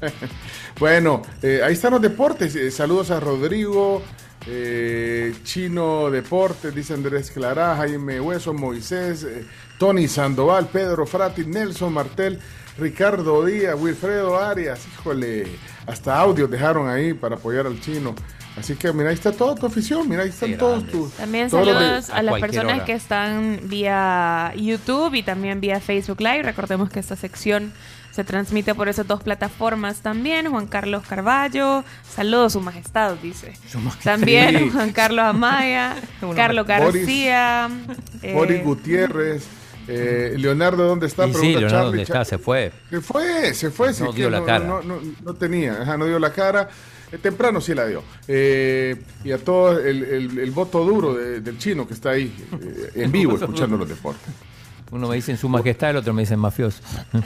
bueno, 0.80 1.22
eh, 1.42 1.60
ahí 1.64 1.74
están 1.74 1.92
los 1.92 2.02
deportes. 2.02 2.56
Eh, 2.56 2.70
saludos 2.70 3.10
a 3.10 3.20
Rodrigo, 3.20 4.02
eh, 4.48 5.34
Chino 5.42 6.08
Deportes, 6.10 6.74
dice 6.74 6.94
Andrés 6.94 7.30
Clará, 7.32 7.76
Jaime 7.76 8.20
Hueso, 8.20 8.54
Moisés, 8.54 9.24
eh, 9.24 9.44
Tony 9.78 10.06
Sandoval, 10.06 10.68
Pedro 10.68 11.04
Frati, 11.06 11.44
Nelson 11.44 11.92
Martel, 11.92 12.38
Ricardo 12.78 13.44
Díaz, 13.44 13.76
Wilfredo 13.78 14.38
Arias. 14.38 14.80
Híjole, 14.86 15.46
hasta 15.86 16.18
audios 16.18 16.50
dejaron 16.50 16.88
ahí 16.88 17.12
para 17.12 17.36
apoyar 17.36 17.66
al 17.66 17.80
chino. 17.80 18.14
Así 18.58 18.74
que 18.74 18.92
mira, 18.92 19.10
ahí 19.10 19.14
está 19.14 19.32
toda 19.32 19.54
tu 19.54 19.66
afición, 19.66 20.08
mira, 20.08 20.22
ahí 20.22 20.30
están 20.30 20.56
todos 20.56 20.86
tus... 20.86 21.12
También 21.12 21.50
todos 21.50 21.66
de- 21.66 21.72
saludos 21.74 22.10
a, 22.10 22.22
las 22.22 22.40
personas 22.40 22.82
que 22.82 22.92
están 22.92 23.60
vía 23.64 24.52
YouTube 24.56 25.14
y 25.14 25.22
también 25.22 25.60
vía 25.60 25.78
Facebook 25.80 26.20
Live. 26.20 26.42
Recordemos 26.42 26.88
que 26.88 26.98
esta 26.98 27.16
sección 27.16 27.72
se 28.12 28.24
transmite 28.24 28.74
por 28.74 28.88
esas 28.88 29.06
dos 29.06 29.22
plataformas 29.22 30.00
también. 30.00 30.48
Juan 30.50 30.66
Carlos 30.68 31.02
Carballo, 31.06 31.84
saludos, 32.08 32.54
su 32.54 32.62
majestad, 32.62 33.16
dice. 33.22 33.52
También 34.02 34.56
Sí. 34.58 34.70
Juan 34.70 34.92
Carlos 34.92 35.24
Amaya, 35.26 35.94
Carlos 36.34 36.66
Boris- 36.66 36.78
García. 36.94 37.68
eh, 38.22 38.32
Boris 38.32 38.64
Gutiérrez, 38.64 39.44
eh, 39.86 40.34
Leonardo, 40.38 40.86
¿dónde 40.86 41.08
está? 41.08 41.26
Y 41.26 41.34
sí, 41.34 41.38
Pregunta 41.40 41.60
Leonardo, 41.60 41.76
Charlie. 41.76 41.88
¿dónde 41.90 42.02
está? 42.04 42.24
Se 42.24 42.38
fue. 42.38 42.72
Se 42.88 43.00
fue, 43.02 43.52
se 43.54 43.70
fue. 43.70 43.88
No 43.88 43.92
sí, 43.94 44.02
dio 44.14 44.14
que 44.28 44.30
la 44.30 44.40
no, 44.40 44.46
cara. 44.46 44.64
No, 44.64 44.82
no- 44.82 44.98
no 45.22 45.34
tenía, 45.34 45.82
ajá, 45.82 45.98
no 45.98 46.06
dio 46.06 46.18
la 46.18 46.32
cara. 46.32 46.70
Eh, 47.12 47.18
temprano 47.18 47.60
sí 47.60 47.74
la 47.74 47.86
dio. 47.86 48.02
Eh, 48.28 48.96
y 49.24 49.32
a 49.32 49.38
todo 49.38 49.78
el, 49.78 50.02
el- 50.04 50.38
el 50.38 50.50
voto 50.50 50.84
duro 50.84 51.14
de- 51.14 51.40
del 51.40 51.56
chino 51.58 51.86
que 51.86 51.94
está 51.94 52.10
ahí 52.10 52.34
eh, 52.60 52.90
en 53.02 53.12
vivo 53.12 53.36
escuchando 53.40 53.76
los 53.76 53.88
deportes. 53.88 54.28
Uno 54.90 55.08
me 55.08 55.16
dice 55.16 55.32
en 55.32 55.38
su 55.38 55.48
majestad, 55.48 55.90
el 55.90 55.96
otro 55.96 56.12
me 56.14 56.22
dice 56.22 56.36
mafioso. 56.36 56.80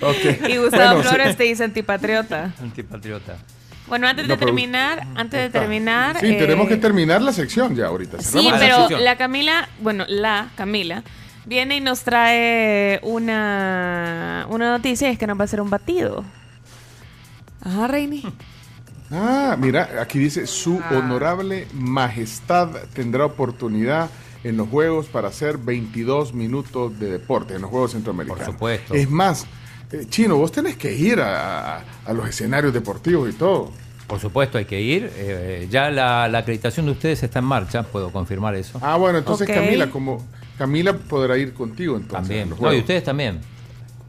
Ok. 0.00 0.48
Y 0.48 0.56
Gustavo 0.58 0.96
Bueno, 0.96 1.02
sí. 1.02 1.08
Flores 1.08 1.36
te 1.36 1.44
dice 1.44 1.64
antipatriota. 1.64 2.52
Antipatriota. 2.60 3.36
Bueno, 3.86 4.06
antes 4.06 4.26
No, 4.26 4.36
de 4.36 4.44
terminar, 4.44 5.06
antes 5.14 5.40
de 5.40 5.50
terminar. 5.50 6.18
Sí, 6.20 6.26
tenemos 6.38 6.66
eh, 6.66 6.68
que 6.70 6.76
terminar 6.76 7.20
la 7.22 7.32
sección 7.32 7.74
ya 7.76 7.86
ahorita. 7.86 8.20
Sí, 8.20 8.50
la 8.50 8.58
pero 8.58 8.88
la 8.98 9.16
Camila, 9.16 9.68
bueno, 9.80 10.04
la 10.08 10.50
Camila, 10.56 11.02
viene 11.44 11.76
y 11.76 11.80
nos 11.80 12.02
trae 12.02 12.98
una, 13.02 14.46
una 14.48 14.70
noticia, 14.70 15.10
es 15.10 15.18
que 15.18 15.26
nos 15.26 15.36
va 15.38 15.42
a 15.42 15.44
hacer 15.44 15.60
un 15.60 15.68
batido. 15.70 16.24
Ajá, 17.64 17.86
Reini. 17.88 18.22
Ah, 19.10 19.56
mira, 19.58 19.88
aquí 20.00 20.18
dice, 20.18 20.46
su 20.46 20.80
Ah. 20.82 20.98
honorable 20.98 21.66
majestad 21.72 22.68
tendrá 22.94 23.24
oportunidad 23.26 24.10
en 24.42 24.56
los 24.56 24.68
Juegos 24.68 25.06
para 25.06 25.28
hacer 25.28 25.56
22 25.58 26.34
minutos 26.34 26.98
de 26.98 27.10
deporte 27.12 27.54
en 27.54 27.62
los 27.62 27.70
Juegos 27.70 27.92
Centroamericanos. 27.92 28.44
Por 28.44 28.54
supuesto. 28.54 28.94
Es 28.94 29.08
más, 29.10 29.46
eh, 29.92 30.04
Chino, 30.08 30.36
vos 30.36 30.52
tenés 30.52 30.76
que 30.76 30.92
ir 30.94 31.20
a, 31.20 31.76
a- 31.78 31.84
a 32.06 32.12
los 32.12 32.28
escenarios 32.28 32.72
deportivos 32.74 33.28
y 33.30 33.32
todo. 33.34 33.72
Por 34.06 34.20
supuesto, 34.20 34.58
hay 34.58 34.66
que 34.66 34.80
ir. 34.82 35.10
Eh, 35.16 35.66
ya 35.70 35.90
la, 35.90 36.28
la 36.28 36.38
acreditación 36.38 36.84
de 36.86 36.92
ustedes 36.92 37.22
está 37.22 37.38
en 37.38 37.46
marcha, 37.46 37.82
puedo 37.84 38.10
confirmar 38.12 38.54
eso. 38.54 38.78
Ah, 38.82 38.96
bueno, 38.96 39.18
entonces. 39.18 39.48
Camila, 39.48 39.88
como 39.90 40.22
Camila 40.58 40.92
podrá 40.92 41.38
ir 41.38 41.54
contigo 41.54 41.96
entonces. 41.96 42.28
También. 42.28 42.48
a 42.48 42.50
los 42.50 42.60
No, 42.60 42.72
y 42.74 42.78
ustedes 42.80 43.02
también. 43.04 43.40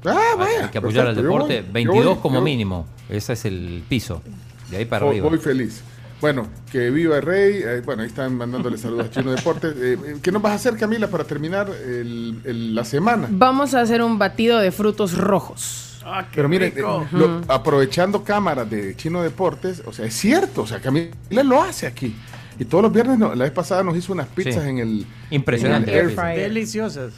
Ah, 0.05 0.35
vaya. 0.37 0.65
Hay 0.65 0.69
que 0.71 0.77
apoyar 0.77 1.07
al 1.07 1.15
perfecto, 1.15 1.21
yo 1.21 1.37
deporte. 1.47 1.61
voy, 1.61 1.67
yo 1.67 1.73
22 1.73 2.05
voy, 2.05 2.21
como 2.21 2.35
yo- 2.35 2.41
mínimo. 2.41 2.87
Ese 3.09 3.33
es 3.33 3.45
el 3.45 3.83
piso. 3.87 4.21
De 4.69 4.77
ahí 4.77 4.85
para 4.85 5.05
Voy, 5.05 5.15
arriba. 5.17 5.29
voy 5.29 5.37
feliz. 5.39 5.81
Bueno, 6.21 6.47
que 6.71 6.89
viva 6.89 7.17
el 7.17 7.21
rey. 7.21 7.61
eh, 7.63 7.81
bueno, 7.85 8.01
ahí 8.01 8.07
están 8.07 8.35
mandándole 8.35 8.77
saludos 8.77 9.07
a 9.07 9.09
Chino 9.11 9.31
Deportes. 9.31 9.75
Eh, 9.77 9.93
eh, 10.05 10.15
¿Qué 10.21 10.31
nos 10.31 10.41
vas 10.41 10.53
a 10.53 10.55
hacer, 10.55 10.75
Camila, 10.77 11.07
para 11.07 11.23
terminar 11.23 11.69
el- 11.69 12.39
el- 12.45 12.73
la 12.75 12.83
semana? 12.83 13.27
Vamos 13.29 13.73
a 13.75 13.81
hacer 13.81 14.01
un 14.01 14.17
batido 14.17 14.57
de 14.59 14.71
frutos 14.71 15.17
rojos. 15.17 16.01
Pero 16.33 16.47
miren, 16.47 16.71
eh, 16.75 16.81
lo- 17.11 17.41
aprovechando 17.47 18.23
cámaras 18.23 18.69
de 18.69 18.95
Chino 18.95 19.21
Deportes, 19.23 19.81
o 19.85 19.91
sea, 19.93 20.05
es 20.05 20.13
cierto, 20.13 20.61
o 20.61 20.67
sea, 20.67 20.79
Camila 20.79 21.11
lo 21.43 21.61
hace 21.61 21.87
aquí. 21.87 22.15
Y 22.59 22.65
todos 22.65 22.83
los 22.83 22.93
viernes, 22.93 23.17
no, 23.19 23.35
la 23.35 23.43
vez 23.43 23.51
pasada 23.53 23.83
nos 23.83 23.97
hizo 23.97 24.13
unas 24.13 24.27
pizzas 24.27 24.63
Sí. 24.63 24.69
en 24.69 24.77
el 24.77 25.05
Impresionante 25.31 25.91
en 25.99 26.09
el 26.09 26.17
air 26.19 26.37
Deliciosas. 26.37 27.11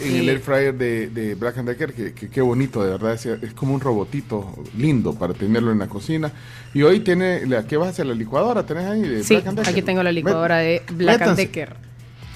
En 0.00 0.16
el 0.16 0.28
air 0.28 0.40
fryer 0.40 0.74
de, 0.74 1.08
de 1.08 1.34
Black 1.34 1.58
and 1.58 1.68
Decker, 1.68 1.92
que, 1.94 2.12
que 2.12 2.28
qué 2.28 2.40
bonito, 2.40 2.82
de 2.84 2.90
verdad, 2.90 3.14
es, 3.14 3.26
es 3.26 3.52
como 3.54 3.74
un 3.74 3.80
robotito 3.80 4.52
lindo 4.76 5.14
para 5.14 5.34
tenerlo 5.34 5.72
en 5.72 5.78
la 5.78 5.88
cocina. 5.88 6.32
Y 6.74 6.82
hoy 6.82 7.00
tiene, 7.00 7.46
la, 7.46 7.66
¿qué 7.66 7.76
vas 7.76 7.88
a 7.88 7.90
hacer? 7.90 8.06
¿La 8.06 8.14
licuadora 8.14 8.64
tenés 8.66 8.84
ahí 8.86 9.00
de 9.02 9.24
Sí, 9.24 9.34
Black 9.34 9.46
and 9.48 9.58
Decker? 9.58 9.72
aquí 9.72 9.82
tengo 9.82 10.02
la 10.02 10.12
licuadora 10.12 10.58
de 10.58 10.82
Black 10.92 11.22
and 11.22 11.30
métanse. 11.36 11.42
Decker. 11.42 11.76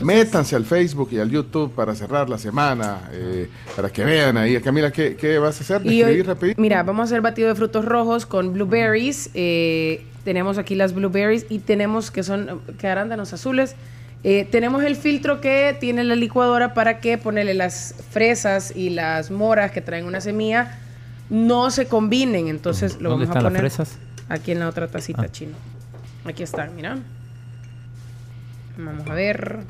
Métanse 0.00 0.56
al 0.56 0.64
Facebook 0.64 1.10
y 1.12 1.18
al 1.18 1.30
YouTube 1.30 1.72
para 1.74 1.94
cerrar 1.94 2.30
la 2.30 2.38
semana, 2.38 3.10
eh, 3.12 3.50
para 3.76 3.90
que 3.90 4.02
vean 4.02 4.38
ahí. 4.38 4.58
Camila, 4.62 4.90
¿qué, 4.90 5.14
qué 5.14 5.38
vas 5.38 5.58
a 5.58 5.60
hacer? 5.62 5.82
Y 5.84 5.90
hoy, 5.90 5.96
¿Describir 5.98 6.26
rapidito? 6.26 6.62
mira, 6.62 6.82
vamos 6.82 7.02
a 7.02 7.04
hacer 7.04 7.20
batido 7.20 7.48
de 7.48 7.54
frutos 7.54 7.84
rojos 7.84 8.24
con 8.24 8.54
blueberries. 8.54 9.28
eh, 9.34 10.06
tenemos 10.24 10.56
aquí 10.58 10.74
las 10.74 10.94
blueberries 10.94 11.44
y 11.50 11.58
tenemos 11.60 12.10
que 12.10 12.22
son 12.22 12.60
que 12.78 12.86
arándanos 12.88 13.32
azules. 13.34 13.74
Eh, 14.22 14.46
tenemos 14.50 14.82
el 14.84 14.96
filtro 14.96 15.40
que 15.40 15.74
tiene 15.80 16.04
la 16.04 16.14
licuadora 16.14 16.74
para 16.74 17.00
que 17.00 17.16
ponerle 17.16 17.54
las 17.54 17.94
fresas 18.10 18.74
y 18.76 18.90
las 18.90 19.30
moras 19.30 19.70
que 19.70 19.80
traen 19.80 20.04
una 20.04 20.20
semilla 20.20 20.78
no 21.30 21.70
se 21.70 21.86
combinen. 21.86 22.48
Entonces 22.48 23.00
lo 23.00 23.10
¿Dónde 23.10 23.24
vamos 23.26 23.36
a 23.36 23.40
las 23.40 23.44
poner 23.44 23.60
fresas? 23.62 23.98
aquí 24.28 24.52
en 24.52 24.58
la 24.58 24.68
otra 24.68 24.88
tacita 24.88 25.22
Ah. 25.22 25.28
chino. 25.32 25.56
Aquí 26.26 26.42
están, 26.42 26.76
mira. 26.76 26.98
Vamos 28.76 29.08
a 29.08 29.14
ver. 29.14 29.60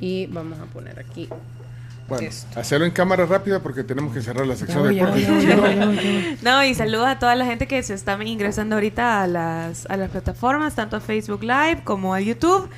Y 0.00 0.26
vamos 0.26 0.58
a 0.58 0.64
poner 0.66 0.98
aquí 0.98 1.28
Bueno, 2.08 2.28
esto. 2.28 2.60
hacerlo 2.60 2.86
en 2.86 2.92
cámara 2.92 3.24
rápida 3.26 3.60
porque 3.60 3.82
tenemos 3.82 4.12
que 4.12 4.20
cerrar 4.20 4.46
la 4.46 4.56
sección 4.56 4.82
de 4.82 4.94
deportes. 4.94 6.38
No, 6.42 6.62
y 6.64 6.74
saludos 6.74 7.06
a 7.06 7.18
toda 7.18 7.34
la 7.34 7.46
gente 7.46 7.66
que 7.66 7.82
se 7.82 7.94
está 7.94 8.22
ingresando 8.22 8.76
ahorita 8.76 9.22
a 9.22 9.26
las, 9.26 9.86
a 9.86 9.96
las 9.96 10.10
plataformas, 10.10 10.74
tanto 10.74 10.96
a 10.96 11.00
Facebook 11.00 11.42
Live 11.42 11.80
como 11.84 12.14
a 12.14 12.20
YouTube. 12.20 12.68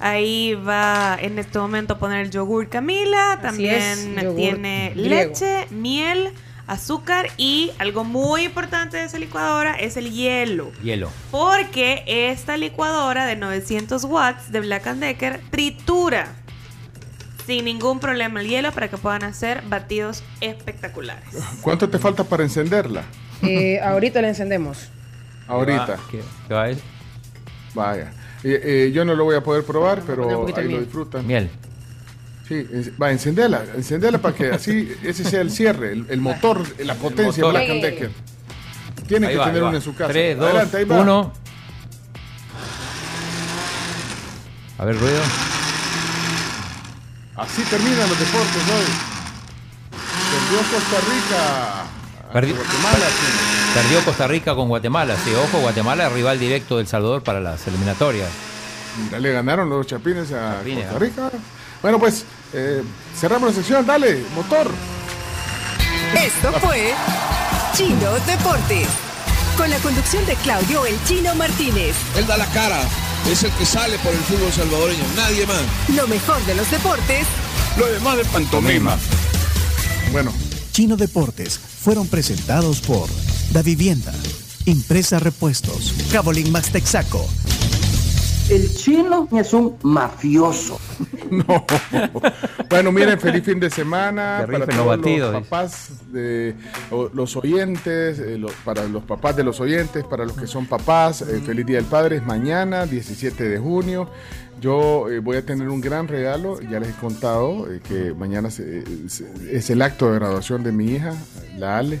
Ahí 0.00 0.54
va 0.54 1.16
en 1.20 1.38
este 1.38 1.58
momento 1.58 1.94
a 1.94 1.98
poner 1.98 2.26
el 2.26 2.30
yogur 2.30 2.68
Camila, 2.68 3.38
también 3.40 3.74
es, 3.74 4.22
yogur 4.22 4.36
tiene 4.36 4.92
griego. 4.94 5.08
leche, 5.08 5.66
miel, 5.70 6.32
azúcar 6.66 7.28
y 7.36 7.70
algo 7.78 8.04
muy 8.04 8.44
importante 8.44 8.96
de 8.96 9.04
esa 9.04 9.18
licuadora 9.18 9.74
es 9.74 9.96
el 9.96 10.10
hielo. 10.12 10.72
Hielo. 10.82 11.10
Porque 11.30 12.02
esta 12.06 12.56
licuadora 12.56 13.24
de 13.26 13.36
900 13.36 14.04
watts 14.04 14.50
de 14.50 14.60
Black 14.60 14.84
Decker 14.84 15.40
tritura 15.50 16.34
sin 17.46 17.64
ningún 17.66 18.00
problema 18.00 18.40
el 18.40 18.48
hielo 18.48 18.72
para 18.72 18.88
que 18.88 18.96
puedan 18.96 19.24
hacer 19.24 19.62
batidos 19.68 20.22
espectaculares. 20.40 21.28
¿Cuánto 21.60 21.88
te 21.88 21.98
falta 21.98 22.24
para 22.24 22.42
encenderla? 22.42 23.04
Eh, 23.42 23.80
ahorita 23.80 24.22
la 24.22 24.28
encendemos. 24.28 24.88
Ahorita. 25.46 25.98
¿Qué- 26.10 26.22
qué 26.48 26.54
va 26.54 26.64
a- 26.64 26.72
Vaya. 27.74 28.12
Eh, 28.42 28.60
eh, 28.88 28.92
yo 28.94 29.04
no 29.04 29.14
lo 29.14 29.24
voy 29.24 29.36
a 29.36 29.42
poder 29.42 29.64
probar, 29.64 30.02
pero 30.06 30.46
ahí 30.56 30.68
lo 30.70 30.80
disfrutan. 30.80 31.26
Miel. 31.26 31.50
Sí, 32.46 32.66
va, 33.00 33.10
encendela, 33.10 33.62
encendela 33.74 34.18
para 34.18 34.34
que 34.34 34.48
así 34.50 34.94
ese 35.02 35.24
sea 35.24 35.40
el 35.40 35.50
cierre, 35.50 35.92
el, 35.92 36.06
el 36.10 36.20
motor, 36.20 36.62
la 36.84 36.94
potencia 36.94 37.42
motor. 37.42 37.52
Black 37.66 37.80
Decker. 37.82 38.10
Tiene 39.08 39.26
Ahí 39.28 39.32
que 39.32 39.38
va, 39.38 39.44
tener 39.46 39.62
uno 39.62 39.76
en 39.76 39.82
su 39.82 39.94
casa. 39.94 40.12
Tres, 40.12 40.36
dos, 40.38 40.48
Adelante, 40.50 40.76
ahí 40.76 40.84
va. 40.84 41.00
uno. 41.00 41.32
A 44.78 44.84
ver, 44.84 44.98
ruido. 44.98 45.20
Así 47.36 47.62
terminan 47.64 48.08
los 48.08 48.18
deportes 48.18 48.62
hoy. 48.62 48.86
Perdió 50.30 50.58
Costa 50.70 50.96
Rica. 51.10 51.84
Perdi- 52.32 52.50
ante 52.50 52.62
Guatemala. 52.64 53.06
sí. 53.08 53.74
Perdió 53.74 54.04
Costa 54.04 54.26
Rica 54.28 54.54
con 54.54 54.68
Guatemala. 54.68 55.16
Sí, 55.24 55.32
ojo, 55.34 55.58
Guatemala 55.58 56.08
rival 56.08 56.38
directo 56.38 56.76
del 56.78 56.86
Salvador 56.86 57.22
para 57.22 57.40
las 57.40 57.66
eliminatorias. 57.66 58.28
Le 59.18 59.32
ganaron 59.32 59.68
los 59.68 59.86
chapines 59.86 60.30
a 60.32 60.58
Chapines, 60.58 60.84
Costa. 60.86 60.98
Rica. 60.98 61.30
Bueno, 61.82 61.98
pues 61.98 62.24
eh, 62.52 62.82
cerramos 63.18 63.50
la 63.50 63.54
sección. 63.56 63.84
Dale, 63.84 64.24
motor. 64.34 64.70
Esto 66.14 66.52
fue 66.60 66.94
Chino 67.74 68.12
Deportes. 68.26 68.86
Con 69.56 69.70
la 69.70 69.78
conducción 69.78 70.24
de 70.26 70.34
Claudio 70.36 70.84
El 70.86 70.96
Chino 71.04 71.34
Martínez. 71.34 71.94
Él 72.16 72.26
da 72.26 72.36
la 72.36 72.46
cara, 72.46 72.80
es 73.32 73.42
el 73.42 73.50
que 73.52 73.64
sale 73.64 73.98
por 73.98 74.12
el 74.12 74.20
fútbol 74.20 74.52
salvadoreño, 74.52 75.02
nadie 75.16 75.46
más. 75.46 75.62
Lo 75.94 76.06
mejor 76.06 76.44
de 76.44 76.54
los 76.54 76.70
deportes 76.70 77.26
Lo 77.78 77.86
demás 77.86 78.18
de 78.18 78.24
pantomima. 78.26 78.98
Bueno, 80.12 80.32
Chino 80.72 80.96
Deportes 80.96 81.58
fueron 81.58 82.06
presentados 82.06 82.80
por 82.80 83.08
Da 83.52 83.62
Vivienda, 83.62 84.12
Impresa 84.66 85.18
Repuestos, 85.18 85.94
Cabolín 86.12 86.52
Max 86.52 86.70
Texaco, 86.70 87.26
El 88.50 88.68
chino 88.74 89.26
es 89.32 89.52
un 89.52 89.76
mafioso. 89.82 90.78
No. 91.30 91.64
Bueno, 92.70 92.92
miren, 92.92 93.18
feliz 93.18 93.42
fin 93.42 93.58
de 93.58 93.68
semana 93.68 94.44
Qué 94.46 94.52
para 94.52 94.66
todos 94.68 94.86
batido, 94.98 95.32
los 95.32 95.42
papás, 95.42 95.88
de, 96.12 96.54
los 97.12 97.34
oyentes, 97.36 98.20
eh, 98.20 98.38
lo- 98.38 98.50
para 98.64 98.86
los 98.86 99.02
papás 99.02 99.34
de 99.34 99.42
los 99.42 99.58
oyentes, 99.58 100.04
para 100.04 100.24
los 100.24 100.36
que 100.36 100.46
son 100.46 100.66
papás, 100.66 101.22
eh, 101.22 101.40
feliz 101.44 101.66
Día 101.66 101.78
del 101.78 101.86
Padre, 101.86 102.16
es 102.16 102.26
mañana, 102.26 102.86
17 102.86 103.42
de 103.48 103.58
junio. 103.58 104.08
Yo 104.60 105.10
eh, 105.10 105.18
voy 105.18 105.38
a 105.38 105.44
tener 105.44 105.68
un 105.70 105.80
gran 105.80 106.06
regalo, 106.06 106.60
ya 106.60 106.78
les 106.78 106.90
he 106.90 107.00
contado 107.00 107.66
eh, 107.72 107.80
que 107.82 108.14
mañana 108.14 108.50
se- 108.50 108.84
se- 109.08 109.26
es 109.50 109.70
el 109.70 109.82
acto 109.82 110.12
de 110.12 110.18
graduación 110.20 110.62
de 110.62 110.70
mi 110.70 110.92
hija, 110.92 111.14
la 111.58 111.78
Ale, 111.78 112.00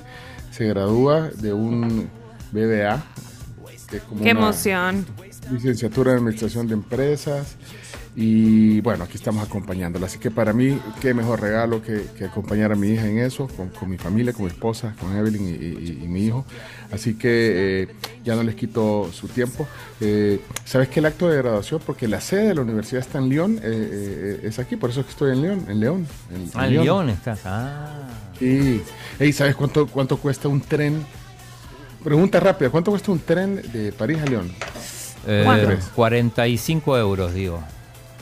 se 0.52 0.66
gradúa 0.68 1.30
de 1.38 1.52
un 1.52 2.08
BBA. 2.52 3.02
que 3.90 3.96
es 3.96 4.02
como 4.04 4.22
Qué 4.22 4.30
una- 4.30 4.40
emoción. 4.40 5.06
Licenciatura 5.50 6.12
en 6.12 6.18
Administración 6.18 6.66
de 6.68 6.74
Empresas. 6.74 7.56
Y 8.16 8.80
bueno, 8.82 9.02
aquí 9.04 9.16
estamos 9.16 9.44
acompañándola. 9.44 10.06
Así 10.06 10.18
que 10.20 10.30
para 10.30 10.52
mí, 10.52 10.78
qué 11.00 11.14
mejor 11.14 11.40
regalo 11.40 11.82
que, 11.82 12.04
que 12.16 12.24
acompañar 12.26 12.70
a 12.70 12.76
mi 12.76 12.90
hija 12.90 13.08
en 13.08 13.18
eso, 13.18 13.48
con, 13.48 13.70
con 13.70 13.90
mi 13.90 13.98
familia, 13.98 14.32
con 14.32 14.42
mi 14.44 14.50
esposa, 14.52 14.94
con 15.00 15.16
Evelyn 15.16 15.48
y, 15.48 15.50
y- 15.50 16.00
y 16.04 16.06
mi 16.06 16.24
hijo. 16.26 16.44
Así 16.92 17.14
que 17.14 17.82
eh, 17.82 17.88
ya 18.24 18.36
no 18.36 18.44
les 18.44 18.54
quito 18.54 19.10
su 19.12 19.26
tiempo. 19.26 19.66
Eh, 20.00 20.40
¿Sabes 20.64 20.88
qué? 20.90 21.00
El 21.00 21.06
acto 21.06 21.28
de 21.28 21.38
graduación, 21.38 21.80
porque 21.84 22.06
la 22.06 22.20
sede 22.20 22.48
de 22.48 22.54
la 22.54 22.60
universidad 22.60 23.00
está 23.00 23.18
en 23.18 23.28
León, 23.30 23.58
eh, 23.60 23.60
eh, 23.64 24.40
es 24.44 24.60
aquí, 24.60 24.76
por 24.76 24.90
eso 24.90 25.00
es 25.00 25.06
que 25.06 25.12
estoy 25.12 25.32
en 25.32 25.42
León. 25.42 25.64
En 25.68 25.80
León 25.80 26.06
en- 26.32 26.50
Ah, 26.54 26.68
en 26.68 26.74
en 26.74 26.84
León 26.84 27.08
estás. 27.10 27.40
Ah. 27.44 28.10
Ey, 28.40 29.32
¿sabes 29.32 29.56
cuánto, 29.56 29.88
cuánto 29.88 30.18
cuesta 30.18 30.46
un 30.46 30.60
tren? 30.60 31.04
Pregunta 32.04 32.38
rápida, 32.38 32.70
¿cuánto 32.70 32.92
cuesta 32.92 33.10
un 33.10 33.18
tren 33.18 33.60
de 33.72 33.90
París 33.92 34.18
a 34.22 34.26
León? 34.26 34.52
Eh, 35.26 35.42
¿Cuánto 35.44 35.70
es? 35.72 35.84
45 35.94 36.98
euros, 36.98 37.32
digo. 37.34 37.60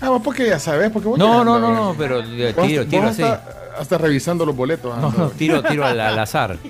Ah, 0.00 0.08
vos 0.10 0.22
porque 0.22 0.46
ya 0.46 0.58
sabes, 0.58 0.90
porque 0.90 1.08
vos 1.08 1.18
No, 1.18 1.44
no, 1.44 1.58
no, 1.58 1.72
no, 1.74 1.92
eh. 1.92 1.94
pero 1.98 2.20
eh, 2.20 2.52
Vos- 2.56 2.66
tiro, 2.66 2.82
vos 2.82 2.90
tiro 2.90 3.02
así. 3.08 3.22
hasta, 3.22 3.72
hasta 3.78 3.98
revisando 3.98 4.44
los 4.46 4.54
boletos. 4.56 4.96
No, 4.98 5.28
tiro, 5.30 5.62
tiro 5.62 5.84
al, 5.86 5.98
al 6.00 6.18
azar. 6.18 6.58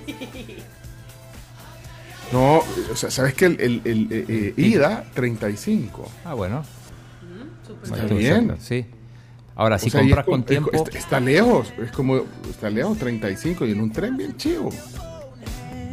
No, 2.33 2.61
o 2.91 2.97
sea, 2.97 3.11
¿sabes 3.11 3.35
que 3.35 3.45
el, 3.45 3.61
el- 3.61 3.83
el, 3.85 4.09
eh, 4.11 4.25
eh, 4.27 4.55
ida, 4.57 5.05
35? 5.13 6.09
Ah, 6.25 6.33
bueno. 6.33 6.65
Está 7.83 7.97
Estuvo 7.99 8.19
bien. 8.19 8.57
Sí. 8.59 8.87
Ahora, 9.55 9.79
si 9.79 9.89
O 9.89 9.91
sea, 9.91 10.01
y 10.03 10.05
es 10.09 10.15
compras 10.15 10.25
con 10.27 10.41
es- 10.41 10.47
tiempo. 10.47 10.71
Está, 10.73 10.99
está 10.99 11.21
lejos, 11.21 11.73
es 11.79 11.93
como, 11.93 12.23
está 12.49 12.71
lejos, 12.71 12.97
35 12.97 13.67
y 13.67 13.73
en 13.73 13.81
un 13.83 13.93
tren 13.93 14.17
bien 14.17 14.35
chivo. 14.39 14.71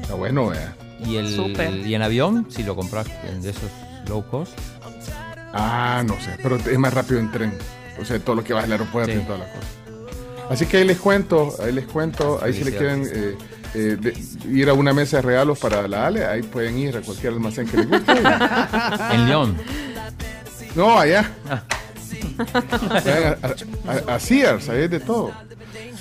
Está 0.01 0.13
bueno, 0.13 0.47
vea. 0.47 0.75
Y, 1.05 1.17
el, 1.17 1.85
y 1.85 1.93
en 1.93 2.01
avión, 2.01 2.45
si 2.49 2.63
lo 2.63 2.73
compras 2.75 3.07
en 3.29 3.41
de 3.41 3.49
esos 3.49 3.63
low 4.09 4.23
cost. 4.29 4.51
Ah, 5.53 6.03
no 6.05 6.19
sé, 6.19 6.31
pero 6.43 6.57
es 6.57 6.77
más 6.77 6.93
rápido 6.93 7.19
en 7.19 7.31
tren. 7.31 7.53
O 8.01 8.05
sea, 8.05 8.19
todo 8.19 8.35
lo 8.35 8.43
que 8.43 8.53
va 8.53 8.61
al 8.61 8.71
aeropuerto 8.71 9.11
Sí. 9.13 9.19
y 9.19 9.23
todas 9.23 9.39
las 9.39 9.49
cosas. 9.49 9.69
Así 10.49 10.65
que 10.65 10.77
ahí 10.77 10.83
les 10.85 10.97
cuento, 10.97 11.53
ahí 11.63 11.71
les 11.71 11.85
cuento, 11.85 12.39
ahí 12.43 12.53
si 12.53 12.63
le 12.63 12.71
quieren 12.75 13.03
eh, 13.11 13.35
eh, 13.75 13.97
de- 13.99 14.17
ir 14.51 14.67
a 14.69 14.73
una 14.73 14.93
mesa 14.93 15.17
de 15.17 15.21
regalos 15.21 15.59
para 15.59 15.87
la 15.87 16.07
Ale, 16.07 16.25
ahí 16.25 16.41
pueden 16.41 16.77
ir 16.77 16.97
a 16.97 17.01
cualquier 17.01 17.33
almacén 17.33 17.67
que 17.67 17.77
les 17.77 17.87
guste. 17.89 18.11
En 19.11 19.27
León. 19.27 19.55
No, 20.75 20.99
allá. 20.99 21.29
Vayan 22.89 23.37
a, 24.07 24.13
a- 24.15 24.19
Sears, 24.19 24.69
ahí 24.69 24.83
es 24.83 24.89
de 24.91 24.99
todo. 24.99 25.31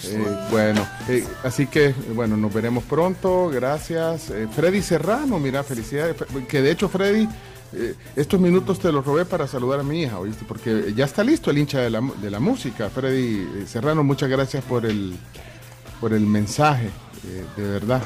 Eh, 0.05 0.25
bueno, 0.51 0.87
eh, 1.09 1.25
así 1.43 1.67
que 1.67 1.93
bueno, 2.15 2.37
nos 2.37 2.53
veremos 2.53 2.85
pronto. 2.85 3.49
Gracias. 3.51 4.31
Eh, 4.31 4.47
Freddy 4.55 4.81
Serrano, 4.83 5.39
mira, 5.39 5.62
felicidades. 5.65 6.17
Fe- 6.17 6.47
Que 6.47 6.62
de 6.62 6.70
hecho, 6.70 6.89
Freddy, 6.89 7.28
eh, 7.72 7.94
estos 8.16 8.40
minutos 8.40 8.78
te 8.78 8.90
los 8.90 9.05
robé 9.05 9.24
para 9.24 9.47
saludar 9.47 9.80
a 9.80 9.82
mi 9.82 10.02
hija, 10.02 10.18
¿oíste? 10.18 10.44
Porque 10.47 10.92
ya 10.94 11.05
está 11.05 11.22
listo 11.22 11.50
el 11.50 11.58
hincha 11.58 11.80
de 11.80 11.90
la, 11.90 12.00
de 12.00 12.30
la 12.30 12.40
música. 12.40 12.88
Freddy 12.90 13.47
eh, 13.62 13.66
Serrano, 13.66 14.02
muchas 14.05 14.28
gracias 14.28 14.64
por 14.64 14.86
el, 14.86 15.16
por 16.00 16.12
el 16.12 16.26
mensaje, 16.26 16.86
eh, 17.26 17.44
de 17.56 17.62
verdad. 17.62 18.02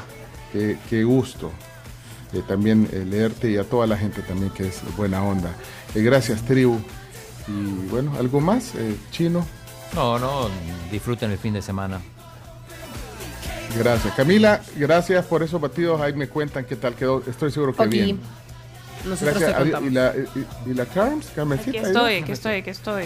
Qué, 0.51 0.77
qué 0.89 1.03
gusto. 1.03 1.51
Eh, 2.33 2.41
también 2.47 2.89
eh, 2.91 3.05
leerte 3.07 3.51
y 3.51 3.57
a 3.57 3.63
toda 3.63 3.85
la 3.87 3.97
gente 3.97 4.21
también 4.23 4.51
que 4.51 4.67
es 4.67 4.81
buena 4.97 5.23
onda. 5.23 5.51
Eh, 5.95 6.01
gracias, 6.01 6.41
tribu. 6.43 6.79
Y 7.47 7.89
bueno, 7.89 8.13
¿algo 8.17 8.39
más, 8.41 8.73
eh, 8.75 8.95
Chino? 9.11 9.45
No, 9.93 10.17
no, 10.17 10.49
disfruten 10.91 11.31
el 11.31 11.37
fin 11.37 11.53
de 11.53 11.61
semana. 11.61 12.01
Gracias. 13.77 14.13
Camila, 14.15 14.61
gracias 14.75 15.25
por 15.25 15.43
esos 15.43 15.59
batidos. 15.59 15.99
Ahí 16.01 16.13
me 16.13 16.27
cuentan 16.27 16.65
qué 16.65 16.75
tal 16.75 16.95
quedó. 16.95 17.23
Estoy 17.27 17.51
seguro 17.51 17.75
que 17.75 17.87
bien. 17.87 18.19
Nosotros 19.05 19.39
Gracias. 19.39 19.51
te 19.51 19.71
contamos. 19.71 19.91
¿Y 19.91 19.93
la, 19.93 20.13
y, 20.65 20.69
y 20.69 20.73
la 20.73 20.85
Carms? 20.85 21.27
Carmencita, 21.35 21.77
Aquí 21.79 21.87
estoy, 21.87 22.15
aquí 22.15 22.31
estoy, 22.31 22.53
aquí 22.55 22.69
estoy. 22.69 23.05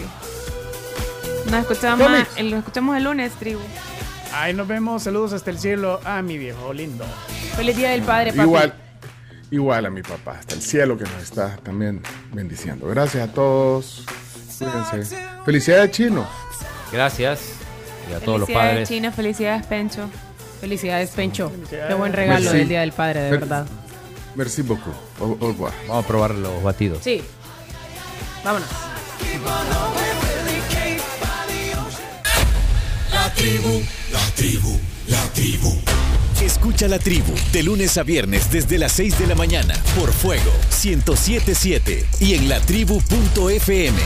Nos 1.50 1.62
escuchamos, 1.62 2.12
el, 2.36 2.50
nos 2.52 2.60
escuchamos 2.60 2.98
el 2.98 3.04
lunes, 3.04 3.32
tribu. 3.34 3.62
Ahí 4.34 4.54
nos 4.54 4.68
vemos. 4.68 5.04
Saludos 5.04 5.34
hasta 5.34 5.50
el 5.50 5.60
cielo 5.60 6.00
a 6.04 6.22
mi 6.22 6.38
viejo 6.38 6.74
lindo. 6.74 7.06
Feliz 7.56 7.76
Día 7.78 7.92
del 7.92 8.02
Padre, 8.02 8.32
papi. 8.32 8.42
Igual, 8.44 8.74
igual 9.52 9.86
a 9.86 9.90
mi 9.90 10.02
papá, 10.04 10.38
hasta 10.40 10.56
el 10.56 10.62
cielo 10.62 10.98
que 10.98 11.06
nos 11.06 11.24
está 11.24 11.56
también 11.64 12.02
bendiciendo. 12.34 12.88
Gracias 12.88 13.30
a 13.30 13.34
todos. 13.34 14.04
Cuídense. 14.60 15.18
Felicidades, 15.46 15.92
Chino. 15.92 16.28
Gracias. 16.92 17.40
Y 18.10 18.14
a 18.14 18.20
todos 18.20 18.40
los 18.42 18.48
Felicidades, 18.48 18.72
padres. 18.74 18.90
Chino, 18.90 19.12
felicidades, 19.12 19.66
Pencho. 19.68 20.10
Felicidades, 20.62 21.10
Pencho. 21.12 21.52
Qué 21.70 21.94
buen 21.94 22.14
regalo 22.14 22.42
Merci. 22.46 22.58
del 22.58 22.68
Día 22.68 22.82
del 22.82 22.92
Padre, 22.92 23.22
de 23.22 23.32
verdad. 23.32 23.66
Merci 24.38 24.62
beaucoup. 24.62 24.94
Au, 25.20 25.36
au 25.42 25.48
revoir. 25.48 25.74
Vamos 25.88 26.06
a 26.06 26.08
probar 26.08 26.36
los 26.36 26.62
batidos. 26.64 27.00
Sí. 27.04 27.22
Vámonos. 28.44 28.68
La 33.12 33.34
tribu, 33.34 33.84
la 34.12 34.20
tribu, 34.36 34.80
la 35.08 35.24
tribu. 35.34 35.74
Escucha 36.40 36.88
la 36.88 37.00
tribu 37.00 37.34
de 37.52 37.64
lunes 37.64 37.98
a 37.98 38.04
viernes 38.04 38.52
desde 38.52 38.78
las 38.78 38.92
6 38.92 39.18
de 39.18 39.26
la 39.28 39.34
mañana 39.36 39.74
por 39.98 40.14
Fuego 40.14 40.52
1077 40.70 42.06
y 42.20 42.36
en 42.36 42.48
latribu.fm. 42.48 43.98